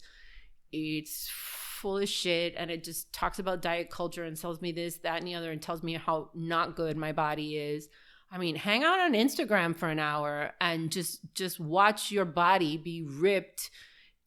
it's 0.70 1.28
full 1.84 1.98
of 1.98 2.08
shit 2.08 2.54
and 2.56 2.70
it 2.70 2.82
just 2.82 3.12
talks 3.12 3.38
about 3.38 3.60
diet 3.60 3.90
culture 3.90 4.24
and 4.24 4.40
tells 4.40 4.62
me 4.62 4.72
this, 4.72 4.96
that, 5.00 5.18
and 5.18 5.26
the 5.26 5.34
other, 5.34 5.52
and 5.52 5.60
tells 5.60 5.82
me 5.82 5.92
how 5.92 6.30
not 6.32 6.76
good 6.76 6.96
my 6.96 7.12
body 7.12 7.58
is. 7.58 7.90
I 8.32 8.38
mean, 8.38 8.56
hang 8.56 8.84
out 8.84 9.00
on 9.00 9.12
Instagram 9.12 9.76
for 9.76 9.90
an 9.90 9.98
hour 9.98 10.52
and 10.62 10.90
just 10.90 11.20
just 11.34 11.60
watch 11.60 12.10
your 12.10 12.24
body 12.24 12.78
be 12.78 13.02
ripped 13.02 13.70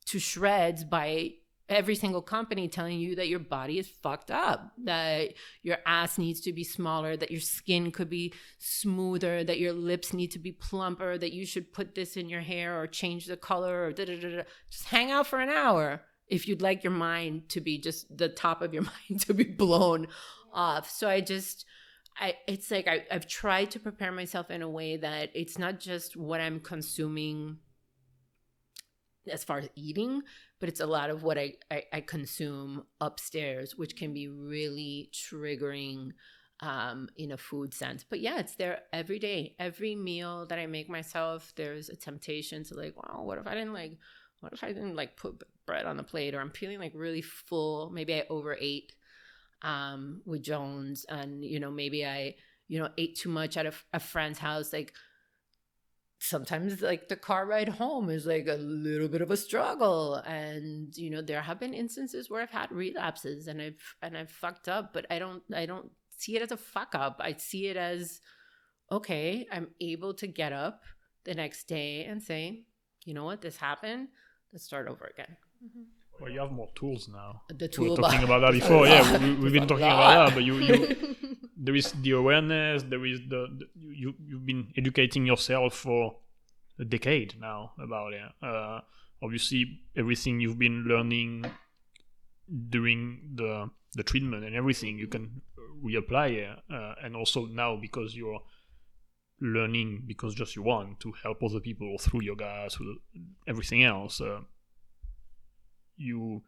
to 0.06 0.20
shreds 0.20 0.84
by 0.84 1.32
every 1.68 1.96
single 1.96 2.22
company 2.22 2.68
telling 2.68 3.00
you 3.00 3.16
that 3.16 3.28
your 3.28 3.40
body 3.40 3.80
is 3.80 3.88
fucked 3.88 4.30
up, 4.30 4.72
that 4.84 5.34
your 5.64 5.78
ass 5.88 6.20
needs 6.20 6.42
to 6.42 6.54
be 6.54 6.64
smaller, 6.64 7.18
that 7.18 7.32
your 7.32 7.42
skin 7.42 7.92
could 7.92 8.10
be 8.10 8.34
smoother, 8.60 9.44
that 9.44 9.58
your 9.58 9.74
lips 9.74 10.14
need 10.14 10.30
to 10.30 10.40
be 10.40 10.52
plumper, 10.52 11.18
that 11.18 11.34
you 11.34 11.44
should 11.44 11.74
put 11.74 11.96
this 11.96 12.18
in 12.18 12.30
your 12.30 12.42
hair 12.42 12.80
or 12.80 12.86
change 12.86 13.26
the 13.26 13.36
color 13.36 13.84
or 13.84 13.92
da 13.94 14.06
da 14.06 14.16
da. 14.20 14.44
Just 14.70 14.86
hang 14.86 15.10
out 15.10 15.26
for 15.26 15.40
an 15.40 15.50
hour 15.50 16.04
if 16.28 16.48
you'd 16.48 16.62
like 16.62 16.84
your 16.84 16.92
mind 16.92 17.50
to 17.50 17.62
be 17.62 17.78
just 17.78 18.16
the 18.16 18.30
top 18.30 18.62
of 18.62 18.74
your 18.74 18.84
mind 19.10 19.22
to 19.22 19.34
be 19.34 19.44
blown 19.44 20.08
off. 20.54 20.90
So 20.90 21.10
I 21.10 21.22
just. 21.22 21.66
I, 22.20 22.34
it's 22.48 22.72
like 22.72 22.88
I, 22.88 23.06
I've 23.12 23.28
tried 23.28 23.70
to 23.72 23.80
prepare 23.80 24.12
myself 24.12 24.50
in 24.50 24.64
a 24.64 24.70
way 24.70 24.98
that 24.98 25.30
it's 25.36 25.60
not 25.60 25.80
just 25.80 26.18
what 26.18 26.42
I'm 26.42 26.60
consuming 26.60 27.58
as 29.32 29.44
far 29.44 29.60
as 29.60 29.70
eating, 29.76 30.22
but 30.60 30.70
it's 30.70 30.80
a 30.80 30.86
lot 30.86 31.10
of 31.10 31.24
what 31.24 31.38
I, 31.38 31.54
I, 31.70 31.84
I 31.94 32.02
consume 32.02 32.86
upstairs, 33.00 33.76
which 33.76 33.96
can 33.96 34.14
be 34.14 34.28
really 34.28 35.12
triggering 35.14 36.12
um, 36.62 37.10
in 37.18 37.32
a 37.32 37.38
food 37.38 37.74
sense. 37.74 38.04
But 38.08 38.20
yeah, 38.20 38.40
it's 38.40 38.56
there 38.56 38.80
every 38.92 39.20
day. 39.20 39.56
Every 39.60 39.96
meal 39.96 40.46
that 40.48 40.58
I 40.58 40.66
make 40.66 40.90
myself, 40.90 41.54
there's 41.56 41.90
a 41.90 41.96
temptation 41.96 42.64
to 42.66 42.76
like, 42.76 42.96
wow, 42.96 43.22
what 43.24 43.38
if 43.38 43.48
I 43.48 43.54
didn't 43.54 43.74
like, 43.74 43.98
what 44.40 44.54
if 44.54 44.64
I 44.64 44.68
didn't 44.68 44.96
like 44.96 45.18
put 45.18 45.44
bread 45.66 45.86
on 45.86 45.98
the 45.98 46.04
plate 46.04 46.36
or 46.36 46.40
I'm 46.40 46.52
feeling 46.52 46.80
like 46.80 46.94
really 46.96 47.22
full? 47.22 47.90
Maybe 47.90 48.14
I 48.14 48.24
overate 48.30 48.94
um, 49.62 50.22
with 50.26 50.44
Jones 50.44 51.06
and, 51.10 51.44
you 51.44 51.60
know, 51.60 51.72
maybe 51.72 52.06
I, 52.06 52.36
you 52.68 52.80
know, 52.80 52.90
ate 52.98 53.16
too 53.16 53.30
much 53.30 53.58
at 53.58 53.66
a, 53.66 53.74
a 53.94 54.00
friend's 54.00 54.40
house. 54.40 54.72
Like, 54.72 54.94
sometimes 56.20 56.82
like 56.82 57.08
the 57.10 57.16
car 57.16 57.46
ride 57.46 57.70
home 57.70 58.10
is 58.10 58.26
like 58.26 58.48
a 58.48 58.56
little 58.56 59.08
bit 59.08 59.22
of 59.22 59.30
a 59.30 59.38
struggle 59.38 60.16
and 60.16 60.98
you 60.98 61.12
know 61.12 61.22
there 61.22 61.42
have 61.42 61.60
been 61.60 61.76
instances 61.76 62.30
where 62.30 62.42
i've 62.42 62.50
had 62.50 62.72
relapses 62.72 63.48
and 63.48 63.62
i've 63.62 63.96
and 64.02 64.18
i've 64.18 64.32
fucked 64.32 64.68
up 64.68 64.94
but 64.94 65.06
i 65.12 65.20
don't 65.20 65.44
i 65.56 65.66
don't 65.66 65.92
see 66.18 66.36
it 66.36 66.42
as 66.42 66.52
a 66.52 66.58
fuck 66.58 66.96
up 66.96 67.22
i 67.24 67.34
see 67.34 67.68
it 67.68 67.78
as 67.78 68.20
okay 68.92 69.46
i'm 69.52 69.68
able 69.80 70.12
to 70.12 70.26
get 70.26 70.52
up 70.52 70.82
the 71.24 71.36
next 71.36 71.66
day 71.66 72.06
and 72.06 72.24
say 72.24 72.64
you 73.06 73.14
know 73.14 73.26
what 73.26 73.42
this 73.42 73.58
happened 73.58 74.08
let's 74.52 74.66
start 74.66 74.88
over 74.88 75.06
again 75.06 75.38
mm-hmm. 75.64 75.84
Well, 76.20 76.32
you 76.32 76.40
have 76.40 76.52
more 76.52 76.70
tools 76.74 77.08
now. 77.08 77.44
The 77.50 77.68
tool. 77.68 77.84
We 77.84 77.90
were 77.92 77.98
talking 77.98 78.24
about 78.24 78.40
that 78.40 78.52
before. 78.52 78.88
yeah, 78.88 79.18
we, 79.20 79.44
have 79.44 79.54
been 79.54 79.68
talking 79.68 79.86
about 79.86 80.30
that, 80.30 80.34
but 80.34 80.44
you, 80.44 80.56
you 80.56 81.16
there 81.58 81.76
is 81.76 81.92
the 81.92 82.12
awareness. 82.12 82.84
There 82.84 83.06
is 83.06 83.20
the, 83.30 83.48
the, 83.58 83.68
you 83.76 84.16
you've 84.26 84.46
been 84.46 84.74
educating 84.76 85.26
yourself 85.26 85.76
for 85.76 86.16
a 86.80 86.86
decade 86.86 87.36
now 87.40 87.74
about 87.80 88.14
it. 88.14 88.32
Uh, 88.42 88.82
obviously, 89.22 89.82
everything 89.96 90.40
you've 90.40 90.60
been 90.60 90.86
learning 90.88 91.46
during 92.70 93.34
the 93.36 93.70
the 93.94 94.04
treatment 94.04 94.44
and 94.44 94.56
everything 94.56 94.98
you 94.98 95.08
can 95.08 95.42
reapply 95.84 96.32
it, 96.32 96.60
uh, 96.74 96.96
and 97.04 97.16
also 97.16 97.46
now 97.46 97.76
because 97.76 98.16
you're 98.16 98.42
learning 99.40 100.04
because 100.08 100.34
just 100.34 100.56
you 100.56 100.64
want 100.64 101.00
to 101.00 101.12
help 101.24 101.44
other 101.44 101.60
people 101.60 101.98
through 102.00 102.22
yoga 102.22 102.68
through 102.72 102.98
everything 103.48 103.84
else 103.84 104.20
uh, 104.20 104.40
you 105.96 106.42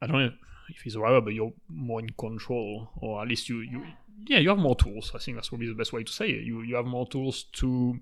i 0.00 0.06
don't 0.06 0.18
know 0.18 0.32
if 0.70 0.86
it's 0.86 0.96
right, 0.96 1.22
but 1.22 1.34
you're 1.34 1.52
more 1.68 2.00
in 2.00 2.10
control, 2.10 2.90
or 2.96 3.22
at 3.22 3.28
least 3.28 3.48
you 3.48 3.60
you 3.60 3.84
yeah 4.26 4.38
you 4.38 4.48
have 4.48 4.58
more 4.58 4.76
tools. 4.76 5.12
I 5.14 5.18
think 5.18 5.36
that's 5.36 5.48
probably 5.48 5.68
the 5.68 5.74
best 5.74 5.92
way 5.92 6.04
to 6.04 6.12
say 6.12 6.28
it. 6.28 6.44
You 6.44 6.62
you 6.62 6.76
have 6.76 6.86
more 6.86 7.08
tools 7.08 7.44
to 7.54 7.98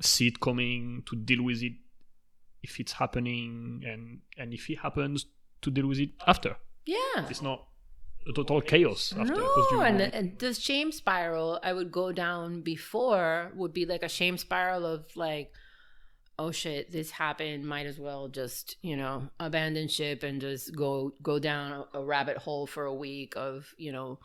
see 0.00 0.28
it 0.28 0.40
coming, 0.40 1.02
to 1.06 1.16
deal 1.16 1.42
with 1.42 1.62
it 1.62 1.72
if 2.62 2.80
it's 2.80 2.92
happening, 2.92 3.82
and 3.86 4.20
and 4.38 4.52
if 4.52 4.68
it 4.70 4.78
happens, 4.78 5.26
to 5.62 5.70
deal 5.70 5.86
with 5.86 5.98
it 5.98 6.10
after. 6.26 6.56
Yeah, 6.84 7.28
it's 7.28 7.42
not 7.42 7.66
total 8.34 8.60
chaos 8.60 9.14
after. 9.18 9.34
No, 9.34 9.66
you, 9.70 9.80
and, 9.80 10.00
and 10.00 10.38
the 10.38 10.54
shame 10.54 10.92
spiral 10.92 11.60
I 11.62 11.72
would 11.72 11.92
go 11.92 12.12
down 12.12 12.62
before 12.62 13.52
would 13.54 13.72
be 13.72 13.86
like 13.86 14.02
a 14.02 14.08
shame 14.08 14.38
spiral 14.38 14.84
of 14.84 15.04
like 15.16 15.52
oh 16.38 16.50
shit 16.50 16.92
this 16.92 17.10
happened 17.10 17.64
might 17.64 17.86
as 17.86 17.98
well 17.98 18.28
just 18.28 18.76
you 18.82 18.96
know 18.96 19.28
abandon 19.40 19.88
ship 19.88 20.22
and 20.22 20.40
just 20.40 20.74
go 20.74 21.12
go 21.22 21.38
down 21.38 21.72
a, 21.72 21.98
a 21.98 22.04
rabbit 22.04 22.36
hole 22.36 22.66
for 22.66 22.84
a 22.84 22.94
week 22.94 23.34
of 23.36 23.74
you 23.78 23.92
know 23.92 24.18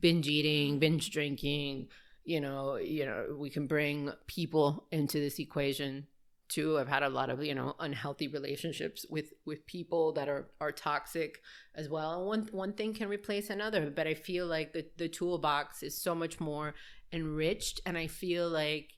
binge 0.00 0.28
eating 0.28 0.78
binge 0.78 1.10
drinking 1.10 1.88
you 2.24 2.40
know 2.40 2.76
you 2.76 3.04
know 3.04 3.36
we 3.38 3.50
can 3.50 3.66
bring 3.66 4.10
people 4.26 4.86
into 4.90 5.18
this 5.18 5.38
equation 5.38 6.06
too. 6.50 6.78
I've 6.78 6.88
had 6.88 7.02
a 7.02 7.08
lot 7.08 7.30
of 7.30 7.42
you 7.42 7.54
know 7.54 7.74
unhealthy 7.78 8.28
relationships 8.28 9.06
with 9.08 9.32
with 9.46 9.66
people 9.66 10.12
that 10.12 10.28
are 10.28 10.48
are 10.60 10.72
toxic 10.72 11.40
as 11.74 11.88
well. 11.88 12.26
One 12.26 12.48
one 12.52 12.72
thing 12.74 12.92
can 12.94 13.08
replace 13.08 13.50
another 13.50 13.90
but 13.90 14.06
i 14.06 14.14
feel 14.14 14.46
like 14.46 14.72
the 14.72 14.86
the 14.96 15.08
toolbox 15.08 15.82
is 15.82 16.00
so 16.00 16.14
much 16.14 16.40
more 16.40 16.74
enriched. 17.12 17.80
And 17.86 17.96
i 17.96 18.06
feel 18.06 18.48
like 18.48 18.90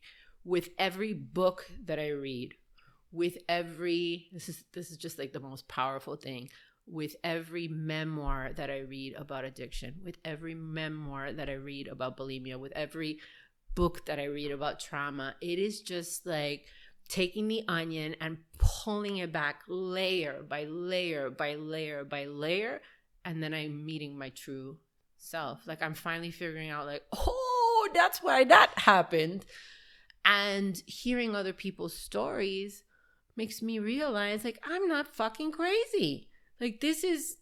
with 0.44 0.70
every 0.78 1.12
book 1.12 1.70
that 1.84 1.98
I 1.98 2.08
read, 2.08 2.55
with 3.12 3.36
every 3.48 4.28
this 4.32 4.48
is 4.48 4.64
this 4.72 4.90
is 4.90 4.97
just 4.97 5.18
like 5.18 5.32
the 5.32 5.40
most 5.40 5.68
powerful 5.68 6.16
thing 6.16 6.48
with 6.86 7.14
every 7.22 7.68
memoir 7.68 8.52
that 8.56 8.70
I 8.70 8.81
read 8.81 9.14
about 9.14 9.44
addiction, 9.44 9.94
with 10.05 10.18
every 10.24 10.55
memoir 10.55 11.32
that 11.32 11.48
I 11.48 11.55
read 11.55 11.86
about 11.86 12.16
bulimia, 12.16 12.58
with 12.58 12.72
every 12.72 13.20
book 13.74 14.05
that 14.06 14.18
I 14.18 14.24
read 14.24 14.50
about 14.50 14.81
trauma, 14.81 15.34
it 15.40 15.58
is 15.58 15.81
just 15.81 16.26
like 16.26 16.66
taking 17.12 17.47
the 17.47 17.62
onion 17.68 18.16
and 18.20 18.39
pulling 18.58 19.18
it 19.18 19.32
back 19.32 19.62
layer 19.68 20.42
by 20.42 20.65
layer 20.65 21.28
by 21.28 21.55
layer 21.55 22.05
by 22.05 22.24
layer 22.24 22.81
and 23.24 23.42
then 23.42 23.52
I'm 23.52 23.84
meeting 23.84 24.16
my 24.16 24.31
true 24.31 24.78
self. 25.18 25.60
Like 25.66 25.82
I'm 25.82 25.94
finally 25.94 26.31
figuring 26.31 26.70
out 26.70 26.86
like, 26.86 27.02
"Oh, 27.12 27.89
that's 27.94 28.23
why 28.23 28.44
that 28.44 28.73
happened." 28.78 29.44
and 30.24 30.82
hearing 30.86 31.34
other 31.34 31.52
people's 31.52 31.97
stories 31.97 32.84
makes 33.36 33.62
me 33.62 33.78
realize 33.78 34.44
like 34.44 34.58
I'm 34.65 34.86
not 34.89 35.08
fucking 35.08 35.52
crazy. 35.52 36.28
Like 36.60 36.81
this 36.81 37.02
is 37.02 37.36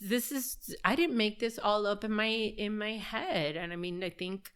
this 0.00 0.30
is 0.30 0.74
I 0.84 0.94
didn't 0.94 1.16
make 1.16 1.40
this 1.40 1.58
all 1.58 1.86
up 1.86 2.04
in 2.04 2.12
my 2.12 2.26
in 2.26 2.78
my 2.78 2.92
head. 2.92 3.56
And 3.56 3.72
I 3.72 3.76
mean, 3.76 4.02
I 4.04 4.10
think 4.10 4.52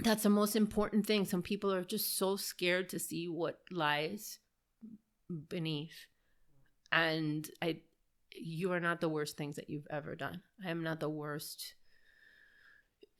that's 0.00 0.22
the 0.22 0.30
most 0.30 0.56
important 0.56 1.06
thing. 1.06 1.24
Some 1.24 1.42
people 1.42 1.72
are 1.72 1.84
just 1.84 2.16
so 2.16 2.36
scared 2.36 2.88
to 2.90 2.98
see 2.98 3.28
what 3.28 3.58
lies 3.70 4.38
beneath. 5.48 6.06
And 6.92 7.48
I 7.60 7.78
you 8.34 8.72
are 8.72 8.80
not 8.80 9.00
the 9.00 9.08
worst 9.08 9.36
things 9.36 9.56
that 9.56 9.68
you've 9.68 9.86
ever 9.90 10.14
done. 10.14 10.42
I 10.64 10.70
am 10.70 10.82
not 10.82 11.00
the 11.00 11.10
worst 11.10 11.74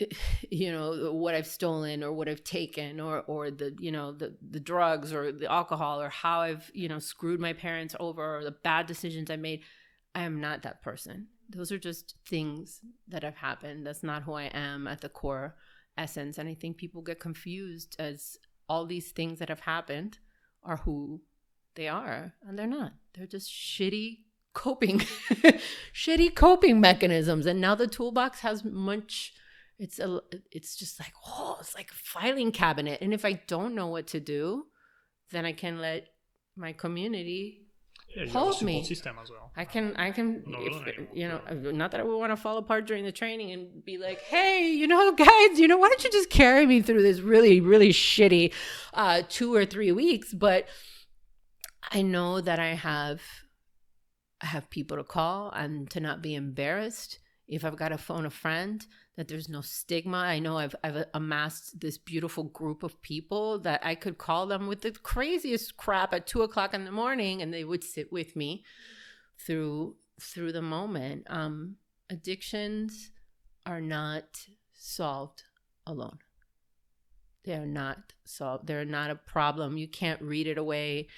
you 0.51 0.71
know 0.71 1.13
what 1.13 1.35
i've 1.35 1.47
stolen 1.47 2.03
or 2.03 2.13
what 2.13 2.29
i've 2.29 2.45
taken 2.45 3.01
or 3.01 3.23
or 3.23 3.51
the 3.51 3.75
you 3.79 3.91
know 3.91 4.13
the 4.13 4.37
the 4.51 4.61
drugs 4.61 5.13
or 5.13 5.33
the 5.33 5.51
alcohol 5.51 6.01
or 6.01 6.09
how 6.09 6.41
i've 6.41 6.71
you 6.73 6.89
know 6.89 6.99
screwed 6.99 7.41
my 7.41 7.53
parents 7.53 7.95
over 7.99 8.39
or 8.39 8.45
the 8.45 8.55
bad 8.63 8.87
decisions 8.87 9.31
i 9.31 9.37
made 9.37 9.61
i 10.15 10.23
am 10.23 10.41
not 10.41 10.63
that 10.63 10.83
person 10.83 11.27
those 11.51 11.73
are 11.73 11.79
just 11.79 12.15
things 12.27 12.81
that 13.09 13.23
have 13.23 13.37
happened 13.37 13.87
that's 13.87 14.03
not 14.03 14.23
who 14.23 14.35
i 14.35 14.45
am 14.45 14.87
at 14.87 15.01
the 15.01 15.09
core 15.09 15.57
essence 15.99 16.39
and 16.39 16.49
i 16.49 16.55
think 16.55 16.77
people 16.77 17.03
get 17.03 17.21
confused 17.21 17.97
as 17.99 18.39
all 18.69 18.87
these 18.87 19.11
things 19.11 19.39
that 19.39 19.49
have 19.49 19.61
happened 19.61 20.19
are 20.63 20.79
who 20.79 21.23
they 21.75 21.89
are, 21.89 22.35
and 22.47 22.59
they're 22.59 22.67
not. 22.67 22.93
They're 23.15 23.27
just 23.27 23.51
shitty 23.51 24.19
coping, 24.53 24.99
shitty 25.95 26.35
coping 26.35 26.81
mechanisms. 26.81 27.47
And 27.47 27.61
now 27.61 27.75
the 27.75 27.87
toolbox 27.87 28.41
has 28.41 28.65
much. 28.65 29.33
It's 29.79 29.99
a. 29.99 30.21
It's 30.51 30.77
just 30.77 30.99
like 30.99 31.13
oh, 31.27 31.57
it's 31.61 31.75
like 31.75 31.91
a 31.91 31.95
filing 31.95 32.53
cabinet. 32.53 33.01
And 33.01 33.15
if 33.15 33.25
I 33.25 33.35
don't 33.47 33.75
know 33.75 33.87
what 33.87 34.09
to 34.09 34.21
do, 34.21 34.67
then 35.31 35.47
I 35.47 35.53
can 35.53 35.81
let 35.81 36.09
my 36.57 36.73
community 36.73 37.68
Yeah, 38.11 38.23
you 38.23 38.27
have 38.29 38.37
a 38.37 38.39
Hold 38.39 38.63
me. 38.63 38.83
system 38.85 39.17
as 39.23 39.31
well. 39.31 39.53
I 39.57 39.65
can, 39.65 39.95
I 39.97 40.11
can, 40.13 40.43
No, 40.47 40.59
if, 40.61 40.99
you 41.13 41.29
know, 41.29 41.41
not 41.73 41.91
that 41.91 42.01
I 42.01 42.05
would 42.05 42.17
want 42.17 42.33
to 42.33 42.37
fall 42.37 42.57
apart 42.57 42.87
during 42.87 43.05
the 43.05 43.13
training 43.13 43.53
and 43.53 43.85
be 43.85 43.99
like, 43.99 44.21
hey, 44.23 44.67
you 44.71 44.87
know, 44.87 45.13
guys, 45.17 45.59
you 45.59 45.69
know, 45.69 45.77
why 45.77 45.89
don't 45.89 46.03
you 46.03 46.11
just 46.11 46.31
carry 46.31 46.65
me 46.67 46.81
through 46.81 47.03
this 47.03 47.21
really, 47.21 47.61
really 47.61 47.91
shitty 47.91 48.53
uh, 48.95 49.23
two 49.29 49.55
or 49.55 49.67
three 49.67 49.93
weeks? 49.93 50.33
But 50.33 50.67
I 51.93 52.03
know 52.03 52.41
that 52.41 52.59
I 52.59 52.75
have, 52.75 53.21
I 54.43 54.47
have 54.47 54.71
people 54.71 54.97
to 54.97 55.05
call 55.05 55.51
and 55.51 55.91
to 55.91 56.01
not 56.01 56.23
be 56.23 56.35
embarrassed. 56.35 57.19
If 57.47 57.65
I've 57.65 57.77
got 57.77 57.89
to 57.91 57.99
phone 57.99 58.27
a 58.27 58.31
friend, 58.31 58.85
that 59.19 59.27
there's 59.27 59.49
no 59.49 59.61
stigma. 59.61 60.19
I 60.19 60.39
know 60.39 60.59
I've 60.59 60.77
I've 60.85 61.07
amassed 61.13 61.81
this 61.81 61.99
beautiful 61.99 62.45
group 62.45 62.85
of 62.85 63.03
people 63.03 63.59
that 63.59 63.85
I 63.85 63.97
could 63.97 64.17
call 64.17 64.47
them 64.47 64.69
with 64.69 64.83
the 64.83 64.93
craziest 64.93 65.77
crap 65.77 66.15
at 66.15 66.29
two 66.29 66.43
o'clock 66.43 66.73
in 66.73 66.85
the 66.85 66.93
morning, 66.93 67.43
and 67.43 67.53
they 67.53 67.65
would 67.65 67.83
sit 67.83 68.13
with 68.13 68.37
me 68.37 68.63
through 69.37 69.97
through 70.21 70.53
the 70.53 70.63
moment. 70.63 71.27
Um, 71.29 71.79
addictions 72.09 73.11
are 73.67 73.81
not 73.81 74.47
solved 74.73 75.43
alone. 75.85 76.21
They 77.43 77.55
are 77.55 77.67
not 77.67 78.13
solved. 78.25 78.69
They're 78.69 78.85
not 78.85 79.11
a 79.11 79.17
problem. 79.17 79.79
You 79.79 79.89
can't 79.89 80.23
read 80.23 80.47
it 80.47 80.59
away. 80.59 81.09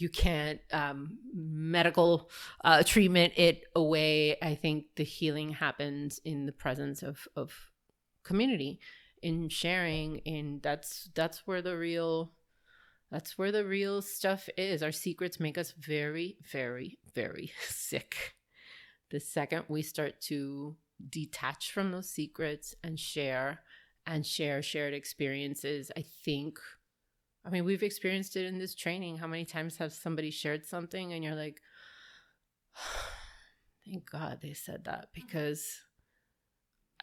You 0.00 0.08
can't 0.08 0.60
um, 0.72 1.18
medical 1.34 2.30
uh, 2.64 2.82
treatment 2.82 3.34
it 3.36 3.64
away. 3.76 4.36
I 4.40 4.54
think 4.54 4.86
the 4.96 5.04
healing 5.04 5.50
happens 5.50 6.20
in 6.24 6.46
the 6.46 6.52
presence 6.52 7.02
of 7.02 7.28
of 7.36 7.52
community, 8.22 8.80
in 9.22 9.48
sharing, 9.48 10.20
and 10.26 10.62
that's 10.62 11.10
that's 11.14 11.46
where 11.46 11.62
the 11.62 11.76
real 11.76 12.32
that's 13.10 13.36
where 13.36 13.52
the 13.52 13.64
real 13.64 14.02
stuff 14.02 14.48
is. 14.56 14.82
Our 14.82 14.92
secrets 14.92 15.40
make 15.40 15.58
us 15.58 15.72
very, 15.72 16.36
very, 16.50 16.98
very 17.14 17.52
sick. 17.68 18.34
The 19.10 19.20
second 19.20 19.64
we 19.68 19.82
start 19.82 20.20
to 20.22 20.76
detach 21.08 21.72
from 21.72 21.90
those 21.90 22.08
secrets 22.08 22.74
and 22.84 22.98
share 22.98 23.60
and 24.06 24.24
share 24.24 24.62
shared 24.62 24.94
experiences, 24.94 25.90
I 25.96 26.04
think, 26.24 26.58
I 27.44 27.50
mean, 27.50 27.64
we've 27.64 27.82
experienced 27.82 28.36
it 28.36 28.46
in 28.46 28.58
this 28.58 28.74
training. 28.74 29.18
How 29.18 29.26
many 29.26 29.44
times 29.44 29.78
have 29.78 29.92
somebody 29.92 30.30
shared 30.30 30.66
something 30.66 31.12
and 31.12 31.24
you're 31.24 31.34
like, 31.34 31.60
thank 33.86 34.08
God 34.10 34.38
they 34.42 34.52
said 34.52 34.84
that 34.84 35.06
mm-hmm. 35.06 35.26
because 35.26 35.66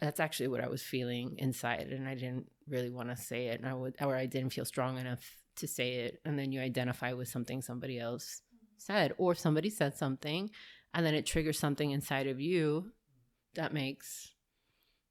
that's 0.00 0.20
actually 0.20 0.48
what 0.48 0.62
I 0.62 0.68
was 0.68 0.82
feeling 0.82 1.34
inside, 1.38 1.88
and 1.88 2.08
I 2.08 2.14
didn't 2.14 2.46
really 2.68 2.90
want 2.90 3.10
to 3.10 3.16
say 3.16 3.48
it, 3.48 3.60
and 3.60 3.68
I 3.68 3.74
would, 3.74 3.96
or 4.00 4.14
I 4.14 4.26
didn't 4.26 4.52
feel 4.52 4.64
strong 4.64 4.96
enough 4.98 5.24
to 5.56 5.66
say 5.66 5.94
it, 5.94 6.20
and 6.24 6.38
then 6.38 6.52
you 6.52 6.60
identify 6.60 7.12
with 7.12 7.28
something 7.28 7.62
somebody 7.62 7.98
else 7.98 8.42
mm-hmm. 8.54 8.66
said, 8.78 9.12
or 9.18 9.34
somebody 9.34 9.70
said 9.70 9.96
something, 9.96 10.50
and 10.94 11.04
then 11.04 11.14
it 11.14 11.26
triggers 11.26 11.58
something 11.58 11.90
inside 11.90 12.28
of 12.28 12.40
you 12.40 12.92
that 13.54 13.72
makes 13.72 14.32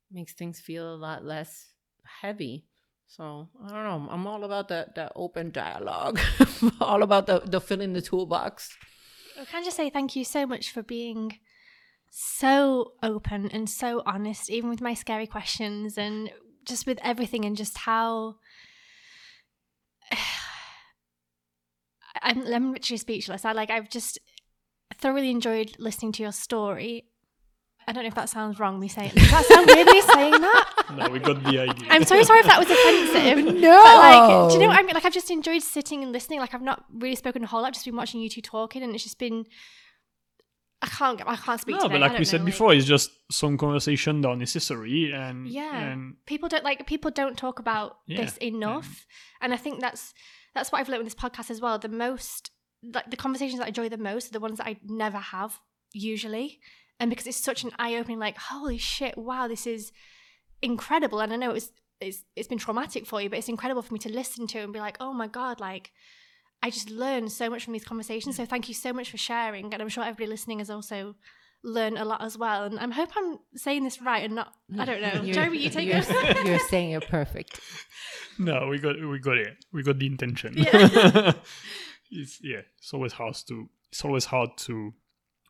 makes 0.09 0.33
things 0.33 0.59
feel 0.59 0.93
a 0.93 0.95
lot 0.95 1.25
less 1.25 1.73
heavy. 2.21 2.65
So 3.07 3.47
I 3.63 3.69
don't 3.69 3.83
know. 3.83 4.07
I'm 4.11 4.27
all 4.27 4.43
about 4.43 4.67
that 4.67 4.95
that 4.95 5.13
open 5.15 5.51
dialogue. 5.51 6.19
all 6.81 7.03
about 7.03 7.25
the 7.25 7.39
the 7.39 7.61
filling 7.61 7.93
the 7.93 8.01
toolbox. 8.01 8.77
I 9.39 9.45
can 9.45 9.63
just 9.63 9.77
say 9.77 9.89
thank 9.89 10.15
you 10.15 10.25
so 10.25 10.45
much 10.45 10.71
for 10.71 10.83
being 10.83 11.39
so 12.09 12.93
open 13.03 13.49
and 13.51 13.69
so 13.69 14.01
honest, 14.05 14.49
even 14.49 14.69
with 14.69 14.81
my 14.81 14.93
scary 14.93 15.27
questions 15.27 15.97
and 15.97 16.31
just 16.65 16.85
with 16.85 16.99
everything 17.01 17.45
and 17.45 17.55
just 17.55 17.77
how 17.79 18.35
I'm, 22.21 22.45
I'm 22.47 22.73
literally 22.73 22.97
speechless. 22.97 23.45
I 23.45 23.53
like 23.53 23.69
I've 23.69 23.89
just 23.89 24.19
thoroughly 24.95 25.31
enjoyed 25.31 25.75
listening 25.79 26.11
to 26.13 26.23
your 26.23 26.31
story. 26.31 27.05
I 27.87 27.93
don't 27.93 28.03
know 28.03 28.07
if 28.09 28.15
that 28.15 28.27
sounds 28.29 28.59
wrong, 28.59 28.79
me 28.79 28.87
saying 28.89 29.11
does 29.15 29.31
that 29.31 29.45
sound 29.45 29.65
weird 29.67 29.87
me 29.87 30.01
saying 30.01 30.31
that? 30.41 30.83
No, 30.97 31.09
we 31.09 31.19
got 31.19 31.41
the 31.43 31.59
idea. 31.59 31.87
I'm 31.89 32.03
so 32.03 32.21
sorry 32.23 32.39
if 32.41 32.45
that 32.47 32.59
was 32.59 32.69
offensive. 32.69 33.55
No. 33.61 33.83
But 33.83 33.95
like, 33.97 34.49
do 34.49 34.53
you 34.55 34.59
know 34.61 34.67
what 34.67 34.77
I 34.79 34.81
mean? 34.83 34.93
Like, 34.93 35.05
I've 35.05 35.13
just 35.13 35.31
enjoyed 35.31 35.61
sitting 35.61 36.03
and 36.03 36.11
listening. 36.11 36.39
Like, 36.39 36.53
I've 36.53 36.61
not 36.61 36.83
really 36.93 37.15
spoken 37.15 37.43
a 37.43 37.47
whole 37.47 37.61
lot. 37.61 37.67
I've 37.67 37.73
just 37.73 37.85
been 37.85 37.95
watching 37.95 38.19
you 38.21 38.29
two 38.29 38.41
talking, 38.41 38.83
and 38.83 38.93
it's 38.93 39.03
just 39.03 39.17
been. 39.19 39.45
I 40.81 40.87
can't. 40.87 41.19
I 41.25 41.35
can't 41.35 41.59
speak. 41.59 41.75
no, 41.75 41.81
today. 41.83 41.93
but 41.95 42.01
like 42.01 42.11
don't 42.11 42.19
we 42.19 42.25
said 42.25 42.41
know, 42.41 42.45
before, 42.45 42.73
it's 42.73 42.85
just 42.85 43.09
some 43.31 43.57
conversation 43.57 44.21
that 44.21 44.27
are 44.29 44.35
necessary, 44.35 45.11
and 45.11 45.47
Yeah. 45.47 45.75
and 45.77 46.15
people 46.25 46.49
don't 46.49 46.63
like 46.63 46.85
people 46.85 47.09
don't 47.09 47.35
talk 47.37 47.57
about 47.59 47.97
Yeah, 48.05 48.21
this 48.21 48.37
enough, 48.37 49.05
and 49.41 49.53
I 49.53 49.57
think 49.57 49.79
that's 49.79 50.13
that's 50.53 50.71
what 50.71 50.79
I've 50.79 50.89
learned 50.89 51.03
with 51.03 51.13
this 51.15 51.21
podcast 51.21 51.49
as 51.49 51.61
well. 51.61 51.79
The 51.79 51.89
most 51.89 52.51
like 52.83 53.09
the 53.09 53.17
conversations 53.17 53.57
that 53.59 53.65
I 53.65 53.69
enjoy 53.69 53.89
the 53.89 53.97
most 53.97 54.29
are 54.29 54.33
the 54.33 54.39
ones 54.39 54.57
that 54.59 54.67
I 54.67 54.77
never 54.85 55.17
have 55.17 55.59
usually, 55.93 56.59
and 56.99 57.09
because 57.09 57.27
it's 57.27 57.37
such 57.43 57.63
an 57.63 57.71
eye 57.77 57.95
opening, 57.95 58.19
like 58.19 58.37
holy 58.37 58.77
shit, 58.77 59.17
wow, 59.17 59.47
this 59.47 59.67
is 59.67 59.91
incredible. 60.61 61.19
And 61.19 61.31
I 61.31 61.35
know 61.35 61.51
it 61.51 61.53
was 61.53 61.71
it's 61.99 62.23
it's 62.35 62.47
been 62.47 62.57
traumatic 62.57 63.05
for 63.05 63.21
you, 63.21 63.29
but 63.29 63.39
it's 63.39 63.49
incredible 63.49 63.81
for 63.81 63.93
me 63.93 63.99
to 63.99 64.09
listen 64.09 64.47
to 64.47 64.59
and 64.59 64.73
be 64.73 64.79
like, 64.79 64.97
oh 64.99 65.13
my 65.13 65.27
god, 65.27 65.59
like 65.59 65.91
I 66.63 66.69
just 66.69 66.89
learned 66.89 67.31
so 67.31 67.49
much 67.49 67.63
from 67.63 67.73
these 67.73 67.85
conversations. 67.85 68.35
So 68.37 68.45
thank 68.45 68.67
you 68.67 68.73
so 68.73 68.93
much 68.93 69.11
for 69.11 69.17
sharing, 69.17 69.73
and 69.73 69.81
I'm 69.81 69.89
sure 69.89 70.03
everybody 70.03 70.27
listening 70.27 70.59
has 70.59 70.69
also 70.69 71.15
learned 71.63 71.97
a 71.97 72.05
lot 72.05 72.23
as 72.23 72.37
well. 72.37 72.63
And 72.65 72.79
I 72.79 72.95
hope 72.95 73.09
I'm 73.15 73.39
saying 73.55 73.83
this 73.83 74.01
right 74.01 74.23
and 74.23 74.35
not. 74.35 74.53
I 74.77 74.85
don't 74.85 75.01
know. 75.01 75.13
You're- 75.21 75.33
Jeremie, 75.33 75.57
you 75.59 75.69
take 75.69 75.87
you're, 75.87 75.97
it. 75.97 76.45
you're 76.45 76.59
saying 76.69 76.91
it 76.91 77.07
perfect. 77.07 77.59
no, 78.39 78.67
we 78.67 78.79
got 78.79 78.95
we 78.99 79.19
got 79.19 79.37
it. 79.37 79.55
We 79.71 79.83
got 79.83 79.99
the 79.99 80.05
intention. 80.07 80.53
Yeah. 80.57 81.33
it's 82.11 82.39
yeah. 82.41 82.61
It's 82.77 82.93
always 82.93 83.13
hard 83.13 83.35
to. 83.47 83.69
It's 83.91 84.03
always 84.03 84.25
hard 84.25 84.49
to 84.57 84.93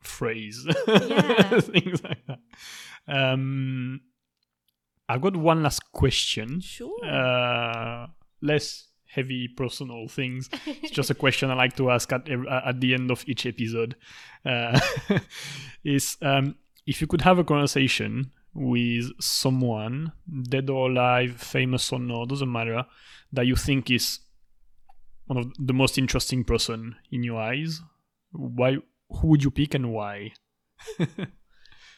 phrase 0.08 0.66
Yeah. 0.88 1.60
things 1.62 2.04
like 2.04 2.26
that. 2.28 2.40
Um, 3.08 4.02
I 5.10 5.18
got 5.18 5.38
one 5.38 5.64
last 5.64 5.92
question. 5.94 6.60
Sure. 6.60 7.06
Uh, 7.06 8.08
less 8.42 8.88
heavy 9.06 9.48
personal 9.48 10.08
things. 10.08 10.50
It's 10.66 10.92
just 10.92 11.10
a 11.10 11.16
question 11.24 11.50
I 11.50 11.54
like 11.54 11.76
to 11.78 11.90
ask 11.92 12.12
at 12.12 12.30
at 12.30 12.82
the 12.82 12.94
end 12.94 13.12
of 13.12 13.24
each 13.28 13.46
episode. 13.46 13.96
Uh, 14.46 14.80
is 15.84 16.18
um, 16.22 16.56
if 16.86 17.02
you 17.02 17.08
could 17.08 17.22
have 17.22 17.40
a 17.40 17.44
conversation 17.44 18.32
with 18.54 19.12
someone, 19.22 20.12
dead 20.50 20.70
or 20.70 20.90
alive, 20.90 21.36
famous 21.40 21.92
or 21.94 22.00
not, 22.00 22.30
doesn't 22.30 22.52
matter, 22.52 22.86
that 23.32 23.46
you 23.46 23.56
think 23.56 23.90
is 23.92 24.20
one 25.28 25.38
of 25.38 25.52
the 25.60 25.74
most 25.74 25.98
interesting 25.98 26.44
person 26.44 26.96
in 27.12 27.24
your 27.24 27.40
eyes, 27.40 27.82
why? 28.32 28.78
Who 29.10 29.28
would 29.28 29.44
you 29.44 29.52
pick 29.52 29.74
and 29.74 29.92
why? 29.94 30.34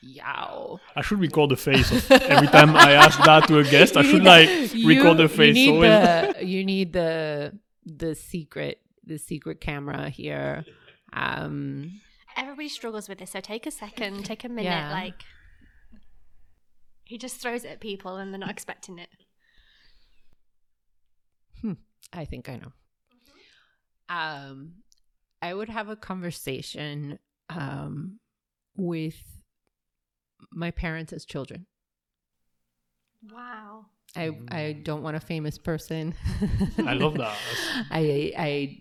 Yow. 0.01 0.79
I 0.95 1.01
should 1.01 1.19
record 1.19 1.49
the 1.51 1.57
face 1.57 1.91
of 1.91 2.09
every 2.11 2.47
time 2.47 2.75
I 2.75 2.93
ask 2.93 3.21
that 3.25 3.47
to 3.47 3.59
a 3.59 3.63
guest. 3.63 3.97
I 3.97 4.03
should 4.03 4.23
like 4.23 4.47
the- 4.47 4.85
record 4.85 5.17
you- 5.19 5.27
the 5.27 5.29
face. 5.29 5.57
You 5.57 5.71
need 5.71 5.75
always. 5.75 6.35
the 6.37 6.45
you 6.45 6.65
need 6.65 6.93
the 6.93 7.59
the 7.85 8.15
secret 8.15 8.79
the 9.03 9.17
secret 9.17 9.59
camera 9.59 10.09
here. 10.09 10.63
Um 11.11 11.99
Everybody 12.37 12.69
struggles 12.69 13.09
with 13.09 13.17
this, 13.17 13.31
so 13.31 13.41
take 13.41 13.65
a 13.65 13.71
second, 13.71 14.23
take 14.31 14.45
a 14.45 14.49
minute. 14.49 14.69
Yeah. 14.69 14.91
Like 14.91 15.23
he 17.03 17.17
just 17.17 17.41
throws 17.41 17.65
it 17.65 17.69
at 17.71 17.79
people 17.81 18.15
and 18.17 18.31
they're 18.31 18.39
not 18.39 18.51
expecting 18.51 18.99
it. 18.99 19.09
Hmm. 21.61 21.73
I 22.13 22.23
think 22.23 22.47
I 22.47 22.55
know. 22.57 22.71
Um 24.07 24.75
I 25.41 25.53
would 25.53 25.69
have 25.69 25.89
a 25.89 25.95
conversation 25.95 27.19
um 27.49 28.19
with 28.75 29.21
my 30.51 30.71
parents 30.71 31.13
as 31.13 31.25
children. 31.25 31.65
Wow. 33.31 33.85
I 34.15 34.31
I 34.49 34.73
don't 34.83 35.03
want 35.03 35.17
a 35.17 35.19
famous 35.19 35.57
person. 35.57 36.15
I 36.77 36.93
love 36.93 37.17
that. 37.17 37.37
I 37.91 38.33
I 38.37 38.77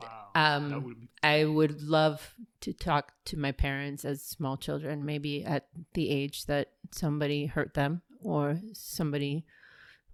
Wow. 0.00 0.30
Um, 0.34 0.70
that 0.70 0.82
would 0.82 1.00
be 1.00 1.08
I 1.22 1.44
would 1.44 1.82
love 1.82 2.34
to 2.60 2.72
talk 2.72 3.12
to 3.26 3.38
my 3.38 3.52
parents 3.52 4.04
as 4.04 4.22
small 4.22 4.56
children, 4.56 5.04
maybe 5.04 5.44
at 5.44 5.68
the 5.94 6.10
age 6.10 6.46
that 6.46 6.72
somebody 6.92 7.46
hurt 7.46 7.74
them 7.74 8.02
or 8.20 8.60
somebody 8.72 9.44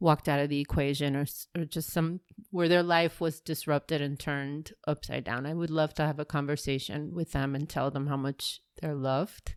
walked 0.03 0.29
out 0.29 0.41
of 0.41 0.49
the 0.49 0.61
equation 0.61 1.15
or, 1.15 1.25
or 1.57 1.65
just 1.65 1.91
some 1.91 2.19
where 2.51 2.69
their 2.69 2.83
life 2.83 3.21
was 3.21 3.41
disrupted 3.41 4.03
and 4.03 4.19
turned 4.19 4.73
upside 4.85 5.23
down. 5.23 5.47
I 5.47 5.55
would 5.55 5.71
love 5.71 5.95
to 5.95 6.05
have 6.05 6.19
a 6.19 6.25
conversation 6.25 7.15
with 7.15 7.31
them 7.31 7.55
and 7.55 7.69
tell 7.69 7.91
them 7.93 8.09
how 8.09 8.17
much 8.17 8.61
they're 8.81 8.97
loved, 8.97 9.55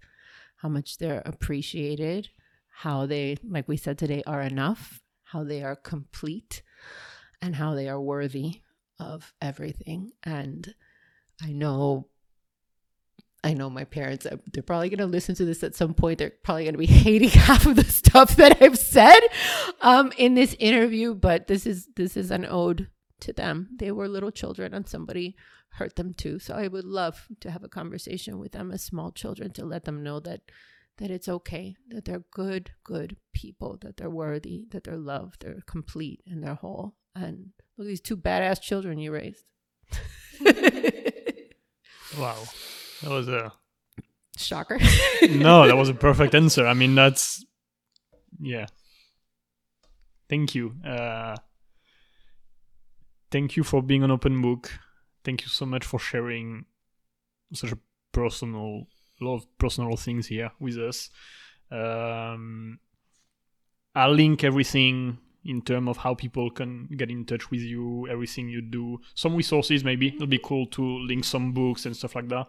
how 0.57 0.69
much 0.69 0.99
they're 0.99 1.23
appreciated, 1.25 2.29
how 2.69 3.07
they, 3.07 3.37
like 3.43 3.67
we 3.67 3.75
said 3.75 3.97
today, 3.97 4.21
are 4.27 4.41
enough, 4.41 5.01
how 5.23 5.43
they 5.43 5.63
are 5.63 5.75
complete 5.75 6.61
and 7.41 7.55
how 7.55 7.73
they 7.73 7.89
are 7.89 7.99
worthy 7.99 8.61
of 8.99 9.33
everything. 9.41 10.11
And 10.23 10.75
I 11.41 11.53
know 11.53 12.07
I 13.45 13.53
know 13.53 13.69
my 13.69 13.83
parents, 13.83 14.25
uh, 14.25 14.37
they're 14.51 14.63
probably 14.63 14.89
going 14.89 14.97
to 14.97 15.05
listen 15.05 15.35
to 15.35 15.45
this 15.45 15.63
at 15.63 15.75
some 15.75 15.93
point. 15.93 16.17
They're 16.17 16.33
probably 16.43 16.63
going 16.63 16.73
to 16.73 16.79
be 16.79 16.85
hating 17.05 17.29
half 17.47 17.67
of 17.67 17.75
the 17.75 17.83
stuff 17.83 18.35
that 18.37 18.61
I've 18.61 18.77
said 18.77 19.19
um, 19.81 20.11
in 20.17 20.33
this 20.33 20.55
interview, 20.59 21.13
but 21.13 21.47
this 21.47 21.67
is 21.67 21.87
this 21.95 22.17
is 22.17 22.31
an 22.31 22.45
ode 22.49 22.89
to 23.21 23.33
them. 23.33 23.69
They 23.77 23.91
were 23.91 24.07
little 24.07 24.31
children 24.31 24.73
and 24.73 24.87
somebody 24.87 25.35
hurt 25.73 25.95
them 25.95 26.13
too. 26.13 26.39
So 26.39 26.55
I 26.55 26.67
would 26.67 26.85
love 26.85 27.27
to 27.41 27.51
have 27.51 27.63
a 27.63 27.69
conversation 27.69 28.39
with 28.39 28.53
them 28.53 28.71
as 28.71 28.81
small 28.81 29.11
children 29.11 29.51
to 29.53 29.65
let 29.65 29.85
them 29.85 30.01
know 30.01 30.19
that 30.21 30.41
that 30.97 31.11
it's 31.11 31.29
okay, 31.29 31.75
that 31.89 32.05
they're 32.05 32.23
good, 32.31 32.71
good 32.83 33.17
people, 33.33 33.77
that 33.81 33.97
they're 33.97 34.09
worthy, 34.09 34.65
that 34.71 34.85
they're 34.85 34.97
loved, 34.97 35.43
they're 35.43 35.61
complete 35.67 36.21
and 36.25 36.41
they're 36.41 36.55
whole. 36.55 36.95
And 37.13 37.49
look 37.77 37.85
at 37.85 37.89
these 37.89 38.01
two 38.01 38.17
badass 38.17 38.61
children 38.61 38.97
you 38.97 39.11
raised. 39.11 39.43
Wow. 42.17 42.37
That 43.01 43.11
was 43.11 43.27
a 43.27 43.53
shocker. 44.37 44.79
no, 45.29 45.67
that 45.67 45.77
was 45.77 45.89
a 45.89 45.93
perfect 46.07 46.35
answer. 46.35 46.65
I 46.67 46.73
mean, 46.73 46.95
that's 46.95 47.45
yeah. 48.39 48.67
Thank 50.29 50.55
you. 50.55 50.75
Uh, 50.83 51.35
thank 53.31 53.55
you 53.55 53.63
for 53.63 53.81
being 53.81 54.03
an 54.03 54.11
open 54.11 54.41
book. 54.41 54.71
Thank 55.23 55.43
you 55.43 55.49
so 55.49 55.65
much 55.65 55.85
for 55.85 55.99
sharing 55.99 56.65
such 57.53 57.71
a 57.71 57.77
personal, 58.11 58.87
lot 59.21 59.35
of 59.35 59.57
personal 59.57 59.95
things 59.97 60.27
here 60.27 60.51
with 60.59 60.77
us. 60.77 61.09
Um, 61.71 62.79
I'll 63.93 64.13
link 64.13 64.43
everything 64.43 65.19
in 65.45 65.61
terms 65.61 65.89
of 65.89 65.97
how 65.97 66.15
people 66.15 66.49
can 66.49 66.87
get 66.97 67.11
in 67.11 67.25
touch 67.25 67.51
with 67.51 67.61
you, 67.61 68.07
everything 68.09 68.49
you 68.49 68.61
do. 68.61 68.99
Some 69.13 69.35
resources, 69.35 69.83
maybe 69.83 70.07
it'll 70.07 70.27
be 70.27 70.39
cool 70.43 70.65
to 70.67 70.81
link 70.81 71.23
some 71.23 71.53
books 71.53 71.85
and 71.85 71.95
stuff 71.95 72.15
like 72.15 72.27
that, 72.29 72.47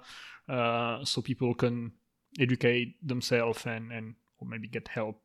uh, 0.49 1.05
so 1.05 1.21
people 1.23 1.55
can 1.55 1.93
educate 2.39 2.95
themselves 3.07 3.65
and 3.67 3.93
and 3.93 4.15
or 4.39 4.47
maybe 4.47 4.69
get 4.69 4.89
help 4.89 5.21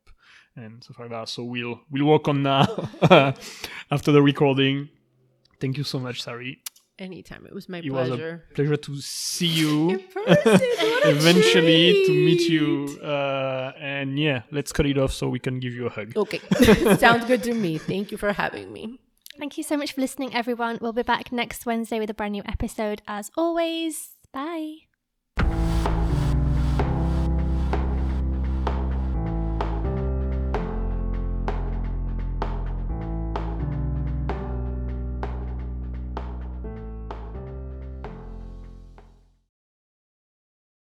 and 0.55 0.83
stuff 0.83 0.99
like 0.99 1.09
that. 1.09 1.29
So 1.29 1.43
we'll 1.43 1.81
we'll 1.89 2.05
work 2.05 2.27
on 2.27 2.43
that 2.43 2.69
after 3.91 4.11
the 4.11 4.21
recording. 4.21 4.89
Thank 5.59 5.77
you 5.77 5.83
so 5.83 5.99
much, 5.99 6.23
Sari. 6.23 6.61
Anytime. 6.99 7.45
It 7.47 7.53
was 7.53 7.67
my 7.67 7.79
It 7.79 7.89
pleasure. 7.89 8.43
was 8.47 8.51
a 8.51 8.53
pleasure 8.55 8.77
to 8.77 9.01
see 9.01 9.47
you. 9.47 9.89
In 9.91 9.99
person, 10.13 10.59
what 10.59 11.05
a 11.05 11.09
Eventually 11.17 12.05
to 12.05 12.11
meet 12.11 12.41
you. 12.41 12.99
Uh, 13.01 13.71
and 13.79 14.19
yeah, 14.19 14.43
let's 14.51 14.71
cut 14.71 14.85
it 14.85 14.97
off 14.99 15.11
so 15.11 15.27
we 15.29 15.39
can 15.39 15.59
give 15.59 15.73
you 15.73 15.87
a 15.87 15.89
hug. 15.89 16.15
Okay. 16.15 16.39
Sounds 16.97 17.25
good 17.25 17.41
to 17.43 17.53
me. 17.55 17.77
Thank 17.79 18.11
you 18.11 18.17
for 18.17 18.33
having 18.33 18.71
me. 18.71 18.99
Thank 19.39 19.57
you 19.57 19.63
so 19.63 19.77
much 19.77 19.93
for 19.93 20.01
listening, 20.01 20.35
everyone. 20.35 20.77
We'll 20.79 20.93
be 20.93 21.01
back 21.01 21.31
next 21.31 21.65
Wednesday 21.65 21.99
with 21.99 22.09
a 22.11 22.13
brand 22.13 22.33
new 22.33 22.43
episode 22.45 23.01
as 23.07 23.31
always. 23.35 24.15
Bye. 24.31 24.90